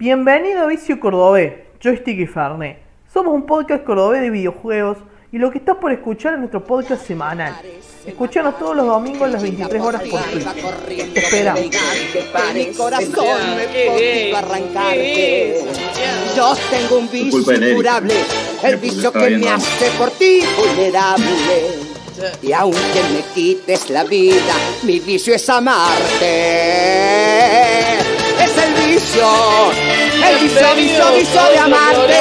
Bienvenido 0.00 0.62
a 0.62 0.66
Vicio 0.66 0.98
Cordobés, 0.98 1.52
Joystick 1.78 2.20
y 2.20 2.26
Fernet. 2.26 2.78
Somos 3.12 3.34
un 3.34 3.44
podcast 3.44 3.84
cordobés 3.84 4.22
de 4.22 4.30
videojuegos 4.30 4.96
y 5.30 5.36
lo 5.36 5.50
que 5.50 5.58
estás 5.58 5.76
por 5.76 5.92
escuchar 5.92 6.32
es 6.32 6.38
nuestro 6.38 6.64
podcast 6.64 7.06
semanal. 7.06 7.54
Escuchanos 8.06 8.58
todos 8.58 8.74
los 8.76 8.86
domingos 8.86 9.28
a 9.28 9.32
las 9.32 9.42
23 9.42 9.82
horas 9.82 10.02
por 10.08 10.22
Twitch. 10.22 11.12
Te 11.12 11.20
esperamos. 11.20 11.60
Mi 12.54 12.72
corazón 12.72 13.26
arrancarte. 14.34 15.66
Yo 16.34 16.54
tengo 16.70 16.96
un 16.96 17.10
vicio 17.10 17.70
incurable, 17.70 18.14
el 18.62 18.76
vicio 18.78 19.12
que 19.12 19.36
me 19.36 19.50
hace 19.50 19.90
por 19.98 20.10
ti 20.12 20.40
vulnerable. 20.56 21.26
Y 22.40 22.52
aunque 22.52 23.02
me 23.12 23.20
quites 23.34 23.90
la 23.90 24.04
vida, 24.04 24.54
mi 24.82 24.98
vicio 24.98 25.34
es 25.34 25.46
amarte. 25.50 26.30
Es 29.00 29.14
el 29.14 29.22
vicio, 29.22 29.30
el 30.28 30.36
vicio, 30.42 30.74
vicio, 30.76 31.12
vicio 31.16 31.42
de 31.50 31.58
amarte. 31.58 32.18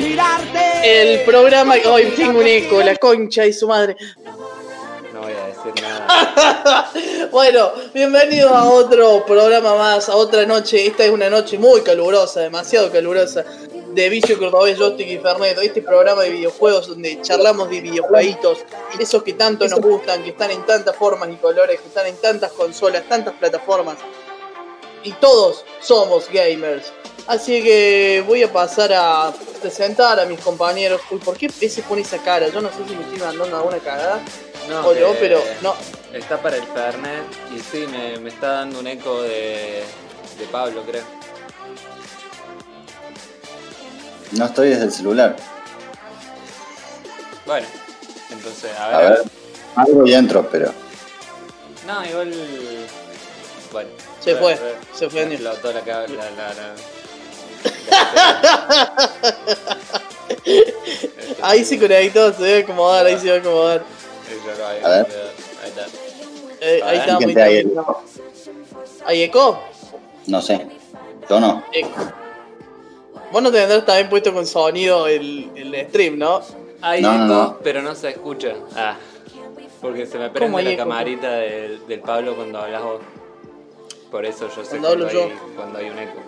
Mirarte. 0.00 0.60
El 0.84 1.20
programa. 1.24 1.76
Hoy 1.86 2.12
tengo 2.14 2.40
un 2.40 2.46
eco, 2.46 2.82
la 2.82 2.94
concha 2.96 3.46
y 3.46 3.54
su 3.54 3.66
madre. 3.66 3.96
No 5.14 5.22
voy 5.22 5.32
a 5.32 5.46
decir 5.46 5.82
nada. 5.82 6.90
Bueno, 7.32 7.72
bienvenidos 7.94 8.52
a 8.52 8.64
otro 8.64 9.24
programa 9.24 9.74
más, 9.74 10.10
a 10.10 10.16
otra 10.16 10.44
noche. 10.44 10.86
Esta 10.86 11.06
es 11.06 11.10
una 11.10 11.30
noche 11.30 11.56
muy 11.56 11.80
calurosa, 11.80 12.40
demasiado 12.40 12.92
calurosa. 12.92 13.46
De 13.94 14.08
Vicio 14.10 14.38
Cordobés, 14.38 14.76
Joystick 14.76 15.08
y 15.08 15.18
Fernet. 15.18 15.56
Este 15.62 15.80
programa 15.80 16.22
de 16.22 16.30
videojuegos 16.30 16.88
donde 16.88 17.22
charlamos 17.22 17.70
de 17.70 17.80
videojueguitos, 17.80 18.58
esos 18.98 19.22
que 19.22 19.32
tanto 19.32 19.66
nos 19.66 19.80
gustan, 19.80 20.22
que 20.22 20.30
están 20.30 20.50
en 20.50 20.64
tantas 20.66 20.94
formas 20.94 21.30
y 21.30 21.36
colores, 21.36 21.80
que 21.80 21.88
están 21.88 22.06
en 22.06 22.16
tantas 22.16 22.52
consolas, 22.52 23.04
tantas 23.08 23.32
plataformas. 23.34 23.96
Y 25.04 25.12
todos 25.12 25.64
somos 25.80 26.28
gamers. 26.30 26.92
Así 27.26 27.62
que 27.62 28.24
voy 28.26 28.42
a 28.42 28.52
pasar 28.52 28.92
a 28.92 29.32
presentar 29.60 30.18
a 30.18 30.26
mis 30.26 30.40
compañeros. 30.40 31.00
Uy, 31.10 31.18
¿por 31.18 31.36
qué 31.36 31.50
ese 31.60 31.82
pone 31.82 32.02
esa 32.02 32.18
cara? 32.18 32.48
Yo 32.48 32.60
no 32.60 32.68
sé 32.68 32.76
si 32.88 32.94
me 32.94 33.02
estoy 33.02 33.18
mandando 33.18 33.56
alguna 33.56 33.78
cagada 33.78 34.20
No, 34.68 34.80
o 34.80 34.94
no, 34.94 35.12
que 35.12 35.18
pero 35.20 35.40
no. 35.62 35.74
Está 36.12 36.40
para 36.42 36.56
el 36.56 36.64
Fernet 36.64 37.24
y 37.54 37.60
sí, 37.60 37.86
me, 37.86 38.18
me 38.18 38.28
está 38.28 38.48
dando 38.52 38.80
un 38.80 38.86
eco 38.86 39.22
de, 39.22 39.82
de 40.38 40.44
Pablo, 40.50 40.82
creo. 40.82 41.04
No 44.32 44.46
estoy 44.46 44.70
desde 44.70 44.84
el 44.84 44.92
celular. 44.92 45.36
Bueno, 47.46 47.66
entonces, 48.30 48.70
a 48.78 48.88
ver. 48.88 48.96
A 48.96 49.10
ver. 49.10 49.22
Algo 49.76 50.06
y 50.06 50.14
entro, 50.14 50.48
pero. 50.50 50.72
No, 51.86 52.04
igual. 52.04 52.34
Bueno. 53.72 53.90
Se 54.22 54.36
fue, 54.36 54.56
se 54.94 55.10
fue, 55.10 55.22
Daniel. 55.22 55.44
explotó 55.46 55.72
la, 55.72 55.80
ca- 55.82 56.06
la, 56.06 56.30
la, 56.30 56.54
la- 56.54 56.74
Ahí 61.42 61.64
se 61.64 61.78
conectó, 61.78 62.32
se 62.32 62.42
debe 62.42 62.62
acomodar, 62.62 63.06
ahí 63.06 63.18
se 63.18 63.28
va 63.30 63.36
a 63.36 63.38
acomodar. 63.38 63.82
Ahí 64.68 64.80
A 64.84 64.88
ver. 64.88 65.06
está. 65.64 65.86
Eh, 66.60 66.80
ahí 66.84 66.98
está, 66.98 67.12
ahí 67.12 67.18
¿Quién 67.18 67.30
está. 67.30 67.34
te 67.34 67.42
ahí 67.48 67.56
hay? 67.56 67.66
está. 67.66 67.84
¿Hay 69.06 69.22
eco? 69.22 69.58
No 70.26 70.40
sé. 70.40 70.66
Yo 71.28 71.40
no. 71.40 71.64
Eco. 71.72 72.12
Vos 73.32 73.42
no 73.42 73.50
tendrás 73.50 73.84
también 73.84 74.08
puesto 74.08 74.32
con 74.32 74.46
sonido 74.46 75.06
el, 75.08 75.50
el 75.56 75.86
stream, 75.88 76.18
¿no? 76.18 76.40
Hay 76.80 77.00
No, 77.02 77.12
no, 77.18 77.24
eco, 77.24 77.34
no. 77.34 77.58
pero 77.62 77.82
no 77.82 77.94
se 77.94 78.10
escucha. 78.10 78.54
Ah. 78.76 78.96
Porque 79.80 80.06
se 80.06 80.18
me 80.18 80.26
¿Cómo 80.28 80.34
prende 80.34 80.62
la 80.62 80.70
eco? 80.70 80.78
camarita 80.82 81.30
del, 81.32 81.86
del 81.86 82.00
Pablo 82.00 82.36
cuando 82.36 82.60
hablas 82.60 82.82
vos. 82.82 83.00
Por 84.12 84.26
eso 84.26 84.48
yo 84.54 84.62
sé 84.62 84.70
Cuando 84.70 84.88
hablo 84.88 85.08
hay, 85.08 85.14
yo. 85.14 85.30
cuando 85.56 85.78
hay 85.78 85.88
un 85.90 85.98
eco. 85.98 86.18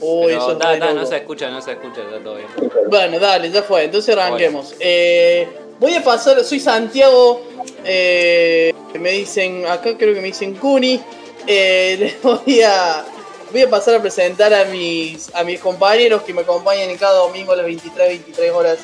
Uy, 0.00 0.26
Pero 0.28 0.38
eso 0.40 0.52
es 0.52 0.58
da, 0.58 0.76
da, 0.78 0.94
no 0.94 1.04
se 1.04 1.16
escucha, 1.18 1.50
no 1.50 1.60
se 1.60 1.72
escucha, 1.72 2.00
está 2.00 2.18
todo 2.24 2.36
bien. 2.36 2.48
Bueno, 2.88 3.18
dale, 3.18 3.50
ya 3.50 3.62
fue. 3.62 3.84
Entonces 3.84 4.16
arranquemos. 4.16 4.74
Eh, 4.80 5.46
voy 5.78 5.94
a 5.94 6.02
pasar, 6.02 6.42
soy 6.42 6.58
Santiago. 6.58 7.42
eh, 7.84 8.72
me 8.98 9.10
dicen, 9.10 9.66
acá 9.66 9.96
creo 9.98 10.14
que 10.14 10.20
me 10.22 10.28
dicen 10.28 10.54
Cuni. 10.54 11.00
Eh, 11.46 11.96
les 12.00 12.22
voy 12.22 12.62
a, 12.62 13.04
voy 13.52 13.62
a 13.62 13.68
pasar 13.68 13.96
a 13.96 14.00
presentar 14.00 14.54
a 14.54 14.64
mis, 14.64 15.34
a 15.34 15.44
mis 15.44 15.60
compañeros 15.60 16.22
que 16.22 16.32
me 16.32 16.40
acompañan 16.40 16.88
en 16.88 16.96
cada 16.96 17.18
domingo 17.18 17.52
a 17.52 17.56
las 17.56 17.66
23, 17.66 18.08
23 18.08 18.50
horas 18.52 18.78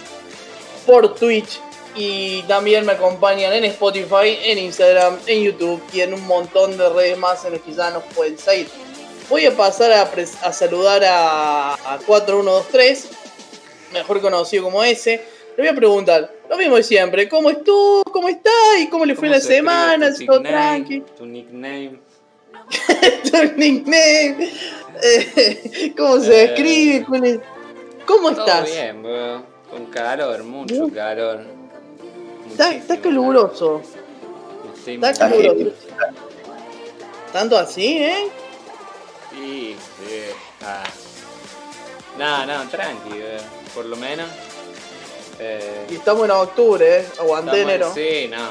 por 0.84 1.14
Twitch. 1.14 1.60
Y 1.96 2.42
también 2.42 2.84
me 2.84 2.92
acompañan 2.92 3.52
en 3.54 3.64
Spotify, 3.64 4.38
en 4.44 4.58
Instagram, 4.58 5.18
en 5.26 5.42
YouTube 5.44 5.82
y 5.92 6.00
en 6.02 6.12
un 6.14 6.26
montón 6.26 6.76
de 6.76 6.88
redes 6.90 7.16
más 7.16 7.44
en 7.44 7.52
las 7.52 7.62
que 7.62 7.72
ya 7.72 7.90
nos 7.90 8.02
pueden 8.14 8.38
seguir. 8.38 8.68
Voy 9.30 9.46
a 9.46 9.56
pasar 9.56 9.90
a, 9.92 10.52
saludar 10.52 11.02
a, 11.04 11.74
a 11.74 11.98
4123 12.06 13.08
mejor 13.92 14.20
conocido 14.20 14.64
como 14.64 14.84
ese. 14.84 15.24
Le 15.56 15.62
voy 15.62 15.68
a 15.68 15.74
preguntar, 15.74 16.30
lo 16.50 16.56
mismo 16.58 16.76
de 16.76 16.82
siempre, 16.82 17.28
¿cómo 17.28 17.48
estuvo? 17.50 18.04
¿Cómo 18.04 18.28
está? 18.28 18.50
¿Y 18.78 18.88
cómo 18.88 19.06
le 19.06 19.14
fue 19.14 19.28
¿Cómo 19.28 19.34
la 19.36 19.40
se 19.40 19.54
semana? 19.56 20.12
tu 20.14 20.26
¿Todo 20.26 20.40
nickname? 20.40 20.50
tranqui? 20.84 21.00
Tu 21.16 21.26
nickname. 21.26 22.00
¿Tu 23.30 23.58
nickname? 23.58 24.50
Eh, 25.02 25.92
¿Cómo 25.96 26.20
se 26.20 26.42
Eh, 26.42 26.44
escribe? 26.44 27.06
¿Cuál 27.06 27.24
es? 27.24 27.38
¿Cómo 28.06 28.30
Todo 28.32 28.40
estás? 28.46 28.64
bien, 28.70 29.02
bro. 29.02 29.42
Con 29.70 29.86
calor, 29.86 30.44
mucho 30.44 30.88
calor. 30.94 31.40
Está, 32.50 32.74
está 32.74 33.00
caluroso. 33.00 33.82
Está 34.86 35.12
caluroso. 35.12 35.72
Tanto 37.32 37.58
así, 37.58 37.98
¿eh? 37.98 38.28
Sí, 39.30 39.76
sí. 39.98 40.20
Ah. 40.62 40.84
No, 42.18 42.46
no, 42.46 42.68
tranqui, 42.70 43.10
bro. 43.10 43.38
Por 43.74 43.84
lo 43.86 43.96
menos. 43.96 44.28
Eh, 45.38 45.86
Y 45.90 45.96
estamos 45.96 46.24
en 46.24 46.30
octubre, 46.30 47.00
¿eh? 47.00 47.06
Aguanté 47.20 47.62
enero. 47.62 47.92
Sí, 47.94 48.28
no. 48.30 48.48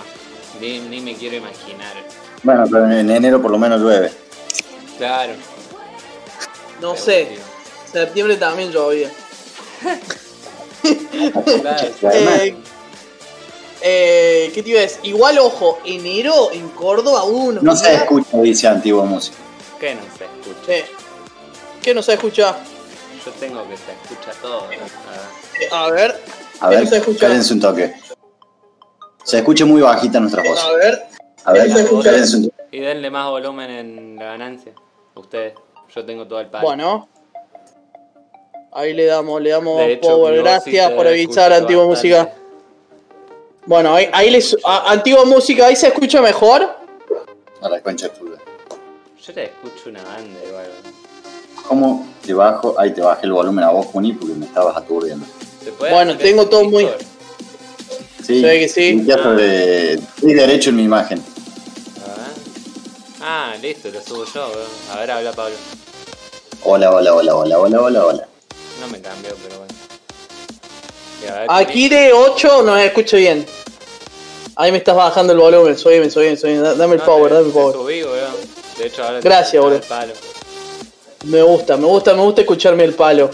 Ni, 0.61 0.79
ni 0.79 1.01
me 1.01 1.15
quiero 1.15 1.37
imaginar. 1.37 1.93
Bueno, 2.43 2.63
pero 2.71 2.91
en 2.91 3.09
enero 3.09 3.41
por 3.41 3.49
lo 3.51 3.57
menos 3.57 3.81
llueve. 3.81 4.11
Claro. 4.97 5.33
No 6.79 6.95
sé, 6.95 7.37
septiembre 7.91 8.37
también 8.37 8.71
llovía. 8.71 9.09
Claro. 11.59 11.87
Eh, 12.13 12.55
eh, 13.87 14.51
¿Qué 14.53 14.63
te 14.63 14.69
iba 14.71 14.79
a 14.79 14.81
decir? 14.81 14.99
Igual, 15.03 15.37
ojo, 15.37 15.77
enero 15.85 16.51
en 16.51 16.67
Córdoba 16.69 17.23
unos 17.23 17.61
no 17.63 17.75
se 17.75 17.93
escucha, 17.93 18.41
dice 18.41 18.67
antigua 18.67 19.05
música. 19.05 19.37
¿Qué 19.79 19.93
no 19.93 20.01
se 20.17 20.23
escucha? 20.25 20.65
Sí. 20.65 20.91
¿Qué 21.83 21.93
no 21.93 22.01
se 22.01 22.13
escucha? 22.13 22.55
Yo 23.23 23.31
tengo 23.33 23.61
que 23.69 23.77
se 23.77 23.91
escucha 23.91 24.31
todo. 24.41 24.61
¿no? 24.61 25.77
A 25.77 25.89
ver, 25.91 26.19
A 26.59 26.69
¿Qué 26.69 26.75
ver, 26.75 26.83
no 26.85 26.89
se 26.89 26.97
escucha? 26.97 27.19
cállense 27.27 27.53
un 27.53 27.59
toque. 27.59 27.93
Se 29.23 29.37
escucha 29.37 29.65
muy 29.65 29.81
bajita 29.81 30.19
nuestra 30.19 30.41
voz. 30.41 30.59
a 30.63 30.71
ver. 30.73 31.03
A 31.43 31.51
ver, 31.53 31.63
¿Qué 31.63 31.69
no 31.69 31.75
se 31.75 31.83
escucha? 31.83 32.09
cállense 32.09 32.37
un 32.37 32.43
toque. 32.49 32.55
Y 32.71 32.79
denle 32.79 33.09
más 33.11 33.29
volumen 33.29 33.69
en 33.69 34.15
la 34.15 34.25
ganancia. 34.25 34.73
Ustedes. 35.13 35.53
Yo 35.95 36.03
tengo 36.03 36.27
todo 36.27 36.39
el 36.39 36.47
palo. 36.47 36.65
Bueno. 36.65 37.07
Ahí 38.73 38.93
le 38.93 39.05
damos, 39.05 39.39
le 39.41 39.51
damos 39.51 39.77
De 39.77 39.93
hecho, 39.93 40.09
power. 40.09 40.41
Gracias 40.41 40.91
por 40.91 41.07
avisar, 41.07 41.53
Antigua 41.53 41.85
bastante. 41.85 42.17
Música. 42.19 42.41
Bueno, 43.65 43.93
ahí, 43.95 44.07
ahí 44.13 44.29
les. 44.29 44.55
a- 44.63 44.91
Antigua 44.91 45.25
Música, 45.25 45.65
¿ahí 45.67 45.75
se 45.75 45.87
escucha 45.87 46.21
mejor? 46.21 46.63
A 47.61 47.69
la 47.69 47.81
concha 47.81 48.09
tuya. 48.09 48.37
Yo 49.25 49.33
te 49.33 49.45
escucho 49.45 49.89
una 49.89 50.03
banda 50.03 50.39
igual. 50.47 50.67
¿Cómo 51.67 52.07
te 52.23 52.33
bajo? 52.33 52.79
Ahí 52.79 52.91
te 52.93 53.01
bajé 53.01 53.25
el 53.25 53.31
volumen 53.31 53.63
a 53.63 53.71
vos, 53.71 53.87
Juni, 53.87 54.13
porque 54.13 54.35
me 54.35 54.45
estabas 54.45 54.77
aturdiendo. 54.77 55.25
¿Se 55.63 55.71
puede 55.71 55.91
Bueno, 55.93 56.11
hacer 56.11 56.23
tengo 56.23 56.41
eso 56.43 56.49
todo 56.51 56.63
muy- 56.65 56.83
Discord? 56.83 57.05
Sí, 58.23 58.41
que 58.41 58.67
sí. 58.69 59.07
Ah. 59.11 59.29
de. 59.31 59.93
Estoy 59.93 60.33
derecho 60.33 60.69
en 60.69 60.75
mi 60.75 60.83
imagen. 60.83 61.19
A 62.03 62.07
ver. 62.07 62.27
Ah, 63.21 63.53
listo, 63.61 63.89
lo 63.89 64.01
subo 64.01 64.25
yo. 64.25 64.49
bro. 64.51 64.61
A 64.93 64.99
ver, 64.99 65.11
habla 65.11 65.31
Pablo. 65.31 65.55
Hola, 66.63 66.91
hola, 66.91 67.13
hola, 67.15 67.35
hola, 67.35 67.57
hola, 67.59 67.81
hola, 67.81 68.05
hola. 68.05 68.27
No 68.81 68.87
me 68.89 68.99
cambió, 69.01 69.31
pero 69.43 69.59
bueno. 69.59 69.73
Aquí 71.47 71.89
de 71.89 72.13
8 72.13 72.61
no 72.63 72.75
se 72.75 72.85
escucha 72.85 73.17
bien. 73.17 73.45
Ahí 74.55 74.71
me 74.71 74.77
estás 74.77 74.95
bajando 74.95 75.33
el 75.33 75.39
volumen. 75.39 75.77
Soy 75.77 75.99
bien, 75.99 76.09
soy 76.11 76.25
bien, 76.25 76.37
soy 76.37 76.51
bien. 76.51 76.63
Da- 76.63 76.75
Dame 76.75 76.93
el 76.93 76.99
no, 76.99 77.05
power, 77.05 77.29
te- 77.29 77.35
dame 77.35 77.47
el 77.47 77.53
power. 77.53 77.75
subí. 77.75 77.99
De 78.77 78.87
hecho, 78.87 79.03
ahora 79.03 79.19
Gracias, 79.21 79.63
palo. 79.87 80.13
Me 81.25 81.41
gusta, 81.41 81.75
me 81.77 81.85
gusta, 81.87 82.13
me 82.13 82.21
gusta 82.21 82.41
escucharme 82.41 82.83
el 82.83 82.93
palo. 82.93 83.29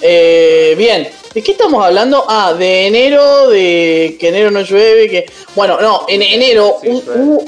Eh, 0.00 0.74
bien, 0.76 1.08
¿de 1.34 1.42
qué 1.42 1.52
estamos 1.52 1.84
hablando? 1.84 2.24
Ah, 2.28 2.52
de 2.54 2.86
enero, 2.86 3.48
de 3.48 4.16
que 4.18 4.28
enero 4.28 4.50
no 4.50 4.60
llueve, 4.62 5.08
que... 5.08 5.26
Bueno, 5.54 5.80
no, 5.80 6.04
en 6.08 6.22
enero... 6.22 6.78
Sí, 6.82 6.88
hubo- 6.88 7.44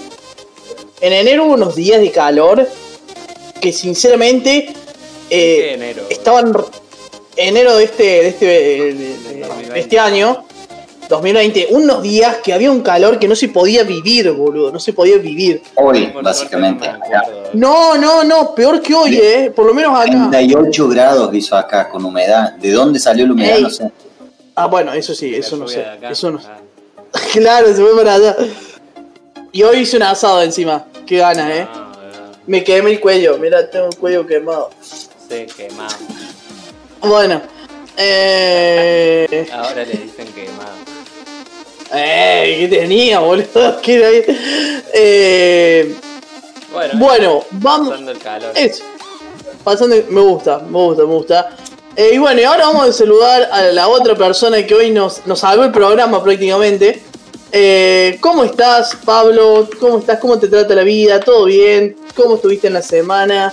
en 1.00 1.12
enero 1.12 1.44
hubo 1.44 1.54
unos 1.54 1.75
días 1.76 2.00
de 2.00 2.10
calor 2.10 2.66
que 3.60 3.72
sinceramente... 3.72 4.72
eh, 5.31 5.56
¿Qué 5.60 5.75
enero? 5.75 6.02
bro? 6.02 6.10
estaban... 6.10 6.52
Enero 7.42 7.76
de 7.76 7.84
este, 7.84 8.02
de 8.04 8.28
este, 8.28 8.46
de- 8.46 8.94
de- 8.94 8.94
de- 8.94 9.70
de 9.72 9.81
este 9.81 9.98
año 9.98 10.44
2020, 11.08 11.69
unos 11.70 12.02
días 12.02 12.37
que 12.37 12.52
había 12.52 12.70
un 12.70 12.82
calor 12.82 13.19
que 13.19 13.26
no 13.26 13.34
se 13.34 13.48
podía 13.48 13.82
vivir, 13.82 14.31
boludo, 14.31 14.70
no 14.70 14.78
se 14.78 14.92
podía 14.92 15.16
vivir. 15.16 15.62
Hoy, 15.75 16.12
básicamente. 16.22 16.87
no. 17.54 17.96
No, 17.96 17.96
no, 17.98 18.25
no, 18.25 18.54
peor 18.54 18.81
que 18.81 18.94
hoy, 18.94 19.16
eh, 19.16 19.50
por 19.56 19.66
lo 19.66 19.75
menos 19.75 19.98
acá. 19.98 20.10
38 20.10 20.88
grados 20.88 21.34
hizo 21.34 21.56
acá 21.56 21.88
con 21.88 22.04
humedad. 22.04 22.52
¿De 22.54 22.70
dónde 22.72 23.00
salió 23.00 23.26
la 23.26 23.32
humedad? 23.32 23.56
Ey. 23.56 23.62
No 23.62 23.70
sé. 23.70 23.90
Ah, 24.54 24.66
bueno, 24.66 24.93
eso 24.93 25.14
sí, 25.14 25.34
eso 25.34 25.56
no 25.56 25.66
sé. 25.66 25.84
acá. 25.84 26.10
Eso 26.10 26.31
no 26.31 26.38
Ah, 26.46 26.58
Claro, 27.32 27.69
se 27.69 27.82
fue 27.82 27.96
para 27.96 28.14
allá. 28.14 28.36
Y 29.52 29.62
hoy 29.64 29.78
hice 29.78 29.96
un 29.96 30.04
asado 30.04 30.43
encima. 30.43 30.84
Qué 31.06 31.16
ganas, 31.16 31.50
eh. 31.50 31.66
no, 31.75 31.81
no, 31.86 31.96
Me 32.46 32.62
quemé 32.62 32.90
el 32.93 33.00
cuello, 33.00 33.36
mira, 33.38 33.69
tengo 33.69 33.86
el 33.86 33.96
cuello 33.96 34.26
quemado. 34.26 34.70
Sí, 34.81 35.46
quemado. 35.56 35.96
Bueno, 37.02 37.41
eh. 37.97 39.49
Ahora 39.52 39.85
le 39.85 39.93
dicen 39.93 40.29
quemado. 40.35 40.70
¡Ey! 41.93 42.61
¿Qué 42.61 42.69
tenía, 42.79 43.20
boludo? 43.20 43.81
¿Qué 43.82 43.94
era 43.97 44.08
ahí? 44.08 44.25
Eh. 44.94 45.94
Bueno, 46.73 46.93
Bueno, 46.99 47.44
vamos. 47.52 47.88
pasando 47.91 48.12
el 48.12 48.19
calor. 48.19 48.52
Eso. 48.55 48.85
Pasando, 49.64 49.97
me 50.08 50.20
gusta, 50.20 50.58
me 50.61 50.79
gusta, 50.79 51.02
me 51.02 51.08
gusta. 51.14 51.56
Eh, 51.97 52.11
y 52.14 52.19
bueno, 52.19 52.41
y 52.41 52.44
ahora 52.44 52.67
vamos 52.67 52.88
a 52.88 52.93
saludar 52.93 53.49
a 53.53 53.62
la 53.64 53.88
otra 53.88 54.14
persona 54.14 54.64
que 54.64 54.75
hoy 54.75 54.91
nos, 54.91 55.26
nos 55.26 55.41
salvó 55.41 55.64
el 55.64 55.73
programa 55.73 56.23
prácticamente. 56.23 57.03
Eh, 57.53 58.17
¿Cómo 58.20 58.44
estás, 58.44 58.96
Pablo? 59.05 59.69
¿Cómo 59.81 59.99
estás? 59.99 60.20
¿Cómo 60.20 60.38
te 60.38 60.46
trata 60.46 60.75
la 60.76 60.85
vida? 60.85 61.19
¿Todo 61.19 61.46
bien? 61.46 61.96
¿Cómo 62.14 62.37
estuviste 62.37 62.69
en 62.69 62.75
la 62.75 62.82
semana? 62.82 63.53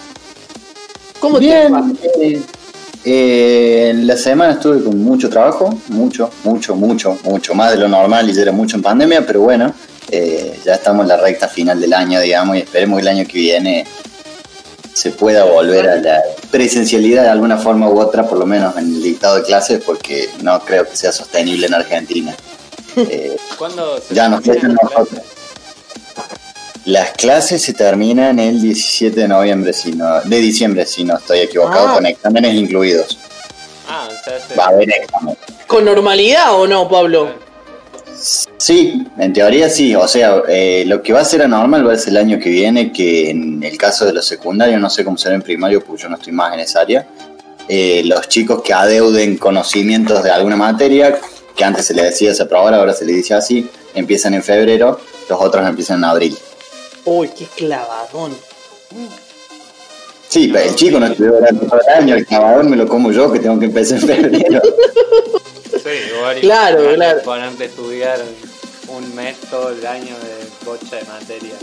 ¿Cómo 1.19 1.39
te 1.39 1.67
va? 1.69 1.81
Bien. 1.81 1.99
eh, 2.21 2.41
eh, 3.09 3.89
en 3.91 4.05
la 4.05 4.17
semana 4.17 4.53
estuve 4.53 4.83
con 4.83 5.01
mucho 5.01 5.29
trabajo, 5.29 5.79
mucho, 5.87 6.29
mucho, 6.43 6.75
mucho, 6.75 7.17
mucho 7.23 7.55
más 7.55 7.71
de 7.71 7.77
lo 7.77 7.87
normal 7.87 8.29
y 8.29 8.33
ya 8.33 8.41
era 8.41 8.51
mucho 8.51 8.75
en 8.75 8.81
pandemia, 8.81 9.25
pero 9.25 9.39
bueno, 9.39 9.73
eh, 10.11 10.59
ya 10.65 10.73
estamos 10.73 11.03
en 11.03 11.07
la 11.07 11.15
recta 11.15 11.47
final 11.47 11.79
del 11.79 11.93
año, 11.93 12.19
digamos, 12.19 12.57
y 12.57 12.59
esperemos 12.59 12.97
que 12.97 13.01
el 13.03 13.07
año 13.07 13.25
que 13.25 13.37
viene 13.37 13.85
se 14.93 15.11
pueda 15.11 15.45
volver 15.45 15.87
a 15.87 15.95
la 15.95 16.21
presencialidad 16.51 17.23
de 17.23 17.29
alguna 17.29 17.57
forma 17.57 17.89
u 17.89 17.97
otra, 17.97 18.27
por 18.27 18.39
lo 18.39 18.45
menos 18.45 18.75
en 18.75 18.87
el 18.87 19.01
dictado 19.01 19.37
de 19.37 19.43
clases, 19.43 19.81
porque 19.85 20.27
no 20.41 20.59
creo 20.59 20.85
que 20.85 20.97
sea 20.97 21.13
sostenible 21.13 21.67
en 21.67 21.73
Argentina. 21.73 22.35
Eh, 22.97 23.37
¿Cuándo 23.59 24.01
se 24.01 24.15
ya 24.15 24.27
nos 24.27 24.41
quedan 24.41 24.75
clases? 24.75 25.21
Las 26.87 27.11
clases 27.11 27.61
se 27.61 27.73
terminan 27.73 28.39
el 28.39 28.61
17 28.61 29.19
de 29.19 29.27
noviembre, 29.27 29.73
si 29.73 29.91
no, 29.91 30.21
de 30.21 30.37
diciembre, 30.37 30.85
si 30.85 31.03
no 31.03 31.17
estoy 31.17 31.39
equivocado, 31.39 31.89
Ah. 31.89 31.93
con 31.95 32.05
exámenes 32.05 32.53
incluidos. 32.55 33.17
Ah, 33.89 34.07
o 34.09 34.23
sea, 34.23 34.39
se- 34.39 34.55
Va 34.55 34.65
a 34.65 34.67
haber 34.69 34.89
examen. 34.89 35.35
¿Con 35.67 35.83
normalidad 35.83 36.53
o 36.57 36.65
no, 36.65 36.87
Pablo? 36.87 37.27
Sí, 38.57 39.05
en 39.17 39.33
teoría 39.33 39.69
sí. 39.69 39.95
O 39.95 40.07
sea, 40.07 40.41
eh, 40.47 40.85
lo 40.87 41.03
que 41.03 41.11
va 41.11 41.19
a 41.19 41.25
ser 41.25 41.41
anormal 41.43 41.85
va 41.85 41.91
a 41.91 41.97
ser 41.97 42.09
el 42.11 42.17
año 42.17 42.39
que 42.39 42.49
viene, 42.49 42.93
que 42.93 43.31
en 43.31 43.61
el 43.63 43.77
caso 43.77 44.05
de 44.05 44.13
los 44.13 44.25
secundarios, 44.25 44.79
no 44.79 44.89
sé 44.89 45.03
cómo 45.03 45.17
será 45.17 45.35
en 45.35 45.41
primario, 45.41 45.83
porque 45.83 46.03
yo 46.03 46.09
no 46.09 46.15
estoy 46.15 46.31
más 46.31 46.53
en 46.53 46.61
esa 46.61 46.79
área, 46.81 47.05
eh, 47.67 48.01
los 48.05 48.29
chicos 48.29 48.61
que 48.63 48.73
adeuden 48.73 49.37
conocimientos 49.37 50.23
de 50.23 50.31
alguna 50.31 50.55
materia, 50.55 51.19
que 51.53 51.63
antes 51.65 51.85
se 51.85 51.93
les 51.93 52.05
decía 52.05 52.29
desaprobar, 52.29 52.73
ahora 52.73 52.93
se 52.93 53.03
les 53.05 53.17
dice 53.17 53.33
así, 53.33 53.69
empiezan 53.93 54.33
en 54.35 54.41
febrero, 54.43 55.01
los 55.29 55.41
otros 55.41 55.67
empiezan 55.67 55.97
en 55.97 56.05
abril. 56.05 56.37
Uy, 57.09 57.29
qué 57.29 57.45
clavadón. 57.55 58.35
Sí, 60.27 60.49
pero 60.51 60.69
el 60.69 60.75
chico 60.75 60.99
no 60.99 61.05
estudió 61.05 61.35
durante 61.35 61.65
todo 61.65 61.79
el 61.79 62.03
año, 62.03 62.15
el 62.15 62.25
clavadón 62.25 62.69
me 62.69 62.75
lo 62.75 62.85
como 62.85 63.13
yo, 63.13 63.31
que 63.31 63.39
tengo 63.39 63.57
que 63.57 63.67
empezar 63.67 63.97
en 64.01 64.07
febrero. 64.07 64.61
Sí, 65.71 66.13
igual 66.13 66.41
Claro, 66.41 66.93
claro. 66.95 67.21
Ponerte 67.23 67.63
a 67.63 67.67
estudiar 67.67 68.19
un 68.89 69.15
mes 69.15 69.37
todo 69.49 69.69
el 69.69 69.87
año 69.87 70.15
de 70.17 70.65
bocha 70.65 70.97
de 70.97 71.03
materia. 71.05 71.53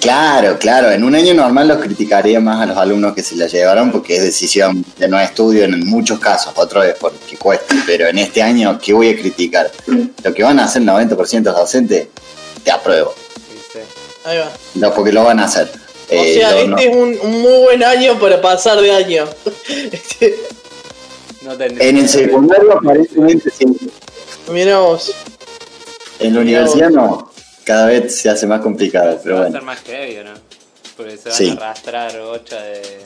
Claro, 0.00 0.58
claro. 0.60 0.92
En 0.92 1.02
un 1.02 1.16
año 1.16 1.34
normal 1.34 1.66
los 1.66 1.78
criticaría 1.78 2.38
más 2.38 2.60
a 2.60 2.66
los 2.66 2.76
alumnos 2.76 3.14
que 3.14 3.22
se 3.24 3.34
la 3.34 3.48
llevaron 3.48 3.90
porque 3.90 4.18
es 4.18 4.22
decisión 4.22 4.84
de 4.96 5.08
no 5.08 5.18
estudio 5.18 5.64
en 5.64 5.88
muchos 5.88 6.20
casos, 6.20 6.52
otro 6.54 6.84
es 6.84 6.94
porque 6.94 7.36
cuesta. 7.36 7.74
Pero 7.84 8.06
en 8.06 8.18
este 8.18 8.42
año, 8.42 8.78
¿qué 8.80 8.92
voy 8.92 9.08
a 9.08 9.16
criticar? 9.16 9.72
Lo 10.22 10.32
que 10.32 10.44
van 10.44 10.60
a 10.60 10.66
hacer 10.66 10.82
el 10.82 10.88
90% 10.88 11.30
de 11.30 11.40
los 11.50 11.56
docentes, 11.56 12.08
te 12.62 12.70
apruebo. 12.70 13.23
Ahí 14.24 14.38
va. 14.38 14.50
No, 14.74 14.94
porque 14.94 15.12
lo 15.12 15.24
van 15.24 15.38
a 15.40 15.44
hacer. 15.44 15.70
O 16.10 16.12
Eh, 16.14 16.34
sea, 16.34 16.50
lo- 16.52 16.56
este 16.58 16.68
no- 16.68 16.78
es 16.78 16.96
un, 16.96 17.18
un 17.30 17.40
muy 17.42 17.58
buen 17.64 17.82
año 17.84 18.18
para 18.18 18.40
pasar 18.40 18.80
de 18.80 18.90
año. 18.92 19.26
No 21.42 21.52
En 21.62 21.98
el 21.98 22.08
secundario 22.08 22.72
aparentemente 22.78 23.50
sí. 23.50 23.66
Mirá 24.50 24.78
vos. 24.78 25.12
En 26.18 26.34
la 26.34 26.40
universidad 26.40 26.90
no. 26.90 27.30
Cada 27.64 27.86
vez 27.86 28.16
se 28.16 28.28
hace 28.30 28.46
más 28.46 28.60
complicado, 28.60 29.18
pero 29.22 29.36
Va 29.36 29.40
a 29.40 29.44
bueno. 29.44 29.58
ser 29.58 29.64
más 29.66 29.80
heavy, 29.82 30.16
¿o 30.18 30.24
¿no? 30.24 30.30
Porque 30.96 31.16
se 31.16 31.28
van 31.28 31.38
Sí. 31.38 31.50
a 31.50 31.52
arrastrar 31.52 32.12
de, 32.60 33.00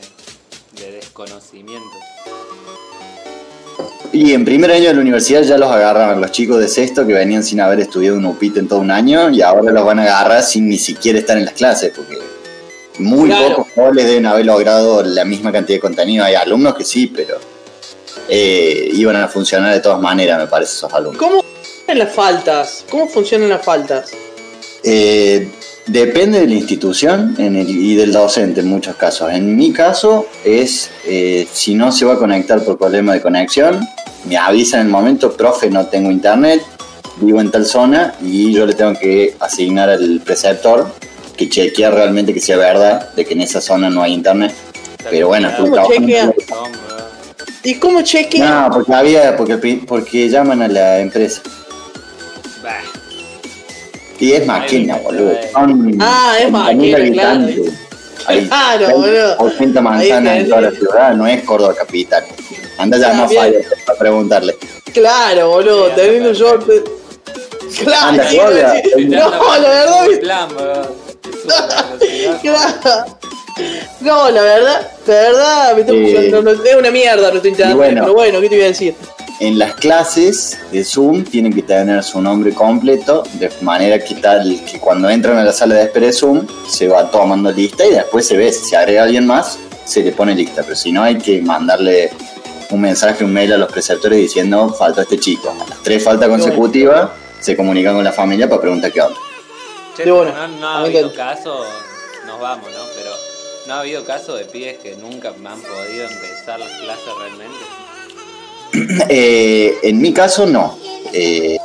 de 0.82 0.92
desconocimiento. 0.92 1.96
Y 4.12 4.32
en 4.32 4.44
primer 4.44 4.70
año 4.70 4.88
de 4.88 4.94
la 4.94 5.00
universidad 5.00 5.42
ya 5.42 5.58
los 5.58 5.70
agarraban 5.70 6.20
los 6.20 6.32
chicos 6.32 6.58
de 6.60 6.68
sexto 6.68 7.06
que 7.06 7.12
venían 7.12 7.42
sin 7.42 7.60
haber 7.60 7.80
estudiado 7.80 8.16
un 8.16 8.24
UPIT 8.24 8.56
en 8.56 8.68
todo 8.68 8.78
un 8.80 8.90
año 8.90 9.28
y 9.30 9.42
ahora 9.42 9.70
los 9.70 9.84
van 9.84 9.98
a 9.98 10.02
agarrar 10.04 10.42
sin 10.42 10.68
ni 10.68 10.78
siquiera 10.78 11.18
estar 11.18 11.36
en 11.36 11.44
las 11.44 11.54
clases 11.54 11.92
porque 11.94 12.16
muy 12.98 13.28
Claro. 13.28 13.56
pocos 13.56 13.72
jóvenes 13.74 14.06
deben 14.06 14.26
haber 14.26 14.46
logrado 14.46 15.02
la 15.02 15.24
misma 15.24 15.52
cantidad 15.52 15.76
de 15.76 15.80
contenido. 15.80 16.24
Hay 16.24 16.34
alumnos 16.34 16.74
que 16.74 16.84
sí, 16.84 17.06
pero 17.14 17.38
eh, 18.28 18.90
iban 18.94 19.16
a 19.16 19.28
funcionar 19.28 19.72
de 19.74 19.80
todas 19.80 20.00
maneras, 20.00 20.38
me 20.38 20.46
parece, 20.46 20.72
esos 20.72 20.92
alumnos. 20.92 21.18
¿Cómo 21.18 21.42
funcionan 21.42 21.98
las 21.98 22.12
faltas? 22.14 22.84
¿Cómo 22.90 23.08
funcionan 23.08 23.48
las 23.50 23.64
faltas? 23.64 24.10
Eh, 24.82 25.48
depende 25.88 26.40
de 26.40 26.46
la 26.46 26.54
institución 26.54 27.34
en 27.38 27.56
el- 27.56 27.68
y 27.68 27.94
del 27.96 28.12
docente 28.12 28.60
en 28.60 28.68
muchos 28.68 28.96
casos. 28.96 29.30
En 29.32 29.56
mi 29.56 29.72
caso 29.72 30.26
es 30.44 30.90
eh, 31.06 31.46
si 31.52 31.74
no 31.74 31.90
se 31.92 32.04
va 32.04 32.14
a 32.14 32.18
conectar 32.18 32.62
por 32.64 32.78
problema 32.78 33.12
de 33.14 33.20
conexión, 33.20 33.80
me 34.26 34.36
avisan 34.36 34.80
en 34.80 34.86
el 34.86 34.92
momento, 34.92 35.32
profe, 35.32 35.70
no 35.70 35.86
tengo 35.86 36.10
internet, 36.10 36.62
vivo 37.20 37.40
en 37.40 37.50
tal 37.50 37.66
zona 37.66 38.14
y 38.22 38.52
yo 38.52 38.66
le 38.66 38.74
tengo 38.74 38.94
que 38.98 39.34
asignar 39.40 39.88
al 39.90 40.20
preceptor 40.24 40.86
que 41.36 41.48
chequea 41.48 41.90
realmente 41.90 42.34
que 42.34 42.40
sea 42.40 42.56
verdad 42.56 43.12
de 43.14 43.24
que 43.24 43.34
en 43.34 43.40
esa 43.42 43.60
zona 43.60 43.88
no 43.90 44.02
hay 44.02 44.12
internet. 44.12 44.52
Pero 45.10 45.28
bueno, 45.28 45.50
¿Cómo 45.56 45.68
tú 45.68 45.72
trabajas- 45.74 45.96
chequea? 45.98 46.24
No, 46.26 46.32
bro. 46.32 47.08
¿Y 47.64 47.74
cómo 47.74 48.02
chequean? 48.02 48.48
No, 48.68 48.70
porque 48.72 48.92
había, 48.94 49.36
porque, 49.36 49.56
porque 49.86 50.28
llaman 50.28 50.62
a 50.62 50.68
la 50.68 51.00
empresa. 51.00 51.40
Bah. 52.62 52.82
Y 54.18 54.32
es 54.32 54.46
máquina, 54.46 54.96
boludo. 54.96 55.32
Son 55.52 55.96
Ah, 56.00 56.36
es 56.40 56.46
30.000 56.46 56.50
máquina, 56.50 56.96
claro. 57.12 57.30
habitantes. 57.40 57.72
Hay 58.26 58.46
Claro, 58.48 58.90
boludo. 58.98 59.36
80 59.38 59.78
Ahí 59.78 59.84
manzanas 59.84 60.36
en 60.38 60.48
toda 60.48 60.60
la 60.62 60.70
ciudad, 60.72 61.14
no 61.14 61.26
es 61.26 61.42
Córdoba 61.44 61.74
capital. 61.74 62.24
Anda 62.78 62.96
a 62.96 63.00
llamar 63.00 63.24
a 63.24 63.28
bien. 63.28 63.42
Fire 63.42 63.66
para 63.86 63.98
preguntarle. 63.98 64.56
Claro, 64.92 65.48
boludo, 65.50 65.86
Sí, 65.88 65.92
teniendo 65.96 66.32
yo. 66.32 66.58
Claro, 67.84 68.06
Anda, 68.08 68.28
sí, 68.28 68.36
Claudia. 68.36 68.82
sí. 68.96 69.04
no, 69.06 69.18
la 69.58 69.68
verdad, 69.68 70.10
Es 70.10 70.18
plan, 70.18 70.48
claro. 72.42 73.18
No, 74.00 74.30
la 74.30 74.42
verdad, 74.42 74.90
la 75.06 75.14
verdad, 75.14 75.74
me 75.76 75.80
Eh, 75.82 75.84
funcionando. 76.20 76.64
Es 76.64 76.74
una 76.76 76.90
mierda 76.90 77.28
nuestro 77.30 77.48
internet, 77.50 77.76
bueno. 77.76 78.00
pero 78.02 78.14
bueno, 78.14 78.40
¿qué 78.40 78.48
te 78.48 78.54
iba 78.56 78.64
a 78.64 78.68
decir? 78.68 78.94
En 79.40 79.56
las 79.56 79.74
clases 79.74 80.58
de 80.72 80.84
Zoom 80.84 81.22
tienen 81.22 81.52
que 81.52 81.62
tener 81.62 82.02
su 82.02 82.20
nombre 82.20 82.52
completo, 82.52 83.22
de 83.34 83.48
manera 83.60 84.02
que 84.02 84.16
tal 84.16 84.60
que 84.64 84.80
cuando 84.80 85.08
entran 85.08 85.38
a 85.38 85.44
la 85.44 85.52
sala 85.52 85.76
de 85.76 85.84
espera 85.84 86.06
de 86.06 86.12
Zoom 86.12 86.44
se 86.68 86.88
va 86.88 87.08
tomando 87.08 87.52
lista 87.52 87.86
y 87.86 87.90
después 87.90 88.26
se 88.26 88.36
ve 88.36 88.52
si 88.52 88.64
se 88.64 88.76
agrega 88.76 89.04
alguien 89.04 89.28
más, 89.28 89.60
se 89.84 90.02
le 90.02 90.10
pone 90.10 90.34
lista. 90.34 90.64
Pero 90.64 90.74
si 90.74 90.90
no, 90.90 91.04
hay 91.04 91.18
que 91.18 91.40
mandarle 91.40 92.10
un 92.70 92.80
mensaje, 92.80 93.22
un 93.22 93.32
mail 93.32 93.52
a 93.52 93.58
los 93.58 93.70
preceptores 93.70 94.18
diciendo 94.18 94.74
falta 94.74 95.02
este 95.02 95.20
chico. 95.20 95.50
A 95.50 95.68
las 95.68 95.82
tres 95.84 96.02
faltas 96.02 96.28
consecutivas 96.28 97.10
se 97.38 97.56
comunican 97.56 97.94
con 97.94 98.02
la 98.02 98.12
familia 98.12 98.48
para 98.48 98.60
preguntar 98.60 98.90
qué 98.90 99.02
onda. 99.02 99.20
Che, 99.96 100.04
no, 100.04 100.22
ha 100.24 100.80
habido 100.80 101.14
caso, 101.14 101.64
nos 102.26 102.40
vamos, 102.40 102.68
¿no? 102.72 102.84
Pero 102.96 103.10
no 103.68 103.74
ha 103.74 103.80
habido 103.80 104.04
caso 104.04 104.34
de 104.34 104.46
pibes 104.46 104.78
que 104.78 104.96
nunca 104.96 105.32
me 105.38 105.48
han 105.48 105.60
podido 105.60 106.08
empezar 106.08 106.58
las 106.58 106.72
clases 106.80 107.14
realmente. 107.20 107.77
Eh, 109.08 109.78
en 109.82 110.00
mi 110.00 110.12
caso, 110.12 110.46
no. 110.46 110.76
Eh, 111.12 111.56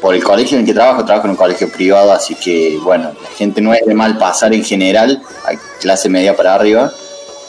por 0.00 0.14
el 0.14 0.22
colegio 0.22 0.58
en 0.58 0.60
el 0.60 0.66
que 0.66 0.74
trabajo, 0.74 1.02
trabajo 1.04 1.26
en 1.26 1.30
un 1.30 1.36
colegio 1.36 1.70
privado, 1.70 2.12
así 2.12 2.34
que, 2.34 2.78
bueno, 2.82 3.12
la 3.22 3.28
gente 3.30 3.62
no 3.62 3.72
es 3.72 3.86
de 3.86 3.94
mal 3.94 4.18
pasar 4.18 4.52
en 4.52 4.62
general, 4.62 5.22
hay 5.46 5.56
clase 5.80 6.10
media 6.10 6.36
para 6.36 6.54
arriba, 6.54 6.92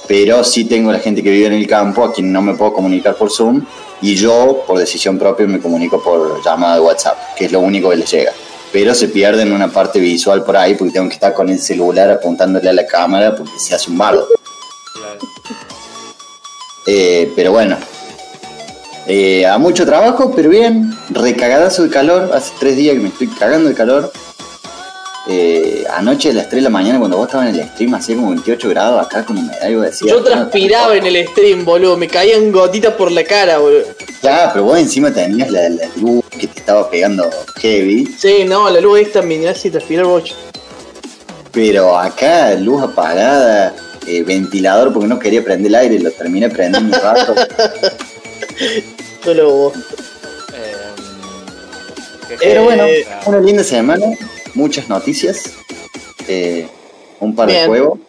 pero 0.07 0.41
sí 0.43 0.63
tengo 0.63 0.89
la 0.89 0.99
gente 0.99 1.21
que 1.21 1.31
vive 1.31 1.47
en 1.47 1.53
el 1.53 1.67
campo, 1.67 2.05
a 2.05 2.13
quien 2.13 2.31
no 2.31 2.41
me 2.41 2.53
puedo 2.53 2.71
comunicar 2.71 3.15
por 3.15 3.29
Zoom, 3.29 3.65
y 4.01 4.15
yo, 4.15 4.63
por 4.65 4.77
decisión 4.77 5.19
propia, 5.19 5.45
me 5.47 5.59
comunico 5.59 6.01
por 6.01 6.41
llamada 6.45 6.75
de 6.75 6.81
WhatsApp, 6.81 7.35
que 7.35 7.45
es 7.45 7.51
lo 7.51 7.59
único 7.59 7.89
que 7.89 7.97
les 7.97 8.09
llega. 8.09 8.31
Pero 8.71 8.95
se 8.95 9.09
pierden 9.09 9.51
una 9.51 9.67
parte 9.67 9.99
visual 9.99 10.45
por 10.45 10.55
ahí, 10.55 10.75
porque 10.75 10.93
tengo 10.93 11.09
que 11.09 11.15
estar 11.15 11.33
con 11.33 11.49
el 11.49 11.59
celular 11.59 12.09
apuntándole 12.09 12.69
a 12.69 12.73
la 12.73 12.85
cámara, 12.85 13.35
porque 13.35 13.59
se 13.59 13.75
hace 13.75 13.89
un 13.91 13.97
bardo. 13.97 14.27
Eh, 16.87 17.33
pero 17.35 17.51
bueno, 17.51 17.77
Eh, 19.07 19.45
a 19.45 19.57
mucho 19.57 19.85
trabajo, 19.85 20.31
pero 20.35 20.49
bien. 20.49 20.91
Recagadazo 21.09 21.83
de 21.83 21.89
calor. 21.89 22.31
Hace 22.33 22.53
tres 22.59 22.75
días 22.75 22.95
que 22.95 23.01
me 23.01 23.09
estoy 23.09 23.27
cagando 23.27 23.69
de 23.69 23.75
calor. 23.75 24.11
Eh, 25.27 25.83
anoche 25.91 26.29
a 26.29 26.33
las 26.33 26.49
3 26.49 26.57
de 26.57 26.61
la 26.61 26.69
mañana, 26.69 26.99
cuando 26.99 27.17
vos 27.17 27.25
estabas 27.25 27.49
en 27.49 27.55
el 27.59 27.67
stream, 27.69 27.95
hacía 27.95 28.15
como 28.15 28.29
28 28.29 28.69
grados 28.69 29.03
acá 29.05 29.25
con 29.25 29.37
humedad. 29.37 29.67
Y 29.69 29.75
vos 29.75 29.85
decías, 29.85 30.11
Yo 30.11 30.19
"No, 30.19 30.23
transpiraba 30.23 30.95
en 30.95 31.05
el 31.05 31.27
stream, 31.29 31.65
boludo. 31.65 31.97
Me 31.97 32.07
caían 32.07 32.51
gotitas 32.51 32.93
por 32.93 33.11
la 33.11 33.23
cara, 33.23 33.57
boludo. 33.57 33.85
Ya, 34.21 34.51
pero 34.53 34.65
vos 34.65 34.77
encima 34.77 35.11
tenías 35.11 35.49
la, 35.49 35.67
la 35.69 35.87
luz 35.99 36.23
que 36.29 36.45
te 36.47 36.59
estaba 36.59 36.89
pegando 36.91 37.27
heavy. 37.57 38.05
Sí, 38.19 38.43
no, 38.47 38.69
la 38.69 38.79
luz 38.81 38.99
esta 38.99 39.21
me 39.23 39.47
hace 39.47 39.71
transpirar 39.71 40.05
mucho. 40.05 40.35
Pero 41.51 41.97
acá, 41.97 42.53
luz 42.53 42.83
apagada, 42.83 43.73
eh, 44.05 44.21
ventilador 44.23 44.93
porque 44.93 45.07
no 45.07 45.17
quería 45.17 45.43
prender 45.43 45.67
el 45.69 45.75
aire, 45.75 45.99
lo 45.99 46.11
terminé 46.11 46.49
prendiendo 46.49 46.95
un 46.97 47.03
rato. 47.03 47.33
Solo 49.25 49.51
vos. 49.51 49.73
Eh, 50.53 50.75
¿qué 52.29 52.37
Pero 52.39 52.63
bueno, 52.63 52.85
Eh, 52.85 53.05
una 53.25 53.39
linda 53.39 53.63
semana, 53.63 54.05
muchas 54.53 54.87
noticias, 54.87 55.51
eh, 56.27 56.67
un 57.19 57.35
par 57.35 57.49
de 57.49 57.65
juegos. 57.65 57.99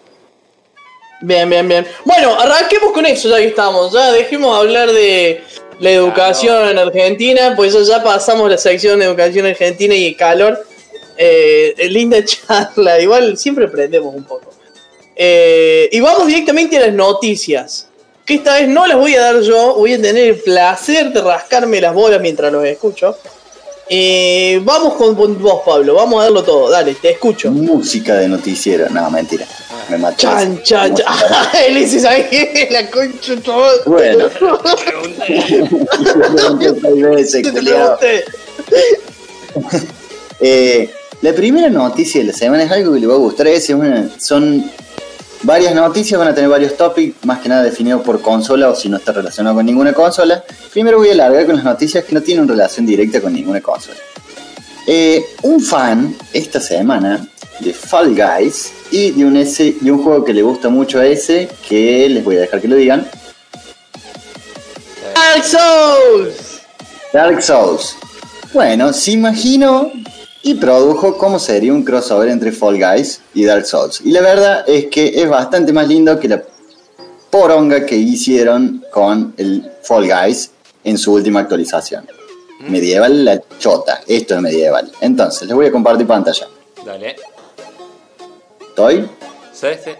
Bien, 1.22 1.48
bien, 1.48 1.66
bien. 1.66 1.86
Bueno, 2.04 2.38
arranquemos 2.38 2.92
con 2.92 3.06
eso 3.06 3.30
ya 3.30 3.38
que 3.38 3.48
estamos. 3.48 3.94
Ya 3.94 4.12
dejemos 4.12 4.58
hablar 4.58 4.92
de 4.92 5.42
la 5.80 5.90
educación 5.90 6.68
en 6.68 6.78
Argentina, 6.78 7.54
pues 7.56 7.72
ya, 7.72 7.82
ya 7.82 8.04
pasamos 8.04 8.50
la 8.50 8.58
sección 8.58 8.98
de 8.98 9.06
educación 9.06 9.46
argentina 9.46 9.94
y 9.94 10.08
el 10.08 10.16
calor. 10.16 10.66
Eh, 11.16 11.74
linda 11.88 12.22
charla, 12.26 13.00
igual 13.00 13.38
siempre 13.38 13.64
aprendemos 13.64 14.14
un 14.14 14.24
poco. 14.24 14.52
Eh, 15.16 15.88
y 15.90 15.98
vamos 16.00 16.26
directamente 16.26 16.76
a 16.76 16.80
las 16.80 16.92
noticias. 16.92 17.85
Que 18.26 18.34
esta 18.34 18.54
vez 18.54 18.68
no 18.68 18.88
las 18.88 18.98
voy 18.98 19.14
a 19.14 19.20
dar 19.20 19.40
yo, 19.40 19.76
voy 19.76 19.94
a 19.94 20.02
tener 20.02 20.30
el 20.30 20.40
placer 20.40 21.12
de 21.12 21.22
rascarme 21.22 21.80
las 21.80 21.94
bolas 21.94 22.20
mientras 22.20 22.52
los 22.52 22.64
escucho. 22.64 23.16
Eh, 23.88 24.60
vamos 24.64 24.94
con 24.94 25.14
vos, 25.14 25.60
Pablo, 25.64 25.94
vamos 25.94 26.20
a 26.20 26.24
darlo 26.24 26.42
todo. 26.42 26.68
Dale, 26.68 26.96
te 26.96 27.12
escucho. 27.12 27.52
Música 27.52 28.16
de 28.16 28.26
noticiero, 28.26 28.88
no, 28.90 29.08
mentira. 29.12 29.46
Me 29.88 29.98
mató. 29.98 30.16
Chan, 30.16 30.60
chan, 30.64 30.96
chan. 30.96 31.06
Él 31.68 31.76
dice, 31.76 32.00
¿sabes 32.00 32.26
qué? 32.30 32.66
La 32.70 32.90
concha. 32.90 33.34
Bueno. 33.86 34.26
Eh, 40.38 40.90
la 41.22 41.32
primera 41.32 41.70
noticia 41.70 42.20
de 42.20 42.26
la 42.26 42.32
semana 42.34 42.64
es 42.64 42.70
algo 42.70 42.92
que 42.92 43.00
le 43.00 43.06
va 43.06 43.14
a 43.14 43.16
gustar. 43.16 43.46
Es 43.46 43.70
una, 43.70 44.10
son 44.18 44.70
varias 45.42 45.74
noticias, 45.74 46.18
van 46.18 46.28
a 46.28 46.34
tener 46.34 46.50
varios 46.50 46.76
topics, 46.76 47.24
más 47.24 47.40
que 47.40 47.48
nada 47.48 47.62
definidos 47.62 48.02
por 48.02 48.20
consola 48.20 48.70
o 48.70 48.74
si 48.74 48.88
no 48.88 48.96
está 48.96 49.12
relacionado 49.12 49.56
con 49.56 49.66
ninguna 49.66 49.92
consola. 49.92 50.42
Primero 50.72 50.98
voy 50.98 51.10
a 51.10 51.14
largar 51.14 51.46
con 51.46 51.56
las 51.56 51.64
noticias 51.64 52.04
que 52.04 52.14
no 52.14 52.20
tienen 52.22 52.48
relación 52.48 52.86
directa 52.86 53.20
con 53.20 53.32
ninguna 53.32 53.60
consola. 53.60 53.98
Eh, 54.86 55.24
un 55.42 55.60
fan 55.60 56.14
esta 56.32 56.60
semana 56.60 57.26
de 57.60 57.72
Fall 57.72 58.14
Guys 58.14 58.72
y 58.90 59.10
de 59.12 59.24
un, 59.24 59.36
ese, 59.36 59.76
de 59.80 59.90
un 59.90 60.02
juego 60.02 60.24
que 60.24 60.32
le 60.32 60.42
gusta 60.42 60.68
mucho 60.68 61.00
a 61.00 61.06
ese, 61.06 61.48
que 61.68 62.08
les 62.08 62.22
voy 62.22 62.36
a 62.36 62.40
dejar 62.40 62.60
que 62.60 62.68
lo 62.68 62.76
digan, 62.76 63.06
Dark 65.14 65.44
Souls. 65.44 66.62
Dark 67.12 67.42
Souls. 67.42 67.96
Bueno, 68.52 68.92
se 68.92 69.12
imaginó 69.12 69.90
y 70.46 70.54
produjo 70.54 71.18
cómo 71.18 71.40
sería 71.40 71.72
un 71.72 71.82
crossover 71.82 72.28
entre 72.28 72.52
Fall 72.52 72.78
Guys 72.78 73.20
y 73.34 73.44
Dark 73.44 73.66
Souls. 73.66 74.00
Y 74.04 74.12
la 74.12 74.20
verdad 74.20 74.64
es 74.68 74.86
que 74.86 75.20
es 75.20 75.28
bastante 75.28 75.72
más 75.72 75.88
lindo 75.88 76.20
que 76.20 76.28
la 76.28 76.40
poronga 77.30 77.84
que 77.84 77.96
hicieron 77.96 78.84
con 78.92 79.34
el 79.38 79.68
Fall 79.82 80.06
Guys 80.06 80.52
en 80.84 80.98
su 80.98 81.14
última 81.14 81.40
actualización. 81.40 82.06
Medieval 82.60 83.24
la 83.24 83.42
chota, 83.58 84.02
esto 84.06 84.36
es 84.36 84.40
medieval. 84.40 84.92
Entonces, 85.00 85.48
les 85.48 85.56
voy 85.56 85.66
a 85.66 85.72
compartir 85.72 86.06
pantalla. 86.06 86.46
Dale. 86.84 87.16
¿Estoy? 88.68 89.10
¿Sí? 89.52 89.66
Sí. 89.84 89.90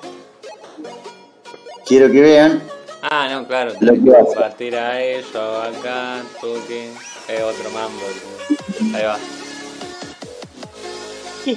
Quiero 1.84 2.08
que 2.12 2.20
vean. 2.20 2.62
Ah, 3.02 3.26
no, 3.32 3.48
claro. 3.48 3.72
Lo 3.80 3.94
que 3.94 4.00
que 4.00 4.10
hace. 4.10 4.24
compartir 4.26 4.76
a 4.76 5.02
ello 5.02 5.60
acá, 5.60 6.22
tuki. 6.40 6.90
Es 7.26 7.42
otro 7.42 7.68
mambo. 7.70 8.96
Ahí 8.96 9.02
va. 9.04 9.18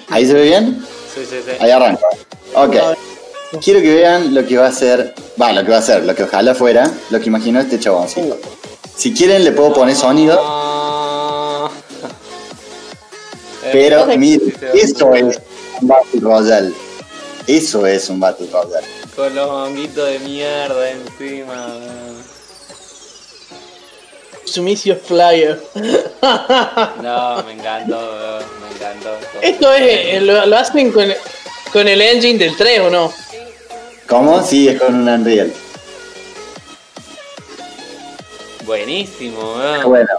¿Ahí 0.09 0.25
se 0.25 0.33
ve 0.33 0.43
bien? 0.43 0.85
Sí, 1.13 1.21
sí, 1.29 1.37
sí. 1.45 1.51
Ahí 1.59 1.71
arranca. 1.71 2.05
Ok. 2.55 2.75
Quiero 3.63 3.81
que 3.81 3.95
vean 3.95 4.33
lo 4.33 4.45
que 4.45 4.57
va 4.57 4.65
a 4.65 4.69
hacer. 4.69 5.15
Va, 5.41 5.51
lo 5.53 5.63
que 5.63 5.71
va 5.71 5.77
a 5.77 5.79
hacer, 5.79 6.03
lo 6.05 6.13
que 6.13 6.23
ojalá 6.23 6.53
fuera, 6.53 6.91
lo 7.09 7.19
que 7.19 7.27
imaginó 7.27 7.59
este 7.59 7.79
chaboncito. 7.79 8.37
Si 8.95 9.13
quieren 9.13 9.43
le 9.43 9.51
puedo 9.53 9.73
poner 9.73 9.95
sonido, 9.95 10.37
pero 13.71 14.05
miren, 14.17 14.53
eso 14.73 15.13
es 15.13 15.39
un 15.81 15.87
Battle 15.87 16.19
Royale. 16.21 16.73
Eso 17.47 17.85
es 17.87 18.09
un 18.09 18.19
Battle 18.19 18.47
Royale. 18.51 18.85
Con 19.15 19.33
los 19.33 19.49
honguitos 19.49 20.07
de 20.07 20.19
mierda 20.19 20.91
encima. 20.91 21.67
Sumicio 24.49 24.95
Flyer. 24.97 25.59
No, 27.01 27.43
me 27.43 27.53
encantó, 27.53 27.97
weón, 27.97 28.43
me 28.61 28.75
encantó. 28.75 29.17
Esto 29.41 29.73
es, 29.73 29.81
eh, 29.83 30.21
lo, 30.21 30.45
lo 30.45 30.57
hacen 30.57 30.91
con, 30.91 31.05
con 31.71 31.87
el 31.87 32.01
engine 32.01 32.37
del 32.37 32.55
3, 32.55 32.79
¿o 32.81 32.89
no? 32.89 33.13
¿Cómo? 34.07 34.43
Sí, 34.43 34.67
es 34.67 34.81
con 34.81 34.95
un 34.95 35.07
Unreal. 35.07 35.53
Buenísimo, 38.65 39.53
weón. 39.55 39.83
Bueno, 39.83 40.09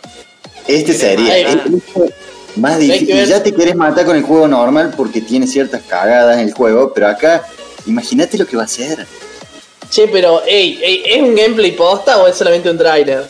este 0.66 0.92
sería 0.92 1.38
este 1.38 1.68
es 1.68 2.56
más 2.56 2.78
difícil. 2.78 3.26
Ya 3.26 3.42
te 3.42 3.52
querés 3.52 3.76
matar 3.76 4.04
con 4.06 4.16
el 4.16 4.22
juego 4.22 4.48
normal 4.48 4.94
porque 4.96 5.20
tiene 5.20 5.46
ciertas 5.46 5.82
cagadas 5.82 6.38
en 6.38 6.48
el 6.48 6.52
juego, 6.52 6.92
pero 6.92 7.08
acá, 7.08 7.46
imagínate 7.86 8.38
lo 8.38 8.46
que 8.46 8.56
va 8.56 8.62
a 8.62 8.66
hacer. 8.66 9.06
Che, 9.90 10.06
pero, 10.08 10.42
ey, 10.46 10.80
ey, 10.82 11.02
¿es 11.04 11.22
un 11.22 11.34
gameplay 11.34 11.72
posta 11.72 12.18
o 12.18 12.28
es 12.28 12.36
solamente 12.36 12.70
un 12.70 12.78
trailer? 12.78 13.28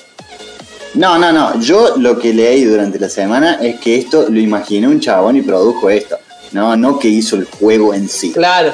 No, 0.94 1.18
no, 1.18 1.32
no. 1.32 1.60
Yo 1.60 1.96
lo 1.96 2.18
que 2.18 2.32
leí 2.34 2.64
durante 2.64 2.98
la 2.98 3.08
semana 3.08 3.54
es 3.62 3.78
que 3.80 3.96
esto 3.96 4.26
lo 4.28 4.40
imaginó 4.40 4.88
un 4.88 5.00
chabón 5.00 5.36
y 5.36 5.42
produjo 5.42 5.88
esto. 5.90 6.16
No, 6.52 6.76
no 6.76 6.98
que 6.98 7.08
hizo 7.08 7.36
el 7.36 7.44
juego 7.44 7.94
en 7.94 8.08
sí. 8.08 8.32
Claro. 8.32 8.72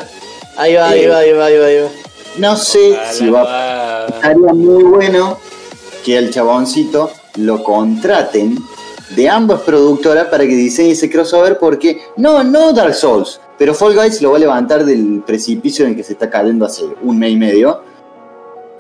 Ahí 0.57 0.75
va, 0.75 0.89
ahí 0.89 1.07
va, 1.07 1.19
ahí 1.19 1.33
va, 1.33 1.45
ahí 1.47 1.59
va, 1.59 1.67
ahí 1.67 1.79
va. 1.81 1.89
No 2.39 2.57
sé 2.57 2.93
Ojalá 2.93 3.13
si 3.13 3.29
va 3.31 3.43
va- 3.45 4.07
Estaría 4.07 4.53
muy 4.55 4.83
bueno 4.85 5.39
que 6.05 6.17
al 6.17 6.31
chaboncito 6.31 7.11
lo 7.37 7.63
contraten 7.63 8.57
de 9.15 9.29
ambas 9.29 9.61
productoras 9.61 10.27
para 10.29 10.45
que 10.45 10.55
diseñe 10.55 10.93
ese 10.93 11.11
crossover 11.11 11.59
porque 11.59 12.01
no, 12.17 12.43
no 12.43 12.73
Dark 12.73 12.95
Souls, 12.95 13.41
pero 13.59 13.75
Fall 13.75 13.95
Guys 13.95 14.21
lo 14.23 14.31
va 14.31 14.37
a 14.37 14.41
levantar 14.41 14.85
del 14.85 15.23
precipicio 15.27 15.85
en 15.85 15.91
el 15.93 15.97
que 15.97 16.03
se 16.03 16.13
está 16.15 16.31
cayendo 16.31 16.65
hace 16.65 16.85
un 17.03 17.19
mes 17.19 17.33
y 17.33 17.37
medio. 17.37 17.83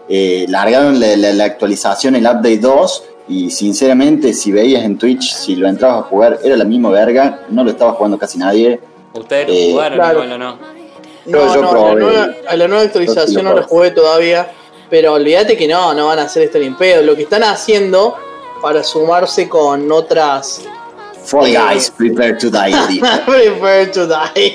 Eh, 0.08 0.46
largaron 0.48 0.98
la, 1.00 1.16
la- 1.16 1.32
la 1.32 1.44
actualización, 1.44 2.14
el 2.14 2.24
update 2.24 2.58
2 2.58 3.04
y 3.28 3.50
sinceramente 3.50 4.32
si 4.32 4.52
veías 4.52 4.84
en 4.84 4.98
Twitch, 4.98 5.32
si 5.34 5.56
lo 5.56 5.68
entrabas 5.68 6.00
a 6.00 6.02
jugar 6.08 6.38
era 6.44 6.56
la 6.56 6.64
misma 6.64 6.90
verga, 6.90 7.40
no 7.48 7.64
lo 7.64 7.70
estaba 7.70 7.92
jugando 7.92 8.18
casi 8.18 8.38
nadie. 8.38 8.80
¿Ustedes 9.14 9.48
lo 9.48 9.54
Eh, 9.54 9.68
jugaron 9.72 9.98
claro. 9.98 10.24
igual 10.24 10.32
o 10.32 10.38
no? 10.38 10.58
Yo- 11.26 11.32
No, 11.46 11.54
yo 11.54 11.62
no, 11.62 11.70
a 11.70 11.88
la, 11.88 11.94
nueva, 11.94 12.28
a 12.48 12.56
la 12.56 12.68
nueva 12.68 12.82
actualización 12.84 13.44
lo 13.44 13.50
no 13.50 13.56
probé. 13.56 13.68
jugué 13.68 13.90
todavía. 13.90 14.50
Pero 14.88 15.14
olvídate 15.14 15.56
que 15.56 15.66
no, 15.66 15.92
no 15.94 16.06
van 16.06 16.20
a 16.20 16.22
hacer 16.22 16.44
esto 16.44 16.58
ni 16.60 16.70
pedo. 16.70 17.02
Lo 17.02 17.16
que 17.16 17.22
están 17.22 17.42
haciendo 17.42 18.14
para 18.62 18.84
sumarse 18.84 19.48
con 19.48 19.90
otras. 19.90 20.62
Fall 21.24 21.48
Eh. 21.48 21.58
Guys, 21.58 21.90
prepare 21.90 22.34
to 22.34 22.48
die. 22.50 22.72
prepare 23.26 23.86
to 23.88 24.06
die. 24.06 24.54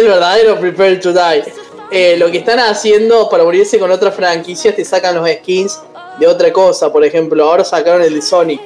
El 0.00 0.08
verdadero 0.08 0.58
Prepare 0.58 0.96
to 0.96 1.12
die. 1.12 1.44
Eh, 1.92 2.16
lo 2.18 2.30
que 2.32 2.38
están 2.38 2.58
haciendo 2.58 3.28
para 3.28 3.44
unirse 3.44 3.78
con 3.78 3.90
otras 3.92 4.14
franquicias 4.16 4.74
te 4.74 4.84
sacan 4.84 5.14
los 5.14 5.28
skins 5.30 5.78
de 6.18 6.26
otra 6.26 6.52
cosa. 6.52 6.92
Por 6.92 7.04
ejemplo, 7.04 7.44
ahora 7.44 7.64
sacaron 7.64 8.02
el 8.02 8.14
de 8.14 8.22
Sonic. 8.22 8.60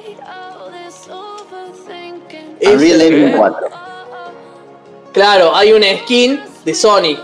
Unreal 2.60 3.00
Engine 3.02 3.36
4. 3.36 3.68
Claro, 5.12 5.54
hay 5.54 5.72
un 5.72 5.82
skin 5.82 6.42
de 6.64 6.74
Sonic. 6.74 7.18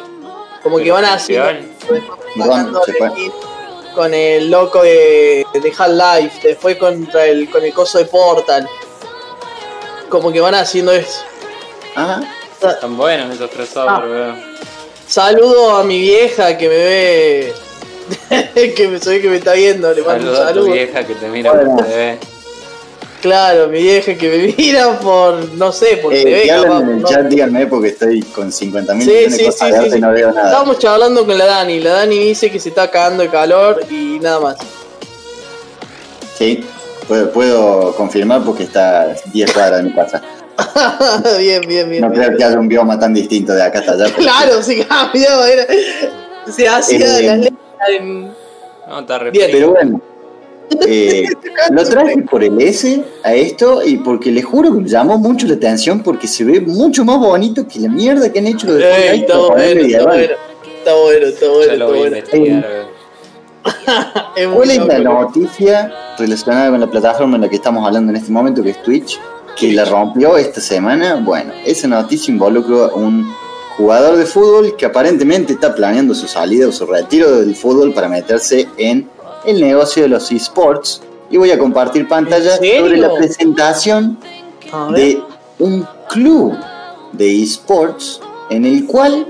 Como 0.62 0.78
que 0.78 0.90
van 0.90 1.04
a 1.04 1.14
hacer. 1.14 1.64
Con 3.94 4.14
el 4.14 4.50
loco 4.50 4.82
de, 4.82 5.44
de 5.52 5.72
Half-Life. 5.76 6.48
Después 6.48 6.76
contra 6.76 7.26
el, 7.26 7.50
con 7.50 7.64
el 7.64 7.72
coso 7.72 7.98
de 7.98 8.04
Portal. 8.06 8.68
Como 10.08 10.30
que 10.32 10.40
van 10.40 10.54
haciendo 10.54 10.92
eso. 10.92 11.20
Ajá. 11.94 12.22
Están 12.62 12.96
buenos 12.96 13.34
esos 13.34 13.50
crossovers, 13.50 14.04
Ah. 14.06 14.36
Saludo 15.06 15.76
a 15.76 15.82
mi 15.84 15.98
vieja 16.00 16.56
que 16.56 16.68
me 16.68 16.76
ve. 16.76 17.54
que 18.76 18.88
me 18.88 18.98
soy 19.00 19.20
que 19.20 19.28
me 19.28 19.36
está 19.36 19.52
viendo. 19.54 19.92
Le 19.92 20.02
mando 20.02 20.30
un 20.30 20.36
Saludos 20.36 20.40
a 20.40 20.48
tu 20.52 20.54
saludo. 20.60 20.72
vieja 20.72 21.04
que 21.06 21.14
te 21.14 21.28
mira 21.28 21.52
Bueno. 21.52 21.76
por 21.76 21.84
TV. 21.86 22.18
Claro, 23.20 23.68
mi 23.68 23.80
vieja 23.82 24.14
que 24.16 24.28
me 24.28 24.54
mira 24.58 24.98
por. 24.98 25.52
No 25.54 25.70
sé, 25.72 25.98
por 25.98 26.12
Eh, 26.12 26.24
TV. 26.24 26.46
capaz, 26.48 26.80
en 26.82 26.88
el 26.88 27.00
¿no? 27.02 27.08
chat, 27.08 27.22
díganme 27.26 27.66
porque 27.68 27.88
estoy 27.88 28.20
con 28.22 28.50
50 28.50 28.94
mil 28.94 29.04
Sí, 29.04 29.10
millones 29.10 29.36
sí, 29.36 29.44
de 29.44 29.52
sí, 29.52 29.58
cosas 29.60 29.84
sí, 29.84 29.90
sí. 29.92 30.00
no 30.00 30.10
veo 30.12 30.32
nada. 30.32 30.48
Estábamos 30.48 30.78
charlando 30.78 31.24
con 31.26 31.38
la 31.38 31.46
Dani. 31.46 31.80
La 31.80 31.92
Dani 31.92 32.18
dice 32.18 32.50
que 32.50 32.58
se 32.58 32.70
está 32.70 32.90
cagando 32.90 33.22
de 33.22 33.28
calor 33.28 33.80
y 33.90 34.18
nada 34.20 34.40
más. 34.40 34.56
Sí. 36.38 36.64
Puedo, 37.08 37.30
puedo 37.32 37.94
confirmar 37.96 38.42
porque 38.44 38.62
está 38.64 39.14
10 39.32 39.52
cuadras 39.52 39.78
de 39.82 39.88
mi 39.88 39.94
casa. 39.94 40.22
bien, 41.38 41.60
bien, 41.66 41.88
bien. 41.90 42.02
No 42.02 42.10
bien. 42.10 42.22
creo 42.24 42.36
que 42.38 42.44
haya 42.44 42.58
un 42.58 42.68
bioma 42.68 42.98
tan 42.98 43.12
distinto 43.14 43.52
de 43.54 43.62
acá 43.62 43.80
hasta 43.80 43.92
allá. 43.92 44.12
Claro, 44.14 44.62
se 44.62 44.84
cambió. 44.86 45.44
Era, 45.44 45.64
se 46.50 46.68
hacía 46.68 46.96
Eh, 47.18 47.22
las 47.22 47.38
letras 47.38 47.46
en. 47.48 47.58
No, 48.88 49.00
está 49.00 49.18
re 49.18 49.30
Bien. 49.30 49.48
Pero 49.50 49.70
bueno, 49.70 50.00
eh, 50.86 51.24
lo 51.70 51.84
traje 51.84 52.22
por 52.22 52.42
el 52.42 52.60
S 52.60 53.02
a 53.22 53.34
esto 53.34 53.82
y 53.84 53.96
porque 53.98 54.30
les 54.30 54.44
juro 54.44 54.72
que 54.72 54.80
me 54.80 54.88
llamó 54.88 55.18
mucho 55.18 55.46
la 55.46 55.54
atención 55.54 56.02
porque 56.02 56.26
se 56.26 56.44
ve 56.44 56.60
mucho 56.60 57.04
más 57.04 57.18
bonito 57.18 57.66
que 57.66 57.80
la 57.80 57.88
mierda 57.88 58.32
que 58.32 58.38
han 58.38 58.46
hecho 58.46 58.66
los 58.66 58.76
de 58.76 59.10
Ey, 59.10 59.26
Fortnite 59.26 59.26
está 59.26 59.38
bueno, 59.38 59.80
está 59.80 60.04
bueno. 60.04 60.34
Está 60.78 60.94
bueno, 60.94 61.26
está 61.26 61.48
bueno, 61.48 61.72
está 61.72 61.86
bueno. 61.86 62.06
investigar. 62.06 62.66
güey. 62.68 62.92
Es 64.36 64.48
muy 64.48 64.56
¿Cuál 64.56 64.70
es 64.70 64.86
la 64.86 64.98
noticia 64.98 65.92
relacionada 66.18 66.70
con 66.70 66.80
la 66.80 66.90
plataforma 66.90 67.36
en 67.36 67.42
la 67.42 67.48
que 67.48 67.56
estamos 67.56 67.86
hablando 67.86 68.10
en 68.10 68.16
este 68.16 68.32
momento, 68.32 68.62
que 68.62 68.70
es 68.70 68.82
Twitch, 68.82 69.20
que 69.56 69.72
la 69.72 69.84
rompió 69.84 70.36
esta 70.36 70.60
semana? 70.60 71.20
Bueno, 71.22 71.52
esa 71.64 71.86
noticia 71.86 72.32
involucra 72.32 72.86
a 72.86 72.94
un 72.94 73.32
jugador 73.76 74.16
de 74.16 74.26
fútbol 74.26 74.76
que 74.76 74.86
aparentemente 74.86 75.54
está 75.54 75.74
planeando 75.74 76.14
su 76.14 76.28
salida 76.28 76.68
o 76.68 76.72
su 76.72 76.86
retiro 76.86 77.40
del 77.40 77.56
fútbol 77.56 77.92
para 77.94 78.08
meterse 78.08 78.68
en 78.76 79.08
el 79.44 79.60
negocio 79.60 80.02
de 80.02 80.08
los 80.08 80.30
esports. 80.30 81.02
Y 81.30 81.38
voy 81.38 81.50
a 81.50 81.58
compartir 81.58 82.06
pantalla 82.06 82.56
sobre 82.56 82.98
la 82.98 83.14
presentación 83.14 84.18
de 84.94 85.22
un 85.58 85.86
club 86.08 86.54
de 87.12 87.42
esports 87.42 88.20
en 88.50 88.66
el 88.66 88.86
cual 88.86 89.26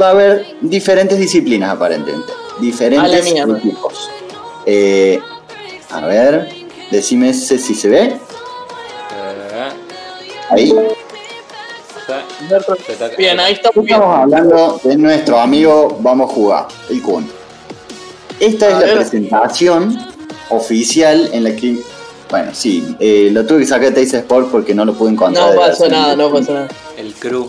va 0.00 0.08
a 0.08 0.10
haber 0.10 0.56
diferentes 0.60 1.18
disciplinas 1.18 1.70
aparentemente. 1.70 2.32
Diferentes 2.60 3.26
equipos. 3.26 4.10
Eh, 4.66 5.18
a 5.90 6.06
ver, 6.06 6.48
decime 6.90 7.30
ese 7.30 7.58
si 7.58 7.74
se 7.74 7.88
ve. 7.88 8.02
Eh, 8.02 8.18
Ahí. 10.50 10.74
Bien, 13.18 13.40
ahí 13.40 13.54
bien. 13.54 13.86
Estamos 13.86 14.16
hablando 14.16 14.80
de 14.82 14.96
nuestro 14.96 15.38
amigo 15.38 15.98
Vamos 16.00 16.30
a 16.30 16.34
jugar, 16.34 16.68
el 16.88 17.02
Kun. 17.02 17.28
Esta 18.38 18.68
es 18.68 18.86
la 18.88 18.94
presentación 18.94 19.98
oficial 20.48 21.28
en 21.32 21.44
la 21.44 21.54
que. 21.54 21.78
Bueno, 22.30 22.52
sí, 22.54 22.96
eh, 23.00 23.28
lo 23.32 23.44
tuve 23.44 23.60
que 23.60 23.66
sacar 23.66 23.88
de 23.88 23.92
Teis 23.92 24.14
Sport 24.14 24.50
porque 24.50 24.74
no 24.74 24.84
lo 24.84 24.94
pude 24.94 25.10
encontrar. 25.10 25.52
No 25.54 25.60
pasó 25.60 25.88
nada, 25.88 26.16
no 26.16 26.32
pasó 26.32 26.54
nada. 26.54 26.68
El 26.96 27.12
crew. 27.14 27.46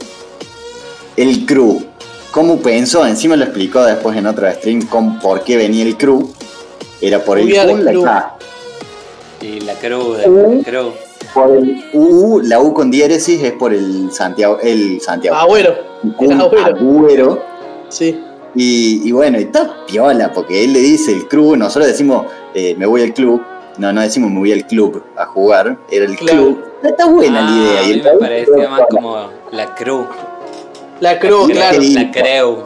El 1.15 1.45
crew. 1.45 1.83
¿Cómo 2.31 2.59
pensó? 2.59 3.05
Encima 3.05 3.35
lo 3.35 3.43
explicó 3.43 3.83
después 3.83 4.17
en 4.17 4.25
otro 4.25 4.51
stream 4.53 4.87
con 4.87 5.19
por 5.19 5.43
qué 5.43 5.55
venía 5.57 5.85
el 5.85 5.97
crew. 5.97 6.33
Era 6.99 7.23
por 7.23 7.39
el 7.39 7.53
Kun, 7.53 7.85
la. 7.85 7.93
K. 7.93 8.35
Y 9.41 9.59
la 9.61 9.73
crew 9.75 10.13
de 10.13 10.29
Uh. 10.29 10.63
crew. 10.63 10.93
Por 11.33 11.55
el 11.55 11.83
U, 11.93 12.41
la 12.43 12.59
U 12.59 12.73
con 12.73 12.91
diéresis 12.91 13.41
es 13.41 13.53
por 13.53 13.73
el 13.73 14.11
Santiago. 14.11 14.57
El 14.61 14.99
Santiago. 15.01 15.37
Agüero. 15.37 15.73
el 16.19 16.31
Agüero. 16.41 16.65
Agüero. 16.75 17.43
Sí. 17.89 18.19
Y, 18.53 19.07
y 19.07 19.11
bueno, 19.13 19.39
y 19.39 19.43
está 19.43 19.85
piola, 19.85 20.33
porque 20.33 20.63
él 20.65 20.73
le 20.73 20.79
dice 20.79 21.13
el 21.13 21.27
club, 21.29 21.55
nosotros 21.55 21.87
decimos 21.87 22.25
eh, 22.53 22.75
me 22.77 22.85
voy 22.85 23.01
al 23.01 23.13
club, 23.13 23.41
no, 23.77 23.93
no 23.93 24.01
decimos 24.01 24.29
me 24.29 24.39
voy 24.39 24.51
al 24.51 24.67
club 24.67 25.01
a 25.15 25.25
jugar, 25.25 25.77
era 25.89 26.03
el 26.05 26.17
Claro. 26.17 26.37
club. 26.43 26.63
Está 26.83 27.05
buena 27.05 27.39
Ah, 27.47 27.49
la 27.49 27.57
idea. 27.57 27.79
A 27.79 27.83
mí 27.83 27.91
el 27.91 28.03
me 28.03 28.11
parecía 28.19 28.69
más 28.69 28.81
como 28.89 29.15
la 29.51 29.73
crew. 29.75 30.05
La 30.99 31.13
Sí, 31.13 31.17
claro. 31.19 31.37
La 31.47 32.11
crew. 32.11 32.57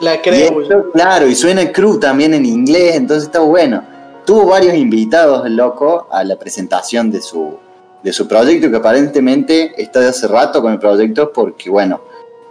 La 0.00 0.14
Y 0.24 0.42
esto, 0.42 0.90
claro, 0.92 1.26
y 1.26 1.34
suena 1.34 1.70
crew 1.70 1.98
también 2.00 2.32
en 2.34 2.46
inglés, 2.46 2.96
entonces 2.96 3.24
está 3.24 3.40
bueno. 3.40 3.84
Tuvo 4.24 4.46
varios 4.46 4.74
invitados 4.74 5.44
el 5.46 5.56
loco 5.56 6.06
a 6.10 6.24
la 6.24 6.36
presentación 6.36 7.10
de 7.10 7.20
su, 7.20 7.58
de 8.04 8.12
su 8.12 8.28
proyecto, 8.28 8.70
que 8.70 8.76
aparentemente 8.76 9.72
está 9.82 9.98
de 10.00 10.08
hace 10.08 10.28
rato 10.28 10.60
con 10.62 10.72
el 10.74 10.78
proyecto, 10.78 11.32
porque 11.32 11.70
bueno, 11.70 12.02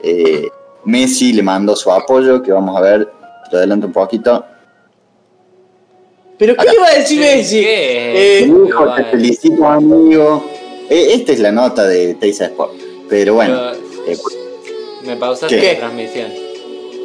eh, 0.02 0.50
Messi 0.86 1.32
le 1.32 1.44
mandó 1.44 1.76
su 1.76 1.92
apoyo, 1.92 2.42
que 2.42 2.52
vamos 2.52 2.76
a 2.76 2.82
ver, 2.82 3.10
te 3.50 3.58
adelanto 3.58 3.86
un 3.88 3.94
poquito. 3.94 4.44
¿Pero 6.40 6.56
qué 6.56 6.62
Acá. 6.64 6.74
iba 6.74 6.88
a 6.88 6.94
decir 6.96 7.20
Messi? 7.20 7.62
¿Qué? 7.62 8.40
Eh, 8.40 8.48
Hijo, 8.68 8.96
te 8.96 9.04
felicito, 9.06 9.66
amigo. 9.68 10.44
Eh, 10.90 11.14
esta 11.14 11.32
es 11.34 11.40
la 11.40 11.52
nota 11.52 11.86
de 11.86 12.16
Teisa 12.16 12.46
Sport. 12.46 12.74
Pero 13.08 13.36
bueno, 13.36 13.72
Pero 14.06 14.12
eh, 14.12 14.18
me 15.06 15.16
pausaste 15.18 15.60
¿Qué? 15.60 15.74
la 15.74 15.80
transmisión. 15.80 16.32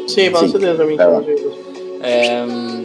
Sí, 0.06 0.30
pausate 0.30 0.58
Sí, 0.58 0.64
la 0.64 0.74
transmisión. 0.74 1.24
perdón. 2.00 2.84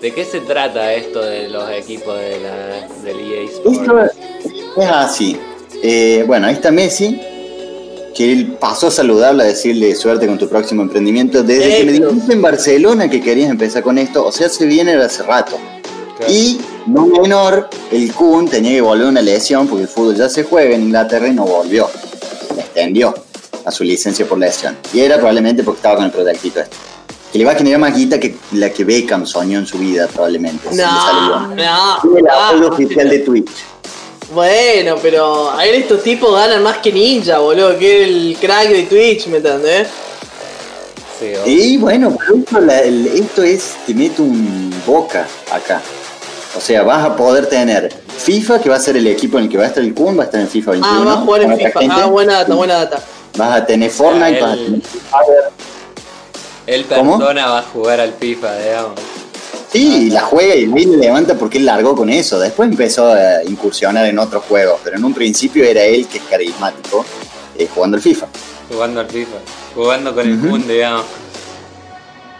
¿De 0.00 0.14
qué 0.14 0.24
se 0.24 0.40
trata 0.40 0.94
esto 0.94 1.20
de 1.20 1.50
los 1.50 1.70
equipos 1.70 2.18
de 2.18 2.40
la, 2.40 2.88
del 3.04 3.20
EA 3.20 3.42
Sports? 3.42 3.80
esto 4.46 4.80
es 4.80 4.88
así. 4.88 5.36
Eh, 5.82 6.24
bueno, 6.26 6.46
ahí 6.46 6.54
está 6.54 6.70
Messi, 6.70 7.20
que 8.14 8.32
él 8.32 8.56
pasó 8.58 8.86
a 8.86 8.90
saludarla, 8.90 9.44
a 9.44 9.46
decirle 9.48 9.94
suerte 9.94 10.26
con 10.26 10.38
tu 10.38 10.48
próximo 10.48 10.80
emprendimiento. 10.80 11.42
Desde 11.42 11.76
que 11.76 11.84
me 11.84 11.92
dijiste 11.92 12.32
en 12.32 12.40
Barcelona 12.40 13.10
que 13.10 13.20
querías 13.20 13.50
empezar 13.50 13.82
con 13.82 13.98
esto, 13.98 14.24
o 14.24 14.32
sea, 14.32 14.48
se 14.48 14.64
viene 14.64 14.94
hace 14.94 15.22
rato. 15.22 15.58
Claro. 16.16 16.32
Y 16.32 16.58
no 16.86 17.04
menor, 17.06 17.68
el 17.92 18.10
Kun 18.14 18.48
tenía 18.48 18.72
que 18.72 18.80
volver 18.80 19.06
una 19.06 19.20
lesión 19.20 19.68
porque 19.68 19.82
el 19.82 19.88
fútbol 19.88 20.16
ya 20.16 20.30
se 20.30 20.44
juega 20.44 20.74
en 20.74 20.84
Inglaterra 20.84 21.28
y 21.28 21.34
no 21.34 21.44
volvió. 21.44 21.90
Le 22.56 22.62
extendió 22.62 23.14
a 23.66 23.70
su 23.70 23.84
licencia 23.84 24.24
por 24.24 24.38
lesión. 24.38 24.78
Y 24.94 25.00
era 25.00 25.16
probablemente 25.16 25.62
porque 25.62 25.78
estaba 25.78 25.96
con 25.96 26.06
el 26.06 26.10
proyectito 26.10 26.60
este. 26.60 26.89
Que 27.32 27.38
le 27.38 27.44
va 27.44 27.52
a 27.52 27.54
generar 27.54 27.78
más 27.78 27.94
guita 27.96 28.18
que 28.18 28.34
la 28.52 28.70
que 28.70 28.84
Beckham 28.84 29.24
soñó 29.26 29.58
en 29.60 29.66
su 29.66 29.78
vida, 29.78 30.08
probablemente. 30.08 30.68
si 30.70 30.76
No, 30.76 31.46
no. 31.48 31.48
Tiene 32.02 32.20
el 32.20 32.28
apoyo 32.28 32.60
no. 32.60 32.68
oficial 32.68 33.08
de 33.08 33.18
Twitch. 33.20 33.50
Bueno, 34.34 34.96
pero 35.02 35.50
a 35.50 35.56
ver, 35.56 35.74
estos 35.76 36.02
tipos 36.02 36.32
ganan 36.34 36.62
más 36.62 36.78
que 36.78 36.92
Ninja, 36.92 37.38
boludo, 37.38 37.76
que 37.78 38.04
el 38.04 38.36
crack 38.40 38.68
de 38.68 38.82
Twitch, 38.84 39.26
¿me 39.28 39.38
entendés? 39.38 39.88
Sí, 41.18 41.32
Y 41.46 41.76
bueno, 41.76 42.16
esto, 42.34 42.60
la- 42.60 42.80
el- 42.80 43.06
esto 43.08 43.42
es, 43.42 43.76
te 43.86 43.92
mete 43.94 44.22
un 44.22 44.72
boca 44.86 45.26
acá. 45.52 45.82
O 46.56 46.60
sea, 46.60 46.82
vas 46.82 47.04
a 47.04 47.14
poder 47.16 47.46
tener 47.46 47.92
FIFA, 48.18 48.60
que 48.60 48.68
va 48.70 48.76
a 48.76 48.80
ser 48.80 48.96
el 48.96 49.06
equipo 49.06 49.38
en 49.38 49.44
el 49.44 49.50
que 49.50 49.56
va 49.58 49.64
a 49.64 49.66
estar 49.68 49.82
el 49.84 49.94
Kun, 49.94 50.18
va 50.18 50.22
a 50.22 50.26
estar 50.26 50.40
en 50.40 50.48
FIFA 50.48 50.70
21. 50.72 51.00
Ah, 51.00 51.04
va 51.04 51.12
a 51.12 51.16
jugar 51.24 51.42
en 51.42 51.56
FIFA. 51.58 51.80
gente. 51.80 51.96
Ah, 51.98 52.06
buena 52.06 52.32
data, 52.34 52.54
buena 52.54 52.74
data. 52.74 53.00
Vas 53.36 53.56
a 53.56 53.66
tener 53.66 53.90
Fortnite, 53.90 54.40
Ah, 54.42 54.56
vas 55.12 55.28
a 55.28 55.50
el- 56.74 56.84
persona 56.84 57.46
va 57.48 57.58
a 57.58 57.62
jugar 57.62 58.00
al 58.00 58.12
FIFA, 58.14 58.58
digamos. 58.58 59.00
Sí, 59.72 60.10
la 60.10 60.22
juega 60.22 60.54
y 60.56 60.66
le 60.66 60.96
levanta 60.96 61.34
porque 61.34 61.58
él 61.58 61.66
largó 61.66 61.94
con 61.94 62.10
eso. 62.10 62.40
Después 62.40 62.68
empezó 62.68 63.12
a 63.12 63.44
incursionar 63.44 64.04
en 64.06 64.18
otros 64.18 64.42
juegos, 64.48 64.80
pero 64.82 64.96
en 64.96 65.04
un 65.04 65.14
principio 65.14 65.64
era 65.64 65.84
él 65.84 66.08
que 66.08 66.18
es 66.18 66.24
carismático 66.24 67.04
eh, 67.56 67.68
jugando 67.72 67.96
al 67.96 68.02
FIFA. 68.02 68.26
Jugando 68.68 69.00
al 69.00 69.06
FIFA. 69.06 69.36
Jugando 69.74 70.14
con 70.14 70.28
el. 70.28 70.38
Kun, 70.40 70.66
digamos. 70.66 71.04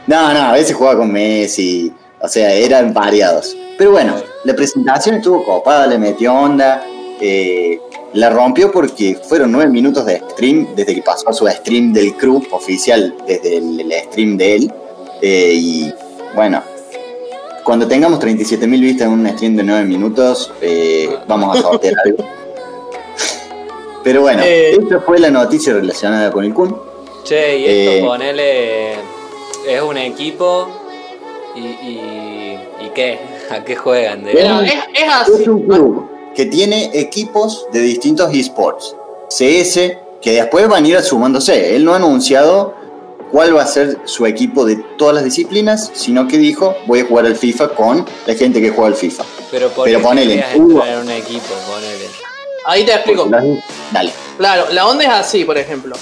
No, 0.06 0.32
no, 0.34 0.40
a 0.40 0.52
veces 0.52 0.74
jugaba 0.74 0.98
con 0.98 1.12
Messi, 1.12 1.92
o 2.20 2.26
sea, 2.28 2.52
eran 2.52 2.92
variados. 2.92 3.56
Pero 3.78 3.92
bueno, 3.92 4.16
la 4.44 4.54
presentación 4.54 5.16
estuvo 5.16 5.44
copada, 5.44 5.86
le 5.86 5.98
metió 5.98 6.34
onda, 6.34 6.82
eh, 7.20 7.78
la 8.14 8.30
rompió 8.30 8.72
porque 8.72 9.16
fueron 9.28 9.52
nueve 9.52 9.70
minutos 9.70 10.04
de 10.06 10.20
stream 10.30 10.68
desde 10.74 10.94
que 10.96 11.02
pasó 11.02 11.28
a 11.28 11.32
su 11.32 11.46
stream 11.46 11.92
del 11.92 12.14
crew 12.16 12.42
oficial, 12.50 13.14
desde 13.26 13.56
el, 13.58 13.80
el 13.80 13.92
stream 14.04 14.36
de 14.36 14.54
él. 14.56 14.72
eh, 15.22 15.52
y 15.54 15.92
bueno, 16.34 16.62
cuando 17.64 17.86
tengamos 17.86 18.18
37.000 18.20 18.68
vistas 18.80 19.06
en 19.06 19.12
un 19.12 19.28
stream 19.28 19.54
de 19.56 19.62
nueve 19.62 19.84
minutos, 19.84 20.52
eh, 20.60 21.08
vamos 21.28 21.56
a 21.58 21.62
sortear 21.62 21.94
algo. 22.04 22.24
Pero 24.02 24.22
bueno, 24.22 24.42
Eh. 24.44 24.76
esta 24.80 25.00
fue 25.00 25.18
la 25.18 25.30
noticia 25.30 25.74
relacionada 25.74 26.30
con 26.32 26.44
el 26.44 26.54
Kun. 26.54 26.74
Che, 27.24 27.58
y 27.58 27.64
esto 27.66 27.90
Eh. 27.92 28.02
ponele. 28.06 28.92
Es 29.68 29.82
un 29.82 29.98
equipo. 29.98 30.68
¿Y, 31.54 31.60
y, 31.60 32.58
¿y 32.86 32.88
qué? 32.94 33.18
¿A 33.50 33.62
qué 33.62 33.76
juegan? 33.76 34.26
Es 34.26 34.36
así. 35.08 35.42
Es 35.42 35.48
un 35.48 35.62
club 35.66 36.08
que 36.34 36.46
tiene 36.46 36.90
equipos 36.94 37.66
de 37.72 37.80
distintos 37.80 38.34
esports. 38.34 38.96
CS, 39.28 39.96
que 40.20 40.32
después 40.32 40.68
van 40.68 40.84
a 40.84 40.88
ir 40.88 41.00
sumándose. 41.02 41.74
Él 41.76 41.84
no 41.84 41.92
ha 41.92 41.96
anunciado 41.96 42.74
cuál 43.30 43.56
va 43.56 43.62
a 43.62 43.66
ser 43.66 43.98
su 44.04 44.26
equipo 44.26 44.64
de 44.64 44.76
todas 44.98 45.14
las 45.14 45.24
disciplinas, 45.24 45.90
sino 45.94 46.26
que 46.26 46.38
dijo, 46.38 46.76
voy 46.86 47.00
a 47.00 47.04
jugar 47.04 47.26
al 47.26 47.36
FIFA 47.36 47.68
con 47.74 48.06
la 48.26 48.34
gente 48.34 48.60
que 48.60 48.70
juega 48.70 48.88
al 48.88 48.96
FIFA. 48.96 49.24
Pero, 49.50 49.68
por 49.70 49.84
pero 49.84 50.00
ponele, 50.00 50.44
en 50.54 50.62
un 50.62 51.10
equipo, 51.10 51.54
ponele. 51.68 52.06
Ahí 52.66 52.84
te 52.84 52.92
explico. 52.92 53.28
Dale. 53.92 54.12
Claro, 54.36 54.66
la 54.72 54.86
onda 54.86 55.04
es 55.04 55.10
así, 55.10 55.44
por 55.44 55.56
ejemplo. 55.56 55.96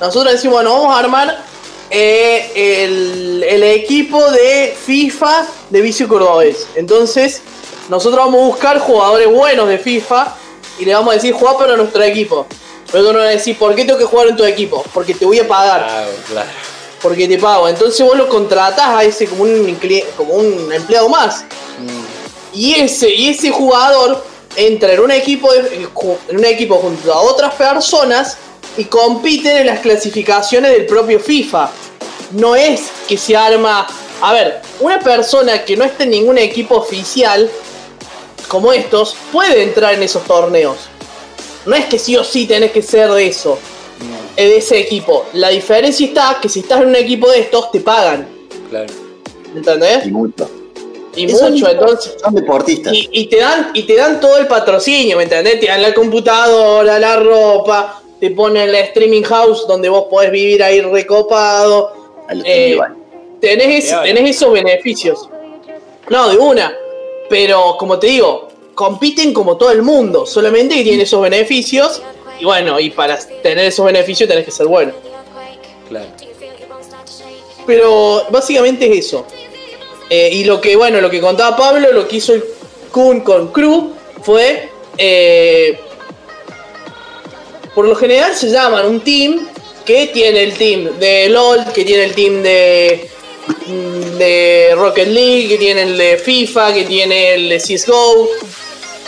Nosotros 0.00 0.32
decimos, 0.32 0.56
bueno, 0.56 0.72
vamos 0.72 0.94
a 0.94 0.98
armar 0.98 1.44
eh, 1.90 2.84
el, 2.84 3.42
el 3.42 3.62
equipo 3.62 4.30
de 4.30 4.74
FIFA 4.84 5.46
de 5.70 5.80
Vicio 5.80 6.08
Cordobés. 6.08 6.66
Entonces, 6.74 7.42
nosotros 7.88 8.24
vamos 8.24 8.42
a 8.42 8.46
buscar 8.46 8.78
jugadores 8.80 9.28
buenos 9.30 9.68
de 9.68 9.78
FIFA 9.78 10.34
y 10.78 10.84
le 10.84 10.94
vamos 10.94 11.12
a 11.12 11.14
decir, 11.14 11.34
juega 11.34 11.58
para 11.58 11.76
nuestro 11.76 12.02
equipo. 12.02 12.46
Luego 12.92 13.12
nos 13.12 13.20
van 13.22 13.28
a 13.28 13.32
decir, 13.32 13.58
¿por 13.58 13.74
qué 13.74 13.84
tengo 13.84 13.98
que 13.98 14.04
jugar 14.04 14.28
en 14.28 14.36
tu 14.36 14.44
equipo? 14.44 14.84
Porque 14.94 15.14
te 15.14 15.24
voy 15.24 15.38
a 15.40 15.48
pagar, 15.48 15.84
Claro, 15.86 16.10
claro. 16.28 16.48
porque 17.02 17.26
te 17.28 17.38
pago. 17.38 17.68
Entonces 17.68 18.04
vos 18.06 18.16
lo 18.16 18.28
contratás 18.28 18.88
a 18.88 19.02
ese 19.04 19.26
como 19.26 19.42
un, 19.44 19.78
cli- 19.80 20.04
como 20.16 20.34
un 20.34 20.72
empleado 20.72 21.08
más. 21.08 21.42
Mm, 21.78 22.04
Y 22.56 22.74
ese, 22.74 23.10
y 23.12 23.30
ese 23.30 23.50
jugador 23.50 24.24
entra 24.54 24.92
en 24.92 25.00
un 25.00 25.10
equipo 25.10 25.52
de- 25.52 25.88
en 26.28 26.36
un 26.38 26.44
equipo 26.44 26.76
junto 26.76 27.12
a 27.12 27.20
otras 27.20 27.54
personas 27.54 28.36
y 28.76 28.84
compiten 28.84 29.56
en 29.56 29.66
las 29.66 29.80
clasificaciones 29.80 30.70
del 30.70 30.86
propio 30.86 31.18
FIFA. 31.18 31.70
No 32.32 32.54
es 32.54 32.82
que 33.08 33.16
se 33.16 33.36
arma. 33.36 33.86
A 34.22 34.32
ver, 34.32 34.60
una 34.80 35.00
persona 35.00 35.64
que 35.64 35.76
no 35.76 35.84
está 35.84 36.04
en 36.04 36.10
ningún 36.10 36.38
equipo 36.38 36.76
oficial 36.76 37.50
como 38.46 38.72
estos 38.72 39.16
puede 39.32 39.62
entrar 39.62 39.94
en 39.94 40.02
esos 40.02 40.24
torneos. 40.24 40.76
No 41.66 41.74
es 41.74 41.86
que 41.86 41.98
sí 41.98 42.16
o 42.16 42.24
sí 42.24 42.46
tenés 42.46 42.72
que 42.72 42.82
ser 42.82 43.10
de 43.10 43.26
eso, 43.26 43.58
eh, 44.36 44.46
de 44.48 44.56
ese 44.58 44.78
equipo. 44.78 45.26
La 45.32 45.48
diferencia 45.48 46.06
está 46.06 46.38
que 46.40 46.48
si 46.48 46.60
estás 46.60 46.82
en 46.82 46.88
un 46.88 46.96
equipo 46.96 47.30
de 47.30 47.40
estos 47.40 47.70
te 47.70 47.80
pagan, 47.80 48.28
Claro. 48.70 48.92
¿entendés? 49.54 50.06
Y 50.06 50.10
mucho. 50.10 50.50
Y 51.16 51.26
mucho, 51.28 51.68
entonces. 51.70 52.16
Son 52.22 52.34
deportistas. 52.34 52.92
Y, 52.92 53.08
y 53.12 53.26
te 53.26 53.36
dan, 53.38 53.70
y 53.72 53.84
te 53.84 53.94
dan 53.96 54.20
todo 54.20 54.36
el 54.38 54.46
patrocinio, 54.48 55.16
¿me 55.16 55.22
entendés? 55.24 55.60
Te 55.60 55.66
dan 55.66 55.80
la 55.80 55.94
computadora, 55.94 56.98
la 56.98 57.16
ropa, 57.16 58.02
te 58.18 58.30
ponen 58.32 58.72
la 58.72 58.80
streaming 58.80 59.22
house 59.22 59.66
donde 59.66 59.88
vos 59.88 60.06
podés 60.10 60.32
vivir 60.32 60.62
ahí 60.62 60.80
recopado. 60.80 61.92
Eh, 62.44 62.76
tenés, 63.40 63.94
tenés 64.02 64.36
esos 64.36 64.52
beneficios. 64.52 65.28
No, 66.08 66.28
de 66.28 66.36
una. 66.36 66.74
Pero 67.28 67.76
como 67.78 67.98
te 67.98 68.08
digo, 68.08 68.48
compiten 68.74 69.32
como 69.32 69.56
todo 69.56 69.70
el 69.70 69.82
mundo, 69.82 70.26
solamente 70.26 70.74
que 70.74 70.82
tienen 70.82 71.00
esos 71.02 71.22
beneficios. 71.22 72.02
Y 72.40 72.44
bueno, 72.44 72.78
y 72.80 72.90
para 72.90 73.18
tener 73.18 73.66
esos 73.66 73.86
beneficios 73.86 74.28
tenés 74.28 74.44
que 74.44 74.50
ser 74.50 74.66
bueno. 74.66 74.92
Claro. 75.88 76.08
Pero 77.66 78.26
básicamente 78.30 78.90
es 78.90 79.06
eso. 79.06 79.26
Eh, 80.10 80.30
y 80.32 80.44
lo 80.44 80.60
que, 80.60 80.76
bueno, 80.76 81.00
lo 81.00 81.08
que 81.08 81.20
contaba 81.20 81.56
Pablo, 81.56 81.92
lo 81.92 82.06
que 82.06 82.16
hizo 82.16 82.34
el 82.34 82.44
Kun 82.90 83.20
con 83.20 83.48
Crew 83.48 83.92
fue. 84.22 84.68
eh, 84.98 85.78
por 87.74 87.88
lo 87.88 87.96
general 87.96 88.34
se 88.34 88.50
llaman 88.50 88.86
un 88.86 89.00
team 89.00 89.48
que 89.84 90.06
tiene 90.08 90.44
el 90.44 90.54
team 90.54 90.98
de 90.98 91.28
LOL, 91.28 91.64
que 91.74 91.84
tiene 91.84 92.04
el 92.04 92.14
team 92.14 92.42
de. 92.42 93.10
Mm, 93.66 94.18
de 94.18 94.72
Rocket 94.74 95.08
League, 95.08 95.48
que 95.48 95.58
tiene 95.58 95.82
el 95.82 95.96
de 95.96 96.18
FIFA, 96.18 96.72
que 96.72 96.84
tiene 96.84 97.34
el 97.34 97.48
de 97.48 97.58
CSGO. 97.58 98.28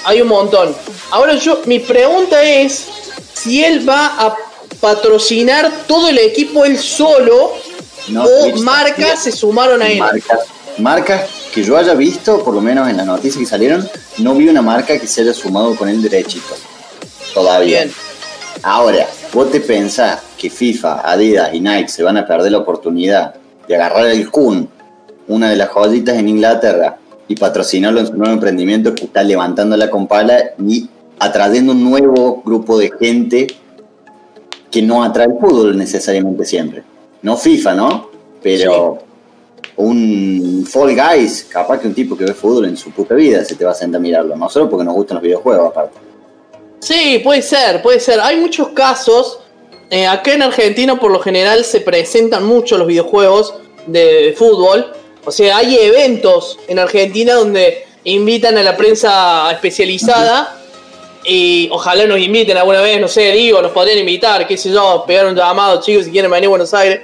Hay 0.05 0.21
un 0.21 0.29
montón. 0.29 0.75
Ahora 1.11 1.37
yo, 1.37 1.61
mi 1.67 1.79
pregunta 1.79 2.43
es 2.43 2.87
si 3.35 3.65
él 3.65 3.89
va 3.89 4.07
a 4.19 4.37
patrocinar 4.81 5.71
todo 5.87 6.09
el 6.09 6.19
equipo 6.19 6.65
él 6.65 6.79
solo 6.79 7.53
No, 8.09 8.25
o 8.25 8.43
Twitch 8.43 8.63
marcas 8.63 9.23
se 9.25 9.33
sumaron 9.33 9.83
a 9.83 9.89
él. 9.89 9.99
Marcas, 9.99 10.41
marcas 10.79 11.31
que 11.53 11.63
yo 11.63 11.77
haya 11.77 11.95
visto, 11.95 12.43
por 12.45 12.55
lo 12.55 12.61
menos 12.61 12.89
en 12.89 12.97
las 12.97 13.07
noticias 13.07 13.39
que 13.39 13.47
salieron, 13.47 13.89
no 14.19 14.35
vi 14.35 14.49
una 14.49 14.63
marca 14.63 14.99
que 14.99 15.07
se 15.07 15.23
haya 15.23 15.33
sumado 15.33 15.75
con 15.75 15.89
él 15.89 16.03
derechito. 16.03 16.55
Todavía. 17.33 17.85
Bien. 17.85 17.95
Ahora, 18.63 19.07
vos 19.33 19.51
te 19.51 19.61
pensás 19.61 20.21
que 20.37 20.51
FIFA, 20.51 21.01
Adidas 21.11 21.55
y 21.55 21.61
Nike 21.61 21.89
se 21.89 22.03
van 22.03 22.17
a 22.17 22.27
perder 22.27 22.53
la 22.53 22.59
oportunidad 22.59 23.35
de 23.67 23.75
agarrar 23.75 24.07
el 24.07 24.31
Kun, 24.31 24.69
una 25.29 25.51
de 25.51 25.57
las 25.57 25.69
joyitas 25.71 26.17
en 26.17 26.29
Inglaterra, 26.29 26.99
y 27.29 27.35
patrocinarlo 27.37 28.01
en 28.01 28.07
su 28.07 28.15
nuevo 28.15 28.33
emprendimiento 28.33 28.95
que 28.95 29.05
está 29.05 29.23
levantando 29.23 29.77
la 29.77 29.91
compala 29.91 30.53
y 30.65 30.89
atrayendo 31.19 31.73
un 31.73 31.83
nuevo 31.83 32.43
grupo 32.45 32.79
de 32.79 32.91
gente 32.99 33.47
que 34.71 34.83
no 34.83 35.03
atrae 35.03 35.27
el 35.27 35.39
fútbol 35.41 35.77
necesariamente 35.77 36.45
siempre. 36.45 36.85
No 37.23 37.37
FIFA, 37.37 37.75
¿no? 37.75 38.11
Pero 38.43 38.99
un 39.77 40.65
Fall 40.69 40.95
Guys, 40.95 41.47
capaz 41.51 41.81
que 41.81 41.89
un 41.89 41.95
tipo 41.95 42.17
que 42.17 42.25
ve 42.25 42.35
fútbol 42.35 42.67
en 42.67 42.77
su 42.77 42.91
puta 42.91 43.15
vida 43.15 43.45
se 43.45 43.57
te 43.57 43.65
va 43.65 43.73
a 43.73 43.75
sentar 43.75 43.99
a 43.99 44.03
mirarlo, 44.03 44.37
no 44.37 44.49
solo 44.49 44.71
porque 44.71 44.85
nos 44.85 44.95
gustan 44.95 45.17
los 45.17 45.23
videojuegos 45.23 45.71
aparte. 45.71 45.99
Sí, 46.81 47.21
puede 47.25 47.43
ser, 47.43 47.83
puede 47.83 47.99
ser. 47.99 48.21
Hay 48.21 48.39
muchos 48.39 48.69
casos. 48.69 49.41
Eh, 49.91 50.07
acá 50.07 50.35
en 50.35 50.43
Argentina 50.43 50.99
por 50.99 51.13
lo 51.13 51.21
general 51.21 51.65
se 51.65 51.81
presentan 51.81 52.45
mucho 52.45 52.77
los 52.77 52.87
videojuegos 52.87 53.55
de, 53.87 54.35
fútbol. 54.37 54.93
O 55.25 55.31
sea, 55.31 55.59
hay 55.59 55.77
eventos 55.79 56.59
en 56.69 56.79
Argentina 56.79 57.35
donde 57.35 57.85
invitan 58.05 58.59
a 58.59 58.63
la 58.63 58.77
prensa 58.77 59.51
especializada. 59.53 60.61
Y 61.25 61.69
ojalá 61.73 62.07
nos 62.07 62.21
inviten 62.21 62.57
alguna 62.57 62.81
vez, 62.81 63.01
no 63.01 63.09
sé, 63.09 63.33
digo, 63.33 63.61
nos 63.61 63.73
podrían 63.73 63.99
invitar, 63.99 64.47
qué 64.47 64.57
sé 64.57 64.71
yo, 64.71 65.03
pegar 65.09 65.27
un 65.27 65.35
llamado, 65.35 65.81
chicos, 65.81 66.05
si 66.05 66.13
quieren 66.13 66.31
venir 66.31 66.47
a 66.47 66.51
Buenos 66.51 66.73
Aires. 66.73 67.01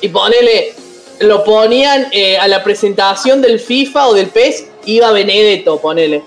Y 0.00 0.08
ponele, 0.08 0.72
lo 1.20 1.44
ponían 1.44 2.08
eh, 2.10 2.38
a 2.38 2.48
la 2.48 2.64
presentación 2.64 3.42
del 3.42 3.60
FIFA 3.60 4.08
o 4.08 4.14
del 4.14 4.28
PES, 4.28 4.66
iba 4.86 5.12
Benedetto, 5.12 5.78
ponele. 5.78 6.22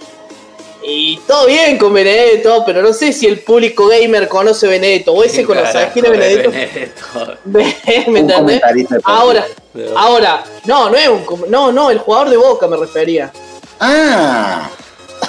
Y 0.92 1.20
todo 1.28 1.46
bien 1.46 1.78
con 1.78 1.94
Benedetto, 1.94 2.64
pero 2.66 2.82
no 2.82 2.94
sé 2.94 3.14
si 3.14 3.28
el 3.28 3.42
público 3.42 3.88
gamer 3.88 4.28
conoce 4.28 4.68
Benedetto. 4.68 5.14
O 5.14 5.24
ese 5.24 5.46
conoce, 5.46 5.72
¿sabes 5.72 5.90
quién 5.94 6.06
es 6.06 6.12
Benedetto? 6.12 6.52
Ahora, 9.04 9.46
ahora, 9.96 10.44
no, 10.66 10.90
no 10.90 10.98
es 10.98 11.08
un. 11.08 11.24
No, 11.50 11.72
no, 11.72 11.92
el 11.92 12.00
jugador 12.00 12.30
de 12.30 12.38
Boca 12.38 12.68
me 12.68 12.78
refería. 12.78 13.32
Ah, 13.80 14.70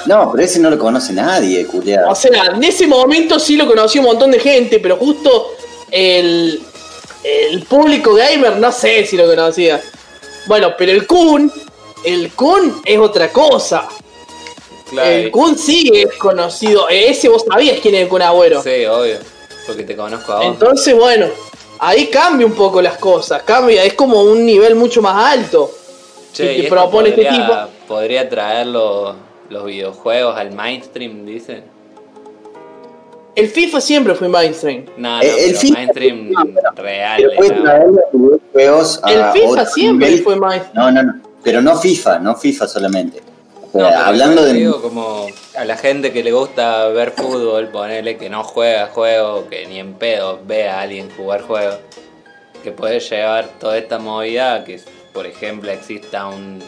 no, 0.07 0.31
pero 0.33 0.45
ese 0.45 0.59
no 0.61 0.71
lo 0.71 0.79
conoce 0.79 1.13
nadie, 1.13 1.67
culiado. 1.67 2.11
O 2.11 2.15
sea, 2.15 2.47
en 2.55 2.65
ese 2.65 2.87
momento 2.87 3.39
sí 3.39 3.57
lo 3.57 3.67
conocí 3.67 3.99
un 3.99 4.07
montón 4.07 4.31
de 4.31 4.41
gente, 4.41 4.81
pero 4.81 4.97
justo 4.97 5.53
el, 5.91 6.63
el 7.23 7.63
público 7.65 8.15
gamer 8.15 8.57
no 8.57 8.73
sé 8.73 9.05
si 9.05 9.17
lo 9.17 9.27
conocía. 9.27 9.81
Bueno, 10.47 10.75
pero 10.77 10.93
el 10.93 11.07
Kun, 11.07 11.53
el 12.05 12.33
Kun 12.33 12.81
es 12.85 12.99
otra 12.99 13.31
cosa. 13.31 13.89
Claro. 14.91 15.09
El 15.11 15.31
Kun 15.31 15.57
sí 15.57 15.91
es 15.95 16.15
conocido. 16.19 16.89
Ese 16.89 17.29
vos 17.29 17.45
sabías 17.49 17.79
quién 17.81 17.95
es 17.95 18.03
el 18.03 18.09
Kun 18.09 18.23
Agüero. 18.23 18.63
Sí, 18.63 18.85
obvio. 18.87 19.19
Porque 19.67 19.85
te 19.85 19.95
conozco 19.97 20.33
a 20.33 20.37
vos. 20.37 20.45
Entonces, 20.47 20.95
bueno, 20.97 21.27
ahí 21.79 22.07
cambia 22.09 22.47
un 22.47 22.55
poco 22.55 22.83
las 22.83 22.97
cosas. 22.99 23.43
Cambia, 23.45 23.85
es 23.85 23.95
como 23.95 24.23
un 24.23 24.45
nivel 24.45 24.75
mucho 24.75 25.01
más 25.01 25.33
alto. 25.33 25.71
Che, 26.33 26.45
que 26.47 26.53
y 26.53 26.57
te 26.57 26.63
esto 26.65 26.75
propone 26.75 27.09
este 27.11 27.23
podría, 27.25 27.47
tipo. 27.47 27.59
podría 27.89 28.29
traer 28.29 28.67
los, 28.69 29.15
los 29.49 29.65
videojuegos 29.65 30.37
al 30.37 30.53
mainstream, 30.53 31.25
dice. 31.27 31.63
El 33.37 33.49
FIFA 33.49 33.81
siempre 33.81 34.15
fue 34.15 34.29
mainstream. 34.29 34.87
No, 34.97 35.17
no, 35.19 35.23
Eh, 35.23 35.47
el 35.51 35.57
FIFA- 35.57 35.73
mainstream 35.75 36.33
real. 36.77 37.17
Pero 37.17 37.31
puedes 37.37 37.53
digamos. 37.53 37.65
traer 37.65 37.87
los 37.87 38.13
videojuegos 38.13 39.01
a 39.03 39.13
El 39.13 39.33
FIFA 39.41 39.67
siempre 39.67 40.09
nivel. 40.09 40.25
fue 40.25 40.37
mainstream. 40.37 40.75
No, 40.75 40.91
no, 40.91 41.03
no. 41.05 41.21
Pero 41.43 41.63
no 41.63 41.77
FIFA, 41.79 42.19
no 42.19 42.35
FIFA 42.37 42.67
solamente. 42.69 43.21
No, 43.73 43.87
hablando 43.87 44.45
de. 44.45 44.53
digo 44.55 44.83
como 44.83 45.27
a 45.57 45.65
la 45.65 45.77
gente 45.77 46.13
que 46.13 46.23
le 46.25 46.33
gusta 46.33 46.89
ver 46.89 47.13
fútbol, 47.13 47.69
ponerle 47.69 48.17
que 48.17 48.29
no 48.29 48.43
juega 48.45 48.89
juego, 48.89 49.49
que 49.49 49.67
ni 49.67 49.79
en 49.79 49.95
pedo 49.95 50.41
ve 50.45 50.69
a 50.69 50.81
alguien 50.81 51.09
jugar 51.17 51.43
juego, 51.43 51.77
que 52.65 52.73
puede 52.73 52.99
llevar 53.01 53.49
toda 53.61 53.79
esta 53.79 53.99
movida 53.99 54.65
que, 54.65 54.81
por 55.13 55.27
ejemplo, 55.27 55.71
exista 55.71 56.27
un, 56.27 56.61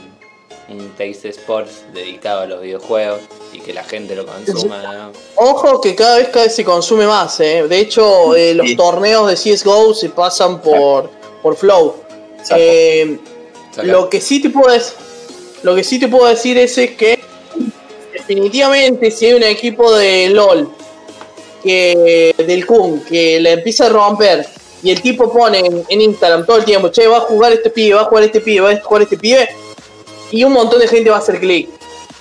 un 0.69 0.89
Taste 0.91 1.31
Sports 1.31 1.83
dedicado 1.93 2.43
a 2.43 2.47
los 2.47 2.61
videojuegos 2.61 3.21
y 3.53 3.59
que 3.61 3.75
la 3.75 3.83
gente 3.85 4.15
lo 4.15 4.25
consuma, 4.25 4.81
¿no? 4.83 5.13
Ojo 5.37 5.81
que 5.81 5.95
cada 5.97 6.19
vez, 6.19 6.29
cada 6.29 6.45
vez 6.45 6.55
se 6.55 6.65
consume 6.65 7.07
más, 7.07 7.41
¿eh? 7.41 7.67
De 7.69 7.79
hecho, 7.79 8.35
eh, 8.37 8.55
los 8.55 8.69
Sí. 8.69 8.77
torneos 8.77 9.29
de 9.29 9.35
CSGO 9.37 9.93
se 9.93 10.09
pasan 10.11 10.61
por, 10.61 11.11
por 11.43 11.57
Flow. 11.57 11.97
Eh, 12.57 13.19
lo 13.83 14.09
que 14.09 14.21
sí 14.21 14.41
te 14.41 14.51
puedo 14.51 14.73
decir, 14.73 14.95
lo 15.63 15.75
que 15.75 15.85
sí 15.85 15.99
te 15.99 16.09
puedo 16.09 16.27
decir 16.27 16.59
es, 16.59 16.77
es 16.79 16.93
que 16.93 17.19
definitivamente 18.13 19.11
si 19.11 19.27
hay 19.27 19.35
un 19.35 19.43
equipo 19.43 19.93
de 19.95 20.29
LOL 20.31 20.69
que 21.63 22.35
del 22.37 22.67
Kun 22.67 23.01
que 23.05 23.41
le 23.41 23.53
empieza 23.53 23.87
a 23.87 23.89
romper 23.89 24.47
y 24.83 24.91
el 24.91 25.01
tipo 25.01 25.33
pone 25.33 25.61
en, 25.61 25.85
en 25.89 26.01
Instagram 26.01 26.45
todo 26.45 26.57
el 26.59 26.65
tiempo, 26.65 26.89
che, 26.89 27.07
va 27.07 27.19
a 27.19 27.21
jugar 27.21 27.53
este 27.53 27.71
pibe, 27.71 27.95
va 27.95 28.03
a 28.03 28.05
jugar 28.07 28.25
este 28.25 28.41
pibe, 28.41 28.61
va 28.61 28.71
a 28.73 28.81
jugar 28.81 29.03
este 29.03 29.17
pibe, 29.17 29.49
y 30.33 30.43
un 30.43 30.53
montón 30.53 30.81
de 30.81 30.89
gente 30.89 31.09
va 31.09 31.17
a 31.17 31.21
hacer 31.21 31.39
clic. 31.39 31.69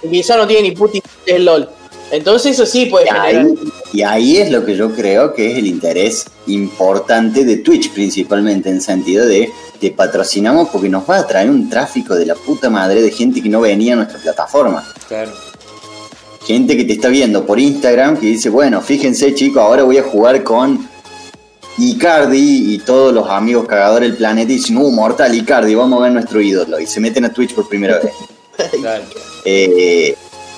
Y 0.03 0.09
quizá 0.09 0.37
no 0.37 0.45
tiene 0.45 0.69
ni 0.69 0.75
puta 0.75 0.97
idea 0.97 1.37
de 1.37 1.39
LOL. 1.39 1.69
Entonces 2.11 2.53
eso 2.53 2.65
sí 2.65 2.85
puede 2.87 3.05
Y 3.05 3.07
generar. 3.07 3.35
ahí, 3.35 3.55
y 3.93 4.01
ahí 4.03 4.37
es 4.37 4.51
lo 4.51 4.65
que 4.65 4.75
yo 4.75 4.93
creo 4.93 5.33
que 5.33 5.51
es 5.51 5.57
el 5.57 5.65
interés 5.65 6.25
importante 6.47 7.45
de 7.45 7.57
Twitch, 7.57 7.91
principalmente 7.93 8.69
en 8.69 8.81
sentido 8.81 9.25
de 9.25 9.49
te 9.81 9.89
patrocinamos 9.89 10.69
porque 10.69 10.87
nos 10.87 11.09
va 11.09 11.17
a 11.17 11.27
traer 11.27 11.49
un 11.49 11.67
tráfico 11.67 12.13
de 12.15 12.27
la 12.27 12.35
puta 12.35 12.69
madre 12.69 13.01
de 13.01 13.09
gente 13.09 13.41
que 13.41 13.49
no 13.49 13.61
venía 13.61 13.93
a 13.93 13.95
nuestra 13.95 14.19
plataforma. 14.19 14.87
Claro. 15.07 15.31
Gente 16.45 16.77
que 16.77 16.83
te 16.83 16.93
está 16.93 17.09
viendo 17.09 17.45
por 17.47 17.59
Instagram 17.59 18.17
que 18.17 18.27
dice, 18.27 18.49
bueno, 18.49 18.79
fíjense 18.81 19.33
chicos, 19.33 19.61
ahora 19.61 19.81
voy 19.81 19.97
a 19.97 20.03
jugar 20.03 20.43
con 20.43 20.87
Icardi 21.79 22.75
y 22.75 22.77
todos 22.79 23.11
los 23.11 23.27
amigos 23.27 23.67
cagadores 23.67 24.09
del 24.09 24.17
planeta 24.17 24.51
y 24.51 24.57
dicen, 24.57 24.77
uh, 24.77 24.91
mortal 24.91 25.33
Icardi, 25.33 25.73
vamos 25.73 25.99
a 25.99 26.03
ver 26.03 26.11
nuestro 26.11 26.39
ídolo. 26.39 26.79
Y 26.79 26.85
se 26.85 26.99
meten 26.99 27.25
a 27.25 27.33
Twitch 27.33 27.55
por 27.55 27.67
primera 27.67 27.99
vez. 27.99 28.13
Claro. 28.79 29.03
Eh, 29.43 30.15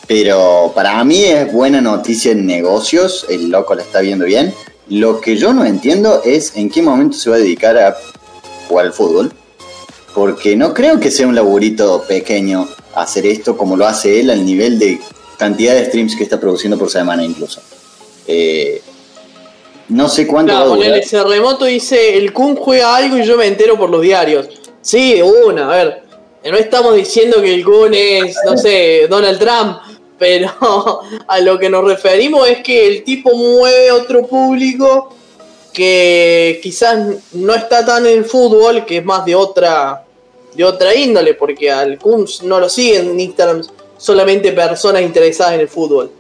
pero 0.08 0.74
para 0.76 1.02
mí 1.06 1.24
es 1.24 1.54
buena 1.54 1.80
noticia 1.80 2.34
en 2.34 2.46
negocios, 2.46 3.26
el 3.30 3.50
loco 3.50 3.74
la 3.76 3.84
está 3.84 4.02
viendo 4.02 4.26
bien. 4.26 4.54
Lo 4.90 5.22
que 5.22 5.38
yo 5.38 5.54
no 5.54 5.64
entiendo 5.64 6.22
es 6.26 6.58
en 6.58 6.70
qué 6.70 6.82
momento 6.82 7.16
se 7.16 7.30
va 7.30 7.38
a 7.38 7.40
dedicar 7.40 7.78
a 7.78 7.96
jugar 8.68 8.88
al 8.88 8.94
fútbol. 8.94 9.32
Porque 10.14 10.56
no 10.56 10.74
creo 10.74 11.00
que 11.00 11.10
sea 11.10 11.28
un 11.28 11.36
laburito 11.36 12.04
pequeño 12.08 12.68
hacer 12.94 13.26
esto 13.26 13.58
como 13.58 13.76
lo 13.76 13.88
hace 13.88 14.20
él 14.20 14.30
al 14.30 14.46
nivel 14.46 14.78
de 14.78 15.00
cantidad 15.38 15.74
de 15.74 15.86
streams 15.86 16.16
que 16.16 16.24
está 16.24 16.40
produciendo 16.40 16.78
por 16.78 16.90
semana 16.92 17.24
incluso. 17.24 17.62
Eh, 18.28 18.82
no 19.90 20.08
sé 20.08 20.28
cuánto 20.28 20.54
Claro, 20.54 20.70
va 20.70 20.76
a 20.76 20.78
durar. 20.78 20.98
ese 20.98 21.24
remoto 21.24 21.66
dice, 21.66 22.18
el 22.18 22.32
Kun 22.32 22.56
juega 22.56 22.96
algo 22.96 23.18
y 23.18 23.26
yo 23.26 23.38
me 23.38 23.48
entero 23.48 23.78
por 23.78 23.90
los 23.90 24.02
diarios. 24.02 24.48
Sí, 24.82 25.16
de 25.16 25.24
una, 25.24 25.72
a 25.72 25.76
ver. 25.76 26.04
No 26.50 26.58
estamos 26.58 26.96
diciendo 26.96 27.42
que 27.42 27.54
el 27.54 27.64
Kun 27.66 27.94
es, 27.94 28.36
no 28.46 28.58
sé, 28.58 29.08
Donald 29.10 29.40
Trump, 29.40 29.78
pero 30.20 31.02
a 31.28 31.40
lo 31.40 31.58
que 31.58 31.70
nos 31.70 31.84
referimos 31.86 32.48
es 32.48 32.62
que 32.64 32.88
el 32.88 33.04
tipo 33.04 33.34
mueve 33.36 33.92
otro 33.92 34.28
público 34.28 35.16
que 35.74 36.60
quizás 36.64 37.00
no 37.34 37.54
está 37.56 37.86
tan 37.86 38.06
en 38.06 38.20
el 38.20 38.26
fútbol, 38.26 38.86
que 38.86 38.98
es 38.98 39.06
más 39.06 39.26
de 39.26 39.36
otra 39.36 40.04
de 40.54 40.64
otra 40.64 40.94
índole, 40.94 41.34
porque 41.34 41.72
al 41.72 41.98
Kun 41.98 42.28
no 42.44 42.60
lo 42.60 42.70
siguen 42.70 43.10
en 43.10 43.20
Instagram 43.20 43.64
solamente 43.98 44.52
personas 44.52 45.02
interesadas 45.02 45.56
en 45.56 45.62
el 45.62 45.68
fútbol. 45.68 46.12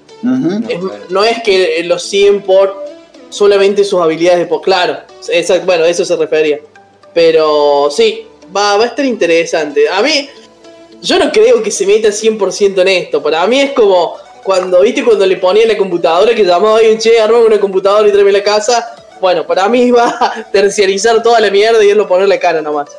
Es- 0.69 0.79
no 1.09 1.23
es 1.23 1.43
que 1.43 1.83
lo 1.83 1.99
siguen 1.99 2.41
por 2.41 2.83
solamente 3.29 3.83
sus 3.83 4.01
habilidades 4.01 4.39
de 4.39 4.45
po- 4.47 4.59
Claro, 4.61 4.97
exacto, 5.29 5.65
bueno, 5.67 5.83
a 5.83 5.87
eso 5.89 6.03
se 6.03 6.15
refería. 6.15 6.59
Pero 7.13 7.89
sí, 7.91 8.25
va, 8.55 8.77
va 8.77 8.85
a 8.85 8.87
estar 8.87 9.05
interesante. 9.05 9.87
A 9.87 10.01
mí, 10.01 10.27
yo 11.01 11.19
no 11.19 11.31
creo 11.31 11.61
que 11.61 11.69
se 11.69 11.85
meta 11.85 12.09
100% 12.11 12.81
en 12.81 12.87
esto. 12.87 13.21
Para 13.21 13.45
mí 13.45 13.59
es 13.61 13.71
como 13.73 14.15
cuando, 14.43 14.81
viste, 14.81 15.03
cuando 15.03 15.25
le 15.27 15.37
ponía 15.37 15.67
la 15.67 15.77
computadora 15.77 16.33
que 16.33 16.43
llamaba 16.43 16.77
alguien, 16.79 16.97
che, 16.97 17.19
armame 17.19 17.45
una 17.45 17.59
computadora 17.59 18.07
y 18.07 18.11
tráeme 18.11 18.31
a 18.31 18.33
la 18.33 18.43
casa. 18.43 18.95
Bueno, 19.23 19.47
para 19.47 19.69
mí 19.69 19.89
va 19.89 20.09
a 20.19 20.43
terciarizar 20.51 21.23
toda 21.23 21.39
la 21.39 21.49
mierda 21.49 21.81
y 21.81 21.89
él 21.89 21.97
lo 21.97 22.05
poner 22.09 22.27
la 22.27 22.37
cara 22.37 22.61
nomás. 22.61 22.89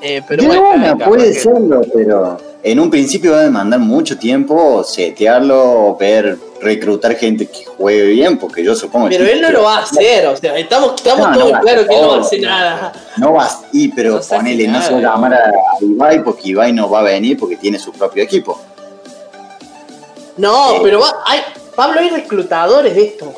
Eh, 0.00 0.22
pero 0.28 0.44
bueno, 0.44 0.62
capaz 0.84 1.04
puede 1.08 1.34
serlo, 1.34 1.80
pero 1.92 2.38
en 2.62 2.78
un 2.78 2.88
principio 2.88 3.32
va 3.32 3.38
a 3.38 3.42
demandar 3.42 3.80
mucho 3.80 4.16
tiempo 4.16 4.84
setearlo, 4.84 5.96
ver, 5.98 6.38
reclutar 6.60 7.16
gente 7.16 7.46
que 7.46 7.64
juegue 7.64 8.04
bien, 8.04 8.38
porque 8.38 8.62
yo 8.62 8.76
supongo 8.76 9.08
pero 9.08 9.24
que- 9.24 9.32
él 9.32 9.40
no 9.40 9.50
lo 9.50 9.64
va 9.64 9.78
a 9.78 9.82
hacer. 9.82 10.28
O 10.28 10.36
sea, 10.36 10.56
estamos, 10.56 10.92
estamos 10.94 11.26
No, 11.30 11.34
todos 11.36 11.52
va 11.54 11.58
a 11.58 11.60
claros 11.60 11.86
que 11.88 11.94
él 11.96 12.02
no 12.02 12.08
va 12.08 12.14
a 12.14 12.20
hacer, 12.20 12.38
hacer 12.38 12.48
nada. 12.48 12.92
No 13.16 13.32
vas, 13.32 13.58
y 13.72 13.88
pero 13.88 14.12
No 14.12 14.16
hace 14.18 14.36
ponele, 14.36 14.68
no 14.68 14.80
se 14.80 14.92
va 14.92 14.98
a 14.98 15.00
llamar 15.02 15.34
a 15.34 15.52
Ibai 15.80 16.22
porque 16.22 16.50
Ibai 16.50 16.72
no 16.72 16.88
va 16.88 17.00
a 17.00 17.02
venir 17.02 17.36
porque 17.36 17.56
tiene 17.56 17.80
su 17.80 17.90
propio 17.90 18.22
equipo. 18.22 18.60
No, 20.36 20.70
Sí. 20.70 20.76
pero 20.84 21.00
va, 21.00 21.12
hay, 21.26 21.40
Pablo, 21.74 21.98
hay 21.98 22.10
reclutadores 22.10 22.94
de 22.94 23.02
esto. 23.02 23.32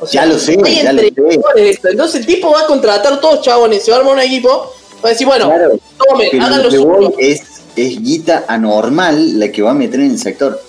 O 0.00 0.06
Ya 0.06 0.26
lo 0.26 0.38
sé, 0.38 0.56
ya 0.82 0.92
lo 0.92 1.00
sé. 1.00 1.12
esto. 1.56 1.88
Entonces 1.88 2.20
el 2.20 2.26
tipo 2.26 2.50
va 2.52 2.62
a 2.62 2.66
contratar 2.66 3.20
todos 3.20 3.42
chabones, 3.42 3.84
se 3.84 3.90
va 3.90 3.98
a 3.98 4.00
armar 4.00 4.14
un 4.14 4.20
equipo, 4.20 4.72
va 5.04 5.08
a 5.08 5.12
decir, 5.12 5.26
bueno, 5.26 5.46
Claro, 5.46 5.78
tomen, 6.06 6.28
pero 6.30 6.44
hagan 6.44 6.58
lo 6.58 6.64
lo 6.64 6.70
que 6.70 6.78
voy 6.78 7.04
suyo. 7.06 7.16
es, 7.18 7.40
es 7.76 8.02
guita 8.02 8.44
anormal 8.48 9.38
la 9.38 9.50
que 9.50 9.62
va 9.62 9.70
a 9.70 9.74
meter 9.74 10.00
en 10.00 10.10
el 10.12 10.18
sector. 10.18 10.60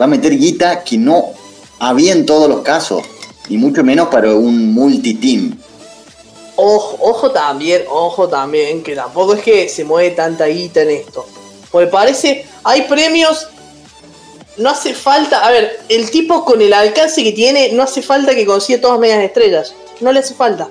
Va 0.00 0.04
a 0.04 0.08
meter 0.08 0.36
guita 0.38 0.84
que 0.84 0.96
no 0.98 1.30
había 1.78 2.12
en 2.12 2.24
todos 2.26 2.48
los 2.48 2.60
casos, 2.62 3.02
y 3.48 3.56
mucho 3.58 3.82
menos 3.82 4.08
para 4.08 4.32
un 4.34 4.72
multiteam. 4.72 5.58
Ojo, 6.54 6.96
ojo 7.00 7.30
también, 7.32 7.82
ojo 7.88 8.28
también, 8.28 8.82
que 8.82 8.94
tampoco 8.94 9.34
es 9.34 9.42
que 9.42 9.68
se 9.68 9.84
mueve 9.84 10.10
tanta 10.10 10.46
guita 10.46 10.82
en 10.82 10.90
esto. 10.90 11.26
Porque 11.70 11.88
parece, 11.88 12.46
hay 12.62 12.82
premios, 12.82 13.48
no 14.56 14.70
hace 14.70 14.94
falta, 14.94 15.46
a 15.46 15.50
ver, 15.50 15.80
el 15.88 16.10
tipo 16.10 16.44
con 16.44 16.60
el 16.60 16.72
alcance 16.72 17.22
que 17.22 17.32
tiene, 17.32 17.72
no 17.72 17.82
hace 17.82 18.02
falta 18.02 18.34
que 18.34 18.44
consiga 18.44 18.80
todas 18.80 18.98
medias 18.98 19.22
estrellas. 19.22 19.74
No 20.00 20.12
le 20.12 20.20
hace 20.20 20.34
falta. 20.34 20.68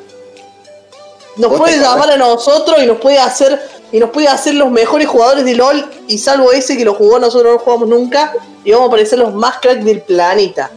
Nos 1.38 1.50
¿Vos 1.50 1.60
puede 1.60 1.80
llamar 1.80 2.12
a 2.12 2.17
nosotros 2.17 2.78
y 2.84 2.86
nos 2.86 2.98
puede 2.98 3.17
hacer 3.17 3.60
y 3.91 4.00
nos 4.00 4.10
puede 4.10 4.28
hacer 4.28 4.56
los 4.56 4.72
mejores 4.72 5.08
jugadores 5.08 5.46
de 5.46 5.56
LOL 5.56 5.86
y 6.08 6.17
salvo 6.17 6.52
ese 6.52 6.78
que 6.78 6.86
lo 6.86 6.94
jugó 6.94 7.20
nosotros 7.20 7.44
no 7.44 7.52
lo 7.54 7.60
jugamos 7.60 7.89
nunca 7.89 8.34
y 8.63 8.72
vamos 8.72 8.88
a 8.88 8.91
parecer 8.91 9.20
los 9.20 9.34
más 9.34 9.60
cracks 9.60 9.84
del 9.84 10.02
planeta. 10.02 10.72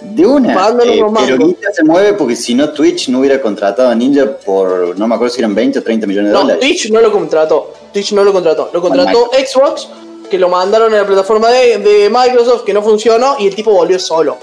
De 0.00 0.26
una, 0.26 0.52
eh, 0.52 1.04
pero 1.26 1.38
guita 1.38 1.72
se 1.72 1.84
mueve 1.84 2.14
porque 2.14 2.34
si 2.34 2.54
no 2.54 2.70
Twitch 2.70 3.08
no 3.08 3.20
hubiera 3.20 3.40
contratado 3.40 3.88
a 3.88 3.94
Ninja 3.94 4.36
por, 4.36 4.98
no 4.98 5.06
me 5.06 5.14
acuerdo 5.14 5.32
si 5.32 5.40
eran 5.40 5.54
20 5.54 5.78
o 5.78 5.82
30 5.82 6.06
millones 6.08 6.30
de 6.30 6.34
No, 6.34 6.40
dólares. 6.40 6.60
Twitch 6.60 6.90
no 6.90 7.00
lo 7.00 7.12
contrató. 7.12 7.72
Twitch 7.92 8.12
no 8.12 8.24
lo 8.24 8.32
contrató. 8.32 8.68
Lo 8.72 8.82
contrató 8.82 9.30
Xbox, 9.32 9.88
que 10.32 10.38
lo 10.38 10.48
mandaron 10.48 10.94
a 10.94 10.96
la 10.96 11.06
plataforma 11.06 11.50
de, 11.50 11.76
de 11.76 12.08
Microsoft, 12.08 12.64
que 12.64 12.72
no 12.72 12.82
funcionó, 12.82 13.36
y 13.38 13.46
el 13.48 13.54
tipo 13.54 13.70
volvió 13.70 13.98
solo. 13.98 14.38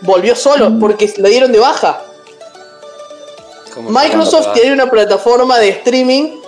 Volvió 0.00 0.34
solo, 0.34 0.70
Mm. 0.70 0.80
porque 0.80 1.12
le 1.18 1.28
dieron 1.28 1.52
de 1.52 1.58
baja. 1.60 2.02
¿Cómo 3.74 3.90
Microsoft 3.90 4.48
tiene 4.54 4.72
una 4.72 4.90
plataforma 4.90 5.58
de 5.58 5.68
streaming? 5.70 6.40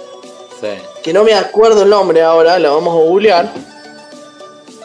Sí. 0.60 0.68
que 1.02 1.12
no 1.12 1.24
me 1.24 1.34
acuerdo 1.34 1.82
el 1.82 1.90
nombre 1.90 2.22
ahora, 2.22 2.56
la 2.58 2.70
vamos 2.70 2.94
a 2.94 2.98
googlear. 3.08 3.52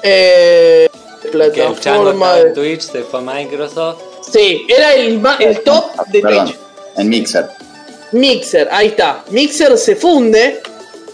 Eh, 0.03 0.89
Que 1.21 1.27
el 1.29 1.53
chango 1.79 2.03
plataforma 2.05 2.33
de... 2.35 2.51
Twitch, 2.51 2.81
se 2.81 3.03
fue 3.03 3.19
a 3.19 3.23
Microsoft. 3.23 4.01
Sí, 4.31 4.65
era 4.67 4.93
el, 4.95 5.21
top 5.63 5.85
de 6.07 6.21
Perdón, 6.21 6.45
Twitch. 6.47 6.57
en 6.97 7.09
Mixer. 7.09 7.49
Mixer, 8.11 8.67
ahí 8.71 8.87
está. 8.87 9.23
Mixer 9.29 9.77
se 9.77 9.95
funde. 9.95 10.61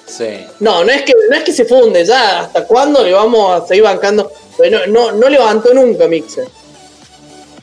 Sí. 0.05 0.45
No, 0.59 0.83
no 0.83 0.91
es 0.91 1.03
que 1.03 1.13
no 1.29 1.35
es 1.35 1.43
que 1.43 1.53
se 1.53 1.65
funde, 1.65 2.05
ya 2.05 2.41
hasta 2.41 2.65
cuándo 2.65 3.03
le 3.03 3.13
vamos 3.13 3.61
a 3.61 3.65
seguir 3.65 3.83
bancando. 3.83 4.31
Pues 4.57 4.71
no, 4.71 4.85
no, 4.87 5.11
no 5.13 5.29
levantó 5.29 5.73
nunca 5.73 6.07
Mixer. 6.07 6.47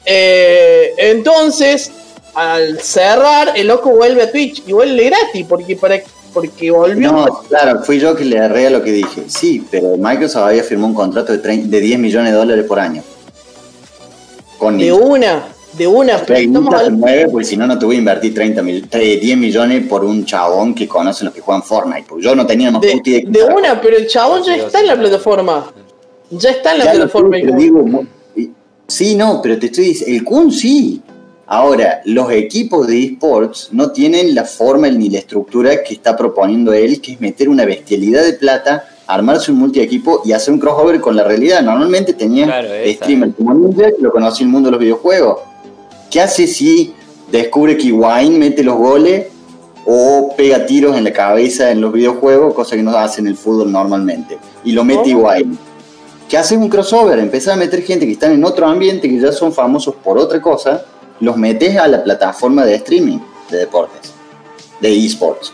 Eh, 0.05 0.94
entonces, 0.96 1.92
al 2.35 2.81
cerrar, 2.81 3.53
el 3.55 3.66
loco 3.66 3.90
vuelve 3.90 4.22
a 4.22 4.33
Twitch 4.33 4.62
y 4.66 4.72
vuelve 4.72 5.05
gratis, 5.05 5.46
porque 5.48 5.76
para 5.76 6.00
porque 6.33 6.70
volvió. 6.70 7.12
No, 7.12 7.42
claro, 7.48 7.83
fui 7.83 7.98
yo 7.98 8.14
que 8.14 8.24
le 8.24 8.37
erré 8.37 8.68
a 8.68 8.70
lo 8.70 8.83
que 8.83 8.92
dije. 8.92 9.24
Sí, 9.29 9.66
pero 9.70 9.96
Microsoft 9.96 10.44
había 10.44 10.62
firmado 10.62 10.88
un 10.88 10.94
contrato 10.94 11.33
de, 11.33 11.38
30 11.38 11.68
de 11.68 11.81
10 11.81 11.98
millones 11.98 12.33
de 12.33 12.38
dólares 12.38 12.64
por 12.66 12.79
año. 12.79 13.03
Con 14.59 14.79
de 14.79 14.85
Ninja. 14.85 15.05
una, 15.05 15.48
de 15.72 15.87
una, 15.87 16.18
guita 16.18 16.85
se 16.85 16.90
mueve 16.90 17.28
porque 17.28 17.44
si 17.46 17.56
no, 17.56 17.66
no 17.66 17.78
te 17.78 17.87
voy 17.87 17.96
a 17.96 17.98
invertir 18.00 18.35
30 18.35 18.62
mil, 18.62 18.88
eh, 18.90 19.18
10 19.20 19.38
millones 19.38 19.87
por 19.87 20.04
un 20.04 20.24
chabón 20.24 20.74
que 20.74 20.88
conocen 20.88 21.26
los 21.26 21.35
que 21.35 21.40
juegan 21.40 21.62
Fortnite. 21.62 22.04
Porque 22.09 22.24
yo 22.24 22.35
no 22.35 22.46
tenía 22.46 22.70
más 22.70 22.80
de, 22.83 22.92
puta 22.92 23.11
idea. 23.11 23.22
de 23.26 23.44
una, 23.54 23.80
pero 23.80 23.96
el 23.96 24.06
chabón 24.06 24.42
ya 24.42 24.56
está 24.56 24.80
en 24.80 24.87
la 24.88 24.96
plataforma. 24.96 25.72
Ya 26.30 26.50
está 26.50 26.72
en 26.72 26.78
la 26.78 26.85
Ya 26.87 26.92
lo 26.94 26.98
plataforma. 27.00 27.37
sé, 27.37 27.42
pero 27.44 27.56
digo, 27.56 27.85
sí, 28.87 29.14
no, 29.14 29.40
pero 29.42 29.59
te 29.59 29.66
estoy 29.66 29.85
diciendo, 29.87 30.16
el 30.16 30.24
Kun 30.24 30.52
sí. 30.52 31.00
Ahora, 31.46 32.00
los 32.04 32.30
equipos 32.30 32.87
de 32.87 33.02
esports 33.06 33.70
no 33.72 33.90
tienen 33.90 34.37
la 34.37 34.44
forma 34.44 34.88
ni 34.88 35.09
la 35.11 35.18
estructura 35.18 35.83
que 35.83 35.94
está 35.94 36.16
proponiendo 36.16 36.72
él, 36.72 37.00
que 37.00 37.12
es 37.14 37.20
meter 37.20 37.48
una 37.48 37.64
bestialidad 37.64 38.22
de 38.22 38.35
plata, 38.35 38.85
armarse 39.09 39.50
un 39.50 39.59
multi-equipo 39.59 40.22
y 40.24 40.30
hacer 40.30 40.54
un 40.54 40.61
crossover 40.61 41.00
con 41.00 41.16
la 41.16 41.24
realidad. 41.24 41.61
Normalmente 41.62 42.12
tenía 42.12 42.44
Claro, 42.46 42.72
esa. 42.72 43.02
streamer 43.04 43.33
como 43.33 43.52
Ninja, 43.54 43.87
que 43.90 44.00
lo 44.00 44.12
conoce 44.12 44.44
el 44.44 44.48
mundo 44.48 44.68
de 44.68 44.72
los 44.72 44.80
videojuegos. 44.80 45.40
¿Qué 46.11 46.20
hace 46.20 46.49
si 46.49 46.92
descubre 47.31 47.77
que 47.77 47.92
Wine 47.92 48.37
mete 48.37 48.64
los 48.64 48.77
goles 48.77 49.29
o 49.87 50.35
pega 50.37 50.66
tiros 50.66 50.96
en 50.96 51.05
la 51.05 51.12
cabeza 51.12 51.70
en 51.70 51.81
los 51.81 51.92
videojuegos, 51.92 52.53
cosa 52.53 52.75
que 52.75 52.83
no 52.83 52.90
hace 52.90 53.20
en 53.20 53.29
el 53.29 53.37
fútbol 53.37 53.70
normalmente? 53.70 54.37
Y 54.64 54.73
lo 54.73 54.85
mete. 54.85 55.14
Wine. 55.14 55.57
¿Qué 56.29 56.37
hace 56.37 56.57
un 56.57 56.68
crossover? 56.68 57.18
Empezás 57.18 57.55
a 57.55 57.57
meter 57.57 57.83
gente 57.83 58.07
que 58.07 58.12
están 58.12 58.33
en 58.33 58.44
otro 58.44 58.66
ambiente, 58.66 59.09
que 59.09 59.20
ya 59.20 59.33
son 59.33 59.53
famosos 59.53 59.94
por 59.96 60.18
otra 60.18 60.42
cosa, 60.42 60.85
los 61.20 61.37
metes 61.37 61.77
a 61.77 61.87
la 61.87 62.03
plataforma 62.03 62.64
de 62.64 62.75
streaming 62.75 63.18
de 63.49 63.59
deportes, 63.59 64.12
de 64.81 65.07
esports. 65.07 65.53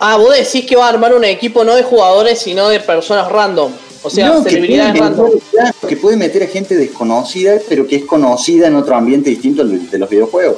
Ah, 0.00 0.16
vos 0.16 0.34
decís 0.36 0.66
que 0.66 0.76
va 0.76 0.86
a 0.86 0.88
armar 0.88 1.14
un 1.14 1.24
equipo 1.24 1.64
no 1.64 1.74
de 1.74 1.82
jugadores, 1.82 2.40
sino 2.40 2.68
de 2.68 2.80
personas 2.80 3.30
random. 3.30 3.72
O 4.04 4.10
sea, 4.10 4.28
No, 4.30 4.42
que 4.44 4.50
celebridades 4.50 5.00
puede 5.00 5.10
meter- 5.34 5.74
que 5.88 5.96
puede 5.96 6.16
meter 6.16 6.42
a 6.42 6.46
gente 6.48 6.74
desconocida, 6.76 7.58
pero 7.68 7.86
que 7.86 7.96
es 7.96 8.04
conocida 8.04 8.66
en 8.66 8.74
otro 8.76 8.96
ambiente 8.96 9.30
distinto 9.30 9.62
al 9.62 9.88
de 9.90 9.98
los 9.98 10.08
videojuegos. 10.10 10.56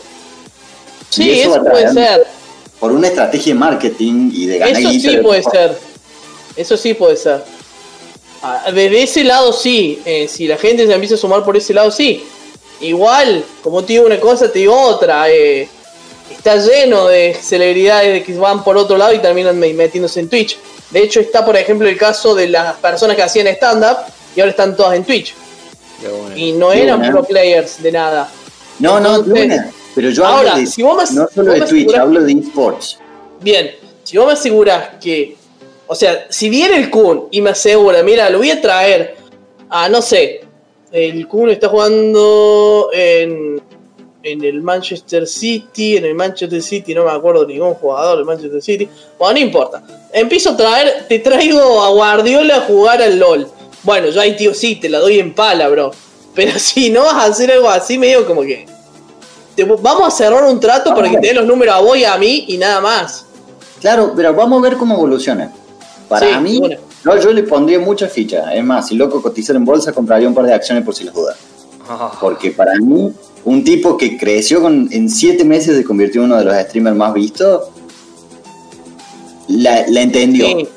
Sí, 1.10 1.30
eso 1.40 1.62
puede 1.62 1.92
ser. 1.92 2.26
Por 2.80 2.92
una 2.92 3.06
estrategia 3.08 3.52
de 3.54 3.58
marketing 3.58 4.30
y 4.32 4.46
de 4.46 4.58
ganar 4.58 4.80
Eso 4.80 4.90
sí 4.90 5.16
de- 5.16 5.22
puede 5.22 5.42
ser. 5.42 5.78
Eso 6.56 6.76
sí 6.76 6.94
puede 6.94 7.16
ser. 7.16 7.44
Ah, 8.42 8.64
Desde 8.72 9.02
ese 9.02 9.24
lado 9.24 9.52
sí. 9.52 10.00
Eh, 10.04 10.26
si 10.28 10.46
la 10.46 10.56
gente 10.56 10.86
se 10.86 10.92
empieza 10.92 11.14
a 11.14 11.18
sumar 11.18 11.44
por 11.44 11.56
ese 11.56 11.72
lado, 11.74 11.90
sí. 11.90 12.24
Igual, 12.80 13.44
como 13.62 13.82
te 13.84 13.94
digo 13.94 14.06
una 14.06 14.18
cosa, 14.20 14.50
te 14.50 14.58
digo 14.60 14.78
otra. 14.78 15.30
eh, 15.30 15.68
está 16.30 16.56
lleno 16.56 17.06
de 17.06 17.34
celebridades 17.40 18.24
que 18.24 18.34
van 18.36 18.64
por 18.64 18.76
otro 18.76 18.96
lado 18.98 19.12
y 19.14 19.18
terminan 19.18 19.58
me- 19.58 19.72
metiéndose 19.72 20.20
en 20.20 20.28
Twitch. 20.28 20.58
De 20.94 21.00
hecho, 21.02 21.18
está 21.18 21.44
por 21.44 21.56
ejemplo 21.56 21.88
el 21.88 21.96
caso 21.98 22.36
de 22.36 22.46
las 22.46 22.74
personas 22.76 23.16
que 23.16 23.22
hacían 23.24 23.48
stand-up 23.48 23.96
y 24.36 24.40
ahora 24.40 24.50
están 24.52 24.76
todas 24.76 24.94
en 24.94 25.02
Twitch. 25.02 25.34
Y 26.36 26.52
no 26.52 26.72
eran 26.72 27.02
¿no? 27.02 27.10
pro 27.10 27.24
players 27.24 27.82
de 27.82 27.90
nada. 27.90 28.30
No, 28.78 29.00
no, 29.00 29.16
Entonces, 29.16 29.44
una. 29.46 29.70
Pero 29.96 30.10
yo 30.10 30.24
ahora, 30.24 30.52
hablo 30.52 30.60
de, 30.60 30.66
si 30.68 30.82
vos 30.84 30.96
me- 30.96 31.16
no 31.18 31.28
solo 31.34 31.50
vos 31.50 31.60
de 31.60 31.66
Twitch, 31.66 31.94
hablo 31.94 32.20
de 32.22 32.32
esports. 32.32 32.98
Bien, 33.40 33.72
si 34.04 34.16
vos 34.18 34.26
me 34.28 34.32
aseguras 34.34 34.90
que. 35.02 35.36
O 35.88 35.96
sea, 35.96 36.26
si 36.30 36.48
viene 36.48 36.76
el 36.76 36.90
Kun 36.90 37.24
y 37.32 37.40
me 37.40 37.50
asegura, 37.50 38.00
mira, 38.04 38.30
lo 38.30 38.38
voy 38.38 38.52
a 38.52 38.60
traer 38.60 39.16
a, 39.68 39.88
no 39.88 40.00
sé, 40.00 40.42
el 40.92 41.26
Kun 41.26 41.50
está 41.50 41.68
jugando 41.68 42.90
en. 42.92 43.60
En 44.24 44.42
el 44.42 44.62
Manchester 44.62 45.26
City, 45.26 45.98
en 45.98 46.06
el 46.06 46.14
Manchester 46.14 46.62
City 46.62 46.94
no 46.94 47.04
me 47.04 47.10
acuerdo 47.10 47.46
ningún 47.46 47.74
jugador 47.74 48.16
del 48.16 48.24
Manchester 48.24 48.62
City. 48.62 48.88
Bueno, 49.18 49.34
no 49.34 49.38
importa. 49.40 49.82
Empiezo 50.12 50.50
a 50.50 50.56
traer, 50.56 51.06
te 51.08 51.18
traigo 51.18 51.82
a 51.82 51.90
Guardiola 51.90 52.56
a 52.56 52.60
jugar 52.62 53.02
al 53.02 53.18
LOL. 53.18 53.46
Bueno, 53.82 54.08
yo 54.08 54.20
ahí 54.20 54.34
tío 54.34 54.54
sí, 54.54 54.76
te 54.76 54.88
la 54.88 54.98
doy 54.98 55.18
en 55.18 55.34
pala, 55.34 55.68
bro. 55.68 55.90
Pero 56.34 56.52
si 56.58 56.88
no 56.90 57.02
vas 57.02 57.14
a 57.14 57.24
hacer 57.26 57.52
algo 57.52 57.68
así, 57.68 57.98
medio 57.98 58.26
como 58.26 58.40
que... 58.42 58.66
te- 59.54 59.64
vamos 59.64 60.02
a 60.08 60.10
cerrar 60.10 60.42
un 60.44 60.58
trato 60.58 60.94
para 60.94 61.10
que 61.10 61.18
te 61.18 61.26
den 61.28 61.36
los 61.36 61.46
números 61.46 61.74
a 61.74 61.80
vos 61.80 61.96
y 61.98 62.04
a 62.04 62.16
mí 62.16 62.46
y 62.48 62.56
nada 62.56 62.80
más. 62.80 63.26
Claro, 63.80 64.14
pero 64.16 64.32
vamos 64.34 64.58
a 64.60 64.62
ver 64.68 64.78
cómo 64.78 64.94
evoluciona. 64.94 65.52
Para 66.08 66.28
Sí, 66.28 66.40
mí, 66.40 66.58
bueno. 66.60 66.76
no, 67.04 67.20
yo 67.20 67.30
le 67.30 67.42
pondría 67.42 67.78
mucha 67.78 68.08
ficha. 68.08 68.54
Es 68.54 68.64
más, 68.64 68.88
si 68.88 68.94
loco 68.94 69.20
cotizar 69.20 69.54
en 69.54 69.66
bolsa, 69.66 69.92
compraría 69.92 70.26
un 70.26 70.34
par 70.34 70.46
de 70.46 70.54
acciones 70.54 70.82
por 70.82 70.94
si 70.94 71.04
las 71.04 71.14
dudas. 71.14 71.36
Porque 72.20 72.50
para 72.50 72.74
mí, 72.76 73.12
un 73.44 73.64
tipo 73.64 73.96
que 73.96 74.16
creció 74.16 74.62
con, 74.62 74.88
en 74.90 75.08
7 75.08 75.44
meses 75.44 75.76
se 75.76 75.84
convirtió 75.84 76.20
en 76.22 76.26
uno 76.26 76.38
de 76.38 76.44
los 76.44 76.56
streamers 76.56 76.96
más 76.96 77.12
vistos, 77.12 77.62
la, 79.48 79.84
la 79.88 80.00
entendió. 80.02 80.46
Sí. 80.46 80.68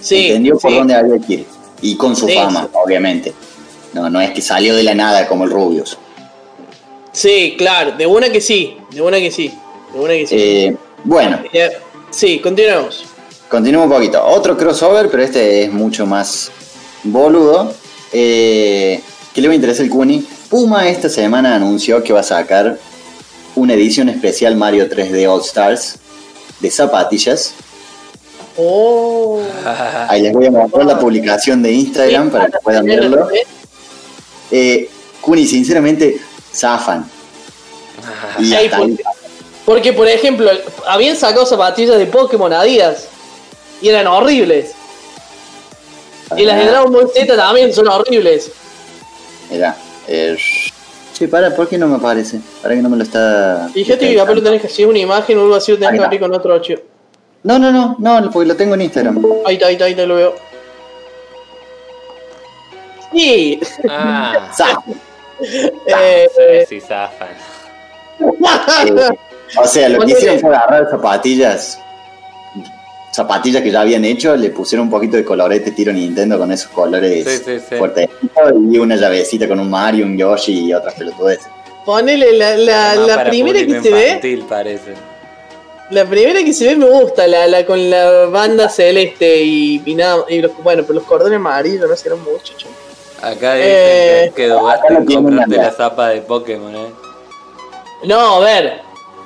Sí, 0.00 0.26
entendió 0.28 0.58
por 0.58 0.70
sí. 0.70 0.76
dónde 0.78 0.94
había 0.94 1.18
que 1.18 1.32
ir. 1.34 1.46
Y 1.82 1.96
con 1.96 2.16
su 2.16 2.26
Sí, 2.26 2.34
fama, 2.34 2.68
obviamente. 2.72 3.32
No, 3.92 4.08
no 4.10 4.20
es 4.20 4.30
que 4.30 4.40
salió 4.42 4.74
de 4.74 4.82
la 4.82 4.94
nada 4.94 5.26
como 5.28 5.44
el 5.44 5.50
Rubius. 5.50 5.98
Sí, 7.12 7.54
claro, 7.58 7.92
de 7.96 8.06
una 8.06 8.30
que 8.30 8.40
sí, 8.40 8.76
de 8.90 9.02
una 9.02 9.18
que 9.18 9.30
sí, 9.30 9.52
de 9.92 9.98
una 10.00 10.12
que 10.14 10.26
sí. 10.26 10.36
Eh, 10.38 10.76
bueno, 11.04 11.40
Eh, 11.52 11.70
sí, 12.10 12.38
continuemos. 12.40 13.04
continuemos 13.48 13.88
un 13.90 13.92
poquito. 13.96 14.24
Otro 14.24 14.56
crossover, 14.56 15.10
pero 15.10 15.22
este 15.22 15.64
es 15.64 15.72
mucho 15.72 16.06
más 16.06 16.50
boludo. 17.04 17.72
Eh, 18.12 19.00
que 19.38 19.42
le 19.42 19.46
va 19.46 19.52
a 19.52 19.54
interesar 19.54 19.84
el 19.84 19.90
Kuni. 19.92 20.26
Puma 20.50 20.88
esta 20.88 21.08
semana 21.08 21.54
anunció 21.54 22.02
que 22.02 22.12
va 22.12 22.20
a 22.20 22.24
sacar 22.24 22.76
una 23.54 23.74
edición 23.74 24.08
especial 24.08 24.56
Mario 24.56 24.90
3D 24.90 25.32
All 25.32 25.42
Stars 25.42 25.94
de 26.58 26.68
zapatillas. 26.68 27.54
Oh. 28.56 29.40
Ahí 30.08 30.22
les 30.22 30.32
voy 30.32 30.46
a 30.46 30.50
mostrar 30.50 30.86
la 30.86 30.98
publicación 30.98 31.62
de 31.62 31.70
Instagram 31.70 32.30
para 32.30 32.46
que 32.46 32.58
puedan 32.64 32.84
verlo. 32.84 33.28
Eh, 34.50 34.90
Kuni, 35.20 35.46
sinceramente, 35.46 36.20
zafan. 36.52 37.08
Y 38.40 38.52
ahí. 38.54 38.68
porque, 38.68 39.04
porque, 39.64 39.92
por 39.92 40.08
ejemplo, 40.08 40.50
habían 40.88 41.16
sacado 41.16 41.46
zapatillas 41.46 41.96
de 41.96 42.06
Pokémon 42.06 42.52
Adidas 42.52 43.06
y 43.80 43.88
eran 43.88 44.08
horribles. 44.08 44.72
Y 46.36 46.42
las 46.42 46.58
de 46.58 46.64
Dragon 46.64 46.92
Ball 46.92 47.08
Z 47.14 47.36
también 47.36 47.72
son 47.72 47.86
horribles. 47.86 48.50
Mira, 49.50 49.76
eh, 50.06 50.36
che, 51.12 51.28
para, 51.28 51.54
¿por 51.54 51.68
qué 51.68 51.78
no 51.78 51.86
me 51.86 51.96
aparece? 51.96 52.40
Para 52.62 52.74
que 52.74 52.82
no 52.82 52.88
me 52.88 52.96
lo 52.96 53.02
está. 53.02 53.68
Fíjate 53.72 54.08
que 54.08 54.16
capaz 54.16 54.34
lo 54.34 54.42
tenés 54.42 54.60
que 54.60 54.66
hacer 54.66 54.86
una 54.86 54.98
imagen 54.98 55.38
o 55.38 55.42
algo 55.42 55.54
así, 55.54 55.72
lo 55.72 55.78
tenés 55.78 55.92
Ahí 55.92 55.98
que 55.98 56.04
abrir 56.04 56.20
con 56.20 56.34
otro 56.34 56.54
archivo. 56.54 56.80
No, 57.42 57.58
no, 57.58 57.70
no, 57.72 57.96
no, 57.98 58.30
porque 58.30 58.48
lo 58.48 58.56
tengo 58.56 58.74
en 58.74 58.82
Instagram. 58.82 59.24
Ahí 59.46 59.54
está, 59.54 59.66
ahí 59.68 59.72
está, 59.74 59.84
ahí 59.86 59.92
está, 59.92 60.06
lo 60.06 60.14
veo. 60.16 60.34
Sí. 63.12 63.60
Ah, 63.88 64.50
Zaf. 64.56 64.84
eh, 65.86 66.28
sí, 66.68 66.80
sí, 66.80 66.86
zafan. 66.86 67.28
Eh, 68.86 69.18
o 69.62 69.66
sea, 69.66 69.88
lo 69.88 70.00
que 70.04 70.12
hicieron 70.12 70.40
fue 70.40 70.54
agarrar 70.54 70.90
zapatillas. 70.90 71.80
Zapatillas 73.10 73.62
que 73.62 73.70
ya 73.70 73.80
habían 73.80 74.04
hecho, 74.04 74.36
le 74.36 74.50
pusieron 74.50 74.86
un 74.86 74.90
poquito 74.90 75.16
de 75.16 75.24
colorete 75.24 75.70
tiro 75.72 75.92
Nintendo 75.92 76.38
con 76.38 76.52
esos 76.52 76.70
colores 76.70 77.24
Sí, 77.26 77.42
sí, 77.44 77.58
sí. 77.68 77.74
fuertes 77.76 78.08
y 78.70 78.78
una 78.78 78.96
llavecita 78.96 79.48
con 79.48 79.58
un 79.60 79.70
Mario, 79.70 80.04
un 80.04 80.16
Yoshi 80.16 80.66
y 80.66 80.72
otras 80.74 80.94
pelotudeces. 80.94 81.46
ponele 81.84 82.32
la, 82.34 82.56
la, 82.56 82.94
la 82.94 83.24
primera 83.24 83.60
que 83.64 83.80
se 83.80 83.90
ve. 83.90 84.06
infantil, 84.06 84.44
parece. 84.48 84.92
La 85.90 86.04
primera 86.04 86.44
que 86.44 86.52
se 86.52 86.66
ve 86.66 86.76
me 86.76 86.84
gusta, 86.84 87.26
la, 87.26 87.46
la 87.46 87.64
con 87.64 87.88
la 87.88 88.26
banda 88.26 88.68
celeste 88.68 89.42
y, 89.42 89.82
y 89.86 89.94
nada, 89.94 90.24
y 90.28 90.42
los, 90.42 90.52
bueno, 90.62 90.82
pero 90.82 90.94
los 90.98 91.04
cordones 91.04 91.36
amarillos 91.36 91.88
no 91.88 91.96
serán 91.96 92.18
mucho, 92.22 92.52
chon. 92.58 92.70
Acá 93.22 93.54
dicen 93.54 93.72
Eh, 93.72 94.32
que, 94.36 94.48
dudaste 94.48 94.94
en 94.94 95.04
comprarte 95.06 95.56
la 95.56 95.70
zapa 95.72 96.10
de 96.10 96.20
Pokémon, 96.20 96.76
eh. 96.76 96.88
No, 98.04 98.36
a 98.36 98.40
ver, 98.40 98.82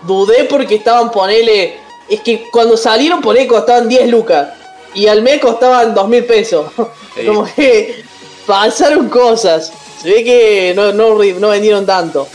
dudé 0.07 0.45
porque 0.45 0.77
estaban, 0.77 1.11
ponele, 1.11 1.75
es 2.09 2.21
que 2.21 2.49
cuando 2.51 2.77
salieron 2.77 3.21
por 3.21 3.37
ahí 3.37 3.47
costaban 3.47 3.89
10 3.89 4.09
lucas 4.09 4.49
y 4.95 5.07
al 5.07 5.23
mes 5.23 5.41
costaban 5.41 5.95
2 5.95 6.09
mil 6.09 6.25
pesos. 6.25 6.71
Sí. 7.15 7.27
Como 7.27 7.45
que 7.45 8.03
pasaron 8.47 9.11
cosas. 9.11 9.71
Se 10.01 10.09
ve 10.11 10.25
que 10.25 10.73
no, 10.75 10.95
no, 10.95 11.11
no 11.19 11.49
vendieron 11.51 11.85
tanto. 11.85 12.27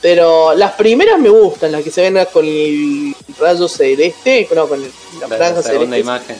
Pero 0.00 0.54
las 0.54 0.72
primeras 0.74 1.18
me 1.18 1.30
gustan, 1.30 1.72
las 1.72 1.82
que 1.82 1.90
se 1.90 2.02
ven 2.08 2.24
con 2.32 2.44
el 2.44 3.12
rayo 3.40 3.66
celeste, 3.66 4.48
no, 4.54 4.68
con 4.68 4.84
el- 4.84 4.92
la 5.20 5.26
La, 5.26 5.36
franja 5.36 5.62
segunda 5.62 5.96
celeste. 5.96 5.98
imagen. 5.98 6.36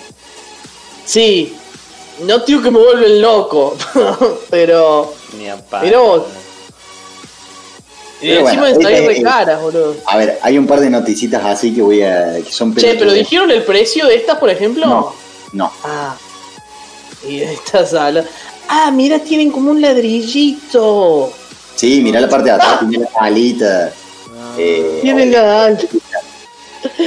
Sí, 1.04 1.56
no 2.20 2.38
digo 2.40 2.62
que 2.62 2.70
me 2.70 2.78
vuelven 2.78 3.20
loco, 3.20 3.76
pero. 4.50 5.12
Ni 5.36 5.48
a. 5.48 5.56
Mirá 5.82 5.98
vos. 5.98 6.22
Y 8.22 8.28
Pero 8.28 8.40
encima 8.40 8.62
bueno, 8.62 8.78
de 8.78 8.82
salir 8.84 8.98
este- 8.98 9.14
re 9.14 9.22
caras, 9.22 9.60
boludo. 9.60 9.96
A 10.06 10.16
ver, 10.16 10.38
hay 10.42 10.56
un 10.58 10.66
par 10.66 10.80
de 10.80 10.88
noticitas 10.90 11.44
así 11.44 11.74
que 11.74 11.82
voy 11.82 12.02
a. 12.02 12.36
que 12.44 12.50
son 12.52 12.74
Che, 12.74 12.94
pero 12.94 13.12
dijeron 13.12 13.50
el 13.50 13.62
precio 13.64 14.06
de 14.06 14.14
estas, 14.16 14.38
por 14.38 14.48
ejemplo. 14.50 14.86
No, 14.86 15.14
no. 15.52 15.72
Ah. 15.84 16.16
Y 17.28 17.38
de 17.40 17.52
esta 17.54 17.84
sala. 17.86 18.24
Ah, 18.68 18.90
mira, 18.90 19.18
tienen 19.18 19.50
como 19.50 19.70
un 19.70 19.80
ladrillito. 19.80 21.32
Sí, 21.74 22.00
mirá 22.02 22.20
la 22.20 22.28
parte 22.28 22.46
de 22.46 22.52
atrás, 22.52 22.80
tiene 22.80 22.98
las 22.98 23.10
alitas. 23.18 23.92
eh, 24.58 24.98
Tienen 25.02 25.32
la. 25.32 25.76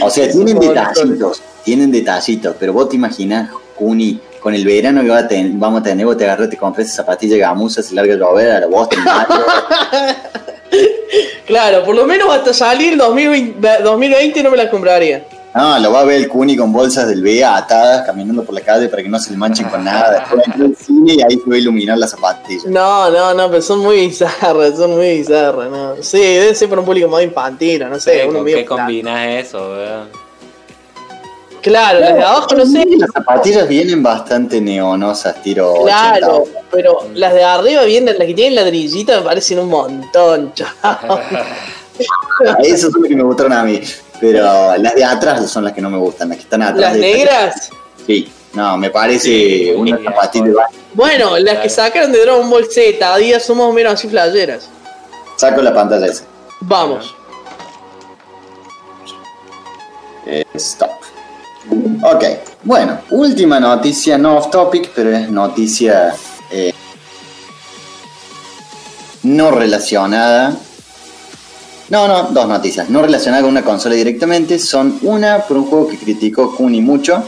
O 0.04 0.10
sea, 0.10 0.30
tienen 0.30 0.60
detallitos, 0.60 1.42
tienen 1.64 1.92
detallitos, 1.92 2.56
pero 2.60 2.74
vos 2.74 2.90
te 2.90 2.96
imaginas, 2.96 3.50
Juni, 3.76 4.20
con 4.42 4.54
el 4.54 4.66
verano 4.66 5.02
que 5.02 5.10
va 5.10 5.20
a 5.20 5.28
ten- 5.28 5.60
vamos 5.60 5.82
a 5.82 5.84
tener, 5.84 6.06
vos 6.06 6.18
te 6.18 6.26
agarras, 6.26 6.50
te 6.50 6.58
compras 6.58 6.94
zapatilla 6.94 7.36
de 7.36 7.40
gamuza, 7.42 7.82
se 7.82 7.96
larga 7.96 8.14
a 8.16 8.18
llover, 8.18 8.52
a 8.52 8.60
la 8.62 8.68
voz 8.68 8.90
te. 8.90 8.98
Claro, 11.46 11.86
por 11.86 11.96
lo 11.96 12.06
menos 12.06 12.30
hasta 12.30 12.54
salir 12.54 12.98
2020, 12.98 13.84
2020 13.84 14.44
no 14.44 14.52
me 14.52 14.58
las 14.58 14.70
compraría. 14.70 15.24
No, 15.56 15.80
lo 15.80 15.92
va 15.92 16.02
a 16.02 16.04
ver 16.04 16.18
el 16.18 16.28
Cuni 16.28 16.56
con 16.56 16.72
bolsas 16.72 17.08
del 17.08 17.24
BEA 17.24 17.56
atadas, 17.56 18.06
caminando 18.06 18.44
por 18.44 18.54
la 18.54 18.62
calle 18.62 18.90
para 18.90 19.02
que 19.02 19.10
no 19.10 19.18
se 19.18 19.32
le 19.32 19.38
manchen 19.38 19.68
con 19.70 19.84
nada. 19.84 20.20
Después 20.20 20.46
entra 20.46 20.66
al 20.66 20.76
cine 20.76 21.14
y 21.16 21.24
ahí 21.24 21.40
se 21.40 21.50
va 21.50 21.56
a 21.56 21.58
iluminar 21.58 21.98
la 21.98 22.08
zapatilla. 22.08 22.64
No, 22.68 23.10
no, 23.10 23.34
no, 23.34 23.50
pero 23.50 23.62
son 23.62 23.80
muy 23.80 23.96
bizarras, 24.08 24.76
son 24.76 24.98
muy 24.98 25.18
bizarras, 25.18 25.72
¿no? 25.72 25.96
Sí, 26.02 26.20
deben 26.20 26.56
ser 26.56 26.70
para 26.70 26.82
un 26.82 26.86
público 26.86 27.08
más 27.08 27.24
infantil, 27.24 27.90
no 27.90 28.00
sé, 28.00 28.22
Sí, 28.22 28.28
uno 28.28 28.40
¿Con 28.40 28.46
qué 28.46 28.66
combinás 28.66 29.46
eso, 29.46 29.72
weón? 29.72 30.27
Claro, 31.62 32.00
las 32.00 32.14
de 32.16 32.24
abajo 32.24 32.48
no 32.56 32.66
sé. 32.66 32.86
Las 32.98 33.10
zapatillas 33.12 33.68
vienen 33.68 34.02
bastante 34.04 34.62
neonosas, 34.62 35.42
tiro 35.42 35.74
Claro, 35.84 36.44
80. 36.44 36.60
pero 36.72 37.00
las 37.16 37.34
de 37.34 37.44
arriba 37.44 37.84
vienen, 37.84 38.18
las 38.18 38.28
que 38.28 38.34
tienen 38.34 38.56
ladrillita 38.56 39.18
me 39.18 39.24
parecen 39.26 39.60
un 39.60 39.70
montón, 39.70 40.54
chaval. 40.54 41.22
Esas 42.64 42.92
son 42.92 43.02
las 43.02 43.10
que 43.10 43.16
me 43.16 43.24
gustaron 43.24 43.54
a 43.54 43.64
mí. 43.64 43.82
Pero 44.22 44.78
las 44.78 44.96
de 44.96 45.04
atrás 45.04 45.50
son 45.50 45.64
las 45.64 45.74
que 45.74 45.82
no 45.82 45.90
me 45.90 45.98
gustan, 45.98 46.30
las 46.30 46.38
que 46.38 46.44
están 46.44 46.62
atrás. 46.62 46.80
Las 46.82 46.94
de- 46.94 47.00
negras, 47.02 47.70
Sí, 48.06 48.32
no, 48.54 48.78
me 48.78 48.90
parece 48.90 49.28
Sí, 49.30 49.72
una 49.76 49.98
zapatilla. 49.98 50.46
bien. 50.46 50.56
bueno, 50.94 51.38
las 51.40 51.58
que 51.60 51.70
sacaron 51.70 52.12
de 52.12 52.22
Dragon 52.22 52.50
Ball 52.50 52.66
Z, 52.72 53.14
a 53.14 53.18
día 53.18 53.40
son 53.40 53.58
más 53.58 53.68
o 53.68 53.74
menos 53.74 53.94
así 53.94 54.08
flayeras. 54.08 54.70
Saco 55.36 55.62
la 55.62 55.74
pantalla 55.74 56.06
esa. 56.08 56.24
Vamos. 56.62 57.14
Eh, 60.26 60.44
Stop. 60.56 60.92
Ok, 62.04 62.24
bueno, 62.64 63.00
última 63.10 63.60
noticia, 63.60 64.18
no 64.18 64.38
off 64.38 64.50
topic, 64.50 64.92
pero 64.96 65.16
es 65.16 65.30
noticia 65.30 66.14
eh, 66.52 66.74
no 69.24 69.52
relacionada. 69.52 70.56
No, 71.90 72.08
no, 72.08 72.24
dos 72.24 72.48
noticias. 72.48 72.90
No 72.90 73.02
relacionadas 73.02 73.44
con 73.44 73.52
una 73.52 73.64
consola 73.64 73.96
directamente. 73.96 74.60
Son 74.60 75.00
una 75.04 75.40
por 75.40 75.58
un 75.58 75.66
juego 75.66 75.88
que 75.88 75.98
criticó 75.98 76.56
Kuni 76.56 76.82
mucho, 76.82 77.24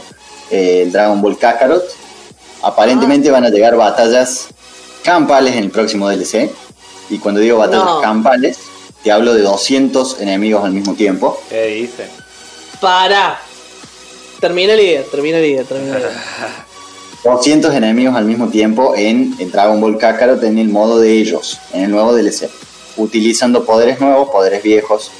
eh, 0.50 0.82
el 0.82 0.92
Dragon 0.92 1.20
Ball 1.20 1.38
Kakarot. 1.38 1.82
Aparentemente 2.62 3.30
van 3.30 3.44
a 3.44 3.48
llegar 3.48 3.74
batallas 3.76 4.48
campales 5.02 5.56
en 5.56 5.64
el 5.64 5.70
próximo 5.70 6.08
DLC. 6.08 6.50
Y 7.08 7.18
cuando 7.18 7.40
digo 7.40 7.58
batallas 7.58 7.86
No. 7.86 8.00
campales, 8.02 8.58
te 9.02 9.10
hablo 9.10 9.34
de 9.34 9.42
200 9.42 10.20
enemigos 10.20 10.64
al 10.64 10.72
mismo 10.72 10.94
tiempo. 10.94 11.40
¿Qué 11.48 11.66
dice? 11.66 12.08
Para. 12.80 13.40
Termina 14.40 14.74
la 14.74 14.82
idea, 14.82 15.02
termina 15.10 15.38
la 15.38 15.46
idea, 15.46 15.64
termina 15.64 15.94
la 15.94 16.00
idea. 16.00 16.66
200 17.24 17.74
enemigos 17.74 18.14
al 18.14 18.24
mismo 18.24 18.48
tiempo 18.48 18.94
en, 18.96 19.34
en 19.38 19.50
Dragon 19.50 19.78
Ball 19.80 19.98
Kakarot 19.98 20.42
en 20.42 20.58
el 20.58 20.68
modo 20.68 20.98
de 20.98 21.12
ellos, 21.12 21.60
en 21.72 21.84
el 21.84 21.90
nuevo 21.90 22.14
DLC. 22.14 22.48
Utilizando 22.96 23.64
poderes 23.64 24.00
nuevos, 24.00 24.30
poderes 24.30 24.62
viejos. 24.62 25.12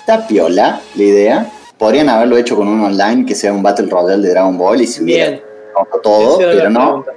Está 0.00 0.26
piola 0.26 0.80
la 0.96 1.02
idea. 1.02 1.52
Podrían 1.78 2.08
haberlo 2.08 2.36
hecho 2.36 2.56
con 2.56 2.66
un 2.66 2.80
online 2.80 3.24
que 3.24 3.34
sea 3.34 3.52
un 3.52 3.62
Battle 3.62 3.86
Royale 3.86 4.22
de 4.22 4.30
Dragon 4.30 4.58
Ball 4.58 4.80
y 4.80 4.86
se 4.86 5.02
hubiera 5.02 5.40
todo, 6.02 6.38
pero 6.38 6.70
no. 6.70 6.80
pregunta. 6.80 7.12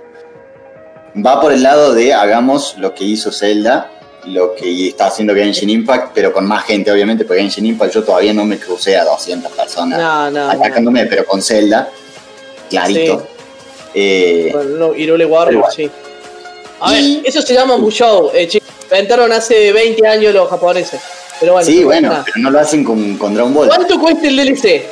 Va 1.26 1.42
por 1.42 1.52
el 1.52 1.64
lado 1.64 1.94
de 1.96 2.14
hagamos 2.14 2.76
lo 2.78 2.94
que 2.94 3.04
hizo 3.04 3.32
Zelda 3.32 3.97
lo 4.28 4.54
que 4.56 4.90
está 4.90 5.08
haciendo 5.08 5.34
Genshin 5.34 5.70
Impact, 5.70 6.12
pero 6.14 6.32
con 6.34 6.46
más 6.46 6.66
gente, 6.66 6.92
obviamente, 6.92 7.26
porque 7.26 7.42
Genshin 7.42 7.66
Impact 7.66 7.94
yo 7.94 8.04
todavía 8.04 8.34
no 8.34 8.46
me 8.46 8.58
crucé 8.60 8.98
a 8.98 9.04
200 9.06 9.52
personas 9.52 9.98
No, 10.00 10.30
no, 10.32 10.52
atacándome, 10.52 11.06
pero 11.06 11.26
con 11.26 11.42
Zelda, 11.42 11.90
clarito. 12.70 13.20
Sí. 13.20 13.26
Eh, 13.94 14.50
Bueno, 14.54 14.70
no, 14.90 14.96
Irule 14.96 15.26
Warrior, 15.26 15.62
bueno. 15.62 15.74
sí. 15.76 15.90
A 16.80 16.94
Y- 16.96 17.18
ver, 17.18 17.28
eso 17.28 17.42
se 17.42 17.54
llama 17.54 17.78
Mushou, 17.78 18.32
eh, 18.34 18.48
chicos. 18.48 18.68
Inventaron 18.84 19.32
hace 19.32 19.74
20 19.74 20.08
años 20.08 20.34
los 20.34 20.50
japoneses. 20.50 21.02
Pero 21.40 21.54
bueno, 21.54 21.66
sí, 21.68 21.80
no 21.82 21.86
bueno, 21.86 22.10
nada. 22.10 22.24
pero 22.26 22.38
no 22.40 22.50
lo 22.52 22.60
hacen 22.60 22.84
con, 22.84 23.18
con 23.18 23.34
Dragon 23.34 23.54
Ball. 23.54 23.68
¿Cuánto 23.70 24.00
cuesta 24.00 24.28
el 24.28 24.36
DLC? 24.38 24.84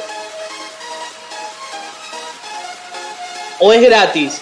¿O 3.60 3.72
es 3.74 3.82
gratis? 3.82 4.42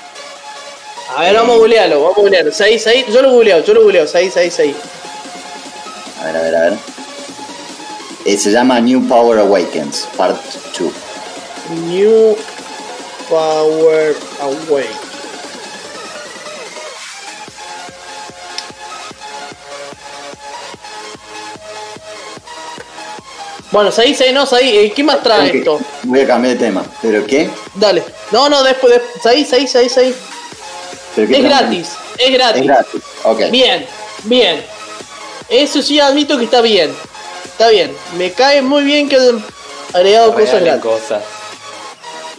A 1.16 1.22
ver, 1.22 1.36
vamos 1.36 1.56
a 1.56 1.60
googlearlo, 1.60 2.02
vamos 2.02 2.18
a 2.18 2.22
googlearlo. 2.22 2.52
6, 2.52 2.84
6, 2.84 3.06
yo 3.14 3.22
lo 3.22 3.32
googleo, 3.32 3.64
yo 3.64 3.74
lo 3.76 3.84
googleo, 3.84 4.08
6, 4.08 4.34
6, 4.34 4.54
6. 4.54 4.76
A 6.20 6.26
ver, 6.26 6.38
a 6.38 6.42
ver, 6.42 6.56
a 6.56 6.62
ver. 6.62 6.74
Eh, 8.26 8.38
se 8.38 8.52
llama 8.52 8.80
New 8.80 9.08
Power 9.08 9.38
Awakens, 9.40 10.08
Part 10.18 10.38
2. 10.80 10.92
New 11.88 12.36
Power 13.30 14.16
Away. 14.42 14.88
Bueno, 23.72 23.92
6, 23.92 24.18
6, 24.18 24.34
no, 24.34 24.46
6. 24.48 24.94
¿Qué 24.96 25.04
más 25.04 25.22
trae 25.22 25.58
esto? 25.58 25.80
Voy 26.04 26.22
a 26.22 26.28
cambiar 26.28 26.58
de 26.58 26.66
tema. 26.66 26.84
¿Pero 27.02 27.26
qué? 27.28 27.50
Dale. 27.76 28.04
No, 28.32 28.50
no, 28.50 28.64
después, 28.64 29.00
6, 29.22 29.48
6, 29.48 29.72
6, 29.72 29.92
6. 29.94 30.16
¿Pero 31.16 31.28
qué 31.28 31.38
Es 31.38 31.44
gratis, 31.44 31.90
es 32.18 32.32
gratis. 32.34 32.62
Es 32.62 32.68
gratis. 32.68 33.02
Ok. 33.24 33.42
Bien, 33.52 33.86
bien. 34.24 34.64
Eso 35.50 35.82
sí 35.82 36.00
admito 36.00 36.38
que 36.38 36.46
está 36.46 36.62
bien. 36.62 36.92
Está 37.46 37.70
bien. 37.70 37.92
Me 38.18 38.32
cae 38.32 38.62
muy 38.62 38.84
bien 38.84 39.08
que 39.10 39.16
hayan 39.18 39.44
agregado 39.94 40.34
cosas 40.34 40.62
gratis. 40.62 40.82
cosas. 40.84 41.24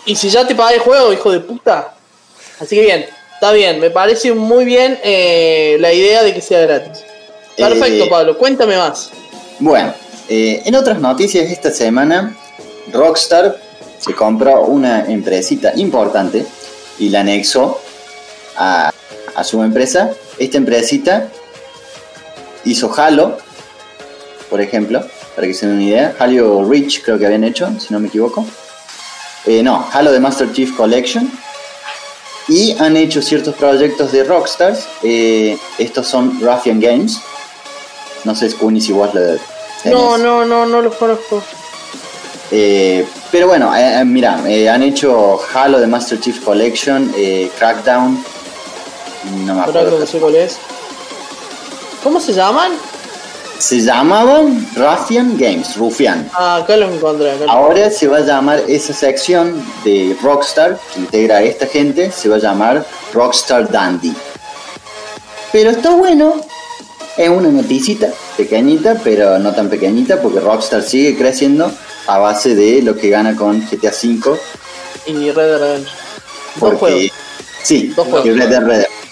Y 0.07 0.17
si 0.17 0.29
ya 0.29 0.47
te 0.47 0.55
pagué 0.55 0.77
el 0.77 0.81
juego, 0.81 1.13
hijo 1.13 1.31
de 1.31 1.41
puta. 1.41 1.95
Así 2.61 2.77
que 2.77 2.83
bien, 2.83 3.07
está 3.35 3.53
bien. 3.53 3.81
Me 3.81 3.91
parece 3.91 4.33
muy 4.33 4.65
bien 4.65 4.99
eh, 5.03 5.77
la 5.81 5.93
idea 5.93 6.23
de 6.23 6.35
que 6.35 6.41
sea 6.41 6.61
gratis. 6.61 7.05
Perfecto, 7.57 8.05
Eh, 8.05 8.09
Pablo. 8.11 8.37
Cuéntame 8.37 8.77
más. 8.77 9.11
Bueno, 9.61 9.95
eh, 10.29 10.63
en 10.65 10.75
otras 10.75 10.99
noticias 10.99 11.51
esta 11.51 11.71
semana, 11.71 12.37
Rockstar 12.93 13.57
se 13.99 14.15
compró 14.15 14.63
una 14.63 15.05
empresita 15.07 15.73
importante 15.77 16.45
y 16.99 17.09
la 17.09 17.21
anexó 17.21 17.81
a, 18.57 18.93
a 19.35 19.45
su 19.45 19.63
empresa. 19.63 20.11
Esta 20.39 20.59
empresita 20.59 21.29
hizo 22.65 22.93
Halo, 22.97 23.39
por 24.51 24.61
ejemplo, 24.61 25.05
para 25.35 25.47
que 25.47 25.55
se 25.55 25.67
den 25.67 25.77
una 25.77 25.85
idea. 25.85 26.17
Halo 26.19 26.65
Reach 26.69 27.03
creo 27.03 27.19
que 27.19 27.27
habían 27.27 27.45
hecho, 27.45 27.69
si 27.79 27.93
no 27.93 28.01
me 28.01 28.09
equivoco. 28.09 28.45
Eh, 29.47 29.63
no, 29.63 29.87
Halo 29.93 30.13
de 30.13 30.21
Master 30.21 30.53
Chief 30.53 30.75
Collection. 30.77 31.31
Y 32.49 32.77
han 32.79 32.97
hecho 32.97 33.23
ciertos 33.23 33.55
proyectos 33.55 34.13
de 34.13 34.23
Rockstars. 34.25 34.87
eh, 35.03 35.57
estos 35.79 36.07
son 36.07 36.41
Ruffian 36.41 36.79
Games. 36.81 37.19
No 38.25 38.35
sé, 38.35 38.51
Scoony, 38.51 38.81
si 38.81 38.93
vos 38.93 39.15
lo 39.15 39.21
tenés. 39.21 39.41
No, 39.87 40.17
no, 40.19 40.45
no, 40.45 40.65
no 40.67 40.81
los 40.81 40.95
conozco. 40.97 41.43
Eh, 42.51 43.07
pero 43.31 43.49
bueno, 43.49 43.73
mira, 44.05 44.43
eh, 44.47 44.69
han 44.69 44.83
hecho 44.83 45.41
Halo 45.55 45.81
de 45.81 45.87
Master 45.87 46.21
Chief 46.21 46.43
Collection, 46.45 47.13
eh, 47.17 47.51
Crackdown. 47.59 48.23
No 49.45 49.55
me 49.55 49.61
acuerdo. 49.63 49.99
no 49.99 50.07
sé 50.07 50.19
cuál 50.19 50.35
es. 50.37 50.59
¿Cómo 52.03 52.21
se 52.21 52.33
llaman? 52.33 52.73
Se 53.59 53.81
llamaban 53.81 54.67
Ruffian 54.75 55.39
Games, 55.39 55.77
Rufian. 55.77 56.29
Ah, 56.35 56.57
acá 56.57 56.77
los 56.77 56.93
encontré. 56.93 57.31
Acá 57.33 57.45
Ahora 57.49 57.89
se 57.91 58.09
va 58.09 58.19
a 58.19 58.21
llamar 58.21 58.63
esa 58.69 58.93
sección 58.93 59.65
de 59.85 60.17
Rockstar 60.23 60.79
que 60.93 61.01
integra 61.01 61.37
a 61.39 61.43
esta 61.43 61.67
gente, 61.67 62.11
se 62.11 62.29
va 62.29 62.37
a 62.37 62.41
llamar 62.41 62.85
Rockstar 63.13 63.71
Dandy. 63.71 64.13
Pero 65.53 65.71
está 65.71 65.91
bueno, 65.91 66.35
es 67.17 67.29
una 67.29 67.49
noticita 67.49 68.09
pequeñita, 68.37 69.01
pero 69.03 69.39
no 69.39 69.55
tan 69.55 69.71
pequeñita, 69.71 70.21
porque 70.21 70.41
Rockstar 70.41 70.83
sigue 70.83 71.17
creciendo 71.17 71.71
a 72.07 72.19
base 72.19 72.55
de 72.55 72.83
lo 72.83 72.97
que 72.97 73.09
gana 73.09 73.35
con 73.37 73.61
GTA 73.61 73.91
V. 73.91 74.39
Y 75.07 75.31
Red 75.31 75.35
Dead 75.35 75.59
Redemption. 75.59 75.97
Dos 76.57 76.75
juegos. 76.75 77.13
Sí, 77.63 77.93
Dos 77.97 78.09
juegos. 78.09 78.27
Red 78.27 78.49
Dead 78.49 78.61
Redemption. 78.61 79.04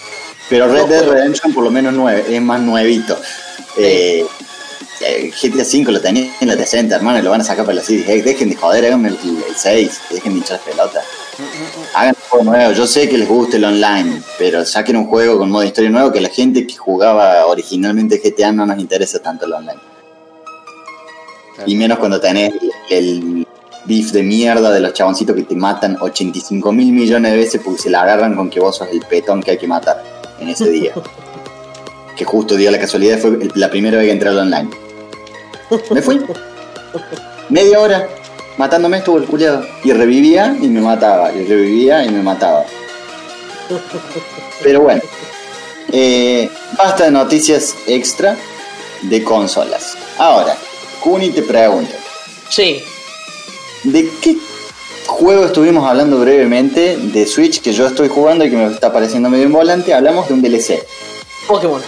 Pero 0.49 0.67
Red 0.67 0.87
Dead. 0.87 1.07
Redemption 1.07 1.53
por 1.53 1.63
lo 1.63 1.71
menos 1.71 1.93
nueve, 1.93 2.25
es 2.29 2.41
más 2.41 2.59
nuevito. 2.61 3.17
Eh, 3.77 4.25
eh, 5.01 5.31
GTA 5.31 5.63
V 5.63 5.91
lo 5.91 5.99
tenía 5.99 6.33
en 6.39 6.47
la 6.47 6.55
60, 6.55 6.95
hermano, 6.95 7.19
y 7.19 7.21
lo 7.21 7.31
van 7.31 7.41
a 7.41 7.43
sacar 7.43 7.65
para 7.65 7.75
la 7.75 7.83
City. 7.83 8.03
Hey, 8.05 8.21
dejen 8.21 8.49
de 8.49 8.55
joder, 8.55 8.85
hagan 8.85 9.05
el, 9.05 9.13
el 9.13 9.55
6, 9.55 10.01
dejen 10.11 10.33
de 10.33 10.37
hinchar 10.39 10.59
pelota. 10.59 11.01
Hagan 11.95 12.15
un 12.15 12.29
juego 12.29 12.45
nuevo. 12.45 12.71
Yo 12.73 12.85
sé 12.85 13.09
que 13.09 13.17
les 13.17 13.27
gusta 13.27 13.57
el 13.57 13.65
online, 13.65 14.21
pero 14.37 14.63
saquen 14.65 14.97
un 14.97 15.07
juego 15.07 15.39
con 15.39 15.49
modo 15.49 15.63
historia 15.63 15.89
nuevo 15.89 16.11
que 16.11 16.21
la 16.21 16.29
gente 16.29 16.67
que 16.67 16.75
jugaba 16.75 17.45
originalmente 17.47 18.21
GTA 18.23 18.51
no 18.51 18.65
nos 18.65 18.79
interesa 18.79 19.19
tanto 19.19 19.45
el 19.45 19.53
online. 19.53 19.79
Y 21.65 21.75
menos 21.75 21.99
cuando 21.99 22.19
tenés 22.19 22.53
el 22.89 23.47
beef 23.85 24.11
de 24.11 24.23
mierda 24.23 24.71
de 24.71 24.79
los 24.79 24.93
chaboncitos 24.93 25.35
que 25.35 25.43
te 25.43 25.55
matan 25.55 25.97
85 25.99 26.71
mil 26.71 26.91
millones 26.91 27.31
de 27.31 27.37
veces 27.37 27.61
porque 27.63 27.81
se 27.81 27.89
la 27.89 28.01
agarran 28.01 28.35
con 28.35 28.49
que 28.49 28.59
vos 28.59 28.77
sos 28.77 28.87
el 28.91 29.01
petón 29.01 29.41
que 29.43 29.51
hay 29.51 29.57
que 29.57 29.67
matar 29.67 30.22
en 30.43 30.49
ese 30.49 30.69
día. 30.69 30.93
que 32.15 32.25
justo 32.25 32.55
dio 32.55 32.69
la 32.69 32.79
casualidad, 32.79 33.17
fue 33.17 33.37
la 33.55 33.69
primera 33.69 33.97
vez 33.97 34.07
que 34.07 34.11
entré 34.11 34.29
al 34.29 34.39
online. 34.39 34.69
Me 35.91 36.01
fui. 36.01 36.21
Media 37.49 37.79
hora 37.79 38.07
matándome 38.57 38.97
estuvo 38.97 39.17
el 39.17 39.25
culiado. 39.25 39.65
Y 39.83 39.91
revivía 39.93 40.55
y 40.61 40.67
me 40.67 40.81
mataba. 40.81 41.31
Y 41.33 41.45
revivía 41.45 42.05
y 42.05 42.09
me 42.09 42.21
mataba. 42.21 42.65
Pero 44.61 44.81
bueno. 44.81 45.01
Eh, 45.91 46.49
basta 46.77 47.05
de 47.05 47.11
noticias 47.11 47.75
extra 47.87 48.35
de 49.03 49.23
consolas. 49.23 49.95
Ahora, 50.17 50.55
Kuni 51.01 51.29
te 51.29 51.43
pregunto. 51.43 51.93
Sí. 52.49 52.83
¿De 53.83 54.09
qué 54.21 54.37
juego 55.07 55.45
estuvimos 55.45 55.87
hablando 55.89 56.19
brevemente 56.19 56.97
de 56.97 57.25
Switch 57.25 57.61
que 57.61 57.73
yo 57.73 57.87
estoy 57.87 58.07
jugando 58.07 58.45
y 58.45 58.49
que 58.49 58.55
me 58.55 58.67
está 58.71 58.91
pareciendo 58.91 59.29
medio 59.29 59.45
en 59.45 59.51
volante? 59.53 59.93
Hablamos 59.93 60.27
de 60.27 60.33
un 60.33 60.41
DLC. 60.41 60.83
Pokémon. 61.47 61.81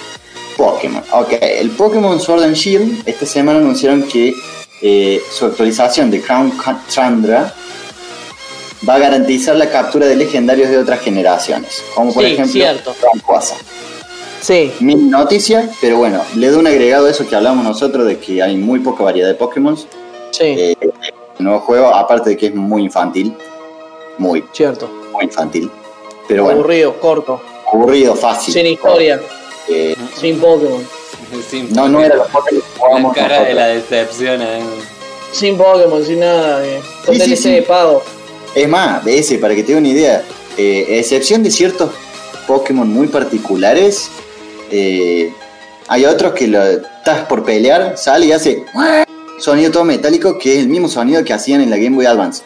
Pokémon. 0.58 1.04
Ok, 1.12 1.34
el 1.42 1.70
Pokémon 1.72 2.20
Sword 2.20 2.44
and 2.44 2.56
Shield 2.56 3.04
esta 3.08 3.26
semana 3.26 3.60
anunciaron 3.60 4.04
que 4.04 4.34
eh, 4.82 5.22
su 5.32 5.46
actualización 5.46 6.12
de 6.12 6.22
Crown 6.22 6.54
Chandra 6.90 7.54
va 8.88 8.96
a 8.96 9.00
garantizar 9.00 9.56
la 9.56 9.70
captura 9.70 10.06
de 10.06 10.16
legendarios 10.16 10.70
de 10.70 10.78
otras 10.78 11.00
generaciones, 11.02 11.84
como 11.96 12.14
por 12.14 12.24
Sí, 12.24 12.32
ejemplo 12.34 12.54
cierto. 12.54 12.96
Rayquaza. 13.02 13.56
Sí. 14.42 14.72
Mi 14.80 14.96
noticia, 14.96 15.70
pero 15.82 15.98
bueno, 15.98 16.22
le 16.36 16.50
doy 16.50 16.60
un 16.60 16.68
agregado 16.68 17.08
a 17.08 17.10
eso 17.10 17.28
que 17.28 17.36
hablamos 17.36 17.64
nosotros 17.64 18.06
de 18.06 18.20
que 18.20 18.44
hay 18.44 18.56
muy 18.58 18.80
poca 18.80 19.04
variedad 19.04 19.28
de 19.28 19.34
Pokémon. 19.36 19.76
Sí. 19.78 20.44
Eh, 20.44 20.76
el 21.38 21.46
nuevo 21.46 21.60
juego, 21.62 21.88
aparte 21.88 22.32
de 22.32 22.38
que 22.38 22.48
es 22.48 22.56
muy 22.56 22.84
infantil, 22.84 23.36
muy, 24.18 24.44
Cierto. 24.54 24.90
muy 25.12 25.26
infantil, 25.26 25.70
pero 26.28 26.44
bueno, 26.46 26.60
Aburrido, 26.60 27.00
corto. 27.00 27.42
aburrido, 27.72 28.16
fácil. 28.16 28.54
Sin 28.54 28.66
historia. 28.68 29.20
Eh, 29.68 29.96
Sin 30.16 30.40
Pokémon. 30.40 30.82
Sin- 31.50 31.74
no, 31.74 31.88
no 31.90 32.02
era 32.02 32.16
los 32.16 32.28
Pokémon 32.30 33.12
que 33.14 33.22
La 33.22 33.28
cara 33.28 33.44
de 33.44 33.54
la 33.54 33.68
decepción 33.68 34.42
ahí. 34.42 34.62
Sin 35.32 35.58
Pokémon, 35.58 36.06
sin 36.06 36.20
nada. 36.20 36.66
eh. 36.66 36.82
Con 37.06 37.16
Sí, 37.16 37.22
sí, 37.22 37.28
DLC 37.32 37.42
sí. 37.42 37.52
de 37.52 37.62
pago. 37.64 38.02
Es 38.54 38.70
más, 38.70 39.04
de 39.04 39.18
ese, 39.20 39.38
para 39.40 39.54
que 39.56 39.64
te 39.64 39.74
dé 39.74 39.78
una 39.80 39.88
idea, 39.90 40.24
eh, 40.58 40.86
a 40.90 40.96
excepción 41.00 41.44
de 41.44 41.52
ciertos 41.52 41.92
Pokémon 42.48 42.88
muy 42.88 43.08
particulares, 43.08 44.10
eh, 44.72 45.34
hay 45.88 46.06
otros 46.06 46.34
que 46.34 46.48
lo 46.48 46.64
estás 46.64 47.26
por 47.26 47.44
pelear, 47.44 47.98
sale 47.98 48.28
y 48.28 48.32
hace 48.32 48.64
sonido 49.40 49.72
todo 49.72 49.84
metálico, 49.84 50.38
que 50.38 50.54
es 50.54 50.60
el 50.60 50.70
mismo 50.70 50.88
sonido 50.90 51.24
que 51.24 51.34
hacían 51.34 51.62
en 51.62 51.70
la 51.70 51.78
Game 51.78 51.96
Boy 51.96 52.06
Advance. 52.06 52.44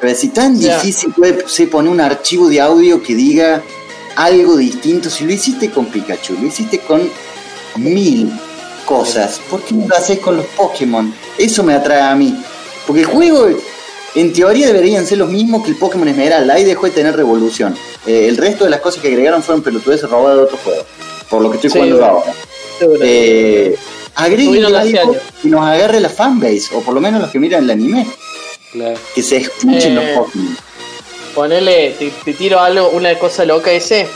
Pero 0.00 0.14
si 0.14 0.28
tan 0.28 0.58
difícil 0.58 1.12
puede 1.12 1.46
ser 1.48 1.68
poner 1.68 1.92
un 1.92 2.00
archivo 2.00 2.48
de 2.48 2.60
audio 2.60 3.02
que 3.02 3.14
diga 3.14 3.62
algo 4.16 4.56
distinto, 4.56 5.10
si 5.10 5.24
lo 5.24 5.32
hiciste 5.32 5.70
con 5.70 5.86
Pikachu, 5.86 6.34
lo 6.40 6.46
hiciste 6.46 6.78
con 6.80 7.02
mil 7.76 8.32
cosas, 8.86 9.40
¿por 9.50 9.60
qué 9.62 9.74
no 9.74 9.86
lo 9.86 9.94
haces 9.96 10.18
con 10.18 10.36
los 10.36 10.46
Pokémon? 10.46 11.12
Eso 11.38 11.62
me 11.62 11.74
atrae 11.74 12.00
a 12.00 12.14
mí. 12.14 12.34
Porque 12.86 13.02
el 13.02 13.06
juego, 13.06 13.48
en 14.14 14.32
teoría, 14.32 14.66
deberían 14.66 15.06
ser 15.06 15.18
los 15.18 15.30
mismos 15.30 15.62
que 15.64 15.70
el 15.70 15.76
Pokémon 15.76 16.08
Esmeralda. 16.08 16.54
Ahí 16.54 16.64
dejó 16.64 16.86
de 16.86 16.92
tener 16.92 17.14
revolución. 17.14 17.76
Eh, 18.06 18.26
el 18.26 18.36
resto 18.38 18.64
de 18.64 18.70
las 18.70 18.80
cosas 18.80 19.02
que 19.02 19.08
agregaron 19.08 19.42
fueron 19.42 19.62
pelotudeces 19.62 20.08
robadas 20.08 20.38
de 20.38 20.42
otro 20.44 20.58
juego. 20.64 20.82
Por 21.28 21.42
lo 21.42 21.50
que 21.50 21.56
estoy 21.56 21.70
Sí, 21.70 21.78
jugando 21.78 22.04
ahora. 22.04 22.32
Eh, 23.02 23.76
agreguen 24.14 24.64
algo 24.64 25.16
que 25.42 25.48
nos 25.48 25.64
agarre 25.66 26.00
la 26.00 26.08
fanbase, 26.08 26.68
o 26.74 26.80
por 26.82 26.94
lo 26.94 27.00
menos 27.00 27.20
los 27.20 27.30
que 27.30 27.38
miran 27.38 27.64
el 27.64 27.70
anime. 27.70 28.06
Claro. 28.72 28.98
Que 29.14 29.22
se 29.22 29.38
escuchen 29.38 29.98
Eh, 29.98 30.14
los 30.16 30.26
Pokémon. 30.26 30.56
Ponele, 31.34 31.90
te, 31.98 32.10
te 32.24 32.32
tiro 32.34 32.60
algo, 32.60 32.88
una 32.90 33.18
cosa 33.18 33.44
loca 33.44 33.70
ese. 33.72 34.08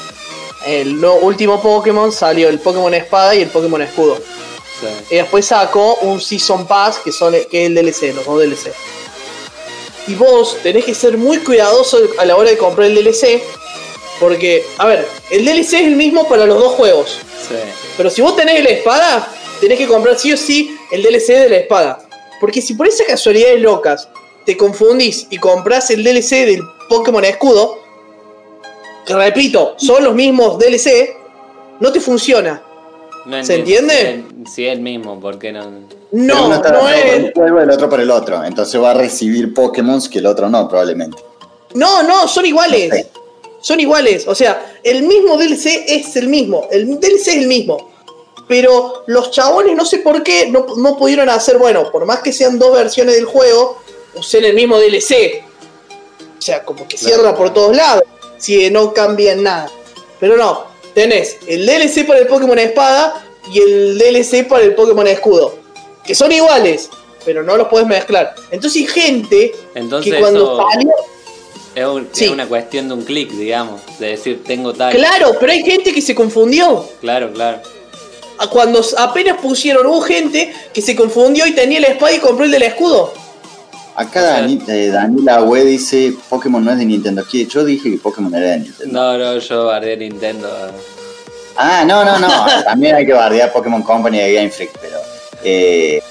el 0.66 1.00
no- 1.00 1.14
último 1.16 1.60
Pokémon 1.62 2.10
salió 2.12 2.48
el 2.48 2.58
Pokémon 2.58 2.92
Espada 2.94 3.34
y 3.34 3.42
el 3.42 3.48
Pokémon 3.48 3.82
Escudo. 3.82 4.16
Sí. 4.80 4.86
Y 5.10 5.16
después 5.16 5.46
sacó 5.46 5.94
un 6.02 6.20
Season 6.20 6.66
Pass 6.66 6.98
que, 6.98 7.12
son, 7.12 7.32
que 7.50 7.62
es 7.64 7.66
el 7.68 7.74
DLC, 7.74 8.14
los 8.14 8.24
dos 8.24 8.40
DLC. 8.40 8.72
Y 10.08 10.14
vos 10.14 10.56
tenés 10.62 10.84
que 10.84 10.94
ser 10.94 11.16
muy 11.16 11.38
cuidadoso 11.38 11.98
a 12.18 12.24
la 12.24 12.36
hora 12.36 12.50
de 12.50 12.58
comprar 12.58 12.88
el 12.90 12.94
DLC. 12.96 13.42
Porque, 14.20 14.64
a 14.78 14.86
ver, 14.86 15.06
el 15.30 15.44
DLC 15.44 15.74
es 15.74 15.86
el 15.86 15.96
mismo 15.96 16.28
para 16.28 16.46
los 16.46 16.58
dos 16.58 16.72
juegos. 16.74 17.18
Sí. 17.48 17.54
Pero 17.96 18.10
si 18.10 18.22
vos 18.22 18.36
tenés 18.36 18.62
la 18.62 18.70
espada, 18.70 19.28
tenés 19.60 19.78
que 19.78 19.86
comprar 19.86 20.18
sí 20.18 20.32
o 20.32 20.36
sí 20.36 20.76
el 20.90 21.02
DLC 21.02 21.28
de 21.28 21.48
la 21.48 21.56
espada. 21.56 22.08
Porque 22.40 22.60
si 22.60 22.74
por 22.74 22.86
esas 22.86 23.06
casualidades 23.06 23.60
locas 23.60 24.08
te 24.44 24.56
confundís 24.56 25.26
y 25.30 25.38
compras 25.38 25.90
el 25.90 26.04
DLC 26.04 26.46
del 26.46 26.62
Pokémon 26.88 27.24
Escudo, 27.24 27.78
que 29.06 29.14
repito, 29.14 29.74
son 29.76 30.04
los 30.04 30.14
mismos 30.14 30.58
DLC, 30.58 31.16
no 31.80 31.92
te 31.92 32.00
funciona. 32.00 32.62
No 33.26 33.42
¿Se 33.42 33.54
entiende? 33.54 33.94
Si 33.94 34.42
es, 34.42 34.52
si 34.52 34.66
es 34.66 34.72
el 34.72 34.80
mismo, 34.80 35.18
¿por 35.18 35.38
qué 35.38 35.52
no? 35.52 35.64
No, 36.12 36.48
no 36.48 36.62
por 36.62 36.92
es. 36.92 37.32
el 37.34 37.70
otro 37.70 37.88
por 37.88 38.00
el 38.00 38.10
otro. 38.10 38.44
Entonces 38.44 38.80
va 38.80 38.90
a 38.90 38.94
recibir 38.94 39.54
Pokémon 39.54 40.00
que 40.10 40.18
el 40.18 40.26
otro 40.26 40.48
no, 40.48 40.68
probablemente. 40.68 41.16
No, 41.74 42.02
no, 42.02 42.28
son 42.28 42.46
iguales. 42.46 42.88
No 42.90 42.94
sé. 42.96 43.10
Son 43.60 43.80
iguales. 43.80 44.28
O 44.28 44.34
sea, 44.34 44.74
el 44.82 45.04
mismo 45.04 45.38
DLC 45.38 45.84
es 45.88 46.16
el 46.16 46.28
mismo. 46.28 46.68
El 46.70 47.00
DLC 47.00 47.28
es 47.28 47.36
el 47.36 47.46
mismo. 47.46 47.93
Pero 48.46 49.04
los 49.06 49.30
chabones, 49.30 49.74
no 49.74 49.84
sé 49.86 49.98
por 49.98 50.22
qué, 50.22 50.48
no, 50.50 50.66
no 50.76 50.96
pudieron 50.96 51.28
hacer, 51.30 51.56
bueno, 51.58 51.90
por 51.90 52.04
más 52.04 52.20
que 52.20 52.32
sean 52.32 52.58
dos 52.58 52.74
versiones 52.74 53.14
del 53.14 53.24
juego, 53.24 53.78
usen 54.14 54.44
el 54.44 54.54
mismo 54.54 54.78
DLC. 54.78 55.42
O 56.38 56.42
sea, 56.42 56.62
como 56.64 56.86
que 56.86 56.96
Claro. 56.96 57.14
cierra 57.16 57.34
por 57.36 57.54
todos 57.54 57.74
lados. 57.74 58.02
Si 58.36 58.70
no 58.70 58.92
cambian 58.92 59.42
nada. 59.42 59.70
Pero 60.20 60.36
no, 60.36 60.66
tenés 60.94 61.38
el 61.46 61.64
DLC 61.66 62.04
para 62.06 62.18
el 62.20 62.26
Pokémon 62.26 62.58
Espada 62.58 63.24
y 63.50 63.60
el 63.60 63.98
DLC 63.98 64.44
para 64.46 64.62
el 64.64 64.74
Pokémon 64.74 65.06
Escudo. 65.06 65.54
Que 66.04 66.14
son 66.14 66.30
iguales, 66.30 66.90
pero 67.24 67.42
no 67.42 67.56
los 67.56 67.68
puedes 67.68 67.86
mezclar. 67.88 68.34
Entonces 68.50 68.82
hay 68.82 68.86
gente 68.88 69.52
Entonces 69.74 70.12
que 70.12 70.20
cuando 70.20 70.58
salió 70.70 70.90
Es, 71.74 71.86
un- 71.86 72.08
Sí. 72.12 72.26
es 72.26 72.30
una 72.30 72.46
cuestión 72.46 72.86
de 72.88 72.94
un 72.94 73.02
clic, 73.02 73.30
digamos. 73.32 73.80
De 73.98 74.08
decir, 74.10 74.44
tengo 74.44 74.72
tal. 74.74 74.94
Claro, 74.94 75.34
pero 75.40 75.50
hay 75.50 75.64
gente 75.64 75.92
que 75.92 76.00
se 76.02 76.14
confundió. 76.14 76.86
Claro, 77.00 77.32
claro. 77.32 77.62
Cuando 78.50 78.80
apenas 78.98 79.38
pusieron, 79.38 79.86
hubo 79.86 80.00
gente 80.00 80.52
que 80.72 80.82
se 80.82 80.94
confundió 80.96 81.46
y 81.46 81.52
tenía 81.52 81.80
la 81.80 81.88
espada 81.88 82.12
y 82.12 82.18
compró 82.18 82.44
el 82.44 82.50
del 82.50 82.62
escudo. 82.62 83.12
Acá 83.96 84.20
O 84.20 84.22
sea- 84.22 84.32
Dani, 84.40 84.60
eh, 84.68 84.88
Daniela 84.92 85.40
dice 85.64 86.12
Pokémon 86.28 86.64
no 86.64 86.72
es 86.72 86.78
de 86.78 86.84
Nintendo. 86.84 87.24
¿Qué? 87.30 87.46
Yo 87.46 87.64
dije 87.64 87.92
que 87.92 87.98
Pokémon 87.98 88.34
era 88.34 88.50
de 88.50 88.58
Nintendo. 88.60 88.92
No, 88.92 89.16
no, 89.18 89.38
yo 89.38 89.66
bardé 89.66 89.96
Nintendo. 89.96 90.48
Ah, 91.56 91.84
no, 91.86 92.04
no, 92.04 92.18
no. 92.18 92.28
También 92.64 92.96
hay 92.96 93.06
que 93.06 93.12
bardear 93.12 93.52
Pokémon 93.52 93.82
Company 93.82 94.18
de 94.18 94.32
Game 94.32 94.50
Freak, 94.50 94.70
pero. 94.80 94.98
eh, 95.44 96.02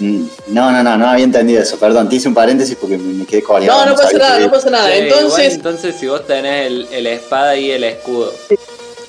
no, 0.00 0.70
no, 0.70 0.82
no, 0.82 0.96
no 0.96 1.08
había 1.08 1.24
entendido 1.24 1.60
eso. 1.62 1.76
Perdón, 1.78 2.08
te 2.08 2.16
hice 2.16 2.28
un 2.28 2.34
paréntesis 2.34 2.76
porque 2.80 2.96
me, 2.98 3.14
me 3.14 3.26
quedé 3.26 3.42
coreado. 3.42 3.84
No, 3.84 3.90
no 3.90 3.96
pasa 3.96 4.16
nada, 4.18 4.36
que- 4.38 4.44
no 4.44 4.50
pasa 4.50 4.70
nada. 4.70 4.86
Sí, 4.88 4.92
igual, 4.92 5.06
Entonces, 5.20 5.54
entonces, 5.54 5.96
si 5.98 6.06
vos 6.06 6.24
tenés 6.26 6.66
el, 6.66 6.88
el 6.92 7.06
espada 7.08 7.56
y 7.56 7.70
el 7.72 7.82
escudo, 7.82 8.32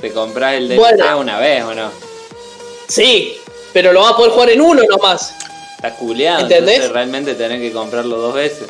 ¿te 0.02 0.12
compras 0.12 0.56
el 0.56 0.68
DLC 0.70 0.78
Bueno. 0.78 1.20
una 1.20 1.39
vez 1.39 1.64
o 1.64 1.74
no? 1.74 1.91
sí, 2.88 3.38
pero 3.74 3.93
lo 3.93 4.02
vas 4.02 4.14
a 4.14 4.18
poder 4.18 4.32
jugar 4.32 4.50
en 4.50 4.62
uno 4.62 4.84
nomás. 4.89 5.36
Estás 5.76 5.93
culeado, 5.93 6.41
¿Entendés? 6.41 6.76
entonces 6.76 6.91
realmente 6.91 7.36
tenés 7.36 7.62
que 7.62 7.72
comprarlo 7.72 8.18
dos 8.18 8.34
veces. 8.34 8.68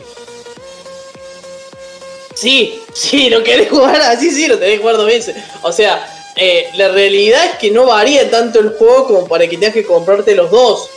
Sí, 2.35 2.81
sí, 2.93 3.29
lo 3.29 3.43
querés 3.43 3.69
jugar 3.69 3.99
así, 4.01 4.31
sí, 4.31 4.47
lo 4.47 4.57
tenés 4.57 4.75
que 4.75 4.79
jugar 4.79 4.97
dos 4.97 5.07
veces. 5.07 5.35
O 5.61 5.71
sea, 5.71 6.07
eh, 6.35 6.69
la 6.75 6.89
realidad 6.89 7.43
es 7.45 7.57
que 7.57 7.71
no 7.71 7.85
varía 7.87 8.29
tanto 8.29 8.59
el 8.59 8.69
juego 8.69 9.07
como 9.07 9.27
para 9.27 9.47
que 9.47 9.57
tengas 9.57 9.73
que 9.73 9.85
comprarte 9.85 10.35
los 10.35 10.49
dos. 10.51 10.89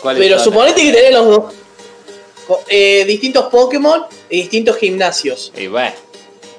¿Cuáles 0.00 0.22
Pero 0.22 0.38
suponete 0.38 0.82
que 0.82 0.92
tenés 0.92 1.12
los 1.12 1.26
dos. 1.26 1.54
Eh, 2.68 3.04
distintos 3.06 3.46
Pokémon 3.46 4.04
y 4.30 4.42
distintos 4.42 4.76
gimnasios. 4.76 5.52
Y 5.56 5.66
bueno, 5.66 5.92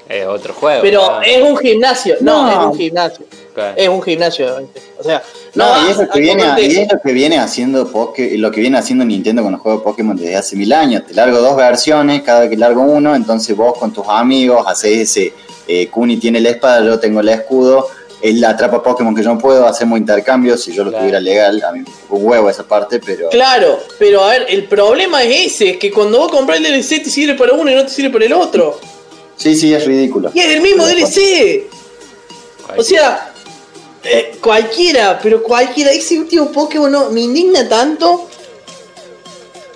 es 0.09 0.25
otro 0.25 0.53
juego. 0.53 0.81
Pero 0.81 1.21
es 1.21 1.41
un 1.41 1.57
gimnasio. 1.57 2.15
No, 2.21 2.43
No. 2.45 2.51
es 2.51 2.57
un 2.67 2.77
gimnasio. 2.77 3.25
Es 3.75 3.89
un 3.89 4.01
gimnasio. 4.03 4.55
O 4.99 5.03
sea, 5.03 5.21
no, 5.55 5.65
No, 5.81 5.87
y 5.87 5.91
es 5.91 5.97
lo 5.97 6.09
que 6.09 6.19
viene, 6.19 6.43
y 6.59 6.77
es 6.77 6.91
lo 6.91 6.99
que 7.03 7.11
viene 7.11 7.39
haciendo 7.39 7.91
Poké- 7.91 8.37
lo 8.37 8.51
que 8.51 8.61
viene 8.61 8.77
haciendo 8.77 9.03
Nintendo 9.03 9.41
con 9.41 9.51
los 9.51 9.61
juegos 9.61 9.81
de 9.81 9.83
Pokémon 9.85 10.15
desde 10.15 10.35
hace 10.35 10.55
mil 10.55 10.71
años. 10.73 11.03
Te 11.07 11.13
largo 11.15 11.39
dos 11.39 11.55
versiones, 11.55 12.21
cada 12.21 12.41
vez 12.41 12.49
que 12.51 12.57
largo 12.57 12.81
uno, 12.83 13.15
entonces 13.15 13.55
vos 13.57 13.75
con 13.77 13.91
tus 13.91 14.05
amigos 14.07 14.63
haces 14.67 15.09
ese 15.09 15.33
eh, 15.67 15.87
Kuni 15.89 16.17
tiene 16.17 16.39
la 16.39 16.49
espada, 16.51 16.85
yo 16.85 16.99
tengo 16.99 17.19
el 17.21 17.29
escudo, 17.29 17.87
él 18.21 18.43
atrapa 18.45 18.81
Pokémon 18.83 19.13
que 19.15 19.21
yo 19.23 19.33
no 19.33 19.39
puedo, 19.39 19.65
hacemos 19.67 19.99
intercambios, 19.99 20.63
si 20.63 20.71
yo 20.73 20.83
lo 20.83 20.91
Claro. 20.91 21.01
tuviera 21.03 21.19
legal, 21.19 21.61
a 21.67 21.71
mí 21.71 21.83
un 22.09 22.25
huevo 22.25 22.49
esa 22.49 22.63
parte, 22.63 22.99
pero 23.03 23.27
Claro, 23.29 23.79
pero 23.99 24.23
a 24.23 24.29
ver, 24.29 24.45
el 24.49 24.63
problema 24.65 25.23
es 25.23 25.53
ese, 25.53 25.71
es 25.71 25.77
que 25.77 25.91
cuando 25.91 26.19
vos 26.19 26.31
compras 26.31 26.59
el 26.59 26.63
DLC 26.63 27.03
te 27.03 27.09
sirve 27.09 27.33
para 27.33 27.53
uno 27.53 27.69
y 27.71 27.75
no 27.75 27.83
te 27.83 27.89
sirve 27.89 28.11
para 28.11 28.25
el 28.25 28.33
otro. 28.33 28.79
Sí, 29.37 29.55
sí, 29.55 29.73
es 29.73 29.85
ridículo. 29.85 30.31
Y 30.33 30.39
es 30.39 30.55
el 30.55 30.61
mismo 30.61 30.83
Pero, 30.85 31.07
DLC. 31.07 31.67
O 32.77 32.83
sea, 32.83 33.31
eh, 34.03 34.37
cualquiera, 34.41 35.19
pero 35.21 35.41
cualquiera, 35.41 35.91
ese 35.91 36.19
último 36.19 36.51
Pokémon 36.51 36.91
no, 36.91 37.09
me 37.09 37.21
indigna 37.21 37.67
tanto. 37.67 38.27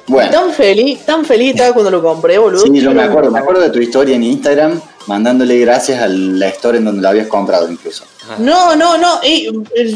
Bueno, 0.07 0.31
Tan 0.31 0.51
feliz, 0.53 1.05
tan 1.05 1.23
feliz 1.23 1.51
estaba 1.51 1.73
cuando 1.73 1.89
lo 1.89 2.01
compré, 2.01 2.37
boludo. 2.37 2.65
sí, 2.65 2.81
yo 2.81 2.91
me 2.91 3.03
acuerdo, 3.03 3.31
me 3.31 3.39
acuerdo 3.39 3.61
de 3.61 3.69
tu 3.69 3.79
historia 3.79 4.15
en 4.15 4.23
Instagram, 4.23 4.81
mandándole 5.07 5.57
gracias 5.59 6.01
a 6.01 6.07
la 6.07 6.49
historia 6.49 6.79
en 6.79 6.85
donde 6.85 7.01
lo 7.01 7.07
habías 7.07 7.27
comprado 7.27 7.71
incluso. 7.71 8.03
No, 8.39 8.75
no, 8.75 8.97
no, 8.97 9.19
eh, 9.23 9.49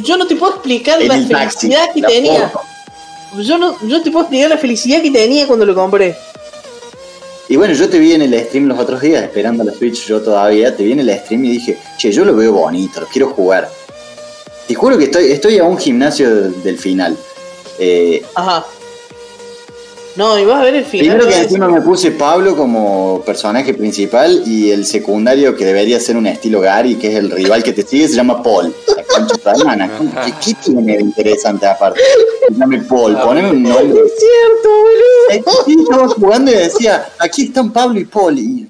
yo 0.04 0.18
no 0.18 0.26
te 0.26 0.36
puedo 0.36 0.54
explicar 0.54 1.02
la 1.02 1.16
el 1.16 1.28
felicidad 1.28 1.94
que 1.94 2.02
la 2.02 2.08
tenía. 2.08 2.52
Yo 3.42 3.58
no, 3.58 3.76
yo 3.86 4.02
te 4.02 4.12
puedo 4.12 4.24
explicar 4.24 4.50
la 4.50 4.58
felicidad 4.58 5.02
que 5.02 5.12
tenía 5.12 5.48
cuando 5.48 5.66
lo 5.66 5.76
compré. 5.76 6.16
Y 7.48 7.58
bueno, 7.58 7.74
yo 7.74 7.88
te 7.88 8.00
vi 8.00 8.14
en 8.14 8.24
el 8.24 8.34
stream 8.46 8.68
los 8.68 8.80
otros 8.80 9.02
días, 9.02 9.24
esperando 9.24 9.64
la 9.64 9.72
Switch 9.72 10.08
yo 10.08 10.22
todavía, 10.22 10.76
te 10.76 10.84
vi 10.84 10.94
en 10.94 11.02
el 11.02 11.20
stream 11.20 11.46
y 11.46 11.52
dije, 11.52 11.78
che, 11.98 12.12
yo 12.12 12.26
lo 12.26 12.36
veo 12.36 12.54
bonito, 12.54 13.02
lo 13.02 13.08
quiero 13.08 13.30
jugar. 13.30 13.70
Te 14.68 14.74
juro 14.74 14.98
que 14.98 15.06
estoy, 15.06 15.32
estoy 15.32 15.60
a 15.60 15.64
un 15.64 15.78
gimnasio 15.78 16.50
del, 16.52 16.80
final. 16.80 17.16
Eh, 17.78 18.24
Ajá. 18.34 18.66
No, 20.16 20.40
y 20.40 20.46
vas 20.46 20.62
a 20.62 20.64
ver 20.64 20.76
el 20.76 20.86
final. 20.86 21.18
primero 21.18 21.30
que 21.30 21.42
encima 21.42 21.68
me 21.68 21.82
puse 21.82 22.12
Pablo 22.12 22.56
como 22.56 23.22
personaje 23.26 23.74
principal 23.74 24.44
y 24.46 24.72
el 24.72 24.86
secundario 24.86 25.56
que 25.56 25.66
debería 25.66 26.00
ser 26.00 26.16
un 26.16 26.26
estilo 26.28 26.62
Gary, 26.62 26.96
que 26.96 27.12
es 27.12 27.16
el 27.16 27.32
rival 27.32 27.64
que 27.64 27.74
te 27.74 27.82
sigue, 27.84 28.08
se 28.08 28.16
llama 28.16 28.42
Paul. 28.42 28.74
La 28.96 29.04
concha 29.04 29.36
hermana. 29.52 29.90
¿Qué, 30.26 30.34
qué 30.44 30.54
tiene 30.64 30.96
de 30.96 31.02
interesante 31.02 31.68
aparte? 31.68 32.00
Se 32.48 32.54
llama 32.54 32.82
Paul, 32.88 33.18
poneme 33.18 33.52
un 33.52 33.64
nombre. 33.64 34.02
Es 34.06 34.14
cierto, 34.18 34.70
boludo. 34.70 35.64
Sí, 35.66 35.78
estaba 35.82 36.08
jugando 36.08 36.52
y 36.52 36.56
decía, 36.56 37.10
aquí 37.20 37.44
están 37.44 37.74
Pablo 37.74 38.00
y 38.00 38.06
Paul. 38.06 38.40
Y 38.40 38.70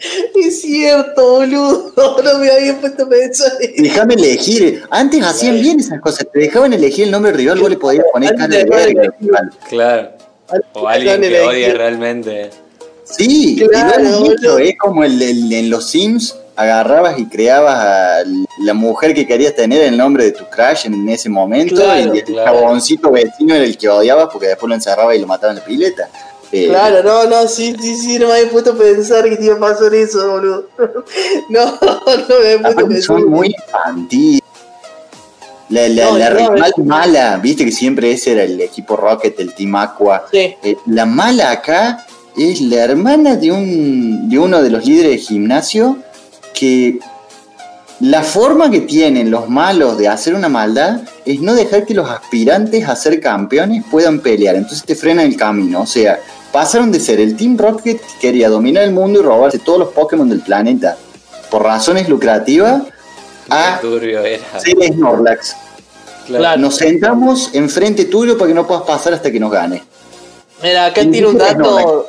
Es 0.34 0.62
cierto, 0.62 1.22
boludo. 1.36 1.92
No 2.24 2.38
me 2.38 2.50
había 2.50 2.80
puesto 2.80 3.04
a 3.04 3.08
pensar 3.08 3.52
eso. 3.60 3.72
Déjame 3.82 4.14
elegir. 4.14 4.82
Antes 4.90 5.22
hacían 5.24 5.60
bien 5.60 5.80
esas 5.80 6.00
cosas. 6.00 6.26
Te 6.32 6.38
dejaban 6.40 6.72
elegir 6.72 7.04
el 7.04 7.10
nombre 7.10 7.30
del 7.32 7.40
rival, 7.40 7.58
vos 7.60 7.70
le 7.70 7.76
podías 7.76 8.04
poner 8.12 8.34
cara 8.36 8.56
de 8.56 8.64
verga. 8.64 9.14
Claro. 9.68 10.10
O 10.74 10.88
alguien 10.88 11.20
que 11.20 11.40
odie 11.40 11.72
realmente. 11.74 12.50
Sí, 13.04 13.60
Claro, 13.70 14.22
dicho, 14.22 14.58
es 14.58 14.76
como 14.78 15.02
el, 15.04 15.20
el- 15.20 15.52
en 15.52 15.68
los 15.70 15.90
Sims, 15.90 16.36
agarrabas 16.54 17.18
y 17.18 17.26
creabas 17.26 17.74
a 17.76 18.18
la 18.64 18.74
mujer 18.74 19.14
que 19.14 19.26
querías 19.26 19.54
tener 19.56 19.82
el 19.82 19.96
nombre 19.96 20.24
de 20.24 20.32
tu 20.32 20.44
crush 20.44 20.86
en 20.86 21.08
ese 21.08 21.28
momento 21.28 21.76
Claro, 21.76 22.14
y 22.14 22.18
el 22.18 22.24
claro. 22.24 22.58
jaboncito 22.58 23.10
vecino 23.10 23.54
era 23.54 23.64
el 23.64 23.76
que 23.78 23.88
odiabas 23.88 24.28
porque 24.32 24.48
después 24.48 24.68
lo 24.68 24.74
encerraba 24.74 25.14
y 25.16 25.18
lo 25.20 25.26
mataba 25.26 25.52
en 25.52 25.58
la 25.58 25.64
pileta. 25.64 26.08
Eh, 26.52 26.66
Claro, 26.68 27.02
no, 27.02 27.26
no, 27.30 27.46
sí, 27.48 27.74
sí, 27.80 27.96
sí, 27.96 28.18
no 28.18 28.26
me 28.28 28.34
había 28.34 28.50
puesto 28.50 28.72
a 28.72 28.76
pensar 28.76 29.28
que 29.28 29.36
te 29.36 29.44
iba 29.44 29.54
a 29.56 29.60
pasar 29.60 29.94
eso, 29.94 30.28
boludo. 30.30 30.66
No, 31.48 31.64
no 31.80 32.38
me 32.40 32.52
había 32.52 32.62
puesto 32.62 32.80
a 32.84 32.88
pensar. 32.88 33.02
son 33.02 33.30
muy 33.30 33.48
infantiles. 33.48 34.40
La, 35.68 35.88
la, 35.88 36.04
No, 36.06 36.18
la 36.18 36.30
no, 36.30 36.36
rival 36.54 36.72
mala, 36.84 37.36
viste 37.36 37.64
que 37.64 37.70
siempre 37.70 38.10
ese 38.10 38.32
era 38.32 38.42
el 38.42 38.60
equipo 38.60 38.96
Rocket, 38.96 39.38
el 39.38 39.54
Team 39.54 39.76
Aqua. 39.76 40.26
Sí, 40.30 40.56
Eh, 40.64 40.76
la 40.86 41.06
mala 41.06 41.52
acá 41.52 42.04
es 42.36 42.60
la 42.60 42.82
hermana 42.84 43.36
de, 43.36 43.52
un, 43.52 44.28
de 44.28 44.38
uno 44.38 44.60
de 44.62 44.70
los 44.70 44.84
líderes 44.84 45.12
de 45.12 45.18
gimnasio 45.18 45.98
que 46.54 46.98
la 48.00 48.22
forma 48.22 48.70
que 48.70 48.80
tienen 48.80 49.30
los 49.30 49.48
malos 49.48 49.98
de 49.98 50.08
hacer 50.08 50.34
una 50.34 50.48
maldad 50.48 51.02
es 51.26 51.40
no 51.40 51.54
dejar 51.54 51.84
que 51.84 51.92
los 51.92 52.08
aspirantes 52.08 52.88
a 52.88 52.96
ser 52.96 53.20
campeones 53.20 53.84
puedan 53.90 54.20
pelear. 54.20 54.56
Entonces 54.56 54.84
te 54.84 54.94
frenan 54.94 55.26
el 55.26 55.36
camino. 55.36 55.82
O 55.82 55.86
sea, 55.86 56.18
pasaron 56.50 56.90
de 56.90 56.98
ser 56.98 57.20
el 57.20 57.36
Team 57.36 57.58
Rocket 57.58 58.00
que 58.00 58.18
quería 58.18 58.48
dominar 58.48 58.84
el 58.84 58.92
mundo 58.92 59.20
y 59.20 59.22
robarse 59.22 59.58
todos 59.58 59.78
los 59.80 59.88
Pokémon 59.90 60.28
del 60.28 60.40
planeta 60.40 60.96
por 61.50 61.62
razones 61.62 62.08
lucrativas 62.08 62.82
a 63.50 63.80
ser 64.58 64.76
Snorlax. 64.94 65.56
Claro. 66.26 66.60
Nos 66.60 66.76
sentamos 66.76 67.50
enfrente 67.54 68.06
tuyo 68.06 68.38
para 68.38 68.48
que 68.48 68.54
no 68.54 68.66
puedas 68.66 68.84
pasar 68.84 69.12
hasta 69.12 69.30
que 69.30 69.40
nos 69.40 69.50
gane. 69.50 69.82
Mira, 70.62 70.86
acá 70.86 71.02
tiro 71.10 71.30
un 71.30 71.38
dato. 71.38 72.06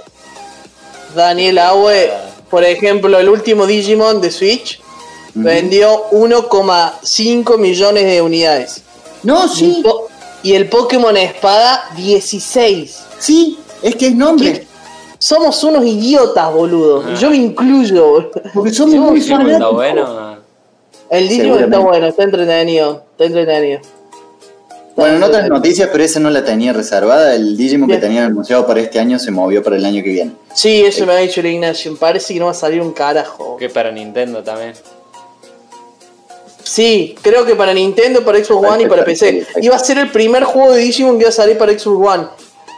Daniel 1.16 1.58
Aue, 1.58 2.14
Por 2.50 2.64
ejemplo, 2.64 3.20
el 3.20 3.28
último 3.28 3.66
Digimon 3.66 4.22
de 4.22 4.32
Switch 4.32 4.80
Vendió 5.34 6.10
1,5 6.12 7.58
millones 7.58 8.06
de 8.06 8.22
unidades. 8.22 8.84
No, 9.24 9.48
sí, 9.48 9.76
el 9.78 9.84
po- 9.84 10.08
Y 10.44 10.54
el 10.54 10.68
Pokémon 10.70 11.16
Espada, 11.18 11.84
16. 11.96 12.98
sí, 13.20 13.60
es 13.84 13.96
que 13.96 14.08
es 14.08 14.16
nombre. 14.16 14.68
Somos 15.20 15.64
unos 15.64 15.86
idiotas, 15.86 16.52
boludo. 16.52 17.04
Ah. 17.08 17.14
Yo 17.20 17.30
me 17.30 17.38
incluyo, 17.38 18.08
boludo. 18.08 18.32
Porque 18.54 18.72
somos 18.74 18.94
Sí, 18.94 19.00
muy 19.00 19.22
sí, 19.22 19.28
Digimon 19.30 19.52
está 19.52 19.68
bueno. 19.70 20.38
El 21.12 21.30
Digimon 21.30 21.64
está 21.64 21.78
bueno, 21.80 22.08
está 22.08 22.24
entretenido. 22.24 23.04
Está 23.12 23.26
entretenido. 23.26 23.82
Bueno, 24.96 25.18
en 25.18 25.24
otras 25.24 25.48
noticias, 25.48 25.90
pero 25.92 26.04
esa 26.04 26.20
no 26.20 26.30
la 26.32 26.44
tenía 26.44 26.74
reservada. 26.74 27.36
El 27.36 27.56
Digimon 27.56 27.88
Bien. 27.88 28.00
que 28.00 28.06
tenían 28.08 28.26
anunciado 28.26 28.66
para 28.66 28.82
este 28.82 29.00
año 29.00 29.20
se 29.20 29.30
movió 29.32 29.62
para 29.64 29.76
el 29.76 29.86
año 29.86 30.02
que 30.04 30.10
viene. 30.10 30.32
Sí, 30.56 30.82
eso 30.84 31.06
me 31.06 31.14
ha 31.14 31.18
dicho 31.18 31.40
el 31.42 31.46
Ignacio. 31.48 31.96
Parece 31.98 32.34
que 32.34 32.40
no 32.40 32.46
va 32.48 32.52
a 32.52 32.56
salir 32.56 32.82
un 32.82 32.92
carajo. 32.92 33.58
Que 33.58 33.70
para 33.70 33.92
Nintendo 33.92 34.42
también. 34.44 34.74
Sí, 36.72 37.16
creo 37.22 37.46
que 37.46 37.54
para 37.54 37.74
Nintendo, 37.74 38.24
para 38.24 38.42
Xbox 38.42 38.66
One 38.66 38.84
y 38.84 38.88
para 38.88 39.04
PC. 39.04 39.46
Iba 39.62 39.76
a 39.76 39.80
ser 39.80 39.98
el 39.98 40.10
primer 40.10 40.46
juego 40.46 40.72
de 40.72 40.80
Digimon 40.80 41.18
que 41.18 41.24
iba 41.24 41.30
a 41.30 41.34
salir 41.34 41.58
para 41.58 41.78
Xbox 41.78 42.16
One. 42.16 42.28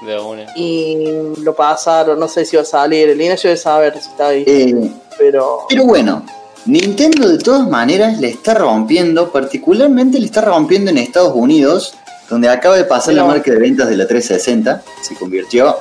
De 0.03 0.19
una. 0.19 0.45
Y 0.55 0.97
lo 1.43 1.53
pasaron, 1.53 2.19
no 2.19 2.27
sé 2.27 2.43
si 2.43 2.55
va 2.55 2.63
a 2.63 2.65
salir. 2.65 3.09
El 3.09 3.21
Ignacio 3.21 3.51
debe 3.51 3.61
saber 3.61 3.93
si 3.93 4.09
está 4.09 4.29
ahí. 4.29 4.45
Eh, 4.47 4.91
Pero. 5.19 5.67
pero 5.69 5.85
bueno, 5.85 6.25
Nintendo 6.65 7.29
de 7.29 7.37
todas 7.37 7.69
maneras 7.69 8.19
le 8.19 8.29
está 8.29 8.55
rompiendo, 8.55 9.31
particularmente 9.31 10.19
le 10.19 10.25
está 10.25 10.41
rompiendo 10.41 10.89
en 10.89 10.97
Estados 10.97 11.33
Unidos, 11.35 11.93
donde 12.31 12.49
acaba 12.49 12.75
de 12.75 12.85
pasar 12.85 13.13
la 13.13 13.25
marca 13.25 13.51
de 13.51 13.59
ventas 13.59 13.87
de 13.89 13.95
la 13.95 14.07
360, 14.07 14.81
se 15.03 15.13
convirtió 15.13 15.77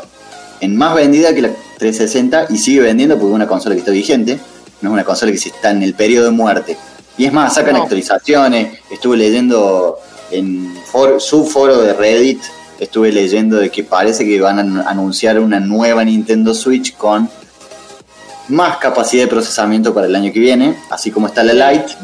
en 0.61 0.77
más 0.77 0.95
vendida 0.95 1.35
que 1.35 1.41
la 1.41 1.51
360 1.79 2.49
y 2.51 2.59
sigue 2.59 2.81
vendiendo 2.83 3.15
porque 3.15 3.31
es 3.31 3.37
una 3.37 3.49
consola 3.49 3.75
que 3.75 3.79
está 3.79 3.91
vigente, 3.91 4.39
no 4.83 4.91
es 4.91 4.93
una 4.93 5.05
consola 5.05 5.33
que 5.33 5.39
se 5.39 5.49
está 5.49 5.71
en 5.71 5.83
el 5.83 5.95
periodo 5.95 6.27
de 6.27 6.33
muerte. 6.33 6.77
Y 7.19 7.27
es 7.27 7.33
más, 7.33 7.55
sacan 7.55 7.75
No. 7.75 7.83
actualizaciones, 7.83 8.79
estuve 8.91 9.17
leyendo 9.17 9.99
en 10.31 10.75
for- 10.87 11.21
su 11.21 11.45
foro 11.45 11.79
de 11.83 11.93
Reddit, 11.93 12.41
estuve 12.81 13.13
leyendo 13.13 13.57
de 13.59 13.71
que 13.71 13.85
parece 13.85 14.25
que 14.25 14.41
van 14.41 14.59
a 14.59 14.63
an- 14.63 14.85
anunciar 14.89 15.39
una 15.39 15.61
nueva 15.61 16.05
Nintendo 16.05 16.55
Switch 16.55 16.97
con 16.97 17.29
más 18.49 18.79
capacidad 18.79 19.25
de 19.25 19.29
procesamiento 19.29 19.93
para 19.95 20.07
el 20.07 20.15
año 20.17 20.33
que 20.33 20.41
viene, 20.41 20.77
así 20.91 21.11
como 21.11 21.27
está 21.27 21.43
la 21.45 21.53
Lite. 21.73 21.95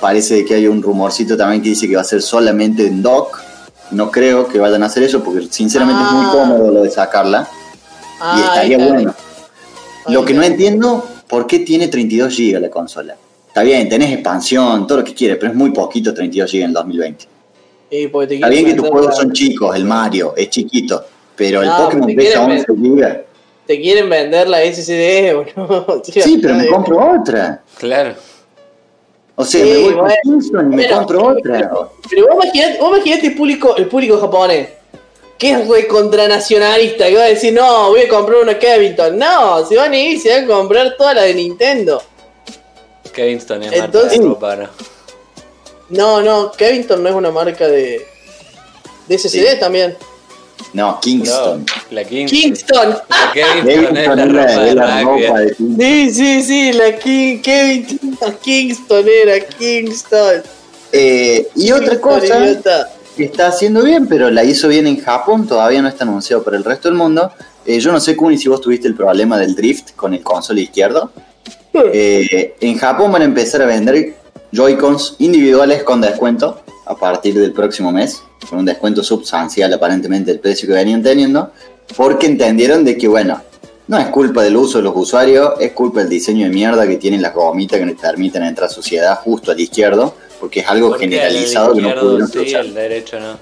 Parece 0.00 0.44
que 0.44 0.54
hay 0.54 0.66
un 0.68 0.80
rumorcito 0.82 1.36
también 1.36 1.60
que 1.62 1.70
dice 1.70 1.88
que 1.88 1.96
va 1.96 2.02
a 2.02 2.04
ser 2.04 2.22
solamente 2.22 2.86
en 2.86 3.02
dock. 3.02 3.40
No 3.90 4.10
creo 4.10 4.46
que 4.48 4.58
vayan 4.58 4.82
a 4.82 4.86
hacer 4.86 5.02
eso 5.02 5.24
porque 5.24 5.48
sinceramente 5.50 6.02
es 6.02 6.08
Ah. 6.10 6.12
muy 6.14 6.26
cómodo 6.30 6.70
lo 6.70 6.82
de 6.82 6.90
sacarla 6.90 7.48
y 7.50 8.16
Ah, 8.20 8.42
estaría 8.44 8.76
ahí 8.76 8.82
está. 8.82 8.94
bueno. 8.94 9.14
Lo 10.08 10.24
que 10.24 10.34
no 10.34 10.42
entiendo, 10.42 11.06
¿por 11.26 11.46
qué 11.46 11.58
tiene 11.60 11.88
32 11.88 12.34
GB 12.36 12.60
la 12.60 12.70
consola? 12.70 13.16
Está 13.58 13.66
bien, 13.66 13.88
tenés 13.88 14.12
expansión, 14.12 14.86
todo 14.86 14.98
lo 14.98 15.04
que 15.04 15.12
quieres, 15.12 15.36
pero 15.36 15.50
es 15.50 15.58
muy 15.58 15.72
poquito 15.72 16.14
32 16.14 16.48
GB 16.52 16.58
en 16.58 16.68
el 16.68 16.72
2020. 16.74 17.24
Y 17.90 18.06
porque 18.06 18.28
te 18.28 18.34
Está 18.36 18.48
bien 18.50 18.66
que 18.66 18.74
tus 18.74 18.88
juegos 18.88 19.16
son 19.16 19.32
chicos, 19.32 19.74
el 19.74 19.84
Mario 19.84 20.32
es 20.36 20.48
chiquito, 20.48 21.04
pero 21.34 21.62
el 21.62 21.66
No, 21.66 21.76
Pokémon 21.76 22.06
pesa 22.14 22.46
quieren 22.46 22.64
11 22.68 22.72
GB. 22.72 23.24
Te 23.66 23.80
quieren 23.80 24.08
vender 24.08 24.48
la 24.48 24.58
SSD, 24.60 25.34
boludo. 25.56 26.02
Sí, 26.04 26.38
pero 26.40 26.54
me 26.54 26.68
compro 26.68 27.20
otra. 27.20 27.60
Claro. 27.78 28.14
O 29.34 29.44
sea, 29.44 29.64
Sí, 29.64 29.72
me 29.72 29.78
voy 29.80 29.92
con 29.94 30.00
bueno. 30.02 30.14
Kingston 30.22 30.72
y 30.72 30.76
me 30.76 30.82
Bueno, 30.84 30.96
compro 30.96 31.26
otra. 31.26 31.70
Pero 32.08 32.26
vos 32.28 32.44
imaginate, 32.44 32.78
vos 32.78 32.96
imaginate 32.96 33.26
el 33.26 33.34
público, 33.34 33.76
el 33.76 33.88
público 33.88 34.18
japonés, 34.18 34.68
que 35.36 35.50
es 35.50 35.66
recontranacionalista, 35.66 37.08
que 37.08 37.16
va 37.16 37.24
a 37.24 37.26
decir, 37.26 37.52
no, 37.52 37.88
voy 37.88 38.02
a 38.02 38.08
comprar 38.08 38.40
una 38.40 38.56
Kevington. 38.56 39.18
No, 39.18 39.66
se 39.66 39.74
van 39.76 39.90
a 39.90 39.98
ir 39.98 40.20
se 40.20 40.30
van 40.30 40.44
a 40.44 40.46
comprar 40.46 40.96
toda 40.96 41.14
la 41.14 41.22
de 41.22 41.34
Nintendo. 41.34 42.00
Kevinston 43.22 43.62
es 43.64 43.72
Entonces- 43.72 44.18
marca 44.20 44.22
de 44.22 44.28
ropa, 44.28 44.56
¿no? 44.56 44.68
No, 45.90 46.22
no, 46.22 46.52
Kevington 46.52 47.02
no 47.02 47.08
es 47.08 47.14
una 47.14 47.30
marca 47.30 47.66
de, 47.66 48.06
de 49.08 49.18
SSD 49.18 49.52
Sí. 49.54 49.60
también. 49.60 49.96
No, 50.74 51.00
Kingston. 51.00 51.60
No, 51.64 51.82
la 51.92 52.04
Kingston. 52.04 52.38
Kingston. 52.40 52.90
La 53.08 53.32
Kevinston 53.32 53.68
es 53.68 53.78
Kingston 53.78 53.94
la 53.94 54.02
es 54.02 54.06
la, 54.18 54.24
ropa 54.26 54.60
de 54.62 54.68
es 54.68 54.74
la 54.74 55.02
rugby. 55.02 55.26
ropa 55.26 55.38
de 55.40 55.46
Kingston. 55.56 55.76
Sí, 55.80 56.14
sí, 56.14 56.42
sí, 56.42 56.72
la 56.74 56.96
King, 56.98 57.38
Kingston 58.42 59.06
era, 59.24 59.46
Kingston. 59.46 60.42
Eh, 60.92 61.48
y 61.56 61.72
otra 61.72 62.00
cosa 62.00 62.38
idiota. 62.38 62.90
que 63.16 63.24
está 63.24 63.48
haciendo 63.48 63.82
bien, 63.82 64.06
pero 64.06 64.30
la 64.30 64.44
hizo 64.44 64.68
bien 64.68 64.86
en 64.86 65.00
Japón, 65.00 65.46
todavía 65.46 65.80
no 65.82 65.88
está 65.88 66.04
anunciado 66.04 66.42
para 66.42 66.56
el 66.56 66.64
resto 66.64 66.88
del 66.88 66.96
mundo. 66.98 67.32
Eh, 67.64 67.80
yo 67.80 67.92
no 67.92 67.98
sé, 68.00 68.14
Kuni, 68.14 68.36
si 68.38 68.48
vos 68.48 68.60
tuviste 68.60 68.88
el 68.88 68.94
problema 68.94 69.38
del 69.38 69.54
drift 69.54 69.94
con 69.96 70.12
el 70.14 70.22
console 70.22 70.60
izquierdo. 70.60 71.10
Eh, 71.92 72.54
en 72.60 72.76
Japón 72.76 73.12
van 73.12 73.22
a 73.22 73.24
empezar 73.24 73.62
a 73.62 73.66
vender 73.66 74.14
Joy-Cons 74.52 75.16
individuales 75.18 75.84
con 75.84 76.00
descuento 76.00 76.60
a 76.86 76.96
partir 76.96 77.38
del 77.38 77.52
próximo 77.52 77.92
mes, 77.92 78.22
con 78.48 78.58
un 78.58 78.64
descuento 78.64 79.04
substancial 79.04 79.72
aparentemente 79.72 80.32
del 80.32 80.40
precio 80.40 80.66
que 80.66 80.74
venían 80.74 81.02
teniendo, 81.02 81.52
porque 81.96 82.26
entendieron 82.26 82.84
de 82.84 82.96
que, 82.96 83.06
bueno, 83.06 83.42
no 83.86 83.98
es 83.98 84.06
culpa 84.08 84.42
del 84.42 84.56
uso 84.56 84.78
de 84.78 84.84
los 84.84 84.94
usuarios, 84.96 85.52
es 85.60 85.72
culpa 85.72 86.00
del 86.00 86.08
diseño 86.08 86.44
de 86.44 86.52
mierda 86.52 86.86
que 86.86 86.96
tienen 86.96 87.22
las 87.22 87.34
gomitas 87.34 87.78
que 87.78 87.86
les 87.86 87.96
permiten 87.96 88.42
entrar 88.42 88.70
suciedad 88.70 89.18
justo 89.20 89.52
al 89.52 89.60
izquierdo, 89.60 90.14
porque 90.40 90.60
es 90.60 90.68
algo 90.68 90.90
¿Por 90.90 90.98
qué 90.98 91.04
generalizado 91.04 91.72
el 91.72 91.76
que 91.76 91.82
no 91.82 92.00
pudieron 92.00 92.28
sí, 92.28 92.54
el 92.54 92.74
derecho 92.74 93.18
no. 93.20 93.38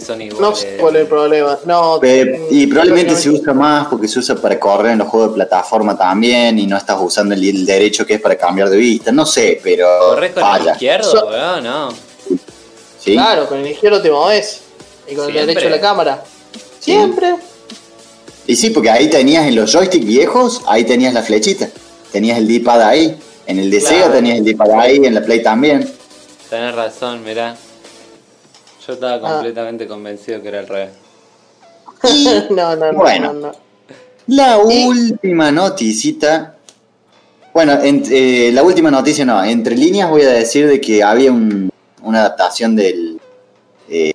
Si 0.00 0.04
son 0.04 0.20
iguales. 0.22 0.40
No 0.40 0.54
sé 0.56 0.76
cuál 0.78 0.96
es 0.96 1.02
el 1.02 1.08
problema. 1.08 1.58
No, 1.66 1.98
Pe- 2.00 2.46
Y 2.50 2.66
probablemente 2.66 3.14
se 3.16 3.30
usa 3.30 3.52
más 3.52 3.86
porque 3.86 4.08
se 4.08 4.18
usa 4.18 4.34
para 4.36 4.58
correr 4.58 4.92
en 4.92 4.98
los 4.98 5.08
juegos 5.08 5.30
de 5.30 5.34
plataforma 5.36 5.96
también 5.96 6.58
y 6.58 6.66
no 6.66 6.76
estás 6.76 6.98
usando 7.00 7.34
el, 7.34 7.44
el 7.48 7.64
derecho 7.64 8.04
que 8.04 8.14
es 8.14 8.20
para 8.20 8.36
cambiar 8.36 8.68
de 8.70 8.76
vista. 8.76 9.12
No 9.12 9.24
sé, 9.24 9.60
pero 9.62 9.86
¿Corres 10.10 10.32
con 10.32 10.42
el 10.42 10.66
izquierdo, 10.68 11.10
So- 11.10 11.26
weón? 11.28 11.62
No. 11.64 11.92
¿sí? 12.98 13.12
Claro, 13.12 13.46
con 13.46 13.58
el 13.58 13.66
izquierdo 13.68 14.02
te 14.02 14.10
moves. 14.10 14.60
Y 15.06 15.14
con 15.14 15.24
Siempre. 15.26 15.40
el 15.42 15.46
derecho 15.48 15.68
la 15.68 15.80
cámara. 15.80 16.24
Siempre. 16.80 17.34
Y 18.46 18.56
sí, 18.56 18.70
porque 18.70 18.90
ahí 18.90 19.08
tenías 19.08 19.46
en 19.46 19.54
los 19.56 19.72
joysticks 19.72 20.04
viejos, 20.06 20.62
ahí 20.66 20.84
tenías 20.84 21.14
la 21.14 21.22
flechita. 21.22 21.68
Tenías 22.12 22.38
el 22.38 22.46
D-pad 22.48 22.82
ahí. 22.82 23.16
En 23.46 23.58
el 23.58 23.70
de 23.70 23.78
Claro. 23.78 23.96
Sega 23.96 24.12
tenías 24.12 24.38
el 24.38 24.44
D-pad 24.44 24.70
ahí, 24.72 24.96
en 24.96 25.14
la 25.14 25.22
Play 25.22 25.42
también. 25.42 25.88
Tenés 26.50 26.74
razón, 26.74 27.22
mirá. 27.24 27.56
Yo 28.86 28.92
estaba 28.94 29.14
Ah. 29.14 29.20
completamente 29.20 29.86
convencido 29.86 30.42
que 30.42 30.48
era 30.48 30.60
al 30.60 30.68
revés. 30.68 30.90
Y 32.04 32.24
no, 32.50 32.76
no, 32.76 32.92
no, 32.92 32.98
Bueno. 32.98 33.32
no, 33.32 33.40
no. 33.48 33.52
la 34.28 34.58
Y- 34.68 34.86
última 34.86 35.50
noticita. 35.50 36.56
Bueno, 37.52 37.72
en- 37.82 38.02
eh, 38.10 38.50
la 38.52 38.62
última 38.62 38.90
noticia 38.90 39.24
no. 39.24 39.42
Entre 39.44 39.76
líneas 39.76 40.10
voy 40.10 40.22
a 40.22 40.30
decir 40.30 40.66
de 40.68 40.80
que 40.80 41.02
había 41.02 41.30
un- 41.32 41.70
una 42.02 42.20
adaptación 42.20 42.74
del. 42.76 43.20
eh, 43.88 44.12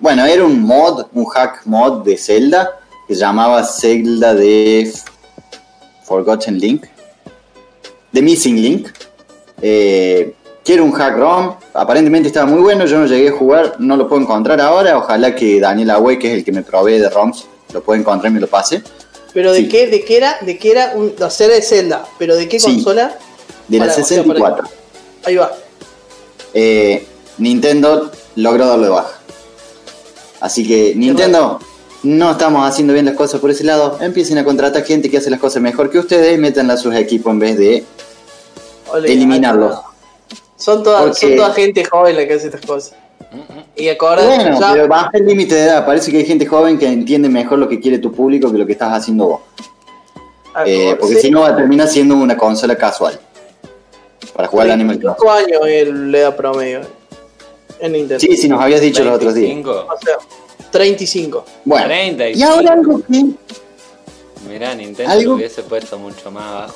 bueno, 0.00 0.24
era 0.24 0.44
un 0.44 0.60
mod, 0.62 1.06
un 1.12 1.26
hack 1.26 1.66
mod 1.66 2.04
de 2.04 2.16
Zelda 2.16 2.78
que 3.06 3.14
se 3.14 3.20
llamaba 3.20 3.62
Zelda 3.64 4.34
de 4.34 4.90
Forgotten 6.04 6.58
Link. 6.58 6.86
The 8.12 8.22
Missing 8.22 8.60
Link. 8.62 8.88
Eh, 9.62 10.34
que 10.70 10.74
era 10.74 10.84
un 10.84 10.92
hack 10.92 11.16
ROM. 11.16 11.56
Aparentemente 11.74 12.28
estaba 12.28 12.46
muy 12.46 12.60
bueno. 12.60 12.86
Yo 12.86 13.00
no 13.00 13.06
llegué 13.06 13.30
a 13.30 13.32
jugar. 13.32 13.74
No 13.80 13.96
lo 13.96 14.08
puedo 14.08 14.22
encontrar 14.22 14.60
ahora. 14.60 14.98
Ojalá 14.98 15.34
que 15.34 15.58
Daniel 15.58 15.90
Away, 15.90 16.16
que 16.16 16.28
es 16.28 16.34
el 16.38 16.44
que 16.44 16.52
me 16.52 16.62
provee 16.62 16.98
de 17.00 17.10
ROMs, 17.10 17.46
lo 17.72 17.82
pueda 17.82 17.98
encontrar 17.98 18.30
y 18.30 18.34
me 18.34 18.40
lo 18.40 18.46
pase. 18.46 18.80
Pero 19.34 19.52
de 19.52 19.62
Sí. 19.62 19.68
qué, 19.68 19.88
de 19.88 20.04
qué 20.04 20.16
era, 20.18 20.38
de 20.40 20.58
qué 20.58 20.70
era 20.70 20.92
un, 20.94 21.12
serie 21.28 21.56
de 21.56 21.62
Zelda, 21.62 22.04
pero 22.20 22.36
de 22.36 22.48
qué 22.48 22.60
Sí. 22.60 22.66
consola? 22.76 23.16
De 23.66 23.78
la 23.78 23.86
Para- 23.86 23.92
o 23.94 23.96
sea, 23.96 24.04
64. 24.04 24.68
Ahí 25.24 25.34
va. 25.34 25.50
Eh, 26.54 27.04
Nintendo 27.38 28.12
logró 28.36 28.66
darlo 28.68 28.84
de 28.84 28.90
baja. 28.90 29.18
Así 30.40 30.64
que 30.68 30.92
Nintendo, 30.94 31.58
no 32.04 32.30
estamos 32.30 32.64
haciendo 32.68 32.92
bien 32.92 33.06
las 33.06 33.16
cosas 33.16 33.40
por 33.40 33.50
ese 33.50 33.64
lado. 33.64 33.98
Empiecen 34.00 34.38
a 34.38 34.44
contratar 34.44 34.84
gente 34.84 35.10
que 35.10 35.18
hace 35.18 35.30
las 35.30 35.40
cosas 35.40 35.62
mejor 35.62 35.90
que 35.90 35.98
ustedes 35.98 36.32
y 36.32 36.38
métanla 36.38 36.74
a 36.74 36.76
sus 36.76 36.94
equipos 36.94 37.32
en 37.32 37.38
vez 37.40 37.58
de 37.58 37.84
eliminarlos. 39.04 39.89
Son 40.60 40.82
todas, 40.82 41.02
Porque- 41.02 41.18
son 41.20 41.36
toda 41.36 41.52
gente 41.54 41.84
joven 41.84 42.16
la 42.16 42.26
que 42.26 42.34
hace 42.34 42.46
estas 42.46 42.60
cosas. 42.64 42.94
Y 43.76 43.88
acordate, 43.88 44.26
Bueno, 44.26 44.60
ya- 44.60 44.72
pero 44.72 44.88
baja 44.88 45.10
el 45.14 45.26
límite 45.26 45.54
de 45.54 45.62
edad. 45.62 45.86
Parece 45.86 46.10
que 46.10 46.18
hay 46.18 46.26
gente 46.26 46.44
joven 46.46 46.78
que 46.78 46.86
entiende 46.86 47.28
mejor 47.28 47.58
lo 47.58 47.68
que 47.68 47.80
quiere 47.80 47.98
tu 47.98 48.12
público 48.12 48.50
que 48.52 48.58
lo 48.58 48.66
que 48.66 48.72
estás 48.72 48.92
haciendo 48.92 49.26
vos. 49.26 49.40
Eh, 50.66 50.96
porque 50.98 51.14
sí, 51.14 51.20
si 51.22 51.30
no, 51.30 51.40
va 51.42 51.48
a 51.50 51.56
terminar 51.56 51.86
siendo 51.88 52.16
una 52.16 52.36
consola 52.36 52.76
casual. 52.76 53.18
Para 54.34 54.48
jugar 54.48 54.66
al 54.66 54.72
Animal 54.72 54.98
Crossing. 54.98 55.26
25 55.26 55.30
años 55.32 55.60
el 55.66 56.14
edad 56.14 56.36
promedio 56.36 56.80
en 57.78 57.92
Nintendo. 57.92 58.20
Sí, 58.20 58.36
sí, 58.36 58.48
nos 58.48 58.60
habías 58.60 58.80
dicho 58.80 59.02
los 59.04 59.14
otros 59.14 59.34
días. 59.34 59.48
25. 59.48 59.86
O 59.92 59.98
sea, 60.04 60.16
35. 60.70 61.44
Bueno, 61.64 61.86
35. 61.86 62.38
y 62.38 62.42
ahora 62.42 62.72
algo 62.74 63.00
que 63.08 63.24
Mirá, 64.48 64.74
Nintendo 64.74 65.12
Algo- 65.12 65.30
lo 65.30 65.36
hubiese 65.36 65.62
puesto 65.62 65.98
mucho 65.98 66.30
más 66.30 66.42
abajo. 66.44 66.74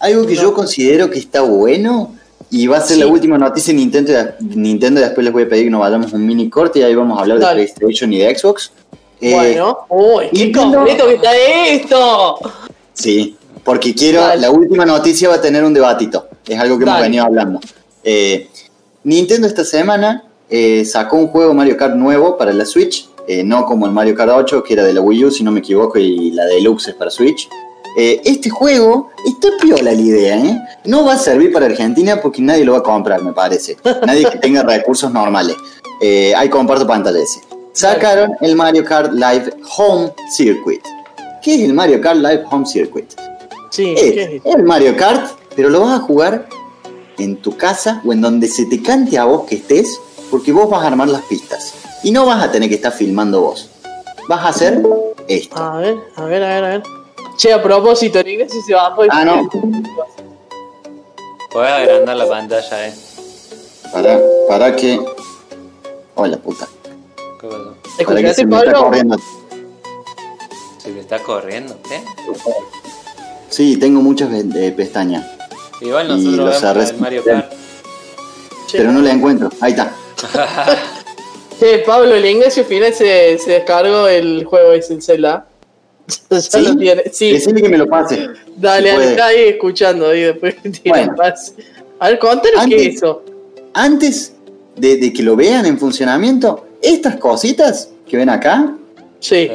Algo 0.00 0.26
que 0.26 0.34
yo 0.36 0.52
considero 0.52 1.08
que 1.10 1.18
está 1.18 1.40
bueno 1.42 2.14
y 2.50 2.66
va 2.66 2.78
a 2.78 2.80
ser 2.80 2.98
la 2.98 3.06
última 3.06 3.38
noticia 3.38 3.72
de 3.72 3.78
Nintendo, 3.78 4.12
Nintendo. 4.40 5.00
Después 5.00 5.24
les 5.24 5.32
voy 5.32 5.44
a 5.44 5.48
pedir 5.48 5.64
que 5.64 5.70
nos 5.70 5.80
vayamos 5.80 6.12
un 6.12 6.26
mini 6.26 6.50
corte 6.50 6.80
y 6.80 6.82
ahí 6.82 6.94
vamos 6.94 7.16
a 7.16 7.22
hablar 7.22 7.38
Dale. 7.38 7.60
de 7.62 7.68
PlayStation 7.68 8.12
y 8.12 8.18
de 8.18 8.36
Xbox. 8.36 8.72
Eh, 9.20 9.34
bueno, 9.34 9.78
uy, 9.88 10.24
qué 10.34 10.50
completo 10.50 11.06
que 11.06 11.14
está 11.14 11.36
esto. 11.36 12.38
Sí. 12.92 13.36
porque 13.62 13.94
quiero, 13.94 14.20
Dale. 14.20 14.40
la 14.40 14.50
última 14.50 14.84
noticia 14.84 15.28
va 15.28 15.36
a 15.36 15.40
tener 15.40 15.62
un 15.62 15.72
debatito, 15.72 16.28
es 16.46 16.58
algo 16.58 16.76
que 16.76 16.84
hemos 16.84 17.00
venido 17.00 17.24
hablando. 17.24 17.60
Eh, 18.02 18.48
Nintendo 19.04 19.46
esta 19.46 19.64
semana 19.64 20.24
eh, 20.48 20.84
sacó 20.84 21.16
un 21.16 21.28
juego 21.28 21.54
Mario 21.54 21.76
Kart 21.76 21.94
nuevo 21.94 22.36
para 22.36 22.52
la 22.52 22.64
Switch, 22.64 23.08
no 23.44 23.64
como 23.64 23.86
el 23.86 23.92
Mario 23.92 24.16
Kart 24.16 24.32
8, 24.34 24.64
que 24.64 24.72
era 24.72 24.82
de 24.82 24.92
la 24.92 25.00
Wii 25.00 25.26
U, 25.26 25.30
si 25.30 25.44
no 25.44 25.52
me 25.52 25.60
equivoco, 25.60 25.98
y 26.00 26.32
la 26.32 26.46
Deluxe 26.46 26.88
es 26.88 26.94
para 26.94 27.10
Switch. 27.10 27.48
Eh, 27.96 28.20
este 28.24 28.50
juego 28.50 29.10
está 29.26 29.48
piola 29.60 29.82
la 29.92 29.92
idea, 29.94 30.38
¿eh? 30.38 30.58
No 30.84 31.04
va 31.04 31.14
a 31.14 31.18
servir 31.18 31.52
para 31.52 31.66
Argentina 31.66 32.20
porque 32.20 32.40
nadie 32.40 32.64
lo 32.64 32.72
va 32.72 32.78
a 32.78 32.82
comprar, 32.82 33.22
me 33.22 33.32
parece. 33.32 33.76
Nadie 34.06 34.28
que 34.30 34.38
tenga 34.38 34.62
recursos 34.62 35.12
normales. 35.12 35.56
Eh, 36.00 36.32
ahí 36.34 36.48
comparto 36.48 36.86
pantalla 36.86 37.18
ese. 37.18 37.40
Sacaron 37.72 38.32
el 38.40 38.56
Mario 38.56 38.84
Kart 38.84 39.12
Live 39.12 39.52
Home 39.76 40.12
Circuit. 40.34 40.80
¿Qué 41.42 41.54
es 41.56 41.60
el 41.62 41.72
Mario 41.74 42.00
Kart 42.00 42.16
Live 42.18 42.44
Home 42.50 42.66
Circuit? 42.66 43.10
Sí, 43.70 43.94
Es 43.96 44.12
¿qué 44.12 44.42
es? 44.44 44.54
el 44.54 44.62
Mario 44.64 44.96
Kart, 44.96 45.30
pero 45.56 45.68
lo 45.70 45.80
vas 45.80 45.98
a 46.00 46.02
jugar 46.02 46.48
en 47.18 47.36
tu 47.36 47.56
casa 47.56 48.00
o 48.04 48.12
en 48.12 48.20
donde 48.20 48.48
se 48.48 48.66
te 48.66 48.82
cante 48.82 49.18
a 49.18 49.24
vos 49.24 49.44
que 49.48 49.56
estés, 49.56 50.00
porque 50.30 50.52
vos 50.52 50.68
vas 50.70 50.82
a 50.84 50.86
armar 50.88 51.08
las 51.08 51.22
pistas. 51.22 51.74
Y 52.02 52.10
no 52.12 52.24
vas 52.26 52.42
a 52.42 52.50
tener 52.50 52.68
que 52.68 52.76
estar 52.76 52.92
filmando 52.92 53.40
vos. 53.42 53.68
Vas 54.28 54.40
a 54.40 54.48
hacer 54.48 54.82
esto. 55.28 55.56
A 55.56 55.76
ver, 55.78 55.98
a 56.16 56.24
ver, 56.24 56.42
a 56.42 56.48
ver, 56.54 56.64
a 56.64 56.68
ver. 56.68 56.82
Che, 57.40 57.50
a 57.52 57.62
propósito, 57.62 58.18
el 58.18 58.28
Ignacio 58.28 58.60
se 58.66 58.74
bajó 58.74 59.04
el 59.04 59.08
Ah, 59.10 59.24
no. 59.24 59.48
Podés 61.50 61.72
agrandar 61.72 62.16
la 62.16 62.28
pantalla, 62.28 62.88
eh. 62.88 62.94
Para, 63.90 64.20
para 64.46 64.76
que. 64.76 65.00
Hola 66.16 66.36
puta. 66.36 66.68
¿Qué 67.40 67.46
pasó? 67.46 67.74
¿Escuchaste, 67.98 68.34
se 68.34 68.44
me 68.46 68.56
está 68.58 68.72
Pablo? 68.72 68.84
corriendo. 68.84 69.16
¿Se 70.78 70.90
te 70.92 71.00
está 71.00 71.18
corriendo? 71.20 71.78
¿Qué? 71.88 72.02
Sí, 73.48 73.78
tengo 73.78 74.02
muchas 74.02 74.28
eh, 74.32 74.72
pestañas, 74.76 75.24
Igual 75.80 76.06
Y 76.10 76.24
nosotros 76.24 76.36
los 76.36 76.46
vemos 76.46 76.62
la 76.62 76.70
arres- 76.74 76.86
del 76.88 77.00
Mario 77.00 77.24
Kart. 77.24 77.52
Pero 78.70 78.92
no 78.92 79.00
la 79.00 79.12
encuentro. 79.12 79.48
Ahí 79.62 79.72
está. 79.72 79.90
che, 81.58 81.78
Pablo, 81.78 82.14
el 82.14 82.24
Ignacio 82.26 82.64
final 82.64 82.92
se, 82.92 83.38
se 83.38 83.50
descargó 83.52 84.08
el 84.08 84.44
juego 84.44 84.72
ese, 84.72 84.92
el 84.92 85.02
Zelda. 85.02 85.46
ya 86.30 86.40
¿Sí? 86.40 86.62
lo 86.62 86.76
tiene. 86.76 87.02
Sí, 87.12 87.32
Decirle 87.32 87.62
que 87.62 87.68
me 87.68 87.78
lo 87.78 87.86
pase. 87.88 88.28
dale, 88.56 88.96
si 88.96 89.02
está 89.10 89.26
ahí 89.26 89.40
escuchando 89.48 90.08
ahí 90.08 90.22
después 90.22 90.56
Bueno. 90.84 91.14
A 91.98 92.08
ver, 92.08 92.18
contanos 92.18 92.66
qué 92.66 92.86
es 92.88 92.96
eso. 92.96 93.22
Antes 93.74 94.34
de, 94.76 94.96
de 94.96 95.12
que 95.12 95.22
lo 95.22 95.36
vean 95.36 95.66
en 95.66 95.78
funcionamiento, 95.78 96.66
estas 96.82 97.16
cositas 97.16 97.90
que 98.08 98.16
ven 98.16 98.28
acá, 98.30 98.74
Sí. 99.20 99.50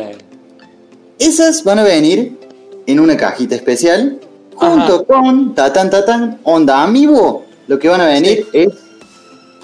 Esas 1.18 1.64
van 1.64 1.80
a 1.80 1.84
venir 1.84 2.38
en 2.86 3.00
una 3.00 3.18
cajita 3.18 3.56
especial 3.56 4.20
junto 4.54 4.96
Ajá. 4.96 5.04
con 5.06 5.56
Tatan 5.56 5.90
Tatan 5.90 6.40
Onda 6.44 6.84
Amiibo. 6.84 7.46
Lo 7.68 7.80
que 7.80 7.88
van 7.90 8.02
a 8.02 8.06
venir 8.06 8.46
es 8.54 8.68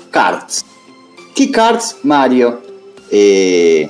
cards. 0.10 0.66
¿Qué 1.36 1.52
cards? 1.52 1.98
Mario, 2.04 2.62
eh, 3.12 3.90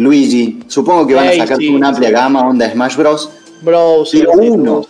Luigi. 0.00 0.60
Supongo 0.68 1.06
que 1.06 1.14
van 1.14 1.28
a 1.28 1.32
sacar 1.36 1.58
una 1.72 1.88
amplia 1.88 2.10
gama 2.10 2.40
Onda 2.48 2.70
Smash 2.70 2.96
Bros. 2.96 3.30
Bro, 3.62 4.04
sí, 4.06 4.18
Pero 4.20 4.32
sí, 4.40 4.48
uno, 4.48 4.86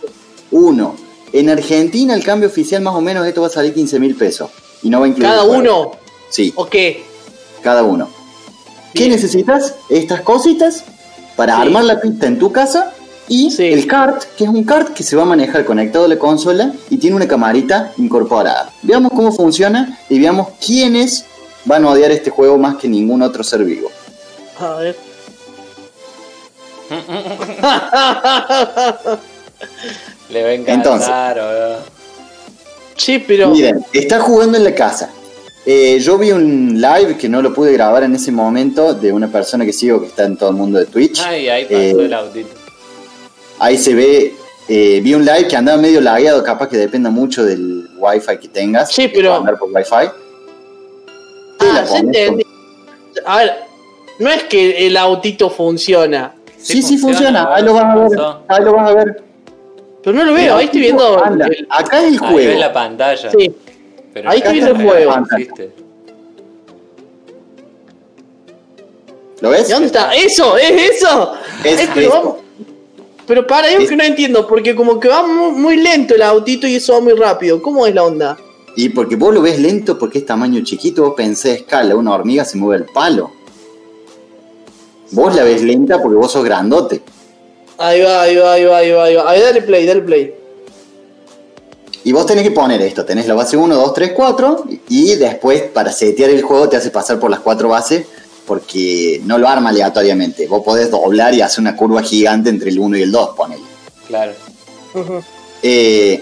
uno. 0.51 0.95
En 1.33 1.49
Argentina 1.49 2.13
el 2.13 2.23
cambio 2.23 2.47
oficial 2.49 2.81
más 2.81 2.95
o 2.95 3.01
menos 3.01 3.25
esto 3.25 3.41
va 3.41 3.47
a 3.47 3.51
salir 3.51 3.73
15 3.73 3.99
mil 3.99 4.15
pesos. 4.15 4.49
Y 4.83 4.89
no 4.89 4.99
va 4.99 5.05
a 5.05 5.09
incluir. 5.09 5.29
¿Cada 5.29 5.43
uno? 5.43 5.91
Sí, 6.29 6.53
¿O 6.55 6.65
qué? 6.67 7.03
cada 7.61 7.83
uno. 7.83 8.09
¿Qué 8.93 9.07
necesitas? 9.07 9.75
Estas 9.89 10.21
cositas 10.21 10.83
para 11.35 11.55
Sí. 11.55 11.61
armar 11.61 11.83
la 11.85 11.99
pista 12.01 12.27
en 12.27 12.37
tu 12.39 12.51
casa 12.51 12.93
y 13.27 13.51
Sí. 13.51 13.65
el 13.67 13.87
kart, 13.87 14.23
que 14.37 14.43
es 14.45 14.49
un 14.49 14.63
kart 14.63 14.93
que 14.93 15.03
se 15.03 15.15
va 15.15 15.21
a 15.23 15.25
manejar 15.25 15.63
conectado 15.63 16.05
a 16.05 16.07
la 16.07 16.17
consola 16.19 16.73
y 16.89 16.97
tiene 16.97 17.15
una 17.15 17.27
camarita 17.27 17.93
incorporada. 17.97 18.69
Veamos 18.81 19.11
cómo 19.15 19.31
funciona 19.31 19.97
y 20.09 20.19
veamos 20.19 20.47
quiénes 20.65 21.25
van 21.65 21.85
a 21.85 21.91
odiar 21.91 22.11
este 22.11 22.29
juego 22.31 22.57
más 22.57 22.75
que 22.77 22.87
ningún 22.89 23.21
otro 23.21 23.43
ser 23.43 23.63
vivo. 23.63 23.89
A 24.61 24.75
ver. 24.75 24.95
le 30.29 30.43
va 30.43 30.49
a 30.49 30.53
encantar, 30.53 31.35
boludo. 31.39 31.77
sí, 32.95 33.23
pero. 33.25 33.49
Miren, 33.49 33.83
está 33.93 34.19
jugando 34.19 34.57
en 34.57 34.63
la 34.63 34.75
casa. 34.75 35.09
Eh, 35.65 35.99
yo 35.99 36.17
vi 36.17 36.31
un 36.31 36.81
live 36.81 37.17
que 37.17 37.29
no 37.29 37.41
lo 37.41 37.53
pude 37.53 37.71
grabar 37.73 38.03
en 38.03 38.15
ese 38.15 38.31
momento 38.31 38.95
de 38.95 39.11
una 39.13 39.27
persona 39.27 39.63
que 39.63 39.71
sigo 39.73 40.01
que 40.01 40.07
está 40.07 40.23
en 40.25 40.35
todo 40.35 40.49
el 40.49 40.55
mundo 40.55 40.79
de 40.79 40.85
Twitch. 40.87 41.21
Ay, 41.21 41.47
ahí 41.49 41.65
pasó 41.65 41.77
Eh, 41.77 41.91
el 42.05 42.13
autito. 42.13 42.49
Ahí 43.59 43.77
se 43.77 43.93
ve, 43.93 44.33
eh, 44.67 44.99
vi 45.03 45.13
un 45.13 45.23
live 45.23 45.47
que 45.47 45.55
andaba 45.55 45.77
medio 45.79 46.01
lagueado, 46.01 46.43
capaz 46.43 46.67
que 46.67 46.77
dependa 46.77 47.11
mucho 47.11 47.45
del 47.45 47.87
wifi 47.95 48.37
que 48.39 48.47
tengas. 48.47 48.91
Sí, 48.91 49.07
pero- 49.07 49.35
andar 49.35 49.59
por 49.59 49.69
wifi. 49.71 49.91
Ah, 49.93 50.13
pones 51.59 51.91
entendí. 51.93 52.43
A 53.23 53.37
ver, 53.37 53.53
no 54.21 54.29
es 54.29 54.43
que 54.43 54.87
el 54.87 54.95
autito 54.97 55.49
funciona. 55.49 56.33
Sí, 56.57 56.81
sí, 56.81 56.97
funciona. 56.97 57.45
funciona, 57.47 57.55
Ahí 57.55 57.63
lo 57.63 57.73
vas 57.73 57.83
a 57.83 57.95
ver. 57.95 58.19
Ahí 58.47 58.63
lo 58.63 58.73
vas 58.73 58.89
a 58.89 58.93
ver. 58.93 59.23
Pero 60.03 60.15
no 60.17 60.23
lo 60.23 60.33
veo, 60.33 60.55
ahí 60.57 60.65
estoy 60.65 60.81
viendo. 60.81 61.23
Anda, 61.23 61.45
el- 61.47 61.67
acá 61.69 61.99
es 61.99 62.05
el 62.05 62.13
Ahí 62.13 62.17
juego. 62.17 62.35
ves 62.37 62.59
la 62.59 62.73
pantalla. 62.73 63.31
Sí, 63.31 63.51
Pero 64.13 64.29
Ahí 64.29 64.37
estoy 64.39 64.53
viendo 64.53 64.71
el 64.71 64.83
juego. 64.87 65.13
¿Lo 69.41 69.49
ves? 69.49 69.67
¿de 69.67 69.73
dónde 69.73 69.87
está? 69.87 70.13
¡Eso! 70.15 70.57
¡Es 70.57 70.97
eso! 70.97 71.33
Es 71.63 71.89
pero 71.93 72.01
esto. 72.07 72.13
vamos. 72.13 72.35
Pero 73.27 73.47
para, 73.47 73.67
algo 73.69 73.81
Es- 73.83 73.89
que 73.89 73.95
no 73.95 74.03
entiendo, 74.03 74.47
porque 74.47 74.75
como 74.75 74.99
que 74.99 75.07
va 75.07 75.25
muy, 75.25 75.51
muy 75.51 75.77
lento 75.77 76.13
el 76.15 76.21
autito 76.21 76.67
y 76.67 76.75
eso 76.75 76.93
va 76.93 76.99
muy 77.01 77.13
rápido. 77.13 77.61
¿Cómo 77.61 77.87
es 77.87 77.95
la 77.95 78.03
onda? 78.03 78.37
Y 78.75 78.89
porque 78.89 79.15
vos 79.15 79.33
lo 79.33 79.41
ves 79.41 79.59
lento 79.59 79.97
porque 79.97 80.19
es 80.19 80.25
tamaño 80.25 80.61
chiquito, 80.63 81.03
vos 81.03 81.13
pensé 81.15 81.53
escala, 81.53 81.95
una 81.95 82.13
hormiga 82.13 82.45
se 82.45 82.57
mueve 82.57 82.83
el 82.85 82.91
palo. 82.91 83.31
Vos 85.11 85.35
la 85.35 85.43
ves 85.43 85.61
lenta 85.61 86.01
porque 86.01 86.17
vos 86.17 86.31
sos 86.31 86.43
grandote. 86.43 87.01
Ahí 87.77 88.01
va, 88.01 88.21
ahí 88.21 88.35
va, 88.35 88.53
ahí 88.53 88.65
va, 88.65 88.77
ahí 88.77 88.91
va, 88.91 89.03
ahí 89.05 89.15
va. 89.15 89.29
A 89.29 89.33
ver, 89.33 89.43
dale 89.43 89.61
play, 89.61 89.85
dale 89.85 90.01
play. 90.01 90.35
Y 92.03 92.11
vos 92.11 92.25
tenés 92.25 92.43
que 92.43 92.51
poner 92.51 92.81
esto, 92.81 93.05
tenés 93.05 93.27
la 93.27 93.35
base 93.35 93.57
1, 93.57 93.75
2, 93.75 93.93
3, 93.93 94.11
4 94.15 94.65
y 94.89 95.15
después 95.15 95.63
para 95.63 95.91
setear 95.91 96.31
el 96.31 96.41
juego 96.41 96.67
te 96.67 96.77
hace 96.77 96.89
pasar 96.89 97.19
por 97.19 97.29
las 97.29 97.41
cuatro 97.41 97.69
bases 97.69 98.07
porque 98.45 99.21
no 99.25 99.37
lo 99.37 99.47
arma 99.47 99.69
aleatoriamente. 99.69 100.47
Vos 100.47 100.63
podés 100.63 100.89
doblar 100.89 101.33
y 101.33 101.41
hacer 101.41 101.61
una 101.61 101.75
curva 101.75 102.01
gigante 102.01 102.49
entre 102.49 102.69
el 102.69 102.79
1 102.79 102.97
y 102.97 103.01
el 103.03 103.11
2, 103.11 103.29
ponele. 103.35 103.63
Claro. 104.07 104.33
Eh, 105.63 106.19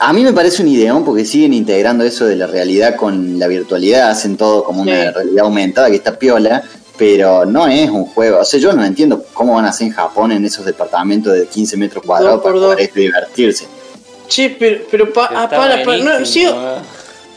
a 0.00 0.12
mí 0.12 0.22
me 0.22 0.34
parece 0.34 0.60
un 0.60 0.68
ideón 0.68 1.02
porque 1.02 1.24
siguen 1.24 1.54
integrando 1.54 2.04
eso 2.04 2.26
de 2.26 2.36
la 2.36 2.46
realidad 2.46 2.94
con 2.94 3.38
la 3.38 3.46
virtualidad, 3.46 4.10
hacen 4.10 4.36
todo 4.36 4.64
como 4.64 4.82
una 4.82 5.12
realidad 5.12 5.46
aumentada 5.46 5.88
que 5.88 5.96
está 5.96 6.18
piola, 6.18 6.62
pero 6.98 7.44
no 7.46 7.66
es 7.68 7.88
un 7.88 8.04
juego. 8.06 8.40
O 8.40 8.44
sea, 8.44 8.58
yo 8.60 8.72
no 8.72 8.84
entiendo 8.84 9.24
cómo 9.32 9.54
van 9.54 9.64
a 9.64 9.68
hacer 9.68 9.86
en 9.86 9.92
Japón 9.94 10.32
en 10.32 10.44
esos 10.44 10.64
departamentos 10.66 11.32
de 11.32 11.46
15 11.46 11.76
metros 11.76 12.04
cuadrados 12.04 12.42
para 12.42 12.54
poder 12.54 12.92
divertirse. 12.92 13.66
Che, 14.28 14.50
pero, 14.58 14.80
pero 14.90 15.12
pa- 15.12 15.30
ah, 15.32 15.44
Está 15.44 15.56
para, 15.56 15.82
para, 15.84 15.98
no, 16.18 16.26
sí, 16.26 16.44
boludo. 16.44 16.82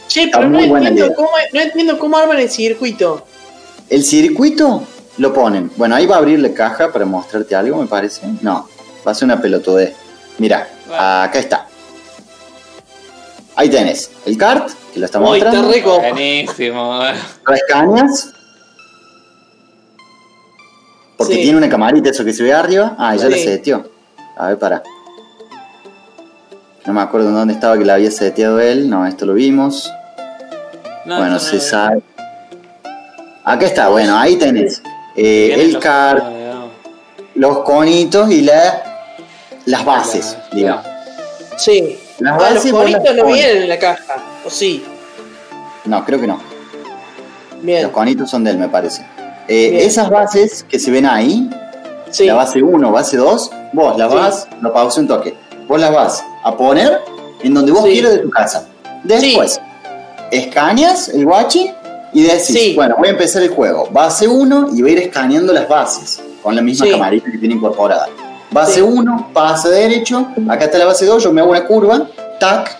che, 0.08 0.24
Está 0.24 0.38
pero 0.38 0.50
no 0.50 0.58
entiendo, 0.58 1.14
cómo, 1.14 1.28
no 1.54 1.60
entiendo 1.60 1.98
cómo 1.98 2.16
arman 2.18 2.38
el 2.40 2.50
circuito. 2.50 3.24
El 3.88 4.04
circuito 4.04 4.82
lo 5.18 5.32
ponen. 5.32 5.70
Bueno, 5.76 5.94
ahí 5.94 6.06
va 6.06 6.16
a 6.16 6.18
abrir 6.18 6.40
la 6.40 6.52
caja 6.52 6.92
para 6.92 7.04
mostrarte 7.06 7.54
algo, 7.54 7.80
me 7.80 7.86
parece. 7.86 8.22
No, 8.42 8.68
va 9.06 9.12
a 9.12 9.14
ser 9.14 9.26
una 9.26 9.40
pelotudez. 9.40 9.94
Mira, 10.38 10.68
Bueno. 10.86 11.02
acá 11.02 11.38
está. 11.38 11.66
Ahí 13.54 13.68
tenés 13.68 14.10
el 14.26 14.36
kart, 14.38 14.70
que 14.92 14.98
lo 15.00 15.06
está 15.06 15.18
Uy, 15.20 15.38
está 15.38 15.50
mostrando. 15.50 15.72
rico. 15.72 15.98
Buenísimo. 16.00 16.86
boludo. 16.98 17.12
Lo 17.46 17.54
escaneas. 17.54 18.32
Porque 21.22 21.36
Sí. 21.36 21.42
tiene 21.42 21.58
una 21.58 21.68
camarita, 21.68 22.10
eso 22.10 22.24
que 22.24 22.32
se 22.32 22.42
ve 22.42 22.52
arriba. 22.52 22.94
Ah, 22.98 23.14
ya 23.16 23.28
la 23.28 23.36
Sí. 23.36 23.44
seteó. 23.44 23.88
A 24.36 24.48
ver, 24.48 24.58
para. 24.58 24.82
No 26.86 26.92
me 26.92 27.00
acuerdo 27.00 27.28
en 27.28 27.34
dónde 27.34 27.54
estaba 27.54 27.78
que 27.78 27.84
la 27.84 27.94
había 27.94 28.10
seteado 28.10 28.60
él. 28.60 28.90
No, 28.90 29.06
esto 29.06 29.24
lo 29.26 29.34
vimos. 29.34 29.90
No, 31.04 31.18
bueno, 31.18 31.38
se 31.38 31.56
no- 31.56 31.60
sabe. 31.62 32.02
Acá 33.44 33.66
está, 33.66 33.88
bueno, 33.88 34.16
ahí 34.16 34.36
tenés. 34.36 34.82
Eh, 35.16 35.54
el 35.54 35.72
los- 35.72 35.82
digamos. 35.82 36.70
los 37.34 37.58
conitos 37.60 38.30
y 38.30 38.42
la, 38.42 38.82
las 39.66 39.84
bases, 39.84 40.36
La- 40.50 40.56
digamos. 40.56 40.86
Sí. 41.58 41.98
Las 42.18 42.34
Ah, 42.34 42.50
los 42.50 42.64
las 42.64 42.72
conitos 42.72 43.14
no 43.16 43.26
vienen 43.26 43.62
en 43.62 43.68
la 43.68 43.78
caja. 43.78 44.14
¿O 44.44 44.50
sí? 44.50 44.84
No, 45.84 46.04
creo 46.04 46.20
que 46.20 46.26
no. 46.26 46.40
Bien. 47.62 47.82
Los 47.84 47.92
conitos 47.92 48.30
son 48.30 48.44
de 48.44 48.50
él, 48.52 48.58
me 48.58 48.68
parece. 48.68 49.04
Eh, 49.48 49.84
esas 49.84 50.08
bases 50.10 50.64
que 50.68 50.78
se 50.78 50.90
ven 50.90 51.06
ahí, 51.06 51.48
Sí. 52.10 52.26
la 52.26 52.34
base 52.34 52.62
1, 52.62 52.92
base 52.92 53.16
2, 53.16 53.50
vos 53.72 53.96
las 53.98 54.10
Sí. 54.10 54.16
vas, 54.16 54.48
lo 54.60 54.72
pausa 54.72 55.00
un 55.00 55.08
toque, 55.08 55.34
vos 55.66 55.80
las 55.80 55.92
vas 55.92 56.24
a 56.44 56.56
poner 56.56 57.00
en 57.42 57.54
donde 57.54 57.72
vos 57.72 57.84
Sí. 57.84 57.92
quieras 57.92 58.12
de 58.12 58.18
tu 58.18 58.30
casa. 58.30 58.66
Después, 59.04 59.60
escaneas 60.30 61.08
el 61.08 61.26
watching 61.26 61.72
y 62.12 62.22
decís, 62.22 62.74
bueno, 62.76 62.94
voy 62.98 63.08
a 63.08 63.10
empezar 63.12 63.42
el 63.42 63.50
juego. 63.50 63.88
Base 63.90 64.28
1 64.28 64.68
y 64.74 64.82
voy 64.82 64.90
a 64.90 64.92
ir 64.94 64.98
escaneando 65.00 65.52
las 65.52 65.68
bases 65.68 66.20
con 66.42 66.54
la 66.54 66.62
misma 66.62 66.86
camarita 66.88 67.30
que 67.30 67.38
tiene 67.38 67.54
incorporada. 67.54 68.08
Base 68.50 68.74
Sí. 68.74 68.80
1, 68.82 69.30
base 69.32 69.70
derecho, 69.70 70.26
acá 70.48 70.66
está 70.66 70.78
la 70.78 70.84
base 70.84 71.06
2, 71.06 71.22
yo 71.24 71.32
me 71.32 71.40
hago 71.40 71.50
una 71.50 71.64
curva, 71.66 72.06
tac, 72.38 72.76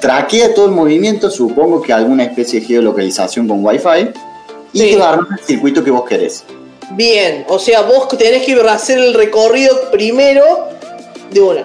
traquea 0.00 0.52
todo 0.54 0.66
el 0.66 0.72
movimiento, 0.72 1.30
supongo 1.30 1.80
que 1.80 1.92
alguna 1.92 2.24
especie 2.24 2.60
de 2.60 2.66
geolocalización 2.66 3.48
con 3.48 3.64
Wi-Fi, 3.64 4.10
y 4.76 4.78
Sí. 4.78 4.90
te 4.92 4.96
va 4.98 5.10
a 5.10 5.12
armar 5.14 5.38
el 5.40 5.44
circuito 5.46 5.82
que 5.82 5.90
vos 5.90 6.04
querés. 6.08 6.44
Bien, 6.92 7.44
o 7.48 7.58
sea, 7.58 7.82
vos 7.82 8.08
tenés 8.16 8.44
que 8.46 8.54
hacer 8.68 8.98
el 8.98 9.14
recorrido 9.14 9.90
primero 9.90 10.44
de 11.30 11.40
una, 11.40 11.62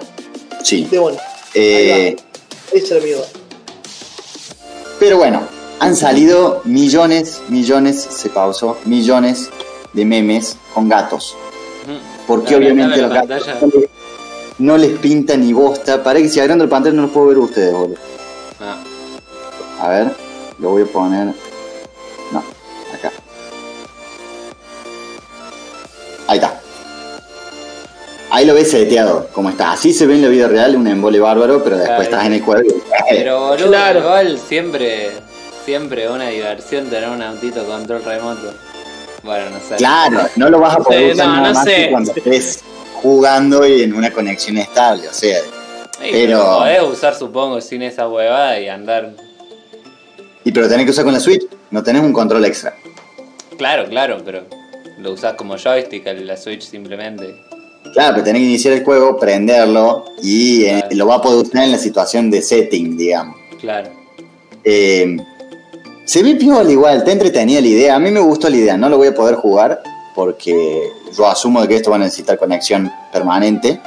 Sí. 0.62 0.86
de 0.90 0.98
una. 0.98 1.18
Eh, 1.54 2.16
Esa 2.72 2.94
era 2.96 3.04
mi 3.04 3.10
duda. 3.12 3.26
pero 4.98 5.18
bueno, 5.18 5.42
han 5.80 5.94
salido 5.96 6.62
millones, 6.64 7.40
millones, 7.48 8.00
se 8.00 8.28
pausó, 8.30 8.78
millones 8.84 9.50
de 9.92 10.04
memes 10.04 10.56
con 10.74 10.88
gatos. 10.88 11.36
Porque 12.26 12.56
obviamente 12.56 12.96
los 13.02 13.10
gatos 13.12 13.42
pantalla. 13.46 13.58
no 13.60 13.66
les, 13.80 13.88
no 14.58 14.76
les 14.78 14.98
pinta 15.00 15.36
ni 15.36 15.52
bosta. 15.52 16.02
Para 16.04 16.20
que 16.20 16.28
si 16.28 16.38
agrando 16.40 16.62
el 16.64 16.70
pantalla 16.70 16.94
no 16.94 17.02
los 17.02 17.10
puedo 17.10 17.26
ver 17.26 17.38
ustedes, 17.38 17.72
boludo. 17.72 17.96
Ah, 18.60 18.78
A 19.80 19.88
ver, 19.88 20.12
lo 20.60 20.70
voy 20.70 20.82
a 20.82 20.86
poner. 20.86 21.34
Ahí 26.32 26.38
está. 26.38 26.54
Ahí 28.30 28.46
lo 28.46 28.54
ves 28.54 28.70
seteado, 28.70 29.28
como 29.34 29.50
está. 29.50 29.72
Así 29.72 29.92
se 29.92 30.06
ve 30.06 30.14
en 30.14 30.22
la 30.22 30.28
vida 30.28 30.48
real, 30.48 30.74
un 30.76 30.86
embole 30.86 31.20
bárbaro, 31.20 31.62
pero 31.62 31.76
después 31.76 31.88
Claro. 31.98 32.02
estás 32.04 32.24
en 32.26 32.32
el 32.32 32.40
juego. 32.40 32.62
y- 32.66 32.82
Pero 33.10 33.48
boludo, 33.48 33.68
Claro. 33.68 34.00
igual 34.00 34.38
siempre, 34.38 35.10
siempre 35.66 36.08
una 36.08 36.28
diversión 36.28 36.88
tener 36.88 37.10
un 37.10 37.20
autito 37.20 37.62
control 37.66 38.02
remoto. 38.02 38.54
Bueno, 39.22 39.50
no 39.50 39.58
sé. 39.60 39.76
Claro, 39.76 40.20
no 40.36 40.48
lo 40.48 40.58
vas 40.58 40.76
a 40.76 40.78
poder 40.78 41.08
Sí, 41.08 41.12
usar 41.12 41.26
no, 41.26 41.32
nada 41.36 41.48
no 41.48 41.54
más 41.54 41.64
sé. 41.64 41.74
que 41.76 41.90
cuando 41.90 42.12
estés 42.16 42.60
jugando 42.94 43.66
y 43.66 43.82
en 43.82 43.92
una 43.92 44.10
conexión 44.10 44.56
estable, 44.56 45.08
o 45.08 45.12
sea. 45.12 45.38
Sí, 46.00 46.08
pero- 46.10 46.42
Podés 46.60 46.82
usar, 46.82 47.14
supongo, 47.14 47.60
sin 47.60 47.82
esa 47.82 48.08
huevada 48.08 48.58
y 48.58 48.70
andar. 48.70 49.10
Y 50.44 50.50
pero 50.52 50.66
tenés 50.66 50.86
que 50.86 50.92
usar 50.92 51.04
con 51.04 51.12
la 51.12 51.20
Switch, 51.20 51.42
no 51.70 51.82
tenés 51.82 52.00
un 52.02 52.14
control 52.14 52.42
extra. 52.46 52.74
Claro, 53.58 53.84
claro, 53.90 54.16
pero 54.24 54.44
lo 55.02 55.12
usás 55.12 55.34
como 55.34 55.56
joystick 55.56 56.06
la 56.06 56.36
Switch 56.36 56.62
simplemente. 56.62 57.34
Claro, 57.92 58.14
pero 58.14 58.24
tenés 58.24 58.40
que 58.40 58.46
iniciar 58.46 58.74
el 58.74 58.84
juego, 58.84 59.18
prenderlo 59.18 60.04
y 60.22 60.64
eh, 60.64 60.84
lo 60.92 61.06
va 61.06 61.16
a 61.16 61.22
poder 61.22 61.44
usar 61.44 61.64
en 61.64 61.72
la 61.72 61.78
situación 61.78 62.30
de 62.30 62.40
setting, 62.40 62.96
digamos. 62.96 63.36
Claro. 63.60 63.90
Eh, 64.64 65.16
se 66.04 66.22
ve 66.22 66.36
piola 66.36 66.70
igual, 66.70 66.98
está 66.98 67.12
entretenida 67.12 67.60
la 67.60 67.66
idea. 67.66 67.96
A 67.96 67.98
mí 67.98 68.10
me 68.10 68.20
gustó 68.20 68.48
la 68.48 68.56
idea, 68.56 68.76
no 68.76 68.88
lo 68.88 68.98
voy 68.98 69.08
a 69.08 69.14
poder 69.14 69.34
jugar 69.34 69.82
porque 70.14 70.90
yo 71.16 71.26
asumo 71.26 71.62
de 71.62 71.68
que 71.68 71.76
esto 71.76 71.90
va 71.90 71.96
a 71.96 72.00
necesitar 72.00 72.38
conexión 72.38 72.90
permanente. 73.12 73.80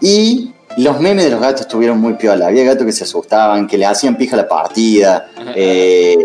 Y 0.00 0.52
los 0.76 1.00
memes 1.00 1.24
de 1.24 1.30
los 1.30 1.40
gatos 1.40 1.62
estuvieron 1.62 2.00
muy 2.00 2.14
piola. 2.14 2.48
Había 2.48 2.64
gatos 2.64 2.86
que 2.86 2.92
se 2.92 3.04
asustaban, 3.04 3.66
que 3.66 3.78
le 3.78 3.86
hacían 3.86 4.16
pija 4.16 4.36
la 4.36 4.48
partida. 4.48 5.28
Eh, 5.54 6.16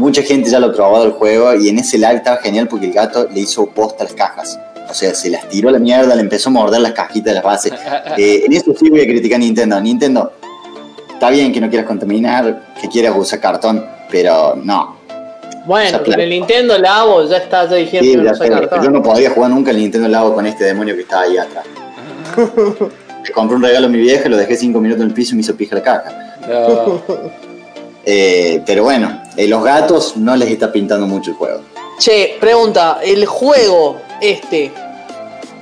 mucha 0.00 0.22
gente 0.22 0.50
ya 0.50 0.58
lo 0.58 0.68
ha 0.68 0.72
probado 0.72 1.04
el 1.04 1.12
juego 1.12 1.54
y 1.54 1.68
en 1.68 1.78
ese 1.78 1.98
live 1.98 2.16
estaba 2.16 2.38
genial 2.38 2.66
porque 2.66 2.86
el 2.86 2.92
gato 2.92 3.28
le 3.32 3.40
hizo 3.40 3.66
posta 3.66 4.02
a 4.02 4.06
las 4.06 4.14
cajas. 4.14 4.58
O 4.88 4.94
sea, 4.94 5.14
se 5.14 5.30
las 5.30 5.48
tiró 5.48 5.68
a 5.68 5.72
la 5.72 5.78
mierda, 5.78 6.16
le 6.16 6.22
empezó 6.22 6.48
a 6.48 6.52
morder 6.52 6.80
las 6.80 6.92
cajitas 6.92 7.26
de 7.26 7.34
las 7.34 7.44
bases. 7.44 7.72
Eh, 8.18 8.42
en 8.44 8.52
eso 8.52 8.74
sí 8.78 8.90
voy 8.90 9.00
a 9.00 9.04
criticar 9.04 9.36
a 9.36 9.38
Nintendo. 9.38 9.80
Nintendo, 9.80 10.32
está 11.12 11.30
bien 11.30 11.52
que 11.52 11.60
no 11.60 11.68
quieras 11.68 11.86
contaminar, 11.86 12.74
que 12.80 12.88
quieras 12.88 13.14
usar 13.16 13.40
cartón, 13.40 13.84
pero 14.10 14.56
no. 14.56 14.96
Bueno, 15.64 16.02
claro. 16.02 16.22
el 16.22 16.30
Nintendo 16.30 16.76
Labo 16.78 17.24
ya 17.28 17.36
está, 17.36 17.68
ya 17.68 17.76
dijeron 17.76 18.06
Sí, 18.06 18.12
que 18.12 18.22
no 18.22 18.32
usa 18.32 18.48
cartón. 18.48 18.82
yo 18.82 18.90
no 18.90 19.02
podría 19.02 19.30
jugar 19.30 19.50
nunca 19.50 19.70
el 19.70 19.76
Nintendo 19.76 20.08
Labo 20.08 20.34
con 20.34 20.46
este 20.46 20.64
demonio 20.64 20.94
que 20.96 21.02
está 21.02 21.20
ahí 21.20 21.36
atrás. 21.36 21.64
Le 23.24 23.32
compré 23.32 23.56
un 23.56 23.62
regalo 23.62 23.86
a 23.86 23.90
mi 23.90 23.98
vieja, 23.98 24.28
lo 24.28 24.36
dejé 24.36 24.56
cinco 24.56 24.80
minutos 24.80 25.02
en 25.02 25.08
el 25.08 25.14
piso 25.14 25.32
y 25.32 25.36
me 25.36 25.42
hizo 25.42 25.54
pija 25.54 25.76
la 25.76 25.82
caja. 25.82 26.36
No. 26.48 27.02
Eh, 28.04 28.62
pero 28.66 28.84
bueno, 28.84 29.22
eh, 29.36 29.46
los 29.46 29.62
gatos 29.62 30.16
no 30.16 30.34
les 30.36 30.50
está 30.50 30.72
pintando 30.72 31.06
mucho 31.06 31.30
el 31.32 31.36
juego. 31.36 31.60
Che, 31.98 32.36
pregunta, 32.40 33.00
el 33.02 33.26
juego 33.26 34.00
este 34.20 34.72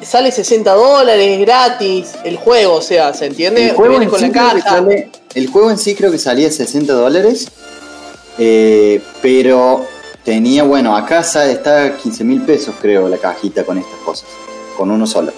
sale 0.03 0.31
60 0.31 0.73
dólares 0.75 1.41
gratis, 1.41 2.13
el 2.25 2.37
juego, 2.37 2.75
o 2.75 2.81
sea, 2.83 3.13
¿se 3.13 3.27
entiende? 3.27 3.71
El 3.71 3.75
juego, 3.75 4.01
en 4.01 4.09
con 4.09 4.21
sí 4.21 4.27
la 4.27 4.33
creo 4.33 4.55
que 4.55 4.63
caja. 4.63 4.77
sale- 4.77 5.11
el 5.35 5.47
juego 5.49 5.71
en 5.71 5.79
sí 5.79 5.95
creo 5.97 6.11
que 6.13 6.19
salía 6.19 6.51
60 6.51 6.93
dólares. 6.93 7.49
eh, 8.41 9.01
pero 9.21 9.85
tenía, 10.25 10.63
bueno, 10.63 10.97
acá 10.97 11.25
sa- 11.25 11.51
está 11.51 11.97
15 11.97 12.23
mil 12.23 12.43
pesos 12.43 12.73
creo 12.81 13.09
la 13.09 13.17
cajita 13.17 13.65
con 13.65 13.79
estas 13.79 13.99
cosas. 14.05 14.29
Con 14.77 14.93
uno 14.93 15.09
solo. 15.09 15.33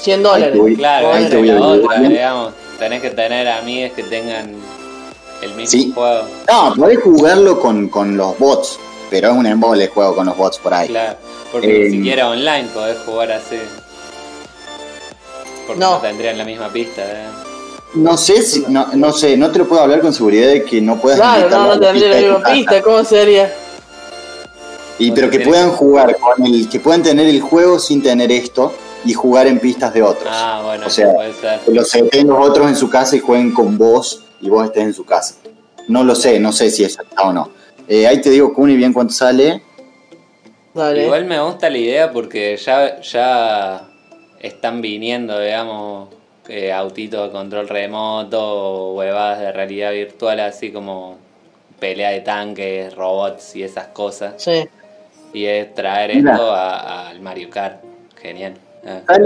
100 0.00 0.18
Ahí 0.18 0.22
dólares. 0.24 0.52
te 0.52 0.58
voy- 0.58 0.74
Claro, 0.76 1.12
ahí 1.12 1.26
te 1.28 1.36
voy 1.36 1.50
a 1.50 1.60
otra, 1.60 2.00
digamos. 2.00 2.54
Tenés 2.80 3.00
que 3.02 3.10
tener 3.10 3.46
amigos 3.46 3.92
que 3.94 4.02
tengan 4.02 4.52
el 5.42 5.50
mismo 5.54 5.66
Sí. 5.70 5.92
juego. 5.94 6.24
No, 6.50 6.74
podés 6.76 7.00
jugarlo 7.02 7.60
con, 7.60 7.88
con 7.88 8.16
los 8.16 8.38
bots. 8.38 8.78
Pero 9.10 9.30
es 9.30 9.36
un 9.36 9.44
embole 9.46 9.84
el 9.84 9.90
juego 9.90 10.14
con 10.16 10.24
los 10.26 10.36
bots 10.36 10.58
por 10.58 10.72
ahí. 10.72 10.88
Claro. 10.88 11.18
Porque 11.52 11.86
Eh, 11.86 11.90
ni 11.90 11.96
siquiera 11.98 12.30
online 12.30 12.68
podés 12.72 12.96
jugar 13.04 13.30
así. 13.32 13.58
Porque 15.66 15.80
No. 15.80 15.90
no, 15.92 15.98
tendrían 15.98 16.38
la 16.38 16.44
misma 16.44 16.68
pista. 16.70 17.02
¿eh? 17.02 17.26
No 17.94 18.16
sé 18.16 18.40
si, 18.42 18.64
no, 18.68 18.86
no 18.94 19.12
sé, 19.12 19.36
no 19.36 19.50
te 19.50 19.58
lo 19.58 19.68
puedo 19.68 19.82
hablar 19.82 20.00
con 20.00 20.14
seguridad 20.14 20.48
de 20.48 20.64
que 20.64 20.80
no 20.80 20.98
puedas 20.98 21.18
Claro, 21.20 21.50
no, 21.50 21.56
a 21.56 21.58
no 21.66 21.74
la 21.74 21.80
tendría 21.92 22.08
la 22.08 22.20
misma 22.38 22.50
pista, 22.52 22.80
¿cómo 22.82 23.04
sería? 23.04 23.54
Y 24.98 25.10
pero 25.12 25.28
que 25.28 25.40
puedan 25.40 25.70
jugar 25.72 26.16
con 26.16 26.46
el, 26.46 26.68
que 26.68 26.80
puedan 26.80 27.02
tener 27.02 27.26
el 27.28 27.40
juego 27.42 27.78
sin 27.78 28.02
tener 28.02 28.32
esto 28.32 28.72
y 29.04 29.12
jugar 29.12 29.46
en 29.46 29.58
pistas 29.58 29.92
de 29.92 30.02
otros. 30.02 30.28
Ah, 30.30 30.62
bueno, 30.64 30.86
O 30.86 30.90
sea, 30.90 31.12
puede 31.12 31.34
ser. 31.34 31.60
Que 31.60 31.72
los 31.72 31.88
seten 31.88 32.28
los 32.28 32.48
otros 32.48 32.68
en 32.68 32.76
su 32.76 32.88
casa 32.88 33.16
y 33.16 33.20
jueguen 33.20 33.52
con 33.52 33.76
vos 33.76 34.22
y 34.42 34.50
vos 34.50 34.66
estés 34.66 34.82
en 34.82 34.92
su 34.92 35.04
casa. 35.04 35.36
No 35.88 36.04
lo 36.04 36.14
sé, 36.14 36.38
no 36.38 36.52
sé 36.52 36.70
si 36.70 36.84
eso 36.84 37.02
está 37.02 37.22
o 37.22 37.32
no. 37.32 37.50
Eh, 37.88 38.06
ahí 38.06 38.20
te 38.20 38.30
digo, 38.30 38.52
Kuni, 38.52 38.76
bien 38.76 38.92
cuánto 38.92 39.14
sale. 39.14 39.62
Dale. 40.74 41.04
Igual 41.04 41.24
me 41.24 41.40
gusta 41.40 41.70
la 41.70 41.78
idea 41.78 42.12
porque 42.12 42.56
ya, 42.56 43.00
ya 43.00 43.88
están 44.40 44.80
viniendo, 44.80 45.38
digamos, 45.38 46.08
eh, 46.48 46.72
autitos 46.72 47.26
de 47.26 47.32
control 47.32 47.68
remoto, 47.68 48.92
huevadas 48.92 49.40
de 49.40 49.52
realidad 49.52 49.92
virtual, 49.92 50.40
así 50.40 50.72
como 50.72 51.18
pelea 51.78 52.10
de 52.10 52.20
tanques, 52.20 52.94
robots 52.94 53.56
y 53.56 53.62
esas 53.62 53.88
cosas. 53.88 54.34
Sí. 54.42 54.68
Y 55.32 55.44
es 55.46 55.74
traer 55.74 56.14
Mira. 56.16 56.32
esto 56.32 56.54
al 56.54 57.20
Mario 57.20 57.50
Kart. 57.50 57.82
Genial. 58.20 58.54
Ah. 58.86 59.02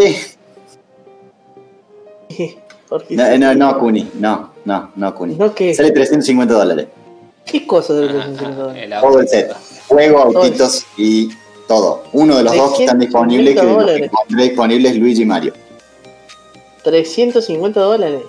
Porque 2.89 3.14
No, 3.14 3.39
no, 3.39 3.55
no, 3.55 3.79
Kuni, 3.79 4.11
no, 4.14 4.51
no, 4.67 4.91
no, 4.97 5.14
Kuni. 5.14 5.35
¿No 5.37 5.55
qué? 5.55 5.75
Sale 5.75 5.91
350 5.93 6.53
dólares. 6.55 6.87
¿Qué 7.47 7.67
cosa 7.67 7.95
de 7.95 8.07
Ah, 8.09 8.12
ah, 8.19 8.25
300 8.27 8.57
dólares? 8.57 8.91
Todo 9.01 9.21
el 9.21 9.29
set. 9.29 9.53
Juego, 9.89 10.19
autitos 10.19 10.85
y 10.99 11.31
todo. 11.69 12.03
Uno 12.12 12.37
de 12.37 12.43
los 12.45 12.55
dos 12.57 12.77
que 12.77 12.85
están 12.85 13.01
650 13.01 13.01
disponibles, 13.01 13.55
que 13.55 13.62
los 13.62 13.64
que 13.77 13.81
dólares. 13.81 14.11
encontré 14.12 14.43
disponibles 14.45 14.93
es 14.93 14.99
Luigi 14.99 15.23
y 15.23 15.27
Mario. 15.27 15.53
350 16.85 17.81
dólares. 17.81 18.23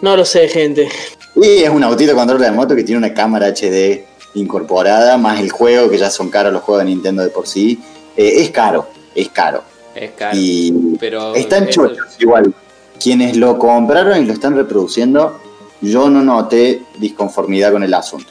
No 0.00 0.16
lo 0.16 0.24
sé, 0.24 0.48
gente. 0.48 0.88
Y 1.36 1.62
es 1.62 1.70
un 1.70 1.82
autito 1.82 2.14
control 2.14 2.40
remoto 2.40 2.74
que 2.76 2.84
tiene 2.84 2.98
una 2.98 3.14
cámara 3.14 3.48
HD 3.48 4.04
incorporada, 4.34 5.16
más 5.18 5.40
el 5.40 5.50
juego, 5.50 5.88
que 5.90 5.98
ya 5.98 6.10
son 6.10 6.30
caros 6.30 6.52
los 6.52 6.62
juegos 6.62 6.84
de 6.84 6.90
Nintendo 6.90 7.22
de 7.22 7.30
por 7.30 7.46
sí. 7.46 7.80
Eh, 8.16 8.42
es 8.42 8.50
caro, 8.50 8.88
es 9.14 9.28
caro. 9.30 9.62
Es 9.94 10.10
caro. 10.12 10.36
Y 10.36 10.72
Pero 11.00 11.34
están 11.34 11.68
eso- 11.68 11.88
chochos 11.88 12.06
igual. 12.20 12.54
Quienes 13.00 13.36
lo 13.36 13.58
compraron 13.58 14.22
y 14.22 14.26
lo 14.26 14.32
están 14.32 14.56
reproduciendo, 14.56 15.40
yo 15.80 16.08
no 16.10 16.22
noté 16.22 16.82
disconformidad 16.98 17.72
con 17.72 17.82
el 17.82 17.94
asunto. 17.94 18.30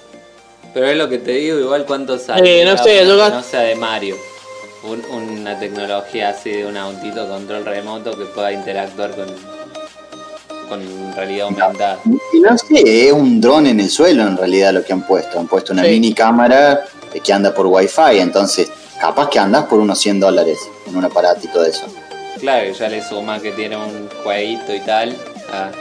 Pero 0.73 0.87
es 0.87 0.97
lo 0.97 1.07
que 1.09 1.17
te 1.19 1.31
digo, 1.31 1.57
igual 1.59 1.85
cuánto 1.85 2.17
sale. 2.19 2.61
Eh, 2.61 2.65
no 2.65 2.77
sé, 2.77 3.05
yo 3.05 3.29
No 3.29 3.41
sea 3.43 3.61
de 3.61 3.75
Mario. 3.75 4.15
Un- 4.83 5.03
una 5.39 5.59
tecnología 5.59 6.29
así 6.29 6.51
de 6.51 6.65
un 6.65 6.77
autito 6.77 7.27
control 7.27 7.65
remoto 7.65 8.17
que 8.17 8.25
pueda 8.25 8.51
interactuar 8.51 9.11
con, 9.15 9.25
con 10.69 11.15
realidad 11.15 11.47
aumentada. 11.47 11.99
No 12.05 12.57
sé, 12.57 13.07
es 13.07 13.11
un 13.13 13.41
dron 13.41 13.65
en 13.67 13.79
el 13.79 13.89
suelo 13.89 14.23
en 14.23 14.37
realidad 14.37 14.73
lo 14.73 14.83
que 14.83 14.93
han 14.93 15.01
puesto. 15.07 15.39
Han 15.39 15.47
puesto 15.47 15.73
una 15.73 15.83
Sí. 15.83 15.89
mini 15.91 16.13
cámara 16.13 16.85
eh, 17.13 17.19
que 17.21 17.33
anda 17.33 17.53
por 17.53 17.65
wifi, 17.67 18.19
entonces 18.19 18.69
capaz 19.01 19.29
que 19.29 19.39
andás 19.39 19.65
por 19.65 19.79
unos 19.79 19.97
100 19.99 20.19
dólares 20.19 20.59
en 20.87 20.95
un 20.95 21.05
aparatito 21.05 21.61
de 21.61 21.69
eso. 21.69 21.85
Claro, 22.39 22.71
ya 22.71 22.89
le 22.89 23.01
suma 23.07 23.39
que 23.39 23.51
tiene 23.51 23.75
un 23.77 24.09
jueguito 24.23 24.73
y 24.73 24.79
tal. 24.81 25.15
A, 25.51 25.71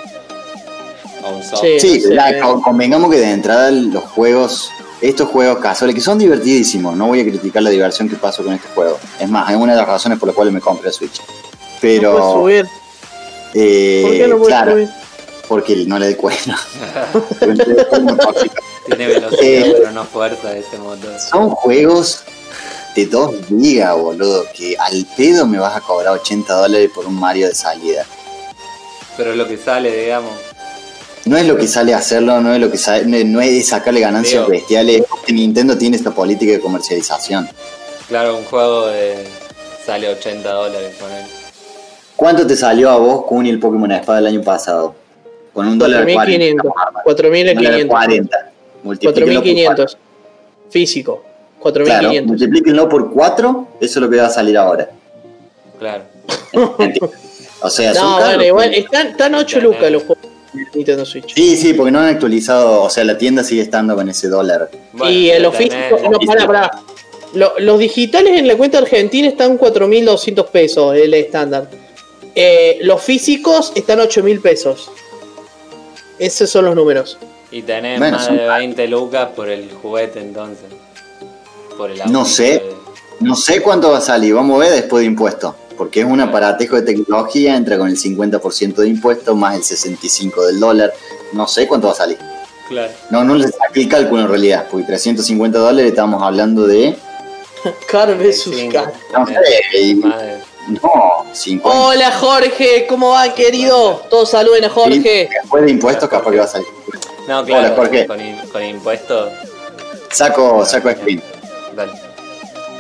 a 1.27 1.31
un 1.31 1.43
software. 1.43 1.81
Sí. 1.81 2.03
No 2.09 2.15
la- 2.15 2.41
convengamos 2.63 3.11
que 3.11 3.19
de 3.19 3.31
entrada 3.33 3.71
los 3.71 4.05
juegos, 4.05 4.71
estos 5.01 5.29
juegos 5.29 5.59
casuales, 5.59 5.95
que 5.95 6.01
son 6.01 6.19
divertidísimos, 6.19 6.97
no 6.97 7.07
voy 7.09 7.21
a 7.21 7.25
criticar 7.25 7.63
la 7.63 7.71
diversión 7.71 8.09
que 8.09 8.17
paso 8.17 8.43
con 8.45 8.55
este 8.55 8.69
juego. 8.75 8.99
Es 9.21 9.29
más, 9.29 9.51
es 9.51 9.57
una 9.57 9.73
de 9.73 9.79
las 9.79 9.89
razones 9.89 10.19
por 10.19 10.29
las 10.29 10.35
cuales 10.37 10.55
me 10.55 10.61
compré 10.61 10.89
el 10.89 10.95
Switch. 10.95 11.19
No 11.21 11.27
Pero, 11.81 12.33
subir. 12.33 12.67
eh, 13.55 14.03
¿Por 14.03 14.13
qué 14.13 14.29
no 14.29 14.41
claro, 14.43 14.73
subir? 14.73 14.89
porque 15.49 15.77
no 15.87 15.99
le 15.99 16.07
doy 16.07 16.15
cuenta. 16.15 16.57
Tiene 18.87 19.07
velocidad, 19.09 19.43
Eh. 19.43 19.75
pero 19.79 19.91
no 19.93 20.05
fuerza 20.05 20.57
ese 20.57 20.79
motor. 20.79 21.19
son 21.19 21.51
juegos 21.51 22.23
de 22.97 23.07
2 23.07 23.35
gigas, 23.49 23.97
boludo. 23.97 24.45
Que 24.53 24.77
al 24.79 25.07
pedo 25.17 25.47
me 25.47 25.59
vas 25.59 25.77
a 25.77 25.81
cobrar 25.81 26.15
80 26.15 26.53
dólares 26.53 26.91
por 26.95 27.07
un 27.07 27.15
Mario 27.15 27.47
de 27.49 27.55
salida. 27.55 28.05
Pero 29.17 29.31
es 29.31 29.37
lo 29.37 29.47
que 29.47 29.57
sale, 29.57 30.05
digamos. 30.05 30.33
No 31.27 31.37
es 31.37 31.47
lo 31.47 31.57
que 31.57 31.67
sale 31.67 31.93
a 31.93 31.99
hacerlo, 31.99 32.41
no 32.41 32.55
es 32.55 32.61
lo 32.61 32.71
que 32.71 32.79
sale, 32.79 33.25
no 33.25 33.41
es 33.41 33.67
sacarle 33.69 34.01
ganancias 34.01 34.43
Digo. 34.43 34.49
bestiales. 34.49 35.03
porque 35.09 35.33
Nintendo 35.33 35.77
tiene 35.77 35.97
esta 35.97 36.13
política 36.13 36.53
de 36.53 36.61
comercialización. 36.61 37.49
Claro, 38.09 38.37
un 38.37 38.45
juego 38.45 38.87
de 38.87 39.27
sale 39.85 40.09
80 40.09 40.49
dólares 40.49 40.95
con 41.01 41.11
él. 41.11 41.25
¿Cuánto 42.15 42.47
te 42.47 42.57
salió 42.57 42.91
a 42.91 42.97
vos, 42.97 43.25
Kuni, 43.27 43.51
el 43.51 43.59
Pokémon 43.59 43.91
Espada 43.91 44.19
del 44.19 44.29
año 44.29 44.43
pasado? 44.43 44.95
Con 45.53 45.67
un 45.67 45.79
dólar 45.79 46.05
40. 46.11 46.63
4.500. 46.63 46.63
Dólar 46.63 47.05
4.500. 47.05 47.89
40. 47.89 48.51
Multiplíquenlo 48.85 49.43
por 49.43 49.65
cuatro. 49.65 49.85
4.500. 49.85 49.97
Físico. 50.71 51.25
Claro, 51.73 52.11
4.500. 52.11 52.25
multiplíquenlo 52.27 52.89
por 52.89 53.11
4, 53.13 53.69
eso 53.81 53.99
es 53.99 54.03
lo 54.05 54.11
que 54.11 54.17
va 54.17 54.27
a 54.27 54.31
salir 54.31 54.57
ahora. 54.57 54.89
Claro. 55.79 56.05
O 57.63 57.71
sea, 57.71 57.95
son 57.95 58.05
No, 58.05 58.19
bueno, 58.27 58.45
igual 58.45 58.75
están, 58.75 59.09
están 59.09 59.35
8 59.35 59.61
lucas 59.61 59.91
los 59.91 60.03
juegos 60.05 60.25
de 60.53 60.65
Nintendo 60.75 61.05
Switch. 61.05 61.35
Sí, 61.35 61.57
sí, 61.57 61.75
porque 61.75 61.91
no 61.91 61.99
han 62.01 62.07
actualizado, 62.07 62.83
o 62.83 62.91
sea, 62.91 63.05
la 63.05 63.17
tienda 63.19 63.43
sigue 63.45 63.63
estando 63.63 63.95
con 63.95 64.09
ese 64.09 64.29
dólar. 64.29 64.71
Bueno, 64.93 65.13
y 65.13 65.31
en 65.31 65.43
los 65.43 65.55
físicos, 65.55 66.01
no, 66.03 66.19
pará, 66.27 66.47
pará. 66.47 66.71
Lo- 67.35 67.59
los 67.59 67.79
digitales 67.79 68.39
en 68.39 68.47
la 68.47 68.57
cuenta 68.57 68.79
argentina 68.79 69.27
están 69.29 69.59
4.200 69.59 70.47
pesos, 70.49 70.95
el 70.95 71.13
estándar. 71.15 71.69
Eh, 72.35 72.79
los 72.83 73.03
físicos 73.03 73.73
están 73.75 73.99
8.000 73.99 74.41
pesos. 74.41 74.91
Esos 76.19 76.49
son 76.49 76.65
los 76.67 76.75
números. 76.75 77.19
Y 77.51 77.63
tenés 77.63 77.99
Bueno, 77.99 78.17
más 78.17 78.31
de 78.31 78.47
20 78.47 78.87
lucas 78.89 79.29
por 79.37 79.49
el 79.49 79.71
juguete 79.71 80.21
entonces. 80.21 80.67
Por 81.77 81.91
el 81.91 82.01
No 82.13 82.25
sé. 82.25 82.43
de- 82.43 82.77
No 83.21 83.35
sé 83.35 83.63
cuánto 83.63 83.91
va 83.93 83.99
a 83.99 84.03
salir, 84.03 84.35
vamos 84.35 84.57
a 84.57 84.59
ver 84.65 84.73
después 84.73 85.01
de 85.01 85.07
impuestos. 85.07 85.55
Porque 85.77 86.01
es 86.01 86.07
un 86.07 86.21
aparatejo 86.21 86.77
de 86.77 86.83
tecnología, 86.83 87.57
entra 87.57 87.77
con 87.79 87.89
el 87.89 87.97
50% 87.99 88.83
de 88.83 88.89
impuestos 88.89 89.35
más 89.37 89.55
el 89.57 89.63
65% 89.63 90.47
del 90.47 90.61
dólar. 90.61 90.93
No 91.33 91.47
sé 91.49 91.67
cuánto 91.67 91.87
va 91.89 91.93
a 91.95 91.97
salir. 91.97 92.19
Claro. 92.69 92.93
No, 93.11 93.25
no 93.25 93.35
le 93.35 93.49
saqué 93.49 93.81
el 93.83 93.89
cálculo 93.89 94.23
en 94.23 94.29
realidad, 94.29 94.67
porque 94.71 94.87
350 94.87 95.59
dólares 95.59 95.91
estamos 95.91 96.23
hablando 96.23 96.67
de. 96.67 96.97
Car 97.89 98.17
versus 98.17 98.55
Cinco. 98.57 98.73
Car. 98.75 98.93
No 99.13 99.27
sé, 99.27 99.79
y- 99.81 99.95
no, 99.95 100.81
50. 101.33 101.79
Hola 101.81 102.11
Jorge, 102.13 102.87
¿cómo 102.89 103.11
va 103.11 103.33
querido? 103.35 104.03
Todos 104.11 104.31
saluden 104.31 104.65
a 104.65 104.69
Jorge. 104.71 105.29
Después 105.43 105.65
de 105.65 105.71
impuestos, 105.71 106.09
capaz 106.09 106.31
que 106.31 106.39
va 106.39 106.45
a 106.45 106.49
salir. 106.49 106.67
No, 107.29 107.45
claro, 107.45 107.67
Hola, 107.67 107.77
Jorge. 107.77 108.07
con, 108.07 108.19
con 108.53 108.65
impuestos. 108.65 109.31
Saco, 110.11 110.65
saco 110.65 110.91
screen. 110.91 111.23
Dale. 111.77 111.93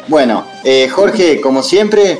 Bueno, 0.09 0.47
eh, 0.65 0.89
Jorge, 0.89 1.41
como 1.41 1.63
siempre, 1.63 2.19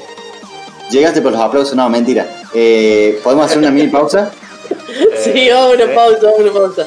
llegaste 0.91 1.23
por 1.23 1.33
los 1.33 1.41
aplausos. 1.41 1.75
No, 1.75 1.89
mentira. 1.89 2.27
Eh, 2.53 3.19
¿Podemos 3.25 3.47
hacer 3.47 3.59
una 3.59 3.71
mini 3.71 3.89
pausa? 3.89 4.31
Sí, 5.23 5.49
vamos 5.51 5.73
a 5.73 5.75
una 5.75 5.85
eh, 5.85 5.95
pausa, 5.95 6.19
vamos 6.23 6.39
a 6.39 6.43
una 6.43 6.53
pausa. 6.53 6.87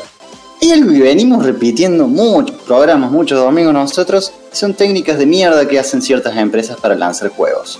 Y 0.62 0.72
algo 0.72 0.92
que 0.92 1.00
venimos 1.00 1.46
repitiendo 1.46 2.08
muchos 2.08 2.56
programas, 2.62 3.12
muchos 3.12 3.40
domingos 3.40 3.74
nosotros, 3.74 4.34
son 4.52 4.74
técnicas 4.74 5.18
de 5.18 5.26
mierda 5.26 5.68
que 5.68 5.80
hacen 5.80 6.02
ciertas 6.02 6.36
empresas 6.38 6.78
para 6.80 6.96
lanzar 6.96 7.30
juegos. 7.30 7.80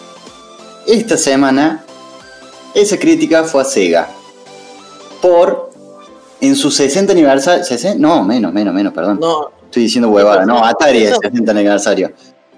Esta 0.88 1.18
semana, 1.18 1.84
esa 2.74 2.97
crítica 2.97 3.43
fue 3.43 3.62
a 3.62 3.66
Sega. 3.66 4.10
Por, 5.22 5.72
en 6.41 6.55
su 6.55 6.72
60 6.72 7.12
aniversario, 7.12 7.64
¿60? 7.64 7.95
no, 7.95 8.24
menos, 8.24 8.53
menos, 8.53 8.74
menos, 8.74 8.93
perdón. 8.93 9.20
No, 9.20 9.51
Estoy 9.70 9.84
diciendo 9.84 10.09
huevada, 10.09 10.45
no, 10.45 10.65
Atari 10.65 11.03
es 11.03 11.17
60 11.22 11.51
aniversario. 11.51 12.11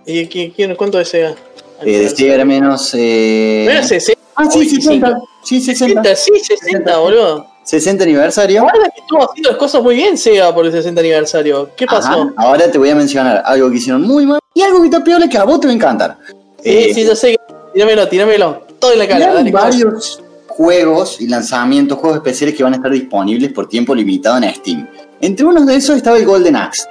¿y 0.05 0.28
qui- 0.28 0.53
quién, 0.55 0.76
cuánto 0.76 0.97
desea? 0.97 1.36
Eh, 1.84 1.99
de 1.99 2.09
Sega 2.09 2.36
era 2.36 2.45
menos... 2.45 2.93
Eh... 2.97 3.64
¿No 3.66 3.72
era 3.72 3.84
60? 3.84 4.22
Ah, 4.36 4.49
sí, 4.49 4.59
25. 4.59 5.07
60. 5.07 5.20
Sí, 5.43 5.62
60. 5.62 6.03
60, 6.03 6.16
sí, 6.16 6.32
60, 6.62 6.97
boludo. 6.99 7.45
60 7.66 8.03
aniversario. 8.05 8.62
Guarda 8.62 8.89
que 8.95 9.01
estuvo 9.01 9.30
haciendo 9.30 9.49
las 9.49 9.57
cosas 9.59 9.84
muy 9.84 9.95
bien 9.95 10.18
Sega 10.18 10.53
por 10.55 10.66
el 10.66 10.72
60 10.72 11.01
aniversario. 11.01 11.70
¿Qué 11.76 11.86
pasó? 11.86 12.07
Ajá, 12.09 12.34
Ahora 12.38 12.72
te 12.72 12.78
voy 12.78 12.89
a 12.89 12.95
mencionar 12.95 13.43
algo 13.45 13.70
que 13.70 13.78
hicieron 13.78 14.03
muy 14.03 14.26
mal 14.26 14.39
y 14.53 14.62
algo 14.62 14.80
que 14.80 14.86
está 14.88 15.03
peor 15.03 15.28
que 15.28 15.38
a 15.38 15.43
vos 15.43 15.59
te 15.59 15.68
va 15.68 15.74
a 15.74 15.76
encantar. 15.76 16.18
Sí, 16.28 16.34
Eh, 16.64 16.91
sí, 16.93 17.03
yo 17.05 17.16
sé. 17.16 17.32
que- 17.32 17.53
Tíramelo, 17.74 18.07
tíramelo. 18.07 18.66
Todo 18.80 18.93
en 18.93 18.99
la 18.99 19.07
cara, 19.07 19.30
hay 19.30 19.34
dale. 19.36 19.51
varios 19.51 20.22
juegos 20.47 21.20
y 21.22 21.28
lanzamientos, 21.28 21.97
juegos 21.97 22.18
especiales 22.18 22.55
que 22.55 22.64
van 22.64 22.74
a 22.74 22.76
estar 22.78 22.91
disponibles 22.91 23.51
por 23.53 23.68
tiempo 23.68 23.93
limitado 23.95 24.38
en 24.38 24.53
Steam. 24.55 24.88
Entre 25.22 25.45
unos 25.45 25.66
de 25.68 25.76
esos 25.76 25.95
estaba 25.97 26.18
el 26.18 26.26
Golden 26.26 26.55
Axe. 26.55 26.84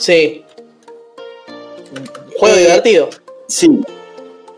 Sí. 0.00 0.44
Juego 2.38 2.56
Eh, 2.56 2.60
divertido. 2.60 3.10
Sí, 3.48 3.68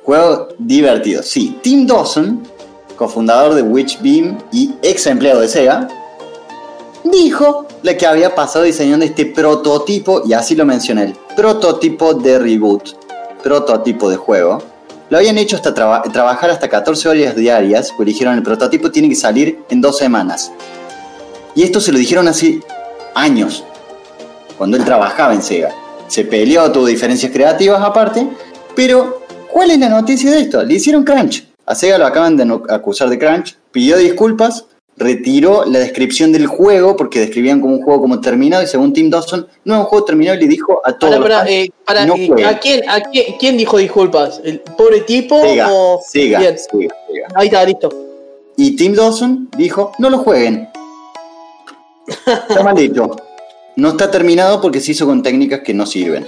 juego 0.05 0.49
divertido. 0.59 1.23
Sí, 1.23 1.59
Tim 1.63 1.87
Dawson, 1.87 2.43
cofundador 2.97 3.55
de 3.55 3.63
Witchbeam 3.63 4.39
y 4.53 4.75
ex 4.83 5.07
empleado 5.07 5.41
de 5.41 5.49
Sega, 5.49 5.89
dijo 7.05 7.67
que 7.99 8.07
había 8.07 8.35
pasado 8.35 8.65
diseñando 8.65 9.05
este 9.05 9.27
prototipo, 9.27 10.23
y 10.25 10.33
así 10.35 10.55
lo 10.55 10.65
mencioné, 10.65 11.05
el 11.05 11.17
prototipo 11.37 12.15
de 12.15 12.39
reboot, 12.39 12.91
prototipo 13.43 14.09
de 14.09 14.17
juego. 14.17 14.63
Lo 15.11 15.19
habían 15.19 15.37
hecho 15.37 15.57
hasta 15.57 15.75
traba- 15.75 16.03
trabajar 16.03 16.51
hasta 16.51 16.69
14 16.69 17.09
horas 17.09 17.35
diarias, 17.37 17.93
pues 17.97 18.07
dijeron 18.07 18.35
el 18.35 18.43
prototipo 18.43 18.91
tiene 18.91 19.09
que 19.09 19.17
salir 19.17 19.59
en 19.69 19.81
dos 19.81 19.99
semanas. 19.99 20.53
Y 21.55 21.65
esto 21.65 21.81
se 21.81 21.93
lo 21.93 21.99
dijeron 21.99 22.29
hace 22.29 22.61
años, 23.15 23.65
cuando 24.57 24.77
él 24.77 24.85
trabajaba 24.85 25.35
en 25.35 25.43
Sega. 25.43 25.75
Se 26.09 26.25
peleó, 26.25 26.71
tuvo 26.71 26.87
diferencias 26.87 27.33
creativas 27.33 27.81
aparte, 27.83 28.27
pero 28.75 29.23
¿cuál 29.51 29.71
es 29.71 29.79
la 29.79 29.89
noticia 29.89 30.31
de 30.31 30.41
esto? 30.41 30.63
Le 30.63 30.75
hicieron 30.75 31.05
crunch. 31.05 31.47
A 31.65 31.75
Sega 31.75 31.99
lo 31.99 32.07
acaban 32.07 32.37
de 32.37 32.61
acusar 32.69 33.09
de 33.09 33.19
crunch, 33.19 33.57
pidió 33.71 33.97
disculpas, 33.97 34.67
retiró 34.97 35.65
la 35.65 35.79
descripción 35.79 36.33
del 36.33 36.47
juego 36.47 36.97
porque 36.97 37.21
describían 37.21 37.61
como 37.61 37.77
un 37.77 37.83
juego 37.83 38.03
como 38.03 38.21
terminado 38.21 38.63
y 38.63 38.67
según 38.67 38.93
Tim 38.93 39.11
Dawson 39.11 39.47
no 39.65 39.75
es 39.75 39.81
un 39.81 39.87
juego 39.87 40.05
terminado 40.05 40.37
y 40.39 40.43
le 40.43 40.49
dijo 40.49 40.81
a 40.85 40.93
todos 40.93 41.15
los 41.15 41.23
pará, 41.23 41.39
fans, 41.39 41.51
eh, 41.51 41.71
no 42.07 42.15
eh. 42.17 42.45
¿a, 42.45 42.59
quién, 42.59 42.89
a 42.89 43.01
quién, 43.01 43.37
quién 43.39 43.57
dijo 43.57 43.79
disculpas? 43.79 44.41
¿El 44.45 44.61
pobre 44.61 45.01
tipo 45.01 45.41
Sega, 45.41 45.69
o.? 45.73 46.01
Sega, 46.07 46.39
Bien, 46.41 46.59
Sega, 46.59 46.95
Sega. 47.09 47.29
ahí 47.35 47.47
está, 47.47 47.65
listo. 47.65 47.89
Y 48.57 48.77
Tim 48.77 48.95
Dawson 48.95 49.49
dijo, 49.57 49.93
no 49.99 50.11
lo 50.11 50.19
jueguen. 50.19 50.69
Está 52.27 52.63
mal 52.63 52.79
hecho. 52.79 53.17
No 53.77 53.91
está 53.91 54.11
terminado 54.11 54.61
porque 54.61 54.81
se 54.81 54.93
hizo 54.93 55.07
con 55.07 55.23
técnicas 55.23 55.61
que 55.61 55.73
no 55.75 55.87
sirven. 55.87 56.27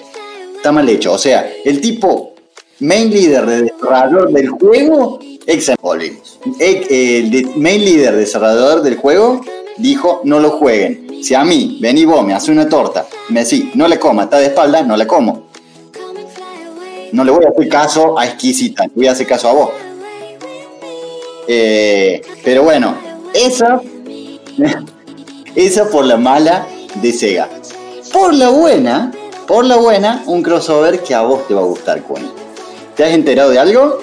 Está 0.57 0.73
mal 0.73 0.89
hecho. 0.89 1.13
O 1.13 1.19
sea, 1.19 1.51
el 1.65 1.81
tipo 1.81 2.35
main 2.81 3.11
leader 3.11 3.47
de 3.47 3.63
desarrollador 3.63 4.33
del 4.33 4.49
juego, 4.51 5.19
ex. 5.47 5.71
Eh, 6.59 7.19
El 7.21 7.31
de- 7.31 7.51
main 7.57 7.85
leader 7.85 8.17
desarrollador 8.17 8.83
del 8.83 8.97
juego 8.97 9.41
dijo, 9.77 10.21
no 10.25 10.41
lo 10.41 10.51
jueguen. 10.53 11.23
Si 11.23 11.35
a 11.35 11.45
mí, 11.45 11.79
vení 11.81 12.05
vos, 12.05 12.25
me 12.25 12.35
hace 12.35 12.51
una 12.51 12.69
torta, 12.69 13.07
me 13.31 13.45
decís, 13.45 13.67
no 13.75 13.89
le 13.89 13.99
coma, 13.99 14.25
está 14.25 14.39
de 14.39 14.47
espalda, 14.47 14.83
no 14.83 14.97
la 14.97 15.07
como. 15.07 15.45
No 17.13 17.25
le 17.25 17.31
voy 17.31 17.45
a 17.45 17.49
hacer 17.51 17.69
caso 17.69 18.19
a 18.19 18.27
exquisita, 18.27 18.85
le 18.87 18.93
voy 18.95 19.07
a 19.07 19.13
hacer 19.13 19.27
caso 19.27 19.49
a 19.49 19.53
vos. 19.53 19.71
Eh, 21.47 22.21
pero 22.43 22.63
bueno, 22.63 22.97
esa, 23.35 23.81
esa 25.55 25.89
por 25.91 26.05
la 26.05 26.17
mala 26.17 26.67
de 26.95 27.13
Sega. 27.13 27.49
Por 28.13 28.35
la 28.35 28.49
buena, 28.51 29.13
por 29.47 29.65
la 29.65 29.77
buena, 29.77 30.23
un 30.27 30.43
crossover 30.43 31.01
que 31.03 31.15
a 31.15 31.23
vos 31.23 31.47
te 31.47 31.55
va 31.55 31.61
a 31.63 31.65
gustar, 31.65 32.03
Connie. 32.03 32.31
¿Te 32.97 33.05
has 33.05 33.13
enterado 33.13 33.51
de 33.51 33.59
algo? 33.59 33.99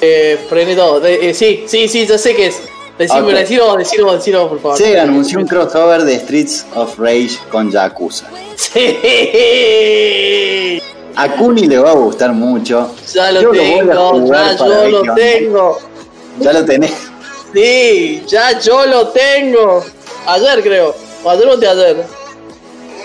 Eh, 0.00 0.38
frené 0.48 0.76
todo. 0.76 1.04
Eh, 1.04 1.34
sí, 1.34 1.64
sí, 1.66 1.88
sí, 1.88 2.06
ya 2.06 2.16
sé 2.18 2.34
qué 2.34 2.46
es. 2.46 2.60
Decime, 2.98 3.20
Ok. 3.20 3.28
decilo, 3.30 3.76
decilo, 3.76 4.12
decilo, 4.14 4.48
por 4.48 4.60
favor. 4.60 4.76
Sega 4.78 5.02
anunció 5.02 5.38
un 5.38 5.46
crossover 5.46 6.02
de 6.02 6.18
Streets 6.18 6.66
of 6.74 6.98
Rage 6.98 7.38
con 7.50 7.70
Yakuza. 7.70 8.26
Sí. 8.56 8.96
A 11.14 11.28
Kuni 11.36 11.66
le 11.66 11.78
va 11.78 11.90
a 11.90 11.94
gustar 11.94 12.32
mucho. 12.32 12.92
Ya 13.12 13.30
lo 13.32 13.40
Yo 13.40 13.52
lo 13.52 13.60
voy 13.60 13.70
a 13.72 13.78
tengo, 13.78 14.08
jugar 14.10 14.56
ya 14.56 14.66
yo 14.66 14.88
lo 14.88 15.14
tengo. 15.14 15.78
Ya 16.40 16.52
lo 16.52 16.64
tenés. 16.64 17.07
Sí, 17.54 18.22
ya 18.26 18.58
yo 18.60 18.86
lo 18.86 19.08
tengo. 19.08 19.84
Ayer 20.26 20.62
creo. 20.62 20.94
O 21.24 21.30
ayer 21.30 21.46
o 21.48 21.56
de 21.56 21.68
ayer. 21.68 22.04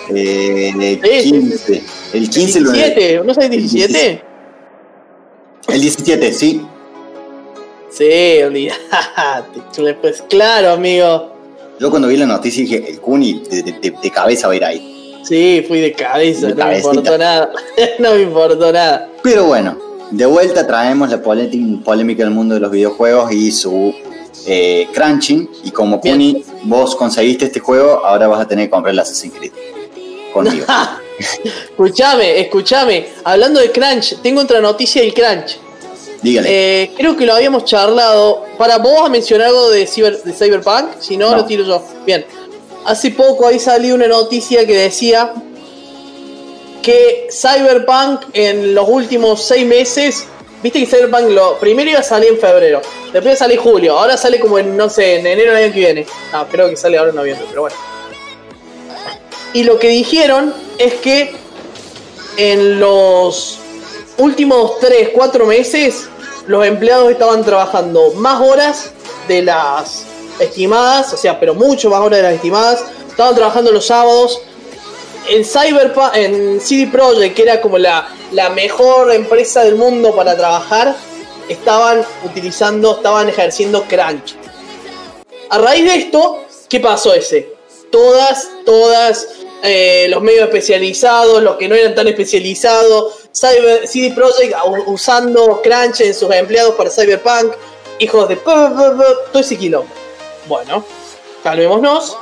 Eh, 0.09 0.73
el 0.75 1.01
Sí, 1.01 1.21
sí, 1.21 1.31
15. 1.31 1.83
El 2.13 2.29
15 2.29 2.59
lo 2.59 2.71
17, 2.71 3.21
¿no 3.23 3.33
sé 3.33 3.49
17? 3.49 4.21
El 5.69 5.81
17, 5.81 6.33
sí. 6.33 6.61
Sí, 7.89 8.41
olvidate. 8.43 8.79
chule, 9.71 9.93
Pues 9.95 10.21
claro, 10.29 10.71
amigo. 10.71 11.31
Yo 11.79 11.89
cuando 11.89 12.07
vi 12.07 12.17
la 12.17 12.25
noticia 12.25 12.63
dije, 12.63 12.83
el 12.91 12.99
Kuni 12.99 13.43
de, 13.49 13.63
de- 13.63 14.11
cabeza 14.11 14.47
va 14.47 14.53
a 14.53 14.55
ir 14.57 14.63
ahí. 14.65 15.21
Sí, 15.23 15.63
fui 15.67 15.79
de 15.79 15.93
cabeza, 15.93 16.47
De 16.47 16.55
no 16.55 16.65
me 16.67 16.77
importó 16.77 17.17
nada. 17.17 17.51
no 17.99 18.11
me 18.13 18.21
importó 18.23 18.71
nada. 18.73 19.09
Pero 19.23 19.45
bueno, 19.45 19.77
de 20.11 20.25
vuelta 20.25 20.67
traemos 20.67 21.09
la 21.09 21.21
polé- 21.23 21.81
polémica 21.83 22.23
del 22.23 22.33
mundo 22.33 22.55
de 22.55 22.59
los 22.61 22.71
videojuegos 22.71 23.31
y 23.31 23.51
su 23.51 23.93
eh, 24.45 24.87
crunching. 24.93 25.49
Y 25.63 25.71
como. 25.71 25.99
Kuni, 26.01 26.43
vos 26.63 26.95
conseguiste 26.95 27.45
este 27.45 27.59
juego, 27.59 28.05
ahora 28.05 28.27
vas 28.27 28.41
a 28.41 28.47
tener 28.47 28.65
que 28.67 28.71
comprar 28.71 28.93
el 28.93 28.99
Assassin's 28.99 29.33
Creed. 29.37 29.51
conmigo. 30.33 30.65
escúchame, 31.69 32.39
escúchame. 32.39 33.07
Hablando 33.23 33.59
de 33.59 33.71
Crunch, 33.71 34.17
tengo 34.21 34.41
otra 34.41 34.59
noticia 34.61 35.01
del 35.01 35.13
Crunch. 35.13 35.57
Dígale. 36.21 36.47
Eh, 36.83 36.91
creo 36.97 37.15
que 37.17 37.25
lo 37.25 37.33
habíamos 37.35 37.65
charlado. 37.65 38.45
Para 38.57 38.77
vos 38.77 39.05
a 39.05 39.09
mencionar 39.09 39.47
algo 39.47 39.69
de 39.69 39.85
Cyberpunk, 39.87 40.99
si 40.99 41.17
no, 41.17 41.31
No. 41.31 41.37
lo 41.37 41.45
tiro 41.45 41.63
yo. 41.65 41.83
Bien. 42.05 42.25
Hace 42.85 43.11
poco 43.11 43.47
ahí 43.47 43.59
salió 43.59 43.95
una 43.95 44.07
noticia 44.07 44.65
que 44.65 44.73
decía 44.73 45.33
que 46.81 47.27
Cyberpunk 47.31 48.21
en 48.33 48.73
los 48.75 48.87
últimos 48.89 49.41
seis 49.43 49.65
meses. 49.65 50.25
Viste 50.63 50.79
que 50.79 50.85
Cyberpunk 50.85 51.29
lo 51.31 51.59
primero 51.59 51.89
iba 51.91 51.99
a 51.99 52.03
salir 52.03 52.29
en 52.29 52.39
febrero, 52.39 52.81
después 53.11 53.37
sale 53.37 53.55
en 53.55 53.59
julio, 53.59 53.99
ahora 53.99 54.15
sale 54.15 54.39
como 54.39 54.57
en, 54.57 54.77
no 54.77 54.89
sé, 54.89 55.19
en 55.19 55.27
enero 55.27 55.51
del 55.53 55.65
año 55.65 55.73
que 55.73 55.79
viene. 55.79 56.07
No, 56.31 56.47
creo 56.47 56.69
que 56.69 56.77
sale 56.77 56.97
ahora 56.97 57.09
en 57.09 57.17
noviembre, 57.17 57.45
pero 57.49 57.61
bueno. 57.63 57.75
Y 59.51 59.63
lo 59.63 59.77
que 59.77 59.89
dijeron 59.89 60.53
es 60.77 60.93
que 60.95 61.35
en 62.37 62.79
los 62.79 63.59
últimos 64.17 64.79
3, 64.79 65.09
4 65.13 65.45
meses 65.45 66.07
los 66.47 66.65
empleados 66.65 67.11
estaban 67.11 67.43
trabajando 67.43 68.13
más 68.13 68.41
horas 68.41 68.91
de 69.27 69.43
las 69.43 70.05
estimadas, 70.39 71.13
o 71.13 71.17
sea, 71.17 71.39
pero 71.39 71.53
mucho 71.53 71.89
más 71.89 71.99
horas 71.99 72.19
de 72.19 72.23
las 72.23 72.33
estimadas. 72.33 72.83
Estaban 73.09 73.35
trabajando 73.35 73.71
los 73.71 73.85
sábados. 73.85 74.41
En 75.29 75.45
Cyberpunk, 75.45 76.15
en 76.15 76.59
CD 76.59 76.87
Projekt, 76.91 77.35
que 77.35 77.43
era 77.43 77.61
como 77.61 77.77
la, 77.77 78.09
la 78.31 78.49
mejor 78.49 79.11
empresa 79.13 79.63
del 79.63 79.75
mundo 79.75 80.15
para 80.15 80.35
trabajar, 80.35 80.95
estaban 81.47 82.05
utilizando, 82.25 82.97
estaban 82.97 83.29
ejerciendo 83.29 83.83
crunch. 83.83 84.35
A 85.49 85.57
raíz 85.57 85.85
de 85.85 85.95
esto, 85.95 86.43
¿qué 86.67 86.79
pasó 86.79 87.13
ese? 87.13 87.53
Todas, 87.91 88.49
todas 88.65 89.27
eh, 89.61 90.07
los 90.09 90.21
medios 90.21 90.45
especializados, 90.45 91.41
los 91.41 91.55
que 91.57 91.69
no 91.69 91.75
eran 91.75 91.95
tan 91.95 92.07
especializados, 92.07 93.13
Cyber, 93.33 93.87
CD 93.87 94.11
Projekt 94.13 94.55
usando 94.87 95.61
crunch 95.61 96.01
en 96.01 96.13
sus 96.13 96.31
empleados 96.33 96.75
para 96.75 96.89
Cyberpunk, 96.89 97.53
hijos 97.99 98.27
de... 98.27 98.35
todo 98.35 99.39
ese 99.39 99.57
quilombo. 99.57 99.89
Bueno, 100.47 100.83
calmémonos. 101.43 102.17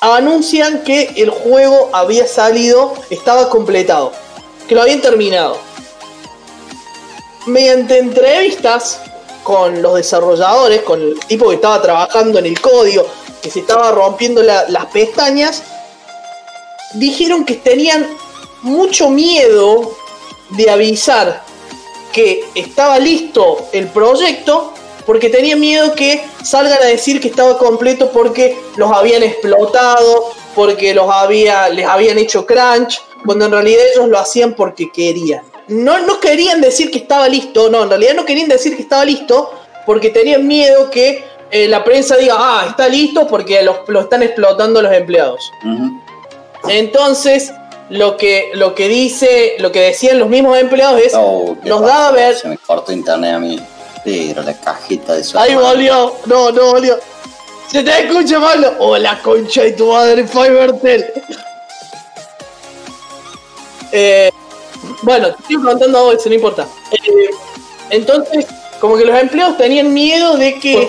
Anuncian 0.00 0.82
que 0.84 1.14
el 1.16 1.30
juego 1.30 1.88
había 1.92 2.26
salido, 2.26 2.94
estaba 3.10 3.48
completado, 3.48 4.12
que 4.68 4.74
lo 4.74 4.82
habían 4.82 5.00
terminado. 5.00 5.58
Mediante 7.46 7.98
entrevistas 7.98 9.00
con 9.42 9.80
los 9.80 9.94
desarrolladores, 9.94 10.82
con 10.82 11.00
el 11.00 11.18
tipo 11.20 11.48
que 11.48 11.54
estaba 11.56 11.80
trabajando 11.80 12.38
en 12.38 12.46
el 12.46 12.60
código, 12.60 13.06
que 13.40 13.50
se 13.50 13.60
estaba 13.60 13.90
rompiendo 13.92 14.42
la- 14.42 14.68
las 14.68 14.86
pestañas, 14.86 15.62
dijeron 16.94 17.44
que 17.44 17.54
tenían 17.54 18.06
mucho 18.62 19.08
miedo 19.08 19.96
de 20.50 20.70
avisar 20.70 21.42
que 22.12 22.44
estaba 22.54 22.98
listo 22.98 23.68
el 23.72 23.88
proyecto 23.88 24.72
porque 25.06 25.30
tenían 25.30 25.60
miedo 25.60 25.94
que 25.94 26.22
salgan 26.42 26.82
a 26.82 26.86
decir 26.86 27.20
que 27.20 27.28
estaba 27.28 27.56
completo 27.58 28.10
porque 28.12 28.58
los 28.76 28.90
habían 28.92 29.22
explotado, 29.22 30.32
porque 30.54 30.92
los 30.94 31.08
había, 31.10 31.68
les 31.68 31.86
habían 31.86 32.18
hecho 32.18 32.44
crunch, 32.44 33.00
cuando 33.24 33.44
en 33.46 33.52
realidad 33.52 33.82
ellos 33.94 34.08
lo 34.08 34.18
hacían 34.18 34.54
porque 34.54 34.90
querían. 34.90 35.42
No, 35.68 35.98
no 36.00 36.20
querían 36.20 36.60
decir 36.60 36.90
que 36.90 36.98
estaba 36.98 37.28
listo, 37.28 37.68
no, 37.70 37.82
en 37.84 37.88
realidad 37.88 38.14
no 38.14 38.24
querían 38.24 38.48
decir 38.48 38.76
que 38.76 38.82
estaba 38.82 39.04
listo 39.04 39.52
porque 39.84 40.10
tenían 40.10 40.46
miedo 40.46 40.90
que 40.90 41.24
eh, 41.50 41.68
la 41.68 41.84
prensa 41.84 42.16
diga, 42.16 42.34
ah, 42.38 42.66
está 42.68 42.88
listo 42.88 43.26
porque 43.28 43.62
los- 43.62 43.78
lo 43.88 44.00
están 44.00 44.22
explotando 44.22 44.82
los 44.82 44.92
empleados. 44.92 45.40
Entonces, 46.68 47.52
lo 47.90 48.16
que, 48.16 48.50
lo 48.54 48.74
que 48.74 48.88
dice, 48.88 49.54
lo 49.60 49.70
que 49.70 49.80
decían 49.80 50.18
los 50.18 50.28
mismos 50.28 50.58
empleados 50.58 51.00
es, 51.00 51.12
Oh, 51.14 51.56
nos 51.64 51.80
pasó, 51.80 51.86
da 51.86 52.08
a 52.08 52.12
ver, 52.12 52.34
Se 52.36 52.48
me 52.48 52.58
cortó 52.58 52.92
internet 52.92 53.34
a 53.34 53.38
mí. 53.38 53.60
Pero 54.06 54.40
la 54.40 54.54
cajeta 54.54 55.14
de 55.14 55.24
su 55.24 55.36
ahí 55.36 55.56
volvió, 55.56 56.14
no, 56.26 56.52
no 56.52 56.66
volvió. 56.74 56.96
Se 57.66 57.82
te 57.82 58.04
escucha 58.04 58.40
Pablo. 58.40 58.74
Oh, 58.78 58.96
la 58.96 59.20
concha 59.20 59.64
de 59.64 59.72
tu 59.72 59.88
madre, 59.88 60.24
Fivertel. 60.24 61.04
Eh, 63.90 64.30
bueno, 65.02 65.34
te 65.34 65.42
estoy 65.42 65.56
contando 65.56 65.98
a 65.98 66.02
vos, 66.02 66.14
eso 66.14 66.28
no 66.28 66.36
importa. 66.36 66.68
Eh, 66.92 67.30
entonces, 67.90 68.46
como 68.80 68.96
que 68.96 69.06
los 69.06 69.18
empleados 69.18 69.58
tenían 69.58 69.92
miedo 69.92 70.36
de 70.36 70.56
que. 70.60 70.82
eh, 70.82 70.88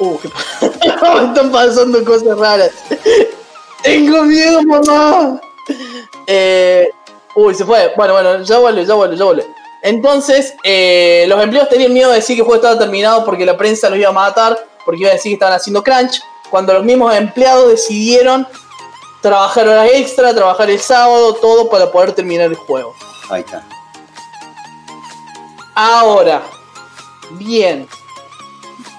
uh, 0.00 0.18
¿qué 0.18 0.28
están 0.88 1.52
pasando 1.52 2.04
cosas 2.04 2.36
raras. 2.36 2.72
Tengo 3.84 4.24
miedo, 4.24 4.60
mamá. 4.64 5.40
Eh, 6.26 6.90
uy, 7.36 7.54
se 7.54 7.64
fue. 7.64 7.92
Bueno, 7.96 8.14
bueno, 8.14 8.42
ya 8.42 8.58
vuelve, 8.58 8.84
ya 8.84 8.94
vuelve, 8.94 9.16
ya 9.16 9.24
vuelve. 9.24 9.61
Entonces, 9.82 10.54
eh, 10.62 11.24
los 11.26 11.42
empleados 11.42 11.68
tenían 11.68 11.92
miedo 11.92 12.10
de 12.10 12.16
decir 12.16 12.36
que 12.36 12.42
el 12.42 12.46
juego 12.46 12.62
estaba 12.62 12.78
terminado 12.78 13.24
porque 13.24 13.44
la 13.44 13.56
prensa 13.56 13.90
los 13.90 13.98
iba 13.98 14.10
a 14.10 14.12
matar, 14.12 14.56
porque 14.84 15.00
iba 15.00 15.10
a 15.10 15.14
decir 15.14 15.30
que 15.30 15.34
estaban 15.34 15.54
haciendo 15.54 15.82
crunch, 15.82 16.22
cuando 16.50 16.72
los 16.72 16.84
mismos 16.84 17.14
empleados 17.14 17.70
decidieron 17.70 18.46
trabajar 19.20 19.66
horas 19.66 19.90
extra, 19.94 20.34
trabajar 20.34 20.70
el 20.70 20.80
sábado, 20.80 21.34
todo 21.34 21.68
para 21.68 21.90
poder 21.90 22.12
terminar 22.12 22.46
el 22.46 22.54
juego. 22.54 22.94
Ahí 23.28 23.40
está. 23.40 23.64
Ahora, 25.74 26.42
bien, 27.32 27.88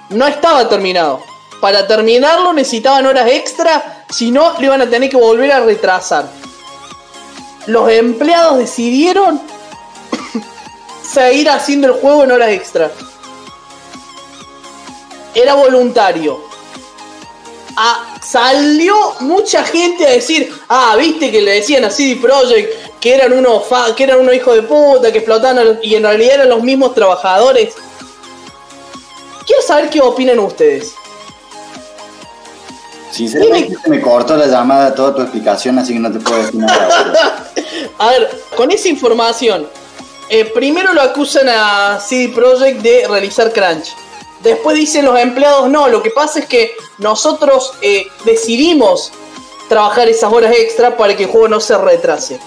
no 0.10 0.28
estaba 0.28 0.68
terminado. 0.68 1.22
Para 1.62 1.88
terminarlo 1.88 2.52
necesitaban 2.52 3.06
horas 3.06 3.28
extra, 3.28 4.06
si 4.10 4.32
no, 4.32 4.54
lo 4.60 4.66
iban 4.66 4.82
a 4.82 4.90
tener 4.90 5.10
que 5.10 5.16
volver 5.16 5.52
a 5.52 5.62
retrasar. 5.62 6.26
Los 7.68 7.90
empleados 7.90 8.58
decidieron 8.58 9.40
seguir 11.12 11.50
haciendo 11.50 11.88
el 11.88 11.94
juego 11.94 12.24
en 12.24 12.32
horas 12.32 12.50
extra. 12.50 12.92
Era 15.36 15.56
voluntario. 15.56 16.40
Ah, 17.76 18.18
salió 18.22 18.96
mucha 19.22 19.64
gente 19.64 20.06
a 20.06 20.12
decir, 20.12 20.54
ah, 20.70 20.96
viste 20.98 21.32
que 21.32 21.42
le 21.42 21.54
decían 21.56 21.84
a 21.86 21.90
CD 21.90 22.16
Projekt 22.22 23.00
que 23.00 23.16
eran 23.16 23.34
unos 23.34 23.66
fa- 23.68 23.96
que 23.96 24.04
eran 24.04 24.20
unos 24.20 24.36
hijos 24.36 24.54
de 24.56 24.62
puta, 24.62 25.12
que 25.12 25.18
explotaban 25.18 25.58
a 25.58 25.64
los- 25.64 25.78
y 25.82 25.96
en 25.96 26.04
realidad 26.04 26.36
eran 26.36 26.50
los 26.50 26.62
mismos 26.62 26.94
trabajadores. 26.94 27.74
Quiero 29.48 29.62
saber 29.64 29.90
qué 29.90 30.00
opinan 30.02 30.38
ustedes. 30.40 30.94
Sinceramente 33.12 33.76
se 33.84 33.90
me 33.90 34.02
cortó 34.02 34.36
la 34.38 34.48
llamada 34.48 34.94
toda 34.96 35.16
tu 35.16 35.22
explicación, 35.22 35.78
así 35.80 35.94
que 35.94 36.00
no 36.00 36.12
te 36.12 36.20
puedo 36.20 36.38
decir 36.38 36.56
nada. 36.56 37.52
A 38.00 38.10
ver, 38.10 38.30
con 38.56 38.72
esa 38.72 38.88
información, 38.88 39.68
eh, 40.34 40.46
primero 40.46 40.94
lo 40.94 41.02
acusan 41.04 41.48
a 41.48 42.00
CD 42.00 42.30
Projekt 42.30 42.82
de 42.82 43.08
realizar 43.08 43.54
crunch. 43.54 43.94
Después 44.42 44.76
dicen 44.76 45.06
los 45.06 45.20
empleados, 45.20 45.70
no, 45.70 45.88
lo 45.90 46.02
que 46.02 46.10
pasa 46.10 46.40
es 46.40 46.48
que 46.48 46.72
nosotros 46.98 47.76
eh, 47.84 48.08
decidimos 48.26 49.12
trabajar 49.70 50.10
esas 50.10 50.34
horas 50.34 50.56
extra 50.58 50.98
para 50.98 51.16
que 51.16 51.26
el 51.26 51.30
juego 51.30 51.48
no 51.50 51.60
se 51.60 51.78
retrase. 51.78 52.40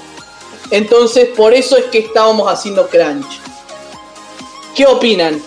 Entonces, 0.73 1.29
por 1.37 1.55
eso 1.55 1.77
es 1.77 1.85
que 1.85 1.99
estábamos 1.99 2.53
haciendo 2.53 2.89
crunch. 2.89 3.41
¿Qué 4.75 4.85
opinan? 4.85 5.41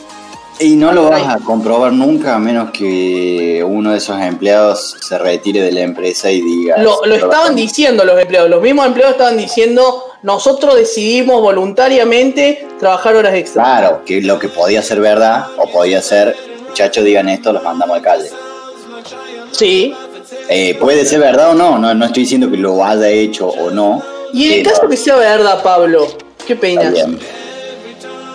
Y 0.62 0.78
no 0.78 0.94
lo 0.94 1.10
vas 1.10 1.28
a 1.28 1.40
comprobar 1.40 1.92
nunca 1.92 2.36
a 2.36 2.40
menos 2.40 2.72
que 2.72 3.62
uno 3.68 3.92
de 3.92 3.98
esos 3.98 4.18
empleados 4.22 4.96
se 5.02 5.18
retire 5.18 5.62
de 5.62 5.74
la 5.74 5.82
empresa 5.82 6.32
y 6.32 6.40
diga... 6.40 6.78
Lo, 6.78 7.06
lo 7.06 7.16
estaban 7.16 7.54
diciendo 7.54 8.06
los 8.06 8.18
empleados, 8.18 8.50
los 8.50 8.62
mismos 8.62 8.86
empleados 8.86 9.16
estaban 9.16 9.36
diciendo, 9.36 10.09
nosotros 10.22 10.76
decidimos 10.76 11.42
voluntariamente 11.42 12.68
trabajar 12.80 13.16
horas 13.16 13.34
extra. 13.36 13.64
Claro, 13.64 14.02
que 14.06 14.22
lo 14.22 14.38
que 14.40 14.50
podía 14.50 14.82
ser 14.82 15.00
verdad 15.00 15.48
o 15.58 15.70
podía 15.72 16.02
ser, 16.02 16.36
muchachos 16.68 17.04
digan 17.04 17.30
esto, 17.30 17.54
los 17.54 17.64
mandamos 17.64 17.98
al 17.98 18.02
calle. 18.02 18.30
Sí. 19.52 19.94
Eh, 20.50 20.76
puede 20.80 21.06
ser 21.06 21.20
verdad 21.20 21.52
o 21.52 21.54
no, 21.54 21.78
no, 21.78 21.94
no 21.94 22.06
estoy 22.06 22.24
diciendo 22.24 22.50
que 22.50 22.58
lo 22.58 22.84
haya 22.84 23.08
hecho 23.08 23.48
o 23.48 23.70
no. 23.70 24.02
Y 24.34 24.48
en 24.48 24.54
el 24.54 24.64
pero 24.64 24.76
caso 24.76 24.90
que 24.90 24.98
sea 24.98 25.16
verdad, 25.16 25.64
Pablo, 25.64 26.08
¿qué 26.46 26.56
peinas? 26.56 26.94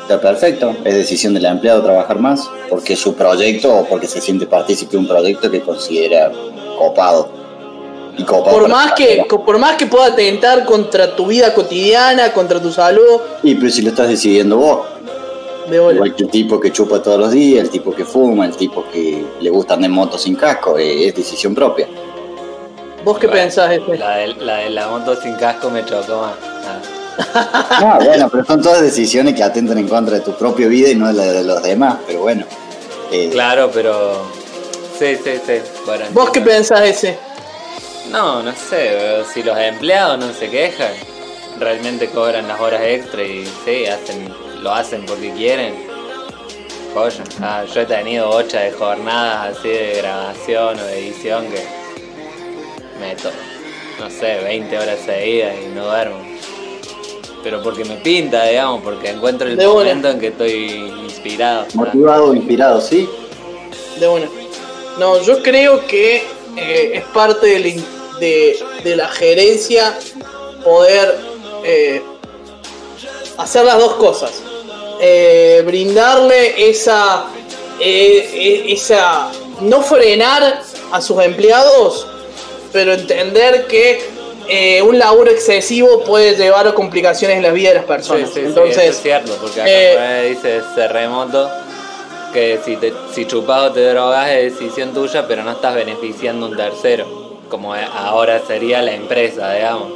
Está 0.03 0.21
perfecto, 0.21 0.77
es 0.85 0.95
decisión 0.95 1.33
del 1.33 1.47
empleado 1.47 1.83
trabajar 1.83 2.19
más, 2.19 2.49
porque 2.69 2.93
es 2.93 2.99
su 2.99 3.15
proyecto 3.15 3.75
o 3.75 3.87
porque 3.87 4.07
se 4.07 4.21
siente 4.21 4.47
partícipe 4.47 4.93
de 4.93 4.99
un 4.99 5.09
proyecto 5.09 5.51
que 5.51 5.61
considera 5.61 6.31
copado. 6.79 7.44
Y 8.17 8.25
copado 8.25 8.59
Por 8.59 8.69
más, 8.69 8.93
que, 8.93 9.25
por 9.29 9.59
más 9.59 9.77
que 9.77 9.87
pueda 9.87 10.07
atentar 10.07 10.65
contra 10.65 11.17
tu 11.17 11.27
vida 11.27 11.53
cotidiana, 11.55 12.33
contra 12.33 12.61
tu 12.61 12.71
salud, 12.73 13.21
Y 13.43 13.55
pero 13.57 13.71
si 13.71 13.83
lo 13.83 13.89
estás 13.91 14.09
decidiendo 14.09 14.57
vos, 14.57 14.87
de 15.69 15.79
bola. 15.81 15.95
igual 15.95 16.15
que 16.15 16.25
el 16.25 16.31
tipo 16.31 16.61
que 16.61 16.71
chupa 16.71 17.03
todos 17.03 17.19
los 17.19 17.31
días, 17.33 17.65
el 17.65 17.71
tipo 17.71 17.95
que 17.95 18.05
fuma, 18.05 18.45
el 18.47 18.57
tipo 18.57 18.85
que 18.93 19.25
le 19.41 19.51
gusta 19.51 19.75
andar 19.75 19.89
en 19.91 19.95
moto 19.97 20.17
sin 20.19 20.37
casco, 20.37 20.79
eh, 20.79 21.09
es 21.09 21.15
decisión 21.15 21.55
propia. 21.55 21.89
¿Vos 23.05 23.19
qué 23.19 23.27
Bueno, 23.27 23.43
pensás, 23.43 23.73
este? 23.73 23.99
La 23.99 24.17
de, 24.17 24.29
la 24.29 24.57
de 24.59 24.71
la 24.71 24.89
moto 24.89 25.15
sin 25.21 25.35
casco 25.35 25.71
me 25.71 25.85
chocó 25.85 26.21
más. 26.23 26.35
Ah. 26.67 26.81
Ah, 27.71 27.99
bueno, 28.05 28.29
pero 28.31 28.45
son 28.45 28.61
todas 28.63 28.83
decisiones 28.83 29.35
que 29.35 29.43
atentan 29.43 29.79
en 29.79 29.87
contra 29.89 30.17
de 30.17 30.21
tu 30.23 30.33
propia 30.33 30.67
vida 30.69 30.89
y 30.89 30.95
no 30.97 31.07
de 31.09 31.13
la 31.13 31.25
de 31.33 31.45
los 31.45 31.63
demás, 31.63 31.97
pero 32.07 32.21
bueno. 32.23 32.45
eh, 33.13 33.29
Claro, 33.31 33.71
pero. 33.73 34.23
Sí, 34.99 35.17
sí, 35.23 35.33
sí. 35.47 35.53
Bueno, 35.87 36.05
¿Vos 36.13 36.31
qué 36.31 36.41
pensás, 36.41 36.81
ese? 36.83 37.17
No, 38.15 38.43
no 38.43 38.53
sé, 38.55 39.25
si 39.33 39.43
los 39.43 39.59
empleados 39.59 40.19
no 40.19 40.33
se 40.33 40.49
quejan, 40.49 40.93
realmente 41.59 42.09
cobran 42.09 42.47
las 42.47 42.61
horas 42.61 42.81
extra 42.85 43.23
y 43.25 43.45
sí, 43.65 43.87
hacen, 43.87 44.33
lo 44.63 44.73
hacen 44.73 45.05
porque 45.05 45.31
quieren. 45.33 45.75
Joya. 46.95 47.25
Ah, 47.43 47.65
yo 47.65 47.81
he 47.81 47.87
tenido 47.87 48.31
ocho 48.31 48.57
de 48.57 48.71
jornadas 48.71 49.57
así 49.59 49.69
de 49.69 49.95
grabación 49.99 50.79
o 50.79 50.85
de 50.85 50.99
edición 51.01 51.45
que 51.49 51.61
meto, 53.01 53.31
no 53.99 54.09
sé, 54.09 54.39
20 54.45 54.79
horas 54.79 54.99
seguidas 55.05 55.55
y 55.65 55.75
no 55.75 55.87
duermo. 55.87 56.19
Pero 57.43 57.63
porque 57.65 57.85
me 57.85 57.97
pinta, 57.97 58.45
digamos, 58.47 58.81
porque 58.85 59.11
encuentro 59.11 59.49
el 59.49 59.57
De 59.57 59.67
una. 59.67 59.75
momento 59.81 60.09
en 60.11 60.21
que 60.21 60.29
estoy 60.29 60.53
inspirado. 61.05 61.67
Motivado, 61.75 62.33
inspirado, 62.33 62.81
sí. 62.81 63.09
De 63.99 64.07
una. 64.07 64.27
No, 65.01 65.21
yo 65.21 65.43
creo 65.43 65.85
que 65.89 66.23
eh, 66.57 66.91
es 66.95 67.05
parte 67.07 67.47
de 67.49 67.59
la, 67.59 67.69
in- 67.69 67.85
de, 68.21 68.59
de 68.83 68.97
la 68.97 69.09
gerencia 69.09 69.99
poder 70.65 71.19
eh, 71.65 72.03
hacer 73.37 73.65
las 73.65 73.79
dos 73.79 73.95
cosas. 73.95 74.33
Eh, 75.01 75.63
brindarle 75.67 76.69
esa, 76.71 77.27
eh, 77.81 78.31
eh, 78.33 78.73
esa. 78.73 79.31
No 79.61 79.83
frenar 79.83 80.63
a 80.93 81.01
sus 81.01 81.23
empleados, 81.23 82.07
pero 82.73 82.93
entender 82.93 83.67
que 83.67 84.03
eh, 84.49 84.83
un 84.83 84.99
laburo 84.99 85.31
excesivo 85.31 86.03
puede 86.05 86.37
llevar 86.37 86.67
a 86.67 86.75
complicaciones 86.75 87.37
en 87.37 87.43
la 87.43 87.51
vida 87.51 87.69
de 87.71 87.77
las 87.77 87.85
personas. 87.85 88.29
sí, 88.29 88.41
sí, 88.41 88.47
Entonces, 88.47 88.77
eso 88.77 88.91
es 88.91 89.01
cierto, 89.03 89.33
porque 89.41 89.61
acá 89.61 89.71
eh, 90.23 90.31
dice 90.31 90.59
ese 90.59 90.89
remoto 90.89 91.49
que 92.33 92.59
si, 92.65 92.77
te, 92.77 92.93
si 93.13 93.27
chupas 93.27 93.71
o 93.71 93.73
te 93.73 93.89
drogas 93.89 94.29
es 94.33 94.59
decisión 94.59 94.93
tuya, 94.93 95.27
pero 95.29 95.45
no 95.45 95.53
estás 95.53 95.75
beneficiando 95.77 96.47
a 96.47 96.49
un 96.49 96.57
tercero, 96.57 97.24
como 97.55 97.75
ahora 97.75 98.41
sería 98.47 98.83
la 98.83 98.93
empresa, 98.95 99.53
digamos. 99.55 99.89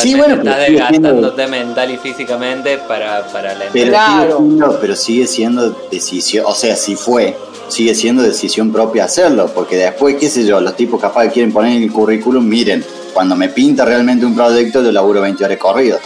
Sí, 0.00 0.14
Realmente 0.14 0.16
bueno, 0.16 0.36
pero 0.42 0.50
estás 0.50 0.66
sigue 0.66 0.78
siendo- 0.88 1.08
desgastándote 1.08 1.46
mental 1.46 1.90
y 1.92 1.96
físicamente 1.98 2.78
para, 2.78 3.26
para 3.28 3.54
la 3.54 3.64
Pero, 3.72 3.84
empresa. 3.86 4.06
Claro. 4.06 4.38
sigue 4.38 4.48
siendo, 4.48 4.80
pero 4.80 4.96
sigue 4.96 5.26
siendo 5.26 5.70
decisión, 5.90 6.44
o 6.48 6.54
sea, 6.54 6.74
si 6.76 6.96
fue, 6.96 7.36
sigue 7.68 7.94
siendo 7.94 8.22
decisión 8.22 8.72
propia 8.72 9.04
hacerlo, 9.04 9.48
porque 9.54 9.76
después, 9.76 10.16
qué 10.16 10.28
sé 10.28 10.44
yo, 10.44 10.60
los 10.60 10.74
tipos 10.76 11.00
capaz 11.00 11.24
que 11.26 11.30
quieren 11.34 11.52
poner 11.52 11.76
en 11.76 11.84
el 11.84 11.92
currículum, 11.92 12.44
miren, 12.48 12.84
cuando 13.14 13.36
me 13.36 13.48
pinta 13.48 13.84
realmente 13.84 14.26
un 14.26 14.34
proyecto, 14.34 14.82
yo 14.82 14.90
laburo 14.90 15.20
20 15.20 15.44
horas 15.44 15.58
corridos. 15.58 16.00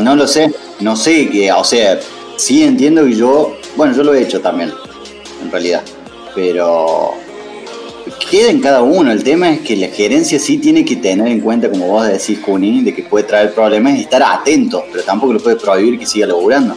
No 0.00 0.14
lo 0.16 0.26
sé, 0.26 0.50
no 0.80 0.96
sé, 0.96 1.28
que, 1.30 1.50
o 1.52 1.64
sea, 1.64 1.98
sí 2.36 2.62
entiendo 2.64 3.04
que 3.04 3.14
yo, 3.14 3.56
bueno, 3.76 3.94
yo 3.94 4.02
lo 4.02 4.14
he 4.14 4.22
hecho 4.22 4.40
también, 4.40 4.72
en 5.42 5.50
realidad, 5.50 5.82
pero 6.34 7.12
queda 8.30 8.50
en 8.50 8.60
cada 8.60 8.82
uno. 8.82 9.12
El 9.12 9.22
tema 9.22 9.50
es 9.50 9.60
que 9.60 9.76
la 9.76 9.88
gerencia 9.88 10.38
sí 10.38 10.58
tiene 10.58 10.84
que 10.84 10.96
tener 10.96 11.28
en 11.28 11.40
cuenta, 11.40 11.70
como 11.70 11.88
vos 11.88 12.06
decís, 12.06 12.38
Kunin, 12.40 12.84
de 12.84 12.94
que 12.94 13.02
puede 13.02 13.24
traer 13.24 13.52
problemas 13.52 13.96
y 13.96 14.02
estar 14.02 14.22
atento, 14.22 14.84
pero 14.90 15.04
tampoco 15.04 15.32
lo 15.34 15.40
puede 15.40 15.56
prohibir 15.56 15.98
que 15.98 16.06
siga 16.06 16.26
laburando. 16.26 16.76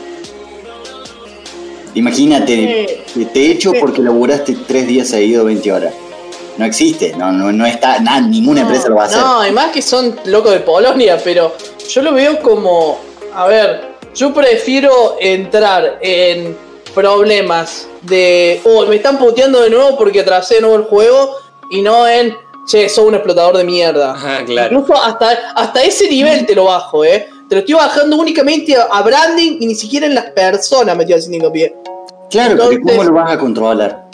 Imagínate, 1.95 3.03
te 3.33 3.51
echo 3.51 3.73
porque 3.79 4.01
laburaste 4.01 4.55
tres 4.67 4.87
días 4.87 5.07
seguidos 5.07 5.45
20 5.45 5.71
horas. 5.71 5.93
No 6.57 6.65
existe, 6.65 7.13
no, 7.17 7.31
no, 7.31 7.51
no 7.51 7.65
está, 7.65 7.99
nada, 7.99 8.21
ninguna 8.21 8.61
empresa 8.61 8.89
lo 8.89 8.95
va 8.95 9.03
a 9.03 9.05
hacer. 9.05 9.19
No, 9.19 9.41
además 9.41 9.71
que 9.71 9.81
son 9.81 10.15
locos 10.25 10.51
de 10.51 10.59
Polonia, 10.59 11.17
pero 11.23 11.55
yo 11.89 12.01
lo 12.01 12.13
veo 12.13 12.41
como, 12.41 12.99
a 13.33 13.47
ver, 13.47 13.95
yo 14.13 14.33
prefiero 14.33 15.15
entrar 15.19 15.99
en 16.01 16.55
problemas 16.89 17.87
de, 18.01 18.61
oh, 18.65 18.85
me 18.85 18.95
están 18.97 19.17
puteando 19.17 19.61
de 19.61 19.69
nuevo 19.69 19.97
porque 19.97 20.19
atrasé 20.21 20.55
de 20.55 20.61
nuevo 20.61 20.75
el 20.77 20.83
juego 20.83 21.35
y 21.71 21.81
no 21.81 22.07
en, 22.07 22.35
che, 22.67 22.89
soy 22.89 23.07
un 23.07 23.15
explotador 23.15 23.57
de 23.57 23.63
mierda. 23.63 24.15
Ah, 24.23 24.39
claro. 24.45 24.79
Incluso 24.79 25.01
hasta, 25.01 25.29
hasta 25.55 25.83
ese 25.83 26.09
nivel 26.09 26.45
te 26.45 26.55
lo 26.55 26.65
bajo, 26.65 27.03
eh. 27.05 27.27
Te 27.47 27.55
lo 27.55 27.59
estoy 27.59 27.75
bajando 27.75 28.15
únicamente 28.17 28.75
a, 28.75 28.83
a 28.83 29.01
branding 29.01 29.57
y 29.59 29.65
ni 29.65 29.75
siquiera 29.75 30.05
en 30.05 30.13
las 30.15 30.25
personas 30.31 30.95
me 30.95 31.03
estoy 31.03 31.17
haciendo 31.17 31.37
hincapié. 31.37 31.75
Claro, 32.29 32.55
pero 32.57 32.71
entonces- 32.71 32.97
¿cómo 32.97 33.03
lo 33.09 33.13
vas 33.13 33.31
a 33.31 33.39
controlar? 33.39 34.09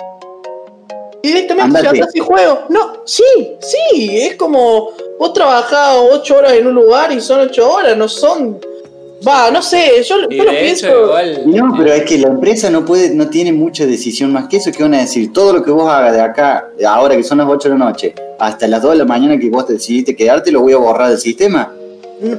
Directamente 1.21 1.81
se 1.81 1.87
atrasa 1.87 2.11
el 2.13 2.21
juego. 2.21 2.59
No, 2.69 2.97
sí, 3.03 3.23
sí, 3.59 4.09
es 4.21 4.35
como 4.35 4.91
vos 5.19 5.33
trabajás 5.33 5.97
ocho 6.11 6.37
horas 6.37 6.53
en 6.53 6.67
un 6.67 6.75
lugar 6.75 7.11
y 7.11 7.19
son 7.19 7.39
ocho 7.39 7.67
horas, 7.73 7.97
no 7.97 8.07
son. 8.07 8.59
Va, 9.25 9.49
no 9.49 9.61
sé, 9.61 10.03
yo, 10.03 10.17
lo 10.17 10.27
pienso. 10.27 10.87
igual. 10.87 11.43
No, 11.45 11.73
pero 11.77 11.93
es 11.93 12.03
que 12.03 12.17
la 12.17 12.27
empresa 12.27 12.69
no 12.69 12.85
puede, 12.85 13.09
no 13.11 13.29
tiene 13.29 13.53
mucha 13.53 13.85
decisión 13.85 14.31
más 14.33 14.47
que 14.47 14.57
eso 14.57 14.71
que 14.71 14.83
van 14.83 14.93
a 14.93 14.99
decir. 14.99 15.31
Todo 15.31 15.53
lo 15.53 15.63
que 15.63 15.71
vos 15.71 15.89
hagas 15.89 16.13
de 16.13 16.21
acá, 16.21 16.69
de 16.77 16.85
ahora 16.85 17.15
que 17.15 17.23
son 17.23 17.37
las 17.37 17.47
8 17.47 17.69
de 17.69 17.77
la 17.77 17.85
noche, 17.85 18.15
hasta 18.39 18.67
las 18.67 18.81
2 18.81 18.91
de 18.91 18.97
la 18.97 19.05
mañana 19.05 19.39
que 19.39 19.49
vos 19.49 19.67
decidiste 19.67 20.15
quedarte, 20.15 20.51
lo 20.51 20.61
voy 20.61 20.73
a 20.73 20.77
borrar 20.77 21.09
del 21.09 21.19
sistema. 21.19 21.71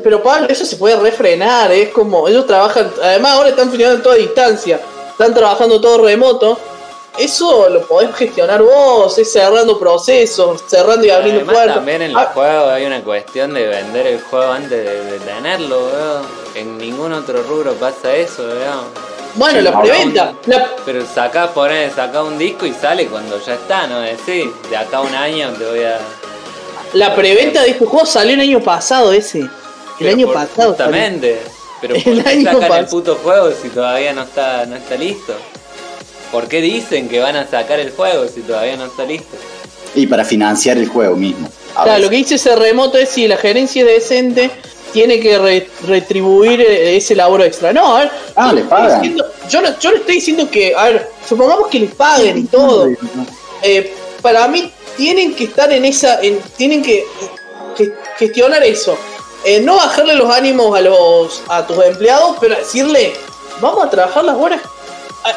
Pero 0.02 0.22
Pablo, 0.22 0.48
eso 0.48 0.64
se 0.64 0.76
puede 0.76 0.96
refrenar, 0.96 1.70
es 1.72 1.90
como. 1.90 2.28
Ellos 2.28 2.46
trabajan. 2.46 2.90
Además, 3.02 3.32
ahora 3.32 3.48
están 3.50 3.68
funcionando 3.68 3.98
en 3.98 4.02
toda 4.02 4.16
distancia. 4.16 4.80
Están 5.10 5.34
trabajando 5.34 5.80
todo 5.80 6.04
remoto. 6.04 6.58
Eso 7.18 7.68
lo 7.70 7.86
podés 7.86 8.14
gestionar 8.14 8.62
vos, 8.62 9.16
es 9.18 9.32
cerrando 9.32 9.78
procesos, 9.78 10.62
cerrando 10.66 11.06
y 11.06 11.10
abriendo 11.10 11.40
Además, 11.40 11.54
puertas. 11.56 11.74
también 11.76 12.02
en 12.02 12.12
los 12.12 12.22
Ah, 12.22 12.30
juegos 12.34 12.70
hay 12.72 12.84
una 12.84 13.02
cuestión 13.02 13.54
de 13.54 13.66
vender 13.66 14.06
el 14.06 14.20
juego 14.20 14.52
antes 14.52 14.70
de, 14.70 15.04
de 15.12 15.18
tenerlo, 15.20 15.78
weón. 15.86 16.22
En 16.54 16.76
ningún 16.78 17.12
otro 17.14 17.42
rubro 17.42 17.72
pasa 17.74 18.14
eso, 18.14 18.42
weón. 18.42 18.84
bueno, 19.34 19.60
la 19.62 19.80
preventa. 19.80 20.34
La, 20.46 20.70
Pero 20.84 21.04
sacás, 21.06 21.50
ponés, 21.52 21.94
sacás 21.94 22.22
un 22.22 22.36
disco 22.38 22.66
y 22.66 22.72
sale 22.74 23.06
cuando 23.06 23.40
ya 23.40 23.54
está, 23.54 23.86
¿no? 23.86 24.00
Decís, 24.00 24.46
de 24.68 24.76
acá 24.76 24.98
a 24.98 25.00
un 25.00 25.14
año 25.14 25.50
te 25.54 25.64
voy 25.64 25.84
a. 25.84 25.98
la 26.92 27.14
preventa 27.14 27.62
de 27.62 27.70
este 27.70 27.86
juego 27.86 28.04
salió 28.04 28.34
el 28.34 28.40
año 28.40 28.60
pasado, 28.60 29.12
ese. 29.12 29.38
El 29.40 29.50
Pero 29.98 30.10
año 30.10 30.26
por- 30.26 30.34
pasado. 30.34 30.76
salió. 30.76 30.92
Justamente. 30.92 31.42
Pero 31.80 31.94
El 31.96 32.02
¿por 32.04 32.22
qué 32.24 32.28
año 32.30 32.60
sacan 32.60 32.78
el 32.80 32.86
puto 32.86 33.18
juego 33.22 33.50
si 33.52 33.68
todavía 33.70 34.12
no 34.12 34.22
está, 34.22 34.66
no 34.66 34.76
está 34.76 34.94
listo? 34.96 35.34
¿Por 36.32 36.48
qué 36.48 36.60
dicen 36.60 37.08
que 37.08 37.20
van 37.20 37.36
a 37.36 37.46
sacar 37.48 37.78
el 37.80 37.90
juego 37.92 38.26
si 38.28 38.40
todavía 38.42 38.76
no 38.76 38.86
está 38.86 39.04
listo? 39.04 39.36
Y 39.94 40.06
para 40.06 40.24
financiar 40.24 40.76
el 40.76 40.88
juego 40.88 41.16
mismo. 41.16 41.48
Claro, 41.72 41.88
veces. 41.90 42.04
lo 42.04 42.10
que 42.10 42.16
dice 42.16 42.34
ese 42.36 42.56
remoto 42.56 42.98
es 42.98 43.08
si 43.10 43.26
la 43.28 43.36
gerencia 43.36 43.82
es 43.82 43.88
decente, 43.88 44.50
tiene 44.92 45.20
que 45.20 45.38
re- 45.38 45.68
retribuir 45.86 46.60
eh, 46.60 46.96
ese 46.96 47.14
laburo 47.14 47.44
extra. 47.44 47.72
No, 47.72 47.96
a 47.96 48.00
ver. 48.00 48.10
Ah, 48.34 48.48
yo 48.48 48.54
le 48.54 48.60
no 48.62 48.66
estoy 48.66 48.78
pagan. 48.78 49.02
diciendo- 49.02 49.24
yo, 49.48 49.60
no, 49.62 49.78
yo 49.78 49.90
no 49.90 49.96
estoy 49.96 50.14
diciendo 50.16 50.50
que, 50.50 50.74
a 50.74 50.84
ver, 50.84 51.10
supongamos 51.28 51.68
que 51.68 51.80
les 51.80 51.94
paguen 51.94 52.38
y 52.38 52.44
todo. 52.44 52.88
Eh, 53.62 53.94
para 54.22 54.48
mí 54.48 54.72
tienen 54.96 55.34
que 55.34 55.44
estar 55.44 55.72
en 55.72 55.84
esa, 55.84 56.20
en- 56.22 56.40
tienen 56.56 56.82
que 56.82 57.04
ge- 57.76 57.92
gestionar 58.18 58.62
eso. 58.64 58.96
Eh, 59.44 59.60
no 59.60 59.76
bajarle 59.76 60.14
los 60.14 60.28
ánimos 60.34 60.76
a 60.76 60.80
los 60.80 61.42
a 61.48 61.66
tus 61.66 61.82
empleados, 61.84 62.36
pero 62.40 62.56
decirle, 62.56 63.12
vamos 63.60 63.84
a 63.84 63.90
trabajar 63.90 64.24
las 64.24 64.36
horas. 64.36 64.60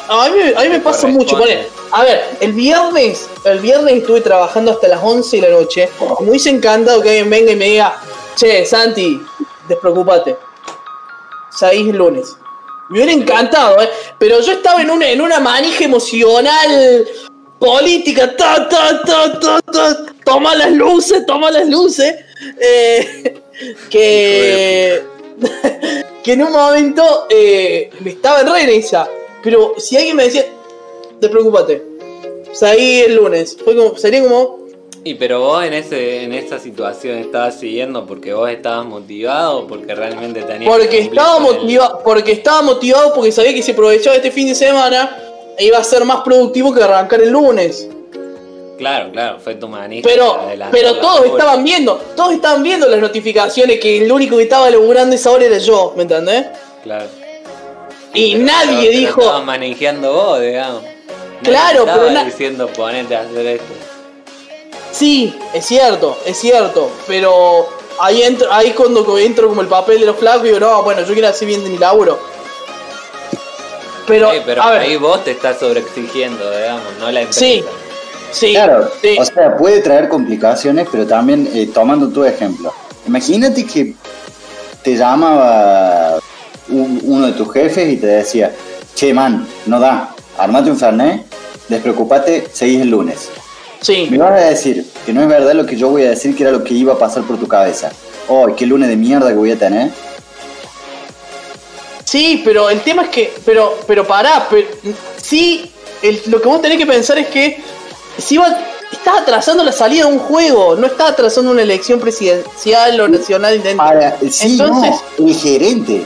A, 0.08 0.26
a 0.26 0.30
mí, 0.30 0.38
me- 0.38 0.56
a 0.56 0.62
mí 0.62 0.70
me 0.70 0.76
Que 0.76 0.80
pasa 0.82 1.08
mucho. 1.08 1.36
a 1.92 2.04
ver, 2.04 2.24
el 2.42 2.54
viernes, 2.54 3.28
el 3.44 3.60
viernes 3.60 3.96
estuve 3.96 4.22
trabajando 4.22 4.72
hasta 4.72 4.88
las 4.88 5.00
11 5.04 5.38
de 5.42 5.50
la 5.50 5.60
noche. 5.60 5.90
Me 6.22 6.30
hubiese 6.30 6.50
encantado 6.50 7.02
que 7.02 7.10
alguien 7.10 7.30
venga 7.30 7.52
y 7.52 7.56
me 7.56 7.66
diga, 7.66 7.96
che, 8.36 8.66
Santi, 8.66 9.20
despreocupate. 9.68 10.36
Salís 11.58 11.90
el 11.90 11.98
lunes. 11.98 12.36
Me 12.90 12.98
hubiera 13.00 13.12
encantado, 13.12 13.82
¿eh? 13.82 13.90
Pero 14.18 14.40
yo 14.42 14.52
estaba 14.54 14.82
en 14.82 14.90
una, 14.92 15.10
en 15.10 15.22
una 15.22 15.40
manija 15.40 15.84
emocional 15.86 17.08
política. 17.60 18.36
Ta, 18.36 18.68
ta, 18.70 19.02
ta, 19.02 19.40
ta, 19.40 19.62
ta, 19.62 19.98
toma 20.24 20.56
las 20.56 20.72
luces, 20.72 21.26
toma 21.26 21.52
las 21.52 21.68
luces. 21.68 22.16
eh, 22.62 23.42
que, 23.90 25.04
que 26.24 26.34
en 26.34 26.44
un 26.44 26.52
momento 26.52 27.26
eh, 27.30 27.90
me 28.02 28.12
estaba 28.12 28.44
re 28.44 28.64
en 28.64 28.70
esa. 28.70 29.08
Pero 29.44 29.76
si 29.78 29.98
alguien 29.98 30.16
me 30.16 30.24
decía, 30.24 30.46
despreocupate. 31.20 31.84
Salí 32.52 33.02
el 33.02 33.16
lunes. 33.16 33.58
Fue 33.64 33.76
como, 33.76 33.98
sería 33.98 34.24
como, 34.24 34.60
Y 35.04 35.14
pero 35.16 35.40
vos 35.40 35.64
en 35.64 35.74
ese 35.74 36.24
en 36.24 36.34
esa 36.34 36.60
situación 36.60 37.18
estabas 37.20 37.60
siguiendo 37.60 38.06
porque 38.06 38.34
vos 38.34 38.50
estabas 38.50 38.86
motivado 38.86 39.60
o 39.60 39.68
porque 39.68 39.94
realmente 39.96 40.42
tenías 40.42 40.72
que 40.72 40.80
Porque 40.80 41.00
estaba 41.00 41.40
motivado, 41.40 42.02
porque 42.04 42.32
estaba 42.32 42.62
motivado 42.62 43.14
porque 43.14 43.32
sabía 43.32 43.54
que 43.54 43.62
si 43.62 43.72
aprovechaba 43.72 44.16
este 44.16 44.32
fin 44.32 44.48
de 44.48 44.56
semana 44.56 45.16
iba 45.60 45.78
a 45.78 45.84
ser 45.84 46.04
más 46.06 46.22
productivo 46.22 46.74
que 46.74 46.84
arrancar 46.84 47.22
el 47.22 47.30
lunes. 47.30 47.88
Claro, 48.78 49.12
claro, 49.12 49.40
fue 49.42 49.56
tu 49.56 49.68
manija. 49.68 50.08
Pero, 50.08 50.40
pero 50.72 50.96
todos 50.96 51.26
estaban 51.26 51.66
viendo, 51.66 51.96
todos 52.16 52.32
estaban 52.32 52.64
viendo 52.64 52.88
las 52.88 53.02
notificaciones 53.02 53.78
que 53.78 54.06
el 54.06 54.10
único 54.10 54.38
que 54.38 54.44
estaba 54.44 54.70
laburando 54.70 55.16
esa 55.16 55.32
hora 55.32 55.46
era 55.46 55.58
yo, 55.58 55.94
¿me 55.98 56.04
entendés? 56.04 56.46
Claro. 56.82 57.19
Y 58.14 58.34
Pero- 58.34 58.46
nadie 58.46 58.80
pero 58.90 58.92
dijo, 59.00 59.22
estabas 59.22 59.46
manejando 59.46 60.14
vos, 60.14 60.42
digamos. 60.42 60.82
Nadie 60.84 61.42
Claro, 61.44 61.80
estaba 61.82 61.98
pero 62.00 62.12
na- 62.12 62.24
diciendo 62.26 62.68
ponete 62.68 63.16
a 63.16 63.22
hacer 63.22 63.46
esto. 63.46 63.74
sí, 64.92 65.36
es 65.54 65.66
cierto, 65.66 66.18
es 66.26 66.38
cierto, 66.38 66.90
pero 67.08 67.68
ahí 68.00 68.24
entro, 68.24 68.52
ahí 68.52 68.72
cuando 68.72 69.18
entro 69.18 69.48
como 69.48 69.62
el 69.62 69.68
papel 69.68 70.00
de 70.02 70.06
los 70.08 70.18
flacos 70.18 70.42
y 70.44 70.48
digo, 70.48 70.60
no, 70.60 70.84
bueno, 70.84 71.02
yo 71.04 71.14
quiero 71.14 71.28
hacer 71.30 71.48
bien 71.48 71.64
de 71.64 71.70
mi 71.70 71.78
laburo. 71.78 72.20
Pero, 74.08 74.32
Sí, 74.32 74.38
pero 74.46 74.64
a 74.64 74.72
ver, 74.72 74.82
ahí 74.82 74.96
vos 74.98 75.24
te 75.24 75.32
estás 75.32 75.60
sobreexigiendo, 75.60 76.50
digamos, 76.50 76.82
no 77.00 77.12
la 77.12 77.22
empresa. 77.22 77.40
Sí. 77.40 77.64
Sí, 78.32 78.52
Claro, 78.54 78.90
sí. 79.02 79.18
o 79.20 79.26
sea, 79.26 79.56
puede 79.58 79.82
traer 79.82 80.08
complicaciones, 80.10 80.88
pero 80.92 81.06
también, 81.08 81.50
eh, 81.54 81.70
tomando 81.74 82.10
tu 82.10 82.24
ejemplo, 82.24 82.72
imagínate 83.08 83.66
que 83.66 83.96
te 84.84 84.96
llamaba 84.96 86.20
un- 86.70 87.02
uno 87.04 87.28
de 87.28 87.34
tus 87.34 87.52
jefes 87.54 87.92
y 87.94 87.98
te 87.98 88.08
decía, 88.08 88.54
che, 88.96 89.14
man, 89.14 89.48
no 89.66 89.80
da, 89.80 90.14
armate 90.38 90.70
un 90.72 90.78
Fernet, 90.78 91.26
despreocupate, 91.68 92.48
seguís 92.52 92.82
el 92.82 92.90
lunes. 92.90 93.30
sí. 93.82 94.08
Me 94.12 94.18
vas 94.18 94.32
a 94.42 94.46
decir 94.46 94.86
que 95.06 95.14
no 95.14 95.22
es 95.22 95.28
verdad 95.28 95.54
lo 95.54 95.66
que 95.66 95.76
yo 95.78 95.90
voy 95.90 96.04
a 96.04 96.10
decir, 96.10 96.36
que 96.36 96.44
era 96.44 96.52
lo 96.52 96.64
que 96.64 96.74
iba 96.74 96.94
a 96.94 96.98
pasar 96.98 97.24
por 97.24 97.38
tu 97.38 97.48
cabeza. 97.48 97.92
Oh, 98.28 98.48
qué 98.56 98.66
lunes 98.66 98.90
de 98.90 98.96
mierda 98.96 99.30
que 99.30 99.36
voy 99.36 99.52
a 99.52 99.58
tener. 99.58 99.90
Sí, 102.06 102.42
pero 102.44 102.70
el 102.70 102.82
tema 102.82 103.04
es 103.04 103.10
que. 103.10 103.34
Pero, 103.46 103.78
pero 103.88 104.06
pará, 104.06 104.48
pero, 104.50 104.68
sí, 105.22 105.72
el- 106.02 106.22
lo 106.28 106.42
que 106.42 106.48
vos 106.48 106.62
tenés 106.62 106.78
que 106.78 106.86
pensar 106.86 107.18
es 107.20 107.28
que. 107.28 107.62
Si 108.18 108.36
va, 108.38 108.48
estás 108.92 109.20
atrasando 109.22 109.64
la 109.64 109.72
salida 109.72 110.06
de 110.08 110.12
un 110.14 110.20
juego, 110.20 110.76
no 110.76 110.88
estás 110.88 111.12
atrasando 111.12 111.52
una 111.52 111.62
elección 111.62 112.00
presidencial 112.00 113.00
o 113.00 113.08
nacional. 113.08 113.62
Ahora, 113.78 114.18
sí, 114.30 114.52
Entonces, 114.60 114.96
no, 115.20 115.28
el 115.28 115.36
gerente, 115.36 116.06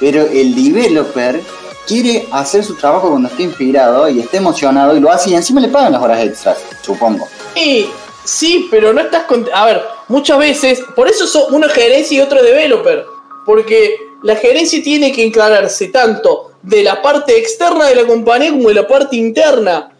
pero 0.00 0.22
el 0.22 0.54
developer 0.54 1.40
quiere 1.86 2.26
hacer 2.32 2.64
su 2.64 2.74
trabajo 2.76 3.10
cuando 3.10 3.28
esté 3.28 3.42
inspirado 3.42 4.08
y 4.08 4.20
esté 4.20 4.38
emocionado 4.38 4.96
y 4.96 5.00
lo 5.00 5.10
hace 5.10 5.30
y 5.30 5.34
encima 5.34 5.60
le 5.60 5.68
pagan 5.68 5.92
las 5.92 6.02
horas 6.02 6.22
extras, 6.24 6.58
supongo. 6.82 7.28
sí, 7.54 7.90
sí, 8.24 8.68
pero 8.70 8.92
no 8.92 9.00
estás 9.00 9.24
con. 9.24 9.46
A 9.52 9.66
ver, 9.66 9.82
muchas 10.08 10.38
veces. 10.38 10.82
Por 10.94 11.08
eso 11.08 11.26
son 11.26 11.54
uno 11.54 11.68
gerencia 11.68 12.18
y 12.18 12.20
otro 12.20 12.42
developer. 12.42 13.04
Porque 13.44 13.96
la 14.22 14.36
gerencia 14.36 14.82
tiene 14.82 15.12
que 15.12 15.22
encargarse 15.22 15.88
tanto 15.88 16.52
de 16.62 16.82
la 16.82 17.02
parte 17.02 17.38
externa 17.38 17.86
de 17.86 17.94
la 17.94 18.06
compañía 18.06 18.50
como 18.50 18.68
de 18.68 18.74
la 18.74 18.88
parte 18.88 19.16
interna. 19.16 19.90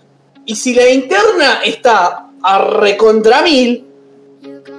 Y 0.46 0.56
si 0.56 0.74
la 0.74 0.88
interna 0.88 1.60
está 1.64 2.28
a 2.42 2.58
recontra 2.58 3.42
mil, 3.42 3.86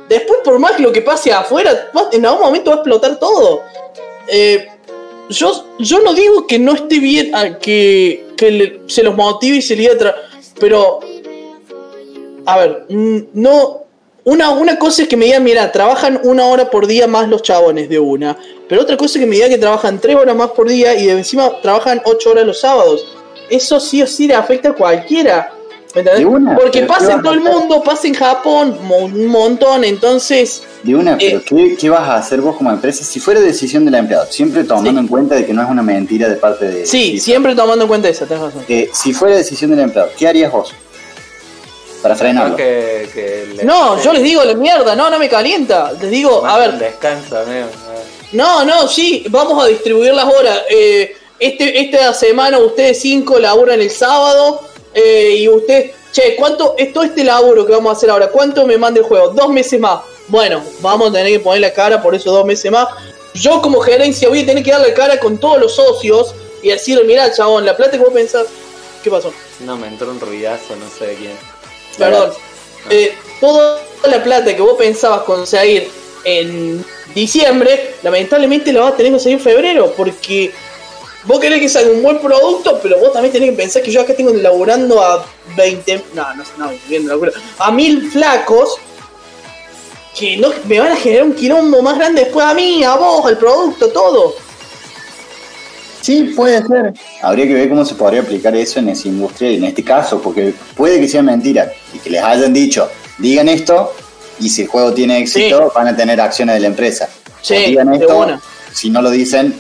después 0.09 0.39
por 0.43 0.57
más 0.59 0.79
lo 0.79 0.91
que 0.91 1.01
pase 1.01 1.31
afuera, 1.31 1.91
en 2.11 2.25
algún 2.25 2.41
momento 2.41 2.71
va 2.71 2.77
a 2.77 2.79
explotar 2.79 3.19
todo. 3.19 3.61
Eh, 4.27 4.67
yo, 5.29 5.65
yo 5.79 5.99
no 6.01 6.13
digo 6.13 6.47
que 6.47 6.59
no 6.59 6.73
esté 6.73 6.99
bien 6.99 7.31
que, 7.61 8.27
que 8.37 8.81
se 8.87 9.03
los 9.03 9.15
motive 9.15 9.57
y 9.57 9.61
se 9.61 9.75
le 9.75 9.89
atrás, 9.91 10.15
pero 10.59 10.99
a 12.45 12.57
ver, 12.57 12.85
no. 12.89 13.81
Una, 14.23 14.49
una 14.49 14.79
cosa 14.79 15.03
es 15.03 15.07
que 15.07 15.17
me 15.17 15.25
digan, 15.25 15.43
mira, 15.43 15.71
trabajan 15.71 16.19
una 16.23 16.47
hora 16.47 16.71
por 16.71 16.87
día 16.87 17.05
más 17.05 17.29
los 17.29 17.43
chabones 17.43 17.89
de 17.89 17.99
una. 17.99 18.35
Pero 18.67 18.81
otra 18.81 18.97
cosa 18.97 19.19
es 19.19 19.23
que 19.23 19.29
me 19.29 19.35
digan 19.35 19.51
que 19.51 19.59
trabajan 19.59 20.01
tres 20.01 20.15
horas 20.15 20.35
más 20.35 20.49
por 20.49 20.67
día 20.67 20.95
y 20.95 21.05
de 21.05 21.11
encima 21.11 21.61
trabajan 21.61 22.01
ocho 22.05 22.31
horas 22.31 22.47
los 22.47 22.59
sábados. 22.59 23.05
Eso 23.51 23.79
sí 23.79 24.01
o 24.01 24.07
sí 24.07 24.27
le 24.27 24.33
afecta 24.33 24.69
a 24.69 24.73
cualquiera. 24.73 25.53
¿Me 25.95 26.01
entendés? 26.01 26.19
De 26.19 26.25
una, 26.25 26.55
Porque 26.55 26.79
pero 26.81 26.87
pasa 26.93 27.07
¿qué 27.07 27.13
en 27.13 27.21
todo 27.23 27.33
el 27.33 27.39
mundo, 27.39 27.81
pasa 27.81 28.07
en 28.07 28.13
Japón, 28.13 28.77
mo- 28.83 28.97
un 29.05 29.27
montón. 29.27 29.83
Entonces, 29.85 30.61
De 30.83 30.93
una, 30.93 31.17
pero 31.17 31.39
Eh. 31.39 31.43
¿qué, 31.45 31.75
qué 31.79 31.89
vas 31.89 32.01
a 32.07 32.17
hacer 32.17 32.41
vos 32.41 32.57
como 32.57 32.69
empresa 32.69 33.03
si 33.03 33.19
fuera 33.19 33.39
decisión 33.39 33.85
del 33.85 33.95
empleado? 33.95 34.27
Siempre 34.29 34.63
tomando 34.65 34.91
Sí. 34.91 34.97
en 34.97 35.07
cuenta 35.07 35.35
de 35.35 35.45
que 35.45 35.53
no 35.53 35.63
es 35.63 35.69
una 35.69 35.81
mentira 35.81 36.27
de 36.29 36.35
parte 36.35 36.65
de... 36.65 36.85
sí, 36.85 37.17
siempre 37.19 37.55
tomando 37.55 37.85
en 37.85 37.87
cuenta 37.87 38.09
eso, 38.09 38.25
tenés 38.25 38.43
razón. 38.43 38.63
Eh, 38.67 38.89
si 38.93 39.13
fuera 39.13 39.35
decisión 39.37 39.71
del 39.71 39.79
empleado, 39.79 40.11
¿qué 40.17 40.27
harías 40.27 40.51
vos? 40.51 40.73
Para 42.01 42.15
frenarlo. 42.15 42.55
Que, 42.55 43.09
que 43.13 43.47
le- 43.55 43.63
No, 43.63 43.99
yo 44.03 44.13
les 44.13 44.21
digo 44.21 44.43
la 44.43 44.53
mierda, 44.53 44.95
no, 44.95 45.09
no 45.09 45.17
me 45.17 45.27
calienta. 45.29 45.91
Les 45.93 46.11
digo, 46.11 46.45
a 46.45 46.57
ver, 46.59 46.77
Descansa, 46.77 47.41
amigo. 47.41 47.67
No, 48.33 48.63
no, 48.65 48.87
sí, 48.87 49.25
vamos 49.29 49.63
a 49.63 49.67
distribuir 49.67 50.13
las 50.13 50.25
horas. 50.25 50.59
Eh, 50.69 51.15
este, 51.39 51.79
esta 51.81 52.13
semana 52.13 52.59
ustedes 52.59 52.99
cinco 53.01 53.39
laburan 53.39 53.79
el 53.81 53.89
sábado 53.89 54.61
eh, 54.95 55.35
y 55.39 55.49
usted, 55.49 55.91
che, 56.13 56.37
¿cuánto 56.37 56.73
es 56.77 56.93
todo 56.93 57.03
este 57.03 57.23
laburo 57.25 57.65
que 57.65 57.73
vamos 57.73 57.89
a 57.89 57.97
hacer 57.97 58.09
ahora? 58.09 58.29
¿Cuánto 58.29 58.65
me 58.65 58.77
manda 58.77 59.01
el 59.01 59.05
juego? 59.05 59.29
Dos 59.29 59.49
meses 59.49 59.77
más. 59.77 59.99
Bueno, 60.29 60.63
vamos 60.79 61.09
a 61.09 61.13
tener 61.13 61.33
que 61.33 61.39
poner 61.41 61.61
la 61.61 61.73
cara 61.73 62.01
por 62.01 62.15
esos 62.15 62.33
dos 62.33 62.45
meses 62.45 62.71
más. 62.71 62.87
Yo 63.33 63.61
como 63.61 63.81
gerencia 63.81 64.29
voy 64.29 64.39
a 64.39 64.45
tener 64.45 64.63
que 64.63 64.71
dar 64.71 64.79
la 64.79 64.93
cara 64.93 65.19
con 65.19 65.37
todos 65.37 65.59
los 65.59 65.75
socios 65.75 66.33
y 66.63 66.69
decirle, 66.69 67.03
mira, 67.03 67.31
chabón, 67.33 67.65
la 67.65 67.75
plata 67.75 67.91
que 67.91 68.03
vos 68.03 68.13
pensás... 68.13 68.47
¿Qué 69.03 69.11
pasó? 69.11 69.33
No, 69.59 69.75
me 69.75 69.87
entró 69.87 70.09
un 70.09 70.19
ruidazo, 70.19 70.75
no 70.77 70.89
sé 70.89 71.07
de 71.07 71.15
quién. 71.15 71.37
Perdón. 71.97 72.31
Eh, 72.89 73.13
toda 73.41 73.81
la 74.07 74.23
plata 74.23 74.55
que 74.55 74.61
vos 74.61 74.77
pensabas 74.77 75.23
conseguir 75.23 75.89
en 76.23 76.83
diciembre, 77.13 77.95
lamentablemente 78.01 78.71
la 78.71 78.81
vas 78.81 78.93
a 78.93 78.97
tener 78.97 79.11
que 79.11 79.17
conseguir 79.17 79.37
en 79.39 79.43
febrero, 79.43 79.93
porque 79.95 80.51
vos 81.25 81.39
querés 81.39 81.59
que 81.59 81.69
salga 81.69 81.91
un 81.91 82.03
buen 82.03 82.19
producto, 82.19 82.79
pero 82.81 82.99
vos 82.99 83.13
también 83.13 83.33
tenés 83.33 83.49
que 83.51 83.55
pensar 83.55 83.81
que 83.81 83.91
yo 83.91 84.01
acá 84.01 84.13
tengo 84.15 84.33
laburando 84.33 85.01
a 85.01 85.25
20, 85.55 86.03
no, 86.13 86.33
no, 86.35 86.43
no, 86.57 86.71
bien, 86.87 87.07
locura, 87.07 87.31
a 87.59 87.71
mil 87.71 88.09
flacos 88.11 88.77
que 90.17 90.37
no, 90.37 90.49
me 90.65 90.79
van 90.79 90.93
a 90.93 90.95
generar 90.95 91.25
un 91.25 91.33
quilombo 91.33 91.81
más 91.81 91.97
grande 91.97 92.23
después 92.23 92.45
a 92.45 92.53
mí, 92.53 92.83
a 92.83 92.95
vos, 92.95 93.25
al 93.25 93.37
producto, 93.37 93.89
todo. 93.89 94.35
Sí, 96.01 96.33
puede 96.35 96.65
ser. 96.67 96.93
Habría 97.21 97.47
que 97.47 97.53
ver 97.55 97.67
cómo 97.67 97.83
se 97.83 97.95
podría 97.95 98.21
aplicar 98.21 98.55
eso 98.55 98.79
en 98.79 98.89
esa 98.89 99.07
industria 99.07 99.51
y 99.51 99.55
en 99.55 99.63
este 99.65 99.83
caso, 99.83 100.21
porque 100.21 100.53
puede 100.75 100.99
que 100.99 101.07
sea 101.07 101.23
mentira 101.23 101.71
y 101.93 101.97
que 101.97 102.11
les 102.11 102.23
hayan 102.23 102.53
dicho, 102.53 102.89
digan 103.17 103.49
esto 103.49 103.91
y 104.39 104.49
si 104.49 104.61
el 104.63 104.67
juego 104.67 104.93
tiene 104.93 105.19
éxito 105.19 105.71
van 105.73 105.87
a 105.87 105.95
tener 105.97 106.21
acciones 106.21 106.55
de 106.55 106.61
la 106.61 106.67
empresa. 106.67 107.09
Sí, 107.41 107.55
O 107.55 107.59
digan 107.67 107.89
de 107.89 107.97
esto, 107.97 108.17
una. 108.17 108.41
si 108.71 108.89
no 108.89 109.01
lo 109.01 109.09
dicen, 109.09 109.59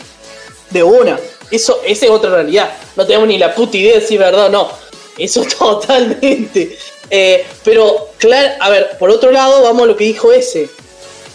De 0.69 0.83
una. 0.83 1.17
Eso, 1.51 1.81
esa 1.85 2.05
es 2.05 2.11
otra 2.11 2.29
realidad. 2.31 2.71
No 2.95 3.05
tenemos 3.05 3.27
ni 3.27 3.37
la 3.37 3.53
puta 3.53 3.77
idea 3.77 3.95
de 3.95 4.01
si 4.01 4.15
es 4.15 4.19
verdad 4.19 4.47
o 4.47 4.49
no. 4.49 4.69
Eso 5.17 5.43
totalmente. 5.59 6.77
Eh, 7.09 7.45
pero, 7.63 8.09
claro, 8.17 8.49
a 8.59 8.69
ver, 8.69 8.97
por 8.97 9.09
otro 9.11 9.31
lado, 9.31 9.61
vamos 9.63 9.83
a 9.83 9.85
lo 9.85 9.95
que 9.95 10.05
dijo 10.05 10.31
ese. 10.31 10.69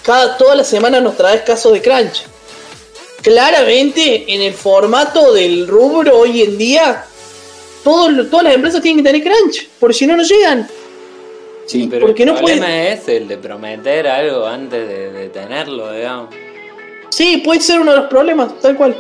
Cada, 0.03 0.37
toda 0.37 0.55
la 0.57 0.65
semana 0.65 1.01
nos 1.01 1.17
traes 1.17 1.43
casos 1.43 1.73
de 1.73 1.81
crunch. 1.83 2.25
Claramente, 3.23 4.25
en 4.35 4.41
el 4.41 4.55
formato 4.55 5.33
del 5.35 5.69
rubro 5.69 6.19
hoy 6.19 6.43
en 6.43 6.57
día, 6.57 7.05
todo- 7.85 8.27
todas 8.27 8.45
las 8.45 8.55
empresas 8.55 8.81
tienen 8.81 9.05
que 9.05 9.11
tener 9.13 9.23
crunch, 9.27 9.69
porque 9.79 9.95
si 9.95 10.07
no, 10.07 10.17
no 10.17 10.23
llegan. 10.23 10.69
sí, 11.67 11.87
Pero 11.91 12.07
Porque 12.07 12.23
el 12.23 12.29
no 12.31 12.41
puede- 12.41 12.57
problema 12.57 12.89
es 12.89 13.07
el 13.09 13.29
de 13.29 13.37
prometer 13.39 14.09
algo 14.09 14.47
antes 14.47 14.89
de, 14.89 15.13
de 15.13 15.29
tenerlo, 15.29 15.93
digamos. 15.93 16.35
Sí, 17.11 17.39
puede 17.45 17.61
ser 17.61 17.81
uno 17.81 17.93
de 17.93 17.99
los 17.99 18.07
problemas, 18.09 18.59
tal 18.61 18.77
cual. 18.77 18.97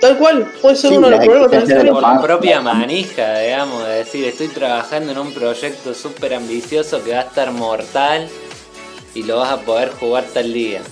Tal 0.00 0.16
cual, 0.16 0.52
puede 0.62 0.76
ser 0.76 0.90
Sí, 0.90 0.96
uno 0.96 1.08
de 1.08 1.16
los 1.16 1.24
problemas. 1.26 1.64
cual. 1.64 1.92
Por 1.92 2.02
la 2.02 2.20
propia 2.22 2.60
claro. 2.60 2.78
manija, 2.78 3.38
digamos, 3.40 3.84
de 3.86 3.94
decir, 3.96 4.24
estoy 4.26 4.48
trabajando 4.48 5.10
en 5.12 5.18
un 5.18 5.32
proyecto 5.34 5.92
súper 5.94 6.34
ambicioso 6.34 7.02
que 7.02 7.12
va 7.14 7.20
a 7.20 7.22
estar 7.24 7.50
mortal 7.50 8.28
y 9.14 9.24
lo 9.24 9.38
vas 9.38 9.50
a 9.52 9.60
poder 9.62 9.90
jugar 9.98 10.24
tal 10.32 10.52
día. 10.52 10.82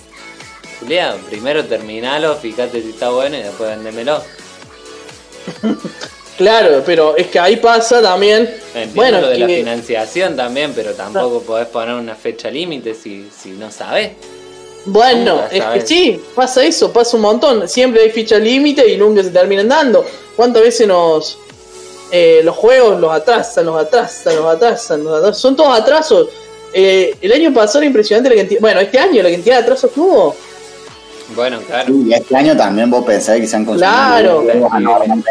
Julián, 0.81 1.17
primero 1.29 1.65
terminalo, 1.65 2.35
fíjate 2.35 2.83
si 2.83 2.91
está 2.91 3.11
bueno 3.11 3.37
y 3.37 3.43
después 3.43 3.71
vendémelo. 3.71 4.21
Claro, 6.37 6.83
pero 6.85 7.17
es 7.17 7.29
que 7.29 7.39
ahí 7.39 7.57
pasa 7.57 8.03
también. 8.03 8.43
Entiendo 8.75 8.93
bueno, 8.95 9.21
lo 9.23 9.29
de 9.31 9.39
la 9.39 9.47
que- 9.47 9.57
financiación 9.57 10.37
también, 10.37 10.75
pero 10.77 10.93
tampoco 10.93 11.41
podés 11.41 11.67
poner 11.69 11.95
una 11.95 12.15
fecha 12.15 12.51
límite 12.51 12.93
si, 12.95 13.31
si 13.35 13.53
no 13.53 13.71
sabés. 13.71 14.11
Bueno, 14.87 15.43
es 15.51 15.65
que 15.65 15.81
sí, 15.87 16.21
pasa 16.35 16.65
eso, 16.65 16.93
pasa 16.93 17.17
un 17.17 17.23
montón. 17.23 17.69
Siempre 17.69 18.03
hay 18.03 18.11
ficha 18.11 18.39
límite 18.39 18.89
y 18.89 18.97
nunca 18.97 19.23
se 19.23 19.31
terminan 19.31 19.69
dando. 19.69 20.05
¿Cuántas 20.37 20.63
veces 20.63 20.87
nos 20.87 21.39
eh, 22.13 22.41
los 22.45 22.55
juegos 22.55 23.01
los 23.01 23.13
atrasan, 23.13 23.67
los 23.67 23.77
atrasan, 23.81 24.37
los 24.37 24.47
atrasan, 24.47 25.05
los 25.05 25.15
atrasan? 25.15 25.35
Son 25.35 25.57
todos 25.57 25.79
atrasos. 25.79 26.29
Eh, 26.73 27.17
el 27.21 27.33
año 27.33 27.53
pasado 27.53 27.79
era 27.81 27.87
impresionante 27.87 28.31
la 28.31 28.37
cantidad. 28.37 28.61
Bueno, 28.61 28.81
este 28.81 28.99
año 28.99 29.23
la 29.23 29.31
cantidad 29.31 29.57
de 29.57 29.63
atrasos 29.63 29.91
que 29.91 30.01
hubo. 30.01 30.35
Bueno, 31.35 31.59
claro. 31.67 31.93
y 31.93 32.13
este 32.15 32.37
año 32.37 32.57
también 32.57 32.89
vos 32.89 33.05
pensás 33.05 33.41
que 33.41 33.47
se 33.49 33.57
han 33.57 33.65
consumido 33.65 33.91
Claro. 33.93 34.41
videojuegos 34.43 34.73
anormalmente. 34.73 35.31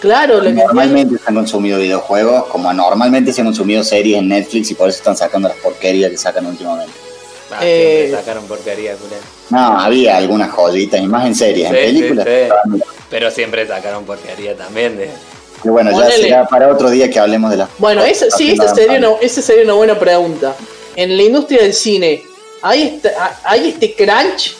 Claro, 0.00 0.36
la 0.38 0.44
cantidad. 0.44 0.66
Normalmente 0.66 1.16
se 1.16 1.24
han 1.26 1.34
consumido 1.34 1.78
videojuegos, 1.78 2.44
como 2.48 2.68
anormalmente 2.68 3.32
se 3.32 3.40
han 3.40 3.46
consumido 3.46 3.82
series 3.82 4.18
en 4.18 4.28
Netflix 4.28 4.70
y 4.70 4.74
por 4.74 4.90
eso 4.90 4.98
están 4.98 5.16
sacando 5.16 5.48
las 5.48 5.56
porquerías 5.56 6.10
que 6.10 6.18
sacan 6.18 6.44
últimamente. 6.46 6.92
Ah, 7.50 7.58
Eh, 7.62 7.96
siempre 8.06 8.20
sacaron 8.20 8.44
porquería. 8.46 8.96
No, 9.50 9.80
había 9.80 10.16
algunas 10.16 10.50
joyitas 10.50 11.00
y 11.00 11.06
más 11.06 11.26
en 11.26 11.34
series, 11.34 11.68
Sí, 11.70 11.74
en 11.76 11.84
películas. 11.86 12.26
sí, 12.26 12.52
sí. 12.76 12.82
Pero 13.10 13.30
siempre 13.30 13.66
sacaron 13.66 14.04
porquería 14.04 14.54
también 14.56 14.96
de. 14.98 15.10
Y 15.64 15.68
bueno, 15.68 15.90
ya 15.90 15.96
Ponele. 15.96 16.22
será 16.22 16.46
para 16.46 16.68
otro 16.70 16.90
día 16.90 17.10
que 17.10 17.18
hablemos 17.18 17.50
de 17.50 17.56
las. 17.56 17.68
Bueno, 17.78 18.04
esa, 18.04 18.30
sí, 18.30 18.52
esa 18.52 18.72
sería, 18.74 18.98
una, 18.98 19.12
esa 19.20 19.40
sería 19.42 19.64
una 19.64 19.72
buena 19.74 19.98
pregunta. 19.98 20.54
En 20.94 21.16
la 21.16 21.22
industria 21.22 21.62
del 21.62 21.72
cine, 21.74 22.22
¿hay 22.62 22.82
este, 22.82 23.10
¿hay 23.44 23.68
este 23.70 23.94
crunch? 23.94 24.54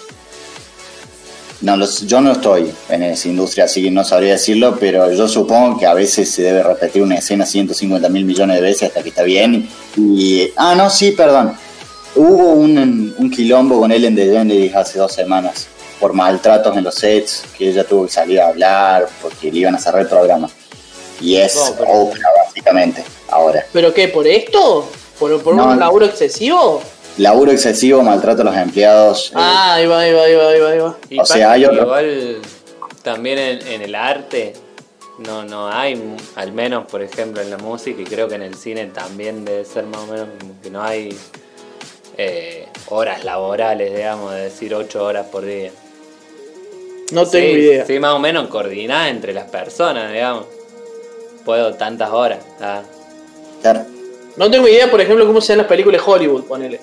No, 1.60 1.77
los- 1.77 2.06
yo 2.06 2.20
no 2.20 2.32
estoy 2.32 2.70
en 2.89 3.02
esa 3.02 3.28
industria, 3.28 3.65
así 3.65 3.82
que 3.82 3.90
no 3.90 4.05
sabría 4.05 4.32
decirlo, 4.32 4.77
pero 4.78 5.12
yo 5.12 5.27
supongo 5.27 5.77
que 5.78 5.86
a 5.86 5.94
veces 5.94 6.31
se 6.31 6.43
debe 6.43 6.62
repetir 6.62 7.02
una 7.02 7.16
escena 7.16 7.44
150 7.44 8.09
mil 8.09 8.24
millones 8.24 8.56
de 8.56 8.62
veces 8.62 8.89
hasta 8.89 9.02
que 9.02 9.09
está 9.09 9.24
bien. 9.24 9.69
Y. 9.97 10.51
Ah, 10.56 10.74
no, 10.77 10.89
sí, 10.89 11.10
perdón. 11.12 11.55
Hubo 12.20 12.53
un, 12.55 13.15
un 13.16 13.31
quilombo 13.31 13.78
con 13.78 13.93
Ellen 13.93 14.16
DeGeneres 14.16 14.74
hace 14.74 14.99
dos 14.99 15.12
semanas 15.12 15.69
por 16.01 16.12
maltratos 16.15 16.77
en 16.77 16.82
los 16.82 16.97
sets, 16.97 17.45
que 17.57 17.69
ella 17.69 17.85
tuvo 17.85 18.07
que 18.07 18.12
salir 18.12 18.40
a 18.40 18.49
hablar 18.49 19.09
porque 19.23 19.53
le 19.53 19.61
iban 19.61 19.74
a 19.77 19.78
cerrar 19.78 20.03
el 20.03 20.09
programa. 20.09 20.51
Y 21.20 21.36
es 21.36 21.55
No, 21.55 21.77
pero- 21.77 21.93
Oprah, 21.93 22.28
básicamente, 22.45 23.05
ahora. 23.28 23.65
¿Pero 23.73 23.95
qué? 23.95 24.09
¿Por 24.09 24.27
esto? 24.27 24.89
¿Por, 25.19 25.40
por 25.43 25.55
No. 25.55 25.66
un 25.70 25.78
laburo 25.78 26.07
excesivo? 26.07 26.82
Laburo 27.19 27.53
excesivo, 27.53 28.03
maltrato 28.03 28.43
a 28.43 28.47
los 28.47 28.57
empleados. 28.57 29.28
eh, 29.31 29.35
Ah, 29.36 29.74
ahí 29.74 29.86
va, 29.86 30.01
ahí 30.01 30.12
va, 30.12 30.23
ahí 30.24 30.35
va, 30.35 30.49
ahí 30.51 30.61
va, 30.61 30.70
ahí 30.70 30.78
va. 30.78 30.97
Y 31.11 31.19
O 31.20 31.24
sea, 31.24 31.53
hay 31.53 31.65
otro- 31.65 31.82
igual 31.82 32.36
también 33.05 33.39
en, 33.39 33.66
en 33.69 33.82
el 33.82 33.95
arte 33.95 34.55
no, 35.19 35.45
no 35.45 35.69
hay, 35.69 35.95
mu- 35.97 36.16
al 36.36 36.53
menos 36.53 36.86
por 36.86 37.01
ejemplo 37.03 37.40
en 37.43 37.51
la 37.51 37.59
música 37.59 38.01
y 38.01 38.05
creo 38.05 38.28
que 38.28 38.35
en 38.36 38.43
el 38.43 38.55
cine 38.57 38.86
también 38.86 39.45
debe 39.45 39.65
ser 39.65 39.85
más 39.86 40.01
o 40.03 40.07
menos 40.07 40.28
como 40.39 40.61
que 40.61 40.70
no 40.70 40.82
hay 40.82 41.16
eh, 42.19 42.66
horas 42.89 43.24
laborales, 43.24 43.95
digamos, 43.95 44.35
de 44.35 44.43
decir 44.43 44.74
8 44.74 45.05
horas 45.05 45.27
por 45.27 45.45
día. 45.45 45.70
No 47.12 47.27
tengo 47.27 47.57
idea. 47.57 47.86
Sí, 47.86 47.99
más 47.99 48.12
o 48.12 48.19
menos 48.19 48.49
coordinada 48.49 49.09
entre 49.09 49.32
las 49.32 49.49
personas, 49.49 50.12
digamos. 50.12 50.45
Puedo 51.45 51.74
tantas 51.74 52.11
horas. 52.11 52.40
ah. 52.61 52.82
claro. 53.62 53.86
No 54.36 54.49
tengo 54.51 54.69
idea, 54.69 54.89
por 54.90 55.01
ejemplo, 55.01 55.27
cómo 55.27 55.40
se 55.40 55.53
ven 55.53 55.59
las 55.59 55.66
películas 55.66 56.01
de 56.05 56.12
Hollywood, 56.12 56.45
ponele. 56.45 56.81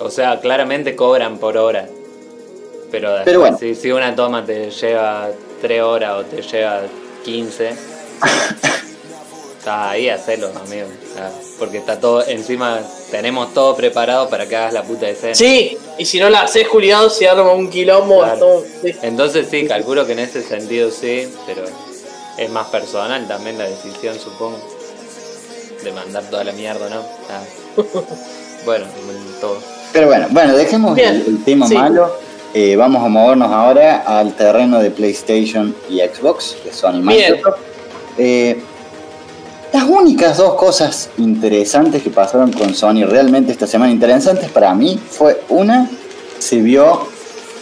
O 0.00 0.10
sea, 0.10 0.40
claramente 0.40 0.94
cobran 0.96 1.38
por 1.38 1.56
hora. 1.56 1.86
Pero, 2.90 3.08
después, 3.10 3.24
Pero 3.24 3.40
bueno. 3.40 3.56
si, 3.58 3.74
si 3.74 3.92
una 3.92 4.14
toma 4.14 4.44
te 4.44 4.70
lleva 4.70 5.28
3 5.62 5.82
horas 5.82 6.16
o 6.18 6.24
te 6.24 6.42
lleva 6.42 6.82
15, 7.24 7.70
está 9.58 9.90
ahí, 9.90 10.08
hacelo, 10.08 10.48
amigo. 10.48 10.88
Ah, 11.18 11.30
Porque 11.58 11.78
está 11.78 11.98
todo, 12.00 12.26
encima 12.26 12.80
tenemos 13.10 13.52
todo 13.54 13.76
preparado 13.76 14.28
para 14.28 14.46
que 14.46 14.56
hagas 14.56 14.72
la 14.72 14.82
puta 14.82 15.08
escena. 15.08 15.34
Sí, 15.34 15.76
y 15.98 16.04
si 16.04 16.18
no 16.20 16.30
la 16.30 16.42
haces, 16.42 16.66
Juliado, 16.68 17.10
se 17.10 17.28
arma 17.28 17.52
un 17.52 17.68
quilombo. 17.70 18.20
Claro. 18.22 18.38
todo- 18.38 18.64
sí. 18.82 18.94
Entonces 19.02 19.48
sí, 19.50 19.66
calculo 19.66 20.06
que 20.06 20.12
en 20.12 20.20
ese 20.20 20.42
sentido 20.42 20.90
sí, 20.90 21.28
pero 21.46 21.62
es 22.38 22.50
más 22.50 22.68
personal 22.68 23.26
también 23.28 23.58
la 23.58 23.64
decisión, 23.64 24.18
supongo. 24.18 24.58
De 25.84 25.92
mandar 25.92 26.24
toda 26.30 26.44
la 26.44 26.52
mierda, 26.52 26.88
¿no? 26.90 27.02
Ah. 27.30 27.42
Bueno, 28.66 28.84
todo. 29.40 29.56
Pero 29.90 30.06
bueno, 30.08 30.26
bueno, 30.30 30.54
dejemos 30.54 30.94
Bien, 30.94 31.14
el, 31.14 31.26
el 31.36 31.44
tema 31.44 31.66
sí. 31.66 31.74
malo. 31.74 32.14
Eh, 32.52 32.76
vamos 32.76 33.02
a 33.02 33.08
movernos 33.08 33.50
ahora 33.50 34.02
al 34.06 34.34
terreno 34.36 34.80
de 34.80 34.90
PlayStation 34.90 35.74
y 35.88 36.00
Xbox, 36.00 36.56
que 36.62 36.70
son. 36.70 37.02
Microsoft. 37.02 37.58
Eh, 38.18 38.60
las 39.72 39.84
únicas 39.84 40.36
dos 40.38 40.54
cosas 40.54 41.10
interesantes 41.18 42.02
que 42.02 42.10
pasaron 42.10 42.52
con 42.52 42.74
Sony 42.74 43.04
realmente 43.06 43.52
esta 43.52 43.66
semana, 43.66 43.92
interesantes 43.92 44.50
para 44.50 44.74
mí, 44.74 44.98
fue 45.10 45.40
una, 45.48 45.88
se 46.38 46.56
vio 46.56 47.06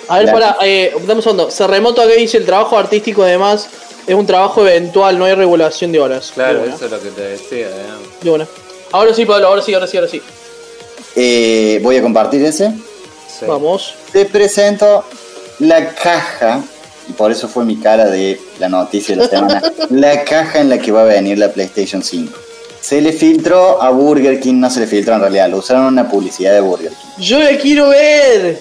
A 0.09 0.17
ver, 0.19 0.27
La- 0.27 0.33
para, 0.33 0.57
eh, 0.65 0.93
dame 1.03 1.15
un 1.17 1.23
segundo. 1.23 1.51
Se 1.51 1.67
remoto 1.67 2.01
acá 2.01 2.15
y 2.17 2.21
dice 2.21 2.39
el 2.39 2.47
trabajo 2.47 2.79
artístico, 2.79 3.23
además, 3.23 3.69
es 4.07 4.15
un 4.15 4.25
trabajo 4.27 4.67
eventual, 4.67 5.19
no 5.19 5.27
hay 5.27 5.35
regulación 5.35 5.93
de 5.93 6.01
horas. 6.01 6.33
Claro, 6.35 6.63
De 6.63 6.71
eso 6.71 6.87
es 6.87 6.91
lo 6.91 7.01
que 7.01 7.11
te 7.11 7.21
decía, 7.23 7.69
digamos. 7.69 8.03
de 8.23 8.31
una. 8.31 8.47
Ahora 8.93 9.13
sí, 9.13 9.27
Pablo, 9.27 9.49
ahora 9.49 9.61
sí, 9.61 9.75
ahora 9.75 9.87
sí, 9.87 9.97
ahora 9.99 10.09
sí. 10.09 10.23
Eh, 11.15 11.79
voy 11.83 11.97
a 11.97 12.03
compartir 12.03 12.43
ese. 12.45 12.71
Sí. 13.39 13.45
Vamos. 13.47 13.95
Te 14.13 14.25
presento 14.25 15.05
la 15.59 15.95
caja, 15.95 16.63
y 17.09 17.13
por 17.13 17.33
eso 17.33 17.49
fue 17.49 17.65
mi 17.65 17.77
cara 17.77 18.07
de 18.07 18.41
la 18.59 18.69
noticia 18.69 19.17
de 19.17 19.23
la 19.23 19.29
semana, 19.29 19.63
la 19.91 20.25
caja 20.25 20.61
en 20.61 20.69
la 20.69 20.79
que 20.79 20.93
va 20.93 21.03
a 21.03 21.05
venir 21.05 21.39
la 21.39 21.51
PlayStation 21.51 22.03
5. 22.03 22.33
Se 22.81 23.01
le 23.01 23.13
filtró 23.13 23.83
a 23.83 23.91
Burger 23.91 24.39
King, 24.41 24.55
no 24.55 24.71
se 24.71 24.81
le 24.81 24.87
filtró 24.87 25.15
en 25.15 25.21
realidad, 25.21 25.49
lo 25.49 25.59
usaron 25.59 25.85
en 25.85 25.93
una 25.95 26.09
publicidad 26.09 26.53
de 26.53 26.61
Burger 26.61 26.91
King. 26.91 27.25
Yo 27.25 27.39
la 27.39 27.57
quiero 27.57 27.89
ver. 27.89 28.59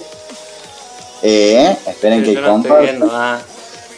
Eh, 1.22 1.76
esperen 1.86 2.24
que 2.24 2.34
no 2.34 2.48
comparto. 2.48 2.84
viendo, 2.84 3.10
ah. 3.12 3.40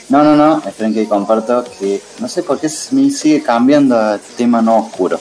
No, 0.10 0.24
no, 0.24 0.36
no, 0.36 0.64
esperen 0.68 0.94
que 0.94 1.08
comparto 1.08 1.64
que 1.80 2.02
no 2.20 2.28
sé 2.28 2.42
por 2.42 2.60
qué 2.60 2.68
se 2.68 2.96
me 2.96 3.12
sigue 3.12 3.44
cambiando 3.44 3.96
a 3.96 4.20
tema 4.36 4.62
no 4.62 4.80
oscuro. 4.80 5.20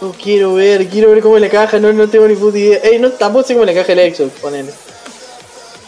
Yo 0.00 0.12
quiero 0.22 0.54
ver, 0.54 0.86
quiero 0.88 1.10
ver 1.10 1.20
cómo 1.20 1.36
es 1.36 1.42
la 1.42 1.48
caja, 1.48 1.80
no, 1.80 1.92
no 1.92 2.08
tengo 2.08 2.28
ni 2.28 2.36
puta 2.36 2.58
idea. 2.58 2.78
Ey, 2.84 2.98
no, 2.98 3.10
tampoco 3.10 3.46
sé 3.46 3.54
cómo 3.54 3.64
es 3.64 3.74
la 3.74 3.80
caja 3.80 3.94
del 3.94 4.14
Xbox, 4.14 4.40
ponele. 4.40 4.70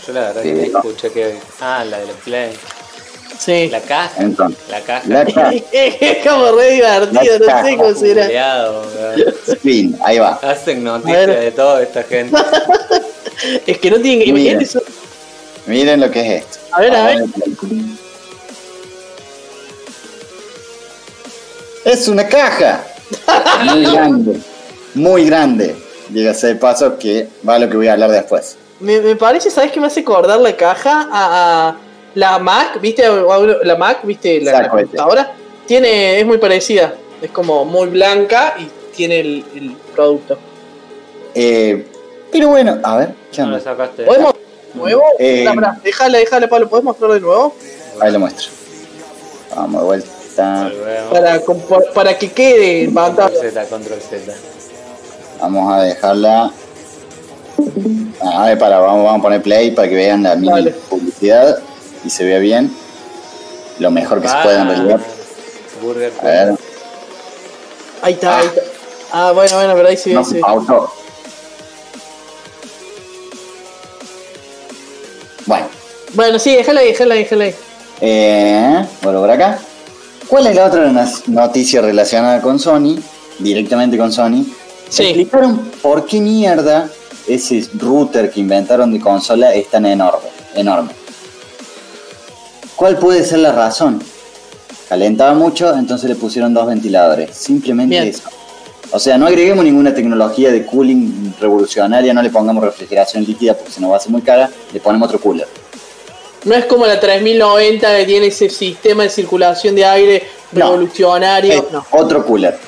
Yo 0.08 0.14
la 0.14 0.20
verdad 0.32 0.42
Sí, 0.42 0.48
que 0.54 0.68
no. 0.68 0.78
escuché 0.78 1.12
que. 1.12 1.38
Ah, 1.60 1.84
la 1.84 1.98
de 1.98 2.06
la 2.06 2.12
Play. 2.14 2.50
Sí. 3.38 3.68
La 3.68 3.80
caja. 3.80 4.22
Entonces, 4.22 4.58
La 4.70 4.80
caja. 4.80 5.06
la 5.06 5.24
caja, 5.24 5.52
es 5.72 6.26
como 6.26 6.50
re 6.52 6.72
divertido, 6.72 7.38
La 7.40 7.62
no 7.62 7.68
sé 7.68 7.76
cómo 7.76 7.94
será. 7.94 8.72
Fin, 9.62 9.96
ahí 10.04 10.18
va. 10.18 10.40
Hacen 10.42 10.78
A 10.88 10.92
noticias 10.98 11.26
ver. 11.26 11.40
de 11.40 11.50
toda 11.52 11.82
esta 11.82 12.02
gente. 12.02 12.36
Es 13.68 13.78
que 13.78 13.88
no 13.88 13.98
tienen 14.00 14.18
que 14.24 14.30
imaginar 14.30 14.60
eso. 14.62 14.82
Miren 15.66 16.00
lo 16.00 16.10
que 16.10 16.20
es 16.38 16.42
esto. 16.42 16.58
A 16.72 16.80
ver, 16.80 16.92
a 16.96 17.04
ver. 17.06 17.24
Es 21.84 22.08
una 22.08 22.26
caja. 22.26 22.84
Muy 23.64 23.82
grande. 23.84 24.40
Muy 24.94 25.24
grande. 25.26 25.76
Dígase 26.08 26.48
de 26.48 26.54
paso 26.56 26.98
que 26.98 27.28
va 27.48 27.54
a 27.54 27.58
lo 27.60 27.68
que 27.70 27.76
voy 27.76 27.86
a 27.86 27.92
hablar 27.92 28.10
después. 28.10 28.56
Me, 28.80 29.00
me 29.00 29.16
parece, 29.16 29.50
¿sabes 29.50 29.72
qué 29.72 29.80
me 29.80 29.86
hace 29.88 30.00
acordar 30.00 30.40
la 30.40 30.56
caja? 30.56 31.08
A, 31.10 31.68
a 31.68 31.76
la 32.14 32.38
Mac, 32.38 32.80
¿viste? 32.80 33.04
La 33.64 33.76
Mac, 33.76 34.00
¿viste? 34.04 34.40
La, 34.40 34.52
la 34.52 34.58
Saco 34.58 34.76
computadora. 34.76 35.32
Tiene, 35.66 36.20
es 36.20 36.26
muy 36.26 36.38
parecida. 36.38 36.94
Es 37.20 37.30
como 37.30 37.64
muy 37.64 37.88
blanca 37.88 38.54
y 38.58 38.68
tiene 38.96 39.20
el, 39.20 39.44
el 39.54 39.76
producto. 39.94 40.38
Eh, 41.34 41.86
pero 42.30 42.48
bueno, 42.48 42.78
a 42.82 42.96
ver, 42.96 43.14
sacaste. 43.60 44.04
¿Podemos? 44.04 44.34
¿Nuevo? 44.74 45.02
Eh, 45.18 45.48
déjale, 45.82 46.18
déjale, 46.18 46.46
Pablo. 46.46 46.68
¿Podés 46.68 46.84
mostrar 46.84 47.10
de 47.12 47.20
nuevo? 47.20 47.54
Ahí 48.00 48.12
lo 48.12 48.20
muestro. 48.20 48.48
Vamos 49.56 49.80
de 49.80 49.86
vuelta. 49.86 50.70
Para, 51.10 51.40
para 51.94 52.16
que 52.16 52.30
quede 52.30 52.84
en 52.84 52.94
Control 52.94 53.16
pantalla. 53.16 53.50
Z, 53.50 53.64
control 53.66 54.00
Z. 54.00 54.32
Vamos 55.40 55.72
a 55.72 55.82
dejarla. 55.82 56.52
A 58.22 58.44
ver, 58.46 58.58
para, 58.58 58.78
vamos, 58.78 59.04
vamos 59.04 59.20
a 59.20 59.22
poner 59.22 59.42
play 59.42 59.70
para 59.72 59.88
que 59.88 59.94
vean 59.94 60.22
la 60.22 60.34
mini 60.36 60.52
Dale. 60.52 60.70
publicidad 60.88 61.58
y 62.04 62.10
se 62.10 62.24
vea 62.24 62.38
bien. 62.38 62.70
Lo 63.78 63.90
mejor 63.90 64.20
que 64.20 64.28
se 64.28 64.34
pueda 64.42 64.62
en 64.62 64.68
realidad. 64.68 65.00
Burger 65.82 66.12
A 66.20 66.24
ver, 66.24 66.54
Ahí 68.02 68.12
está, 68.14 68.38
ahí 68.38 68.46
está. 68.46 68.60
Ah, 69.12 69.32
bueno, 69.32 69.56
bueno, 69.56 69.74
pero 69.74 69.88
ahí 69.88 69.96
sí, 69.96 70.12
no 70.12 70.20
ahí 70.20 70.24
sí. 70.26 70.38
pausó. 70.40 70.92
Bueno, 75.46 75.66
Bueno, 76.14 76.38
sí, 76.38 76.54
déjala 76.54 76.80
ahí, 76.80 76.88
déjala 76.88 77.14
ahí, 77.14 77.20
déjala 77.22 77.44
ahí. 77.44 77.54
Eh, 78.00 78.84
bueno, 79.02 79.20
por 79.20 79.30
acá. 79.30 79.58
¿Cuál 80.28 80.46
es 80.48 80.56
la 80.56 80.66
otra 80.66 80.92
noticia 81.28 81.80
relacionada 81.80 82.40
con 82.42 82.58
Sony? 82.58 82.96
Directamente 83.38 83.96
con 83.96 84.12
Sony. 84.12 84.44
Sí. 84.88 85.04
Explicaron 85.04 85.70
por 85.82 86.04
qué 86.06 86.20
mierda 86.20 86.88
ese 87.28 87.68
router 87.74 88.30
que 88.30 88.40
inventaron 88.40 88.92
de 88.92 89.00
consola 89.00 89.54
es 89.54 89.68
tan 89.68 89.86
enorme. 89.86 90.28
enorme. 90.54 90.90
¿Cuál 92.76 92.96
puede 92.98 93.24
ser 93.24 93.40
la 93.40 93.52
razón? 93.52 94.02
Calentaba 94.88 95.34
mucho, 95.34 95.74
entonces 95.74 96.08
le 96.08 96.16
pusieron 96.16 96.54
dos 96.54 96.66
ventiladores. 96.66 97.36
Simplemente 97.36 97.90
Bien. 98.00 98.08
eso. 98.08 98.28
O 98.90 98.98
sea, 98.98 99.18
no 99.18 99.26
agreguemos 99.26 99.64
ninguna 99.64 99.94
tecnología 99.94 100.50
de 100.50 100.64
cooling 100.64 101.34
revolucionaria, 101.40 102.14
no 102.14 102.22
le 102.22 102.30
pongamos 102.30 102.64
refrigeración 102.64 103.24
líquida 103.24 103.54
porque 103.54 103.70
se 103.72 103.80
nos 103.80 103.90
va 103.90 103.94
a 103.94 103.96
hacer 103.98 104.10
muy 104.10 104.22
cara, 104.22 104.48
le 104.72 104.80
ponemos 104.80 105.08
otro 105.08 105.20
cooler. 105.20 105.46
No 106.44 106.54
es 106.54 106.64
como 106.64 106.86
la 106.86 106.98
3090 106.98 107.96
que 107.98 108.04
tiene 108.06 108.26
ese 108.28 108.48
sistema 108.48 109.02
de 109.02 109.10
circulación 109.10 109.74
de 109.74 109.84
aire 109.84 110.22
No. 110.52 110.70
revolucionario. 110.70 111.68
No. 111.70 111.84
Otro 111.90 112.24
cooler. 112.24 112.58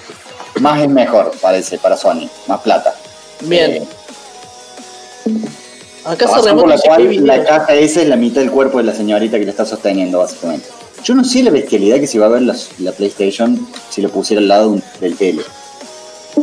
Más 0.60 0.82
es 0.82 0.88
mejor, 0.90 1.32
parece, 1.40 1.78
para 1.78 1.96
Sony. 1.96 2.28
Más 2.48 2.60
plata. 2.60 2.92
Bien. 3.42 3.70
Eh, 3.74 3.88
Acá 6.04 6.26
razón 6.26 6.58
por 6.58 6.68
la 6.68 6.78
cual 6.78 7.04
la 7.26 7.34
video. 7.36 7.44
caja 7.46 7.74
esa 7.74 8.00
es 8.02 8.08
la 8.08 8.16
mitad 8.16 8.40
del 8.40 8.50
cuerpo 8.50 8.78
de 8.78 8.84
la 8.84 8.94
señorita 8.94 9.38
que 9.38 9.44
le 9.44 9.50
está 9.50 9.66
sosteniendo, 9.66 10.18
básicamente. 10.18 10.66
Yo 11.04 11.14
no 11.14 11.24
sé 11.24 11.42
la 11.42 11.50
bestialidad 11.50 11.98
que 11.98 12.06
se 12.06 12.18
va 12.18 12.26
a 12.26 12.30
ver 12.30 12.42
la 12.42 12.92
PlayStation 12.92 13.66
si 13.90 14.00
lo 14.02 14.08
pusiera 14.10 14.40
al 14.40 14.48
lado 14.48 14.70
un- 14.70 14.82
del 15.00 15.16
tele. 15.16 15.42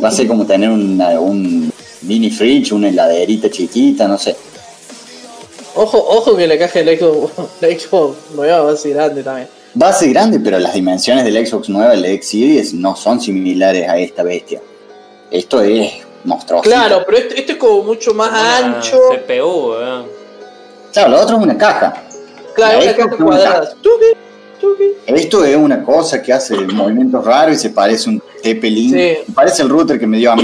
Va 0.03 0.09
a 0.09 0.11
ser 0.11 0.27
como 0.27 0.45
tener 0.45 0.69
una- 0.69 1.19
un 1.19 1.71
mini 2.03 2.29
fridge, 2.29 2.71
una 2.71 2.89
heladerita 2.89 3.49
chiquita, 3.49 4.07
no 4.07 4.17
sé. 4.17 4.35
Ojo, 5.75 5.97
ojo 5.97 6.35
que 6.35 6.47
la 6.47 6.57
caja 6.57 6.79
del 6.79 6.97
Xbox, 6.99 7.31
la 7.61 7.67
Xbox 7.67 8.17
nueva 8.35 8.61
va 8.61 8.71
a 8.71 8.77
ser 8.77 8.93
grande 8.93 9.23
también. 9.23 9.47
Va 9.79 9.89
a 9.89 9.93
ser 9.93 10.09
grande, 10.09 10.39
pero 10.39 10.57
las 10.59 10.73
dimensiones 10.73 11.23
del 11.23 11.45
Xbox 11.45 11.69
nueva, 11.69 11.93
el 11.93 12.03
X 12.05 12.29
Series, 12.29 12.73
no 12.73 12.95
son 12.95 13.21
similares 13.21 13.87
a 13.87 13.97
esta 13.99 14.23
bestia. 14.23 14.59
Esto 15.29 15.61
es 15.61 15.91
monstruoso. 16.23 16.63
Claro, 16.63 17.03
pero 17.05 17.17
esto, 17.17 17.35
esto 17.35 17.51
es 17.53 17.57
como 17.57 17.83
mucho 17.83 18.13
más 18.13 18.29
Una 18.29 18.57
ancho. 18.57 18.99
CPU, 19.09 19.71
weón. 19.71 20.05
Claro, 20.93 21.09
lo 21.09 21.21
otro 21.21 21.37
es 21.37 21.43
una 21.43 21.57
caja. 21.57 22.03
Claro, 22.55 22.79
la 22.79 22.83
una 22.83 22.95
caja 22.95 23.09
es 23.09 23.19
una 23.19 23.25
cuadrada. 23.25 23.69
Tuki, 23.81 24.05
tuki. 24.59 24.83
Esto 25.05 25.45
es 25.45 25.55
una 25.55 25.83
cosa 25.83 26.21
que 26.21 26.33
hace 26.33 26.55
movimientos 26.55 27.23
raros 27.23 27.55
y 27.55 27.59
se 27.59 27.69
parece 27.69 28.09
un 28.09 28.21
Tepelin. 28.41 28.91
Sí. 28.91 29.33
Parece 29.33 29.63
el 29.63 29.69
router 29.69 29.99
que 29.99 30.07
me 30.07 30.17
dio 30.17 30.31
a 30.31 30.35
mí. 30.35 30.43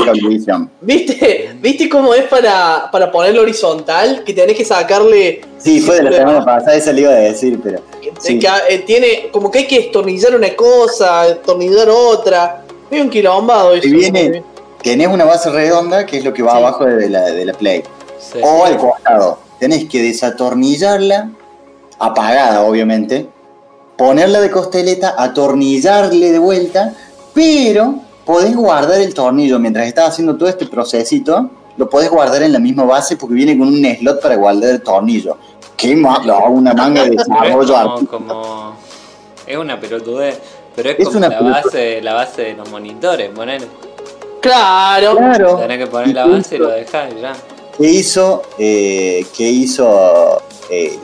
¿Viste? 0.81 1.55
¿Viste 1.59 1.89
cómo 1.89 2.13
es 2.13 2.23
para, 2.23 2.89
para 2.91 3.11
ponerlo 3.11 3.41
horizontal? 3.41 4.23
Que 4.23 4.33
tenés 4.33 4.57
que 4.57 4.65
sacarle. 4.65 5.41
Sí, 5.57 5.79
fue 5.79 5.97
de 5.97 6.03
la 6.03 6.11
semana 6.11 6.45
pasada, 6.45 6.75
esa 6.75 6.91
le 6.91 7.01
iba 7.01 7.11
a 7.11 7.15
decir, 7.15 7.59
pero. 7.63 7.79
sí. 8.19 8.39
que, 8.39 8.47
eh, 8.69 8.79
tiene 8.79 9.29
como 9.31 9.49
que 9.49 9.59
hay 9.59 9.67
que 9.67 9.79
destornillar 9.79 10.35
una 10.35 10.55
cosa, 10.55 11.23
destornillar 11.23 11.89
otra. 11.89 12.63
Hay 12.91 13.01
un 13.01 13.09
quilombado 13.09 13.73
eso. 13.73 13.87
Y 13.87 13.91
viene, 13.91 14.43
tenés 14.83 15.07
una 15.07 15.25
base 15.25 15.49
redonda 15.49 16.05
que 16.05 16.17
es 16.17 16.23
lo 16.25 16.33
que 16.33 16.43
va 16.43 16.51
Sí. 16.51 16.57
abajo 16.57 16.85
de 16.85 17.09
la, 17.09 17.21
de 17.21 17.45
la 17.45 17.53
Play. 17.53 17.83
Sí. 18.19 18.39
O 18.43 18.65
al 18.65 18.77
costado. 18.77 19.39
Tenés 19.59 19.85
que 19.89 20.01
desatornillarla, 20.01 21.29
apagada 21.99 22.61
obviamente, 22.63 23.27
ponerla 23.97 24.41
de 24.41 24.51
costeleta, 24.51 25.15
atornillarle 25.17 26.31
de 26.31 26.39
vuelta, 26.39 26.93
pero 27.33 27.95
podés 28.25 28.55
guardar 28.55 28.99
el 29.01 29.13
tornillo 29.13 29.59
mientras 29.59 29.87
estás 29.87 30.09
haciendo 30.09 30.35
todo 30.37 30.49
este 30.49 30.65
procesito, 30.65 31.49
lo 31.77 31.89
podés 31.89 32.09
guardar 32.09 32.43
en 32.43 32.51
la 32.53 32.59
misma 32.59 32.83
base 32.83 33.17
porque 33.17 33.35
viene 33.35 33.57
con 33.57 33.67
un 33.69 33.83
slot 33.85 34.21
para 34.21 34.35
guardar 34.35 34.69
el 34.71 34.81
tornillo. 34.81 35.37
Qué 35.77 35.95
malo, 35.95 36.39
una 36.49 36.73
manga 36.73 37.03
de 37.03 37.09
desarrollo 37.17 38.05
como, 38.09 38.75
Es 39.47 39.57
una 39.57 39.79
pelotudez. 39.79 40.39
Pero 40.75 40.89
es, 40.89 40.99
Es 40.99 41.05
como 41.05 41.17
una 41.19 41.29
la 41.29 41.37
pelotudez. 41.37 41.63
base, 41.65 42.01
la 42.01 42.13
base 42.13 42.41
de 42.41 42.53
los 42.53 42.69
monitores, 42.69 43.29
ponele. 43.29 43.67
Claro. 44.43 45.15
Claro. 45.15 45.57
Tenés 45.57 45.77
que 45.79 45.87
poner 45.87 46.09
la 46.13 46.25
base 46.27 46.55
y 46.55 46.59
lo 46.59 46.67
dejás 46.69 47.13
y 47.17 47.21
ya. 47.21 47.33
¿Qué 47.77 47.87
hizo, 47.87 48.43
eh, 48.59 49.25
qué 49.35 49.43
hizo 49.49 50.41
el 50.69 50.99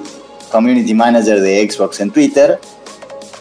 community 0.52 0.94
manager 0.94 1.40
de 1.42 1.68
Xbox 1.72 2.02
en 2.02 2.12
Twitter? 2.12 2.60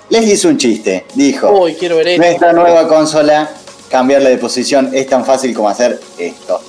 Les 0.09 0.25
hizo 0.27 0.49
un 0.49 0.57
chiste. 0.57 1.05
Dijo, 1.15 1.51
Uy, 1.51 1.75
quiero 1.75 1.97
ver 1.97 2.09
esto. 2.09 2.23
nuestra 2.23 2.53
nueva 2.53 2.87
consola, 2.87 3.51
cambiarla 3.91 4.31
de 4.31 4.39
posición 4.39 4.91
es 4.95 5.09
tan 5.09 5.25
fácil 5.25 5.53
como 5.55 5.69
hacer 5.69 6.01
esto. 6.17 6.61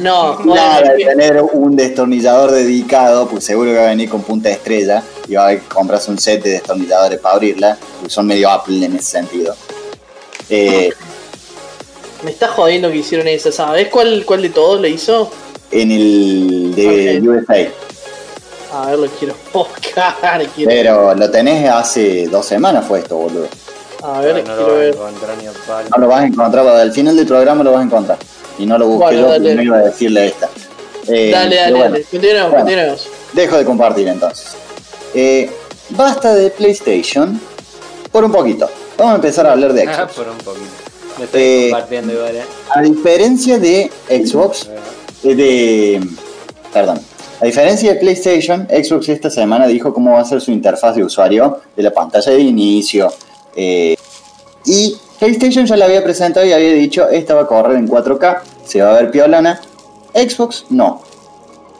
No, 0.00 0.40
Nada 0.44 0.80
de 0.80 0.94
obviamente. 0.94 1.04
tener 1.28 1.42
un 1.52 1.76
destornillador 1.76 2.50
dedicado, 2.50 3.28
pues 3.28 3.44
seguro 3.44 3.70
que 3.70 3.76
va 3.76 3.84
a 3.84 3.88
venir 3.90 4.08
con 4.08 4.22
punta 4.22 4.48
de 4.48 4.56
estrella 4.56 5.04
y 5.28 5.34
va 5.34 5.42
a 5.42 5.44
haber 5.48 5.60
que 5.60 5.68
comprarse 5.68 6.10
un 6.10 6.18
set 6.18 6.42
de 6.42 6.50
destornilladores 6.52 7.20
para 7.20 7.34
abrirla, 7.36 7.78
porque 8.00 8.10
son 8.12 8.26
medio 8.26 8.50
Apple 8.50 8.84
en 8.84 8.96
ese 8.96 9.12
sentido. 9.12 9.54
Eh, 10.50 10.90
Me 12.24 12.30
está 12.30 12.48
jodiendo 12.48 12.90
que 12.90 12.98
hicieron 12.98 13.28
eso. 13.28 13.52
¿Sabes 13.52 13.88
cuál, 13.88 14.24
cuál 14.26 14.42
de 14.42 14.50
todos 14.50 14.80
le 14.80 14.90
hizo? 14.90 15.30
en 15.70 15.90
el 15.90 16.72
de 16.74 17.18
Ok. 17.20 17.28
USA. 17.28 17.68
A 18.72 18.86
ver, 18.90 18.98
lo 18.98 19.06
quiero 19.08 19.34
buscar. 19.52 20.46
Quiero... 20.54 20.68
Pero 20.70 21.14
lo 21.14 21.30
tenés 21.30 21.68
hace 21.68 22.28
dos 22.28 22.46
semanas 22.46 22.84
fue 22.86 23.00
esto, 23.00 23.16
boludo. 23.16 23.48
A 24.02 24.20
ver, 24.20 24.46
no 24.46 24.54
lo 24.56 24.64
quiero 24.66 25.00
vas 25.02 25.14
a 25.22 25.26
ver. 25.26 25.38
ni. 25.38 25.90
No 25.90 25.98
lo 25.98 26.08
vas 26.08 26.20
a 26.22 26.26
encontrar, 26.26 26.66
al 26.68 26.92
final 26.92 27.16
del 27.16 27.26
programa 27.26 27.64
lo 27.64 27.72
vas 27.72 27.80
a 27.80 27.84
encontrar. 27.84 28.18
Y 28.58 28.66
no 28.66 28.78
lo 28.78 28.86
busqué 28.86 29.16
Bueno, 29.16 29.36
yo, 29.44 29.54
no 29.54 29.62
iba 29.62 29.76
a 29.78 29.80
decirle 29.82 30.26
esta. 30.26 30.48
Eh, 31.08 31.30
Dale, 31.32 31.56
dale, 31.56 31.70
bueno, 31.72 31.84
dale. 31.90 32.04
Continuemos, 32.04 32.50
Bueno. 32.50 32.64
continuemos. 32.64 33.08
Dejo 33.32 33.56
de 33.58 33.64
compartir 33.64 34.08
entonces. 34.08 34.46
Eh, 35.14 35.50
basta 35.90 36.34
de 36.34 36.50
PlayStation 36.50 37.40
por 38.12 38.24
un 38.24 38.30
poquito. 38.32 38.68
Vamos 38.96 39.12
a 39.12 39.16
empezar 39.16 39.46
a 39.46 39.52
hablar 39.52 39.72
de 39.72 39.82
Ah, 39.88 39.94
Xbox. 39.94 40.12
por 40.14 40.28
un 40.28 40.38
poquito. 40.38 40.83
Me 41.18 41.24
estoy 41.24 41.40
Eh, 41.42 41.68
compartiendo 41.70 42.12
igual, 42.12 42.36
eh. 42.36 42.42
A 42.74 42.82
diferencia 42.82 43.58
de 43.58 43.90
Xbox, 44.08 44.68
eh, 45.22 45.34
de. 45.34 46.00
Perdón. 46.72 47.00
A 47.40 47.44
diferencia 47.44 47.92
de 47.92 48.00
PlayStation, 48.00 48.66
Xbox 48.68 49.08
esta 49.08 49.28
semana 49.30 49.66
dijo 49.66 49.92
cómo 49.92 50.12
va 50.12 50.20
a 50.20 50.24
ser 50.24 50.40
su 50.40 50.50
interfaz 50.50 50.96
de 50.96 51.04
usuario 51.04 51.60
de 51.76 51.82
la 51.82 51.90
pantalla 51.90 52.32
de 52.32 52.40
inicio. 52.40 53.12
y 53.56 54.96
PlayStation 55.18 55.66
ya 55.66 55.76
la 55.76 55.84
había 55.84 56.02
presentado 56.02 56.44
y 56.46 56.52
había 56.52 56.72
dicho 56.72 57.08
esta 57.08 57.34
va 57.34 57.42
a 57.42 57.46
correr 57.46 57.76
en 57.76 57.86
4K, 57.88 58.40
se 58.64 58.80
va 58.82 58.90
a 58.90 59.00
ver 59.00 59.10
piolana. 59.10 59.60
Xbox 60.14 60.66
no. 60.70 61.02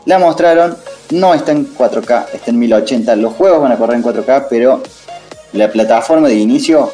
La 0.07 0.19
mostraron, 0.19 0.77
no 1.11 1.33
está 1.35 1.53
en 1.53 1.75
4K, 1.75 2.27
está 2.35 2.51
en 2.51 2.59
1080. 2.59 3.17
Los 3.17 3.33
juegos 3.35 3.63
van 3.63 3.73
a 3.73 3.77
correr 3.79 3.97
en 3.97 4.03
4K, 4.03 4.47
pero 4.51 4.83
la 5.55 5.71
plataforma 5.71 6.29
de 6.29 6.35
inicio 6.35 6.91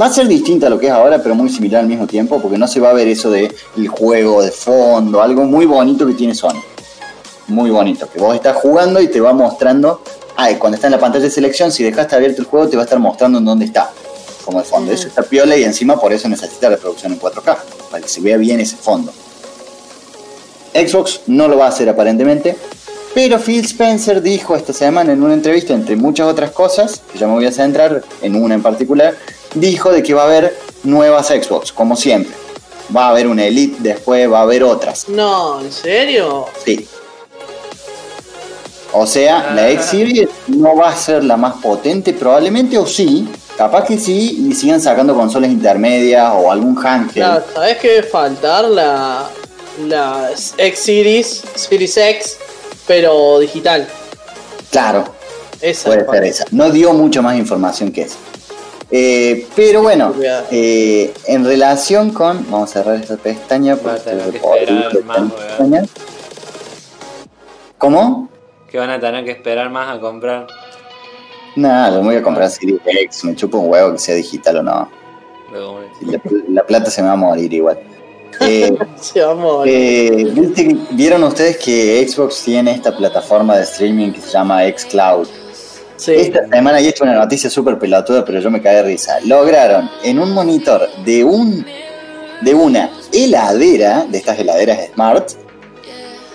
va 0.00 0.06
a 0.06 0.12
ser 0.12 0.28
distinta 0.28 0.66
a 0.66 0.70
lo 0.70 0.78
que 0.78 0.86
es 0.86 0.92
ahora, 0.92 1.22
pero 1.22 1.34
muy 1.34 1.48
similar 1.48 1.80
al 1.80 1.88
mismo 1.88 2.06
tiempo, 2.06 2.40
porque 2.40 2.58
no 2.58 2.68
se 2.68 2.80
va 2.80 2.90
a 2.90 2.92
ver 2.92 3.08
eso 3.08 3.30
de 3.30 3.54
el 3.76 3.88
juego 3.88 4.42
de 4.42 4.50
fondo, 4.50 5.22
algo 5.22 5.44
muy 5.44 5.66
bonito 5.66 6.06
que 6.06 6.14
tiene 6.14 6.34
Sony. 6.34 6.62
Muy 7.48 7.70
bonito, 7.70 8.08
que 8.10 8.18
vos 8.18 8.34
estás 8.34 8.56
jugando 8.56 9.00
y 9.00 9.08
te 9.08 9.20
va 9.20 9.32
mostrando, 9.32 10.02
ah, 10.36 10.50
y 10.50 10.56
cuando 10.56 10.76
está 10.76 10.88
en 10.88 10.92
la 10.92 10.98
pantalla 10.98 11.24
de 11.24 11.30
selección, 11.30 11.70
si 11.70 11.82
dejaste 11.84 12.16
abierto 12.16 12.42
el 12.42 12.48
juego, 12.48 12.68
te 12.68 12.76
va 12.76 12.82
a 12.82 12.84
estar 12.84 12.98
mostrando 12.98 13.38
en 13.38 13.44
dónde 13.44 13.66
está, 13.66 13.90
como 14.44 14.60
el 14.60 14.66
fondo. 14.66 14.92
Eso 14.92 15.08
está 15.08 15.22
piola 15.22 15.56
y 15.56 15.64
encima 15.64 15.98
por 15.98 16.12
eso 16.12 16.28
necesita 16.28 16.68
reproducción 16.68 17.12
en 17.12 17.20
4K, 17.20 17.56
para 17.90 18.02
que 18.02 18.08
se 18.08 18.20
vea 18.20 18.36
bien 18.36 18.60
ese 18.60 18.76
fondo. 18.76 19.12
Xbox 20.74 21.20
no 21.26 21.48
lo 21.48 21.56
va 21.56 21.66
a 21.66 21.68
hacer 21.68 21.88
aparentemente, 21.88 22.56
pero 23.16 23.38
Phil 23.38 23.64
Spencer 23.64 24.20
dijo 24.20 24.54
esta 24.54 24.74
semana 24.74 25.14
en 25.14 25.22
una 25.22 25.32
entrevista, 25.32 25.72
entre 25.72 25.96
muchas 25.96 26.26
otras 26.26 26.50
cosas, 26.50 27.00
que 27.10 27.18
ya 27.18 27.26
me 27.26 27.32
voy 27.32 27.46
a 27.46 27.50
centrar 27.50 28.02
en 28.20 28.36
una 28.36 28.56
en 28.56 28.62
particular, 28.62 29.16
dijo 29.54 29.90
de 29.90 30.02
que 30.02 30.12
va 30.12 30.24
a 30.24 30.26
haber 30.26 30.54
nuevas 30.82 31.28
Xbox, 31.28 31.72
como 31.72 31.96
siempre. 31.96 32.34
Va 32.94 33.06
a 33.06 33.08
haber 33.12 33.26
una 33.26 33.46
Elite, 33.46 33.78
después 33.78 34.30
va 34.30 34.40
a 34.40 34.42
haber 34.42 34.62
otras. 34.62 35.08
No, 35.08 35.62
¿en 35.62 35.72
serio? 35.72 36.44
Sí. 36.62 36.86
O 38.92 39.06
sea, 39.06 39.50
la 39.54 39.70
X 39.70 39.86
Series 39.86 40.28
no 40.48 40.76
va 40.76 40.90
a 40.90 40.96
ser 40.96 41.24
la 41.24 41.38
más 41.38 41.54
potente, 41.54 42.12
probablemente, 42.12 42.76
o 42.76 42.86
sí. 42.86 43.26
Capaz 43.56 43.86
que 43.86 43.96
sí, 43.96 44.46
y 44.46 44.54
sigan 44.54 44.82
sacando 44.82 45.14
consolas 45.14 45.50
intermedias 45.50 46.34
o 46.36 46.52
algún 46.52 46.76
handheld. 46.76 47.14
Claro, 47.14 47.44
¿sabes 47.54 47.78
qué 47.78 47.88
debe 47.88 48.02
faltar? 48.02 48.66
La, 48.66 49.26
la 49.86 50.28
X 50.58 50.78
Series, 50.78 51.44
Series 51.54 51.96
X, 51.96 52.36
pero 52.86 53.38
digital. 53.38 53.86
Claro, 54.70 55.04
Esa 55.60 55.88
Puede 55.88 56.06
ser 56.10 56.24
esa. 56.24 56.44
No 56.50 56.70
dio 56.70 56.92
mucho 56.92 57.22
más 57.22 57.36
información 57.36 57.90
que 57.90 58.02
eso. 58.02 58.16
Eh, 58.90 59.46
pero 59.56 59.82
bueno, 59.82 60.14
eh, 60.50 61.12
en 61.26 61.44
relación 61.44 62.10
con. 62.12 62.44
Vamos 62.50 62.70
a 62.70 62.72
cerrar 62.74 62.96
esta 62.96 63.16
pestaña. 63.16 63.76
Porque 63.76 64.00
pestaña. 64.32 65.82
¿Cómo? 67.78 68.28
Que 68.70 68.78
van 68.78 68.90
a 68.90 69.00
tener 69.00 69.24
que 69.24 69.32
esperar 69.32 69.70
más 69.70 69.96
a 69.96 70.00
comprar. 70.00 70.46
Nada, 71.56 71.98
me 71.98 72.04
voy 72.04 72.16
a 72.16 72.22
comprar 72.22 72.50
Series 72.50 72.80
X. 72.84 73.24
Me 73.24 73.34
chupo 73.34 73.58
un 73.58 73.70
huevo 73.70 73.92
que 73.92 73.98
sea 73.98 74.14
digital 74.14 74.58
o 74.58 74.62
no. 74.62 74.88
La, 76.02 76.20
la 76.48 76.62
plata 76.64 76.90
se 76.90 77.00
me 77.02 77.08
va 77.08 77.14
a 77.14 77.16
morir 77.16 77.52
igual. 77.52 77.78
Eh, 78.40 78.76
Se 79.00 79.20
va 79.22 79.32
a 79.32 79.34
morir. 79.34 79.74
eh, 79.74 80.24
¿viste 80.34 80.68
que- 80.68 80.76
¿Vieron 80.90 81.22
ustedes 81.24 81.56
que 81.58 82.06
Xbox 82.08 82.42
tiene 82.44 82.72
esta 82.72 82.96
plataforma 82.96 83.56
de 83.56 83.62
streaming 83.64 84.12
que 84.12 84.20
se 84.20 84.30
llama 84.32 84.62
Xcloud? 84.68 85.26
sí. 85.96 86.12
Esta 86.12 86.46
semana, 86.48 86.80
y 86.80 86.88
esto 86.88 87.04
es 87.04 87.10
una 87.10 87.18
noticia 87.20 87.48
súper 87.48 87.78
pelotuda, 87.78 88.24
pero 88.24 88.38
yo 88.40 88.50
me 88.50 88.60
caí 88.60 88.76
de 88.76 88.82
risa. 88.82 89.18
Lograron 89.24 89.88
en 90.04 90.18
un 90.18 90.32
monitor 90.32 90.88
de 91.04 91.24
un 91.24 91.64
de 92.42 92.52
una 92.54 92.90
heladera, 93.14 94.04
de 94.06 94.18
estas 94.18 94.38
heladeras 94.38 94.78
Smart, 94.92 95.30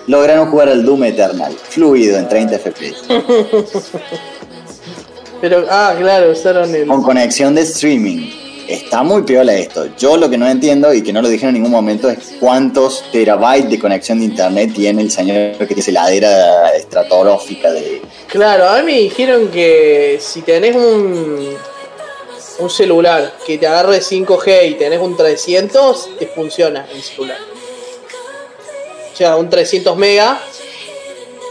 lograron 0.08 0.50
jugar 0.50 0.68
al 0.68 0.84
Doom 0.84 1.04
Eternal, 1.04 1.52
fluido 1.52 2.18
en 2.18 2.28
30 2.28 2.58
FPS, 2.58 3.04
Pero, 5.40 5.64
ah, 5.70 5.94
claro, 5.98 6.30
usaron 6.32 6.74
el. 6.74 6.86
con 6.88 7.02
conexión 7.02 7.54
de 7.54 7.62
streaming. 7.62 8.30
Está 8.68 9.02
muy 9.02 9.22
piola 9.22 9.54
esto. 9.54 9.86
Yo 9.98 10.16
lo 10.16 10.30
que 10.30 10.38
no 10.38 10.48
entiendo 10.48 10.92
y 10.94 11.02
que 11.02 11.12
no 11.12 11.20
lo 11.20 11.28
dije 11.28 11.46
en 11.46 11.54
ningún 11.54 11.70
momento 11.70 12.08
es 12.08 12.18
cuántos 12.40 13.04
terabytes 13.12 13.70
de 13.70 13.78
conexión 13.78 14.18
de 14.20 14.26
internet 14.26 14.72
tiene 14.74 15.02
el 15.02 15.10
señor 15.10 15.56
que 15.58 15.66
tiene 15.74 15.82
heladera 15.88 16.70
estratosférica 16.76 17.72
de. 17.72 18.02
Claro, 18.28 18.68
a 18.68 18.78
mí 18.78 18.84
me 18.92 18.98
dijeron 19.00 19.48
que 19.48 20.18
si 20.20 20.42
tenés 20.42 20.76
un, 20.76 21.54
un 22.60 22.70
celular 22.70 23.34
que 23.44 23.58
te 23.58 23.66
agarre 23.66 23.98
5G 24.00 24.70
y 24.70 24.74
tenés 24.74 25.00
un 25.00 25.16
300, 25.16 26.18
te 26.18 26.26
funciona 26.28 26.86
el 26.94 27.02
celular. 27.02 27.38
O 29.12 29.16
sea, 29.16 29.36
un 29.36 29.50
300 29.50 29.96
mega 29.96 30.40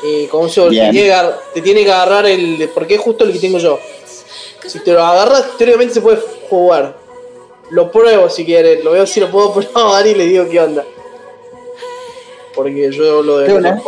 y 0.04 0.26
con 0.28 0.48
eso 0.48 0.64
te 0.66 0.70
Bien. 0.72 0.92
tiene, 0.92 1.08
que 1.08 1.14
agar- 1.14 1.40
te 1.54 1.62
tiene 1.62 1.84
que 1.84 1.92
agarrar 1.92 2.26
el... 2.26 2.70
porque 2.74 2.96
es 2.96 3.02
justo 3.02 3.24
el 3.26 3.34
que 3.34 3.40
tengo 3.40 3.60
yo. 3.60 3.80
Si 4.66 4.80
te 4.80 4.92
lo 4.94 5.04
agarras, 5.04 5.58
teóricamente 5.58 5.96
se 5.96 6.02
puede 6.02 6.20
jugar. 6.50 7.01
Lo 7.72 7.92
pruebo 7.92 8.30
si 8.30 8.46
quieres, 8.46 8.84
lo 8.84 8.92
veo 8.92 9.08
si 9.08 9.20
lo 9.20 9.32
puedo 9.32 9.54
probar 9.74 10.06
y 10.06 10.14
le 10.14 10.26
digo 10.26 10.48
qué 10.50 10.60
onda. 10.60 10.86
Porque 12.54 12.92
yo 12.92 13.22
lo 13.22 13.40
De 13.40 13.54
una. 13.54 13.82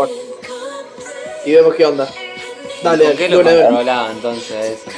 Y 1.45 1.51
vemos 1.51 1.75
qué 1.75 1.85
onda. 1.85 2.09
Dale, 2.81 3.05
¿Por 3.05 3.15
qué 3.15 3.29
lo 3.29 3.43
controlaba 3.43 4.11
entonces 4.11 4.79
eso? 4.79 4.97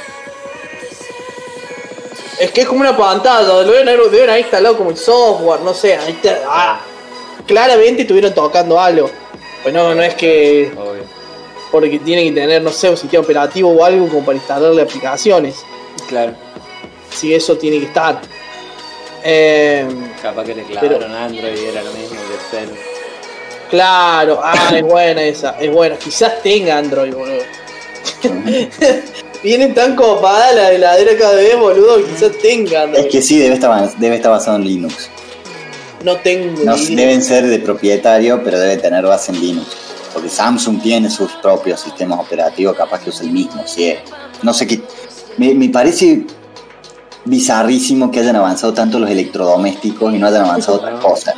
Es 2.38 2.50
que 2.50 2.62
es 2.62 2.66
como 2.66 2.80
una 2.80 2.96
pantalla, 2.96 3.46
lo 3.46 3.64
deben 3.64 3.88
haber, 3.88 4.10
deben 4.10 4.28
haber 4.28 4.42
instalado 4.42 4.76
como 4.76 4.90
el 4.90 4.96
software, 4.96 5.60
no 5.60 5.72
sé, 5.72 5.96
ahí 5.96 6.12
está, 6.12 6.42
ah, 6.46 6.80
claramente 7.46 8.02
estuvieron 8.02 8.34
tocando 8.34 8.78
algo. 8.78 9.10
Pues 9.62 9.74
no, 9.74 9.94
no 9.94 10.02
es 10.02 10.14
que 10.14 10.70
Obvio. 10.76 11.04
porque 11.72 11.98
tienen 11.98 12.34
que 12.34 12.40
tener, 12.40 12.62
no 12.62 12.70
sé, 12.70 12.90
un 12.90 12.96
sistema 12.96 13.22
operativo 13.24 13.70
o 13.70 13.84
algo 13.84 14.06
como 14.08 14.24
para 14.24 14.36
instalarle 14.36 14.82
aplicaciones. 14.82 15.56
Claro. 16.08 16.34
Si 17.10 17.34
eso 17.34 17.56
tiene 17.56 17.78
que 17.80 17.86
estar. 17.86 18.20
Eh, 19.28 19.84
Capaz 20.22 20.44
que 20.44 20.54
le 20.54 20.62
clavaron 20.62 21.12
Android 21.12 21.56
y 21.60 21.64
era 21.66 21.82
lo 21.82 21.90
mismo 21.92 22.10
que 22.10 22.34
el 22.60 22.66
cel. 22.68 22.76
claro, 23.70 24.40
ah, 24.42 24.72
es 24.76 24.82
buena 24.84 25.22
esa, 25.22 25.58
es 25.60 25.72
buena. 25.72 25.96
Quizás 25.96 26.40
tenga 26.42 26.78
Android, 26.78 27.12
boludo. 27.12 27.42
vienen 29.42 29.74
tan 29.74 29.96
copada 29.96 30.52
la 30.52 30.72
heladera 30.72 31.16
cada 31.18 31.34
vez, 31.36 31.58
boludo, 31.58 32.04
quizás 32.06 32.32
tengan. 32.40 32.94
Es 32.94 33.06
que 33.06 33.20
sí, 33.20 33.38
debe 33.38 33.54
estar, 33.54 33.96
debe 33.98 34.16
estar 34.16 34.30
basado 34.30 34.56
en 34.58 34.64
Linux. 34.64 35.10
No 36.04 36.16
tengo 36.18 36.62
No, 36.64 36.76
ni 36.76 36.82
idea. 36.82 36.96
deben 37.06 37.22
ser 37.22 37.46
de 37.46 37.58
propietario, 37.58 38.42
pero 38.44 38.58
debe 38.60 38.76
tener 38.76 39.04
base 39.04 39.32
en 39.32 39.40
Linux. 39.40 39.66
Porque 40.12 40.28
Samsung 40.28 40.80
tiene 40.80 41.10
sus 41.10 41.32
propios 41.42 41.80
sistemas 41.80 42.20
operativos, 42.20 42.76
capaz 42.76 43.00
que 43.02 43.10
usa 43.10 43.24
el 43.26 43.32
mismo. 43.32 43.62
sí, 43.66 43.86
eh. 43.88 43.98
No 44.42 44.54
sé 44.54 44.66
qué. 44.66 44.80
Me, 45.36 45.52
me 45.54 45.68
parece 45.70 46.24
bizarrísimo 47.26 48.10
que 48.10 48.20
hayan 48.20 48.36
avanzado 48.36 48.72
tanto 48.72 48.98
los 48.98 49.10
electrodomésticos 49.10 50.14
y 50.14 50.18
no 50.18 50.26
hayan 50.26 50.44
avanzado 50.44 50.78
otras 50.78 51.00
cosas. 51.00 51.34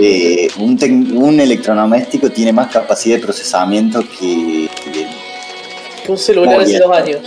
Eh, 0.00 0.48
un, 0.58 1.40
electrodoméstico 1.40 2.30
tiene 2.30 2.52
más 2.52 2.68
capacidad 2.72 3.16
de 3.16 3.22
procesamiento 3.22 4.00
que, 4.00 4.68
que- 4.82 6.10
Un 6.10 6.16
celular 6.16 6.60
hace 6.60 6.78
dos 6.78 6.96
años. 6.96 7.20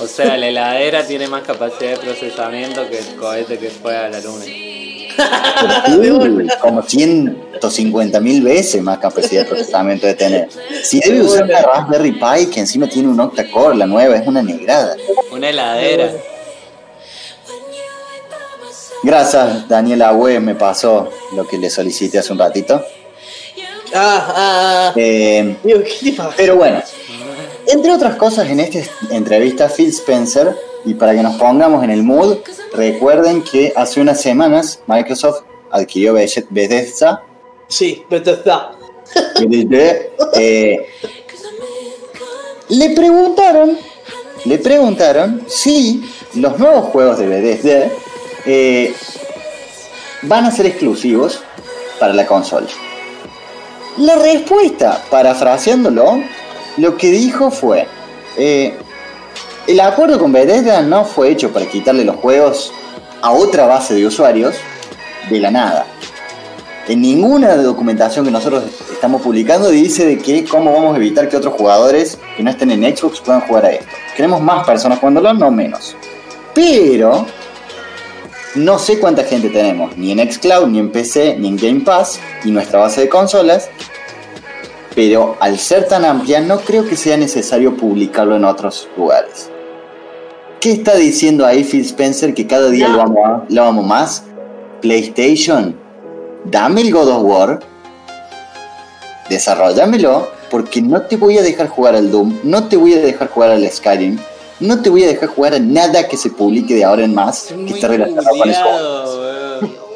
O 0.00 0.06
sea, 0.06 0.36
la 0.36 0.48
heladera 0.48 1.06
tiene 1.06 1.26
más 1.28 1.42
capacidad 1.42 1.90
de 1.92 1.96
procesamiento 1.96 2.88
que 2.88 2.98
el 2.98 3.16
cohete 3.16 3.58
que 3.58 3.70
fue 3.70 3.96
a 3.96 4.08
la 4.08 4.20
luna. 4.20 4.44
Uy, 5.98 6.46
como 6.60 6.82
150 6.82 8.20
mil 8.20 8.42
veces 8.42 8.80
más 8.82 8.98
capacidad 8.98 9.42
de 9.42 9.48
procesamiento 9.48 10.06
de 10.06 10.14
tener. 10.14 10.48
Si 10.84 11.00
debe 11.00 11.22
usar 11.22 11.44
una 11.44 11.60
Raspberry 11.62 12.12
Pi 12.12 12.46
que 12.52 12.60
encima 12.60 12.86
tiene 12.86 13.08
un 13.08 13.18
octa-core, 13.18 13.76
la 13.76 13.86
nueva, 13.86 14.16
es 14.16 14.26
una 14.26 14.42
negrada. 14.42 14.94
Una 15.32 15.48
heladera. 15.48 16.12
Gracias, 19.02 19.68
Daniel 19.68 20.02
Agüe, 20.02 20.40
me 20.40 20.54
pasó 20.54 21.08
lo 21.34 21.46
que 21.46 21.56
le 21.58 21.70
solicité 21.70 22.18
hace 22.18 22.32
un 22.32 22.38
ratito. 22.38 22.82
Ah, 23.94 24.32
ah, 24.34 24.34
ah. 24.36 24.92
Eh, 24.96 25.56
pero 26.36 26.56
bueno, 26.56 26.82
entre 27.66 27.92
otras 27.92 28.16
cosas, 28.16 28.48
en 28.50 28.60
esta 28.60 28.80
entrevista, 29.10 29.68
Phil 29.68 29.88
Spencer, 29.90 30.54
y 30.84 30.94
para 30.94 31.14
que 31.14 31.22
nos 31.22 31.36
pongamos 31.36 31.82
en 31.84 31.90
el 31.90 32.02
mood, 32.02 32.38
recuerden 32.74 33.42
que 33.42 33.72
hace 33.76 34.00
unas 34.00 34.20
semanas 34.20 34.80
Microsoft 34.86 35.42
adquirió 35.70 36.14
Beth- 36.14 36.46
Bethesda. 36.50 37.22
Sí, 37.68 38.04
Bethesda. 38.10 38.72
eh, 40.34 40.86
le 42.68 42.90
preguntaron, 42.90 43.78
le 44.44 44.58
preguntaron 44.58 45.42
si 45.48 46.04
los 46.34 46.58
nuevos 46.58 46.86
juegos 46.86 47.18
de 47.18 47.26
Bethesda 47.26 47.90
eh, 48.50 48.94
van 50.22 50.46
a 50.46 50.50
ser 50.50 50.64
exclusivos 50.64 51.42
para 52.00 52.14
la 52.14 52.26
consola. 52.26 52.66
La 53.98 54.16
respuesta, 54.16 55.04
parafraseándolo, 55.10 56.22
lo 56.78 56.96
que 56.96 57.10
dijo 57.10 57.50
fue, 57.50 57.86
eh, 58.38 58.74
el 59.66 59.80
acuerdo 59.80 60.18
con 60.18 60.32
Bethesda 60.32 60.80
no 60.80 61.04
fue 61.04 61.30
hecho 61.30 61.52
para 61.52 61.66
quitarle 61.66 62.04
los 62.04 62.16
juegos 62.16 62.72
a 63.20 63.32
otra 63.32 63.66
base 63.66 63.94
de 63.94 64.06
usuarios 64.06 64.54
de 65.28 65.40
la 65.40 65.50
nada. 65.50 65.84
En 66.88 67.02
ninguna 67.02 67.54
documentación 67.56 68.24
que 68.24 68.30
nosotros 68.30 68.64
estamos 68.90 69.20
publicando 69.20 69.68
dice 69.68 70.06
de 70.06 70.16
que 70.16 70.46
cómo 70.46 70.72
vamos 70.72 70.94
a 70.94 70.96
evitar 70.96 71.28
que 71.28 71.36
otros 71.36 71.52
jugadores 71.52 72.18
que 72.34 72.42
no 72.42 72.50
estén 72.50 72.70
en 72.70 72.96
Xbox 72.96 73.20
puedan 73.20 73.42
jugar 73.42 73.66
a 73.66 73.72
esto. 73.72 73.92
Queremos 74.16 74.40
más 74.40 74.66
personas 74.66 74.98
jugándolo, 74.98 75.34
no 75.34 75.50
menos. 75.50 75.94
Pero 76.54 77.26
no 78.54 78.78
sé 78.78 78.98
cuánta 78.98 79.24
gente 79.24 79.50
tenemos, 79.50 79.96
ni 79.96 80.12
en 80.12 80.32
Xcloud, 80.32 80.68
ni 80.68 80.78
en 80.78 80.90
PC, 80.90 81.36
ni 81.38 81.48
en 81.48 81.56
Game 81.56 81.80
Pass, 81.80 82.20
y 82.44 82.50
nuestra 82.50 82.80
base 82.80 83.02
de 83.02 83.08
consolas. 83.08 83.68
Pero 84.94 85.36
al 85.40 85.58
ser 85.58 85.86
tan 85.86 86.04
amplia, 86.04 86.40
no 86.40 86.58
creo 86.60 86.86
que 86.86 86.96
sea 86.96 87.16
necesario 87.16 87.76
publicarlo 87.76 88.36
en 88.36 88.44
otros 88.44 88.88
lugares. 88.96 89.50
¿Qué 90.60 90.72
está 90.72 90.96
diciendo 90.96 91.46
ahí 91.46 91.62
Phil 91.62 91.82
Spencer 91.82 92.34
que 92.34 92.46
cada 92.46 92.68
día 92.68 92.88
lo, 92.88 93.02
amo, 93.02 93.46
lo 93.48 93.72
más? 93.72 94.24
PlayStation, 94.80 95.76
dame 96.44 96.80
el 96.80 96.92
God 96.92 97.08
of 97.08 97.22
War, 97.22 97.60
desarrollámelo, 99.28 100.28
porque 100.50 100.80
no 100.82 101.02
te 101.02 101.16
voy 101.16 101.38
a 101.38 101.42
dejar 101.42 101.68
jugar 101.68 101.94
al 101.94 102.10
Doom, 102.10 102.38
no 102.42 102.64
te 102.64 102.76
voy 102.76 102.94
a 102.94 102.98
dejar 102.98 103.28
jugar 103.28 103.50
al 103.50 103.68
Skyrim, 103.70 104.18
no 104.60 104.82
te 104.82 104.90
voy 104.90 105.04
a 105.04 105.06
dejar 105.06 105.28
jugar 105.28 105.54
a 105.54 105.58
nada 105.58 106.08
que 106.08 106.16
se 106.16 106.30
publique 106.30 106.74
de 106.74 106.84
ahora 106.84 107.04
en 107.04 107.14
más 107.14 107.52
que 107.66 107.74
esté 107.74 107.88
relacionado 107.88 108.36
con 108.36 108.48
weón. 108.48 109.88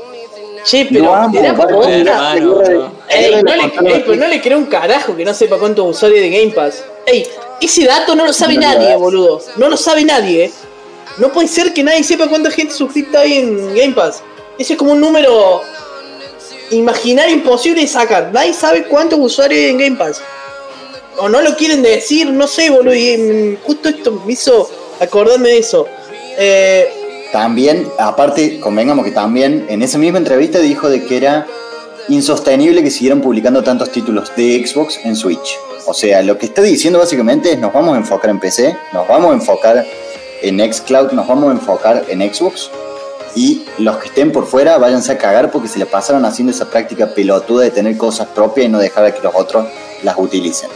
Che, 0.64 0.84
Lo 0.84 0.90
pero 0.90 1.04
no. 1.04 1.82
Ey, 3.08 3.42
no 3.42 3.54
le, 3.54 3.64
ey, 3.94 4.02
pero 4.06 4.16
no 4.16 4.28
le 4.28 4.40
creo 4.40 4.58
un 4.58 4.66
carajo 4.66 5.16
que 5.16 5.24
no 5.24 5.34
sepa 5.34 5.58
cuántos 5.58 5.96
usuarios 5.96 6.20
de 6.20 6.30
Game 6.30 6.52
Pass. 6.52 6.84
Ey, 7.04 7.26
ese 7.60 7.84
dato 7.84 8.14
no 8.14 8.24
lo 8.24 8.32
sabe 8.32 8.54
No 8.54 8.60
nadie, 8.60 8.94
boludo. 8.96 9.40
No 9.56 9.68
lo 9.68 9.76
sabe 9.76 10.04
nadie, 10.04 10.44
eh. 10.44 10.52
No 11.18 11.30
puede 11.32 11.48
ser 11.48 11.74
que 11.74 11.82
nadie 11.82 12.04
sepa 12.04 12.28
cuánta 12.28 12.50
gente 12.50 12.72
suscripta 12.72 13.20
hay 13.20 13.38
en 13.38 13.74
Game 13.74 13.92
Pass. 13.92 14.22
Ese 14.58 14.74
es 14.74 14.78
como 14.78 14.92
un 14.92 15.00
número 15.00 15.62
imaginario 16.70 17.34
imposible 17.34 17.80
de 17.80 17.86
sacar. 17.88 18.30
Nadie 18.32 18.54
sabe 18.54 18.84
cuántos 18.84 19.18
usuarios 19.18 19.60
hay 19.60 19.70
en 19.70 19.78
Game 19.78 19.96
Pass. 19.96 20.22
O 21.18 21.28
no 21.28 21.40
lo 21.42 21.56
quieren 21.56 21.82
decir, 21.82 22.30
no 22.30 22.46
sé, 22.46 22.70
boludo. 22.70 22.94
Y 22.94 23.16
mm, 23.16 23.64
justo 23.64 23.88
esto 23.88 24.22
me 24.26 24.32
hizo 24.32 24.68
acordarme 25.00 25.50
de 25.50 25.58
eso. 25.58 25.86
Eh, 26.38 26.88
También, 27.32 27.88
aparte, 27.98 28.60
convengamos 28.60 29.04
que 29.04 29.10
también 29.10 29.66
en 29.68 29.82
esa 29.82 29.98
misma 29.98 30.18
entrevista 30.18 30.58
dijo 30.58 30.88
de 30.88 31.04
que 31.04 31.16
era 31.16 31.46
insostenible 32.08 32.82
que 32.82 32.90
siguieran 32.90 33.20
publicando 33.20 33.62
tantos 33.62 33.90
títulos 33.90 34.32
de 34.36 34.66
Xbox 34.66 34.98
en 35.04 35.16
Switch. 35.16 35.56
O 35.86 35.94
sea, 35.94 36.22
lo 36.22 36.38
que 36.38 36.46
está 36.46 36.62
diciendo 36.62 36.98
básicamente 36.98 37.52
es 37.52 37.58
nos 37.58 37.72
vamos 37.72 37.94
a 37.94 37.98
enfocar 37.98 38.30
en 38.30 38.40
PC, 38.40 38.76
nos 38.92 39.06
vamos 39.08 39.30
a 39.30 39.34
enfocar 39.34 39.86
en 40.42 40.72
Xcloud, 40.72 41.12
nos 41.12 41.26
vamos 41.26 41.50
a 41.50 41.52
enfocar 41.52 42.04
en 42.08 42.20
Xbox 42.32 42.70
y 43.34 43.64
los 43.78 43.96
que 43.96 44.08
estén 44.08 44.30
por 44.30 44.46
fuera 44.46 44.78
váyanse 44.78 45.12
a 45.12 45.18
cagar 45.18 45.50
porque 45.50 45.68
se 45.68 45.78
le 45.78 45.86
pasaron 45.86 46.24
haciendo 46.24 46.52
esa 46.52 46.68
práctica 46.68 47.14
pelotuda 47.14 47.64
de 47.64 47.70
tener 47.70 47.96
cosas 47.96 48.28
propias 48.28 48.66
y 48.66 48.68
no 48.68 48.78
dejar 48.78 49.04
a 49.04 49.14
que 49.14 49.22
los 49.22 49.34
otros 49.34 49.66
las 50.02 50.16
utilicen. 50.18 50.70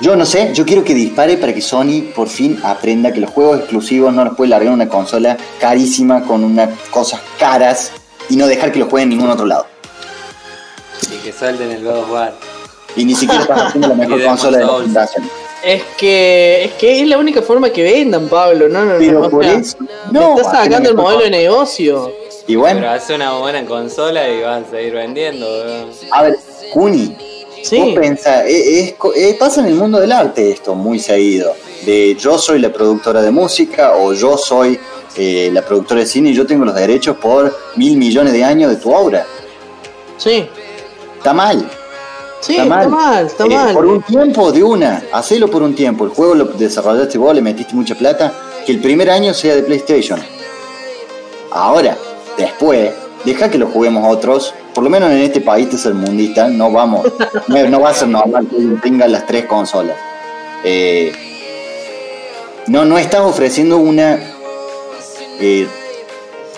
Yo 0.00 0.16
no 0.16 0.26
sé, 0.26 0.50
yo 0.52 0.66
quiero 0.66 0.82
que 0.84 0.92
dispare 0.92 1.36
para 1.36 1.54
que 1.54 1.60
Sony 1.60 2.02
por 2.14 2.28
fin 2.28 2.60
aprenda 2.64 3.12
que 3.12 3.20
los 3.20 3.30
juegos 3.30 3.60
exclusivos 3.60 4.12
no 4.12 4.24
los 4.24 4.34
puede 4.36 4.50
largar 4.50 4.68
en 4.68 4.74
una 4.74 4.88
consola 4.88 5.36
carísima 5.60 6.22
con 6.24 6.42
unas 6.42 6.70
cosas 6.90 7.20
caras 7.38 7.92
y 8.28 8.36
no 8.36 8.46
dejar 8.46 8.72
que 8.72 8.80
los 8.80 8.88
jueguen 8.88 9.12
en 9.12 9.18
ningún 9.18 9.30
otro 9.32 9.46
lado. 9.46 9.66
Y 11.12 11.16
que 11.24 11.32
suelten 11.32 11.70
el 11.70 11.84
God 11.84 11.98
of 11.98 12.10
War. 12.10 12.32
Y 12.96 13.04
ni 13.04 13.14
siquiera 13.14 13.42
estás 13.42 13.62
haciendo 13.62 13.88
la 13.88 13.94
mejor 14.06 14.24
consola 14.24 14.58
de 14.58 14.64
la 14.64 14.78
generación. 14.80 15.30
es 15.64 15.82
que 15.96 16.64
es 16.64 16.72
que 16.72 17.00
es 17.02 17.08
la 17.08 17.18
única 17.18 17.40
forma 17.42 17.70
que 17.70 17.82
vendan, 17.82 18.28
Pablo. 18.28 18.68
No, 18.68 18.84
no, 18.84 18.94
Pero 18.98 19.20
no. 19.20 19.26
o 19.26 19.30
por 19.30 19.44
sea, 19.44 19.54
eso. 19.54 19.76
No, 20.10 20.36
estás 20.36 20.52
sacando 20.64 20.90
el 20.90 20.96
modelo 20.96 21.22
de 21.22 21.30
negocio. 21.30 22.12
Y 22.46 22.48
Pero 22.48 22.60
bueno, 22.60 22.90
hace 22.90 23.14
una 23.14 23.32
buena 23.38 23.64
consola 23.64 24.28
y 24.28 24.42
vas 24.42 24.66
a 24.66 24.70
seguir 24.70 24.92
vendiendo, 24.94 25.46
weón. 25.46 25.90
a 26.10 26.22
ver, 26.22 26.36
Kuni, 26.72 27.16
Sí. 27.64 27.78
vos 27.78 27.94
pensás, 27.94 28.44
eh, 28.46 28.80
es 28.80 28.92
co- 28.94 29.14
eh, 29.14 29.36
pasa 29.38 29.60
en 29.60 29.68
el 29.68 29.74
mundo 29.74 29.98
del 29.98 30.12
arte 30.12 30.50
esto 30.50 30.74
muy 30.74 30.98
seguido. 30.98 31.54
De 31.86 32.14
yo 32.14 32.38
soy 32.38 32.58
la 32.58 32.72
productora 32.72 33.22
de 33.22 33.30
música 33.30 33.94
o 33.96 34.12
yo 34.12 34.36
soy 34.36 34.78
eh, 35.16 35.48
la 35.52 35.62
productora 35.62 36.00
de 36.00 36.06
cine 36.06 36.30
y 36.30 36.34
yo 36.34 36.46
tengo 36.46 36.64
los 36.64 36.74
derechos 36.74 37.16
por 37.16 37.56
mil 37.76 37.96
millones 37.96 38.32
de 38.32 38.42
años 38.44 38.70
de 38.70 38.76
tu 38.76 38.92
obra. 38.92 39.24
Sí. 40.18 40.46
Está 41.18 41.32
mal. 41.32 41.68
Sí, 42.40 42.56
está 42.56 42.88
mal, 42.88 43.26
está 43.26 43.44
Eh, 43.44 43.48
mal. 43.48 43.72
Por 43.74 43.86
un 43.86 44.02
tiempo 44.02 44.52
de 44.52 44.62
una, 44.62 45.02
hacelo 45.12 45.48
por 45.48 45.62
un 45.62 45.74
tiempo. 45.74 46.04
El 46.04 46.10
juego 46.10 46.34
lo 46.34 46.44
desarrollaste 46.44 47.16
vos, 47.16 47.34
le 47.34 47.40
metiste 47.40 47.74
mucha 47.74 47.94
plata. 47.94 48.32
Que 48.66 48.72
el 48.72 48.80
primer 48.80 49.08
año 49.10 49.32
sea 49.32 49.54
de 49.56 49.62
PlayStation. 49.62 50.20
Ahora, 51.50 51.96
después, 52.36 52.90
deja 53.24 53.50
que 53.50 53.58
lo 53.58 53.68
juguemos 53.68 54.04
otros. 54.06 54.54
Por 54.74 54.84
lo 54.84 54.90
menos 54.90 55.10
en 55.10 55.18
este 55.18 55.40
país 55.40 55.68
tercermundista, 55.68 56.48
no 56.48 56.70
vamos, 56.70 57.06
no, 57.48 57.68
no 57.68 57.80
va 57.80 57.90
a 57.90 57.94
ser 57.94 58.08
normal 58.08 58.46
que 58.48 58.56
tenga 58.82 59.06
las 59.06 59.26
tres 59.26 59.46
consolas. 59.46 59.96
Eh, 60.64 61.12
no, 62.66 62.84
no 62.84 62.98
estás 62.98 63.20
ofreciendo 63.20 63.76
una, 63.76 64.18
eh, 65.38 65.68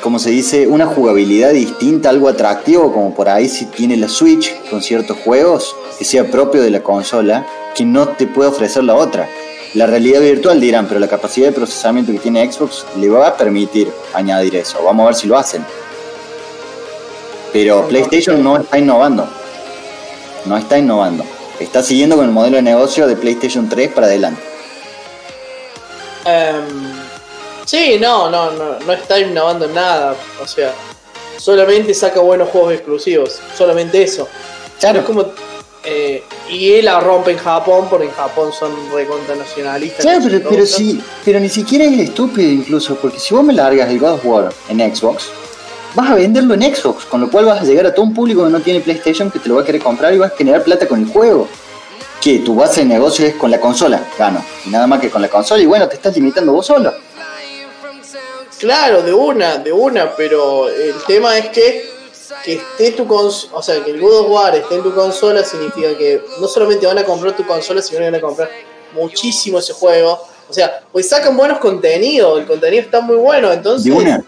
como 0.01 0.19
se 0.19 0.31
dice, 0.31 0.69
una 0.69 0.87
jugabilidad 0.87 1.51
distinta, 1.51 2.11
algo 2.11 2.29
atractivo, 2.29 2.93
como 2.93 3.13
por 3.15 3.29
ahí 3.29 3.49
si 3.49 3.67
tiene 3.67 3.97
la 3.97 4.09
Switch 4.09 4.55
con 4.71 4.83
ciertos 4.83 5.19
juegos 5.25 5.75
que 5.99 6.05
sea 6.05 6.31
propio 6.31 6.63
de 6.63 6.71
la 6.71 6.83
consola, 6.83 7.47
que 7.75 7.85
no 7.85 8.09
te 8.09 8.27
puede 8.27 8.49
ofrecer 8.49 8.85
la 8.85 8.95
otra. 8.95 9.29
La 9.75 9.87
realidad 9.87 10.21
virtual 10.21 10.61
dirán, 10.61 10.87
pero 10.87 11.01
la 11.01 11.09
capacidad 11.09 11.49
de 11.49 11.53
procesamiento 11.53 12.13
que 12.13 12.19
tiene 12.19 12.51
Xbox 12.51 12.87
le 12.99 13.09
va 13.09 13.27
a 13.27 13.37
permitir 13.37 13.91
añadir 14.15 14.57
eso. 14.57 14.83
Vamos 14.85 15.03
a 15.03 15.07
ver 15.07 15.15
si 15.17 15.27
lo 15.27 15.37
hacen. 15.37 15.65
Pero 17.57 17.89
PlayStation 17.89 18.45
no 18.45 18.59
está 18.59 18.77
innovando. 18.77 19.27
No 20.45 20.59
está 20.59 20.77
innovando. 20.77 21.25
Está 21.59 21.83
siguiendo 21.83 22.17
con 22.17 22.27
el 22.27 22.31
modelo 22.31 22.57
de 22.57 22.63
negocio 22.63 23.07
de 23.07 23.17
PlayStation 23.17 23.67
3 23.67 23.93
para 23.93 24.09
adelante. 24.09 24.43
Em, 26.27 26.93
sí, 27.65 27.97
no, 27.99 28.29
no, 28.31 28.51
no, 28.51 28.79
no 28.81 28.93
está 28.93 29.19
innovando 29.19 29.65
en 29.65 29.75
nada. 29.75 30.15
O 30.43 30.47
sea, 30.47 30.75
solamente 31.39 31.95
saca 31.95 32.21
buenos 32.21 32.51
juegos 32.51 32.75
exclusivos. 32.75 33.41
Solamente 33.57 34.03
eso. 34.03 34.29
Claro. 34.79 35.01
Es 35.01 35.07
como, 35.07 35.25
Eh, 35.89 36.25
y 36.51 36.83
la 36.83 36.99
rompe 36.99 37.31
en 37.31 37.39
Japón, 37.39 37.87
porque 37.89 38.07
en 38.07 38.13
Japón 38.13 38.51
son 38.53 38.73
recontra 38.93 39.37
nacionalistas. 39.37 40.05
Claro, 40.05 40.21
pero, 40.25 40.43
pero, 40.51 40.67
sí, 40.67 41.01
pero 41.25 41.39
ni 41.39 41.49
siquiera 41.49 41.85
es 41.85 41.99
estúpido 42.01 42.51
incluso, 42.51 42.97
porque 42.97 43.21
si 43.21 43.33
vos 43.33 43.45
me 43.45 43.53
largas 43.53 43.89
el 43.89 44.01
God 44.01 44.15
of 44.15 44.27
War 44.27 44.53
en 44.69 44.81
Xbox, 44.95 45.31
vas 45.97 46.11
a 46.11 46.15
venderlo 46.15 46.55
en 46.55 46.63
Xbox, 46.75 47.07
con 47.07 47.23
lo 47.23 47.31
cual 47.31 47.47
vas 47.47 47.63
a 47.63 47.65
llegar 47.65 47.87
a 47.87 47.95
todo 47.95 48.05
un 48.05 48.15
público 48.15 48.45
que 48.45 48.51
no 48.51 48.61
tiene 48.61 48.81
PlayStation 48.81 49.31
que 49.31 49.39
te 49.39 49.49
lo 49.49 49.57
va 49.57 49.63
a 49.63 49.65
querer 49.65 49.83
comprar 49.83 50.15
y 50.15 50.19
vas 50.19 50.31
a 50.31 50.37
generar 50.37 50.63
plata 50.63 50.87
con 50.87 51.01
el 51.01 51.09
juego. 51.09 51.49
Que 52.21 52.41
tu 52.41 52.55
base 52.55 52.83
de 52.83 52.87
negocio 52.87 53.27
es 53.27 53.35
con 53.35 53.51
la 53.51 53.59
consola, 53.59 54.07
gano. 54.19 54.45
Y 54.67 54.71
nada 54.71 54.87
más 54.87 55.01
que 55.01 55.11
con 55.11 55.23
la 55.23 55.29
consola, 55.29 55.63
y 55.63 55.67
bueno, 55.67 55.89
te 55.89 55.97
estás 55.97 56.15
limitando 56.15 56.53
vos 56.53 56.67
solo. 56.67 56.93
Claro, 58.59 59.03
de 59.03 59.13
una, 59.13 59.59
de 59.59 59.73
una, 59.73 60.15
pero 60.15 60.69
el 60.69 60.95
tema 61.07 61.37
es 61.39 61.49
que 61.49 61.97
que 62.45 62.55
esté 62.55 62.93
tu 62.93 63.07
consola, 63.07 63.57
o 63.57 63.63
sea, 63.63 63.83
que 63.83 63.91
el 63.91 64.01
God 64.01 64.21
of 64.21 64.31
War 64.31 64.55
esté 64.55 64.77
en 64.77 64.83
tu 64.83 64.95
consola 64.95 65.45
significa 65.45 65.97
que 65.97 66.23
no 66.41 66.47
solamente 66.47 66.87
van 66.87 66.99
a 66.99 67.05
comprar 67.05 67.35
tu 67.35 67.47
consola, 67.47 67.83
sino 67.83 67.99
que 67.99 68.05
van 68.05 68.15
a 68.15 68.21
comprar 68.21 68.51
muchísimo 68.93 69.59
ese 69.59 69.73
juego. 69.73 70.21
O 70.49 70.53
sea, 70.53 70.83
pues 70.93 71.09
sacan 71.09 71.37
buenos 71.37 71.59
contenidos, 71.59 72.39
el 72.39 72.47
contenido 72.47 72.83
está 72.83 73.01
muy 73.01 73.17
bueno, 73.17 73.53
entonces... 73.53 73.85
De 73.85 73.93
una. 73.93 74.25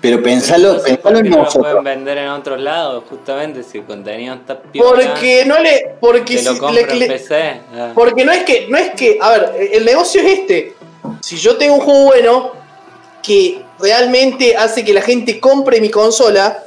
Pero 0.00 0.22
pensalo, 0.22 0.68
Entonces, 0.76 0.96
pensalo 0.98 1.02
¿por 1.02 1.16
en 1.16 1.22
qué 1.24 1.30
no 1.30 1.36
lo 1.38 1.42
nosotros. 1.44 1.66
pueden 1.72 1.84
vender 1.84 2.18
en 2.18 2.28
otros 2.28 2.60
lados, 2.60 3.04
justamente, 3.10 3.62
si 3.64 3.78
el 3.78 3.84
contenido 3.84 4.34
está 4.34 4.60
piola, 4.60 4.90
Porque 5.10 5.44
no 5.44 5.58
le... 5.58 5.96
Porque, 6.00 6.36
Te 6.36 6.42
lo 6.44 6.54
si- 6.54 6.74
le- 6.74 6.80
en 6.82 6.98
le- 7.00 7.06
PC. 7.08 7.60
ah. 7.74 7.92
porque 7.94 8.24
no 8.24 8.30
es 8.32 8.44
que, 8.44 8.66
no 8.68 8.78
es 8.78 8.90
que, 8.90 9.18
a 9.20 9.30
ver, 9.30 9.52
el 9.72 9.84
negocio 9.84 10.20
es 10.22 10.38
este. 10.38 10.74
Si 11.20 11.36
yo 11.36 11.56
tengo 11.56 11.74
un 11.74 11.80
juego 11.80 12.04
bueno 12.04 12.52
que 13.22 13.62
realmente 13.80 14.56
hace 14.56 14.84
que 14.84 14.92
la 14.92 15.02
gente 15.02 15.40
compre 15.40 15.80
mi 15.80 15.90
consola, 15.90 16.62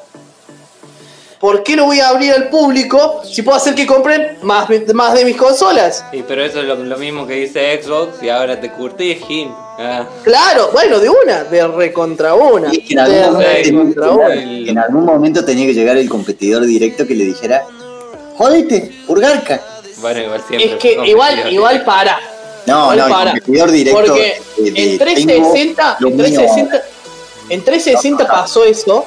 ¿por 1.42 1.64
qué 1.64 1.76
lo 1.76 1.86
voy 1.86 2.00
a 2.00 2.10
abrir 2.10 2.32
al 2.32 2.50
público 2.50 3.22
si 3.30 3.42
puedo 3.42 3.58
hacer 3.58 3.76
que 3.76 3.86
compren 3.86 4.38
más, 4.44 4.70
más 4.94 5.14
de 5.16 5.26
mis 5.26 5.36
consolas? 5.36 6.06
Y 6.14 6.22
pero 6.22 6.44
eso 6.46 6.60
es 6.62 6.66
lo, 6.68 6.76
lo 6.76 6.98
mismo 6.98 7.26
que 7.28 7.34
dice 7.34 7.82
Xbox 7.84 8.22
y 8.24 8.30
ahora 8.30 8.62
te 8.62 8.72
curtís, 8.72 9.18
Gil. 9.26 9.50
Ah. 9.80 10.06
Claro, 10.24 10.70
bueno, 10.72 11.00
de 11.00 11.10
una, 11.10 11.44
de 11.46 11.68
recontra 11.68 12.36
una. 12.36 12.70
Y 12.72 12.78
es 12.78 12.88
que 12.88 12.94
en 12.94 13.00
algún, 13.00 13.18
de 13.18 13.32
momento 13.32 13.42
tenía 13.42 13.64
que 13.64 13.72
recontra 13.72 14.06
llegar- 14.08 14.38
una. 14.38 14.70
en 14.72 14.78
algún 14.80 15.06
momento 15.06 15.46
tenía 15.46 15.66
que 15.66 15.74
llegar 15.74 15.98
el 15.98 16.08
competidor 16.10 16.66
directo 16.66 17.08
que 17.08 17.16
le 17.16 17.26
dijera, 17.26 17.64
jodete, 18.38 18.92
purgarca. 19.08 19.60
Bueno, 20.02 20.20
igual 20.22 20.42
siempre. 20.48 20.72
Es 20.74 20.76
que 20.78 20.98
igual, 21.10 21.52
igual 21.52 21.84
para. 21.84 22.20
No, 22.68 22.94
Igual 22.94 22.98
no, 23.10 23.20
el 23.22 23.26
competidor 23.32 23.72
directo. 23.72 24.02
Porque 24.02 24.28
eh, 24.60 24.72
de- 24.72 24.92
en 24.94 24.98
360, 25.00 25.98
tengo 26.00 26.12
en 26.12 26.18
lo 26.22 26.28
mío 26.30 26.40
360, 26.40 26.82
en 27.50 27.64
360 27.64 28.28
pasó 28.28 28.64
eso. 28.64 29.06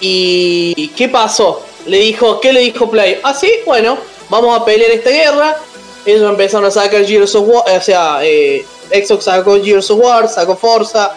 ¿Y 0.00 0.88
qué 0.96 1.08
pasó? 1.08 1.62
Le 1.86 1.98
dijo, 1.98 2.40
¿qué 2.40 2.52
le 2.52 2.60
dijo 2.60 2.90
Play? 2.90 3.20
Ah, 3.22 3.32
sí, 3.34 3.50
bueno, 3.64 3.96
vamos 4.28 4.58
a 4.60 4.64
pelear 4.64 4.90
esta 4.90 5.10
guerra. 5.10 5.56
Ellos 6.04 6.28
empezaron 6.28 6.66
a 6.66 6.70
sacar 6.70 7.04
Gears 7.04 7.34
of 7.34 7.48
War, 7.48 7.64
o 7.76 7.80
sea, 7.80 8.18
eh, 8.22 8.64
Xbox 8.92 9.24
sacó 9.24 9.56
Gears 9.62 9.90
of 9.90 10.00
War, 10.00 10.28
sacó 10.28 10.56
Forza, 10.56 11.14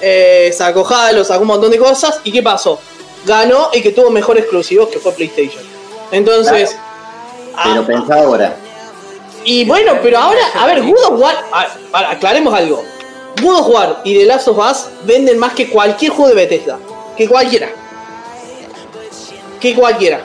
eh, 0.00 0.52
sacó 0.56 0.86
Halo, 0.88 1.24
sacó 1.24 1.42
un 1.42 1.48
montón 1.48 1.70
de 1.70 1.78
cosas. 1.78 2.20
¿Y 2.24 2.32
qué 2.32 2.42
pasó? 2.42 2.78
Ganó 3.26 3.70
el 3.72 3.82
que 3.82 3.90
tuvo 3.92 4.10
mejor 4.10 4.38
exclusivos, 4.38 4.88
que 4.88 4.98
fue 4.98 5.12
PlayStation. 5.12 5.62
Entonces, 6.10 6.74
Pero 7.62 7.80
ah, 7.82 7.84
pensá 7.86 8.14
ahora. 8.22 8.56
y 9.44 9.64
bueno, 9.64 9.98
pero 10.02 10.18
ahora, 10.18 10.40
a 10.54 10.66
ver, 10.66 10.82
God 10.82 11.04
of 11.14 11.20
War, 11.20 11.44
a- 11.52 12.10
aclaremos 12.10 12.54
algo. 12.54 12.82
God 13.42 13.60
of 13.60 13.68
War 13.68 14.00
y 14.04 14.14
The 14.18 14.24
Last 14.24 14.48
of 14.48 14.58
Us 14.58 14.86
venden 15.04 15.38
más 15.38 15.52
que 15.54 15.68
cualquier 15.68 16.12
juego 16.12 16.28
de 16.28 16.34
Bethesda. 16.34 16.78
Que 17.16 17.28
cualquiera. 17.28 17.70
Que 19.60 19.74
cualquiera. 19.74 20.24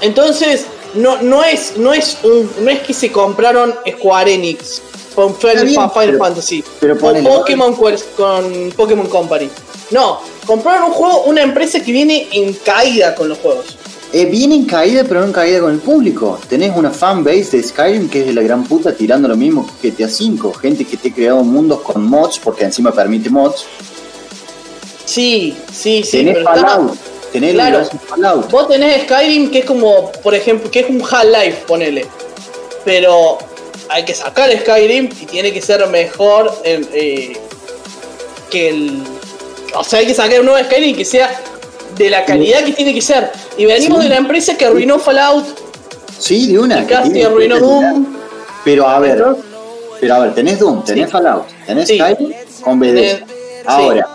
Entonces, 0.00 0.66
no, 0.94 1.20
no 1.22 1.44
es, 1.44 1.76
no 1.76 1.92
es 1.92 2.18
un, 2.24 2.50
no 2.64 2.70
es 2.70 2.80
que 2.80 2.94
se 2.94 3.12
compraron 3.12 3.74
Square 3.98 4.34
Enix 4.34 4.82
con 5.14 5.34
Final, 5.36 5.66
bien, 5.66 5.68
Final 5.74 5.90
pero- 5.94 6.18
Fantasy 6.18 6.64
pero 6.80 6.96
ponele, 6.96 7.28
Pokémon 7.28 7.76
Quest 7.76 8.14
con 8.16 8.72
Pokémon 8.76 9.06
Company. 9.08 9.50
No, 9.90 10.20
compraron 10.46 10.84
un 10.88 10.92
juego, 10.92 11.22
una 11.24 11.42
empresa 11.42 11.80
que 11.80 11.92
viene 11.92 12.28
en 12.32 12.52
caída 12.54 13.14
con 13.14 13.28
los 13.28 13.38
juegos. 13.38 13.76
Eh, 14.12 14.24
viene 14.24 14.56
en 14.56 14.64
caída, 14.64 15.04
pero 15.06 15.20
no 15.20 15.26
en 15.26 15.32
caída 15.32 15.60
con 15.60 15.72
el 15.72 15.78
público. 15.78 16.38
Tenés 16.48 16.76
una 16.76 16.90
fanbase 16.90 17.56
de 17.58 17.62
Skyrim 17.62 18.08
que 18.08 18.20
es 18.20 18.26
de 18.26 18.32
la 18.32 18.42
gran 18.42 18.64
puta 18.64 18.92
tirando 18.94 19.28
lo 19.28 19.36
mismo 19.36 19.68
que 19.80 19.90
GTA 19.90 20.06
V. 20.06 20.52
Gente 20.60 20.84
que 20.84 20.96
te 20.96 21.08
ha 21.10 21.12
creado 21.14 21.44
mundos 21.44 21.80
con 21.82 22.02
mods, 22.04 22.38
porque 22.42 22.64
encima 22.64 22.90
permite 22.92 23.30
mods. 23.30 23.66
Sí, 25.04 25.56
sí, 25.72 26.02
sí. 26.04 26.10
tenés 26.18 26.38
está- 26.38 26.54
Fallout. 26.54 26.98
Tenés 27.32 27.52
Claro. 27.54 27.80
el. 27.80 28.40
Vos 28.50 28.68
tenés 28.68 29.02
Skyrim 29.04 29.50
que 29.50 29.60
es 29.60 29.64
como, 29.64 30.10
por 30.22 30.34
ejemplo, 30.34 30.70
que 30.70 30.80
es 30.80 30.90
un 30.90 31.00
Half-Life, 31.02 31.64
ponele. 31.66 32.06
Pero 32.84 33.38
hay 33.88 34.04
que 34.04 34.14
sacar 34.14 34.50
Skyrim 34.50 35.06
y 35.20 35.26
tiene 35.26 35.52
que 35.52 35.62
ser 35.62 35.86
mejor 35.88 36.52
en, 36.64 36.88
eh, 36.92 37.36
que 38.50 38.68
el. 38.70 39.02
O 39.74 39.84
sea, 39.84 40.00
hay 40.00 40.06
que 40.06 40.14
sacar 40.14 40.40
un 40.40 40.46
nuevo 40.46 40.64
Skyrim 40.64 40.96
que 40.96 41.04
sea 41.04 41.40
de 41.96 42.10
la 42.10 42.24
calidad 42.24 42.64
que 42.64 42.72
tiene 42.72 42.92
que 42.94 43.02
ser. 43.02 43.30
Y 43.56 43.66
venimos 43.66 43.98
Sí. 43.98 44.08
de 44.08 44.12
una 44.12 44.16
empresa 44.20 44.56
que 44.56 44.64
arruinó 44.64 44.98
Fallout, 44.98 45.44
Sí, 46.18 46.52
de 46.52 46.58
una. 46.58 46.82
y 46.82 46.86
casi 46.86 47.22
arruinó. 47.22 47.58
Doom. 47.60 48.16
Pero 48.64 48.88
a 48.88 48.98
ver, 48.98 49.24
pero 50.00 50.14
a 50.14 50.18
ver, 50.20 50.34
tenés 50.34 50.58
Doom, 50.58 50.84
tenés 50.84 51.06
Sí. 51.06 51.12
Fallout, 51.12 51.44
tenés. 51.66 51.84
Skyrim 51.88 52.32
con 52.62 52.80
BD. 52.80 52.94
Tenés- 52.94 53.22
Ahora, 53.66 54.08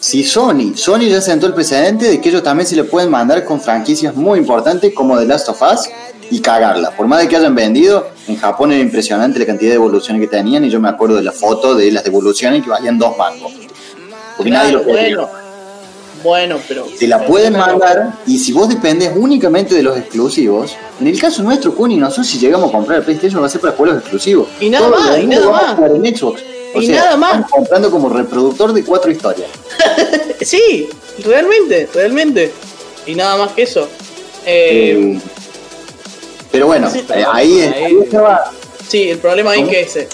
si 0.00 0.24
Sony, 0.24 0.74
Sony 0.76 1.08
ya 1.10 1.20
sentó 1.20 1.46
el 1.46 1.52
precedente 1.52 2.06
de 2.06 2.20
que 2.20 2.30
ellos 2.30 2.42
también 2.42 2.66
se 2.66 2.74
le 2.74 2.84
pueden 2.84 3.10
mandar 3.10 3.44
con 3.44 3.60
franquicias 3.60 4.14
muy 4.16 4.38
importantes 4.38 4.94
como 4.94 5.18
The 5.18 5.26
Last 5.26 5.50
of 5.50 5.60
Us 5.60 5.90
y 6.30 6.40
cagarla. 6.40 6.90
Por 6.92 7.06
más 7.06 7.20
de 7.20 7.28
que 7.28 7.36
hayan 7.36 7.54
vendido, 7.54 8.08
en 8.26 8.36
Japón 8.36 8.72
era 8.72 8.82
impresionante 8.82 9.38
la 9.38 9.44
cantidad 9.44 9.70
de 9.70 9.76
evoluciones 9.76 10.22
que 10.22 10.28
tenían 10.28 10.64
y 10.64 10.70
yo 10.70 10.80
me 10.80 10.88
acuerdo 10.88 11.16
de 11.16 11.22
la 11.22 11.32
foto 11.32 11.74
de 11.74 11.92
las 11.92 12.02
devoluciones 12.02 12.64
que 12.64 12.70
valían 12.70 12.98
dos 12.98 13.16
mangos. 13.18 13.52
Porque 14.38 14.50
nadie 14.50 14.70
claro, 14.70 14.86
lo 14.86 14.92
pedía. 14.92 15.16
bueno. 15.16 15.40
Bueno, 16.22 16.58
pero. 16.68 16.86
Te 16.98 17.08
la 17.08 17.24
pueden 17.24 17.54
mandar 17.54 18.18
y 18.26 18.38
si 18.38 18.52
vos 18.52 18.68
dependes 18.68 19.10
únicamente 19.14 19.74
de 19.74 19.82
los 19.82 19.96
exclusivos, 19.96 20.76
en 21.00 21.06
el 21.06 21.18
caso 21.18 21.42
nuestro, 21.42 21.74
Kuni, 21.74 21.96
nosotros 21.96 22.26
si 22.26 22.38
llegamos 22.38 22.68
a 22.68 22.72
comprar 22.72 22.98
el 22.98 23.04
PlayStation 23.04 23.42
va 23.42 23.46
a 23.46 23.50
ser 23.50 23.60
para 23.60 23.74
juegos 23.74 23.98
exclusivos. 23.98 24.48
Y 24.60 24.68
nada 24.68 24.88
más, 24.88 25.18
y 25.18 25.26
nada 25.26 25.50
más. 25.50 25.78
en 25.78 26.16
Xbox. 26.16 26.42
O 26.74 26.80
Y 26.80 26.86
sea, 26.86 26.96
nada 26.96 27.16
más. 27.16 27.30
estamos 27.34 27.50
comprando 27.50 27.90
como 27.90 28.08
reproductor 28.08 28.72
de 28.72 28.84
cuatro 28.84 29.10
historias. 29.10 29.48
Sí, 30.40 30.88
realmente, 31.22 31.86
realmente. 31.92 32.50
Y 33.06 33.14
nada 33.14 33.36
más 33.36 33.52
que 33.52 33.62
eso. 33.62 33.88
Eh, 34.46 34.94
Eh, 34.96 35.20
pero 36.50 36.66
bueno, 36.66 36.90
Sí, 36.90 37.04
eh, 37.14 37.24
ahí, 37.30 37.60
ahí- 37.60 37.84
ahí 37.84 37.98
estaba. 38.02 38.50
sí, 38.88 39.10
el 39.10 39.18
problema 39.18 39.50
ahí 39.52 39.60
¿cómo? 39.60 39.70
que 39.70 39.80
ese. 39.82 40.08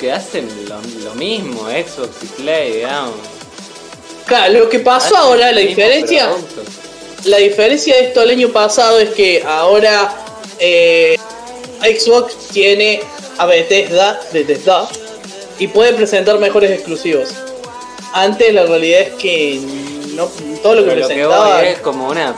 Que 0.00 0.10
hacen 0.10 0.48
lo, 0.68 0.80
lo 1.04 1.14
mismo, 1.14 1.68
Xbox 1.68 2.10
y 2.22 2.26
Play, 2.42 2.72
digamos. 2.78 3.14
Claro, 4.26 4.52
lo 4.60 4.68
que 4.68 4.80
pasó 4.80 5.06
Hacen 5.14 5.16
ahora, 5.18 5.52
la 5.52 5.60
diferencia, 5.60 6.28
la 7.24 7.36
diferencia 7.38 7.94
de 7.96 8.04
esto 8.06 8.20
del 8.20 8.30
año 8.30 8.48
pasado 8.48 8.98
es 8.98 9.10
que 9.10 9.42
ahora 9.46 10.14
eh, 10.58 11.16
Xbox 11.80 12.34
tiene 12.52 13.00
a 13.38 13.46
Bethesda, 13.46 14.20
Bethesda 14.32 14.88
y 15.60 15.68
puede 15.68 15.92
presentar 15.94 16.38
mejores 16.40 16.70
exclusivos. 16.72 17.28
Antes 18.12 18.52
la 18.52 18.64
realidad 18.66 19.00
es 19.02 19.10
que 19.14 19.60
no 20.14 20.26
todo 20.62 20.74
lo 20.74 20.82
que 20.84 20.88
Pero 20.90 21.00
lo 21.02 21.08
que 21.08 21.14
presentaba 21.14 21.58
voy 21.60 21.66
es 21.68 21.78
como 21.78 22.08
una 22.08 22.34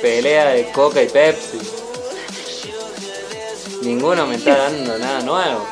pelea 0.00 0.50
de 0.50 0.70
Coca 0.70 1.02
y 1.02 1.08
Pepsi. 1.08 1.58
Ninguno 3.82 4.26
me 4.26 4.36
está 4.36 4.56
dando 4.56 4.98
nada 4.98 5.20
nuevo. 5.22 5.64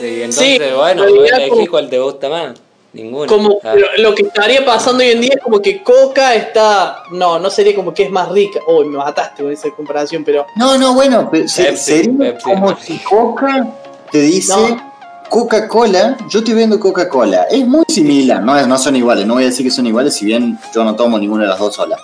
Y 0.00 0.22
entonces, 0.22 0.58
Sí, 0.58 0.74
bueno, 0.76 1.04
como- 1.48 1.66
cuál 1.68 1.88
te 1.90 1.98
gusta 1.98 2.28
más. 2.28 2.54
Ninguno. 2.90 3.26
como 3.26 3.58
Ah. 3.62 3.74
lo, 3.74 3.86
lo 3.98 4.14
que 4.14 4.22
estaría 4.22 4.64
pasando 4.64 5.04
hoy 5.04 5.10
en 5.10 5.20
día 5.20 5.32
es 5.36 5.42
como 5.42 5.60
que 5.60 5.82
Coca 5.82 6.34
está 6.34 7.02
no, 7.10 7.38
no 7.38 7.50
sería 7.50 7.74
como 7.74 7.92
que 7.92 8.04
es 8.04 8.10
más 8.10 8.30
rica. 8.30 8.60
Uy, 8.66 8.86
me 8.86 8.96
mataste 8.96 9.42
con 9.42 9.52
esa 9.52 9.70
comparación, 9.72 10.24
pero 10.24 10.46
No, 10.56 10.78
no, 10.78 10.94
bueno, 10.94 11.28
pero 11.30 11.44
Pepsi, 11.44 11.76
sería 11.76 12.12
Pepsi. 12.18 12.44
como 12.44 12.76
si 12.78 12.98
Coca 13.00 13.66
te 14.10 14.20
dice 14.22 14.54
No. 14.56 14.87
Coca-Cola, 15.28 16.16
yo 16.28 16.42
te 16.42 16.54
vendo 16.54 16.80
Coca-Cola. 16.80 17.44
Es 17.50 17.66
muy 17.66 17.84
similar, 17.88 18.42
no, 18.42 18.56
es- 18.58 18.66
no 18.66 18.78
son 18.78 18.96
iguales, 18.96 19.26
no 19.26 19.34
voy 19.34 19.44
a 19.44 19.46
decir 19.46 19.64
que 19.66 19.70
son 19.70 19.86
iguales, 19.86 20.14
si 20.14 20.24
bien 20.24 20.58
yo 20.74 20.84
no 20.84 20.94
tomo 20.96 21.18
ninguna 21.18 21.44
de 21.44 21.50
las 21.50 21.58
dos 21.58 21.74
solas. 21.74 22.00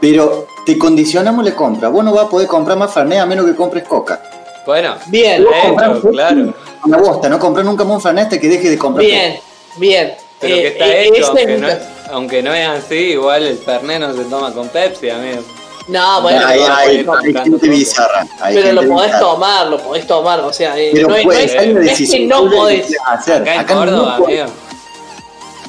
Pero 0.00 0.46
te 0.64 0.78
condicionamos 0.78 1.44
la 1.44 1.54
compra. 1.54 1.88
Vos 1.88 2.04
no 2.04 2.12
vas 2.12 2.26
a 2.26 2.28
poder 2.28 2.46
comprar 2.48 2.76
más 2.78 2.92
Fernet 2.92 3.18
a 3.18 3.26
menos 3.26 3.46
que 3.46 3.54
compres 3.54 3.84
Coca. 3.84 4.20
Bueno, 4.66 4.94
bien, 5.06 5.44
Vos 5.44 5.54
de 5.54 5.60
comprás 5.68 5.90
hecho, 5.90 6.00
Pepsi, 6.02 6.12
claro. 6.16 6.54
Una 6.84 6.98
bosta, 6.98 7.28
no 7.28 7.38
comprar 7.38 7.64
nunca 7.64 7.84
más 7.84 7.94
un 7.96 8.02
Fernet 8.02 8.24
hasta 8.24 8.38
que 8.40 8.48
dejes 8.48 8.70
de 8.70 8.78
comprar 8.78 9.06
bien, 9.06 9.36
bien. 9.76 10.14
Pero 10.38 10.54
Eh, 10.56 10.60
que 10.60 10.68
está 10.68 10.86
eh, 10.86 11.08
hecho, 11.08 11.26
aunque 11.28 11.54
es 11.54 11.60
no, 11.60 11.68
aunque 12.12 12.42
no 12.42 12.54
es 12.54 12.68
así, 12.68 12.94
igual 12.94 13.46
el 13.46 13.56
Fernet 13.56 14.00
no 14.00 14.12
se 14.14 14.24
toma 14.24 14.52
con 14.52 14.68
Pepsi, 14.68 15.08
amigo. 15.08 15.42
No, 15.88 16.20
bueno, 16.22 16.44
Hay, 16.46 16.58
pero- 16.60 16.74
hay- 16.74 17.04
no, 17.04 17.14
hay 17.16 17.32
no, 17.32 17.42
gente 17.44 17.66
no, 17.68 17.72
bizarra. 17.72 18.26
hay 18.40 18.54
pero 18.56 18.72
lo 18.72 18.88
podés 18.88 19.06
bizarra. 19.12 19.20
tomar, 19.20 19.66
lo 19.68 19.78
podés 19.78 20.06
tomar, 20.06 20.40
o 20.40 20.52
sea, 20.52 20.76
eh, 20.78 20.90
Pero 20.92 21.08
no, 21.08 21.14
es- 21.14 21.24
no 21.24 21.30
puedes, 21.30 21.52
es, 21.52 21.58
hay 21.60 21.70
una 21.70 21.80
no 21.80 21.86
es 21.86 22.10
que 22.10 22.26
no 22.26 22.50
podés. 22.50 22.96
hacer. 23.06 23.42
Acá 23.42 23.54
en 23.54 23.60
Acá 23.60 23.74
no 23.74 23.80
Córdoba, 23.80 24.16
podés. 24.18 24.40
amigo. 24.42 24.56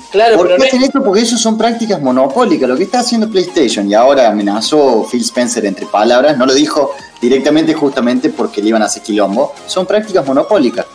Claro, 0.10 0.38
¿Por 0.38 0.48
pero 0.48 0.57
qué 0.57 0.61
no 0.64 0.68
hacen 0.69 0.84
esto? 0.84 1.03
Porque 1.03 1.22
eso 1.22 1.38
son 1.38 1.57
prácticas 1.57 2.02
monopólicas. 2.02 2.68
Lo 2.68 2.77
que 2.77 2.84
está 2.84 2.99
haciendo 3.02 3.30
PlayStation 3.30 3.88
y 3.91 3.94
ahora 3.94 4.27
amenazó 4.30 5.06
Phil 5.11 5.22
Spencer 5.22 5.65
entre 5.65 5.85
palabras, 5.85 6.38
no 6.38 6.45
lo 6.45 6.53
dijo 6.53 6.95
directamente 7.22 7.73
justamente 7.73 8.30
porque 8.30 8.61
le 8.61 8.69
iban 8.69 8.81
a 8.81 8.85
hacer 8.85 9.03
quilombo, 9.03 9.53
son 9.68 9.85
prácticas 9.85 10.26
monopólicas. 10.26 10.85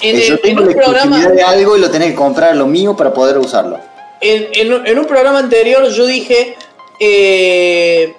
en, 0.00 0.16
Eh, 0.16 0.20
Yo 0.22 0.34
en- 0.34 0.38
en 0.38 0.42
tengo 0.42 0.62
un 0.62 0.66
la 0.68 0.74
programa 0.74 1.16
exclusividad 1.16 1.32
de 1.34 1.42
algo 1.42 1.76
y 1.76 1.80
lo 1.80 1.90
tenés 1.90 2.08
que 2.10 2.14
comprar 2.16 2.56
lo 2.56 2.66
mío 2.66 2.96
para 2.96 3.14
poder 3.14 3.38
usarlo. 3.38 3.78
en, 4.20 4.48
en 4.52 4.72
un- 4.72 4.86
en 4.86 4.98
un 4.98 5.04
programa 5.06 5.38
anterior 5.40 5.88
yo 5.90 6.06
dije 6.06 6.56
eh, 7.04 8.14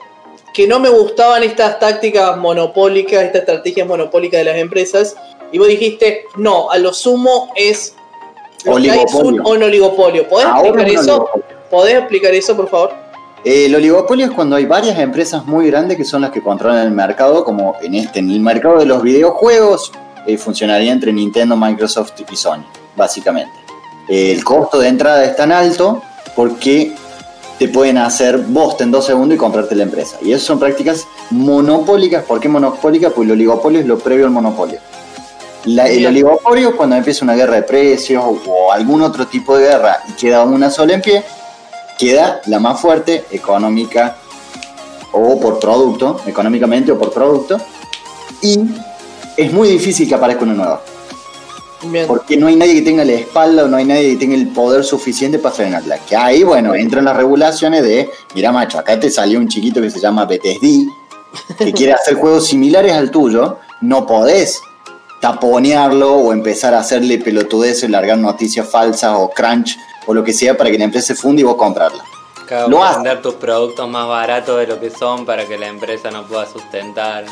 que 0.53 0.67
no 0.67 0.79
me 0.79 0.89
gustaban 0.89 1.41
estas 1.41 1.79
tácticas 1.79 2.35
monopólicas, 2.37 3.23
estas 3.23 3.41
estrategias 3.41 3.87
monopólicas 3.87 4.39
de 4.39 4.43
las 4.43 4.57
empresas. 4.57 5.15
Y 5.53 5.57
vos 5.57 5.69
dijiste, 5.69 6.25
no, 6.35 6.69
a 6.69 6.77
lo 6.77 6.91
sumo 6.93 7.49
es, 7.55 7.95
lo 8.65 8.75
que 8.75 8.91
hay 8.91 8.99
es 8.99 9.13
un, 9.13 9.39
Oligopolio. 9.39 9.43
un 9.51 9.63
oligopolio. 9.63 10.27
¿Podés 10.27 10.47
Ahora 10.47 10.67
explicar 10.67 10.93
eso? 11.01 11.15
oligopolio. 11.15 11.45
¿Podés 11.69 11.95
explicar 11.95 12.33
eso, 12.33 12.55
por 12.57 12.69
favor? 12.69 12.91
Eh, 13.45 13.65
El 13.65 13.75
oligopolio 13.75 14.25
es 14.25 14.31
cuando 14.31 14.57
hay 14.57 14.65
varias 14.65 14.99
empresas 14.99 15.45
muy 15.45 15.67
grandes 15.67 15.95
que 15.97 16.03
son 16.03 16.21
las 16.21 16.31
que 16.31 16.41
controlan 16.41 16.85
el 16.85 16.91
mercado, 16.91 17.45
como 17.45 17.75
en 17.81 17.95
este, 17.95 18.19
en 18.19 18.29
el 18.29 18.41
mercado 18.41 18.79
de 18.79 18.85
los 18.85 19.01
videojuegos, 19.01 19.91
eh, 20.27 20.37
funcionaría 20.37 20.91
entre 20.91 21.13
Nintendo, 21.13 21.55
Microsoft 21.55 22.11
y 22.29 22.35
Sony, 22.35 22.65
básicamente. 22.95 23.53
Eh, 24.09 24.31
el 24.33 24.43
costo 24.43 24.79
de 24.79 24.89
entrada 24.89 25.23
es 25.23 25.35
tan 25.35 25.51
alto 25.51 26.01
porque 26.35 26.93
te 27.63 27.69
pueden 27.69 27.97
hacer 27.97 28.39
bosta 28.39 28.83
en 28.83 28.91
dos 28.91 29.05
segundos 29.05 29.37
y 29.37 29.39
comprarte 29.39 29.73
la 29.73 29.83
empresa. 29.83 30.17
Y 30.21 30.33
eso 30.33 30.47
son 30.47 30.59
prácticas 30.59 31.07
monopólicas. 31.29 32.25
¿Por 32.25 32.41
qué 32.41 32.49
monopólicas? 32.49 33.13
Pues 33.13 33.25
el 33.25 33.31
oligopolio 33.31 33.79
es 33.79 33.85
lo 33.85 33.97
previo 33.97 34.25
al 34.25 34.31
monopolio. 34.31 34.79
La- 35.63 35.87
el 35.87 36.05
oligopolio 36.05 36.71
es 36.71 36.75
cuando 36.75 36.97
empieza 36.97 37.23
una 37.23 37.35
guerra 37.35 37.55
de 37.55 37.63
precios 37.63 38.21
o 38.45 38.69
algún 38.69 39.01
otro 39.01 39.27
tipo 39.27 39.57
de 39.57 39.67
guerra 39.69 39.99
y 40.09 40.11
queda 40.11 40.43
una 40.43 40.69
sola 40.69 40.95
en 40.95 41.01
pie, 41.01 41.23
queda 41.97 42.41
la 42.47 42.59
más 42.59 42.81
fuerte 42.81 43.23
económica 43.31 44.17
o 45.13 45.39
por 45.39 45.57
producto, 45.57 46.19
económicamente 46.25 46.91
o 46.91 46.97
por 46.99 47.13
producto, 47.13 47.57
y 48.41 48.59
es 49.37 49.53
muy 49.53 49.69
difícil 49.69 50.05
que 50.09 50.15
aparezca 50.15 50.43
una 50.43 50.53
nueva, 50.53 50.81
Bien. 51.85 52.07
porque 52.07 52.37
no 52.37 52.47
hay 52.47 52.55
nadie 52.55 52.75
que 52.75 52.81
tenga 52.81 53.03
la 53.03 53.13
espalda 53.13 53.65
o 53.65 53.67
no 53.67 53.77
hay 53.77 53.85
nadie 53.85 54.11
que 54.11 54.17
tenga 54.17 54.35
el 54.35 54.47
poder 54.47 54.83
suficiente 54.83 55.39
para 55.39 55.53
frenarla. 55.53 55.97
Que 55.99 56.15
ahí, 56.15 56.43
bueno, 56.43 56.73
entran 56.75 57.05
las 57.05 57.15
regulaciones 57.15 57.83
de, 57.83 58.09
mira 58.35 58.51
macho, 58.51 58.79
acá 58.79 58.99
te 58.99 59.09
salió 59.09 59.39
un 59.39 59.47
chiquito 59.47 59.81
que 59.81 59.89
se 59.89 59.99
llama 59.99 60.25
Bethesda, 60.25 60.91
que 61.57 61.73
quiere 61.73 61.93
hacer 61.93 62.15
juegos 62.15 62.47
similares 62.47 62.93
al 62.93 63.11
tuyo, 63.11 63.57
no 63.81 64.05
podés 64.07 64.61
taponearlo 65.23 66.15
o 66.15 66.33
empezar 66.33 66.73
a 66.73 66.79
hacerle 66.79 67.17
pelotudeces, 67.17 67.89
largar 67.89 68.17
noticias 68.17 68.69
falsas 68.69 69.13
o 69.15 69.29
crunch 69.29 69.77
o 70.05 70.13
lo 70.13 70.23
que 70.23 70.33
sea 70.33 70.57
para 70.57 70.69
que 70.69 70.77
la 70.77 70.83
empresa 70.83 71.07
se 71.07 71.15
funde 71.15 71.41
y 71.41 71.45
vos 71.45 71.55
comprarla. 71.55 72.03
Cada 72.45 72.67
Lo 72.67 72.81
vender 72.81 73.21
tus 73.21 73.35
productos 73.35 73.87
más 73.87 74.07
baratos 74.07 74.59
de 74.59 74.67
lo 74.67 74.79
que 74.79 74.89
son 74.89 75.25
para 75.25 75.45
que 75.45 75.57
la 75.57 75.67
empresa 75.67 76.11
no 76.11 76.27
pueda 76.27 76.45
sustentar 76.45 77.25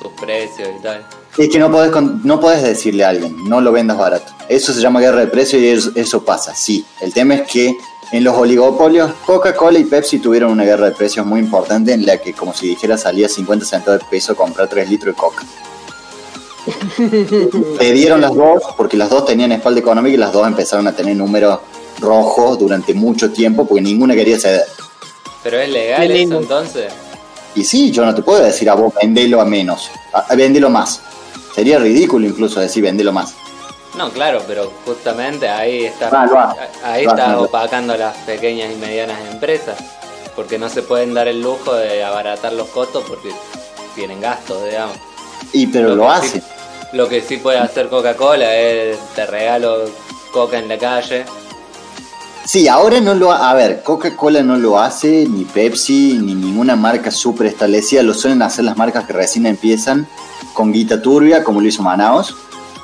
sus 0.00 0.12
precios 0.12 0.68
y 0.78 0.82
tal. 0.82 1.04
Es 1.38 1.48
que 1.48 1.58
no 1.58 1.70
podés, 1.70 1.90
con- 1.90 2.20
no 2.24 2.40
podés 2.40 2.62
decirle 2.62 3.04
a 3.04 3.08
alguien, 3.10 3.36
no 3.48 3.60
lo 3.60 3.72
vendas 3.72 3.96
barato. 3.96 4.32
Eso 4.48 4.72
se 4.72 4.80
llama 4.80 5.00
guerra 5.00 5.20
de 5.20 5.28
precios 5.28 5.62
y 5.62 5.68
eso, 5.68 5.90
eso 5.94 6.24
pasa, 6.24 6.54
sí. 6.54 6.84
El 7.00 7.12
tema 7.14 7.34
es 7.36 7.42
que 7.50 7.74
en 8.12 8.24
los 8.24 8.36
oligopolios, 8.36 9.12
Coca-Cola 9.24 9.78
y 9.78 9.84
Pepsi 9.84 10.18
tuvieron 10.18 10.52
una 10.52 10.64
guerra 10.64 10.86
de 10.86 10.92
precios 10.92 11.24
muy 11.24 11.40
importante 11.40 11.92
en 11.94 12.04
la 12.04 12.18
que, 12.18 12.34
como 12.34 12.52
si 12.52 12.68
dijera, 12.68 12.98
salía 12.98 13.28
50 13.28 13.64
centavos 13.64 14.00
de 14.00 14.06
peso 14.10 14.36
comprar 14.36 14.68
3 14.68 14.90
litros 14.90 15.14
de 15.14 15.20
coca. 15.20 15.42
Se 17.78 17.92
dieron 17.92 18.20
las 18.20 18.34
dos 18.34 18.62
porque 18.76 18.96
las 18.96 19.10
dos 19.10 19.24
tenían 19.24 19.52
espalda 19.52 19.80
económica 19.80 20.14
y 20.14 20.18
las 20.18 20.32
dos 20.32 20.46
empezaron 20.46 20.86
a 20.86 20.92
tener 20.94 21.16
números 21.16 21.58
rojos 21.98 22.58
durante 22.58 22.94
mucho 22.94 23.30
tiempo 23.32 23.66
porque 23.66 23.82
ninguna 23.82 24.14
quería 24.14 24.38
ceder. 24.38 24.64
Pero 25.42 25.58
es 25.58 25.70
legal 25.70 26.10
eso 26.10 26.38
entonces. 26.38 26.92
Y 27.54 27.64
sí, 27.64 27.90
yo 27.90 28.04
no 28.04 28.14
te 28.14 28.22
puedo 28.22 28.42
decir 28.44 28.68
a 28.70 28.74
vos 28.74 28.92
vendelo 29.00 29.40
a 29.40 29.44
menos, 29.44 29.90
a, 30.12 30.20
a 30.20 30.36
vendelo 30.36 30.70
más. 30.70 31.00
Sería 31.54 31.78
ridículo 31.78 32.26
incluso 32.26 32.60
decir 32.60 32.82
vendelo 32.82 33.12
más. 33.12 33.34
No, 33.96 34.10
claro, 34.10 34.42
pero 34.46 34.72
justamente 34.86 35.48
ahí 35.48 35.84
está, 35.84 36.08
Ah, 36.10 36.26
lo 36.26 36.86
ahí 36.88 37.04
Lo 37.04 37.10
está 37.10 37.32
lo- 37.32 37.42
opacando 37.42 37.92
a 37.92 37.96
las 37.98 38.16
pequeñas 38.18 38.72
y 38.72 38.76
medianas 38.76 39.18
empresas, 39.30 39.76
porque 40.34 40.58
no 40.58 40.68
se 40.70 40.82
pueden 40.82 41.12
dar 41.12 41.28
el 41.28 41.42
lujo 41.42 41.74
de 41.74 42.02
abaratar 42.02 42.54
los 42.54 42.68
costos 42.68 43.04
porque 43.06 43.30
tienen 43.94 44.20
gastos, 44.20 44.64
digamos. 44.64 44.96
Y 45.52 45.66
pero 45.66 45.94
lo 45.94 46.04
que 46.04 46.08
hace. 46.08 46.40
sí- 46.40 46.46
lo 46.94 47.08
que 47.08 47.20
sí 47.20 47.36
puede 47.36 47.58
hacer 47.58 47.88
Coca-Cola 47.90 48.54
es 48.56 48.98
te 49.14 49.26
regalo 49.26 49.84
coca 50.32 50.58
en 50.58 50.68
la 50.68 50.78
calle. 50.78 51.26
Sí, 52.44 52.66
ahora 52.68 53.00
no 53.00 53.14
lo 53.14 53.30
ha- 53.32 53.50
A 53.50 53.54
ver, 53.54 53.82
Coca-Cola 53.82 54.42
no 54.42 54.56
lo 54.56 54.78
hace, 54.78 55.26
ni 55.28 55.44
Pepsi, 55.44 56.18
ni 56.20 56.34
ninguna 56.34 56.74
marca 56.76 57.10
súper 57.10 57.46
establecida. 57.46 58.02
Lo 58.02 58.14
suelen 58.14 58.42
hacer 58.42 58.64
las 58.64 58.76
marcas 58.76 59.04
que 59.04 59.12
recién 59.12 59.46
empiezan 59.46 60.06
con 60.52 60.72
guita 60.72 61.00
turbia, 61.00 61.44
como 61.44 61.60
lo 61.60 61.68
hizo 61.68 61.82
Manaos. 61.82 62.34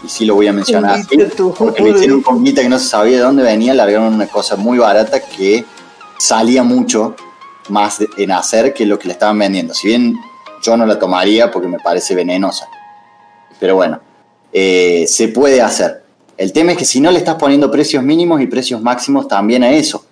Y 0.05 0.09
sí 0.09 0.25
lo 0.25 0.37
voy 0.37 0.47
a 0.47 0.53
mencionar 0.53 0.93
así. 1.01 1.17
Porque 1.59 1.83
lo 1.83 1.89
hicieron 1.97 2.23
con 2.23 2.45
guita 2.45 2.63
que 2.63 2.69
no 2.69 2.79
se 2.79 2.87
sabía 2.89 3.17
de 3.17 3.23
dónde 3.25 3.43
venía, 3.43 3.75
largaron 3.75 4.15
una 4.15 4.29
cosa 4.29 4.55
muy 4.55 4.79
barata 4.79 5.21
que 5.21 5.65
salía 6.19 6.63
mucho 6.63 7.17
más 7.69 7.99
en 8.17 8.31
hacer 8.31 8.73
que 8.73 8.87
lo 8.87 8.97
que 8.99 9.09
le 9.09 9.13
estaban 9.15 9.39
vendiendo. 9.39 9.75
Si 9.75 9.89
bien 9.89 10.15
yo 10.63 10.77
no 10.77 10.87
la 10.87 10.99
tomaría 11.01 11.51
porque 11.51 11.67
me 11.69 11.81
parece 11.81 12.15
venenosa. 12.15 12.69
Pero 13.59 13.75
bueno, 13.75 14.01
eh, 14.53 15.05
se 15.09 15.29
puede 15.29 15.61
hacer. 15.61 15.98
El 16.39 16.53
tema 16.53 16.73
es 16.73 16.79
que 16.79 16.85
si 16.85 17.01
no 17.01 17.11
le 17.11 17.19
estás 17.19 17.35
poniendo 17.35 17.71
precios 17.71 18.03
mínimos 18.03 18.41
y 18.41 18.47
precios 18.47 18.81
máximos 18.81 19.27
también 19.29 19.65
a 19.65 19.73
eso. 19.73 20.05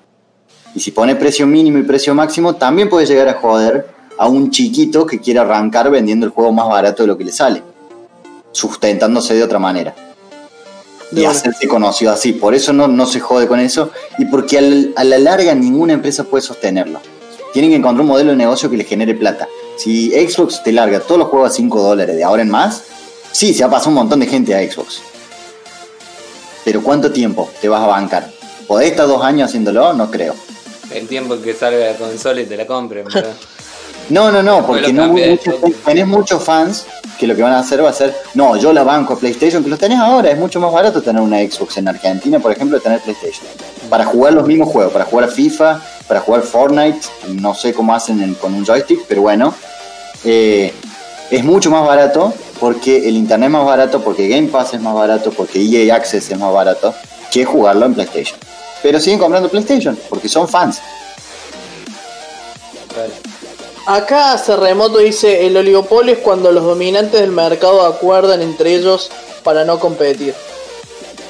Y 0.74 0.81
si 0.81 0.90
pones 0.90 1.16
precio 1.16 1.47
mínimo 1.47 1.78
y 1.78 1.82
precio 1.85 2.15
máximo, 2.15 2.57
también 2.57 2.89
puede 2.89 3.07
llegar 3.07 3.28
a 3.28 3.35
joder 3.35 3.86
a 4.19 4.27
un 4.27 4.51
chiquito 4.51 5.07
que 5.07 5.20
quiere 5.20 5.39
arrancar 5.40 5.89
vendiendo 5.90 6.27
el 6.27 6.32
juego 6.32 6.53
más 6.53 6.69
barato 6.69 7.05
de 7.05 7.07
lo 7.07 7.16
que 7.16 7.24
le 7.24 7.32
sale. 7.32 7.62
Sustentándose 8.53 9.35
de 9.35 9.43
otra 9.43 9.59
manera. 9.59 9.94
Y 11.12 11.24
hacerse 11.24 11.69
conocido 11.69 12.11
así. 12.11 12.32
Por 12.32 12.55
eso 12.55 12.73
no, 12.73 12.89
no 12.89 13.07
se 13.07 13.20
jode 13.20 13.47
con 13.47 13.61
eso. 13.61 13.90
Y 14.19 14.24
porque 14.24 14.59
al- 14.59 14.93
a 14.97 15.05
la 15.05 15.19
larga 15.19 15.55
ninguna 15.55 15.93
empresa 15.93 16.24
puede 16.24 16.43
sostenerlo. 16.43 16.98
Tienen 17.53 17.70
que 17.70 17.77
encontrar 17.77 18.01
un 18.03 18.09
modelo 18.09 18.32
de 18.32 18.36
negocio 18.36 18.69
que 18.69 18.77
les 18.77 18.89
genere 18.89 19.15
plata. 19.15 19.48
Si 19.77 20.11
Xbox 20.11 20.62
te 20.65 20.73
larga 20.73 21.01
todos 21.01 21.19
los 21.20 21.28
juegos 21.28 21.51
a 21.53 21.55
5 21.55 21.81
dólares 21.81 22.16
de 22.16 22.24
ahora 22.24 22.43
en 22.43 22.51
más, 22.51 22.82
sí, 23.31 23.55
se 23.55 23.62
va 23.62 23.69
a 23.69 23.70
pasar 23.73 23.89
un 23.90 23.94
montón 23.94 24.19
de 24.20 24.27
gente 24.27 24.55
a 24.55 24.59
Xbox. 24.70 25.01
Pero 26.66 26.82
¿cuánto 26.82 27.12
tiempo 27.12 27.48
te 27.60 27.68
vas 27.68 27.80
a 27.80 27.86
bancar? 27.86 28.28
¿Podés 28.66 28.90
estar 28.90 29.06
dos 29.06 29.22
años 29.22 29.48
haciéndolo? 29.48 29.93
No 29.93 30.10
creo. 30.10 30.34
El 30.93 31.06
tiempo 31.06 31.40
que 31.40 31.55
salga 31.55 31.93
la 31.93 31.97
consola 31.97 32.40
y 32.40 32.47
te 32.47 32.56
la 32.56 32.66
compren, 32.66 33.05
¿verdad? 33.06 33.30
No, 34.09 34.30
no, 34.30 34.40
no, 34.40 34.64
porque 34.64 34.93
no 34.93 35.09
muchos- 35.09 35.55
tenés 35.84 36.06
muchos 36.06 36.40
fans 36.43 36.86
que 37.18 37.26
lo 37.26 37.34
que 37.34 37.43
van 37.43 37.52
a 37.55 37.59
hacer 37.59 37.82
va 37.84 37.90
a 37.90 37.93
ser, 37.93 38.14
no, 38.34 38.56
yo 38.56 38.72
la 38.72 38.84
banco 38.84 39.14
a 39.14 39.18
PlayStation, 39.18 39.64
que 39.64 39.68
los 39.70 39.80
tenés 39.80 39.98
ahora, 39.98 40.30
es 40.30 40.38
mucho 40.38 40.60
más 40.60 40.72
barato 40.72 41.02
tener 41.02 41.20
una 41.20 41.38
Xbox 41.38 41.78
en 41.78 41.88
Argentina, 41.88 42.38
por 42.38 42.52
ejemplo, 42.52 42.78
tener 42.80 43.01
PlayStation. 43.01 43.44
Para 43.90 44.05
jugar 44.05 44.32
los 44.34 44.47
mismos 44.47 44.68
juegos, 44.68 44.93
para 44.93 45.06
jugar 45.06 45.24
a 45.28 45.32
FIFA, 45.32 45.80
para 46.06 46.20
jugar 46.20 46.43
Fortnite, 46.43 47.01
no 47.30 47.52
sé 47.55 47.72
cómo 47.74 47.93
hacen 47.97 48.22
en- 48.22 48.34
con 48.34 48.55
un 48.55 48.64
joystick, 48.64 49.01
pero 49.09 49.22
bueno, 49.22 49.52
eh, 50.24 50.72
es 51.30 51.43
mucho 51.43 51.70
más 51.72 51.84
barato 51.84 52.32
porque 52.61 53.09
el 53.09 53.16
internet 53.16 53.49
es 53.49 53.53
más 53.53 53.66
barato, 53.66 54.01
porque 54.03 54.28
Game 54.28 54.49
Pass 54.49 54.74
es 54.74 54.81
más 54.81 54.95
barato, 54.95 55.31
porque 55.31 55.61
EA 55.61 55.95
Access 55.95 56.31
es 56.31 56.39
más 56.39 56.53
barato 56.53 56.95
que 57.31 57.45
jugarlo 57.45 57.87
en 57.87 57.95
PlayStation. 57.95 58.39
Pero 58.83 59.01
siguen 59.01 59.19
comprando 59.19 59.49
PlayStation 59.49 59.99
porque 60.09 60.28
son 60.28 60.49
fans. 60.49 60.81
Acá 63.87 64.37
Cerremoto 64.39 64.99
dice, 64.99 65.47
el 65.47 65.57
oligopolio 65.57 66.15
es 66.15 66.19
cuando 66.20 66.51
los 66.51 66.65
dominantes 66.65 67.20
del 67.20 67.31
mercado 67.31 67.87
acuerdan 67.87 68.43
entre 68.43 68.74
ellos 68.74 69.11
para 69.45 69.65
no 69.65 69.78
competir. 69.78 70.35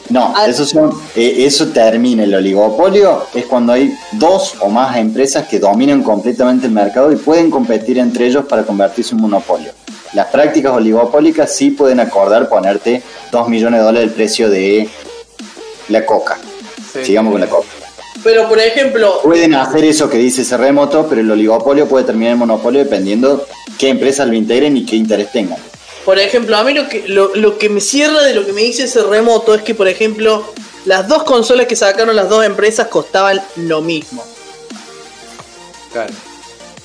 No, 0.09 0.33
Ah. 0.37 0.47
eso, 0.47 0.65
son, 0.65 0.93
eh, 1.17 1.35
eso 1.39 1.67
termina 1.69 2.23
el 2.25 2.35
oligopolio, 2.35 3.25
es 3.35 3.45
cuando 3.47 3.73
hay 3.73 3.93
dos 4.13 4.55
o 4.61 4.69
más 4.69 4.97
empresas 4.97 5.49
que 5.49 5.59
dominan 5.59 6.03
completamente 6.03 6.67
el 6.67 6.73
mercado 6.73 7.11
y 7.13 7.17
pueden 7.17 7.51
competir 7.51 7.99
entre 7.99 8.27
ellos 8.27 8.47
para 8.47 8.63
convertirse 8.63 9.15
en 9.15 9.21
monopolio. 9.21 9.73
Las 10.17 10.29
prácticas 10.29 10.73
oligopólicas 10.73 11.55
sí 11.55 11.73
pueden 11.73 12.01
acordar 12.01 12.49
ponerte 12.49 13.03
2 13.33 13.49
millones 13.51 13.81
de 13.81 13.85
dólares 13.85 14.09
el 14.09 14.15
precio 14.15 14.49
de 14.49 14.89
la 15.91 16.07
coca. 16.07 16.39
Sí, 16.91 17.05
Sigamos 17.05 17.33
con 17.33 17.41
la 17.43 17.49
coca. 17.49 17.67
Pero 18.25 18.49
por 18.49 18.59
ejemplo, 18.59 19.21
Pueden 19.23 19.55
hacer 19.55 19.85
eso 19.85 20.09
que 20.09 20.17
dice 20.17 20.41
ese 20.41 20.57
remoto, 20.57 21.07
pero 21.07 21.21
el 21.21 21.31
oligopolio 21.31 21.87
puede 21.87 22.07
terminar 22.07 22.33
en 22.33 22.39
monopolio 22.39 22.83
dependiendo 22.83 23.47
qué 23.79 23.91
empresas 23.91 24.27
lo 24.27 24.33
integren 24.33 24.75
y 24.79 24.87
qué 24.87 24.97
interés 24.97 25.31
tengan. 25.33 25.59
por 26.07 26.19
ejemplo, 26.19 26.57
a 26.57 26.65
mí 26.65 26.73
lo 26.73 26.89
que, 26.89 27.07
lo, 27.09 27.35
lo 27.35 27.59
que 27.59 27.69
me 27.69 27.83
cierra 27.83 28.23
de 28.23 28.33
lo 28.33 28.47
que 28.47 28.55
me 28.55 28.63
dice 28.63 28.85
ese 28.85 29.03
remoto 29.03 29.55
es 29.55 29.61
que, 29.61 29.75
por 29.75 29.87
ejemplo, 29.87 30.51
las 30.87 31.09
dos 31.09 31.25
consolas 31.25 31.67
que 31.67 31.77
sacaron 31.77 32.17
las 32.17 32.31
dos 32.31 32.43
empresas 32.43 32.89
costaban 32.89 33.43
lo 33.57 33.83
mismo. 33.83 34.25
Claro. 35.93 36.15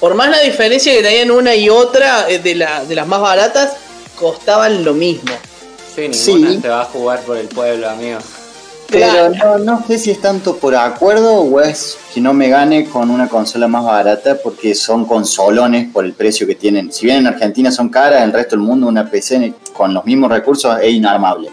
Por 0.02 0.16
más 0.16 0.30
la 0.30 0.42
diferencia 0.42 0.92
que 0.94 1.02
tenían 1.02 1.32
una 1.32 1.56
y 1.56 1.70
otra 1.70 2.30
eh, 2.30 2.40
de, 2.40 2.56
la, 2.56 2.84
de 2.84 2.96
las 2.96 3.08
más 3.08 3.22
baratas, 3.22 3.74
costaban 4.20 4.84
lo 4.84 4.94
mismo. 4.94 5.32
Sí, 5.96 6.02
ninguna 6.10 6.52
Sí. 6.52 6.60
se 6.62 6.68
va 6.68 6.82
a 6.82 6.86
jugar 6.86 7.22
por 7.22 7.38
el 7.38 7.48
pueblo, 7.48 7.88
amigo. 7.90 8.20
Pero 8.90 9.30
no, 9.30 9.58
no 9.60 9.86
sé 9.88 9.98
si 9.98 10.12
es 10.12 10.20
tanto 10.20 10.58
por 10.58 10.76
acuerdo 10.76 11.36
o 11.36 11.62
es 11.62 11.98
que 12.14 12.20
no 12.20 12.34
me 12.34 12.50
gane 12.50 12.90
con 12.90 13.10
una 13.10 13.30
consola 13.30 13.70
más 13.70 13.86
barata 13.86 14.38
porque 14.44 14.76
son 14.76 15.06
consolones 15.06 15.88
por 15.94 16.04
el 16.04 16.12
precio 16.14 16.46
que 16.46 16.56
tienen. 16.56 16.92
Si 16.92 17.06
bien 17.06 17.20
en 17.20 17.28
Argentina 17.28 17.72
son 17.72 17.88
caras, 17.88 18.18
en 18.18 18.24
el 18.26 18.34
resto 18.34 18.58
del 18.58 18.66
mundo 18.66 18.88
una 18.88 19.10
PC 19.10 19.54
con 19.72 19.94
los 19.94 20.04
mismos 20.04 20.30
recursos 20.30 20.78
es 20.82 20.92
inarmable. 20.92 21.50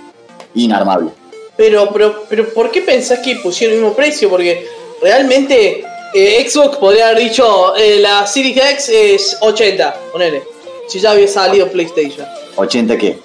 Inarmable. 0.55 1.11
Pero, 1.57 1.91
pero, 1.93 2.25
pero, 2.29 2.49
¿por 2.53 2.73
qué 2.73 2.83
pensás 2.83 3.21
que 3.21 3.37
pusieron 3.37 3.77
el 3.77 3.83
mismo 3.83 3.95
precio? 3.97 4.29
Porque 4.29 4.67
realmente 5.01 5.85
eh, 6.15 6.49
Xbox 6.49 6.77
podría 6.79 7.09
haber 7.09 7.25
dicho 7.25 7.77
eh, 7.77 7.99
la 8.01 8.27
Series 8.27 8.57
X 8.57 8.89
es 8.89 9.37
80, 9.41 9.95
ponele. 10.13 10.43
Si 10.89 10.99
ya 11.01 11.11
había 11.11 11.29
salido 11.29 11.69
PlayStation. 11.71 12.27
¿80 12.57 12.99
qué? 12.99 13.19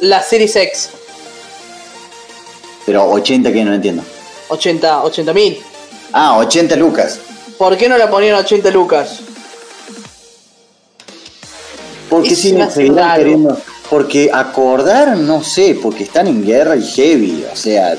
La 0.00 0.22
Series 0.22 0.54
X, 0.56 0.90
Pero 2.86 3.04
80 3.10 3.52
que 3.52 3.64
no 3.64 3.74
entiendo. 3.74 4.02
80, 4.48 5.04
80 5.04 5.32
mil. 5.32 5.60
Ah, 6.12 6.36
80 6.38 6.76
lucas. 6.76 7.18
¿Por 7.58 7.76
qué 7.76 7.88
no 7.88 7.96
la 7.96 8.10
ponían 8.10 8.34
80 8.36 8.70
lucas? 8.70 9.20
Porque 12.08 12.34
si 12.36 12.52
me 12.52 12.70
seguirán 12.70 13.16
queriendo. 13.18 13.56
Porque 13.88 14.30
acordar, 14.32 15.16
no 15.16 15.42
sé, 15.42 15.78
porque 15.80 16.04
están 16.04 16.26
en 16.26 16.44
guerra 16.44 16.76
y 16.76 16.82
heavy. 16.82 17.44
O 17.52 17.56
sea, 17.56 17.94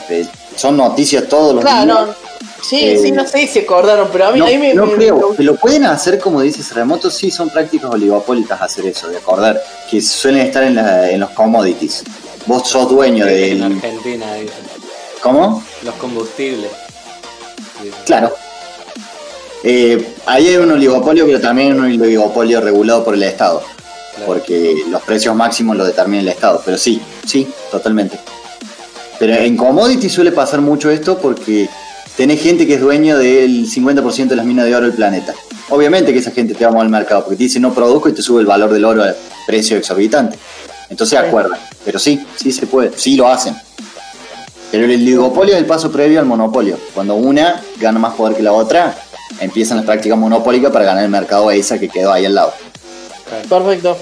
son 0.55 0.77
noticias 0.77 1.27
todos 1.27 1.55
los 1.55 1.63
Claro, 1.63 1.85
días. 1.85 2.07
no. 2.07 2.22
Sí, 2.61 2.79
Eh, 2.81 2.97
sí, 2.97 3.11
no 3.11 3.27
sé 3.27 3.45
si 3.47 3.59
acordaron, 3.59 4.07
pero 4.11 4.27
a 4.27 4.31
mí, 4.31 4.39
No, 4.39 4.45
a 4.45 4.49
mí 4.49 4.57
me, 4.57 4.73
no 4.73 4.85
me- 4.85 4.93
creo. 4.93 5.35
Que 5.35 5.43
lo 5.43 5.55
pueden 5.55 5.85
hacer, 5.85 6.19
como 6.19 6.41
dices, 6.41 6.73
remotos, 6.73 7.13
sí, 7.13 7.29
son 7.31 7.49
prácticas 7.49 7.91
oligopólicas 7.91 8.61
hacer 8.61 8.85
eso, 8.85 9.07
de 9.09 9.17
acordar, 9.17 9.61
que 9.89 10.01
suelen 10.01 10.47
estar 10.47 10.63
en, 10.63 10.75
la- 10.75 11.09
en 11.09 11.19
los 11.19 11.29
commodities. 11.31 12.03
Vos 12.45 12.67
sos 12.69 12.89
dueño 12.89 13.27
En 13.27 13.59
del... 13.59 13.63
Argentina, 13.63 14.33
dicen. 14.35 14.55
¿Cómo? 15.21 15.63
Los 15.83 15.95
combustibles. 15.95 16.71
Dicen. 17.81 17.99
Claro. 18.05 18.33
Eh, 19.63 20.15
ahí 20.25 20.47
hay 20.47 20.57
un 20.57 20.71
oligopolio, 20.71 21.25
pero 21.25 21.39
también 21.39 21.79
un 21.79 21.85
oligopolio 21.85 22.59
regulado 22.59 23.03
por 23.03 23.13
el 23.13 23.23
Estado. 23.23 23.61
Claro. 24.15 24.25
Porque 24.27 24.75
los 24.89 25.01
precios 25.03 25.35
máximos 25.35 25.77
los 25.77 25.87
determina 25.87 26.21
el 26.21 26.27
Estado. 26.29 26.61
Pero 26.65 26.77
sí, 26.77 27.01
sí, 27.25 27.47
totalmente. 27.71 28.19
Pero 29.19 29.35
en 29.35 29.55
commodity 29.55 30.09
suele 30.09 30.31
pasar 30.33 30.59
mucho 30.61 30.91
esto 30.91 31.17
porque 31.17 31.69
tenés 32.17 32.41
gente 32.41 32.65
que 32.67 32.75
es 32.75 32.81
dueño 32.81 33.17
del 33.17 33.65
50% 33.69 34.27
de 34.27 34.35
las 34.35 34.45
minas 34.45 34.65
de 34.65 34.75
oro 34.75 34.85
del 34.85 34.95
planeta. 34.95 35.33
Obviamente 35.69 36.11
que 36.13 36.19
esa 36.19 36.31
gente 36.31 36.53
te 36.53 36.63
va 36.65 36.69
a 36.69 36.73
mover 36.73 36.85
al 36.85 36.91
mercado 36.91 37.23
porque 37.23 37.37
te 37.37 37.43
dice 37.43 37.59
no 37.59 37.73
produzco 37.73 38.09
y 38.09 38.13
te 38.13 38.21
sube 38.21 38.41
el 38.41 38.45
valor 38.45 38.71
del 38.71 38.85
oro 38.85 39.03
a 39.03 39.13
precio 39.47 39.77
exorbitante. 39.77 40.37
Entonces 40.89 41.19
Sí. 41.19 41.25
acuerdan. 41.25 41.59
Pero 41.85 41.99
sí, 41.99 42.25
sí 42.35 42.51
se 42.51 42.67
puede, 42.67 42.91
sí 42.97 43.15
lo 43.15 43.27
hacen. 43.27 43.55
Pero 44.71 44.85
el 44.85 44.91
oligopolio 44.91 45.53
es 45.53 45.59
el 45.59 45.65
paso 45.65 45.91
previo 45.91 46.19
al 46.19 46.25
monopolio. 46.25 46.77
Cuando 46.93 47.15
una 47.15 47.61
gana 47.79 47.99
más 47.99 48.15
poder 48.15 48.35
que 48.35 48.43
la 48.43 48.53
otra, 48.53 48.95
empiezan 49.39 49.77
las 49.77 49.85
prácticas 49.85 50.17
monopólicas 50.17 50.71
para 50.71 50.85
ganar 50.85 51.03
el 51.03 51.09
mercado 51.09 51.49
esa 51.51 51.79
que 51.79 51.89
quedó 51.89 52.11
ahí 52.11 52.25
al 52.25 52.35
lado. 52.35 52.53
Perfecto. 53.49 53.97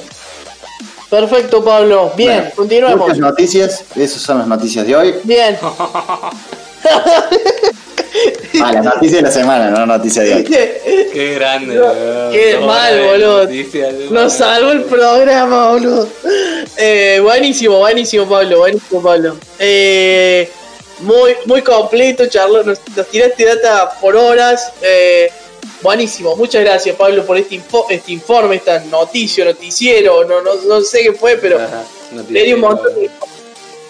Perfecto, 1.09 1.63
Pablo. 1.63 2.11
Bien, 2.15 2.35
Bueno, 2.39 2.49
continuemos. 2.55 2.99
Muchas 2.99 3.17
noticias, 3.19 3.83
esas 3.95 4.21
son 4.21 4.38
las 4.39 4.47
noticias 4.47 4.85
de 4.88 4.95
hoy. 4.95 5.13
Bien. 5.25 5.57
Ah, 8.61 8.71
las 8.73 8.83
noticias 8.83 9.17
de 9.17 9.21
la 9.21 9.31
semana, 9.31 9.69
no 9.69 9.85
noticias 9.85 10.25
de 10.25 10.33
hoy. 10.35 10.43
Qué 10.43 11.33
grande, 11.35 11.75
No, 11.75 11.88
boludo. 11.88 12.31
qué 12.31 12.57
mal, 12.59 13.01
boludo. 13.03 13.47
Nos 14.11 14.33
salvó 14.33 14.71
el 14.71 14.83
programa, 14.83 15.71
boludo. 15.71 16.07
Eh, 16.77 17.19
buenísimo, 17.21 17.77
buenísimo, 17.79 18.27
Pablo. 18.27 18.59
Buenísimo, 18.59 19.01
Pablo. 19.01 19.38
Eh, 19.59 20.49
muy, 20.99 21.31
muy 21.45 21.61
completo, 21.61 22.25
Charlo. 22.27 22.63
Nos, 22.63 22.79
nos 22.95 23.07
tiraste 23.07 23.45
data 23.45 23.91
por 24.01 24.15
horas. 24.15 24.71
Eh, 24.81 25.31
buenísimo. 25.81 26.35
Muchas 26.35 26.63
gracias, 26.63 26.95
Pablo, 26.95 27.25
por 27.25 27.38
este, 27.38 27.55
info- 27.55 27.88
este 27.89 28.11
informe, 28.11 28.57
esta 28.57 28.79
noticia, 28.85 29.45
noticiero. 29.45 30.25
No, 30.25 30.41
no, 30.41 30.55
no 30.67 30.81
sé 30.81 31.03
qué 31.03 31.13
fue, 31.13 31.38
pero 31.38 31.57
Ajá, 31.57 31.83
noticias. 32.11 32.31
le 32.31 32.43
di 32.43 32.53
un 32.53 32.59
montón 32.59 32.93
de 32.95 33.09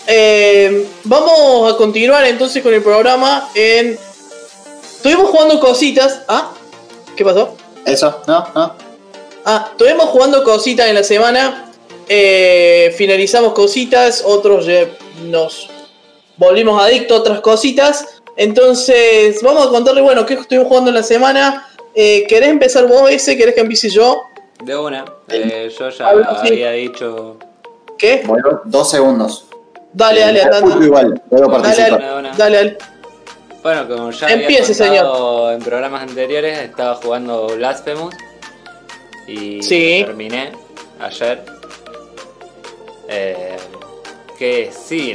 Eh, 0.07 0.85
vamos 1.03 1.73
a 1.73 1.77
continuar 1.77 2.25
entonces 2.25 2.61
con 2.63 2.73
el 2.73 2.81
programa. 2.83 3.49
En... 3.55 3.97
Estuvimos 5.01 5.29
jugando 5.31 5.59
cositas. 5.59 6.21
¿Ah? 6.27 6.51
¿Qué 7.15 7.25
pasó? 7.25 7.55
¿Eso? 7.85 8.21
¿No? 8.27 8.47
¿No? 8.53 8.75
Ah, 9.45 9.69
estuvimos 9.71 10.05
jugando 10.09 10.43
cositas 10.43 10.87
en 10.87 10.93
la 10.95 11.03
semana. 11.03 11.67
eh, 12.07 12.93
finalizamos 12.97 13.53
cositas. 13.53 14.21
Otros 14.23 14.67
ya 14.67 14.85
nos 15.23 15.69
volvimos 16.37 16.79
adictos 16.79 17.17
a 17.17 17.21
otras 17.21 17.39
cositas. 17.41 18.05
Entonces, 18.37 19.41
vamos 19.41 19.65
a 19.65 19.69
contarle, 19.71 20.01
bueno, 20.01 20.23
qué 20.25 20.35
estuvimos 20.35 20.67
jugando 20.67 20.89
en 20.91 20.95
la 20.97 21.03
semana. 21.03 21.67
Eh, 21.95 22.25
¿Querés 22.29 22.49
empezar 22.49 22.85
vos 22.87 23.09
ese? 23.09 23.35
¿Querés 23.35 23.55
que 23.55 23.61
empiece 23.61 23.89
yo? 23.89 24.21
De 24.63 24.77
una. 24.77 25.03
Eh, 25.29 25.73
yo 25.79 25.89
ya 25.89 26.11
sí. 26.43 26.47
había 26.47 26.71
dicho. 26.73 27.37
¿Qué? 27.97 28.21
Bueno, 28.25 28.61
dos 28.65 28.89
segundos. 28.91 29.45
Dale, 29.93 30.21
dale, 30.21 30.41
Eh, 30.41 30.47
dale. 30.51 30.85
igual, 30.85 31.21
puedo 31.27 31.47
Dale, 31.47 31.61
participar. 31.63 31.99
dale, 32.01 32.29
dale, 32.37 32.55
dale. 32.57 32.77
Bueno, 33.63 33.87
como 33.87 34.11
ya 34.11 34.27
Empiece, 34.29 34.83
había 34.83 35.03
contado 35.03 35.51
en 35.51 35.59
programas 35.61 36.01
anteriores, 36.03 36.57
estaba 36.59 36.95
jugando 36.95 37.47
Blasphemous. 37.55 38.15
Y 39.27 39.61
Sí. 39.61 40.03
terminé 40.05 40.51
ayer. 40.99 41.43
Eh, 43.07 43.57
que 44.37 44.71
sí. 44.71 45.13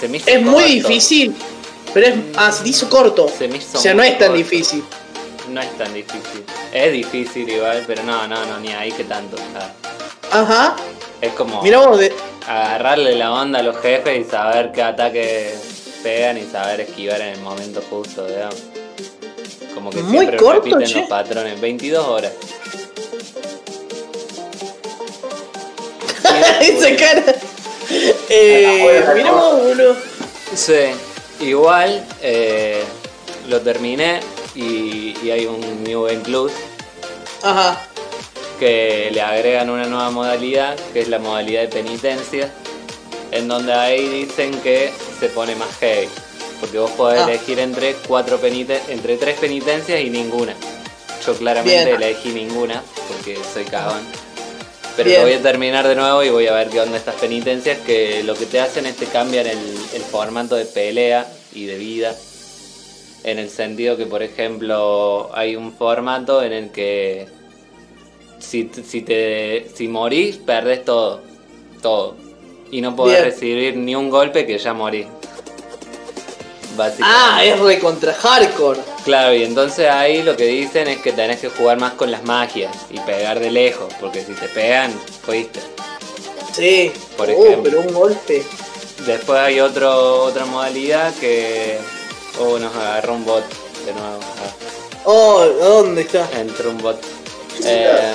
Se 0.00 0.08
me 0.08 0.16
hizo 0.16 0.28
Es 0.30 0.42
muy 0.42 0.64
difícil. 0.64 1.34
Pero 1.94 2.06
es. 2.08 2.14
Ah, 2.36 2.50
se 2.52 2.68
hizo 2.68 2.88
corto. 2.90 3.28
Se 3.28 3.48
me 3.48 3.58
hizo 3.58 3.78
O 3.78 3.80
sea, 3.80 3.94
no 3.94 4.02
es 4.02 4.12
tan 4.18 4.28
corto. 4.28 4.34
difícil. 4.34 4.82
No 5.50 5.60
es 5.60 5.78
tan 5.78 5.94
difícil. 5.94 6.44
Es 6.72 6.92
difícil 6.92 7.48
igual, 7.48 7.84
pero 7.86 8.02
no, 8.02 8.26
no, 8.26 8.44
no, 8.44 8.58
ni 8.58 8.72
ahí 8.72 8.92
que 8.92 9.04
tanto. 9.04 9.36
Ajá. 10.30 10.76
es 11.20 11.32
como 11.32 11.62
Mira 11.62 11.78
vos, 11.78 11.98
de... 11.98 12.12
agarrarle 12.46 13.14
la 13.16 13.32
onda 13.32 13.60
a 13.60 13.62
los 13.62 13.76
jefes 13.78 14.26
y 14.26 14.30
saber 14.30 14.72
qué 14.72 14.82
ataques 14.82 15.77
pegan 16.02 16.38
y 16.38 16.44
saber 16.44 16.80
esquivar 16.80 17.20
en 17.20 17.28
el 17.34 17.40
momento 17.40 17.82
justo. 17.88 18.26
Como 19.74 19.90
que 19.90 20.02
Muy 20.02 20.18
siempre 20.18 20.36
corto, 20.38 20.60
repiten 20.62 20.86
che. 20.88 21.00
los 21.00 21.08
patrones. 21.08 21.60
22 21.60 22.06
horas. 22.06 22.32
esa 26.60 26.96
cara. 26.96 27.34
Eh, 28.28 29.02
boludo. 29.64 29.96
Sí, 30.54 30.90
igual 31.40 32.04
eh, 32.20 32.82
lo 33.48 33.60
terminé 33.60 34.20
y, 34.54 35.16
y 35.22 35.30
hay 35.30 35.46
un 35.46 35.84
New 35.84 36.02
Game 36.04 36.20
Plus 36.20 36.52
Ajá. 37.42 37.80
que 38.58 39.10
le 39.12 39.20
agregan 39.20 39.70
una 39.70 39.86
nueva 39.86 40.10
modalidad, 40.10 40.76
que 40.92 41.00
es 41.00 41.08
la 41.08 41.18
modalidad 41.18 41.62
de 41.62 41.68
penitencia, 41.68 42.52
en 43.30 43.48
donde 43.48 43.72
ahí 43.72 44.06
dicen 44.08 44.52
que 44.60 44.92
se 45.18 45.28
pone 45.28 45.54
más 45.56 45.68
heavy, 45.78 46.08
porque 46.60 46.78
vos 46.78 46.90
podés 46.92 47.20
Ah. 47.20 47.28
elegir 47.30 47.58
entre 47.58 47.94
cuatro 48.06 48.38
penite 48.38 48.80
entre 48.88 49.16
tres 49.16 49.38
penitencias 49.38 50.00
y 50.00 50.10
ninguna. 50.10 50.54
Yo 51.26 51.34
claramente 51.34 51.84
Bien. 51.84 52.02
elegí 52.02 52.30
ninguna, 52.30 52.82
porque 53.08 53.38
soy 53.52 53.64
cagón. 53.64 54.00
Pero 54.96 55.10
Bien. 55.10 55.20
lo 55.22 55.28
voy 55.28 55.36
a 55.36 55.42
terminar 55.42 55.86
de 55.86 55.94
nuevo 55.94 56.24
y 56.24 56.30
voy 56.30 56.46
a 56.48 56.52
ver 56.54 56.68
qué 56.70 56.80
onda 56.80 56.96
estas 56.96 57.14
penitencias, 57.16 57.78
que 57.78 58.22
lo 58.24 58.34
que 58.34 58.46
te 58.46 58.60
hacen 58.60 58.86
es 58.86 58.96
te 58.96 59.06
cambian 59.06 59.46
el, 59.46 59.58
el 59.94 60.02
formato 60.02 60.56
de 60.56 60.64
pelea 60.64 61.26
y 61.52 61.66
de 61.66 61.76
vida. 61.76 62.14
En 63.24 63.38
el 63.38 63.50
sentido 63.50 63.96
que, 63.96 64.06
por 64.06 64.22
ejemplo, 64.22 65.30
hay 65.34 65.56
un 65.56 65.72
formato 65.72 66.42
en 66.42 66.52
el 66.52 66.70
que 66.70 67.26
si, 68.38 68.70
si, 68.88 69.02
te, 69.02 69.68
si 69.74 69.88
morís, 69.88 70.36
perdés 70.36 70.84
todo. 70.84 71.20
Todo. 71.82 72.16
Y 72.70 72.80
no 72.80 72.94
podés 72.94 73.20
Bien. 73.22 73.24
recibir 73.32 73.76
ni 73.76 73.94
un 73.94 74.10
golpe 74.10 74.44
que 74.46 74.58
ya. 74.58 74.72
Básicamente. 76.76 77.02
Ah, 77.02 77.42
es 77.44 77.58
re 77.58 77.78
contra 77.80 78.12
hardcore. 78.14 78.78
Claro, 79.04 79.34
y 79.34 79.42
entonces 79.42 79.88
ahí 79.90 80.22
lo 80.22 80.36
que 80.36 80.44
dicen 80.46 80.86
es 80.86 80.98
que 80.98 81.12
tenés 81.12 81.40
que 81.40 81.48
jugar 81.48 81.78
más 81.78 81.94
con 81.94 82.10
las 82.10 82.22
magias 82.24 82.72
y 82.90 83.00
pegar 83.00 83.40
de 83.40 83.50
lejos, 83.50 83.92
porque 84.00 84.22
si 84.24 84.32
te 84.34 84.48
pegan, 84.48 84.92
fuiste. 85.24 85.60
Sí. 86.52 86.92
Por 87.16 87.28
Uh, 87.30 87.32
ejemplo. 87.46 87.62
pero 87.64 87.80
un 87.80 87.92
golpe. 87.94 88.44
Después 89.06 89.38
hay 89.40 89.60
otro, 89.60 90.22
otra 90.24 90.44
modalidad 90.44 91.12
que. 91.14 91.78
Oh, 92.40 92.58
nos 92.58 92.74
agarró 92.76 93.14
un 93.14 93.24
bot 93.24 93.44
de 93.84 93.92
nuevo. 93.92 94.20
Ah. 94.22 94.52
Oh, 95.04 95.44
¿dónde 95.60 96.02
está? 96.02 96.28
Entró 96.38 96.70
un 96.70 96.78
bot. 96.78 97.00
Eh, 97.64 98.12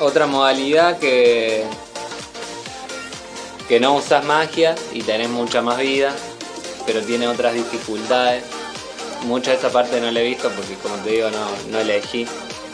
otra 0.00 0.26
modalidad 0.26 0.98
que. 0.98 1.64
Que 3.72 3.80
no 3.80 3.94
usas 3.94 4.22
magia 4.26 4.74
y 4.92 5.00
tenés 5.00 5.30
mucha 5.30 5.62
más 5.62 5.78
vida, 5.78 6.12
pero 6.84 7.00
tiene 7.00 7.26
otras 7.26 7.54
dificultades. 7.54 8.44
Mucha 9.22 9.52
de 9.52 9.56
esa 9.56 9.70
parte 9.70 9.98
no 9.98 10.10
la 10.10 10.20
he 10.20 10.24
visto 10.24 10.50
porque, 10.50 10.74
como 10.74 10.96
te 10.96 11.08
digo, 11.12 11.30
no, 11.30 11.46
no 11.70 11.80
elegí 11.80 12.26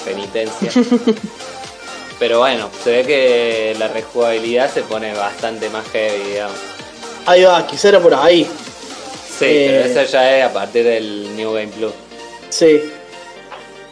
penitencia. 0.04 0.72
pero 2.18 2.40
bueno, 2.40 2.68
se 2.82 2.90
ve 2.90 3.04
que 3.04 3.76
la 3.78 3.86
rejugabilidad 3.86 4.74
se 4.74 4.82
pone 4.82 5.14
bastante 5.14 5.70
más 5.70 5.86
heavy, 5.92 6.30
digamos. 6.30 6.56
Ahí 7.26 7.44
va, 7.44 7.64
quizá 7.64 7.90
era 7.90 8.00
por 8.00 8.14
ahí. 8.16 8.42
Sí, 8.44 9.44
Eh. 9.44 9.82
pero 9.84 10.00
eso 10.02 10.12
ya 10.12 10.36
es 10.38 10.44
a 10.46 10.52
partir 10.52 10.82
del 10.82 11.36
New 11.36 11.52
Game 11.52 11.68
Plus. 11.68 11.92
Sí. 12.48 12.90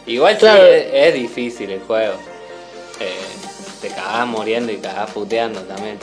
Igual 0.07 0.37
Claro. 0.37 0.61
sí, 0.61 0.69
es, 0.71 0.87
es 0.91 1.13
difícil 1.13 1.69
el 1.71 1.79
juego. 1.79 2.15
Eh, 2.99 3.15
te 3.81 3.87
cagás 3.87 4.27
muriendo 4.27 4.73
y 4.73 4.77
cagás 4.79 5.09
puteando 5.11 5.61
también. 5.61 5.97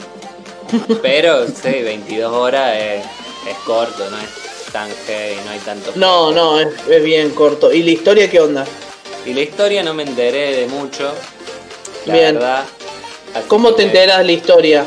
Pero 1.01 1.47
sí, 1.47 1.81
22 1.83 2.31
horas 2.33 2.75
es, 2.77 3.05
es 3.49 3.57
corto, 3.65 4.09
no 4.09 4.17
es 4.17 4.71
tan 4.71 4.89
heavy, 5.07 5.37
no 5.45 5.51
hay 5.51 5.59
tanto. 5.59 5.91
No, 5.95 6.31
no, 6.31 6.59
es, 6.59 6.67
es 6.89 7.03
bien 7.03 7.29
corto. 7.31 7.71
¿Y 7.71 7.83
la 7.83 7.91
historia 7.91 8.29
qué 8.29 8.39
onda? 8.39 8.65
Y 9.25 9.33
la 9.33 9.41
historia 9.41 9.83
no 9.83 9.93
me 9.93 10.03
enteré 10.03 10.55
de 10.57 10.67
mucho. 10.67 11.11
La 12.05 12.13
Bien. 12.13 12.35
verdad. 12.35 12.65
¿Cómo 13.47 13.73
te 13.73 13.83
enteras 13.83 14.19
de 14.19 14.23
la 14.25 14.31
historia? 14.31 14.85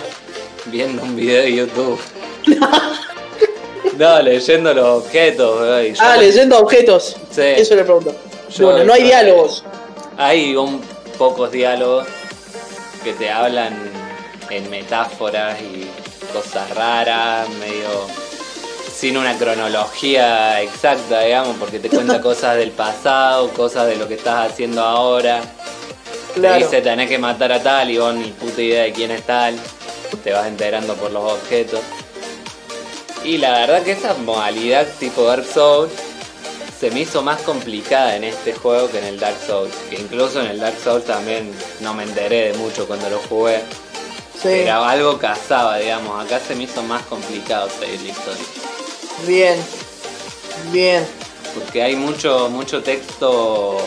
Viendo 0.67 1.03
un 1.03 1.17
video 1.17 1.43
de 1.43 1.53
YouTube. 1.55 1.99
no, 3.99 4.23
leyendo 4.23 4.73
los 4.75 5.05
objetos. 5.05 5.61
Ah, 6.01 6.17
leyendo 6.17 6.59
objetos. 6.59 7.17
Sí. 7.31 7.43
Eso 7.43 7.75
le 7.75 7.85
pregunto. 7.85 8.15
Yo- 8.51 8.67
bueno, 8.71 8.85
no 8.85 8.93
hay 8.93 9.03
diálogos. 9.05 9.65
Hay 10.17 10.55
un 10.57 10.81
pocos 11.19 11.51
diálogos 11.51 12.07
que 13.05 13.13
te 13.13 13.31
hablan 13.31 13.77
en 14.51 14.71
metáforas 14.71 15.61
y 15.61 15.89
cosas 16.33 16.71
raras, 16.75 17.49
medio 17.61 18.07
sin 18.99 19.17
una 19.17 19.39
cronología 19.39 20.61
exacta, 20.61 21.21
digamos, 21.21 21.57
porque 21.57 21.79
te 21.79 21.89
cuenta 21.89 22.21
cosas 22.23 22.57
del 22.57 22.73
pasado, 22.73 23.49
cosas 23.51 23.87
de 23.87 23.97
lo 23.97 24.09
que 24.09 24.15
estás 24.15 24.51
haciendo 24.51 24.83
ahora. 24.83 25.41
Te 26.35 26.55
dice 26.55 26.83
tenés 26.83 27.09
que 27.09 27.19
matar 27.19 27.53
a 27.53 27.63
tal 27.63 27.91
y 27.91 27.99
vos 27.99 28.15
ni 28.15 28.31
puta 28.31 28.61
idea 28.61 28.83
de 28.85 28.93
quién 28.93 29.11
es 29.11 29.23
tal. 29.23 29.57
Te 30.25 30.33
vas 30.33 30.47
enterando 30.47 30.95
por 30.95 31.13
los 31.13 31.33
objetos. 31.33 31.81
Y 33.25 33.39
la 33.39 33.53
verdad 33.53 33.83
que 33.83 33.93
esa 33.93 34.15
modalidad 34.15 34.87
tipo 34.99 35.25
Dark 35.25 35.45
Souls 35.45 35.93
se 36.79 36.91
me 36.91 37.01
hizo 37.01 37.23
más 37.23 37.41
complicada 37.43 38.17
en 38.17 38.25
este 38.25 38.53
juego 38.53 38.91
que 38.91 38.99
en 38.99 39.05
el 39.05 39.21
Dark 39.21 39.37
Souls. 39.47 39.75
Que 39.91 39.97
incluso 39.97 40.41
en 40.41 40.47
el 40.47 40.61
Dark 40.61 40.77
Souls 40.83 41.05
también 41.05 41.53
no 41.81 41.95
me 41.95 42.05
enteré 42.05 42.53
de 42.53 42.59
mucho 42.59 42.87
cuando 42.87 43.11
lo 43.11 43.19
jugué. 43.19 43.61
Sí. 44.43 44.49
Pero 44.65 44.85
algo 44.85 45.19
cazaba, 45.19 45.79
digamos. 45.79 46.25
Acá 46.25 46.41
se 46.41 46.55
me 46.55 46.65
hizo 46.65 46.83
más 46.83 47.03
complicado 47.05 47.69
seguir 47.69 48.01
la 48.03 48.09
historia. 48.11 48.45
Bien. 49.27 49.57
Bien. 50.73 51.07
Porque 51.55 51.83
hay 51.83 51.97
mucho, 51.97 52.49
mucho 52.51 52.83
texto 52.83 53.79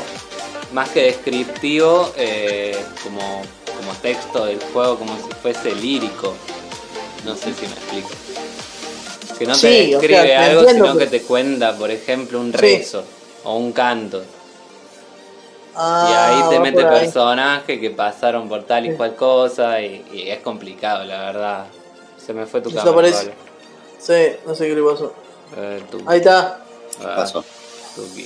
más 0.73 0.89
que 0.89 1.03
descriptivo, 1.03 2.11
eh, 2.17 2.77
como, 3.03 3.19
como 3.77 3.93
texto 4.01 4.45
del 4.45 4.59
juego, 4.73 4.97
como 4.97 5.15
si 5.17 5.33
fuese 5.41 5.73
lírico. 5.75 6.33
No 7.25 7.35
sé 7.35 7.53
si 7.53 7.67
me 7.67 7.73
explico. 7.73 8.09
Que 9.37 9.45
no 9.45 9.53
te 9.53 9.59
Sí, 9.59 9.95
o 9.95 9.99
sea, 9.99 10.09
describe 10.09 10.23
te 10.27 10.35
algo, 10.35 10.59
entiendo, 10.61 10.85
sino 10.87 10.97
que 10.97 11.07
te 11.07 11.21
cuenta, 11.21 11.75
por 11.77 11.91
ejemplo, 11.91 12.39
un 12.39 12.51
Sí. 12.51 12.57
rezo 12.57 13.03
o 13.43 13.55
un 13.57 13.71
canto. 13.71 14.23
Ah, 15.75 16.07
y 16.09 16.43
ahí 16.43 16.49
te 16.49 16.59
mete 16.59 16.85
ahí. 16.85 16.99
personajes 17.01 17.79
que 17.79 17.89
pasaron 17.91 18.49
por 18.49 18.63
tal 18.63 18.85
y 18.85 18.91
Sí. 18.91 18.97
cual 18.97 19.15
cosa 19.15 19.81
y, 19.81 20.05
y 20.11 20.29
es 20.29 20.39
complicado, 20.39 21.03
la 21.05 21.19
verdad. 21.21 21.65
Se 22.17 22.33
me 22.33 22.45
fue 22.45 22.61
tu 22.61 22.69
cámara. 22.73 22.91
Pablo. 23.11 23.31
Sí, 23.99 24.13
no 24.45 24.53
sé 24.55 24.67
qué 24.67 24.75
le 24.75 24.83
pasó. 24.83 25.13
Eh, 25.57 25.81
tu- 25.89 26.01
Ahí 26.07 26.19
está. 26.19 26.59
ah, 27.03 27.13
pasó? 27.17 27.43
Tuki. 27.95 28.23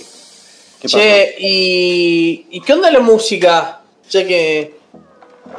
¿Qué 0.80 0.88
pasó? 0.88 0.98
Che, 0.98 1.36
¿y, 1.40 2.48
¿y 2.52 2.62
qué 2.62 2.74
onda 2.74 2.90
la 2.92 3.00
música? 3.00 3.82
Ya 4.10 4.26
que 4.26 4.76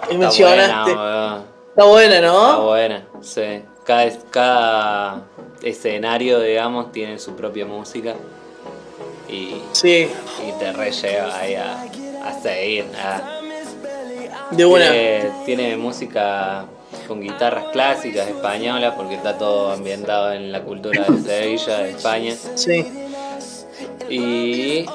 Está 0.02 0.14
mencionaste. 0.18 0.94
buena. 0.94 1.44
Está 1.70 1.84
buena, 1.84 2.20
¿no? 2.20 2.50
Está 2.50 2.56
buena, 2.62 3.06
sí. 3.20 3.62
Cada, 3.84 4.10
cada 4.30 5.22
escenario, 5.62 6.40
digamos, 6.40 6.90
tiene 6.92 7.18
su 7.18 7.34
propia 7.36 7.66
música. 7.66 8.14
Y, 9.28 9.60
Sí, 9.72 10.08
y 10.46 10.52
te 10.58 10.72
re 10.72 10.90
lleva 10.92 11.36
ahí 11.38 11.54
a, 11.54 11.82
a 12.24 12.40
seguir. 12.42 12.84
a- 13.02 13.32
de 14.50 14.64
una. 14.64 14.90
Tiene, 14.90 15.30
tiene 15.44 15.76
música 15.76 16.64
con 17.08 17.20
guitarras 17.20 17.64
clásicas 17.72 18.28
españolas, 18.28 18.94
porque 18.96 19.16
está 19.16 19.36
todo 19.36 19.72
ambientado 19.72 20.32
en 20.32 20.52
la 20.52 20.62
cultura 20.62 21.04
de 21.08 21.20
Sevilla, 21.22 21.78
de 21.78 21.90
España. 21.90 22.34
Sí. 22.54 22.86
Y 24.08 24.86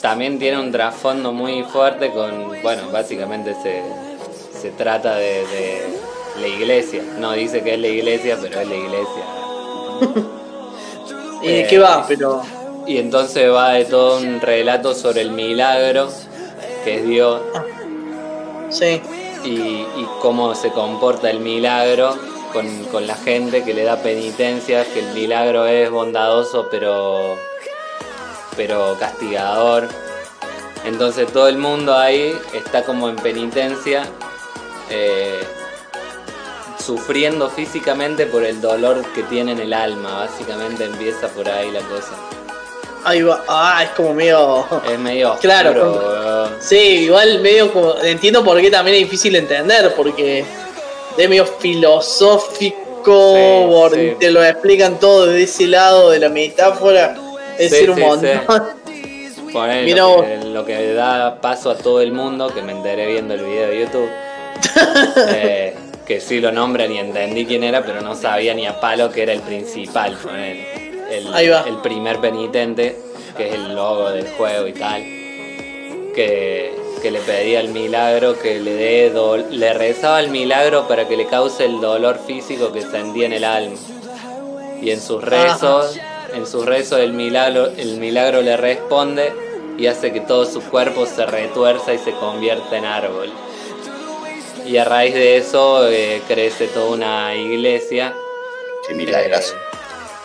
también 0.00 0.38
tiene 0.38 0.58
un 0.60 0.72
trasfondo 0.72 1.32
muy 1.32 1.62
fuerte 1.62 2.10
con, 2.10 2.60
bueno, 2.62 2.90
básicamente 2.90 3.54
se, 3.62 3.82
se 4.60 4.70
trata 4.72 5.14
de, 5.14 5.46
de 5.46 5.82
la 6.40 6.48
iglesia. 6.48 7.02
No 7.18 7.32
dice 7.32 7.62
que 7.62 7.74
es 7.74 7.80
la 7.80 7.86
iglesia, 7.88 8.36
pero 8.40 8.60
es 8.60 8.68
la 8.68 8.74
iglesia. 8.74 9.24
¿Y 11.42 11.46
de 11.46 11.60
Eh, 11.60 11.66
qué 11.68 11.78
va? 11.78 12.04
Pero. 12.08 12.42
Y 12.86 12.98
entonces 12.98 13.50
va 13.50 13.70
de 13.72 13.84
todo 13.86 14.18
un 14.18 14.40
relato 14.40 14.94
sobre 14.94 15.22
el 15.22 15.30
milagro, 15.30 16.08
que 16.84 16.96
es 16.96 17.06
Dios, 17.06 17.40
Sí. 18.70 19.00
y, 19.44 19.48
y 19.50 20.08
cómo 20.20 20.54
se 20.54 20.70
comporta 20.70 21.30
el 21.30 21.40
milagro 21.40 22.16
con, 22.52 22.84
con 22.86 23.06
la 23.06 23.14
gente 23.14 23.62
que 23.64 23.72
le 23.74 23.84
da 23.84 23.96
penitencias, 24.02 24.86
que 24.88 25.00
el 25.00 25.14
milagro 25.14 25.66
es 25.66 25.90
bondadoso 25.90 26.68
pero, 26.70 27.36
pero 28.56 28.96
castigador. 28.98 29.88
Entonces 30.84 31.32
todo 31.32 31.48
el 31.48 31.56
mundo 31.56 31.96
ahí 31.96 32.36
está 32.52 32.84
como 32.84 33.08
en 33.08 33.16
penitencia, 33.16 34.04
eh, 34.90 35.40
sufriendo 36.78 37.48
físicamente 37.48 38.26
por 38.26 38.44
el 38.44 38.60
dolor 38.60 39.02
que 39.14 39.22
tiene 39.22 39.52
en 39.52 39.60
el 39.60 39.72
alma. 39.72 40.18
Básicamente 40.26 40.84
empieza 40.84 41.28
por 41.28 41.48
ahí 41.48 41.70
la 41.70 41.80
cosa. 41.80 42.12
Ahí 43.04 43.22
va. 43.22 43.44
Ah, 43.48 43.82
es 43.84 43.90
como 43.90 44.14
medio. 44.14 44.66
Es 44.90 44.98
medio 44.98 45.34
Claro, 45.40 45.70
oscuro, 45.70 46.48
con-. 46.50 46.62
Sí, 46.62 46.76
igual 47.04 47.40
medio 47.40 47.72
como. 47.72 47.94
Entiendo 48.02 48.44
por 48.44 48.60
qué 48.60 48.70
también 48.70 48.96
es 48.96 49.02
difícil 49.02 49.32
de 49.34 49.40
entender, 49.40 49.94
porque 49.94 50.44
es 51.16 51.28
medio 51.28 51.46
filosófico, 51.46 52.80
Sí, 53.92 54.14
te 54.18 54.30
lo 54.30 54.42
explican 54.42 54.98
todo 54.98 55.26
desde 55.26 55.42
ese 55.42 55.66
lado 55.66 56.10
de 56.10 56.18
la 56.18 56.30
metáfora. 56.30 57.14
Es 57.58 57.70
Sí, 57.70 57.76
decir, 57.76 57.90
un 57.90 58.00
montón. 58.00 58.40
Poner 59.52 59.84
Mira 59.84 60.02
lo, 60.02 60.24
que, 60.24 60.36
lo 60.46 60.64
que 60.64 60.94
da 60.94 61.40
paso 61.40 61.70
a 61.70 61.76
todo 61.76 62.00
el 62.00 62.12
mundo, 62.12 62.52
que 62.52 62.62
me 62.62 62.72
enteré 62.72 63.06
viendo 63.06 63.34
el 63.34 63.44
video 63.44 63.68
de 63.68 63.80
YouTube. 63.80 64.08
eh, 65.28 65.74
que 66.06 66.20
sí 66.20 66.40
lo 66.40 66.50
nombran 66.50 66.90
y 66.90 66.98
entendí 66.98 67.44
quién 67.46 67.62
era, 67.62 67.84
pero 67.84 68.00
no 68.00 68.14
sabía 68.14 68.54
ni 68.54 68.66
a 68.66 68.80
palo 68.80 69.10
que 69.12 69.22
era 69.22 69.32
el 69.32 69.40
principal, 69.40 70.16
ponele. 70.16 70.93
El, 71.10 71.32
Ahí 71.34 71.48
va. 71.48 71.64
el 71.66 71.76
primer 71.78 72.20
penitente, 72.20 72.96
que 73.36 73.48
es 73.48 73.54
el 73.54 73.74
logo 73.74 74.10
del 74.10 74.26
juego 74.28 74.66
y 74.66 74.72
tal. 74.72 75.02
Que, 76.14 76.74
que 77.02 77.10
le 77.10 77.20
pedía 77.20 77.60
el 77.60 77.68
milagro, 77.68 78.38
que 78.38 78.60
le 78.60 78.74
dé 78.74 79.12
le 79.50 79.74
rezaba 79.74 80.20
el 80.20 80.30
milagro 80.30 80.86
para 80.88 81.06
que 81.08 81.16
le 81.16 81.26
cause 81.26 81.64
el 81.64 81.80
dolor 81.80 82.18
físico 82.24 82.72
que 82.72 82.82
sentía 82.82 83.26
en 83.26 83.32
el 83.32 83.44
alma. 83.44 83.76
Y 84.80 84.90
en 84.90 85.00
sus 85.00 85.22
rezos, 85.22 85.98
en 86.34 86.46
sus 86.46 86.64
rezos 86.64 87.00
el 87.00 87.12
milagro, 87.12 87.66
el 87.76 87.98
milagro 87.98 88.42
le 88.42 88.56
responde 88.56 89.32
y 89.78 89.86
hace 89.86 90.12
que 90.12 90.20
todo 90.20 90.44
su 90.46 90.60
cuerpo 90.62 91.06
se 91.06 91.26
retuerza 91.26 91.92
y 91.94 91.98
se 91.98 92.12
convierta 92.12 92.76
en 92.76 92.84
árbol. 92.84 93.32
Y 94.66 94.76
a 94.78 94.84
raíz 94.84 95.14
de 95.14 95.36
eso 95.36 95.88
eh, 95.88 96.22
crece 96.26 96.68
toda 96.68 96.90
una 96.90 97.34
iglesia 97.34 98.14
Qué 98.86 98.94
milagroso. 98.94 99.54
eh, 99.54 99.73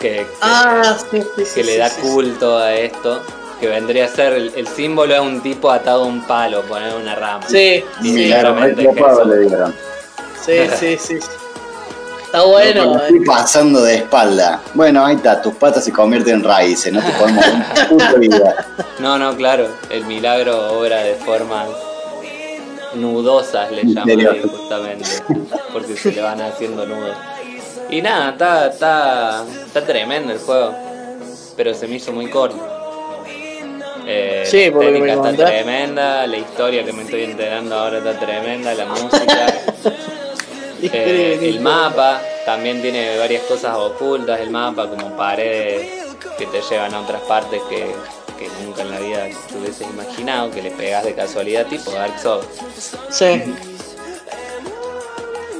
que, 0.00 0.08
que- 0.08 0.26
Ah, 0.40 0.96
sí, 1.10 1.22
sí, 1.36 1.44
sí. 1.44 1.54
que 1.54 1.64
le 1.64 1.72
sí, 1.72 1.78
da 1.78 1.88
sí, 1.88 2.00
culto 2.00 2.58
a 2.58 2.72
esto. 2.74 3.20
Que 3.60 3.66
vendría 3.68 4.06
a 4.06 4.08
ser 4.08 4.32
el, 4.32 4.52
el 4.56 4.66
símbolo 4.66 5.14
es 5.14 5.20
un 5.20 5.42
tipo 5.42 5.70
atado 5.70 6.04
a 6.04 6.06
un 6.06 6.22
palo, 6.26 6.62
poner 6.62 6.94
una 6.94 7.14
rama. 7.14 7.44
Sí, 7.46 7.84
sí, 8.02 8.26
claramente 8.28 8.82
sí, 8.82 8.88
sí, 10.46 10.68
sí, 10.78 10.98
sí. 10.98 11.18
Está 12.24 12.42
bueno. 12.44 12.94
Eh. 12.96 13.02
Estoy 13.02 13.24
pasando 13.26 13.82
de 13.82 13.96
espalda. 13.96 14.62
Bueno, 14.72 15.04
ahí 15.04 15.16
está, 15.16 15.42
tus 15.42 15.52
patas 15.56 15.84
se 15.84 15.92
convierten 15.92 16.36
en 16.36 16.44
raíces, 16.44 16.90
no 16.90 17.02
te 17.02 17.10
podemos 17.12 17.44
un 17.90 17.98
puto 17.98 18.18
vida. 18.18 18.66
No, 18.98 19.18
no, 19.18 19.36
claro. 19.36 19.66
El 19.90 20.06
milagro 20.06 20.78
obra 20.78 21.02
de 21.02 21.16
formas 21.16 21.68
nudosas, 22.94 23.70
le 23.72 23.84
llaman 23.84 24.20
ahí, 24.20 24.42
justamente. 24.48 25.08
Porque 25.72 25.96
se 25.96 26.12
le 26.12 26.22
van 26.22 26.40
haciendo 26.40 26.86
nudos. 26.86 27.16
Y 27.90 28.02
nada, 28.02 28.30
está, 28.30 28.66
está, 28.68 29.44
está 29.66 29.84
tremendo 29.84 30.32
el 30.32 30.38
juego. 30.38 30.74
Pero 31.56 31.74
se 31.74 31.86
me 31.86 31.96
hizo 31.96 32.12
muy 32.12 32.28
corto. 32.30 32.58
Eh, 34.06 34.44
Sí, 34.46 34.70
por 34.70 34.84
lo 34.84 34.90
la 34.90 34.96
que 34.96 35.02
me 35.02 35.12
está 35.12 35.46
tremenda, 35.46 36.26
la 36.26 36.36
historia 36.36 36.84
que 36.84 36.92
me 36.92 37.02
estoy 37.02 37.24
enterando 37.24 37.76
ahora 37.78 37.98
está 37.98 38.18
tremenda, 38.18 38.74
la 38.74 38.86
música. 38.86 39.46
Eh, 40.82 41.38
el 41.42 41.60
mapa 41.60 42.22
también 42.46 42.80
tiene 42.80 43.18
varias 43.18 43.42
cosas 43.42 43.76
ocultas, 43.76 44.40
el 44.40 44.48
mapa 44.48 44.88
como 44.88 45.14
paredes 45.14 46.16
que 46.38 46.46
te 46.46 46.62
llevan 46.62 46.94
a 46.94 47.00
otras 47.02 47.20
partes 47.20 47.60
que, 47.68 47.94
que 48.38 48.48
nunca 48.64 48.80
en 48.80 48.90
la 48.90 48.98
vida 48.98 49.26
te 49.46 49.58
hubieses 49.58 49.86
imaginado, 49.86 50.50
que 50.50 50.62
le 50.62 50.70
pegas 50.70 51.04
de 51.04 51.14
casualidad 51.14 51.66
tipo 51.66 51.90
Dark 51.90 52.18
Souls. 52.18 52.46
Sí. 53.10 53.42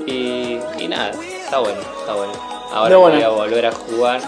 Y, 0.07 0.59
y 0.79 0.89
nada, 0.89 1.13
está 1.51 1.59
bueno, 1.59 1.81
está 1.81 2.15
bueno. 2.15 2.33
Ahora 2.73 2.97
voy 2.97 3.23
a 3.23 3.29
volver 3.29 3.67
a 3.67 3.73
jugar. 3.73 4.21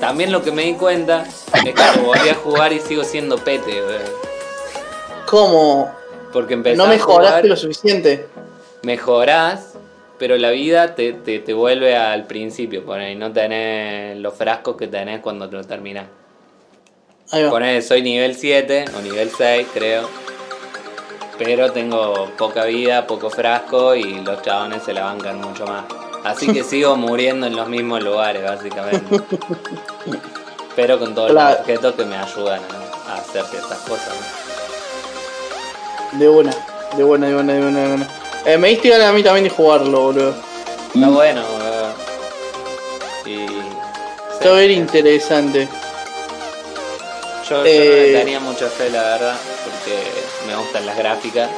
También 0.00 0.32
lo 0.32 0.42
que 0.42 0.50
me 0.50 0.62
di 0.64 0.74
cuenta 0.74 1.24
es 1.24 1.74
que 1.74 2.00
volví 2.00 2.28
a 2.28 2.34
jugar 2.34 2.72
y 2.72 2.80
sigo 2.80 3.04
siendo 3.04 3.38
pete, 3.38 3.70
weón. 3.70 4.02
¿Cómo? 5.26 5.94
Porque 6.32 6.54
empecé 6.54 6.76
No 6.76 6.88
mejoraste 6.88 7.46
lo 7.46 7.56
suficiente. 7.56 8.26
mejorás, 8.82 9.74
pero 10.18 10.36
la 10.38 10.50
vida 10.50 10.96
te, 10.96 11.12
te, 11.12 11.38
te 11.38 11.54
vuelve 11.54 11.96
al 11.96 12.26
principio, 12.26 12.82
y 13.08 13.14
no 13.14 13.32
tenés 13.32 14.18
los 14.18 14.34
frascos 14.34 14.76
que 14.76 14.88
tenés 14.88 15.20
cuando 15.20 15.48
te 15.48 15.54
lo 15.54 15.62
terminás. 15.62 16.06
Poné, 17.48 17.80
soy 17.80 18.02
nivel 18.02 18.34
7 18.34 18.86
o 18.98 19.02
nivel 19.02 19.30
6, 19.30 19.68
creo. 19.72 20.08
Pero 21.38 21.70
tengo 21.70 22.28
poca 22.36 22.64
vida, 22.64 23.06
poco 23.06 23.30
frasco 23.30 23.94
y 23.94 24.14
los 24.20 24.42
chabones 24.42 24.82
se 24.82 24.92
la 24.92 25.04
bancan 25.04 25.40
mucho 25.40 25.64
más. 25.64 25.84
Así 26.24 26.52
que 26.52 26.62
sigo 26.64 26.96
muriendo 26.96 27.46
en 27.46 27.56
los 27.56 27.68
mismos 27.68 28.02
lugares, 28.02 28.42
básicamente. 28.44 29.20
Pero 30.76 30.98
con 30.98 31.14
todos 31.14 31.30
Claro. 31.30 31.50
los 31.50 31.60
objetos 31.60 31.94
que 31.94 32.04
me 32.04 32.16
ayudan 32.16 32.60
a, 33.08 33.14
hacer 33.16 33.44
ciertas 33.46 33.78
cosas. 33.78 34.08
¿no? 36.12 36.18
De 36.18 36.28
buena, 36.28 36.52
de 36.96 37.04
buena, 37.04 37.26
de 37.28 37.34
buena, 37.34 37.52
de 37.54 37.60
buena, 37.62 37.80
de 37.80 37.88
buena. 37.88 38.08
Eh, 38.46 38.58
me 38.58 38.68
diste 38.68 38.88
ganas 38.88 39.08
a 39.08 39.12
mí 39.12 39.22
también 39.22 39.44
de 39.44 39.50
jugarlo, 39.50 40.00
boludo. 40.02 40.34
Está 40.94 41.08
bueno, 41.08 41.42
weón. 41.42 41.92
Y. 43.26 43.46
Está 44.32 44.52
bien 44.54 44.70
interesante. 44.72 45.68
Yo, 47.48 47.56
yo 47.58 47.64
Eh, 47.64 47.78
no 47.78 47.94
le 47.94 48.18
tenía 48.18 48.40
mucha 48.40 48.68
fe, 48.68 48.90
la 48.90 49.02
verdad, 49.02 49.36
porque 49.64 50.02
me 50.46 50.56
gustan 50.56 50.86
las 50.86 50.96
gráficas. 50.96 51.50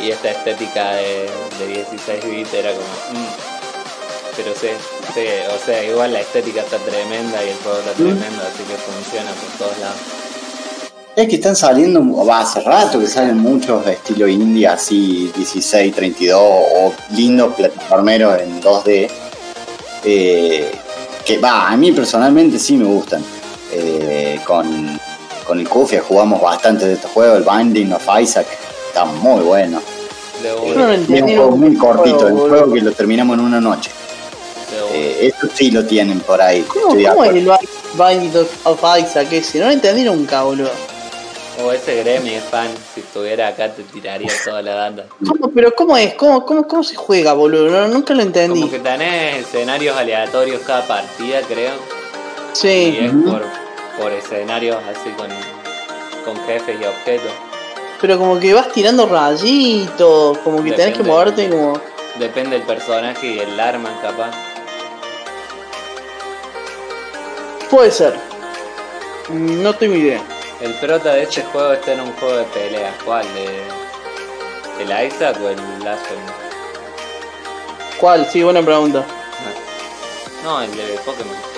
Y 0.00 0.10
esta 0.10 0.30
estética 0.30 0.92
de, 0.94 1.30
de 1.58 1.66
16 1.66 2.24
bits 2.24 2.54
era 2.54 2.70
como. 2.72 2.84
mm. 3.20 3.26
Pero 4.34 4.52
sí, 4.54 4.68
sí, 5.14 5.20
o 5.54 5.64
sea, 5.66 5.84
igual 5.84 6.12
la 6.14 6.20
estética 6.20 6.62
está 6.62 6.78
tremenda 6.78 7.44
y 7.44 7.50
el 7.50 7.56
juego 7.56 7.78
está 7.80 7.92
tremendo, 7.92 8.42
así 8.42 8.62
que 8.62 8.76
funciona 8.76 9.30
por 9.32 9.58
todos 9.58 9.78
lados. 9.78 9.96
Es 11.14 11.28
que 11.28 11.34
están 11.34 11.54
saliendo, 11.54 12.02
va, 12.24 12.40
hace 12.40 12.60
rato 12.62 12.98
que 12.98 13.06
salen 13.06 13.36
muchos 13.36 13.84
de 13.84 13.92
estilo 13.92 14.26
indie, 14.26 14.66
así 14.66 15.30
16, 15.36 15.94
32 15.94 16.40
o 16.40 16.94
lindos 17.10 17.54
plataformeros 17.54 18.40
en 18.40 18.62
2D. 18.62 19.10
eh, 20.04 20.72
que 21.26 21.38
va, 21.38 21.68
a 21.68 21.76
mí 21.76 21.92
personalmente 21.92 22.58
sí 22.58 22.76
me 22.78 22.86
gustan. 22.86 23.22
Eh, 23.70 24.40
con, 24.44 24.98
con 25.46 25.60
el 25.60 25.68
Kufia 25.68 26.02
jugamos 26.02 26.40
bastante 26.40 26.86
de 26.86 26.94
estos 26.94 27.10
juegos, 27.10 27.36
el 27.36 27.44
Binding 27.44 27.92
of 27.92 28.06
Isaac 28.20 28.46
está 28.92 29.04
muy 29.06 29.42
bueno. 29.42 29.80
Eh, 30.44 30.54
Yo 30.68 30.74
no 30.74 30.86
lo 30.88 30.94
y 30.94 31.02
es 31.14 31.22
un 31.22 31.28
juego 31.36 31.50
muy 31.56 31.70
nunca 31.70 31.86
el 31.90 31.96
cortito, 31.96 32.18
juego, 32.18 32.26
un 32.34 32.38
boludo. 32.40 32.58
juego 32.58 32.74
que 32.74 32.80
lo 32.82 32.92
terminamos 32.92 33.38
en 33.38 33.44
una 33.44 33.60
noche. 33.60 33.90
Eh, 34.92 35.32
eso 35.34 35.48
sí 35.54 35.70
lo 35.70 35.84
tienen 35.86 36.20
por 36.20 36.40
ahí. 36.42 36.62
¿Cómo, 36.62 36.88
cómo 36.88 37.24
es 37.24 37.30
el 37.30 37.50
Binding 37.94 38.32
of- 38.64 38.84
Isaac 38.98 39.28
ese? 39.32 39.58
No 39.60 39.66
lo 39.66 39.72
entendí 39.72 40.02
nunca, 40.04 40.42
boludo. 40.42 40.70
O 41.64 41.70
ese 41.72 42.02
Gremmy 42.02 42.30
es 42.34 42.44
fan, 42.44 42.68
si 42.94 43.00
estuviera 43.00 43.48
acá 43.48 43.70
te 43.72 43.82
tiraría 43.84 44.30
toda 44.44 44.62
la 44.62 44.74
data. 44.74 45.04
¿Cómo, 45.26 45.50
pero 45.54 45.74
¿cómo 45.74 45.96
es? 45.96 46.14
¿Cómo, 46.14 46.44
cómo, 46.44 46.66
cómo 46.66 46.82
se 46.82 46.94
juega, 46.96 47.34
boludo? 47.34 47.68
No, 47.70 47.88
nunca 47.88 48.14
lo 48.14 48.22
entendí. 48.22 48.60
Como 48.60 48.72
que 48.72 48.78
tenés 48.78 49.46
escenarios 49.46 49.96
aleatorios 49.96 50.62
cada 50.66 50.86
partida, 50.86 51.40
creo. 51.42 51.72
Y 51.74 52.56
Sí. 52.56 52.98
es 53.00 53.12
Ujú. 53.12 53.30
por, 53.30 53.42
por 54.00 54.12
escenarios 54.12 54.76
así 54.90 55.10
con, 55.16 55.28
con 56.24 56.44
jefes 56.46 56.76
y 56.80 56.84
objetos. 56.84 57.32
Pero 58.02 58.18
como 58.18 58.40
que 58.40 58.52
vas 58.52 58.70
tirando 58.72 59.06
rayitos, 59.06 60.36
como 60.38 60.62
que 60.62 60.72
tenés 60.72 60.86
que 60.86 61.04
Depende. 61.04 61.10
moverte 61.10 61.48
como... 61.48 61.80
Depende 62.18 62.58
del 62.58 62.66
personaje 62.66 63.26
y 63.26 63.38
el 63.38 63.58
arma, 63.58 63.90
capaz. 64.02 64.32
Puede 67.70 67.92
ser. 67.92 68.18
No 69.30 69.72
tengo 69.76 69.94
idea. 69.94 70.20
El 70.60 70.74
prota 70.74 71.14
de 71.14 71.22
este 71.22 71.42
juego 71.42 71.72
está 71.72 71.92
en 71.92 72.00
un 72.00 72.12
juego 72.14 72.38
de 72.38 72.44
pelea. 72.44 72.92
¿Cuál? 73.04 73.24
¿De, 73.34 74.82
¿El 74.82 75.06
Isaac 75.06 75.38
o 75.42 75.48
el 75.48 75.56
Blasphemous? 75.80 76.32
¿Cuál? 77.98 78.26
Sí, 78.30 78.42
buena 78.42 78.62
pregunta. 78.62 79.06
No, 80.42 80.60
el 80.60 80.76
de 80.76 80.98
Pokémon. 81.04 81.51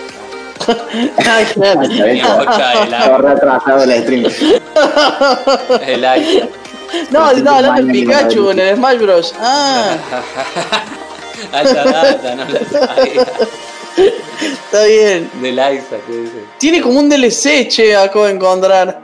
Ay, 1.27 1.45
claro. 1.55 1.83
Está 1.83 2.87
la- 2.87 3.19
retrasado 3.19 3.83
el 3.85 4.03
stream. 4.03 4.25
El 5.87 6.01
Isaac. 6.01 6.49
No, 7.11 7.31
estaba 7.31 7.57
hablando 7.59 7.83
del 7.83 7.93
Pikachu 7.93 8.51
en 8.51 8.59
el 8.61 8.77
Smash 8.77 8.99
Bros. 8.99 9.35
Ah, 9.41 9.97
Alta 11.53 11.85
data, 11.85 12.35
no 12.37 12.45
lo 12.45 12.59
sabía. 12.71 13.23
está 14.41 14.85
bien. 14.85 15.31
Del 15.41 15.55
Isaac, 15.55 16.01
¿qué 16.07 16.13
dice? 16.13 16.45
Tiene 16.59 16.81
como 16.81 17.01
un 17.01 17.09
DLC, 17.09 17.69
che, 17.69 17.97
acabo 17.97 18.27
de 18.27 18.33
encontrar. 18.33 19.01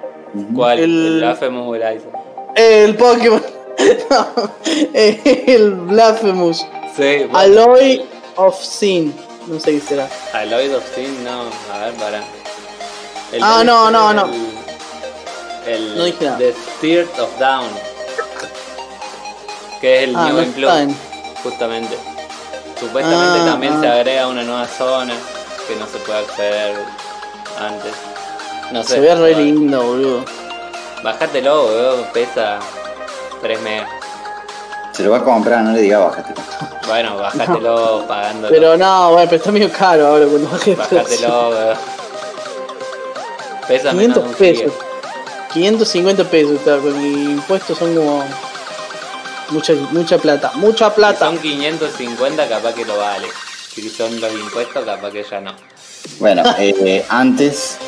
¿Cuál? 0.55 0.79
El- 0.79 0.85
¿El, 1.15 1.19
Blasphemous 1.21 1.67
o 1.69 1.75
el 1.75 1.81
Isaac? 1.97 2.13
El 2.57 2.95
Pokémon. 2.97 3.43
No, 4.11 4.27
el 4.93 5.71
Blasphemous. 5.73 6.59
Sí, 6.95 7.25
bueno, 7.31 7.39
Alloy 7.39 8.03
of 8.37 8.63
Sin. 8.63 9.15
No 9.51 9.59
sé 9.59 9.73
qué 9.73 9.81
será. 9.81 10.09
Aloy 10.33 10.73
of 10.73 10.85
Sin, 10.95 11.25
no, 11.25 11.43
a 11.75 11.79
ver, 11.87 11.95
para. 11.95 12.23
El 13.33 13.43
Ah, 13.43 13.65
no, 13.65 13.91
no, 13.91 14.13
no. 14.13 14.31
El, 15.67 15.99
No 15.99 16.05
dije 16.05 16.25
nada. 16.25 16.39
The 16.39 16.51
Spirit 16.51 17.19
of 17.19 17.37
Down. 17.41 17.67
Que 19.81 20.05
es 20.05 20.09
el 20.09 20.15
Ah, 20.17 20.29
New 20.31 20.37
no 20.87 20.95
justamente. 21.43 21.99
Supuestamente 22.79 23.41
Ah, 23.41 23.45
también 23.45 23.73
ah. 23.73 23.81
se 23.81 23.89
agrega 23.89 24.29
una 24.29 24.45
nueva 24.45 24.69
zona 24.69 25.15
que 25.67 25.75
no 25.75 25.87
se 25.89 25.99
puede 25.99 26.21
acceder 26.21 26.77
antes. 27.59 27.93
No 28.71 28.85
sé. 28.85 28.95
Se 28.95 29.01
ve 29.01 29.15
re 29.17 29.35
lindo, 29.35 29.83
boludo. 29.83 30.25
Bajátelo, 31.03 31.67
weón, 31.67 32.07
pesa 32.13 32.61
3 33.43 33.61
megas. 33.63 33.91
Se 35.01 35.07
lo 35.07 35.13
va 35.13 35.17
a 35.19 35.25
comprar, 35.25 35.63
no 35.65 35.73
le 35.73 35.81
diga 35.81 35.99
bájate. 35.99 36.35
Bueno, 36.87 37.17
bájatelo 37.17 38.05
pagándolo. 38.07 38.49
Pero 38.53 38.77
no, 38.77 39.13
bueno, 39.13 39.31
pero 39.31 39.37
está 39.39 39.51
medio 39.51 39.73
caro 39.73 40.09
ahora 40.09 40.27
cuando 40.27 40.51
el 40.55 40.59
precio. 40.61 40.77
Bájatelo. 40.77 41.75
Pesa 43.67 43.93
menos 43.95 44.19
500 44.19 44.23
de 44.25 44.29
un 44.29 44.35
pesos. 44.35 44.73
giga. 44.75 44.85
550 45.55 46.25
pesos, 46.25 46.53
está, 46.53 46.77
con 46.77 46.95
el 46.97 47.05
impuesto 47.31 47.75
son 47.75 47.95
como. 47.95 48.25
Mucha, 49.53 49.73
mucha 49.91 50.19
plata, 50.19 50.53
mucha 50.57 50.91
Si 50.91 50.97
plata. 50.97 51.27
son 51.27 51.39
550, 51.39 52.47
capaz 52.49 52.75
que 52.75 52.85
lo 52.85 52.99
vale. 52.99 53.27
Si 53.75 53.89
son 53.89 54.21
los 54.21 54.33
impuestos, 54.35 54.85
capaz 54.85 55.11
que 55.11 55.25
ya 55.25 55.41
no. 55.41 55.53
Bueno, 56.19 56.43
eh, 56.59 57.07
antes 57.09 57.79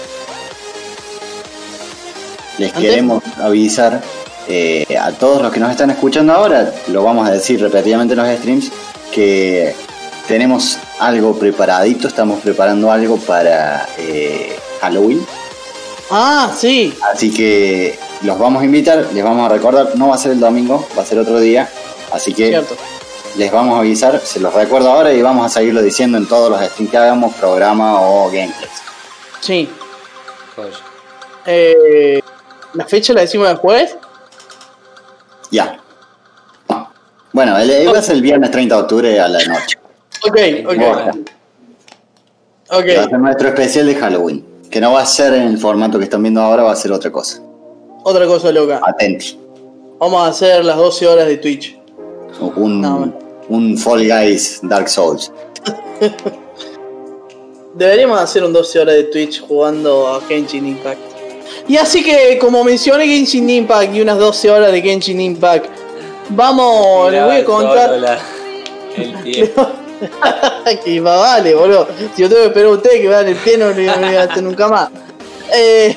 les 2.56 2.74
¿Antes? 2.74 2.90
queremos 2.90 3.22
avisar 3.38 4.00
eh, 4.48 4.86
a 5.00 5.12
todos 5.12 5.42
los 5.42 5.52
que 5.52 5.60
nos 5.60 5.70
están 5.70 5.90
escuchando 5.90 6.32
ahora, 6.32 6.72
lo 6.88 7.02
vamos 7.02 7.28
a 7.28 7.32
decir 7.32 7.60
repetidamente 7.60 8.14
en 8.14 8.20
los 8.20 8.38
streams, 8.38 8.72
que 9.12 9.74
tenemos 10.26 10.78
algo 10.98 11.38
preparadito, 11.38 12.08
estamos 12.08 12.40
preparando 12.40 12.90
algo 12.90 13.16
para 13.18 13.86
eh, 13.98 14.56
Halloween. 14.80 15.24
Ah, 16.10 16.52
sí. 16.56 16.94
Así 17.12 17.32
que 17.32 17.98
los 18.22 18.38
vamos 18.38 18.62
a 18.62 18.64
invitar, 18.64 19.08
les 19.12 19.24
vamos 19.24 19.50
a 19.50 19.52
recordar, 19.52 19.96
no 19.96 20.08
va 20.08 20.14
a 20.14 20.18
ser 20.18 20.32
el 20.32 20.40
domingo, 20.40 20.86
va 20.96 21.02
a 21.02 21.06
ser 21.06 21.18
otro 21.18 21.40
día. 21.40 21.68
Así 22.12 22.34
que 22.34 22.48
Cierto. 22.48 22.76
les 23.36 23.50
vamos 23.50 23.76
a 23.76 23.78
avisar, 23.78 24.20
se 24.20 24.40
los 24.40 24.52
recuerdo 24.52 24.90
ahora 24.90 25.12
y 25.12 25.22
vamos 25.22 25.46
a 25.46 25.48
seguirlo 25.48 25.82
diciendo 25.82 26.18
en 26.18 26.26
todos 26.26 26.50
los 26.50 26.60
streams 26.60 26.90
que 26.90 26.98
hagamos, 26.98 27.34
programa 27.34 28.00
o 28.00 28.26
gameplays. 28.26 28.82
Sí. 29.40 29.68
Eh, 31.46 32.20
¿La 32.74 32.86
fecha 32.86 33.12
la 33.12 33.22
decimos 33.22 33.48
después? 33.48 33.96
Ya. 35.52 35.78
Bueno, 37.32 37.56
el, 37.58 37.88
va 37.94 37.98
a 37.98 38.02
ser 38.02 38.16
el 38.16 38.22
viernes 38.22 38.50
30 38.50 38.74
de 38.74 38.80
octubre 38.82 39.20
a 39.20 39.28
la 39.28 39.38
noche. 39.44 39.78
Ok, 40.26 40.36
ok. 40.66 40.76
Bueno. 40.76 41.10
Ok. 42.70 42.84
Va 42.96 43.02
a 43.04 43.08
ser 43.08 43.18
nuestro 43.18 43.48
especial 43.48 43.86
de 43.86 43.94
Halloween. 43.94 44.44
Que 44.70 44.80
no 44.80 44.92
va 44.92 45.02
a 45.02 45.06
ser 45.06 45.34
en 45.34 45.42
el 45.42 45.58
formato 45.58 45.98
que 45.98 46.04
están 46.04 46.22
viendo 46.22 46.40
ahora, 46.40 46.62
va 46.64 46.72
a 46.72 46.76
ser 46.76 46.90
otra 46.92 47.12
cosa. 47.12 47.40
Otra 48.04 48.26
cosa 48.26 48.50
loca. 48.50 48.80
Atenti. 48.82 49.38
Vamos 49.98 50.22
a 50.22 50.28
hacer 50.28 50.64
las 50.64 50.76
12 50.76 51.06
horas 51.06 51.26
de 51.26 51.36
Twitch. 51.36 51.78
Un, 52.56 52.80
No. 52.80 53.12
un 53.48 53.78
Fall 53.78 54.08
Guys 54.08 54.60
Dark 54.64 54.88
Souls. 54.88 55.30
Deberíamos 57.74 58.18
hacer 58.20 58.44
un 58.44 58.52
12 58.52 58.80
horas 58.80 58.94
de 58.96 59.04
Twitch 59.04 59.40
jugando 59.40 60.08
a 60.08 60.20
Genshin 60.22 60.66
Impact. 60.66 61.11
Y 61.68 61.76
así 61.76 62.02
que, 62.02 62.38
como 62.38 62.64
mencioné 62.64 63.06
Genshin 63.06 63.48
Impact 63.48 63.94
y 63.94 64.00
unas 64.00 64.18
12 64.18 64.50
horas 64.50 64.72
de 64.72 64.82
Genshin 64.82 65.20
Impact, 65.20 65.66
vamos, 66.30 67.10
les 67.10 67.24
voy 67.24 67.36
a 67.36 67.44
contar. 67.44 67.90
la- 67.98 68.18
el 68.96 69.12
pie. 69.22 69.52
que 70.84 71.00
más 71.00 71.18
vale, 71.18 71.54
boludo. 71.54 71.86
Si 72.14 72.22
yo 72.22 72.28
tengo 72.28 72.42
que 72.42 72.48
esperar 72.48 72.68
a 72.68 72.72
ustedes 72.72 73.00
que 73.00 73.08
vean 73.08 73.28
el 73.28 73.36
pie, 73.36 73.56
no 73.56 73.68
lo 73.68 73.74
voy 73.74 73.86
a 73.88 74.22
hacer 74.22 74.42
nunca 74.42 74.68
más. 74.68 74.88
Eh, 75.54 75.96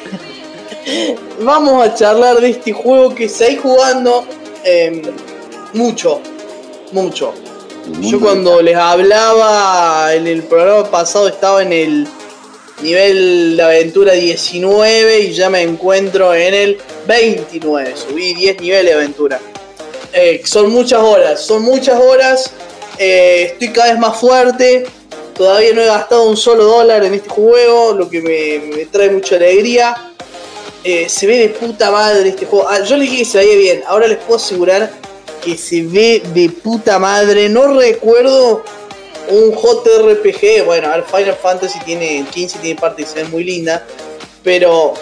vamos 1.42 1.84
a 1.86 1.94
charlar 1.96 2.40
de 2.40 2.50
este 2.50 2.72
juego 2.72 3.14
que 3.16 3.28
seguís 3.28 3.62
jugando 3.62 4.26
eh, 4.64 5.02
mucho, 5.74 6.22
mucho. 6.92 7.34
Yo 8.02 8.20
cuando 8.20 8.62
les 8.64 8.76
hablaba 8.76 10.14
en 10.14 10.26
el 10.26 10.44
programa 10.44 10.90
pasado 10.90 11.28
estaba 11.28 11.62
en 11.62 11.72
el 11.72 12.08
nivel 12.82 13.58
de 13.58 13.64
aventura 13.64 14.14
19 14.14 15.20
y 15.20 15.34
ya 15.34 15.50
me 15.50 15.62
encuentro 15.62 16.34
en 16.34 16.54
el 16.54 16.78
29. 17.08 17.94
Subí 17.96 18.34
10 18.34 18.62
niveles 18.62 18.86
de 18.86 18.94
aventura. 18.94 19.40
Eh, 20.14 20.42
son 20.46 20.72
muchas 20.72 21.02
horas, 21.02 21.42
son 21.42 21.64
muchas 21.64 22.00
horas. 22.00 22.52
Eh, 22.98 23.50
estoy 23.52 23.74
cada 23.74 23.92
vez 23.92 24.00
más 24.00 24.20
fuerte. 24.20 24.86
Todavía 25.34 25.74
no 25.74 25.82
he 25.82 25.86
gastado 25.86 26.30
un 26.30 26.38
solo 26.38 26.64
dólar 26.64 27.04
en 27.04 27.14
este 27.14 27.30
juego, 27.30 27.94
lo 27.94 28.10
que 28.10 28.22
me, 28.22 28.86
trae 28.86 29.10
mucha 29.10 29.36
alegría. 29.36 30.14
Eh, 30.84 31.10
se 31.10 31.28
ve 31.28 31.40
de 31.40 31.50
puta 31.50 31.92
madre 31.92 32.30
este 32.30 32.46
juego. 32.46 32.68
Ah, 32.70 32.82
yo 32.82 32.96
le 32.96 33.04
dije 33.04 33.18
que 33.20 33.26
se 33.26 33.38
veía 33.40 33.58
bien, 33.58 33.84
ahora 33.88 34.08
les 34.08 34.20
puedo 34.20 34.38
asegurar 34.38 34.90
que 35.44 35.58
se 35.58 35.82
ve 35.82 36.24
de 36.34 36.50
puta 36.50 37.00
madre. 37.00 37.50
No 37.50 37.78
recuerdo 37.78 38.64
un 39.30 39.52
JRPG. 39.52 40.66
Bueno, 40.66 40.90
ver, 40.90 41.04
Final 41.04 41.36
Fantasy 41.36 41.80
tiene 41.86 42.26
15 42.32 42.60
tiene 42.60 42.80
partes 42.80 43.14
que 43.14 43.24
muy 43.26 43.44
lindas. 43.44 43.82
Pero, 44.44 44.94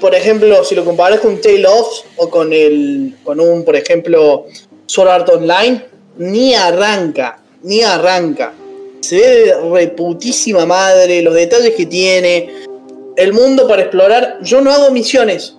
por 0.00 0.14
ejemplo, 0.14 0.64
si 0.64 0.74
lo 0.74 0.84
comparas 0.84 1.20
con 1.20 1.40
Tale 1.40 1.66
of 1.66 1.88
o 2.16 2.28
con 2.28 2.52
el. 2.52 3.14
con 3.24 3.40
un, 3.40 3.64
por 3.64 3.76
ejemplo, 3.76 4.46
Sword 4.86 5.08
Art 5.08 5.28
Online, 5.28 5.84
ni 6.16 6.54
arranca. 6.54 7.40
Ni 7.62 7.82
arranca. 7.82 8.52
Se 9.00 9.16
ve 9.16 9.54
reputísima 9.72 10.66
madre, 10.66 11.22
los 11.22 11.34
detalles 11.34 11.74
que 11.74 11.86
tiene, 11.86 12.50
el 13.16 13.32
mundo 13.32 13.68
para 13.68 13.82
explorar. 13.82 14.38
Yo 14.42 14.60
no 14.60 14.72
hago 14.72 14.90
misiones. 14.90 15.54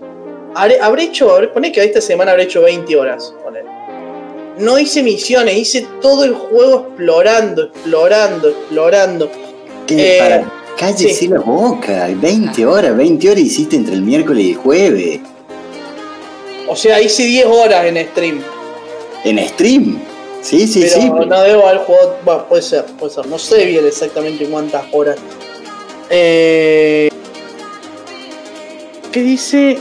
Habré 0.55 1.03
hecho, 1.03 1.31
habré, 1.31 1.47
poné 1.49 1.71
que 1.71 1.83
esta 1.83 2.01
semana 2.01 2.31
habré 2.31 2.43
hecho 2.43 2.61
20 2.61 2.95
horas. 2.97 3.33
poné. 3.43 3.78
No 4.59 4.77
hice 4.77 5.01
misiones, 5.03 5.57
hice 5.57 5.87
todo 6.01 6.23
el 6.25 6.33
juego 6.33 6.87
explorando, 6.89 7.63
explorando, 7.63 8.49
explorando. 8.49 9.31
¿Qué? 9.87 10.17
Eh, 10.17 10.19
Para, 10.19 10.51
cállese 10.77 11.13
sí. 11.13 11.27
la 11.27 11.39
boca. 11.39 12.09
20 12.13 12.65
horas, 12.65 12.95
20 12.95 13.29
horas 13.31 13.39
hiciste 13.43 13.75
entre 13.77 13.93
el 13.95 14.01
miércoles 14.01 14.43
y 14.45 14.49
el 14.51 14.57
jueves. 14.57 15.19
O 16.67 16.75
sea, 16.75 17.01
hice 17.01 17.23
10 17.23 17.45
horas 17.45 17.85
en 17.85 18.05
stream. 18.09 18.41
En 19.23 19.47
stream. 19.49 19.99
Sí, 20.41 20.67
sí, 20.67 20.81
pero 20.81 21.01
sí. 21.23 21.27
no 21.27 21.41
debo 21.41 21.67
haber 21.67 21.79
jugado. 21.79 22.17
Bueno, 22.23 22.45
puede 22.47 22.61
ser, 22.61 22.85
puede 22.97 23.13
ser. 23.13 23.25
No 23.27 23.39
sé 23.39 23.65
bien 23.65 23.85
exactamente 23.85 24.45
cuántas 24.45 24.83
horas. 24.93 25.17
Eh, 26.09 27.09
¿Qué 29.11 29.21
dice? 29.21 29.77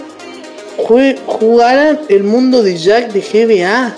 Jue- 0.79 1.17
¿Jugarán 1.27 2.01
el 2.09 2.23
mundo 2.25 2.63
de 2.63 2.77
Jack 2.77 3.13
de 3.13 3.21
GBA? 3.21 3.97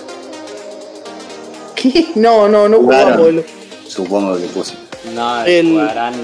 ¿Qué? 1.81 2.09
No, 2.15 2.48
no, 2.48 2.69
no 2.69 2.78
Jugaron. 2.78 3.05
jugamos. 3.15 3.27
boludo. 3.27 3.44
Supongo 3.89 4.36
que 4.36 4.47
puse. 4.47 4.74
No, 5.15 5.44
El- 5.44 5.70
jugarán. 5.73 6.15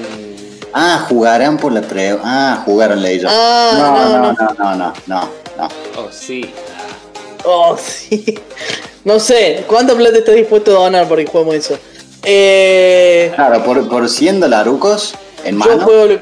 Ah, 0.73 1.07
jugarán 1.09 1.57
por 1.57 1.73
la 1.73 1.81
pre. 1.81 2.19
Ah, 2.23 2.63
jugaron 2.65 3.01
la 3.03 3.09
ellos. 3.09 3.31
Ah, 3.35 3.73
no, 3.79 3.93
no, 3.93 4.09
no, 4.09 4.33
no. 4.33 4.33
no, 4.33 4.55
no, 4.59 4.77
no, 4.77 4.93
no, 5.07 5.31
no. 5.59 5.69
Oh, 5.97 6.09
sí. 6.11 6.51
Oh, 7.45 7.77
sí. 7.79 8.39
No 9.05 9.19
sé, 9.21 9.65
¿cuánta 9.69 9.95
plata 9.95 10.19
está 10.19 10.33
dispuesto 10.33 10.73
a 10.77 10.85
donar 10.85 11.09
para 11.09 11.25
que 11.25 11.31
juguemos 11.31 11.55
eso? 11.55 11.79
Eh, 12.25 13.31
Claro, 13.35 13.63
por, 13.65 13.89
por 13.89 14.09
100 14.09 14.41
dolarucos 14.41 15.15
en 15.45 15.55
yo 15.55 15.59
mano. 15.61 15.81
juego 15.85 16.07
lo, 16.07 16.19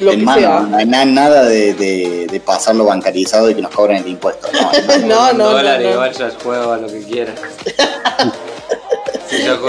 lo 0.00 0.12
en 0.12 0.18
que 0.18 0.24
mano, 0.24 0.40
sea. 0.40 0.60
no 0.60 0.76
hay 0.76 0.84
na- 0.86 1.04
nada 1.04 1.44
de, 1.44 1.74
de, 1.74 2.26
de 2.30 2.40
pasarlo 2.40 2.84
bancarizado 2.86 3.48
y 3.50 3.54
que 3.54 3.62
nos 3.62 3.70
cobren 3.72 3.98
el 4.02 4.08
impuesto. 4.08 4.48
No. 4.52 4.98
No, 5.06 5.32
no, 5.32 5.52
no, 5.62 5.62
no. 5.78 5.90
igual 5.90 6.12
ya 6.12 6.30
juego 6.42 6.72
a 6.72 6.76
lo 6.78 6.88
que 6.88 7.02
quiera. 7.04 7.34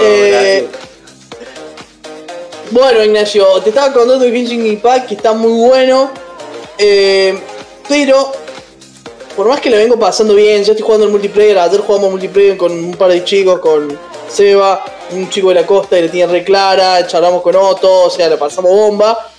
Eh. 0.00 0.68
Bueno, 2.70 3.04
Ignacio, 3.04 3.46
te 3.62 3.68
estaba 3.70 3.92
contando 3.92 4.24
de 4.24 4.32
Genshin 4.32 4.66
Impact 4.66 5.08
que 5.08 5.14
está 5.14 5.32
muy 5.32 5.68
bueno. 5.68 6.10
eh, 6.78 7.38
pero, 7.88 8.32
por 9.36 9.46
más 9.48 9.60
que 9.60 9.70
lo 9.70 9.76
vengo 9.76 9.98
pasando 9.98 10.34
bien, 10.34 10.64
ya 10.64 10.72
estoy 10.72 10.84
jugando 10.84 11.06
el 11.06 11.12
multiplayer. 11.12 11.58
Ayer 11.58 11.80
jugamos 11.80 12.10
multiplayer 12.10 12.56
con 12.56 12.72
un 12.72 12.94
par 12.94 13.10
de 13.10 13.22
chicos, 13.22 13.60
con 13.60 13.96
Seba, 14.28 14.84
un 15.12 15.30
chico 15.30 15.50
de 15.50 15.56
la 15.56 15.66
costa 15.66 15.96
que 15.96 16.02
le 16.02 16.08
tiene 16.08 16.32
re 16.32 16.42
clara. 16.42 17.06
Charlamos 17.06 17.42
con 17.42 17.54
Otto, 17.54 18.04
o 18.04 18.10
sea, 18.10 18.28
la 18.28 18.36
pasamos 18.36 18.70
bomba. 18.72 19.30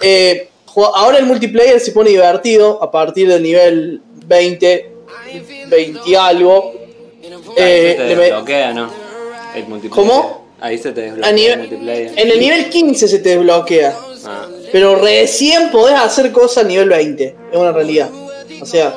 Eh, 0.00 0.48
ahora 0.94 1.18
el 1.18 1.26
multiplayer 1.26 1.80
se 1.80 1.92
pone 1.92 2.10
divertido 2.10 2.82
a 2.82 2.90
partir 2.90 3.28
del 3.28 3.42
nivel 3.42 4.00
20, 4.26 4.92
20 5.68 6.00
y 6.06 6.14
algo. 6.14 6.72
Eh, 7.56 7.96
le. 8.16 9.01
El 9.54 9.66
multiplayer. 9.68 9.90
¿Cómo? 9.90 10.42
Ahí 10.60 10.78
se 10.78 10.92
te 10.92 11.00
desbloquea 11.02 11.28
a 11.28 11.32
nivel- 11.32 11.52
el 11.52 11.58
multiplayer. 11.60 12.12
en 12.16 12.30
el 12.30 12.38
nivel 12.40 12.68
15 12.70 13.08
se 13.08 13.18
te 13.18 13.30
desbloquea. 13.30 13.96
Ah, 14.24 14.46
Pero 14.70 14.94
recién 14.96 15.70
podés 15.70 15.96
hacer 15.98 16.30
cosas 16.32 16.64
a 16.64 16.68
nivel 16.68 16.88
20. 16.88 17.36
Es 17.52 17.58
una 17.58 17.72
realidad. 17.72 18.10
O 18.60 18.64
sea, 18.66 18.94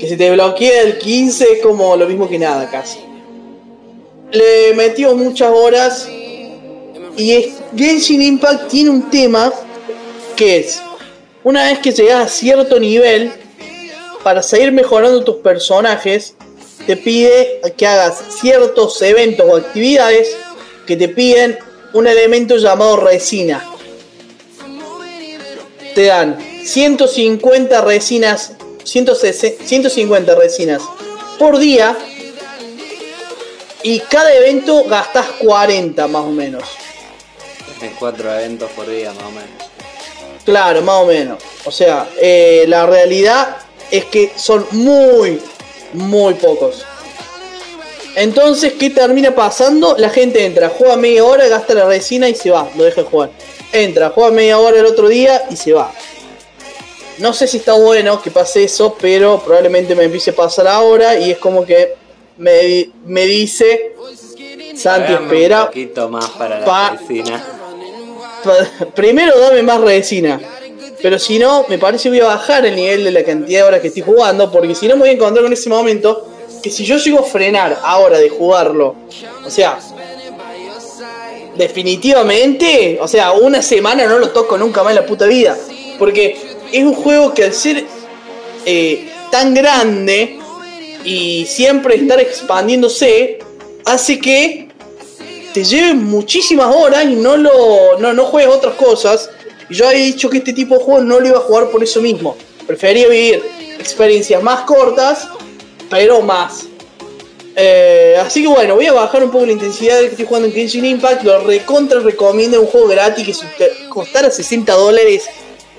que 0.00 0.06
se 0.08 0.16
te 0.16 0.30
bloquea 0.30 0.82
el 0.82 0.98
15 0.98 1.44
es 1.52 1.62
como 1.62 1.94
lo 1.96 2.06
mismo 2.08 2.28
que 2.28 2.38
nada 2.38 2.68
casi. 2.70 2.98
Le 4.32 4.74
metió 4.74 5.14
muchas 5.14 5.50
horas. 5.54 6.08
Y 7.16 7.32
es, 7.32 7.48
Genshin 7.76 8.22
Impact 8.22 8.68
tiene 8.68 8.88
un 8.90 9.10
tema 9.10 9.52
que 10.34 10.56
es, 10.60 10.80
una 11.44 11.64
vez 11.64 11.78
que 11.80 11.92
llegas 11.92 12.24
a 12.24 12.28
cierto 12.28 12.80
nivel, 12.80 13.30
para 14.22 14.42
seguir 14.42 14.72
mejorando 14.72 15.22
tus 15.22 15.36
personajes, 15.36 16.34
te 16.86 16.96
pide 16.96 17.60
que 17.76 17.86
hagas 17.86 18.22
ciertos 18.40 19.00
eventos 19.02 19.46
o 19.48 19.56
actividades 19.56 20.36
que 20.86 20.96
te 20.96 21.08
piden 21.08 21.58
un 21.92 22.06
elemento 22.06 22.56
llamado 22.56 22.96
resina 22.96 23.68
te 25.94 26.06
dan 26.06 26.38
150 26.64 27.80
resinas, 27.82 28.52
160 28.84 29.64
150 29.64 30.34
resinas 30.34 30.82
por 31.38 31.58
día 31.58 31.96
y 33.82 34.00
cada 34.00 34.32
evento 34.34 34.84
gastas 34.84 35.26
40 35.40 36.06
más 36.08 36.22
o 36.22 36.30
menos. 36.30 36.64
tenés 37.78 37.96
cuatro 37.98 38.32
eventos 38.32 38.70
por 38.72 38.88
día 38.88 39.12
más 39.12 39.24
o 39.24 39.30
menos. 39.30 39.70
Claro, 40.44 40.82
más 40.82 41.02
o 41.02 41.06
menos. 41.06 41.42
O 41.64 41.70
sea, 41.70 42.08
eh, 42.20 42.64
la 42.68 42.86
realidad 42.86 43.58
es 43.90 44.04
que 44.06 44.32
son 44.36 44.66
muy, 44.72 45.40
muy 45.92 46.34
pocos. 46.34 46.84
Entonces, 48.14 48.74
¿qué 48.74 48.90
termina 48.90 49.34
pasando? 49.34 49.94
La 49.96 50.10
gente 50.10 50.44
entra, 50.44 50.68
juega 50.68 50.96
media 50.96 51.24
hora, 51.24 51.48
gasta 51.48 51.72
la 51.74 51.86
resina 51.86 52.28
y 52.28 52.34
se 52.34 52.50
va, 52.50 52.68
lo 52.76 52.84
deja 52.84 53.02
de 53.02 53.08
jugar. 53.08 53.30
Entra, 53.72 54.10
juega 54.10 54.30
media 54.30 54.58
hora 54.58 54.78
el 54.80 54.86
otro 54.86 55.08
día 55.08 55.44
y 55.50 55.56
se 55.56 55.72
va. 55.72 55.90
No 57.18 57.32
sé 57.32 57.46
si 57.46 57.58
está 57.58 57.72
bueno 57.74 58.20
que 58.20 58.30
pase 58.30 58.64
eso, 58.64 58.96
pero 59.00 59.40
probablemente 59.42 59.94
me 59.94 60.04
empiece 60.04 60.30
a 60.30 60.34
pasar 60.36 60.66
ahora 60.66 61.18
y 61.18 61.30
es 61.30 61.38
como 61.38 61.64
que 61.64 61.94
me, 62.36 62.90
me 63.06 63.24
dice, 63.26 63.94
Santi, 64.76 65.12
espera, 65.14 65.60
Un 65.62 65.66
poquito 65.68 66.08
más 66.08 66.28
para 66.30 66.60
la 66.60 66.64
Pa- 66.66 66.96
resina. 66.98 67.42
Pa- 68.44 68.86
Primero 68.94 69.38
dame 69.38 69.62
más 69.62 69.80
resina. 69.80 70.40
Pero 71.02 71.18
si 71.18 71.38
no, 71.38 71.66
me 71.68 71.78
parece 71.78 72.04
que 72.04 72.10
voy 72.10 72.20
a 72.20 72.34
bajar 72.34 72.64
el 72.64 72.76
nivel 72.76 73.02
de 73.02 73.10
la 73.10 73.24
cantidad 73.24 73.60
de 73.60 73.64
horas 73.64 73.80
que 73.80 73.88
estoy 73.88 74.02
jugando. 74.02 74.50
Porque 74.52 74.74
si 74.74 74.86
no 74.86 74.94
me 74.94 75.00
voy 75.00 75.08
a 75.10 75.12
encontrar 75.12 75.42
con 75.42 75.52
ese 75.52 75.68
momento. 75.68 76.28
Que 76.62 76.70
si 76.70 76.84
yo 76.84 76.96
llego 76.96 77.18
a 77.18 77.24
frenar 77.24 77.80
ahora 77.82 78.18
de 78.18 78.28
jugarlo. 78.28 78.94
O 79.44 79.50
sea. 79.50 79.80
Definitivamente. 81.56 82.98
O 83.00 83.08
sea, 83.08 83.32
una 83.32 83.60
semana 83.62 84.06
no 84.06 84.18
lo 84.18 84.30
toco 84.30 84.56
nunca 84.56 84.84
más 84.84 84.92
en 84.92 85.02
la 85.02 85.06
puta 85.06 85.26
vida. 85.26 85.58
Porque 85.98 86.38
es 86.70 86.84
un 86.84 86.94
juego 86.94 87.34
que 87.34 87.44
al 87.44 87.52
ser 87.52 87.84
eh, 88.64 89.08
tan 89.32 89.54
grande. 89.54 90.38
Y 91.04 91.46
siempre 91.46 91.96
estar 91.96 92.20
expandiéndose. 92.20 93.40
Hace 93.84 94.20
que 94.20 94.68
te 95.52 95.64
lleven 95.64 96.04
muchísimas 96.04 96.74
horas 96.74 97.04
y 97.04 97.16
no 97.16 97.36
lo 97.36 97.98
no, 97.98 98.12
no 98.12 98.24
juegues 98.24 98.54
otras 98.54 98.74
cosas. 98.74 99.28
Y 99.68 99.74
yo 99.74 99.88
había 99.88 100.04
dicho 100.04 100.28
que 100.30 100.38
este 100.38 100.52
tipo 100.52 100.76
de 100.76 100.84
juegos 100.84 101.04
no 101.04 101.20
lo 101.20 101.26
iba 101.28 101.38
a 101.38 101.42
jugar 101.42 101.70
por 101.70 101.82
eso 101.82 102.00
mismo. 102.00 102.36
Prefería 102.66 103.08
vivir 103.08 103.42
experiencias 103.78 104.42
más 104.42 104.62
cortas, 104.62 105.28
pero 105.90 106.20
más. 106.22 106.66
Eh, 107.54 108.16
así 108.18 108.42
que 108.42 108.48
bueno, 108.48 108.76
voy 108.76 108.86
a 108.86 108.92
bajar 108.92 109.22
un 109.22 109.30
poco 109.30 109.44
la 109.44 109.52
intensidad 109.52 109.96
de 109.96 110.04
que 110.04 110.10
estoy 110.10 110.24
jugando 110.26 110.48
en 110.48 110.54
Genshin 110.54 110.84
Impact. 110.84 111.22
Lo 111.24 111.40
recontra 111.44 112.00
recomiendo 112.00 112.60
un 112.60 112.66
juego 112.66 112.88
gratis 112.88 113.26
que 113.26 113.34
si 113.34 113.46
te 113.58 113.88
costara 113.88 114.30
60 114.30 114.72
dólares 114.72 115.24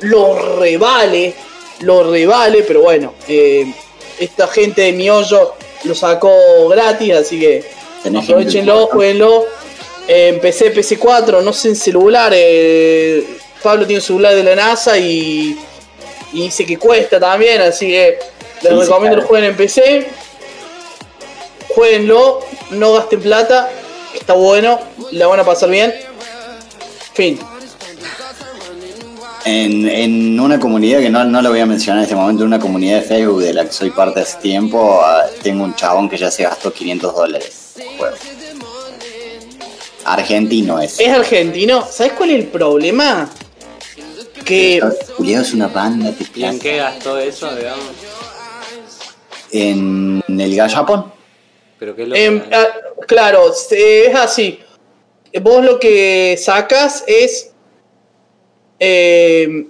lo 0.01 0.60
revale. 0.60 1.34
Lo 1.81 2.10
revale, 2.10 2.64
pero 2.64 2.81
bueno, 2.81 3.14
eh, 3.27 3.73
esta 4.19 4.47
gente 4.47 4.84
de 4.84 4.93
mi 4.93 5.10
hoyo 5.10 5.53
lo 5.84 5.95
sacó 5.95 6.68
gratis, 6.69 7.14
así 7.14 7.39
que 7.39 7.64
Aprovechenlo, 8.05 8.88
jueguenlo. 8.88 9.45
Eh, 10.07 10.30
en 10.30 10.39
PC, 10.39 10.73
PC4, 10.73 11.41
no 11.41 11.53
sé 11.53 11.69
en 11.69 11.76
celular. 11.76 12.34
eh, 12.35 13.26
Pablo 13.64 13.85
tiene 13.88 13.99
un 13.99 14.06
celular 14.06 14.35
de 14.35 14.44
la 14.44 14.56
NASA 14.56 14.98
y, 14.98 15.57
y 16.34 16.41
dice 16.44 16.65
que 16.65 16.77
cuesta 16.77 17.19
también, 17.19 17.61
así 17.61 17.88
que 17.88 18.19
les 18.61 18.72
Sí, 18.73 18.80
recomiendo 18.80 19.15
que 19.18 19.22
claro. 19.22 19.27
jueguen 19.27 19.49
en 19.52 19.57
PC. 19.57 20.07
Jueguenlo, 21.69 22.40
no 22.72 22.94
gasten 22.94 23.22
plata 23.22 23.69
está 24.14 24.34
bueno, 24.34 24.80
la 25.11 25.27
van 25.27 25.40
a 25.40 25.44
pasar 25.44 25.69
bien. 25.69 25.94
Fin. 27.14 27.40
En, 29.45 29.90
en 29.90 30.40
una 30.40 30.57
comunidad 30.60 30.99
que 30.99 31.10
no, 31.10 31.23
no 31.26 31.41
lo 31.41 31.49
voy 31.49 31.60
a 31.60 31.65
mencionar 31.65 31.98
en 31.99 32.03
este 32.03 32.15
momento, 32.15 32.44
en 32.44 32.48
una 32.48 32.60
comunidad 32.60 33.02
de 33.02 33.07
Facebook 33.07 33.41
de 33.41 33.53
la 33.53 33.65
que 33.65 33.73
soy 33.73 33.91
parte 33.91 34.22
hace 34.22 34.38
tiempo, 34.38 35.02
ah, 35.03 35.26
tengo 35.41 35.65
un 35.65 35.76
chabón 35.76 36.10
que 36.10 36.15
ya 36.18 36.31
se 36.31 36.44
gastó 36.44 36.72
500 36.72 37.14
dólares 37.14 37.73
juego. 37.98 38.15
Argentino 40.06 40.80
es. 40.81 40.99
Es 40.99 41.10
argentino. 41.10 41.85
¿Sabes 41.90 42.14
cuál 42.14 42.31
es 42.31 42.40
el 42.40 42.48
problema? 42.48 43.30
Que 44.45 44.82
Julián 45.18 45.41
es 45.41 45.53
una 45.53 45.68
banda 45.68 46.11
de 46.11 46.18
¿Y 46.20 46.24
en 46.24 46.32
plata. 46.32 46.57
qué 46.61 46.78
gastó 46.78 47.18
eso, 47.18 47.56
digamos? 47.56 47.91
En 49.52 50.24
el 50.28 50.56
gallapón. 50.56 51.11
Pero 51.80 51.95
qué 51.95 52.06
lo 52.06 52.15
Em, 52.15 52.44
ah, 52.52 52.68
claro, 53.07 53.52
es 53.52 54.15
así. 54.15 54.60
Vos 55.41 55.64
lo 55.64 55.80
que 55.80 56.38
sacas 56.40 57.03
es 57.07 57.52
eh, 58.80 59.68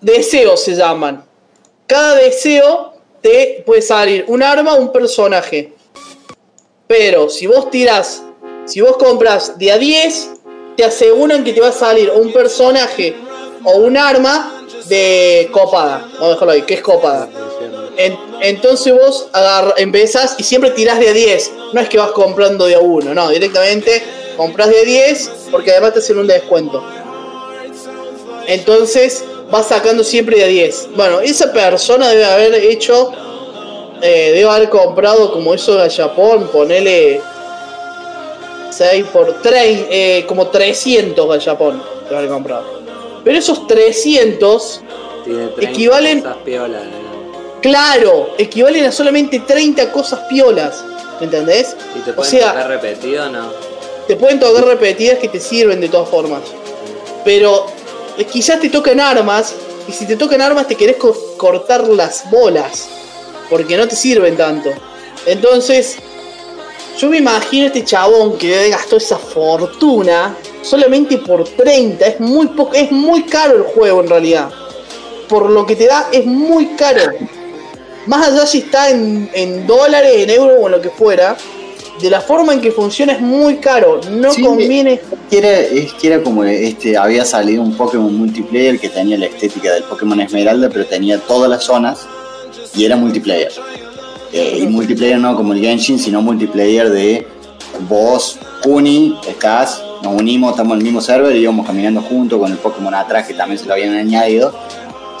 deseos 0.00 0.60
se 0.60 0.74
llaman. 0.74 1.24
Cada 1.86 2.16
deseo 2.16 2.94
te 3.20 3.62
puede 3.64 3.82
salir 3.82 4.24
un 4.28 4.42
arma 4.42 4.74
o 4.74 4.80
un 4.80 4.92
personaje. 4.92 5.72
Pero 6.86 7.30
si 7.30 7.46
vos 7.46 7.70
tirás, 7.70 8.22
si 8.66 8.80
vos 8.80 8.96
compras 8.96 9.58
de 9.58 9.72
a 9.72 9.78
10, 9.78 10.30
te 10.76 10.84
aseguran 10.84 11.44
que 11.44 11.52
te 11.52 11.60
va 11.60 11.68
a 11.68 11.72
salir 11.72 12.10
un 12.10 12.32
personaje 12.32 13.14
o 13.64 13.78
un 13.78 13.96
arma 13.96 14.64
de 14.86 15.48
copada. 15.52 16.06
Vamos 16.14 16.22
a 16.22 16.28
dejarlo 16.30 16.52
ahí, 16.52 16.62
que 16.62 16.74
es 16.74 16.80
copada. 16.82 17.28
En- 17.96 18.18
entonces 18.40 18.92
vos 18.92 19.28
agarra, 19.32 19.74
empezás 19.76 20.34
y 20.38 20.42
siempre 20.42 20.70
tirás 20.70 20.98
de 20.98 21.08
a 21.08 21.12
10. 21.12 21.52
No 21.72 21.80
es 21.80 21.88
que 21.88 21.96
vas 21.98 22.10
comprando 22.10 22.66
de 22.66 22.74
a 22.74 22.80
1, 22.80 23.14
no, 23.14 23.28
directamente 23.30 24.02
compras 24.36 24.68
de 24.68 24.80
a 24.80 24.84
10 24.84 25.30
porque 25.50 25.70
además 25.70 25.94
te 25.94 26.00
hacen 26.00 26.18
un 26.18 26.26
descuento. 26.26 26.82
Entonces 28.46 29.24
vas 29.50 29.68
sacando 29.68 30.04
siempre 30.04 30.36
de 30.38 30.44
a 30.44 30.48
10. 30.48 30.88
Bueno, 30.96 31.20
esa 31.20 31.52
persona 31.52 32.08
debe 32.10 32.24
haber 32.24 32.54
hecho, 32.56 33.12
eh, 34.02 34.32
debe 34.34 34.50
haber 34.50 34.68
comprado 34.68 35.32
como 35.32 35.54
eso 35.54 35.76
de 35.76 35.88
Japón, 35.88 36.48
ponele 36.52 37.20
6 38.70 39.04
por 39.12 39.40
3, 39.40 39.86
eh, 39.88 40.24
como 40.26 40.48
300 40.48 41.28
Gallapón 41.28 41.82
debe 42.08 42.16
haber 42.18 42.30
comprado. 42.30 42.83
Pero 43.24 43.38
esos 43.38 43.66
300 43.66 44.82
Tiene 45.24 45.46
30 45.48 45.72
equivalen- 45.72 46.22
cosas 46.22 46.36
piolas. 46.44 46.82
Claro, 47.62 48.30
equivalen 48.36 48.84
a 48.84 48.92
solamente 48.92 49.40
30 49.40 49.90
cosas 49.90 50.20
piolas. 50.28 50.84
¿Me 51.18 51.26
entendés? 51.26 51.74
¿Y 51.96 52.00
te 52.00 52.10
O 52.10 52.14
pueden 52.16 52.30
sea, 52.30 52.48
tocar 52.52 52.68
repetido 52.68 53.24
o 53.24 53.28
no? 53.30 53.50
te 54.06 54.16
pueden 54.16 54.38
tocar 54.38 54.64
repetidas 54.66 55.18
que 55.18 55.28
te 55.28 55.40
sirven 55.40 55.80
de 55.80 55.88
todas 55.88 56.08
formas. 56.10 56.42
Pero 57.24 57.66
eh, 58.18 58.24
quizás 58.26 58.60
te 58.60 58.68
tocan 58.68 59.00
armas. 59.00 59.54
Y 59.88 59.92
si 59.92 60.06
te 60.06 60.16
tocan 60.16 60.40
armas 60.42 60.66
te 60.68 60.74
querés 60.76 60.96
co- 60.96 61.16
cortar 61.38 61.86
las 61.88 62.30
bolas. 62.30 62.88
Porque 63.48 63.76
no 63.78 63.86
te 63.88 63.96
sirven 63.96 64.36
tanto. 64.36 64.70
Entonces, 65.26 65.96
yo 66.98 67.08
me 67.08 67.18
imagino 67.18 67.66
este 67.66 67.84
chabón 67.84 68.36
que 68.36 68.68
gastó 68.68 68.96
esa 68.96 69.16
fortuna 69.16 70.36
solamente 70.64 71.18
por 71.18 71.44
30. 71.44 72.04
Es 72.06 72.20
muy 72.20 72.50
es 72.74 72.90
muy 72.90 73.24
caro 73.24 73.56
el 73.58 73.62
juego 73.62 74.00
en 74.00 74.08
realidad. 74.08 74.50
Por 75.28 75.50
lo 75.50 75.66
que 75.66 75.76
te 75.76 75.86
da 75.86 76.08
es 76.12 76.26
muy 76.26 76.66
caro. 76.76 77.02
Más 78.06 78.28
allá 78.28 78.46
si 78.46 78.58
está 78.58 78.90
en, 78.90 79.30
en 79.32 79.66
dólares, 79.66 80.12
en 80.16 80.30
euros 80.30 80.56
o 80.60 80.66
en 80.66 80.72
lo 80.72 80.80
que 80.80 80.90
fuera. 80.90 81.36
De 82.02 82.10
la 82.10 82.20
forma 82.20 82.52
en 82.52 82.60
que 82.60 82.72
funciona 82.72 83.12
es 83.12 83.20
muy 83.20 83.58
caro. 83.58 84.00
No 84.10 84.32
Sí, 84.32 84.42
conviene. 84.42 85.00
Que 85.30 85.38
era, 85.38 85.58
es 85.60 85.92
que 85.94 86.08
era 86.08 86.22
como 86.22 86.42
este, 86.42 86.96
había 86.96 87.24
salido 87.24 87.62
un 87.62 87.76
Pokémon 87.76 88.12
multiplayer 88.12 88.80
que 88.80 88.88
tenía 88.88 89.16
la 89.16 89.26
estética 89.26 89.72
del 89.72 89.84
Pokémon 89.84 90.20
Esmeralda, 90.20 90.68
pero 90.70 90.84
tenía 90.86 91.18
todas 91.20 91.48
las 91.48 91.62
zonas 91.62 92.00
y 92.74 92.84
era 92.84 92.96
multiplayer. 92.96 93.52
Eh, 94.32 94.58
y 94.62 94.66
multiplayer 94.66 95.18
no 95.18 95.36
como 95.36 95.52
el 95.52 95.60
Genshin, 95.60 95.98
sino 96.00 96.20
multiplayer 96.20 96.90
de 96.90 97.28
vos, 97.88 98.38
Uni, 98.66 99.16
estás, 99.28 99.80
nos 100.04 100.20
unimos, 100.20 100.50
estamos 100.50 100.74
en 100.74 100.78
el 100.80 100.84
mismo 100.84 101.00
server 101.00 101.34
y 101.34 101.40
íbamos 101.40 101.66
caminando 101.66 102.02
juntos 102.02 102.38
con 102.38 102.52
el 102.52 102.58
Pokémon 102.58 102.94
atrás 102.94 103.26
que 103.26 103.34
también 103.34 103.58
se 103.58 103.66
lo 103.66 103.72
habían 103.72 103.94
añadido. 103.94 104.54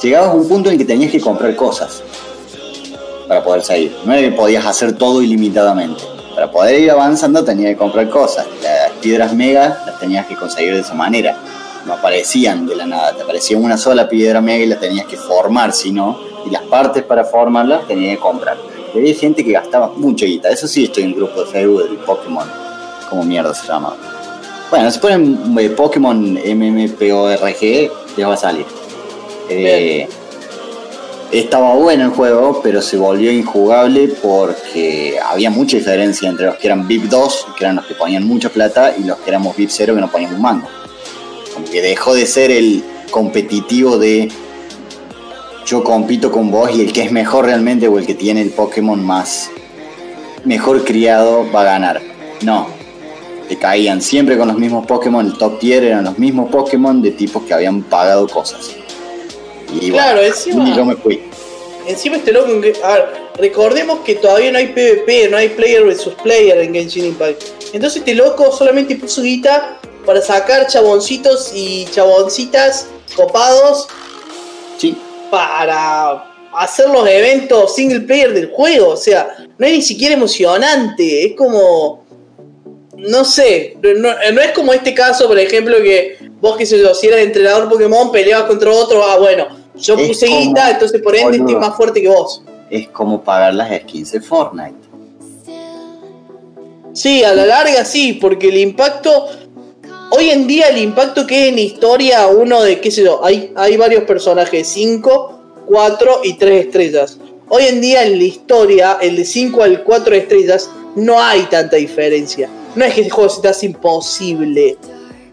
Llegabas 0.02 0.30
a 0.30 0.34
un 0.34 0.46
punto 0.46 0.70
en 0.70 0.76
que 0.76 0.84
tenías 0.84 1.10
que 1.10 1.20
comprar 1.20 1.56
cosas 1.56 2.02
para 3.26 3.42
poder 3.42 3.62
salir. 3.62 3.96
No 4.04 4.12
era 4.12 4.28
que 4.28 4.36
podías 4.36 4.66
hacer 4.66 4.92
todo 4.92 5.22
ilimitadamente. 5.22 6.02
Para 6.34 6.50
poder 6.50 6.80
ir 6.80 6.90
avanzando 6.90 7.42
tenías 7.44 7.70
que 7.70 7.76
comprar 7.78 8.10
cosas. 8.10 8.46
Las 8.62 8.90
piedras 9.00 9.32
mega 9.32 9.82
las 9.86 9.98
tenías 9.98 10.26
que 10.26 10.36
conseguir 10.36 10.74
de 10.74 10.80
esa 10.80 10.94
manera. 10.94 11.36
No 11.86 11.94
aparecían 11.94 12.66
de 12.66 12.76
la 12.76 12.84
nada. 12.84 13.16
Te 13.16 13.22
aparecía 13.22 13.56
una 13.56 13.78
sola 13.78 14.08
piedra 14.08 14.42
mega 14.42 14.64
y 14.64 14.68
la 14.68 14.78
tenías 14.78 15.06
que 15.06 15.16
formar, 15.16 15.72
si 15.72 15.92
no. 15.92 16.18
Y 16.46 16.50
las 16.50 16.62
partes 16.62 17.02
para 17.04 17.24
formarlas 17.24 17.86
tenías 17.86 18.16
que 18.16 18.22
comprar. 18.22 18.58
Y 18.94 18.98
había 18.98 19.14
gente 19.14 19.42
que 19.42 19.52
gastaba 19.52 19.90
mucha 19.96 20.26
guita. 20.26 20.50
Eso 20.50 20.68
sí 20.68 20.84
estoy 20.84 21.04
en 21.04 21.10
un 21.10 21.16
grupo 21.16 21.42
de 21.42 21.50
Facebook 21.50 21.88
del 21.88 21.96
Pokémon. 21.98 22.46
Como 23.08 23.24
mierda 23.24 23.54
se 23.54 23.66
llama. 23.66 23.94
Bueno, 24.70 24.90
si 24.90 24.98
ponen 24.98 25.56
eh, 25.58 25.70
Pokémon 25.70 26.34
MMPORG, 26.34 27.60
les 28.16 28.26
va 28.26 28.34
a 28.34 28.36
salir. 28.36 28.66
Eh, 29.48 30.08
estaba 31.30 31.74
bueno 31.74 32.04
el 32.04 32.10
juego, 32.10 32.60
pero 32.62 32.80
se 32.80 32.96
volvió 32.96 33.32
injugable 33.32 34.08
porque 34.22 35.18
había 35.24 35.50
mucha 35.50 35.76
diferencia 35.76 36.28
entre 36.28 36.46
los 36.46 36.56
que 36.56 36.66
eran 36.66 36.86
VIP 36.86 37.04
2, 37.04 37.46
que 37.56 37.64
eran 37.64 37.76
los 37.76 37.86
que 37.86 37.94
ponían 37.94 38.24
mucha 38.24 38.48
plata, 38.48 38.94
y 38.96 39.04
los 39.04 39.18
que 39.18 39.30
éramos 39.30 39.56
VIP 39.56 39.70
0, 39.70 39.94
que 39.94 40.00
no 40.00 40.10
ponían 40.10 40.34
un 40.34 40.42
mango. 40.42 40.68
Como 41.52 41.68
que 41.70 41.82
dejó 41.82 42.14
de 42.14 42.26
ser 42.26 42.50
el 42.50 42.82
competitivo 43.10 43.98
de 43.98 44.28
yo 45.66 45.82
compito 45.82 46.30
con 46.30 46.50
vos 46.50 46.70
y 46.74 46.82
el 46.82 46.92
que 46.92 47.02
es 47.02 47.12
mejor 47.12 47.46
realmente 47.46 47.88
o 47.88 47.98
el 47.98 48.06
que 48.06 48.14
tiene 48.14 48.42
el 48.42 48.50
Pokémon 48.50 49.02
más 49.02 49.50
mejor 50.44 50.84
criado 50.84 51.50
va 51.52 51.62
a 51.62 51.64
ganar. 51.64 52.02
No. 52.42 52.68
Te 53.48 53.58
caían 53.58 54.00
siempre 54.00 54.38
con 54.38 54.48
los 54.48 54.56
mismos 54.56 54.86
Pokémon, 54.86 55.26
el 55.26 55.36
top 55.36 55.58
tier 55.58 55.84
eran 55.84 56.04
los 56.04 56.18
mismos 56.18 56.50
Pokémon 56.50 57.02
de 57.02 57.10
tipos 57.10 57.42
que 57.44 57.52
habían 57.54 57.82
pagado 57.82 58.26
cosas. 58.28 58.70
Y 59.80 59.90
Claro, 59.90 60.20
bueno, 60.20 60.34
encima- 60.34 60.68
y 60.68 60.74
yo 60.76 60.84
me 60.84 60.96
fui. 60.96 61.20
Encima 61.86 62.16
este 62.16 62.32
loco, 62.32 62.48
a 62.82 62.92
ver, 62.94 63.04
recordemos 63.38 63.98
que 64.00 64.14
todavía 64.14 64.50
no 64.50 64.58
hay 64.58 64.68
PvP, 64.68 65.28
no 65.28 65.36
hay 65.36 65.50
player 65.50 65.84
versus 65.84 66.14
player 66.22 66.56
en 66.58 66.72
Genshin 66.72 67.04
Impact. 67.06 67.42
Entonces 67.74 67.98
este 67.98 68.14
loco 68.14 68.50
solamente 68.52 68.96
puso 68.96 69.20
guita 69.20 69.78
para 70.06 70.22
sacar 70.22 70.66
chaboncitos 70.66 71.52
y 71.54 71.86
chaboncitas 71.90 72.86
copados 73.16 73.86
Sí, 74.78 74.96
para 75.30 76.24
hacer 76.56 76.88
los 76.88 77.06
eventos 77.08 77.74
single 77.74 78.00
player 78.00 78.32
del 78.32 78.50
juego. 78.50 78.90
O 78.90 78.96
sea, 78.96 79.36
no 79.58 79.66
es 79.66 79.72
ni 79.72 79.82
siquiera 79.82 80.14
emocionante. 80.14 81.26
Es 81.26 81.34
como. 81.36 82.03
No 83.08 83.24
sé. 83.24 83.76
No, 83.82 84.10
no 84.32 84.40
es 84.40 84.52
como 84.52 84.72
este 84.72 84.94
caso, 84.94 85.26
por 85.28 85.38
ejemplo, 85.38 85.76
que 85.82 86.18
vos, 86.40 86.56
que 86.56 86.66
sé 86.66 86.78
yo, 86.78 86.94
si 86.94 87.06
eras 87.08 87.20
entrenador 87.20 87.68
Pokémon, 87.68 88.10
peleabas 88.12 88.46
contra 88.48 88.70
otro. 88.70 89.02
Ah, 89.04 89.18
bueno, 89.18 89.46
yo 89.76 89.94
Es 89.96 90.08
puse 90.08 90.26
como- 90.26 90.40
guita, 90.40 90.70
entonces 90.70 91.00
por 91.02 91.14
ende 91.16 91.38
estoy 91.38 91.54
más 91.56 91.76
fuerte 91.76 92.00
que 92.02 92.08
vos. 92.08 92.42
es 92.70 92.88
como 92.88 93.22
pagar 93.22 93.54
las 93.54 93.70
skins 93.82 94.12
de 94.12 94.20
Fortnite. 94.20 94.74
Sí, 96.92 97.24
a 97.24 97.34
la 97.34 97.46
larga 97.46 97.84
sí, 97.84 98.14
porque 98.14 98.48
el 98.48 98.58
impacto. 98.58 99.26
Hoy 100.10 100.30
en 100.30 100.46
día 100.46 100.68
el 100.68 100.78
impacto 100.78 101.26
que 101.26 101.44
es 101.48 101.52
en 101.52 101.58
historia, 101.58 102.26
uno 102.28 102.62
de, 102.62 102.80
qué 102.80 102.90
sé 102.90 103.02
yo, 103.02 103.24
hay, 103.24 103.52
hay 103.56 103.76
varios 103.76 104.04
personajes, 104.04 104.68
5, 104.68 105.40
4 105.66 106.20
y 106.22 106.34
3 106.34 106.66
estrellas. 106.66 107.18
Hoy 107.48 107.64
en 107.64 107.80
día 107.80 108.04
en 108.04 108.18
la 108.18 108.24
historia, 108.24 108.98
el 109.00 109.16
de 109.16 109.24
5 109.24 109.62
al 109.64 109.82
4 109.82 110.14
estrellas, 110.14 110.70
no 110.94 111.20
hay 111.20 111.42
tanta 111.46 111.76
diferencia. 111.76 112.48
No 112.74 112.84
es 112.84 112.94
que 112.94 113.00
ese 113.02 113.10
juego 113.10 113.30
se 113.30 113.40
te 113.42 113.48
hace 113.48 113.66
imposible. 113.66 114.76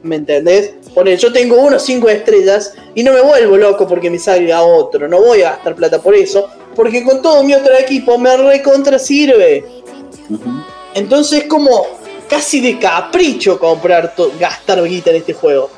¿Me 0.03 0.15
entendés? 0.15 0.73
Poner, 0.95 1.17
yo 1.19 1.31
tengo 1.31 1.55
uno 1.61 1.79
5 1.79 2.09
estrellas 2.09 2.73
y 2.95 3.03
no 3.03 3.13
me 3.13 3.21
vuelvo 3.21 3.55
loco 3.57 3.87
porque 3.87 4.09
me 4.09 4.19
salga 4.19 4.61
otro. 4.63 5.07
No 5.07 5.21
voy 5.21 5.41
a 5.43 5.51
gastar 5.51 5.75
plata 5.75 6.01
por 6.01 6.15
eso. 6.15 6.47
Porque 6.75 7.03
con 7.03 7.21
todo 7.21 7.43
mi 7.43 7.53
otro 7.53 7.73
equipo 7.77 8.17
me 8.17 8.35
recontra 8.37 8.97
sirve. 8.97 9.65
Entonces 10.93 11.39
es 11.43 11.45
como 11.45 11.85
casi 12.29 12.61
de 12.61 12.79
capricho 12.79 13.59
comprar, 13.59 14.13
gastar 14.39 14.83
guita 14.83 15.09
en 15.11 15.17
este 15.17 15.33
juego. 15.33 15.69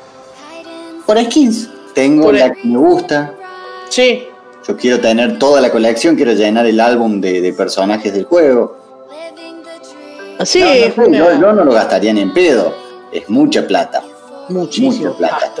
Por 1.06 1.22
skins. 1.24 1.68
Tengo 1.94 2.24
Por 2.24 2.34
la 2.34 2.46
el- 2.46 2.52
que 2.54 2.66
me 2.68 2.78
gusta. 2.78 3.34
Sí, 3.88 4.24
Yo 4.66 4.76
quiero 4.78 4.98
tener 4.98 5.38
toda 5.38 5.60
la 5.60 5.70
colección, 5.70 6.16
quiero 6.16 6.32
llenar 6.32 6.64
el 6.66 6.80
álbum 6.80 7.20
de, 7.20 7.42
de 7.42 7.52
personajes 7.52 8.14
del 8.14 8.24
juego. 8.24 8.78
Así 10.38 10.60
No, 10.96 11.06
no 11.06 11.12
yo, 11.12 11.40
yo 11.40 11.52
no 11.52 11.64
lo 11.64 11.72
gastaría 11.72 12.12
ni 12.12 12.20
en 12.22 12.32
pedo. 12.32 12.74
Es 13.12 13.28
mucha 13.28 13.66
plata. 13.66 14.02
muchísimo 14.48 14.92
mucha 15.12 15.16
plata. 15.16 15.52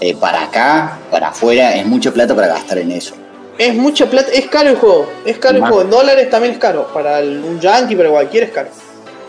Eh, 0.00 0.14
para 0.16 0.44
acá, 0.44 0.98
para 1.10 1.28
afuera, 1.28 1.74
es 1.76 1.86
mucha 1.86 2.10
plata 2.12 2.34
para 2.34 2.48
gastar 2.48 2.78
en 2.78 2.90
eso. 2.92 3.14
Es 3.56 3.74
mucha 3.74 4.06
plata, 4.10 4.32
es 4.32 4.48
caro 4.48 4.70
el 4.70 4.76
juego, 4.76 5.08
es 5.24 5.38
caro 5.38 5.54
el 5.54 5.60
Más. 5.62 5.70
juego, 5.70 5.84
en 5.84 5.90
dólares 5.90 6.28
también 6.28 6.54
es 6.54 6.58
caro, 6.58 6.88
para 6.92 7.20
el- 7.20 7.38
un 7.44 7.60
yankee, 7.60 7.94
para 7.94 8.10
cualquiera 8.10 8.46
es 8.46 8.52
caro. 8.52 8.68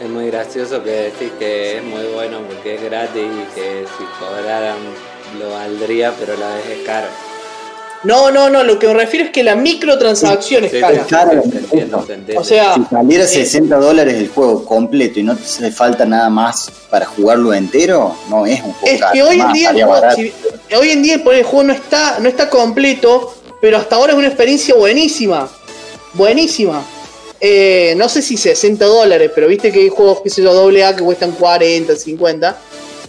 Es 0.02 0.10
muy 0.10 0.26
gracioso 0.28 0.84
que 0.84 0.90
decís 0.90 1.32
que 1.38 1.78
es 1.78 1.84
muy 1.84 2.04
bueno 2.16 2.40
porque 2.48 2.76
es 2.76 2.84
gratis 2.84 3.22
y 3.24 3.56
que 3.56 3.86
si 3.98 4.04
cobraran 4.20 4.78
lo 5.40 5.52
valdría, 5.52 6.12
pero 6.20 6.34
a 6.34 6.38
la 6.38 6.56
vez 6.56 6.66
es 6.80 6.86
caro. 6.86 7.06
No, 8.06 8.30
no, 8.32 8.50
no, 8.50 8.64
lo 8.64 8.78
que 8.80 8.88
me 8.88 8.94
refiero 8.94 9.26
es 9.26 9.32
que 9.32 9.44
la 9.44 9.56
microtransacción 9.56 10.64
es 10.66 10.72
Sí, 10.72 10.80
cara. 10.80 11.06
Se 11.08 11.16
entiende, 11.36 11.98
se 12.06 12.14
entiende. 12.14 12.38
O 12.38 12.44
sea, 12.44 12.76
Si 12.76 12.84
saliera 12.90 13.26
sí. 13.28 13.36
60 13.38 13.76
dólares 13.78 14.14
el 14.16 14.30
juego 14.30 14.64
completo 14.64 15.20
y 15.20 15.24
no 15.24 15.36
te 15.36 15.44
hace 15.44 15.72
falta 15.72 16.06
nada 16.06 16.30
más 16.30 16.72
para 16.90 17.06
jugarlo 17.06 17.54
entero, 17.54 18.16
no 18.30 18.46
es 18.46 18.62
un 18.62 18.74
juego 18.74 18.96
Es 18.96 19.00
caro. 19.02 19.14
que 19.14 19.24
hoy 19.24 19.40
en 19.42 19.54
día 19.54 19.70
el 19.72 19.84
juego, 19.84 20.12
si- 20.16 20.34
hoy 20.76 20.90
en 20.92 21.02
día 21.04 21.24
por 21.24 21.34
el 21.34 21.44
juego 21.44 21.64
no 21.64 21.74
está, 21.74 22.20
no 22.20 22.30
está 22.30 22.50
completo, 22.50 23.34
pero 23.60 23.78
hasta 23.78 23.96
ahora 23.96 24.14
es 24.14 24.18
una 24.20 24.28
experiencia 24.28 24.76
buenísima. 24.76 25.50
Buenísima. 26.14 26.84
Eh, 27.42 27.94
no 27.98 28.08
sé 28.08 28.22
si 28.22 28.38
60 28.38 28.86
dólares, 28.86 29.32
pero 29.34 29.48
viste 29.48 29.72
que 29.72 29.80
hay 29.80 29.90
juegos, 29.90 30.20
qué 30.24 30.30
sé 30.30 30.42
yo, 30.42 30.54
doble 30.54 30.84
A 30.86 30.96
que 30.96 31.04
cuestan 31.04 31.32
40, 31.32 31.96
50. 31.96 32.58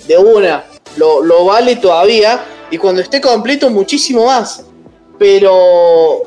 De 0.08 0.16
una, 0.18 0.64
lo, 0.96 1.22
lo 1.22 1.44
vale 1.44 1.76
todavía. 1.76 2.44
Y 2.70 2.78
cuando 2.78 3.00
esté 3.00 3.20
completo, 3.20 3.70
muchísimo 3.70 4.26
más. 4.26 4.62
Pero, 5.18 6.22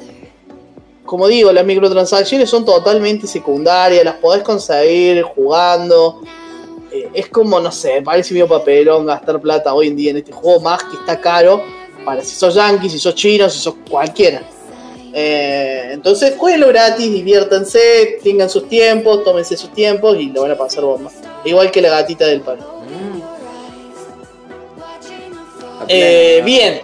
como 1.06 1.28
digo, 1.28 1.52
las 1.52 1.66
microtransacciones 1.66 2.50
son 2.50 2.66
totalmente 2.66 3.28
secundarias, 3.28 4.04
las 4.04 4.16
podés 4.16 4.44
conseguir 4.44 5.24
jugando. 5.24 6.22
Eh, 6.92 7.10
es 7.14 7.30
como, 7.30 7.60
no 7.60 7.72
sé, 7.72 8.02
parece 8.02 8.34
medio 8.34 8.48
papelón 8.48 9.06
gastar 9.06 9.40
plata 9.40 9.74
hoy 9.74 9.88
en 9.88 9.96
día 9.96 10.12
en 10.12 10.18
este 10.18 10.32
juego, 10.32 10.60
más 10.60 10.84
que 10.84 10.96
está 10.96 11.20
caro 11.20 11.62
para 12.04 12.24
si 12.24 12.36
sos 12.36 12.56
yankee, 12.56 12.90
si 12.90 13.00
sos 13.00 13.16
chino, 13.16 13.50
si 13.50 13.60
sos 13.60 13.76
cualquiera. 13.90 14.42
Eh, 15.14 15.90
entonces, 15.92 16.36
jueguenlo 16.38 16.68
gratis, 16.68 17.12
diviértanse, 17.12 18.20
tengan 18.24 18.50
sus 18.50 18.68
tiempos, 18.70 19.24
tómense 19.24 19.58
sus 19.58 19.72
tiempos 19.74 20.18
y 20.18 20.28
lo 20.32 20.44
van 20.44 20.52
a 20.52 20.58
pasar 20.58 20.84
bomba. 20.84 21.12
Igual 21.46 21.72
que 21.72 21.82
la 21.82 21.90
gatita 21.90 22.26
del 22.26 22.42
palo. 22.42 22.62
A 25.82 25.86
Eh, 25.88 26.42
bien, 26.46 26.82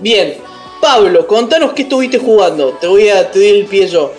bien. 0.00 0.49
Pablo, 0.80 1.26
contanos 1.26 1.72
qué 1.74 1.82
estuviste 1.82 2.18
jugando. 2.18 2.70
Te 2.80 2.86
voy 2.86 3.08
a 3.10 3.30
te 3.30 3.50
el 3.50 3.66
pie 3.66 3.86
yo. 3.88 4.12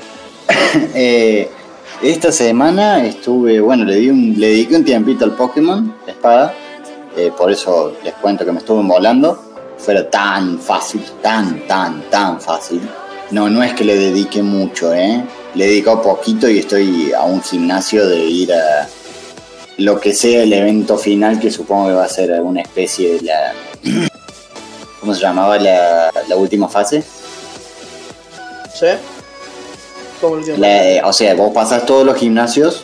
Eh, 0.94 1.50
esta 2.02 2.32
semana 2.32 3.06
estuve, 3.06 3.60
bueno, 3.60 3.84
le, 3.84 3.96
di 3.96 4.10
un, 4.10 4.36
le 4.38 4.48
dediqué 4.48 4.76
un 4.76 4.86
tiempito 4.86 5.26
al 5.26 5.36
Pokémon 5.36 5.96
Espada. 6.08 6.54
eh, 7.18 7.32
por 7.38 7.52
eso 7.52 7.96
les 8.04 8.14
cuento 8.14 8.46
que 8.46 8.52
me 8.52 8.60
estuve 8.60 8.84
volando. 8.84 9.44
Fuera 9.78 10.10
tan 10.10 10.60
fácil, 10.60 11.04
tan, 11.22 11.68
tan, 11.68 12.04
tan 12.10 12.40
fácil. 12.40 12.82
No, 13.32 13.50
no 13.50 13.64
es 13.64 13.74
que 13.74 13.84
le 13.84 13.98
dedique 13.98 14.44
mucho, 14.44 14.94
¿eh? 14.94 15.24
Le 15.56 15.66
he 15.66 15.68
dedicado 15.70 16.02
poquito 16.02 16.50
y 16.50 16.60
estoy 16.60 17.12
a 17.14 17.24
un 17.24 17.42
gimnasio 17.42 18.08
de 18.08 18.24
ir 18.24 18.54
a 18.54 18.88
lo 19.78 20.00
que 20.00 20.14
sea 20.14 20.44
el 20.44 20.54
evento 20.54 20.98
final, 20.98 21.40
que 21.40 21.50
supongo 21.50 21.88
que 21.88 21.94
va 21.94 22.06
a 22.06 22.10
ser 22.10 22.32
alguna 22.32 22.62
especie 22.62 23.16
de 23.16 23.22
la. 23.22 23.54
¿Cómo 25.02 25.14
se 25.14 25.22
llamaba 25.22 25.58
la, 25.58 26.12
la 26.28 26.36
última 26.38 26.70
fase? 26.70 27.04
¿Sí? 28.74 28.86
¿Cómo 30.22 30.36
lo? 30.38 30.58
La, 30.58 31.02
o 31.08 31.12
sea, 31.12 31.34
vos 31.36 31.52
pasás 31.54 31.86
todos 31.86 32.06
los 32.06 32.16
gimnasios, 32.16 32.84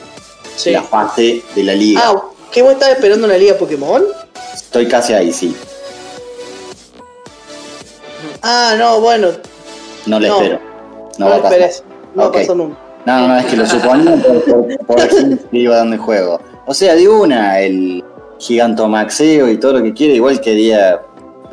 Sí. 0.55 0.71
la 0.71 0.81
fase 0.83 1.43
de 1.55 1.63
la 1.63 1.73
liga. 1.73 2.01
Ah, 2.03 2.21
¿qué 2.51 2.61
vos 2.63 2.73
estás 2.73 2.89
esperando 2.89 3.27
en 3.27 3.31
la 3.33 3.37
liga 3.37 3.55
Pokémon? 3.55 4.03
Estoy 4.55 4.87
casi 4.87 5.13
ahí, 5.13 5.31
sí. 5.31 5.55
Ah, 8.41 8.75
no, 8.77 8.99
bueno, 9.01 9.29
No 10.05 10.19
le 10.19 10.27
No, 10.29 10.35
espero. 10.37 10.59
No, 11.17 11.25
no, 11.25 11.29
va 11.29 11.33
a 11.33 11.37
lo 11.37 11.43
pasar. 11.43 11.59
esperes. 11.61 11.83
No 12.15 12.23
Ok. 12.25 12.33
va 12.35 12.37
a 12.37 12.41
pasar 12.41 12.55
nunca. 12.55 12.77
No, 13.05 13.19
no, 13.19 13.27
no, 13.29 13.37
es 13.39 13.45
que 13.45 13.55
lo 13.55 13.65
suponía 13.65 14.15
por, 14.15 14.43
por, 14.43 14.77
por 14.85 15.01
aquí 15.01 15.37
que 15.51 15.57
iba 15.57 15.75
dando 15.77 15.95
el 15.95 16.01
juego. 16.01 16.41
O 16.65 16.73
sea, 16.73 16.95
de 16.95 17.07
una, 17.07 17.59
el 17.59 18.03
gigantomaxeo 18.39 19.47
y 19.49 19.57
todo 19.59 19.73
lo 19.73 19.83
que 19.83 19.93
quiere, 19.93 20.15
igual 20.15 20.41
quería 20.41 21.01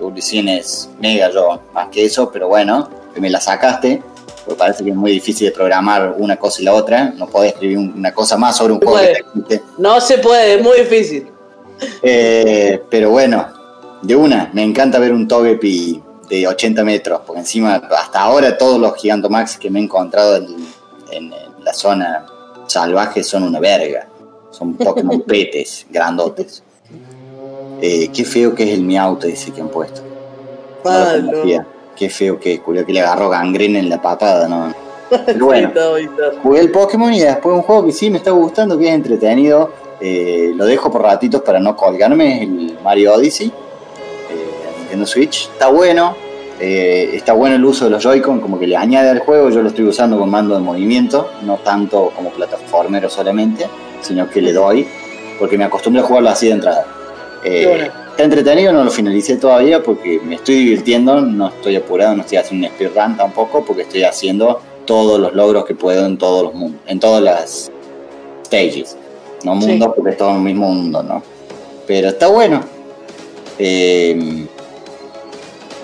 evoluciones 0.09 0.89
mega 1.01 1.31
yo, 1.31 1.61
más 1.73 1.89
que 1.89 2.05
eso, 2.05 2.31
pero 2.31 2.49
bueno, 2.49 2.89
me 3.17 3.31
la 3.31 3.41
sacaste, 3.41 4.03
porque 4.45 4.59
parece 4.59 4.85
que 4.85 4.91
es 4.91 4.97
muy 4.97 5.13
difícil 5.13 5.47
de 5.49 5.53
programar 5.53 6.15
una 6.19 6.37
cosa 6.37 6.61
y 6.61 6.65
la 6.65 6.75
otra, 6.75 7.13
no 7.17 7.27
podés 7.27 7.53
escribir 7.53 7.79
un- 7.79 7.95
una 7.97 8.13
cosa 8.13 8.37
más 8.37 8.57
sobre 8.57 8.75
un 8.75 8.81
Se 8.81 8.87
juego 8.87 9.01
que 9.01 9.07
puede. 9.07 9.19
existe. 9.43 9.63
No 9.79 10.01
se 10.01 10.19
puede, 10.19 10.55
es 10.57 10.63
muy 10.63 10.79
difícil. 10.79 11.29
Eh, 12.03 12.83
pero 12.91 13.11
bueno, 13.11 13.47
de 14.03 14.15
una, 14.17 14.51
me 14.53 14.63
encanta 14.63 14.99
ver 14.99 15.13
un 15.13 15.27
Togepi 15.27 16.03
de 16.29 16.47
80 16.47 16.85
metros, 16.85 17.21
porque 17.27 17.41
encima 17.41 17.75
hasta 17.77 18.21
ahora 18.21 18.57
todos 18.57 18.79
los 18.81 18.95
Gigantomax 18.97 19.57
que 19.59 19.71
me 19.71 19.81
he 19.81 19.83
encontrado 19.83 20.37
en, 20.37 20.47
en- 21.11 21.33
en 21.33 21.65
la 21.65 21.73
zona 21.73 22.27
salvaje 22.67 23.23
son 23.23 23.43
una 23.45 23.61
verga. 23.61 24.09
Son 24.51 24.75
Pokémon 24.75 25.21
petes, 25.27 25.87
grandotes. 25.91 26.63
Eh, 27.87 28.09
qué 28.15 28.25
feo 28.25 28.55
que 28.55 28.63
es 28.63 28.71
el 28.79 28.83
Miauto 28.83 29.27
ese 29.27 29.51
que 29.51 29.61
han 29.61 29.69
puesto. 29.69 30.01
No 30.85 30.91
lo. 31.33 31.65
Qué 31.95 32.09
feo 32.09 32.41
que 32.41 32.55
es, 32.55 32.61
que 32.61 32.93
le 32.93 33.01
agarró 33.01 33.29
gangrena 33.29 33.79
en 33.79 33.91
la 33.91 34.01
papada, 34.01 34.49
¿no? 34.49 34.75
Pero 35.27 35.45
bueno, 35.45 35.71
jugué 36.43 36.61
el 36.61 36.71
Pokémon 36.71 37.13
y 37.13 37.21
después 37.21 37.55
un 37.55 37.63
juego 37.63 37.85
que 37.85 37.93
sí 37.93 38.09
me 38.09 38.17
está 38.19 38.31
gustando, 38.31 38.79
que 38.79 38.89
es 38.89 38.95
entretenido. 38.95 39.71
eh, 40.01 40.53
lo 40.57 40.65
dejo 40.65 40.91
por 40.91 41.03
ratitos 41.03 41.43
para 41.43 41.61
no 41.61 41.77
colgarme, 41.77 42.37
es 42.37 42.43
el 42.43 42.79
Mario 42.83 43.15
Odyssey. 43.15 43.49
eh, 43.49 44.79
Nintendo 44.79 45.05
Switch. 45.07 45.51
Está 45.53 45.69
bueno. 45.69 46.17
eh, 46.59 47.11
está 47.13 47.35
bueno 47.35 47.57
el 47.57 47.65
uso 47.65 47.85
de 47.85 47.91
los 47.91 48.03
Joy-Con, 48.03 48.41
como 48.41 48.59
que 48.59 48.67
le 48.67 48.77
añade 48.77 49.11
al 49.11 49.19
juego. 49.21 49.51
Yo 49.51 49.61
lo 49.61 49.69
estoy 49.69 49.85
usando 49.85 50.19
con 50.19 50.31
mando 50.31 50.55
de 50.55 50.63
movimiento, 50.63 51.29
no 51.43 51.59
tanto 51.59 52.11
como 52.17 52.31
plataformero 52.31 53.11
solamente, 53.11 53.67
sino 54.01 54.29
que 54.31 54.41
le 54.41 54.53
doy, 54.55 54.87
porque 55.39 55.59
me 55.59 55.65
acostumbré 55.65 56.01
a 56.03 56.07
jugarlo 56.07 56.31
así 56.31 56.47
de 56.47 56.55
entrada. 56.55 56.87
Eh, 57.45 57.67
bueno. 57.69 57.85
Está 58.11 58.25
entretenido, 58.25 58.73
no 58.73 58.85
lo 58.85 58.91
finalicé 58.91 59.37
todavía 59.37 59.83
porque 59.83 60.21
me 60.25 60.37
estoy 60.37 60.55
divirtiendo, 60.57 61.21
no 61.21 61.49
estoy 61.49 61.77
apurado, 61.77 62.15
no 62.15 62.23
estoy 62.23 62.39
haciendo 62.39 62.67
un 62.69 62.73
speedrun 62.75 63.17
tampoco, 63.17 63.65
porque 63.65 63.83
estoy 63.83 64.05
haciendo 64.05 64.61
todos 64.87 65.19
los 65.19 65.35
logros 65.35 65.65
que 65.65 65.75
puedo 65.75 66.07
en 66.07 66.17
todos 66.17 66.45
los 66.45 66.55
mundos, 66.55 66.81
en 66.87 67.01
todas 67.01 67.23
las 67.23 67.71
stages. 68.47 68.97
No 69.43 69.61
Sí. 69.61 69.67
mundos 69.67 69.93
porque 69.95 70.11
es 70.13 70.17
todo 70.17 70.31
el 70.37 70.41
mismo 70.41 70.69
mundo, 70.71 71.03
¿no? 71.03 71.23
Pero 71.87 72.09
está 72.09 72.29
bueno. 72.29 72.63
Eh, 73.59 74.47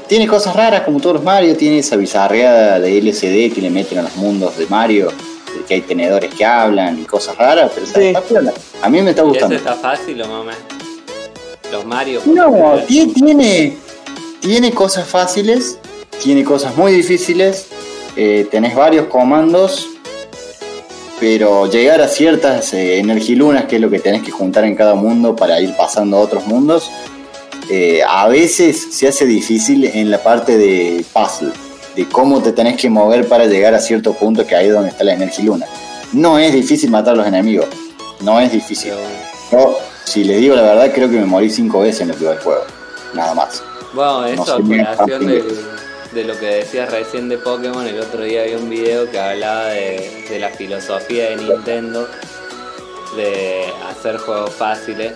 tiene 0.06 0.26
cosas 0.26 0.56
raras 0.56 0.82
como 0.82 0.98
todos 1.00 1.16
los 1.16 1.24
Mario, 1.24 1.56
tiene 1.56 1.78
esa 1.78 1.96
bizarreada 1.96 2.80
de 2.80 2.98
LCD 2.98 3.52
que 3.54 3.60
le 3.60 3.70
meten 3.70 3.98
a 3.98 4.02
los 4.02 4.16
mundos 4.16 4.56
de 4.56 4.66
Mario, 4.66 5.08
de 5.08 5.64
que 5.66 5.74
hay 5.74 5.80
tenedores 5.82 6.34
que 6.34 6.44
hablan 6.44 6.98
y 6.98 7.04
cosas 7.04 7.36
raras, 7.36 7.70
pero 7.74 7.86
está, 7.86 8.00
Sí. 8.00 8.06
está. 8.08 8.52
A 8.82 8.88
mí 8.88 9.02
me 9.02 9.10
está 9.10 9.22
¿Y 9.22 9.24
ese 9.24 9.30
gustando. 9.30 9.56
está 9.56 9.74
fácil 9.74 10.20
o 10.22 10.44
más? 10.44 10.56
Los 11.72 11.84
Mario. 11.86 12.20
No, 12.26 12.76
ti- 12.86 13.08
tiene, 13.08 13.76
tiene 14.40 14.72
cosas 14.72 15.06
fáciles, 15.08 15.78
tiene 16.22 16.44
cosas 16.44 16.76
muy 16.76 16.92
difíciles, 16.92 17.66
eh, 18.16 18.46
tenés 18.50 18.74
varios 18.74 19.06
comandos, 19.06 19.86
pero 21.20 21.66
llegar 21.70 22.00
a 22.00 22.08
ciertas 22.08 22.72
eh, 22.74 22.98
energilunas, 22.98 23.66
que 23.66 23.76
es 23.76 23.82
lo 23.82 23.90
que 23.90 23.98
tenés 24.00 24.22
que 24.22 24.30
juntar 24.30 24.64
en 24.64 24.74
cada 24.74 24.94
mundo 24.94 25.36
para 25.36 25.60
ir 25.60 25.76
pasando 25.76 26.16
a 26.16 26.20
otros 26.20 26.46
mundos, 26.46 26.90
eh, 27.70 28.00
a 28.08 28.26
veces 28.26 28.88
se 28.92 29.06
hace 29.06 29.26
difícil 29.26 29.84
en 29.84 30.10
la 30.10 30.22
parte 30.22 30.56
de 30.58 31.04
puzzle, 31.12 31.52
de 31.94 32.06
cómo 32.08 32.42
te 32.42 32.52
tenés 32.52 32.76
que 32.80 32.88
mover 32.90 33.28
para 33.28 33.44
llegar 33.46 33.74
a 33.74 33.80
cierto 33.80 34.12
punto 34.14 34.46
que 34.46 34.56
ahí 34.56 34.68
es 34.68 34.72
donde 34.72 34.88
está 34.90 35.04
la 35.04 35.12
energiluna. 35.14 35.66
No 36.12 36.38
es 36.38 36.52
difícil 36.52 36.90
matar 36.90 37.14
a 37.14 37.16
los 37.18 37.26
enemigos, 37.26 37.66
no 38.22 38.40
es 38.40 38.50
difícil. 38.50 38.92
Pero, 39.50 39.76
si 40.10 40.24
les 40.24 40.40
digo 40.40 40.56
la 40.56 40.62
verdad, 40.62 40.92
creo 40.92 41.08
que 41.08 41.16
me 41.16 41.24
morí 41.24 41.48
cinco 41.48 41.80
veces 41.80 42.00
en 42.02 42.08
lo 42.08 42.16
que 42.16 42.24
va 42.24 42.32
el 42.32 42.40
juego. 42.40 42.64
Nada 43.14 43.34
más. 43.34 43.62
Bueno, 43.92 44.24
eso 44.26 44.44
sé 44.44 44.80
a 44.80 44.96
colación 44.96 45.26
de 46.12 46.24
lo 46.24 46.36
que 46.38 46.46
decías 46.46 46.90
recién 46.90 47.28
de 47.28 47.38
Pokémon, 47.38 47.86
el 47.86 48.00
otro 48.00 48.22
día 48.22 48.42
vi 48.42 48.54
un 48.54 48.68
video 48.68 49.08
que 49.08 49.18
hablaba 49.18 49.66
de, 49.66 50.26
de 50.28 50.40
la 50.40 50.48
filosofía 50.48 51.30
de 51.30 51.36
Nintendo 51.36 52.08
de 53.16 53.72
hacer 53.88 54.16
juegos 54.18 54.52
fáciles 54.52 55.12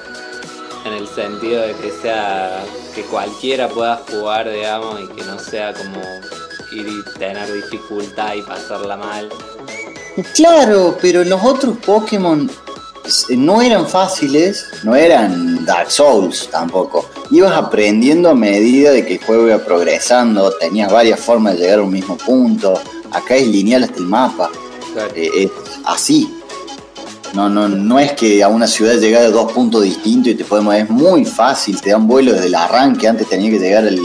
en 0.85 0.93
el 0.93 1.09
sentido 1.09 1.63
de 1.63 1.75
que 1.75 1.91
sea 1.91 2.65
que 2.95 3.03
cualquiera 3.03 3.69
pueda 3.69 3.97
jugar, 4.09 4.49
digamos, 4.49 5.01
y 5.01 5.09
que 5.09 5.25
no 5.25 5.39
sea 5.39 5.73
como 5.73 6.01
ir 6.73 6.87
y 6.87 7.19
tener 7.19 7.53
dificultad 7.53 8.35
y 8.35 8.43
pasarla 8.43 8.97
mal. 8.97 9.29
Claro, 10.35 10.97
pero 11.01 11.25
los 11.25 11.43
otros 11.43 11.77
Pokémon 11.85 12.49
no 13.37 13.61
eran 13.61 13.87
fáciles, 13.87 14.67
no 14.83 14.95
eran 14.95 15.65
Dark 15.65 15.91
Souls 15.91 16.49
tampoco. 16.51 17.07
Ibas 17.31 17.53
aprendiendo 17.53 18.31
a 18.31 18.35
medida 18.35 18.93
de 18.93 19.05
que 19.05 19.15
el 19.15 19.25
juego 19.25 19.49
iba 19.49 19.59
progresando, 19.59 20.51
tenías 20.53 20.91
varias 20.91 21.21
formas 21.21 21.55
de 21.55 21.61
llegar 21.61 21.81
a 21.81 21.83
un 21.83 21.93
mismo 21.93 22.17
punto. 22.17 22.81
Acá 23.11 23.37
es 23.37 23.47
lineal 23.47 23.85
hasta 23.85 23.99
el 23.99 24.07
mapa. 24.07 24.51
Claro. 24.93 25.13
Eh, 25.15 25.31
es 25.35 25.51
así. 25.85 26.33
No, 27.35 27.49
no, 27.49 27.69
no 27.69 27.99
es 27.99 28.13
que 28.13 28.43
a 28.43 28.49
una 28.49 28.67
ciudad 28.67 28.95
llegar 28.95 29.25
a 29.25 29.31
dos 29.31 29.53
puntos 29.53 29.83
distintos 29.83 30.33
y 30.33 30.35
te 30.37 30.45
podemos. 30.45 30.75
Es 30.75 30.89
muy 30.89 31.25
fácil, 31.25 31.81
te 31.81 31.91
dan 31.91 32.07
vuelo 32.07 32.33
desde 32.33 32.47
el 32.47 32.55
arranque. 32.55 33.09
Antes 33.09 33.29
tenía 33.29 33.51
que 33.51 33.59
llegar 33.59 33.85
al 33.85 33.99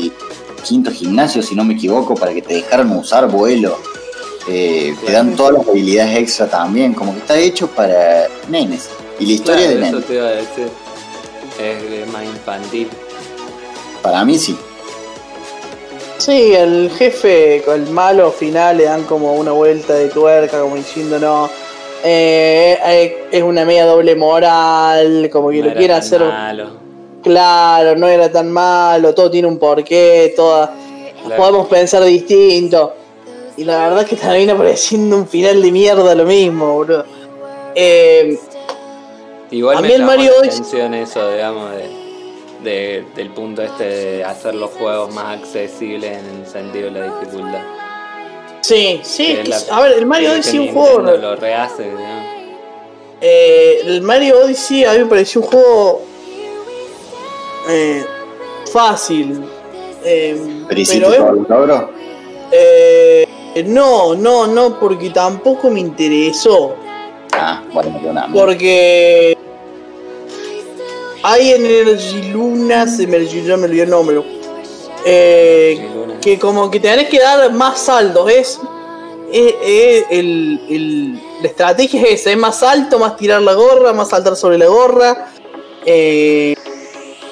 quinto 0.64 0.92
gimnasio, 0.92 1.42
si 1.42 1.56
no 1.56 1.64
me 1.64 1.76
equivoco, 1.76 2.16
para 2.16 2.34
que 2.34 2.42
te 2.42 2.56
dejaran 2.56 2.92
usar 2.92 3.30
vuelo. 3.30 3.78
Eh, 4.52 4.96
te 5.06 5.12
dan 5.12 5.36
todas 5.36 5.54
las 5.54 5.68
habilidades 5.68 6.18
extra 6.18 6.48
también, 6.48 6.94
como 6.94 7.14
que 7.14 7.20
está 7.20 7.38
hecho 7.38 7.68
para 7.68 8.28
nenes. 8.48 8.90
Y 9.20 9.26
la 9.28 9.32
historia 9.34 9.62
Claro, 9.68 9.80
de 9.80 9.86
eso 9.86 9.96
nene. 9.96 10.06
te 10.08 10.14
iba 10.16 10.26
a 10.26 10.32
decir. 10.32 10.68
Es, 11.62 12.08
más 12.12 12.24
infantil. 12.24 12.90
Para 14.02 14.24
mí 14.26 14.38
sí. 14.38 14.58
Sí, 16.18 16.54
el 16.54 16.92
jefe, 16.98 17.64
el 17.72 17.88
malo 17.92 18.32
final 18.32 18.78
le 18.78 18.86
dan 18.86 19.04
como 19.04 19.34
una 19.36 19.52
vuelta 19.52 19.94
de 19.94 20.10
tuerca, 20.10 20.60
como 20.62 20.76
diciendo 20.76 21.18
no. 21.20 21.50
eh, 22.04 22.78
eh, 22.86 23.24
es 23.32 23.44
una 23.44 23.64
media 23.66 23.86
doble 23.86 24.16
moral, 24.16 25.30
como 25.32 25.50
que 25.50 25.60
No 25.60 25.68
lo 25.70 25.76
quiere 25.76 25.94
hacer 25.94 26.22
malo. 26.22 26.72
claro, 27.24 27.96
no 27.96 28.08
era 28.08 28.30
tan 28.32 28.52
malo, 28.52 29.14
todo 29.14 29.30
tiene 29.32 29.48
un 29.48 29.58
porqué, 29.60 30.34
toda, 30.36 30.74
Claro. 31.26 31.42
podemos 31.42 31.68
pensar 31.68 32.04
distinto. 32.04 32.94
Y 33.60 33.66
la 33.66 33.90
verdad 33.90 34.06
que 34.08 34.16
termina 34.16 34.56
pareciendo 34.58 35.18
un 35.18 35.28
final 35.28 35.62
de 35.62 35.70
mierda 35.72 36.16
lo 36.16 36.24
mismo, 36.24 36.80
bro. 36.80 37.04
Eh, 37.76 38.40
Igual 39.52 39.78
A 39.78 39.82
me 39.82 39.88
mí 39.88 39.94
el 39.96 40.00
llamó 40.02 40.12
Mario 40.14 40.32
la 40.32 40.38
Odyssey- 40.38 40.50
atención 40.62 40.94
eso, 40.94 41.32
digamos, 41.34 41.72
de, 41.72 41.90
de- 42.64 43.06
del 43.16 43.30
punto 43.32 43.62
este 43.64 43.84
de 43.84 44.24
hacer 44.24 44.56
los 44.56 44.70
juegos 44.72 45.14
más 45.14 45.40
accesibles 45.40 46.20
en 46.20 46.42
el 46.42 46.48
sentido 46.48 46.86
de 46.92 47.00
la 47.00 47.20
dificultad. 47.20 47.62
sí, 48.62 49.02
sí, 49.04 49.26
Que 49.26 49.32
es 49.34 49.40
es 49.50 49.64
que- 49.64 49.72
la- 49.72 49.78
a 49.78 49.82
ver, 49.82 49.92
el 49.98 50.06
Mario 50.06 50.32
Odyssey 50.34 50.64
es 50.68 50.74
un 50.74 50.76
juego... 50.82 51.02
lo 51.18 51.36
rehace, 51.36 51.84
digamos. 51.84 52.26
Eh, 53.22 53.82
el 53.86 54.02
Mario 54.04 54.40
Odyssey 54.46 54.86
a 54.86 54.94
mí 54.94 55.00
me 55.00 55.06
pareció 55.08 55.42
un 55.42 55.48
juego 55.48 56.02
eh, 57.68 58.06
fácil. 58.72 59.44
eh, 60.06 60.40
Pero 60.70 60.82
es- 60.82 60.90
el 60.92 61.04
eh, 62.52 63.28
no, 63.66 64.16
no, 64.16 64.48
no, 64.48 64.80
porque 64.80 65.10
tampoco 65.10 65.70
me 65.70 65.80
interesó. 65.80 66.76
Ah, 67.34 67.64
bueno, 67.74 67.92
me 67.92 68.00
quedó 68.02 68.14
nada. 68.14 68.30
Porque 68.34 69.38
hay 71.24 71.52
Energy 71.52 72.32
Luna, 72.32 72.88
se 72.88 73.06
me 73.08 73.20
me 73.20 73.66
olvidó 73.66 73.84
el 73.84 73.90
nombre. 73.90 74.24
eh, 75.06 75.88
que 76.22 76.38
como 76.38 76.70
que 76.70 76.80
tenés 76.80 77.08
que 77.10 77.20
dar 77.20 77.52
más 77.54 77.80
saltos. 77.80 78.30
Es, 78.30 78.60
es- 79.32 79.56
es 79.64 80.06
el, 80.10 80.62
el- 80.70 81.22
la 81.42 81.48
estrategia 81.48 82.02
es 82.02 82.22
esa, 82.22 82.32
es 82.32 82.38
más 82.38 82.62
alto, 82.64 83.00
más 83.00 83.16
tirar 83.16 83.42
la 83.42 83.54
gorra, 83.54 83.94
más 83.94 84.10
saltar 84.10 84.36
sobre 84.36 84.58
la 84.58 84.68
gorra. 84.68 85.28
eh, 85.86 86.56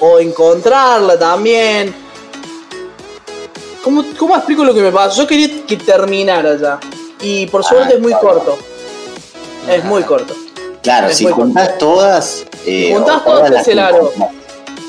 o 0.00 0.18
encontrarla 0.20 1.18
también. 1.18 1.92
¿Cómo, 3.82 4.04
¿Cómo 4.18 4.36
explico 4.36 4.64
lo 4.64 4.74
que 4.74 4.80
me 4.82 4.90
pasó? 4.92 5.22
Yo 5.22 5.26
quería 5.26 5.48
que 5.66 5.76
terminara 5.76 6.56
ya. 6.60 6.78
Y 7.20 7.46
por 7.46 7.64
suerte 7.64 7.94
Ah, 7.94 7.96
es 7.96 8.00
muy 8.00 8.12
claro. 8.12 8.28
corto. 8.28 8.58
Es 9.70 9.84
muy 9.84 10.02
corto. 10.02 10.34
Claro, 10.82 11.08
Es 11.08 11.16
si 11.18 11.26
juntás 11.26 11.78
todas. 11.78 12.44
Eh, 12.66 12.92
juntás 12.94 13.24
todas, 13.24 13.64
que 13.64 13.74
largo. 13.74 14.12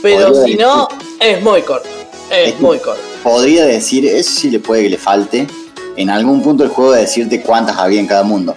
Pero 0.02 0.44
si 0.46 0.56
no, 0.56 0.88
es 1.20 1.42
muy 1.42 1.62
corto. 1.64 1.88
Es 2.32 2.54
Es- 2.54 2.60
muy 2.60 2.78
corto. 2.80 3.02
Podría 3.24 3.66
decir, 3.66 4.06
eso 4.06 4.32
sí 4.32 4.50
le 4.50 4.60
puede 4.60 4.84
que 4.84 4.90
le 4.92 4.98
falte. 4.98 5.48
En 5.98 6.10
algún 6.10 6.42
punto 6.42 6.64
del 6.64 6.72
juego 6.72 6.94
decirte 6.94 7.42
cuántas 7.42 7.78
había 7.78 8.00
en 8.00 8.08
cada 8.08 8.24
mundo. 8.24 8.56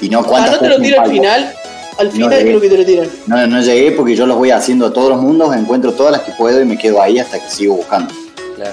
Y 0.00 0.08
no 0.08 0.20
Ah, 0.20 0.24
cuántas 0.26 0.52
no 0.52 0.58
te 0.58 0.68
lo 0.68 0.80
tiro 0.80 1.00
al 1.00 1.10
final. 1.10 1.54
Al 1.98 2.06
No 2.08 2.12
final 2.12 2.30
llegué. 2.30 2.44
creo 2.44 2.60
que 2.60 2.68
te 2.68 2.78
lo 2.78 2.84
tiran. 2.84 3.08
No, 3.26 3.46
no 3.46 3.60
llegué 3.62 3.92
porque 3.92 4.16
yo 4.16 4.26
los 4.26 4.36
voy 4.36 4.50
haciendo 4.50 4.86
a 4.86 4.92
todos 4.92 5.10
los 5.10 5.22
mundos, 5.22 5.54
encuentro 5.54 5.92
todas 5.92 6.12
las 6.12 6.22
que 6.22 6.32
puedo 6.32 6.60
y 6.60 6.64
me 6.64 6.76
quedo 6.76 7.00
ahí 7.00 7.18
hasta 7.18 7.38
que 7.38 7.48
sigo 7.48 7.76
buscando. 7.76 8.12
Claro. 8.56 8.72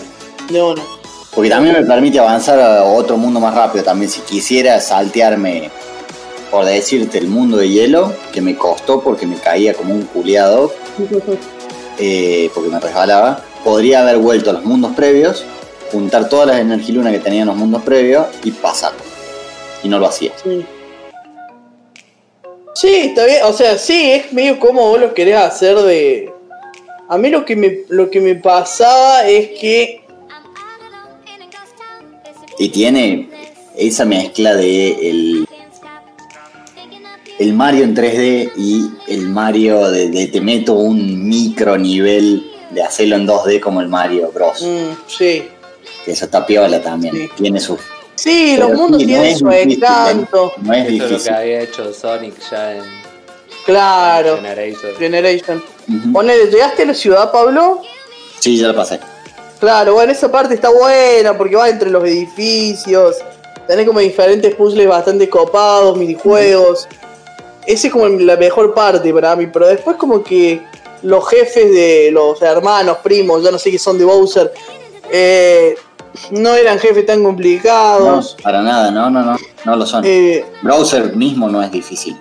Porque 1.34 1.50
también 1.50 1.76
me 1.76 1.86
permite 1.86 2.20
avanzar 2.20 2.60
a 2.60 2.84
otro 2.84 3.18
mundo 3.18 3.40
más 3.40 3.56
rápido. 3.56 3.84
También 3.84 4.10
si 4.10 4.22
quisiera 4.22 4.80
saltearme, 4.80 5.72
por 6.52 6.66
decirte, 6.66 7.18
el 7.18 7.28
mundo 7.28 7.58
de 7.58 7.70
hielo, 7.70 8.14
que 8.32 8.42
me 8.42 8.56
costó 8.56 9.02
porque 9.02 9.26
me 9.26 9.38
caía 9.38 9.74
como 9.74 9.94
un 9.94 10.04
culiado, 10.04 10.74
eh, 11.98 12.52
porque 12.54 12.70
me 12.70 12.80
resbalaba, 12.80 13.42
podría 13.64 14.02
haber 14.02 14.18
vuelto 14.18 14.52
a 14.52 14.54
los 14.54 14.64
mundos 14.64 14.92
previos, 14.96 15.44
juntar 15.92 16.30
todas 16.30 16.48
las 16.48 16.60
energilunas 16.60 17.14
que 17.14 17.20
tenía 17.20 17.42
en 17.42 17.48
los 17.48 17.56
mundos 17.56 17.82
previos 17.84 18.28
y 18.44 18.52
pasarlo. 18.52 19.02
Y 19.84 19.90
no 19.90 20.00
lo 20.00 20.08
hacía. 20.08 20.32
Sí. 20.44 20.66
Sí, 22.74 22.96
está 22.96 23.26
bien. 23.26 23.44
O 23.46 23.54
sea, 23.54 23.78
sí, 23.78 24.12
es 24.12 24.34
medio 24.34 24.60
como 24.60 24.82
vos 24.90 25.00
lo 25.00 25.14
querés 25.14 25.38
hacer 25.38 25.78
de. 25.78 26.34
A 27.08 27.18
mí 27.18 27.30
lo 27.30 27.46
que 27.46 27.56
me, 27.56 27.80
lo 27.90 28.10
que 28.10 28.20
me 28.20 28.36
pasaba 28.36 29.28
es 29.28 29.60
que. 29.60 30.03
Y 32.60 32.70
tiene 32.70 33.30
esa 33.76 34.06
mezcla 34.06 34.56
de 34.56 35.10
el, 35.10 35.48
el 37.40 37.54
Mario 37.54 37.84
en 37.84 37.96
3D 37.96 38.52
y 38.56 38.90
el 39.08 39.28
Mario 39.30 39.90
de, 39.90 40.10
de 40.10 40.28
te 40.28 40.40
meto 40.42 40.74
un 40.74 41.28
micro 41.28 41.78
nivel 41.78 42.50
de 42.72 42.84
hacerlo 42.84 43.16
en 43.16 43.28
2D 43.28 43.60
como 43.60 43.82
el 43.82 43.88
Mario 43.88 44.32
Bros. 44.34 44.62
mm, 44.62 44.94
sí. 45.08 45.44
Que 46.06 46.12
eso 46.12 46.26
está 46.26 46.46
piola 46.46 46.82
también. 46.82 47.16
Sí. 47.16 47.30
Tiene 47.38 47.60
su. 47.60 47.78
Sí, 48.16 48.54
pero 48.56 48.70
los 48.70 48.78
mundos 48.78 49.02
sí, 49.02 49.08
tienen 49.08 49.38
su 49.38 49.48
difícil, 49.50 49.74
encanto. 49.84 50.54
No 50.62 50.74
es 50.74 50.86
Eso 50.86 50.88
es 50.94 51.00
lo 51.00 51.08
que 51.08 51.10
difícil. 51.14 51.34
había 51.34 51.62
hecho 51.62 51.94
Sonic 51.94 52.34
ya 52.52 52.76
en 52.76 52.84
Claro. 53.66 54.36
Generation. 54.36 54.92
Generation. 55.00 55.64
Ujú. 55.88 56.12
Ponele, 56.12 56.48
¿llegaste 56.52 56.84
a 56.84 56.86
la 56.88 56.94
ciudad, 56.94 57.32
Pablo? 57.32 57.82
Sí, 58.40 58.58
ya 58.58 58.68
lo 58.68 58.76
pasé. 58.76 59.00
Claro, 59.64 59.94
bueno, 59.94 60.12
esa 60.12 60.30
parte 60.30 60.56
está 60.56 60.68
buena 60.70 61.38
porque 61.38 61.56
va 61.56 61.70
entre 61.70 61.90
los 61.90 62.04
edificios. 62.04 63.16
Tenés 63.66 63.88
como 63.88 64.02
diferentes 64.02 64.54
puzzles 64.56 64.86
bastante 64.90 65.30
copados, 65.30 65.96
minijuegos. 65.96 66.86
Esa 67.66 67.88
es 67.88 67.94
como 67.94 68.10
la 68.10 68.36
mejor 68.36 68.74
parte 68.74 69.14
para 69.14 69.38
mí. 69.38 69.48
Pero 69.48 69.68
después 69.68 69.96
como 69.96 70.22
que 70.22 70.62
los 71.04 71.26
jefes 71.30 71.72
de 71.72 72.10
los 72.12 72.42
hermanos, 72.42 72.98
primos, 73.02 73.42
ya 73.42 73.52
no 73.52 73.58
sé 73.58 73.72
qué 73.72 73.80
son 73.80 73.98
de 73.98 74.04
Bowser, 74.04 74.52
eh, 75.10 75.76
no 76.32 76.56
eran 76.56 76.78
jefes 76.78 77.06
tan 77.06 77.24
No, 77.24 77.30
complicados. 77.30 78.36
para 78.44 78.62
nada, 78.62 78.92
no, 78.92 79.10
no, 79.10 79.24
no. 79.24 79.38
No 79.64 79.76
lo 79.78 79.86
son. 79.86 80.04
Eh, 80.06 80.44
Browser 80.62 81.16
mismo 81.16 81.48
no 81.48 81.64
es 81.64 81.72
difícil. 81.72 82.18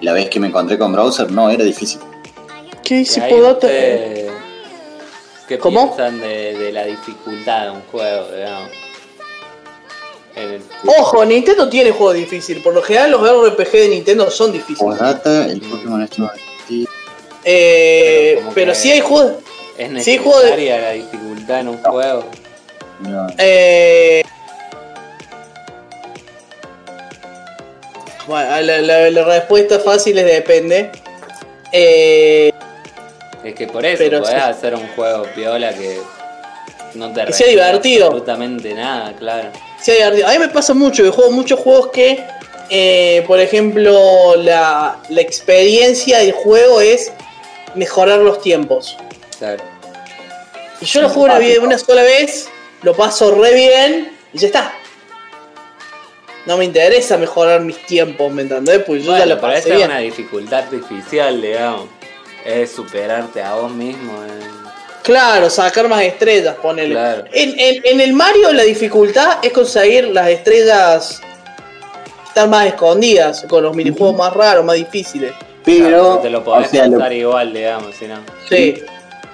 La 0.00 0.14
vez 0.14 0.30
que 0.30 0.40
me 0.40 0.46
encontré 0.46 0.78
con 0.78 0.94
Browser 0.94 1.30
no 1.30 1.50
era 1.50 1.62
difícil. 1.62 2.00
¿Qué 2.82 3.06
Podota? 3.28 3.66
ustedes, 3.66 4.23
¿Qué 5.48 5.58
¿Cómo? 5.58 5.94
piensan 5.94 6.20
de, 6.20 6.54
de 6.58 6.72
la 6.72 6.84
dificultad 6.86 7.64
de 7.64 7.70
un 7.72 7.82
juego, 7.82 8.30
digamos? 8.34 8.70
El- 10.36 10.62
Ojo, 10.98 11.24
Nintendo 11.24 11.68
tiene 11.68 11.90
juegos 11.92 12.14
difíciles. 12.16 12.62
Por 12.62 12.74
lo 12.74 12.82
general 12.82 13.10
los 13.12 13.22
RPG 13.52 13.70
de 13.72 13.88
Nintendo 13.88 14.30
son 14.30 14.52
difíciles. 14.52 14.80
Postdata, 14.98 15.46
el 15.46 15.60
Pokémon 15.60 16.02
esto. 16.02 16.30
Eh, 17.44 18.36
Pero 18.38 18.50
pero 18.54 18.74
sí 18.74 18.90
hay 18.90 19.00
juegos... 19.00 19.34
¿Es 19.76 20.04
Sí, 20.04 20.16
juego 20.18 20.38
de- 20.38 20.44
necesaria 20.44 20.78
la 20.80 20.90
dificultad 20.92 21.60
en 21.60 21.68
un 21.68 21.78
juego? 21.78 22.24
No. 23.00 23.26
Eh, 23.38 24.22
bueno, 28.26 28.60
la, 28.62 28.80
la- 28.80 29.10
la 29.10 29.24
respuesta 29.24 29.78
fácil 29.80 30.16
es 30.18 30.24
depende. 30.26 30.90
Eh, 31.72 32.50
Es 33.44 33.54
que 33.54 33.66
por 33.66 33.84
eso 33.84 33.98
Pero 33.98 34.20
podés 34.22 34.34
sí. 34.42 34.48
hacer 34.50 34.74
un 34.74 34.86
juego 34.88 35.24
piola 35.34 35.72
que 35.74 36.00
no 36.94 37.12
te 37.12 37.24
Que 37.26 37.32
sea 37.32 37.46
divertido. 37.48 38.06
Absolutamente 38.06 38.74
nada, 38.74 39.12
claro. 39.18 39.50
hay 39.86 39.94
divertido. 39.94 40.28
a 40.28 40.32
mí 40.32 40.38
me 40.38 40.48
pasa 40.48 40.74
mucho 40.74 41.02
que 41.02 41.10
juego 41.10 41.30
muchos 41.30 41.60
juegos 41.60 41.90
que, 41.92 42.24
eh, 42.70 43.22
por 43.26 43.40
ejemplo, 43.40 44.34
la, 44.36 44.98
la 45.10 45.20
experiencia 45.20 46.18
del 46.18 46.32
juego 46.32 46.80
es 46.80 47.12
mejorar 47.74 48.20
los 48.20 48.40
tiempos. 48.40 48.96
claro. 49.38 49.62
Y 50.80 50.86
yo 50.86 51.02
lo 51.02 51.08
juego 51.08 51.34
una, 51.34 51.38
una 51.62 51.78
sola 51.78 52.02
vez, 52.02 52.48
lo 52.82 52.94
paso 52.94 53.30
re 53.34 53.54
bien 53.54 54.12
y 54.32 54.38
ya 54.38 54.48
está. 54.48 54.74
No 56.46 56.58
me 56.58 56.64
interesa 56.66 57.16
mejorar 57.16 57.60
mis 57.62 57.78
tiempos, 57.86 58.30
¿me 58.30 58.42
entendés? 58.42 58.82
Pues 58.84 59.02
yo 59.04 59.16
ya 59.16 59.24
lo 59.24 59.40
pasé 59.40 59.60
esa 59.60 59.68
es 59.70 59.76
bien. 59.76 59.90
una 59.90 60.00
dificultad 60.00 60.64
artificial, 60.64 61.40
digamos. 61.40 61.88
Es 62.44 62.72
superarte 62.72 63.42
a 63.42 63.54
vos 63.54 63.70
mismo. 63.72 64.22
en- 64.24 64.54
Claro, 65.02 65.50
sacar 65.50 65.86
más 65.88 66.02
estrellas, 66.02 66.56
ponele. 66.62 66.94
Claro. 66.94 67.24
En, 67.32 67.58
en- 67.58 67.82
en 67.84 68.00
el 68.00 68.12
Mario 68.14 68.52
la 68.52 68.62
dificultad 68.62 69.38
es 69.42 69.52
conseguir 69.52 70.08
las 70.08 70.28
estrellas 70.28 71.20
que 71.22 72.28
están 72.28 72.48
más 72.50 72.66
escondidas, 72.66 73.44
con 73.48 73.62
los 73.62 73.76
minijuegos 73.76 74.16
más 74.16 74.32
raros, 74.32 74.64
más 74.64 74.76
difíciles. 74.76 75.32
Pero, 75.64 76.18
te 76.18 76.30
lo 76.30 76.38
o 76.40 76.44
podés 76.44 76.70
sea, 76.70 76.86
lo- 76.86 76.98
pasar 76.98 77.12
igual, 77.12 77.52
digamos, 77.52 77.94
si 77.94 78.06
no. 78.06 78.16
Sí. 78.48 78.82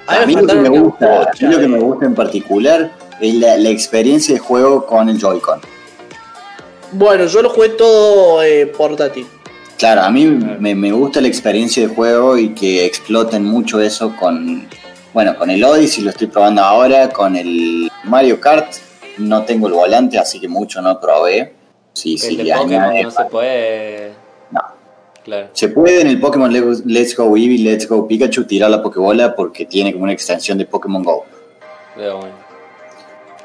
a 0.06 0.26
mí 0.26 0.34
lo 0.34 0.46
que 0.46 0.54
me 0.54 0.68
gusta, 0.68 1.06
a 1.06 1.18
bocha 1.26 1.46
mí 1.46 1.54
lo 1.54 1.60
que 1.60 1.68
me 1.68 1.78
gusta 1.78 2.06
en 2.06 2.14
particular 2.16 2.90
es 3.20 3.34
la, 3.34 3.56
la 3.56 3.68
experiencia 3.68 4.34
de 4.34 4.40
juego 4.40 4.86
con 4.86 5.08
el 5.08 5.18
Joy-Con. 5.20 5.60
Bueno, 6.92 7.26
yo 7.26 7.42
lo 7.42 7.50
jugué 7.50 7.68
todo 7.70 8.42
eh, 8.42 8.66
portátil. 8.66 9.26
Claro, 9.80 10.02
a 10.02 10.10
mí 10.10 10.26
me, 10.26 10.74
me 10.74 10.92
gusta 10.92 11.20
la 11.22 11.28
experiencia 11.28 11.86
de 11.88 11.92
juego 11.94 12.36
y 12.38 12.50
que 12.50 12.84
exploten 12.84 13.44
mucho 13.44 13.80
eso 13.80 14.14
con, 14.20 14.68
bueno, 15.14 15.36
con 15.38 15.48
el 15.50 15.64
Odyssey 15.64 16.04
lo 16.04 16.10
estoy 16.10 16.26
probando 16.26 16.62
ahora, 16.62 17.08
con 17.08 17.34
el 17.34 17.90
Mario 18.04 18.38
Kart 18.40 18.74
no 19.18 19.42
tengo 19.44 19.66
el 19.68 19.72
volante, 19.72 20.18
así 20.18 20.38
que 20.38 20.48
mucho 20.48 20.80
no 20.82 21.00
probé. 21.00 21.54
Sí, 21.94 22.12
El 22.14 22.18
sí, 22.20 22.36
de 22.36 22.52
Pokémon 22.54 23.02
no 23.02 23.10
se 23.10 23.24
puede. 23.24 24.12
no. 24.50 24.60
Claro. 25.24 25.48
Se 25.52 25.68
puede 25.68 26.00
en 26.02 26.06
el 26.08 26.20
Pokémon 26.20 26.50
Let's- 26.52 26.82
Let's 26.86 27.16
Go 27.16 27.36
Eevee, 27.36 27.58
Let's 27.58 27.88
Go 27.88 28.06
Pikachu 28.06 28.44
tirar 28.44 28.70
la 28.70 28.82
Pokébola 28.82 29.34
porque 29.34 29.64
tiene 29.66 29.92
como 29.92 30.04
una 30.04 30.12
extensión 30.12 30.56
de 30.58 30.66
Pokémon 30.66 31.02
Go. 31.02 31.24
Pero 31.96 32.18
bueno. 32.18 32.34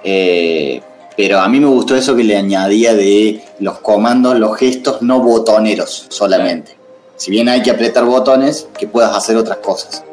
Eh, 0.04 0.82
pero 1.18 1.40
a 1.40 1.48
mí 1.48 1.60
me 1.60 1.68
gustó 1.68 1.96
eso 1.96 2.16
que 2.16 2.24
le 2.24 2.36
añadía 2.36 2.94
de 2.94 3.42
los 3.60 3.80
comandos, 3.80 4.38
los 4.38 4.58
gestos 4.58 5.02
no 5.02 5.20
botoneros 5.22 6.08
solamente. 6.10 6.76
Si 7.18 7.32
bien 7.32 7.48
hay 7.48 7.62
que 7.62 7.72
apretar 7.72 8.04
botones, 8.06 8.68
que 8.78 8.88
puedas 8.88 9.16
hacer 9.16 9.38
otras 9.38 9.58
cosas. 9.60 10.04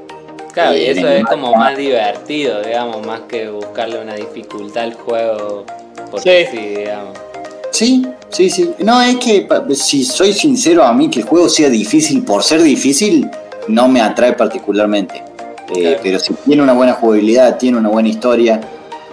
Claro, 0.52 0.76
y 0.76 0.82
Eh, 0.82 0.90
eso 0.92 1.08
es 1.08 1.24
como 1.24 1.54
más 1.54 1.76
divertido, 1.76 2.62
digamos, 2.62 3.04
más 3.06 3.22
que 3.22 3.48
buscarle 3.48 4.00
una 4.00 4.14
dificultad 4.14 4.84
al 4.84 4.94
juego. 4.94 5.64
Sí. 5.66 6.02
Porque 6.10 6.48
sí, 6.50 6.58
digamos. 6.58 7.18
Sí, 7.70 8.06
sí, 8.28 8.50
sí. 8.50 8.70
No, 8.80 9.00
es 9.00 9.16
que 9.16 9.48
si 9.74 10.04
soy 10.04 10.32
sincero, 10.34 10.84
a 10.84 10.92
mí 10.92 11.08
que 11.08 11.20
el 11.20 11.26
juego 11.26 11.48
sea 11.48 11.70
difícil 11.70 12.22
por 12.22 12.42
ser 12.42 12.62
difícil, 12.62 13.28
no 13.66 13.88
me 13.88 14.00
atrae 14.02 14.34
particularmente. 14.34 15.16
Eh, 15.16 15.80
Claro. 15.80 15.98
Pero 16.02 16.18
si 16.18 16.34
tiene 16.34 16.62
una 16.62 16.74
buena 16.74 16.92
jugabilidad, 16.92 17.56
tiene 17.56 17.78
una 17.78 17.88
buena 17.88 18.10
historia, 18.10 18.60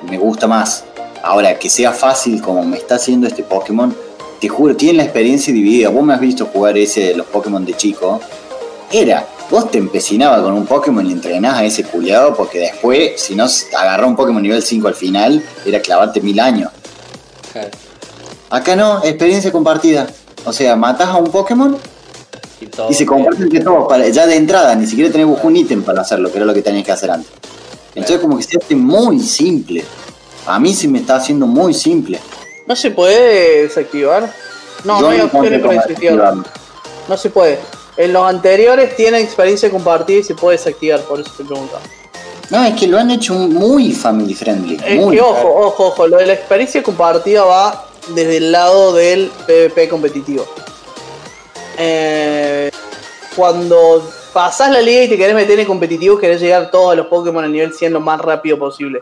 me 0.10 0.18
gusta 0.18 0.46
más. 0.46 0.84
Ahora, 1.24 1.60
que 1.60 1.70
sea 1.70 1.92
fácil 1.92 2.42
como 2.42 2.64
me 2.64 2.78
está 2.78 2.96
haciendo 2.96 3.28
este 3.28 3.44
Pokémon, 3.44 3.96
te 4.40 4.48
juro, 4.48 4.76
tiene 4.76 4.98
la 4.98 5.04
experiencia 5.04 5.54
dividida. 5.54 5.90
Vos 5.90 6.04
me 6.04 6.14
has 6.14 6.20
visto 6.20 6.46
jugar 6.46 6.78
ese 6.78 7.02
de 7.02 7.16
los 7.16 7.28
Pokémon 7.28 7.66
de 7.66 7.76
chico. 7.76 8.22
Era, 8.92 9.28
vos 9.52 9.70
te 9.70 9.78
empecinabas 9.78 10.42
con 10.42 10.54
un 10.54 10.66
Pokémon 10.66 11.06
y 11.06 11.12
entrenás 11.12 11.58
a 11.58 11.66
ese 11.66 11.84
culiado 11.84 12.36
porque 12.36 12.60
después, 12.60 13.20
si 13.20 13.36
no 13.36 13.46
agarró 13.78 14.08
un 14.08 14.16
Pokémon 14.16 14.42
nivel 14.42 14.64
5 14.64 14.88
al 14.88 14.96
final, 14.96 15.44
era 15.66 15.82
clavarte 15.82 16.22
mil 16.22 16.40
años. 16.40 16.72
Acá 18.50 18.76
no, 18.76 19.04
experiencia 19.04 19.52
compartida. 19.52 20.08
O 20.46 20.54
sea, 20.54 20.76
matas 20.76 21.10
a 21.10 21.18
un 21.18 21.30
Pokémon 21.30 21.78
Y, 22.62 22.68
todo 22.68 22.90
y 22.90 22.94
se 22.94 23.06
comparten 23.06 23.44
entre 23.44 23.60
todos. 23.60 23.88
Para, 23.88 24.08
ya 24.08 24.26
de 24.26 24.36
entrada, 24.36 24.74
ni 24.76 24.88
siquiera 24.88 25.12
tenés 25.12 25.28
un 25.42 25.56
ítem 25.56 25.84
para 25.84 26.02
hacerlo, 26.02 26.32
que 26.32 26.38
era 26.38 26.46
lo 26.46 26.54
que 26.54 26.62
tenías 26.62 26.86
que 26.86 26.92
hacer 26.92 27.12
antes. 27.12 27.32
Entonces, 27.94 28.20
como 28.20 28.38
que 28.38 28.44
se 28.44 28.58
hace 28.58 28.76
muy 28.76 29.20
simple. 29.20 29.84
A 30.50 30.60
mí 30.60 30.74
se 30.74 30.88
me 30.88 30.98
está 30.98 31.18
haciendo 31.18 31.46
muy 31.46 31.76
simple. 31.76 32.20
¿No 32.66 32.76
se 32.76 32.90
puede 32.90 33.64
desactivar? 33.64 34.34
No, 34.84 35.00
Yo 35.00 35.06
no 35.06 35.10
hay 35.10 35.22
opciones 35.22 35.62
para 35.62 35.74
desactivarlo. 35.74 36.44
No 37.08 37.18
se 37.18 37.30
puede. 37.30 37.60
En 37.96 38.14
los 38.14 38.28
anteriores 38.28 38.96
tienen 38.96 39.22
experiencia 39.22 39.70
compartida 39.70 40.20
y 40.20 40.24
se 40.24 40.34
puede 40.34 40.58
desactivar, 40.58 41.02
por 41.02 41.20
eso 41.20 41.32
te 41.38 41.44
preguntaba. 41.44 41.82
No, 42.50 42.64
es 42.64 42.74
que 42.80 42.88
lo 42.88 42.98
han 42.98 43.12
hecho 43.12 43.36
muy 43.36 43.92
family 43.92 44.34
friendly. 44.34 44.80
Es 44.84 45.00
muy. 45.00 45.18
que 45.18 45.22
ojo, 45.22 45.54
ojo, 45.68 45.88
ojo, 45.88 46.08
lo 46.08 46.18
de 46.18 46.26
la 46.26 46.34
experiencia 46.34 46.82
compartida 46.82 47.44
va 47.44 47.86
desde 48.16 48.38
el 48.38 48.52
lado 48.52 48.94
del 48.94 49.32
PvP 49.46 49.88
competitivo. 49.88 50.48
Eh, 51.78 52.72
cuando 53.36 54.04
pasás 54.34 54.72
la 54.72 54.82
liga 54.82 55.04
y 55.04 55.10
te 55.10 55.18
querés 55.18 55.36
meter 55.36 55.60
en 55.60 55.68
competitivo, 55.68 56.18
querés 56.18 56.42
llegar 56.42 56.72
todos 56.72 56.94
a 56.94 56.96
los 56.96 57.06
Pokémon 57.06 57.44
al 57.44 57.52
nivel 57.52 57.72
100 57.72 57.94
lo 57.94 58.00
más 58.00 58.20
rápido 58.20 58.58
posible. 58.58 59.02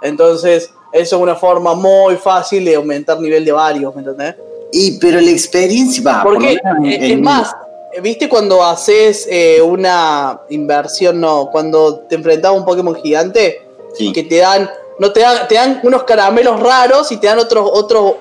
Entonces, 0.00 0.72
eso 0.96 1.16
es 1.16 1.22
una 1.22 1.36
forma 1.36 1.74
muy 1.74 2.16
fácil 2.16 2.64
de 2.64 2.74
aumentar 2.74 3.20
nivel 3.20 3.44
de 3.44 3.52
varios, 3.52 3.94
¿me 3.94 4.00
entendés? 4.02 4.34
Y 4.72 4.98
pero 4.98 5.20
la 5.20 5.30
experiencia 5.30 6.02
va. 6.04 6.22
Porque, 6.22 6.58
por 6.62 6.86
eh, 6.86 7.12
es 7.12 7.20
más, 7.20 7.54
¿viste 8.02 8.28
cuando 8.28 8.64
haces 8.64 9.26
eh, 9.30 9.60
una 9.62 10.40
inversión, 10.50 11.20
no? 11.20 11.48
Cuando 11.50 12.00
te 12.00 12.16
enfrentas 12.16 12.50
a 12.50 12.52
un 12.52 12.64
Pokémon 12.64 12.94
gigante, 12.96 13.62
Sí. 13.94 14.12
que 14.12 14.24
te 14.24 14.36
dan, 14.36 14.70
no 14.98 15.10
te 15.12 15.20
dan, 15.20 15.48
te 15.48 15.54
dan 15.54 15.80
unos 15.82 16.02
caramelos 16.02 16.60
raros 16.60 17.10
y 17.12 17.16
te 17.16 17.28
dan 17.28 17.38
otros, 17.38 17.68
otros, 17.72 18.16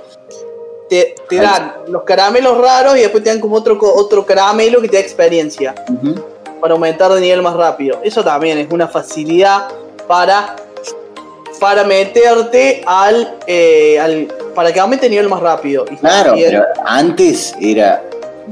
te, 0.87 1.15
te 1.27 1.35
dan 1.35 1.73
los 1.87 2.03
caramelos 2.03 2.57
raros 2.57 2.95
y 2.97 3.01
después 3.01 3.21
te 3.23 3.29
dan 3.29 3.41
como 3.41 3.57
otro, 3.57 3.77
otro 3.81 4.25
caramelo 4.25 4.79
que 4.81 4.87
te 4.87 4.95
da 4.95 5.01
experiencia 5.01 5.75
para 6.61 6.73
aumentar 6.73 7.11
de 7.11 7.19
nivel 7.19 7.41
más 7.41 7.55
rápido. 7.55 7.99
Eso 8.03 8.23
también 8.23 8.57
es 8.57 8.67
una 8.71 8.87
facilidad 8.87 9.67
para, 10.07 10.55
para 11.59 11.83
meterte 11.83 12.83
al, 12.85 13.35
eh, 13.47 13.99
al, 13.99 14.27
para 14.53 14.71
que 14.73 14.79
aumente 14.79 15.05
el 15.07 15.11
nivel 15.11 15.29
más 15.29 15.39
rápido. 15.41 15.85
Y 15.89 15.95
Claro, 15.97 16.33
pero 16.35 16.63
antes 16.85 17.55
era 17.59 18.01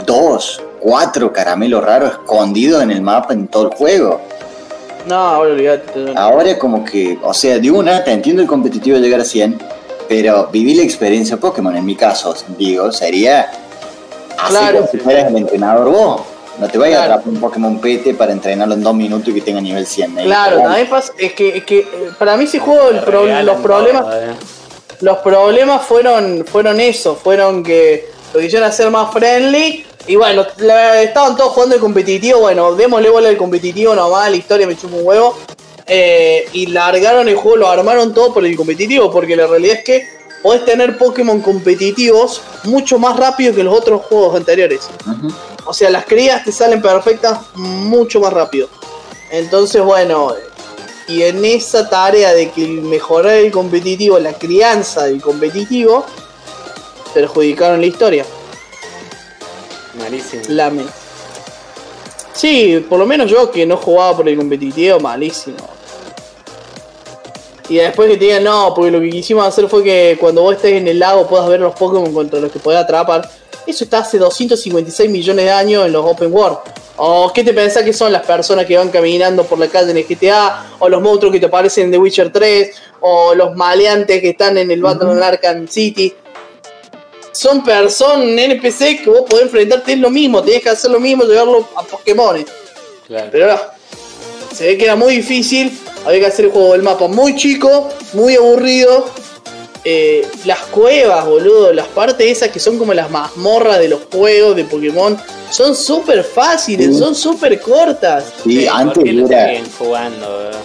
dos, 0.06 0.62
cuatro 0.80 1.32
caramelos 1.32 1.84
raros 1.84 2.12
escondidos 2.12 2.82
en 2.84 2.92
el 2.92 3.02
mapa 3.02 3.34
en 3.34 3.48
todo 3.48 3.70
el 3.72 3.76
juego. 3.78 4.22
No, 5.06 5.16
ahora 5.16 5.52
olvídate. 5.52 6.14
Ahora 6.16 6.52
es 6.52 6.58
como 6.58 6.86
que, 6.86 7.18
o 7.24 7.34
sea, 7.34 7.60
de 7.60 7.70
una, 7.70 8.04
te 8.04 8.12
entiendo 8.12 8.42
el 8.42 8.48
competitivo 8.48 8.98
de 8.98 9.04
llegar 9.04 9.20
a 9.20 9.26
100, 9.26 9.60
pero 10.08 10.48
vivir 10.48 10.78
la 10.78 10.84
experiencia 10.84 11.38
Pokémon, 11.38 11.76
en 11.76 11.86
mi 11.86 11.96
caso, 11.96 12.34
digo, 12.58 12.92
sería 12.92 13.52
así 14.40 14.50
Claro. 14.56 14.78
como 14.80 14.92
si 14.92 14.98
fueras 15.00 15.28
el 15.28 15.36
entrenador 15.38 15.90
vos. 15.92 16.22
No 16.60 16.68
te 16.70 16.78
vayas 16.78 16.98
Claro. 17.00 17.12
a 17.14 17.16
atrapar 17.16 17.34
un 17.34 17.40
Pokémon 17.42 17.80
pete 17.80 18.14
para 18.14 18.32
entrenarlo 18.32 18.74
en 18.76 18.84
dos 18.84 18.94
minutos 18.94 19.28
y 19.30 19.34
que 19.34 19.42
tenga 19.42 19.60
nivel 19.62 19.86
100. 19.86 20.20
¿eh? 20.20 20.24
Claro, 20.26 20.62
pasa, 20.90 21.14
es 21.18 21.34
que, 21.34 21.58
es 21.58 21.64
que 21.66 21.80
eh, 21.80 21.88
para 22.20 22.38
mí 22.38 22.44
ese 22.46 22.60
juego 22.60 22.90
el 22.90 23.00
pro- 23.00 23.26
los 23.44 23.58
problemas 23.62 24.04
todo, 24.04 24.14
eh. 24.22 24.36
los 25.02 25.18
problemas 25.20 25.82
fueron 25.86 26.46
fueron 26.46 26.80
eso, 26.80 27.16
fueron 27.16 27.64
que 27.64 28.08
lo 28.34 28.40
quisieron 28.40 28.68
hacer 28.70 28.90
más 28.92 29.12
friendly 29.12 29.86
y 30.08 30.16
bueno, 30.16 30.46
la- 30.58 31.02
estaban 31.02 31.36
todos 31.36 31.54
jugando 31.54 31.76
el 31.76 31.82
competitivo, 31.82 32.40
bueno, 32.42 32.76
démosle 32.76 33.10
bola 33.10 33.30
al 33.30 33.38
competitivo 33.38 33.96
nomás, 33.96 34.30
la 34.30 34.36
historia 34.38 34.68
me 34.68 34.76
chupa 34.78 34.96
un 34.98 35.06
huevo. 35.08 35.38
eh, 35.86 36.46
y 36.54 36.68
largaron 36.68 37.28
el 37.28 37.36
juego, 37.36 37.58
lo 37.58 37.68
armaron 37.68 38.14
todo 38.14 38.34
por 38.34 38.46
el 38.46 38.56
competitivo, 38.56 39.12
porque 39.12 39.36
la 39.36 39.48
realidad 39.48 39.80
es 39.80 39.84
que 39.84 40.08
podés 40.42 40.64
tener 40.64 40.98
Pokémon 40.98 41.42
competitivos 41.42 42.42
mucho 42.64 42.98
más 43.00 43.18
rápido 43.18 43.54
que 43.54 43.64
los 43.66 43.78
otros 43.78 44.02
juegos 44.04 44.36
anteriores. 44.38 44.90
O 45.66 45.74
sea, 45.74 45.90
las 45.90 46.06
crías 46.06 46.44
te 46.44 46.52
salen 46.52 46.82
perfectas 46.82 47.40
mucho 47.56 48.20
más 48.20 48.34
rápido. 48.34 48.68
Entonces, 49.32 49.82
bueno, 49.82 50.34
y 51.08 51.24
en 51.24 51.44
esa 51.44 51.90
tarea 51.90 52.34
de 52.34 52.52
que 52.52 52.68
mejorar 52.68 53.36
el 53.36 53.52
competitivo, 53.52 54.20
la 54.20 54.34
crianza 54.34 55.06
del 55.06 55.22
competitivo, 55.22 56.06
perjudicaron 57.14 57.82
la 57.82 57.88
historia. 57.88 58.26
Malísimo. 59.98 60.44
Lame. 60.50 60.84
Sí, 62.34 62.86
por 62.90 63.00
lo 63.00 63.06
menos 63.06 63.30
yo 63.30 63.52
que 63.52 63.66
no 63.66 63.78
jugaba 63.78 64.18
por 64.18 64.28
el 64.28 64.36
competitivo, 64.36 65.00
malísimo. 65.00 65.58
Y 67.70 67.76
después 67.76 68.10
que 68.10 68.18
te 68.18 68.26
digan, 68.26 68.44
no, 68.44 68.74
porque 68.76 68.92
lo 68.92 69.00
que 69.00 69.10
quisimos 69.10 69.48
hacer 69.48 69.68
fue 69.68 69.84
que 69.84 70.18
cuando 70.20 70.42
vos 70.42 70.56
estés 70.56 70.74
en 70.74 70.88
el 70.88 71.00
lago 71.00 71.28
puedas 71.28 71.48
ver 71.48 71.60
los 71.60 71.74
Pokémon 71.76 72.14
contra 72.14 72.40
los 72.40 72.52
que 72.52 72.60
podés 72.60 72.80
atrapar. 72.80 73.30
Eso 73.66 73.84
está 73.86 74.00
hace 74.00 74.18
256 74.18 75.10
millones 75.10 75.46
de 75.46 75.52
años 75.52 75.86
en 75.86 75.94
los 75.94 76.06
Open 76.06 76.34
World. 76.34 76.58
¿O 76.98 77.32
qué 77.34 77.44
te 77.44 77.54
pensás 77.54 77.84
que 77.84 77.94
son 77.94 78.12
las 78.12 78.26
personas 78.26 78.66
que 78.66 78.78
van 78.78 78.90
caminando 78.90 79.44
por 79.46 79.58
la 79.58 79.68
calle 79.68 79.92
en 79.92 79.98
el 79.98 80.06
GTA? 80.06 80.68
¿O 80.80 80.90
los 80.90 81.02
monstruos 81.02 81.34
que 81.34 81.40
te 81.40 81.48
aparecen 81.48 81.86
en 81.86 81.92
The 81.92 81.98
Witcher 81.98 82.32
3? 82.32 82.76
¿O 83.02 83.34
los 83.34 83.56
maleantes 83.56 84.22
que 84.22 84.30
están 84.30 84.58
en 84.58 84.70
el 84.70 84.82
Battle 84.82 85.24
Arkham 85.24 85.68
City? 85.68 86.14
Son 87.32 87.64
personas, 87.64 88.28
NPC 88.28 89.04
que 89.04 89.10
vos 89.10 89.24
podés 89.28 89.46
enfrentarte, 89.46 89.94
es 89.94 90.00
lo 90.00 90.12
mismo, 90.12 90.44
tenés 90.44 90.62
que 90.62 90.70
hacer 90.70 90.92
lo 90.92 91.00
mismo, 91.00 91.24
llevarlo 91.24 91.68
a 91.76 91.82
Pokémon. 91.82 92.46
Claro. 93.08 93.30
Pero 93.32 93.48
no, 93.48 93.60
se 94.54 94.68
ve 94.68 94.78
que 94.78 94.86
era 94.86 94.96
muy 94.96 95.16
difícil, 95.16 95.76
había 96.06 96.20
que 96.20 96.26
hacer 96.28 96.46
el 96.46 96.52
juego 96.52 96.74
del 96.74 96.84
mapa 96.84 97.08
muy 97.08 97.36
chico, 97.36 97.90
muy 98.14 98.36
aburrido. 98.36 99.10
Eh, 99.86 100.26
las 100.46 100.60
cuevas, 100.60 101.26
boludo, 101.26 101.74
las 101.74 101.88
partes 101.88 102.26
esas 102.32 102.50
que 102.50 102.60
son 102.60 102.78
como 102.78 102.94
las 102.94 103.10
mazmorras 103.12 103.80
de 103.80 103.90
los 103.90 104.02
juegos 104.12 104.56
de 104.56 104.64
Pokémon, 104.64 105.18
son 105.52 105.76
súper 105.76 106.24
fáciles, 106.24 106.88
Sí. 106.94 107.00
son 107.00 107.14
súper 107.14 107.60
cortas. 107.60 108.26
Sí, 108.44 108.62
Sí, 108.62 108.66
¿por 108.68 108.76
antes 108.78 109.04
qué 109.04 109.12
lo 109.14 109.28
era. 109.28 109.48
siguen 109.48 109.72
jugando, 109.78 110.28
bro? 110.40 110.58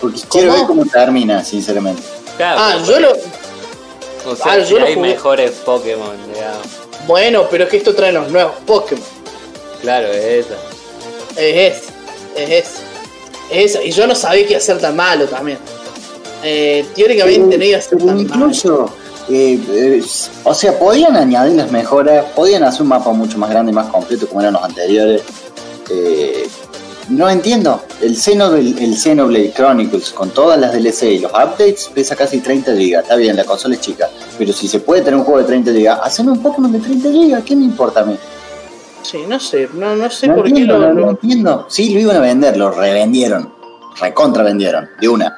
Porque 0.00 0.20
quiero 0.28 0.48
¿Cómo? 0.48 0.58
ver 0.58 0.66
cómo 0.66 0.86
termina, 0.86 1.44
sinceramente. 1.44 2.02
Claro, 2.36 2.60
Ah, 2.60 2.84
yo 2.86 2.98
lo. 3.00 3.12
O 3.12 4.34
sea, 4.34 4.52
ah, 4.52 4.58
yo 4.58 4.66
si 4.66 4.74
lo 4.74 4.84
hay 4.86 4.94
jugué. 4.94 5.08
mejores 5.10 5.50
Pokémon, 5.64 6.16
digamos. 6.34 6.66
Bueno, 7.06 7.46
pero 7.48 7.64
es 7.64 7.70
que 7.70 7.76
esto 7.76 7.94
trae 7.94 8.10
los 8.12 8.28
nuevos 8.32 8.52
Pokémon. 8.66 9.04
Claro, 9.80 10.08
es 10.08 10.44
eso. 10.46 10.54
Es 11.36 11.74
ese, 11.76 11.82
es 12.34 12.50
ese. 12.50 12.82
Es 13.50 13.74
eso. 13.76 13.82
Y 13.82 13.92
yo 13.92 14.06
no 14.08 14.14
sabía 14.16 14.42
que 14.44 14.50
iba 14.54 14.58
a 14.58 14.62
ser 14.62 14.78
tan 14.80 14.96
malo 14.96 15.26
también. 15.26 15.58
Eh, 16.42 16.86
teóricamente 16.94 17.58
no 17.58 17.64
iba 17.64 17.78
a 17.78 17.80
ser 17.80 17.98
tan 17.98 18.20
incluso, 18.20 18.90
eh, 19.28 19.58
eh, 19.68 20.02
o 20.44 20.54
sea, 20.54 20.78
podían 20.78 21.16
añadir 21.16 21.56
las 21.56 21.70
mejoras, 21.72 22.24
podían 22.36 22.62
hacer 22.64 22.82
un 22.82 22.88
mapa 22.88 23.12
mucho 23.12 23.38
más 23.38 23.50
grande 23.50 23.72
y 23.72 23.74
más 23.74 23.88
completo 23.88 24.26
como 24.28 24.40
eran 24.40 24.52
los 24.52 24.62
anteriores. 24.62 25.22
Eh, 25.90 26.48
no 27.08 27.30
entiendo, 27.30 27.82
el 28.02 28.16
Xenoblade, 28.16 28.82
el 28.84 28.96
Xenoblade 28.96 29.52
Chronicles 29.52 30.10
con 30.10 30.30
todas 30.30 30.58
las 30.58 30.72
DLC 30.72 31.04
y 31.04 31.18
los 31.20 31.30
updates 31.32 31.90
pesa 31.94 32.16
casi 32.16 32.40
30 32.40 32.72
GB. 32.72 32.98
Está 33.00 33.14
bien, 33.16 33.36
la 33.36 33.44
consola 33.44 33.74
es 33.76 33.80
chica, 33.80 34.08
pero 34.36 34.52
si 34.52 34.66
se 34.68 34.80
puede 34.80 35.02
tener 35.02 35.18
un 35.18 35.24
juego 35.24 35.40
de 35.40 35.46
30 35.46 35.70
GB, 35.72 35.88
hacen 36.02 36.28
un 36.28 36.42
Pokémon 36.42 36.70
de 36.72 36.80
30 36.80 37.08
GB, 37.08 37.44
¿qué 37.44 37.54
me 37.56 37.64
importa 37.64 38.00
a 38.00 38.04
mí? 38.04 38.16
Sí, 39.02 39.18
no 39.28 39.38
sé, 39.38 39.68
no, 39.72 39.94
no 39.94 40.10
sé 40.10 40.26
No 40.26 40.34
por 40.34 40.42
qué 40.44 40.48
entiendo, 40.50 40.78
lo, 40.78 40.88
no, 40.88 40.94
no 40.94 41.00
lo- 41.02 41.10
entiendo. 41.10 41.66
Sí, 41.68 41.90
lo 41.94 42.00
iban 42.00 42.16
a 42.16 42.20
vender, 42.20 42.56
lo 42.56 42.72
revendieron, 42.72 43.52
recontra 44.00 44.42
vendieron, 44.42 44.88
de 45.00 45.08
una. 45.08 45.36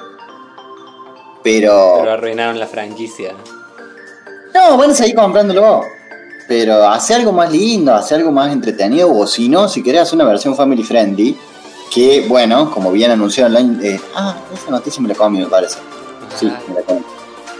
Pero 1.43 2.03
arruinaron 2.11 2.59
la 2.59 2.67
franquicia. 2.67 3.35
No, 4.55 4.77
van 4.77 4.91
a 4.91 4.95
seguir 4.95 5.15
comprándolo. 5.15 5.83
pero 6.49 6.89
hace 6.89 7.15
algo 7.15 7.31
más 7.33 7.53
lindo, 7.53 7.95
hace 7.95 8.15
algo 8.15 8.33
más 8.33 8.51
entretenido, 8.53 9.15
o 9.15 9.27
si 9.27 9.49
no, 9.51 9.69
si 9.69 9.83
querés 9.83 10.03
hacer 10.03 10.15
una 10.15 10.25
versión 10.25 10.57
family 10.57 10.83
friendly, 10.83 11.37
que 11.95 12.25
bueno, 12.27 12.71
como 12.71 12.91
bien 12.91 13.11
anunciado 13.11 13.55
online, 13.55 13.87
eh, 13.87 14.01
ah, 14.15 14.35
esa 14.55 14.71
noticia 14.71 15.03
me 15.03 15.09
la 15.09 15.15
comí, 15.15 15.39
me 15.41 15.47
parece. 15.47 15.79
Sí, 16.39 16.51
me 16.69 16.75
la 16.75 16.83
comí. 16.83 17.01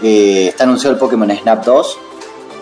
Eh, 0.01 0.47
está 0.49 0.63
anunciado 0.63 0.93
el 0.95 0.99
Pokémon 0.99 1.29
Snap 1.29 1.63
2, 1.65 1.97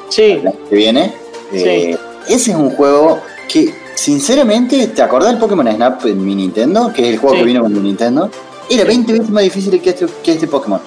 Sí, 0.10 0.24
el 0.24 0.48
año 0.48 0.58
que 0.70 0.76
viene. 0.76 1.14
Eh, 1.54 1.98
Ese 2.28 2.52
es 2.52 2.58
un 2.58 2.72
juego 2.72 3.20
que, 3.48 3.74
sinceramente, 3.96 4.88
¿te 4.88 5.02
acordás 5.02 5.30
del 5.32 5.40
Pokémon 5.40 5.68
Snap 5.72 6.06
en 6.08 6.26
mi 6.26 6.36
Nintendo? 6.36 6.92
Que 6.94 7.04
es 7.04 7.14
el 7.14 7.18
juego 7.20 7.36
Sí. 7.36 7.40
que 7.42 7.46
vino 7.46 7.62
con 7.62 7.72
mi 7.74 7.80
Nintendo. 7.80 8.30
Era 8.70 8.84
20 8.84 9.14
veces 9.14 9.30
más 9.30 9.44
difícil 9.44 9.82
que 9.82 9.90
este, 9.92 10.08
que 10.24 10.34
este 10.34 10.48
Pokémon. 10.48 10.82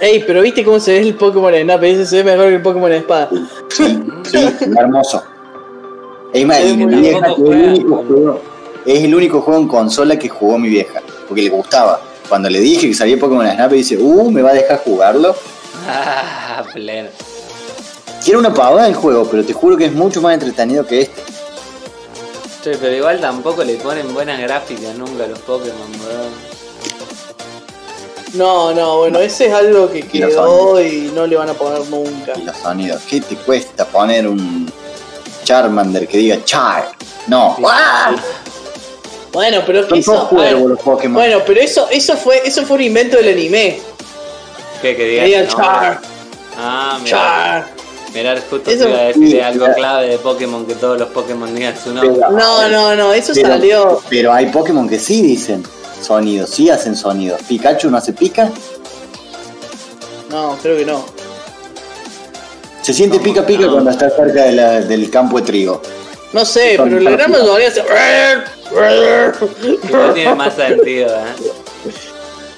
Ey, 0.00 0.24
pero 0.26 0.42
viste 0.42 0.64
cómo 0.64 0.78
se 0.78 0.92
ve 0.92 1.00
el 1.00 1.14
Pokémon 1.14 1.52
Snap, 1.54 1.82
ese 1.84 2.06
se 2.06 2.22
ve 2.22 2.32
mejor 2.32 2.48
que 2.50 2.54
el 2.56 2.62
Pokémon 2.62 2.92
Espada. 2.92 3.30
Sí, 3.70 3.98
sí, 4.30 4.38
hermoso. 4.76 5.22
Es 6.32 6.46
más, 6.46 6.58
Sí, 6.58 6.76
mi 6.76 6.86
vieja, 6.86 7.34
que 7.34 7.42
es 7.42 7.48
el 7.48 7.68
único 7.68 7.96
juego- 8.06 8.40
es 8.84 9.04
el 9.04 9.14
único 9.14 9.40
juego 9.40 9.60
en 9.60 9.68
consola 9.68 10.18
que 10.18 10.28
jugó 10.28 10.58
mi 10.58 10.68
vieja, 10.68 11.00
porque 11.28 11.42
le 11.42 11.48
gustaba. 11.50 12.00
Cuando 12.28 12.50
le 12.50 12.60
dije 12.60 12.88
que 12.88 12.94
salía 12.94 13.18
Pokémon 13.18 13.48
Snap, 13.50 13.70
dice, 13.72 13.96
uh, 13.96 14.30
me 14.30 14.42
va 14.42 14.50
a 14.50 14.54
dejar 14.54 14.78
jugarlo. 14.80 15.34
Ah, 15.88 16.64
pleno. 16.72 17.08
Que 18.24 18.30
era 18.32 18.38
una 18.40 18.52
pavada 18.52 18.86
el 18.88 18.94
juego, 18.94 19.26
pero 19.30 19.44
te 19.44 19.52
juro 19.52 19.76
que 19.76 19.86
es 19.86 19.92
mucho 19.92 20.20
más 20.20 20.34
entretenido 20.34 20.84
que 20.86 21.02
este. 21.02 21.22
Che, 22.64 22.76
pero 22.78 22.94
igual 22.94 23.20
tampoco 23.20 23.62
le 23.62 23.74
ponen 23.76 24.12
buenas 24.12 24.40
gráficas 24.40 24.96
nunca 24.96 25.24
a 25.24 25.28
los 25.28 25.38
Pokémon, 25.40 25.78
weón. 26.04 26.55
No, 28.36 28.72
no, 28.74 28.98
bueno, 28.98 29.18
ese 29.20 29.46
es 29.46 29.52
algo 29.54 29.90
que 29.90 30.02
quedó 30.02 30.80
y 30.82 31.10
no 31.14 31.26
le 31.26 31.36
van 31.36 31.48
a 31.50 31.54
poner 31.54 31.80
nunca. 31.88 32.32
Y 32.36 32.42
los 32.42 32.56
sonidos. 32.56 33.02
¿Qué 33.08 33.20
te 33.20 33.36
cuesta 33.36 33.84
poner 33.86 34.26
un 34.28 34.70
Charmander 35.44 36.06
que 36.06 36.18
diga 36.18 36.44
Char? 36.44 36.88
No. 37.28 37.56
¡Ah! 37.66 38.14
Bueno, 39.32 39.60
pero 39.66 39.80
A 39.80 39.82
ver, 39.86 40.02
juegos 40.04 40.70
los 40.70 40.78
Pokémon. 40.80 41.14
Bueno, 41.22 41.38
pero 41.46 41.60
eso, 41.60 41.88
eso 41.90 42.16
fue, 42.16 42.40
eso 42.44 42.64
fue 42.64 42.76
un 42.76 42.82
invento 42.84 43.16
del 43.18 43.28
anime. 43.34 43.78
¿Qué 44.82 44.96
que 44.96 44.96
Que 44.96 45.24
diga? 45.24 45.38
nombre? 45.38 45.56
Char, 45.56 46.00
Ah, 46.58 46.98
mira. 47.02 47.10
Char. 47.18 47.66
Mirá, 48.14 48.34
justo 48.48 48.70
Eso- 48.70 48.84
te 48.84 48.90
iba 48.90 48.98
a 48.98 49.02
decir 49.04 49.30
Sí, 49.30 49.40
algo 49.40 49.64
mira. 49.64 49.74
clave 49.74 50.08
de 50.08 50.18
Pokémon, 50.18 50.64
que 50.64 50.74
todos 50.74 50.98
los 50.98 51.08
Pokémon 51.10 51.54
digan 51.54 51.74
su 51.78 51.92
nombre. 51.92 52.18
No, 52.30 52.66
no, 52.68 52.96
no, 52.96 53.12
eso 53.12 53.32
pero, 53.34 53.48
salió. 53.48 54.02
pero 54.08 54.32
hay 54.32 54.46
Pokémon 54.46 54.88
que 54.88 54.98
sí 54.98 55.20
dicen 55.20 55.62
sonidos, 56.02 56.50
sí 56.50 56.70
hacen 56.70 56.96
sonidos. 56.96 57.40
Pikachu 57.48 57.90
no 57.90 57.98
hace 57.98 58.12
pica. 58.12 58.50
No, 60.30 60.56
creo 60.62 60.76
que 60.76 60.84
no. 60.84 61.04
Se 62.82 62.92
siente 62.92 63.18
pica 63.18 63.44
pica 63.44 63.66
no. 63.66 63.72
cuando 63.72 63.90
está 63.90 64.10
cerca 64.10 64.44
de 64.44 64.52
la- 64.52 64.80
del 64.80 65.10
campo 65.10 65.40
de 65.40 65.46
trigo. 65.46 65.82
No 66.32 66.44
sé, 66.44 66.76
Son 66.76 66.88
pero 66.88 67.00
la 67.00 67.10
gran 67.12 67.30
mayoría 67.30 67.68
hace. 67.68 67.82
Que 67.82 69.92
no 69.92 70.12
tiene 70.12 70.34
más 70.34 70.54
sentido, 70.54 71.16
¿eh? 71.16 71.92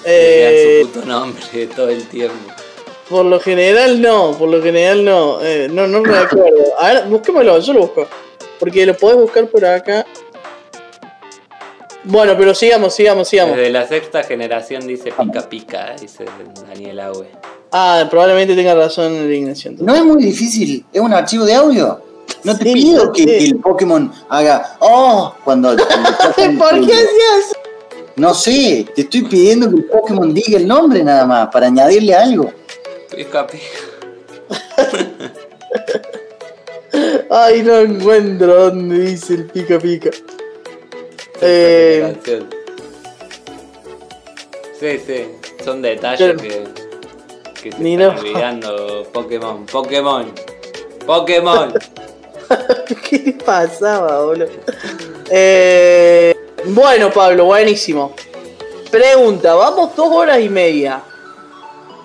Eh, 0.05 0.81
su 0.84 0.91
puto 0.91 1.07
nombre 1.07 1.67
todo 1.75 1.89
el 1.91 2.07
tiempo. 2.08 2.34
por 3.08 3.25
lo 3.26 3.41
general 3.41 4.00
no, 4.00 4.33
por 4.39 4.49
lo 4.49 4.62
general 4.62 5.05
no. 5.05 5.39
Eh, 5.42 5.68
no, 5.70 5.86
no 5.86 6.00
me 6.00 6.17
acuerdo. 6.17 6.57
A 6.78 6.94
ver, 6.94 7.05
busquémoslo, 7.07 7.58
yo 7.60 7.73
lo 7.75 7.81
busco. 7.81 8.07
Porque 8.58 8.86
lo 8.86 8.97
podés 8.97 9.17
buscar 9.18 9.47
por 9.49 9.65
acá. 9.65 10.07
Bueno, 12.05 12.35
pero 12.39 12.55
sigamos, 12.55 12.94
sigamos, 12.94 13.28
sigamos. 13.28 13.57
Desde 13.57 13.70
la 13.70 13.86
sexta 13.86 14.23
generación 14.23 14.86
dice 14.86 15.12
pica 15.12 15.49
pica, 15.49 15.97
dice 16.01 16.25
Daniel 16.68 17.01
Aue. 17.01 17.28
Ah, 17.73 18.07
probablemente 18.09 18.55
tenga 18.55 18.75
razón 18.75 19.12
en 19.15 19.28
la 19.28 19.35
Ignacio. 19.35 19.73
No 19.78 19.94
es 19.94 20.05
muy 20.05 20.23
difícil, 20.23 20.85
es 20.93 21.01
un 21.01 21.12
archivo 21.12 21.44
de 21.44 21.55
audio. 21.55 22.01
No 22.44 22.57
te 22.57 22.65
Sí, 22.65 22.73
pido 22.73 23.12
que, 23.12 23.25
que 23.27 23.39
el 23.44 23.57
Pokémon 23.57 24.12
haga 24.28 24.77
oh 24.81 25.35
cuando. 25.44 25.77
¿Por 25.77 26.75
el- 26.75 26.86
qué 26.86 26.93
hacías? 26.94 27.57
No 28.17 28.33
sé, 28.35 28.86
te 28.94 29.02
estoy 29.02 29.23
pidiendo 29.23 29.68
que 29.68 29.77
el 29.77 29.85
Pokémon 29.85 30.33
diga 30.33 30.59
el 30.59 30.67
nombre 30.67 31.02
nada 31.05 31.27
más, 31.27 31.49
para 31.49 31.67
añadirle 31.67 32.15
algo. 32.15 32.52
Pica 33.15 33.47
pica. 33.47 33.65
Ay, 37.31 37.62
no 37.62 37.77
encuentro 37.78 38.70
dónde 38.70 38.99
dice 39.01 39.35
el 39.35 39.47
pica 39.47 39.78
pica. 39.78 40.10
Eh, 41.41 42.00
Canción. 42.15 42.49
Sí, 44.78 44.99
sí, 45.07 45.25
son 45.65 45.83
detalles 45.83 46.18
Pero- 46.36 46.41
que, 46.41 46.65
que 47.62 47.73
se 47.73 47.78
Ni 47.78 47.94
están 47.94 48.15
no. 48.15 48.20
olvidando. 48.20 49.07
Pokémon, 49.12 49.67
Pokémon, 49.67 50.33
Pokémon. 51.07 51.75
¿Qué 53.10 53.36
pasaba, 53.44 54.25
boludo? 54.25 54.49
Eh, 55.31 56.34
bueno, 56.67 57.10
Pablo, 57.10 57.47
buenísimo. 57.47 58.12
Pregunta, 58.91 59.55
vamos 59.55 59.94
dos 59.97 60.10
horas 60.12 60.41
y 60.41 60.49
media. 60.49 61.02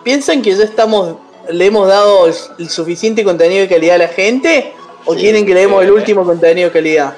¿Piensan 0.03 0.41
que 0.41 0.53
ya 0.53 0.63
estamos, 0.63 1.15
le 1.49 1.65
hemos 1.67 1.87
dado 1.87 2.27
el, 2.27 2.69
suficiente 2.69 3.23
contenido 3.23 3.61
de 3.61 3.69
calidad 3.69 3.95
a 3.95 3.99
la 3.99 4.07
gente? 4.09 4.73
¿O 5.05 5.13
Sí, 5.13 5.19
quieren 5.21 5.45
que 5.45 5.53
le 5.53 5.61
demos 5.61 5.81
sí. 5.81 5.87
el 5.87 5.93
último 5.93 6.25
contenido 6.25 6.69
de 6.69 6.73
calidad? 6.73 7.13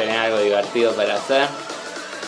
¿Tenés 0.00 0.16
algo 0.16 0.38
divertido 0.38 0.92
para 0.92 1.16
hacer? 1.16 1.46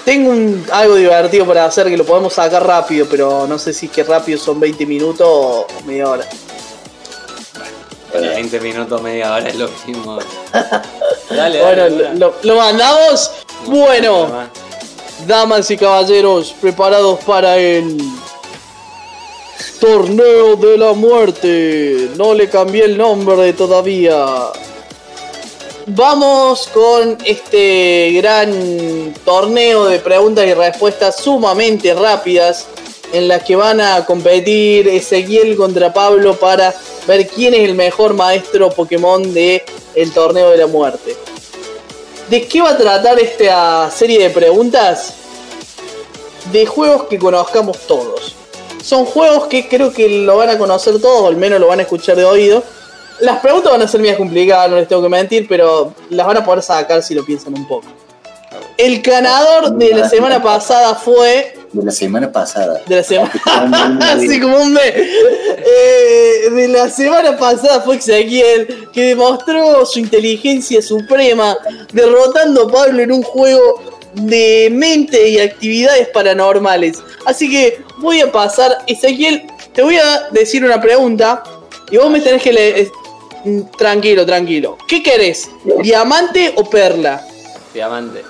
Tengo 0.04 0.30
un, 0.30 0.66
algo 0.72 0.96
divertido 0.96 1.46
para 1.46 1.64
hacer 1.64 1.88
que 1.88 1.96
lo 1.96 2.04
podemos 2.04 2.34
sacar 2.34 2.66
rápido, 2.66 3.06
pero 3.10 3.46
no 3.46 3.58
sé 3.58 3.72
si 3.72 3.86
es 3.86 3.92
que 3.92 4.04
rápido 4.04 4.38
son 4.38 4.60
20 4.60 4.84
minutos 4.84 5.26
o 5.26 5.66
media 5.86 6.08
hora. 6.10 6.26
Bueno, 8.12 8.28
20 8.28 8.60
minutos, 8.60 9.00
media 9.00 9.32
hora 9.32 9.48
es 9.48 9.54
lo 9.56 9.70
mismo. 9.86 10.18
Dale, 11.30 11.62
Bueno, 11.62 11.82
dale. 11.82 11.96
lo, 11.96 12.10
una. 12.10 12.14
lo- 12.18 12.34
lo 12.42 12.56
mandamos. 12.56 13.30
No, 13.66 13.70
Bueno. 13.70 14.28
Damas 15.26 15.70
y 15.70 15.76
caballeros, 15.78 16.52
preparados 16.60 17.20
para 17.24 17.56
el 17.56 17.96
torneo 19.80 20.56
de 20.56 20.76
la 20.76 20.92
muerte. 20.92 22.10
No 22.16 22.34
le 22.34 22.50
cambié 22.50 22.84
el 22.84 22.98
nombre 22.98 23.52
todavía. 23.54 24.26
Vamos 25.86 26.68
con 26.68 27.18
este 27.24 28.12
gran 28.12 29.12
torneo 29.24 29.86
de 29.86 29.98
preguntas 29.98 30.46
y 30.46 30.54
respuestas 30.54 31.16
sumamente 31.16 31.92
rápidas 31.92 32.68
en 33.12 33.26
las 33.26 33.42
que 33.42 33.56
van 33.56 33.80
a 33.80 34.06
competir 34.06 34.86
Ezequiel 34.86 35.56
contra 35.56 35.92
Pablo 35.92 36.36
para 36.36 36.72
ver 37.08 37.26
quién 37.26 37.54
es 37.54 37.68
el 37.68 37.74
mejor 37.74 38.14
maestro 38.14 38.70
Pokémon 38.70 39.34
de 39.34 39.64
el 39.96 40.12
torneo 40.12 40.50
de 40.50 40.58
la 40.58 40.68
muerte. 40.68 41.16
¿De 42.30 42.46
qué 42.46 42.62
va 42.62 42.70
a 42.70 42.78
tratar 42.78 43.18
esta 43.18 43.90
serie 43.90 44.22
de 44.22 44.30
preguntas? 44.30 45.14
De 46.52 46.64
juegos 46.64 47.08
que 47.08 47.18
conozcamos 47.18 47.78
todos. 47.88 48.36
Son 48.84 49.04
juegos 49.04 49.48
que 49.48 49.68
creo 49.68 49.92
que 49.92 50.08
lo 50.08 50.36
van 50.36 50.50
a 50.50 50.58
conocer 50.58 51.00
todos, 51.00 51.22
o 51.22 51.26
al 51.26 51.36
menos 51.36 51.58
lo 51.58 51.66
van 51.66 51.80
a 51.80 51.82
escuchar 51.82 52.16
de 52.16 52.24
oído. 52.24 52.62
Las 53.20 53.38
preguntas 53.40 53.72
van 53.72 53.82
a 53.82 53.88
ser 53.88 54.00
más 54.00 54.16
complicadas, 54.16 54.70
no 54.70 54.76
les 54.76 54.88
tengo 54.88 55.02
que 55.02 55.08
mentir, 55.08 55.46
pero 55.48 55.94
las 56.10 56.26
van 56.26 56.38
a 56.38 56.44
poder 56.44 56.62
sacar 56.62 57.02
si 57.02 57.14
lo 57.14 57.24
piensan 57.24 57.54
un 57.54 57.66
poco. 57.66 57.86
El 58.76 59.02
ganador 59.02 59.72
de 59.74 59.94
la 59.94 60.08
semana 60.08 60.42
pasada 60.42 60.94
fue. 60.94 61.54
De 61.72 61.84
la 61.84 61.92
semana 61.92 62.32
pasada. 62.32 62.80
De 62.86 62.96
la 62.96 63.02
semana. 63.02 63.32
Así 64.12 64.40
como 64.40 64.58
un 64.58 64.72
mes. 64.72 64.92
Eh, 64.94 66.50
de 66.50 66.68
la 66.68 66.90
semana 66.90 67.36
pasada 67.36 67.80
fue 67.82 67.96
Ezequiel, 67.96 68.88
que 68.92 69.04
demostró 69.04 69.86
su 69.86 69.98
inteligencia 69.98 70.82
suprema, 70.82 71.56
derrotando 71.92 72.68
a 72.68 72.72
Pablo 72.72 73.02
en 73.02 73.12
un 73.12 73.22
juego 73.22 73.80
de 74.14 74.68
mente 74.70 75.28
y 75.28 75.38
actividades 75.38 76.08
paranormales. 76.08 76.98
Así 77.24 77.50
que 77.50 77.82
voy 77.98 78.20
a 78.20 78.32
pasar. 78.32 78.78
Ezequiel, 78.86 79.46
te 79.72 79.82
voy 79.82 79.96
a 79.96 80.28
decir 80.32 80.64
una 80.64 80.80
pregunta. 80.80 81.42
Y 81.90 81.98
vos 81.98 82.10
me 82.10 82.20
tenés 82.20 82.42
que 82.42 82.52
Tranquilo, 83.76 84.24
tranquilo. 84.24 84.78
¿Qué 84.86 85.02
querés? 85.02 85.50
¿Diamante 85.82 86.52
o 86.56 86.68
perla? 86.68 87.24
Diamante. 87.74 88.22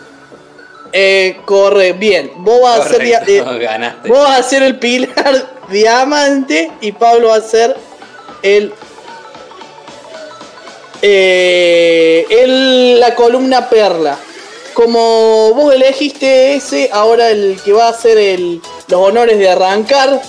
Eh, 0.93 1.39
corre, 1.45 1.93
bien. 1.95 2.33
Vos 2.37 2.61
vas 2.63 2.81
a 2.81 2.93
Correcto, 2.93 3.31
eh. 3.31 3.93
Vos 4.07 4.19
vas 4.19 4.41
a 4.41 4.43
ser 4.43 4.63
el 4.63 4.79
pilar 4.79 5.63
diamante 5.71 6.71
y 6.81 6.93
Pablo 6.93 7.29
va 7.29 7.37
a 7.37 7.41
ser 7.41 7.77
el. 8.43 8.73
eh, 11.01 12.27
el 12.31 13.01
la 13.01 13.15
columna 13.15 13.69
perla. 13.69 14.19
Como 14.75 15.53
vos 15.55 15.75
elegiste 15.75 16.55
ese, 16.55 16.89
ahora 16.93 17.31
el 17.31 17.59
que 17.63 17.73
va 17.73 17.87
a 17.87 17.91
hacer 17.91 18.17
el, 18.17 18.63
los 18.89 19.01
honores 19.01 19.39
de 19.39 19.51
arrancar 19.51 20.23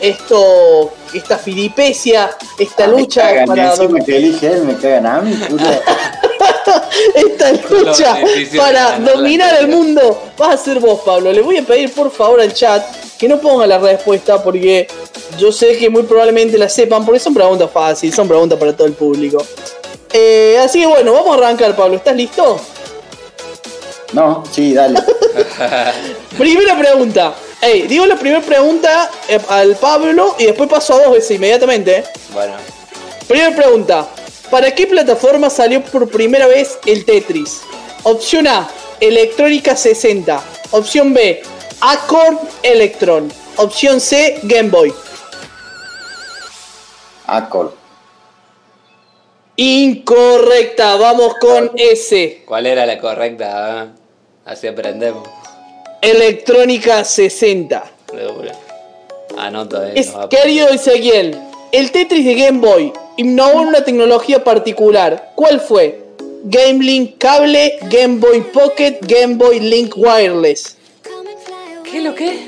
esto, 0.00 0.92
esta 1.12 1.38
filipecia, 1.38 2.30
esta 2.58 2.86
Me 2.86 3.00
lucha 3.00 3.22
cagan, 3.22 3.46
para 3.46 3.70
encima 3.70 4.00
que 4.04 4.16
elige 4.16 4.46
él, 4.46 4.64
me 4.64 4.76
cagan 4.76 5.06
a 5.06 5.20
mí. 5.20 5.34
puta. 5.48 5.82
esta 7.14 7.52
lucha 7.52 8.18
para 8.56 8.98
dominar 8.98 9.56
el 9.60 9.68
mundo 9.68 10.22
vas 10.36 10.54
a 10.54 10.64
ser 10.64 10.80
vos, 10.80 11.00
Pablo. 11.04 11.32
Le 11.32 11.42
voy 11.42 11.58
a 11.58 11.62
pedir 11.62 11.92
por 11.92 12.10
favor 12.10 12.40
al 12.40 12.52
chat 12.52 12.84
que 13.18 13.28
no 13.28 13.40
ponga 13.40 13.66
la 13.66 13.78
respuesta 13.78 14.42
porque 14.42 14.86
Yo 15.38 15.52
sé 15.52 15.76
que 15.76 15.90
muy 15.90 16.04
probablemente 16.04 16.56
la 16.58 16.68
sepan, 16.68 17.04
porque 17.04 17.20
son 17.20 17.34
preguntas 17.34 17.70
fáciles, 17.70 18.14
son 18.14 18.28
preguntas 18.28 18.58
para 18.58 18.76
todo 18.76 18.86
el 18.86 18.94
público. 18.94 19.44
Eh, 20.12 20.58
así 20.62 20.80
que 20.80 20.86
bueno, 20.86 21.12
vamos 21.12 21.36
a 21.36 21.38
arrancar, 21.38 21.76
Pablo. 21.76 21.96
¿Estás 21.96 22.16
listo? 22.16 22.60
No, 24.12 24.42
sí, 24.50 24.74
dale. 24.74 25.00
Primera 26.38 26.78
pregunta. 26.78 27.34
Ey, 27.60 27.82
digo 27.82 28.06
la 28.06 28.16
primera 28.16 28.40
pregunta 28.40 29.10
eh, 29.28 29.40
al 29.48 29.74
Pablo 29.76 30.36
y 30.38 30.46
después 30.46 30.68
paso 30.68 30.94
a 30.94 31.02
dos 31.02 31.12
veces 31.12 31.32
inmediatamente. 31.32 32.04
Bueno, 32.32 32.54
Primera 33.26 33.54
pregunta. 33.54 34.08
¿Para 34.50 34.74
qué 34.74 34.86
plataforma 34.86 35.50
salió 35.50 35.82
por 35.82 36.08
primera 36.08 36.46
vez 36.46 36.78
el 36.86 37.04
Tetris? 37.04 37.60
Opción 38.04 38.46
A, 38.46 38.66
Electrónica 39.00 39.76
60. 39.76 40.40
Opción 40.70 41.12
B, 41.12 41.42
Acorn 41.82 42.38
Electron. 42.62 43.30
Opción 43.56 44.00
C, 44.00 44.38
Game 44.44 44.70
Boy. 44.70 44.94
Acol. 47.26 47.77
Incorrecta, 49.60 50.94
vamos 50.94 51.34
con 51.40 51.72
S. 51.74 52.42
¿cuál 52.46 52.64
era 52.66 52.86
la 52.86 52.96
correcta? 53.00 53.88
Así 54.44 54.68
aprendemos. 54.68 55.28
Electrónica 56.00 57.02
60. 57.04 57.84
De 58.14 58.26
una. 58.28 58.52
Anoto 59.36 59.80
ahí. 59.82 59.94
Es, 59.96 60.12
querido 60.30 60.68
Ezequiel, 60.68 61.36
el 61.72 61.90
Tetris 61.90 62.24
de 62.24 62.34
Game 62.36 62.60
Boy 62.60 62.92
innovó 63.16 63.62
en 63.62 63.66
una 63.66 63.84
tecnología 63.84 64.44
particular. 64.44 65.32
¿Cuál 65.34 65.60
fue? 65.60 66.04
Game 66.44 66.84
Link 66.84 67.18
Cable, 67.18 67.80
Game 67.90 68.18
Boy 68.20 68.42
Pocket, 68.42 68.98
Game 69.02 69.34
Boy 69.34 69.58
Link 69.58 69.92
Wireless. 69.96 70.76
¿Qué 71.82 72.00
lo 72.00 72.14
que? 72.14 72.46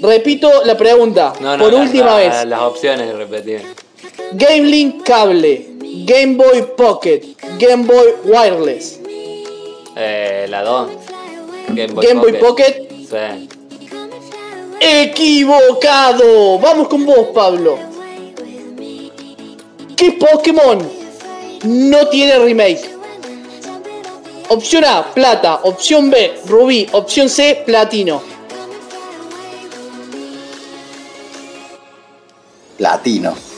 Repito 0.00 0.64
la 0.64 0.76
pregunta 0.76 1.32
No, 1.40 1.56
no, 1.56 1.64
por 1.64 1.72
la- 1.72 1.80
última 1.80 2.06
la- 2.06 2.16
vez. 2.16 2.44
Las 2.46 2.60
opciones 2.60 3.12
repetir. 3.12 3.62
Game 4.34 4.62
Link 4.62 5.04
Cable, 5.04 5.76
Game 6.06 6.36
Boy 6.36 6.62
Pocket, 6.76 7.20
Game 7.58 7.84
Boy 7.84 8.14
Wireless. 8.24 9.00
Eh, 9.94 10.46
la 10.48 10.62
2. 10.62 10.90
Game 11.68 11.92
Boy 11.92 12.06
Game 12.06 12.20
Boy 12.20 12.32
Pocket. 12.38 12.88
Pocket. 12.88 13.38
Sí. 13.38 13.48
Equivocado. 14.80 16.58
Vamos 16.58 16.88
con 16.88 17.04
vos, 17.04 17.28
Pablo. 17.34 17.78
¿Qué 19.96 20.12
Pokémon 20.12 20.78
no 21.64 22.08
tiene 22.08 22.38
remake? 22.38 22.90
Opción 24.48 24.84
A, 24.84 25.12
plata. 25.12 25.60
Opción 25.64 26.10
B, 26.10 26.40
rubí. 26.46 26.88
Opción 26.92 27.28
C, 27.28 27.62
platino. 27.66 28.22
Platino. 32.78 33.51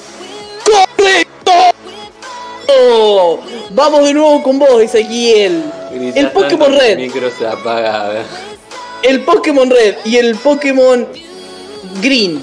¡Correcto! 2.66 3.40
Vamos 3.70 4.04
de 4.04 4.14
nuevo 4.14 4.42
con 4.42 4.58
vos, 4.58 4.80
Ezequiel. 4.82 5.62
Grita 5.92 6.20
El 6.20 6.30
Pokémon 6.30 6.72
Red. 6.72 6.90
El 6.90 6.98
micro 6.98 7.30
se 7.30 7.46
apaga. 7.46 8.24
El 9.02 9.22
Pokémon 9.24 9.68
Red 9.70 9.96
y 10.04 10.16
el 10.16 10.34
Pokémon 10.36 11.06
Green. 12.02 12.42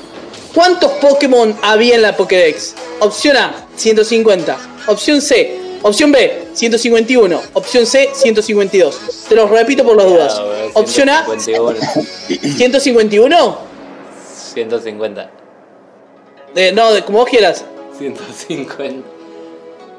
¿Cuántos 0.54 0.92
Pokémon 0.94 1.56
había 1.62 1.96
en 1.96 2.02
la 2.02 2.16
Pokédex? 2.16 2.76
Opción 3.00 3.38
A, 3.38 3.68
150. 3.76 4.58
Opción 4.88 5.22
C, 5.22 5.60
opción 5.82 6.12
B, 6.12 6.48
151. 6.54 7.42
Opción 7.54 7.86
C, 7.86 8.10
152. 8.14 9.00
Te 9.30 9.36
los 9.36 9.50
repito 9.50 9.84
por 9.86 9.96
las 9.96 10.06
dudas. 10.08 10.34
Claro, 10.34 10.52
Opción 10.74 11.10
A, 11.10 11.26
151. 11.26 11.80
151. 12.58 13.58
150. 14.54 15.32
Eh, 16.56 16.72
no, 16.74 16.92
de- 16.94 17.04
como 17.06 17.20
vos 17.20 17.30
quieras. 17.30 17.64
150. 17.98 19.08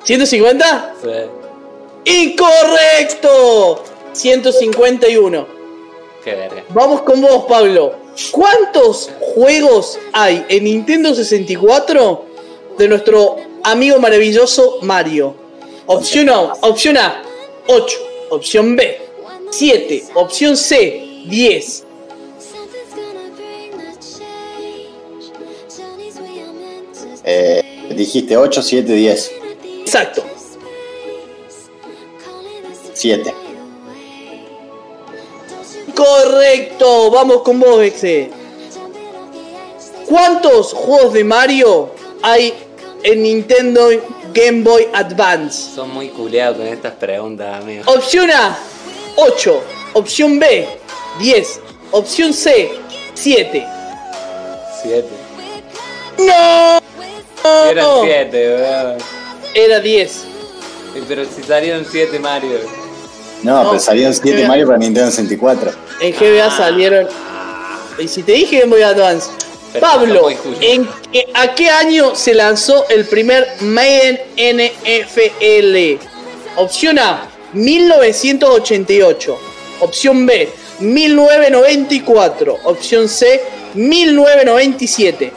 ¿150? 0.05 0.93
Sí. 1.03 2.13
¡Incorrecto! 2.23 3.85
151. 4.13 5.47
Qué 6.25 6.35
verga. 6.35 6.65
Vamos 6.71 7.03
con 7.03 7.21
vos, 7.21 7.45
Pablo. 7.49 7.95
¿Cuántos 8.31 9.11
juegos 9.21 9.99
hay 10.13 10.45
en 10.49 10.65
Nintendo 10.65 11.15
64 11.15 12.25
de 12.79 12.89
nuestro 12.89 13.37
amigo 13.65 13.99
maravilloso 13.99 14.79
Mario? 14.83 15.35
Opción 15.87 16.29
A, 16.29 16.53
opción 16.61 16.97
A 16.99 17.23
8. 17.67 17.99
Opción 18.31 18.77
B, 18.77 18.99
7. 19.51 20.05
Opción 20.15 20.57
C, 20.57 21.23
10. 21.27 21.85
Eh, 27.25 27.63
dijiste 27.95 28.37
8, 28.37 28.63
7, 28.63 28.93
10. 28.95 29.42
Exacto. 29.85 30.25
7. 32.95 33.35
Correcto. 35.95 37.11
Vamos 37.11 37.43
con 37.43 37.61
vos, 37.61 37.83
Exe. 37.83 38.31
¿Cuántos 40.07 40.73
juegos 40.73 41.13
de 41.13 41.25
Mario 41.25 41.91
hay 42.23 42.55
en 43.03 43.23
Nintendo 43.23 43.89
Game 44.33 44.63
Boy 44.63 44.89
Advance? 44.93 45.75
Son 45.75 45.93
muy 45.93 46.09
culeados 46.09 46.59
con 46.59 46.67
estas 46.67 46.95
preguntas, 46.95 47.63
amigo. 47.63 47.85
Opción 47.87 48.31
A, 48.31 48.59
8. 49.17 49.63
Opción 49.95 50.39
B, 50.39 50.69
10. 51.19 51.61
Opción 51.91 52.33
C, 52.33 52.73
7. 53.15 53.67
7. 54.83 55.09
¡No! 56.19 56.81
Eran 57.71 57.87
7, 58.03 58.57
weón. 58.57 59.22
Era 59.55 59.81
10. 59.81 60.11
Eh, 60.95 61.03
Pero 61.09 61.25
si 61.25 61.43
salieron 61.43 61.87
7 61.91 62.19
Mario. 62.19 62.59
No, 63.43 63.63
No, 63.65 63.71
pero 63.71 63.83
salieron 63.83 64.15
7 64.15 64.43
eh, 64.43 64.47
Mario 64.49 64.67
para 64.67 64.79
Nintendo 64.79 65.11
64. 65.11 65.73
En 66.01 66.13
GBA 66.13 66.51
salieron. 66.57 67.09
Y 67.99 68.09
si 68.09 68.23
te 68.23 68.33
dije 68.33 68.61
Game 68.61 68.71
Boy 68.73 68.83
Advance. 68.83 69.29
Pero 69.73 69.87
Pablo. 69.87 70.29
¿en 70.61 70.87
qué- 71.13 71.27
¿a 71.35 71.55
qué 71.55 71.69
año 71.71 72.15
se 72.15 72.35
lanzó 72.35 72.87
el 72.91 73.07
primer 73.07 73.47
Maiden 73.61 74.21
NFL? 74.37 75.99
Opción 76.57 76.99
A, 76.99 77.27
1988. 77.55 79.39
Opción 79.81 80.27
B, 80.27 80.49
1994. 80.81 82.59
Opción 82.65 83.09
C, 83.09 83.41
1997. 83.75 85.33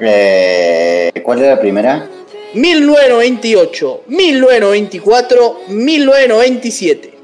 Eh, 0.00 1.12
¿Cuál 1.22 1.40
era 1.40 1.54
la 1.56 1.60
primera? 1.60 2.08
1998, 2.54 4.02
1994, 4.06 5.60
1997. 5.68 7.14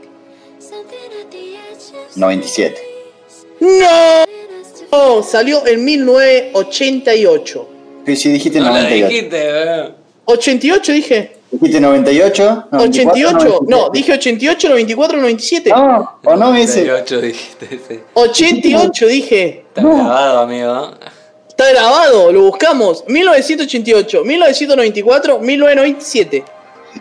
97. 2.15 2.81
¡No! 3.61 4.25
No, 4.93 5.23
salió 5.23 5.67
en 5.67 5.85
1988. 5.85 7.69
Sí, 8.07 8.17
sí, 8.17 8.31
dijiste 8.31 8.61
No 8.61 8.67
la 8.67 8.83
98. 8.83 9.09
dijiste, 9.09 9.53
weón. 9.53 9.95
88 10.27 10.93
dije. 10.93 11.33
¿Dijiste 11.51 11.81
98? 11.81 12.65
88, 12.73 13.61
no, 13.69 13.91
dije 13.91 14.13
88, 14.13 14.69
94, 14.69 15.19
97. 15.19 15.71
No, 15.71 16.19
o 16.25 16.37
no 16.37 16.55
ese. 16.55 16.85
98 16.85 17.21
dijiste, 17.21 17.81
sí. 17.89 18.01
88 18.15 19.07
dije. 19.07 19.65
Está 19.69 19.83
grabado, 19.83 20.41
amigo. 20.41 20.91
Está 21.59 21.71
grabado, 21.73 22.31
lo 22.33 22.43
buscamos. 22.43 23.03
1988, 23.09 24.25
1994, 24.25 25.39
1997. 25.39 26.45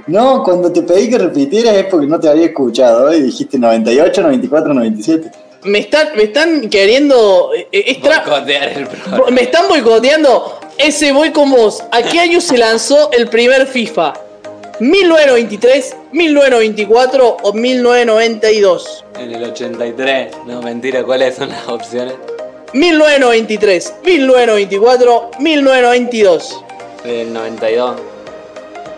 No, 0.07 0.43
cuando 0.45 0.71
te 0.71 0.81
pedí 0.81 1.09
que 1.09 1.17
repitieras 1.17 1.75
es 1.75 1.85
porque 1.87 2.07
no 2.07 2.17
te 2.17 2.29
había 2.29 2.45
escuchado. 2.45 3.11
¿eh? 3.11 3.21
Dijiste 3.21 3.59
98, 3.59 4.21
94, 4.21 4.73
97. 4.73 5.31
Me 5.63 5.79
están, 5.79 6.15
me 6.15 6.23
están 6.23 6.69
queriendo. 6.69 7.51
eh, 7.53 7.67
es 7.69 7.97
el 7.97 8.01
programa. 8.01 9.29
Me 9.29 9.41
están 9.41 9.67
boicoteando. 9.67 10.57
Ese 10.77 11.11
voy 11.11 11.31
con 11.31 11.51
vos. 11.51 11.83
¿A 11.91 12.01
qué 12.03 12.21
año 12.21 12.39
se 12.39 12.57
lanzó 12.57 13.11
el 13.11 13.27
primer 13.27 13.67
FIFA? 13.67 14.13
¿1923, 14.79 15.95
1924 16.13 17.37
o 17.43 17.51
1992? 17.51 19.03
En 19.19 19.33
el 19.33 19.43
83. 19.43 20.33
No, 20.45 20.61
mentira, 20.61 21.03
¿cuáles 21.03 21.35
son 21.35 21.49
las 21.49 21.67
opciones? 21.67 22.13
1993, 22.75 23.93
1924, 24.03 25.31
1992. 25.39 26.63
El 27.05 27.31
92. 27.31 28.01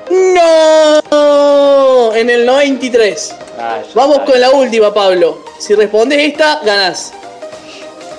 ¡No! 0.09 1.03
En 2.15 2.30
el 2.31 2.43
93. 2.47 3.35
Ah, 3.59 3.83
ya 3.85 3.91
Vamos 3.93 4.22
con 4.22 4.41
la 4.41 4.49
última, 4.49 4.91
Pablo. 4.91 5.45
Si 5.59 5.75
respondes 5.75 6.17
esta, 6.19 6.59
ganás. 6.65 7.14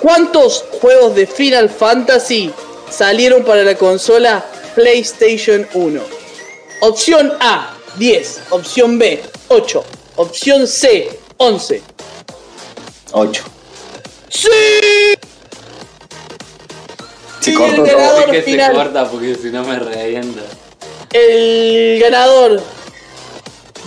¿Cuántos 0.01 0.63
juegos 0.79 1.13
de 1.15 1.27
Final 1.27 1.69
Fantasy 1.69 2.53
salieron 2.89 3.43
para 3.43 3.63
la 3.63 3.75
consola 3.75 4.45
PlayStation 4.75 5.67
1? 5.73 6.01
Opción 6.83 7.33
A, 7.41 7.75
10. 7.97 8.43
Opción 8.51 8.97
B, 8.97 9.21
8. 9.49 9.83
Opción 10.15 10.65
C, 10.67 11.19
11. 11.35 11.81
8. 13.11 13.43
¡Sí! 14.29 14.49
Se 17.39 17.51
Y 17.51 17.53
cortó 17.53 17.83
el 17.83 17.89
todo. 17.89 17.97
ganador 17.97 18.31
que 18.31 18.41
se 18.43 18.71
corta 18.73 19.09
porque 19.09 19.35
si 19.35 19.49
no 19.49 19.63
me 19.63 19.79
revienta. 19.79 20.41
El 21.11 21.99
ganador 22.01 22.61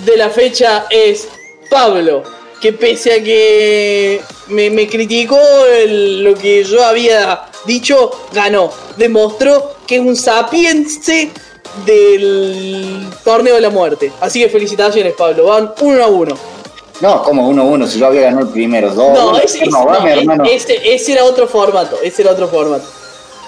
de 0.05 0.17
la 0.17 0.31
fecha 0.31 0.87
es 0.91 1.29
Pablo, 1.71 2.23
que 2.61 2.73
pese 2.73 3.13
a 3.13 3.23
que 3.23 4.21
me, 4.49 4.71
me 4.71 4.89
criticó 4.89 5.39
el- 5.67 6.25
lo 6.25 6.35
que 6.35 6.65
yo 6.65 6.85
había 6.85 7.43
dicho, 7.67 8.11
ganó. 8.33 8.71
Demostró 8.97 9.77
que 9.87 9.97
es 9.97 10.01
un 10.01 10.17
sapiense 10.17 11.31
del 11.87 13.07
torneo 13.25 13.55
de 13.55 13.61
la 13.61 13.71
muerte. 13.71 14.13
Así 14.21 14.41
que 14.41 14.49
felicitaciones, 14.49 15.15
Pablo. 15.15 15.45
Van 15.47 15.73
uno 15.81 16.05
a 16.05 16.07
uno. 16.09 16.37
No, 17.01 17.23
como 17.25 17.49
1-1, 17.49 17.87
si 17.89 17.99
yo 17.99 18.07
había 18.07 18.23
ganado 18.23 18.47
el 18.47 18.53
primero. 18.53 18.93
Dos. 18.95 19.13
No, 19.13 19.37
ese, 19.39 19.59
ese- 19.59 19.67
no, 19.71 19.85
va, 19.87 20.01
no, 20.37 20.45
ese- 20.45 20.95
ese 20.95 21.13
era 21.13 21.25
otro 21.25 21.49
formato. 21.49 21.99
Ese 22.03 22.23
era 22.23 22.31
otro 22.33 22.49
formato. 22.49 22.85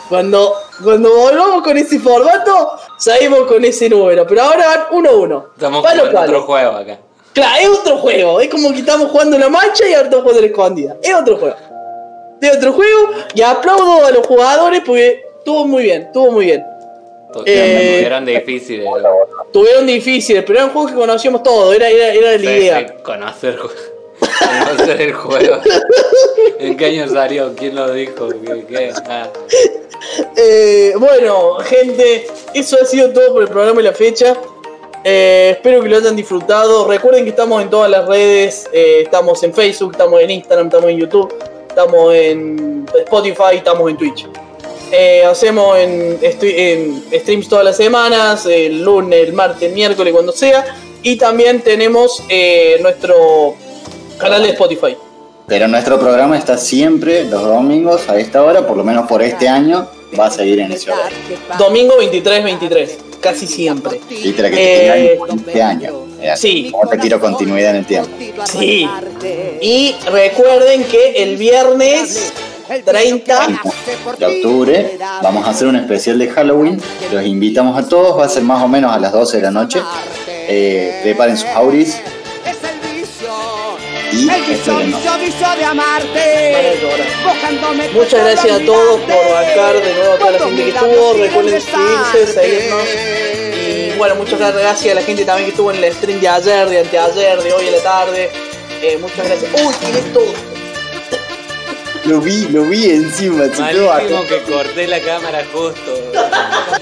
Cuando, 0.08 0.54
cuando 0.82 1.14
volvamos 1.14 1.62
con 1.62 1.76
ese 1.78 1.98
formato, 1.98 2.72
salimos 2.98 3.46
con 3.46 3.64
ese 3.64 3.88
número. 3.88 4.26
Pero 4.26 4.42
ahora 4.42 4.66
van 4.66 4.80
uno 4.92 5.10
a 5.10 5.12
uno. 5.14 5.46
Estamos 5.54 5.82
Palo 5.82 6.00
jugando 6.02 6.20
palo. 6.20 6.32
otro 6.38 6.46
juego 6.46 6.70
acá. 6.72 6.98
Claro, 7.32 7.56
es 7.60 7.68
otro 7.68 7.96
juego. 7.98 8.40
Es 8.40 8.48
como 8.48 8.72
que 8.72 8.78
estamos 8.80 9.10
jugando 9.10 9.38
la 9.38 9.48
mancha 9.48 9.88
y 9.88 9.94
ahora 9.94 10.04
estamos 10.04 10.22
jugando 10.22 10.40
la 10.42 10.46
escondida. 10.46 10.96
Es 11.02 11.14
otro 11.14 11.36
juego. 11.36 11.56
Es 12.40 12.56
otro 12.56 12.72
juego. 12.74 13.10
Y 13.34 13.42
aplaudo 13.42 14.04
a 14.06 14.10
los 14.10 14.26
jugadores 14.26 14.82
porque 14.86 15.24
estuvo 15.38 15.66
muy 15.66 15.84
bien. 15.84 16.02
Estuvo 16.02 16.30
muy 16.30 16.44
bien. 16.46 16.64
Eh, 17.46 18.02
Eran 18.06 18.24
difíciles. 18.24 18.86
Tuvieron 19.52 19.86
difíciles, 19.86 20.44
pero 20.46 20.60
eran 20.60 20.70
juegos 20.70 20.92
que 20.92 20.96
conocíamos 20.96 21.42
todos. 21.42 21.74
Era, 21.74 21.88
era, 21.88 22.08
era 22.12 22.32
la 22.32 22.38
Sí, 22.38 22.44
idea. 22.46 22.78
sí, 22.86 22.94
Conocer, 23.02 23.58
ju- 24.20 24.66
conocer 24.76 25.00
el 25.00 25.12
juego. 25.12 25.56
¿En 26.58 26.76
qué 26.76 26.84
año 26.86 27.08
salió? 27.08 27.54
¿Quién 27.54 27.74
lo 27.76 27.92
dijo? 27.92 28.28
¿Qué? 28.28 28.64
qué? 28.68 28.92
Ah. 29.06 29.28
Eh, 30.36 30.92
bueno, 30.98 31.56
gente, 31.64 32.26
eso 32.52 32.76
ha 32.80 32.84
sido 32.84 33.10
todo 33.10 33.32
por 33.32 33.42
el 33.42 33.48
programa 33.48 33.80
y 33.80 33.84
la 33.84 33.92
fecha. 33.92 34.36
Eh, 35.02 35.50
espero 35.56 35.82
que 35.82 35.88
lo 35.88 35.96
hayan 35.96 36.16
disfrutado. 36.16 36.86
Recuerden 36.88 37.24
que 37.24 37.30
estamos 37.30 37.62
en 37.62 37.70
todas 37.70 37.90
las 37.90 38.06
redes. 38.06 38.68
eh, 38.72 39.02
estamos 39.04 39.42
en 39.42 39.52
Facebook, 39.54 39.92
estamos 39.92 40.20
en 40.20 40.30
Instagram, 40.30 40.66
estamos 40.68 40.90
en 40.90 40.98
YouTube, 40.98 41.34
estamos 41.68 42.14
en 42.14 42.86
Spotify, 43.04 43.56
estamos 43.56 43.90
en 43.90 43.96
Twitch. 43.96 44.26
Eh, 44.92 45.24
hacemos 45.24 45.76
en, 45.78 46.20
streams 47.12 47.48
todas 47.48 47.64
las 47.64 47.76
semanas, 47.76 48.46
el 48.46 48.82
lunes, 48.82 49.26
el 49.26 49.32
martes, 49.32 49.62
el 49.68 49.72
miércoles, 49.74 50.12
cuando 50.12 50.32
sea. 50.32 50.64
Y 51.02 51.16
también 51.16 51.60
tenemos 51.62 52.22
eh, 52.28 52.78
nuestro 52.80 53.56
canal 54.18 54.42
de 54.42 54.50
Spotify. 54.50 54.96
Pero 55.46 55.68
nuestro 55.68 55.98
programa 55.98 56.38
está 56.38 56.56
siempre 56.56 57.24
los 57.24 57.42
domingos 57.42 58.08
a 58.08 58.16
esta 58.18 58.42
hora, 58.42 58.66
por 58.66 58.76
lo 58.76 58.84
menos 58.84 59.06
por 59.06 59.22
este 59.22 59.46
año, 59.48 59.86
va 60.18 60.26
a 60.26 60.30
seguir 60.30 60.60
en 60.60 60.72
ese 60.72 60.90
horario. 60.90 61.18
Domingo 61.58 61.94
23-23, 62.00 62.88
casi 63.20 63.46
siempre. 63.46 64.00
Literal 64.08 64.50
que 64.50 64.56
Eh, 64.56 64.78
te 64.78 65.18
quedan 65.18 65.38
15 65.38 65.62
años. 65.62 65.94
Era 66.20 66.36
sí. 66.36 66.70
Como 66.72 66.88
te 66.88 66.96
quiero 66.98 67.20
continuidad 67.20 67.70
en 67.70 67.76
el 67.76 67.86
tiempo. 67.86 68.08
Sí. 68.50 68.88
Y 69.60 69.94
recuerden 70.10 70.84
que 70.84 71.22
el 71.22 71.36
viernes 71.36 72.32
30 72.82 73.46
de 74.18 74.24
octubre 74.26 74.98
vamos 75.22 75.46
a 75.46 75.50
hacer 75.50 75.68
un 75.68 75.76
especial 75.76 76.18
de 76.18 76.28
Halloween. 76.30 76.80
Los 77.12 77.26
invitamos 77.26 77.76
a 77.76 77.86
todos, 77.86 78.18
va 78.18 78.24
a 78.24 78.28
ser 78.30 78.42
más 78.44 78.62
o 78.62 78.68
menos 78.68 78.90
a 78.90 78.98
las 78.98 79.12
12 79.12 79.36
de 79.36 79.42
la 79.42 79.50
noche. 79.50 79.80
Eh, 80.26 81.00
preparen 81.02 81.36
sus 81.36 81.48
auris. 81.50 82.00
Espérenos. 84.22 84.86
vicio, 84.86 85.18
vicio 85.18 85.56
de 85.56 85.64
amarte. 85.64 86.78
Muchas 87.92 88.20
gracias 88.20 88.60
a 88.60 88.64
todos 88.64 89.00
por 89.00 89.30
bancar 89.32 89.82
de 89.82 89.94
nuevo 89.94 90.12
a 90.12 90.18
toda 90.18 90.30
la 90.32 90.38
gente 90.38 90.64
que 90.64 90.68
estuvo. 90.70 91.12
Recuerden 91.14 91.60
suscribirse, 91.60 92.32
seguirnos. 92.32 92.88
Y 93.66 93.98
bueno, 93.98 94.14
muchas 94.16 94.38
gracias 94.38 94.92
a 94.92 94.94
la 94.94 95.02
gente 95.02 95.24
también 95.24 95.46
que 95.46 95.50
estuvo 95.50 95.70
en 95.72 95.82
el 95.82 95.92
stream 95.92 96.20
de 96.20 96.28
ayer, 96.28 96.68
de 96.68 96.80
anteayer, 96.80 97.42
de 97.42 97.52
hoy 97.52 97.68
a 97.68 97.70
la 97.72 97.82
tarde. 97.82 98.30
Eh, 98.82 98.98
muchas 99.00 99.26
gracias. 99.26 99.50
Uy, 99.64 99.74
tiré 99.80 100.00
todo. 100.12 100.53
Lo 102.06 102.20
vi, 102.20 102.48
lo 102.48 102.64
vi 102.64 102.90
encima, 102.90 103.46
Malísimo 103.46 103.90
acá. 103.90 104.28
que 104.28 104.42
corté 104.42 104.86
la 104.86 105.00
cámara 105.00 105.42
justo. 105.52 106.12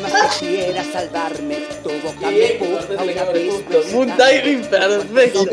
Más 0.01 0.37
que 0.39 0.47
quiera 0.47 0.85
salvarme, 0.85 1.59
tu 1.83 1.91
boca 1.91 2.21
me 2.23 2.31
Bien, 2.31 2.53
empuja 2.53 2.87
corté 2.87 2.99
a 2.99 3.05
la 3.05 3.97
un 3.97 4.17
timing 4.17 4.65
perfecto. 4.65 5.45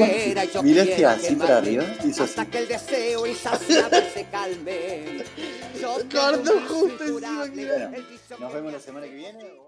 Miraste 0.63 0.95
quiero 0.95 1.09
así 1.09 1.35
para 1.35 1.57
arriba, 1.57 1.85
hizo 2.03 2.23
así. 2.23 2.31
Hasta 2.31 2.45
que 2.45 2.57
el 2.57 2.67
deseo 2.67 3.27
insaciable 3.27 4.03
se 4.11 4.25
calme. 4.25 5.23
Yo 5.79 5.97
tengo 6.09 6.31
Corto 6.31 6.61
justo 6.67 7.03
encima, 7.03 7.91
Nos 8.39 8.53
vemos 8.53 8.73
la 8.73 8.79
semana 8.79 9.05
que 9.05 9.13
viene. 9.13 9.58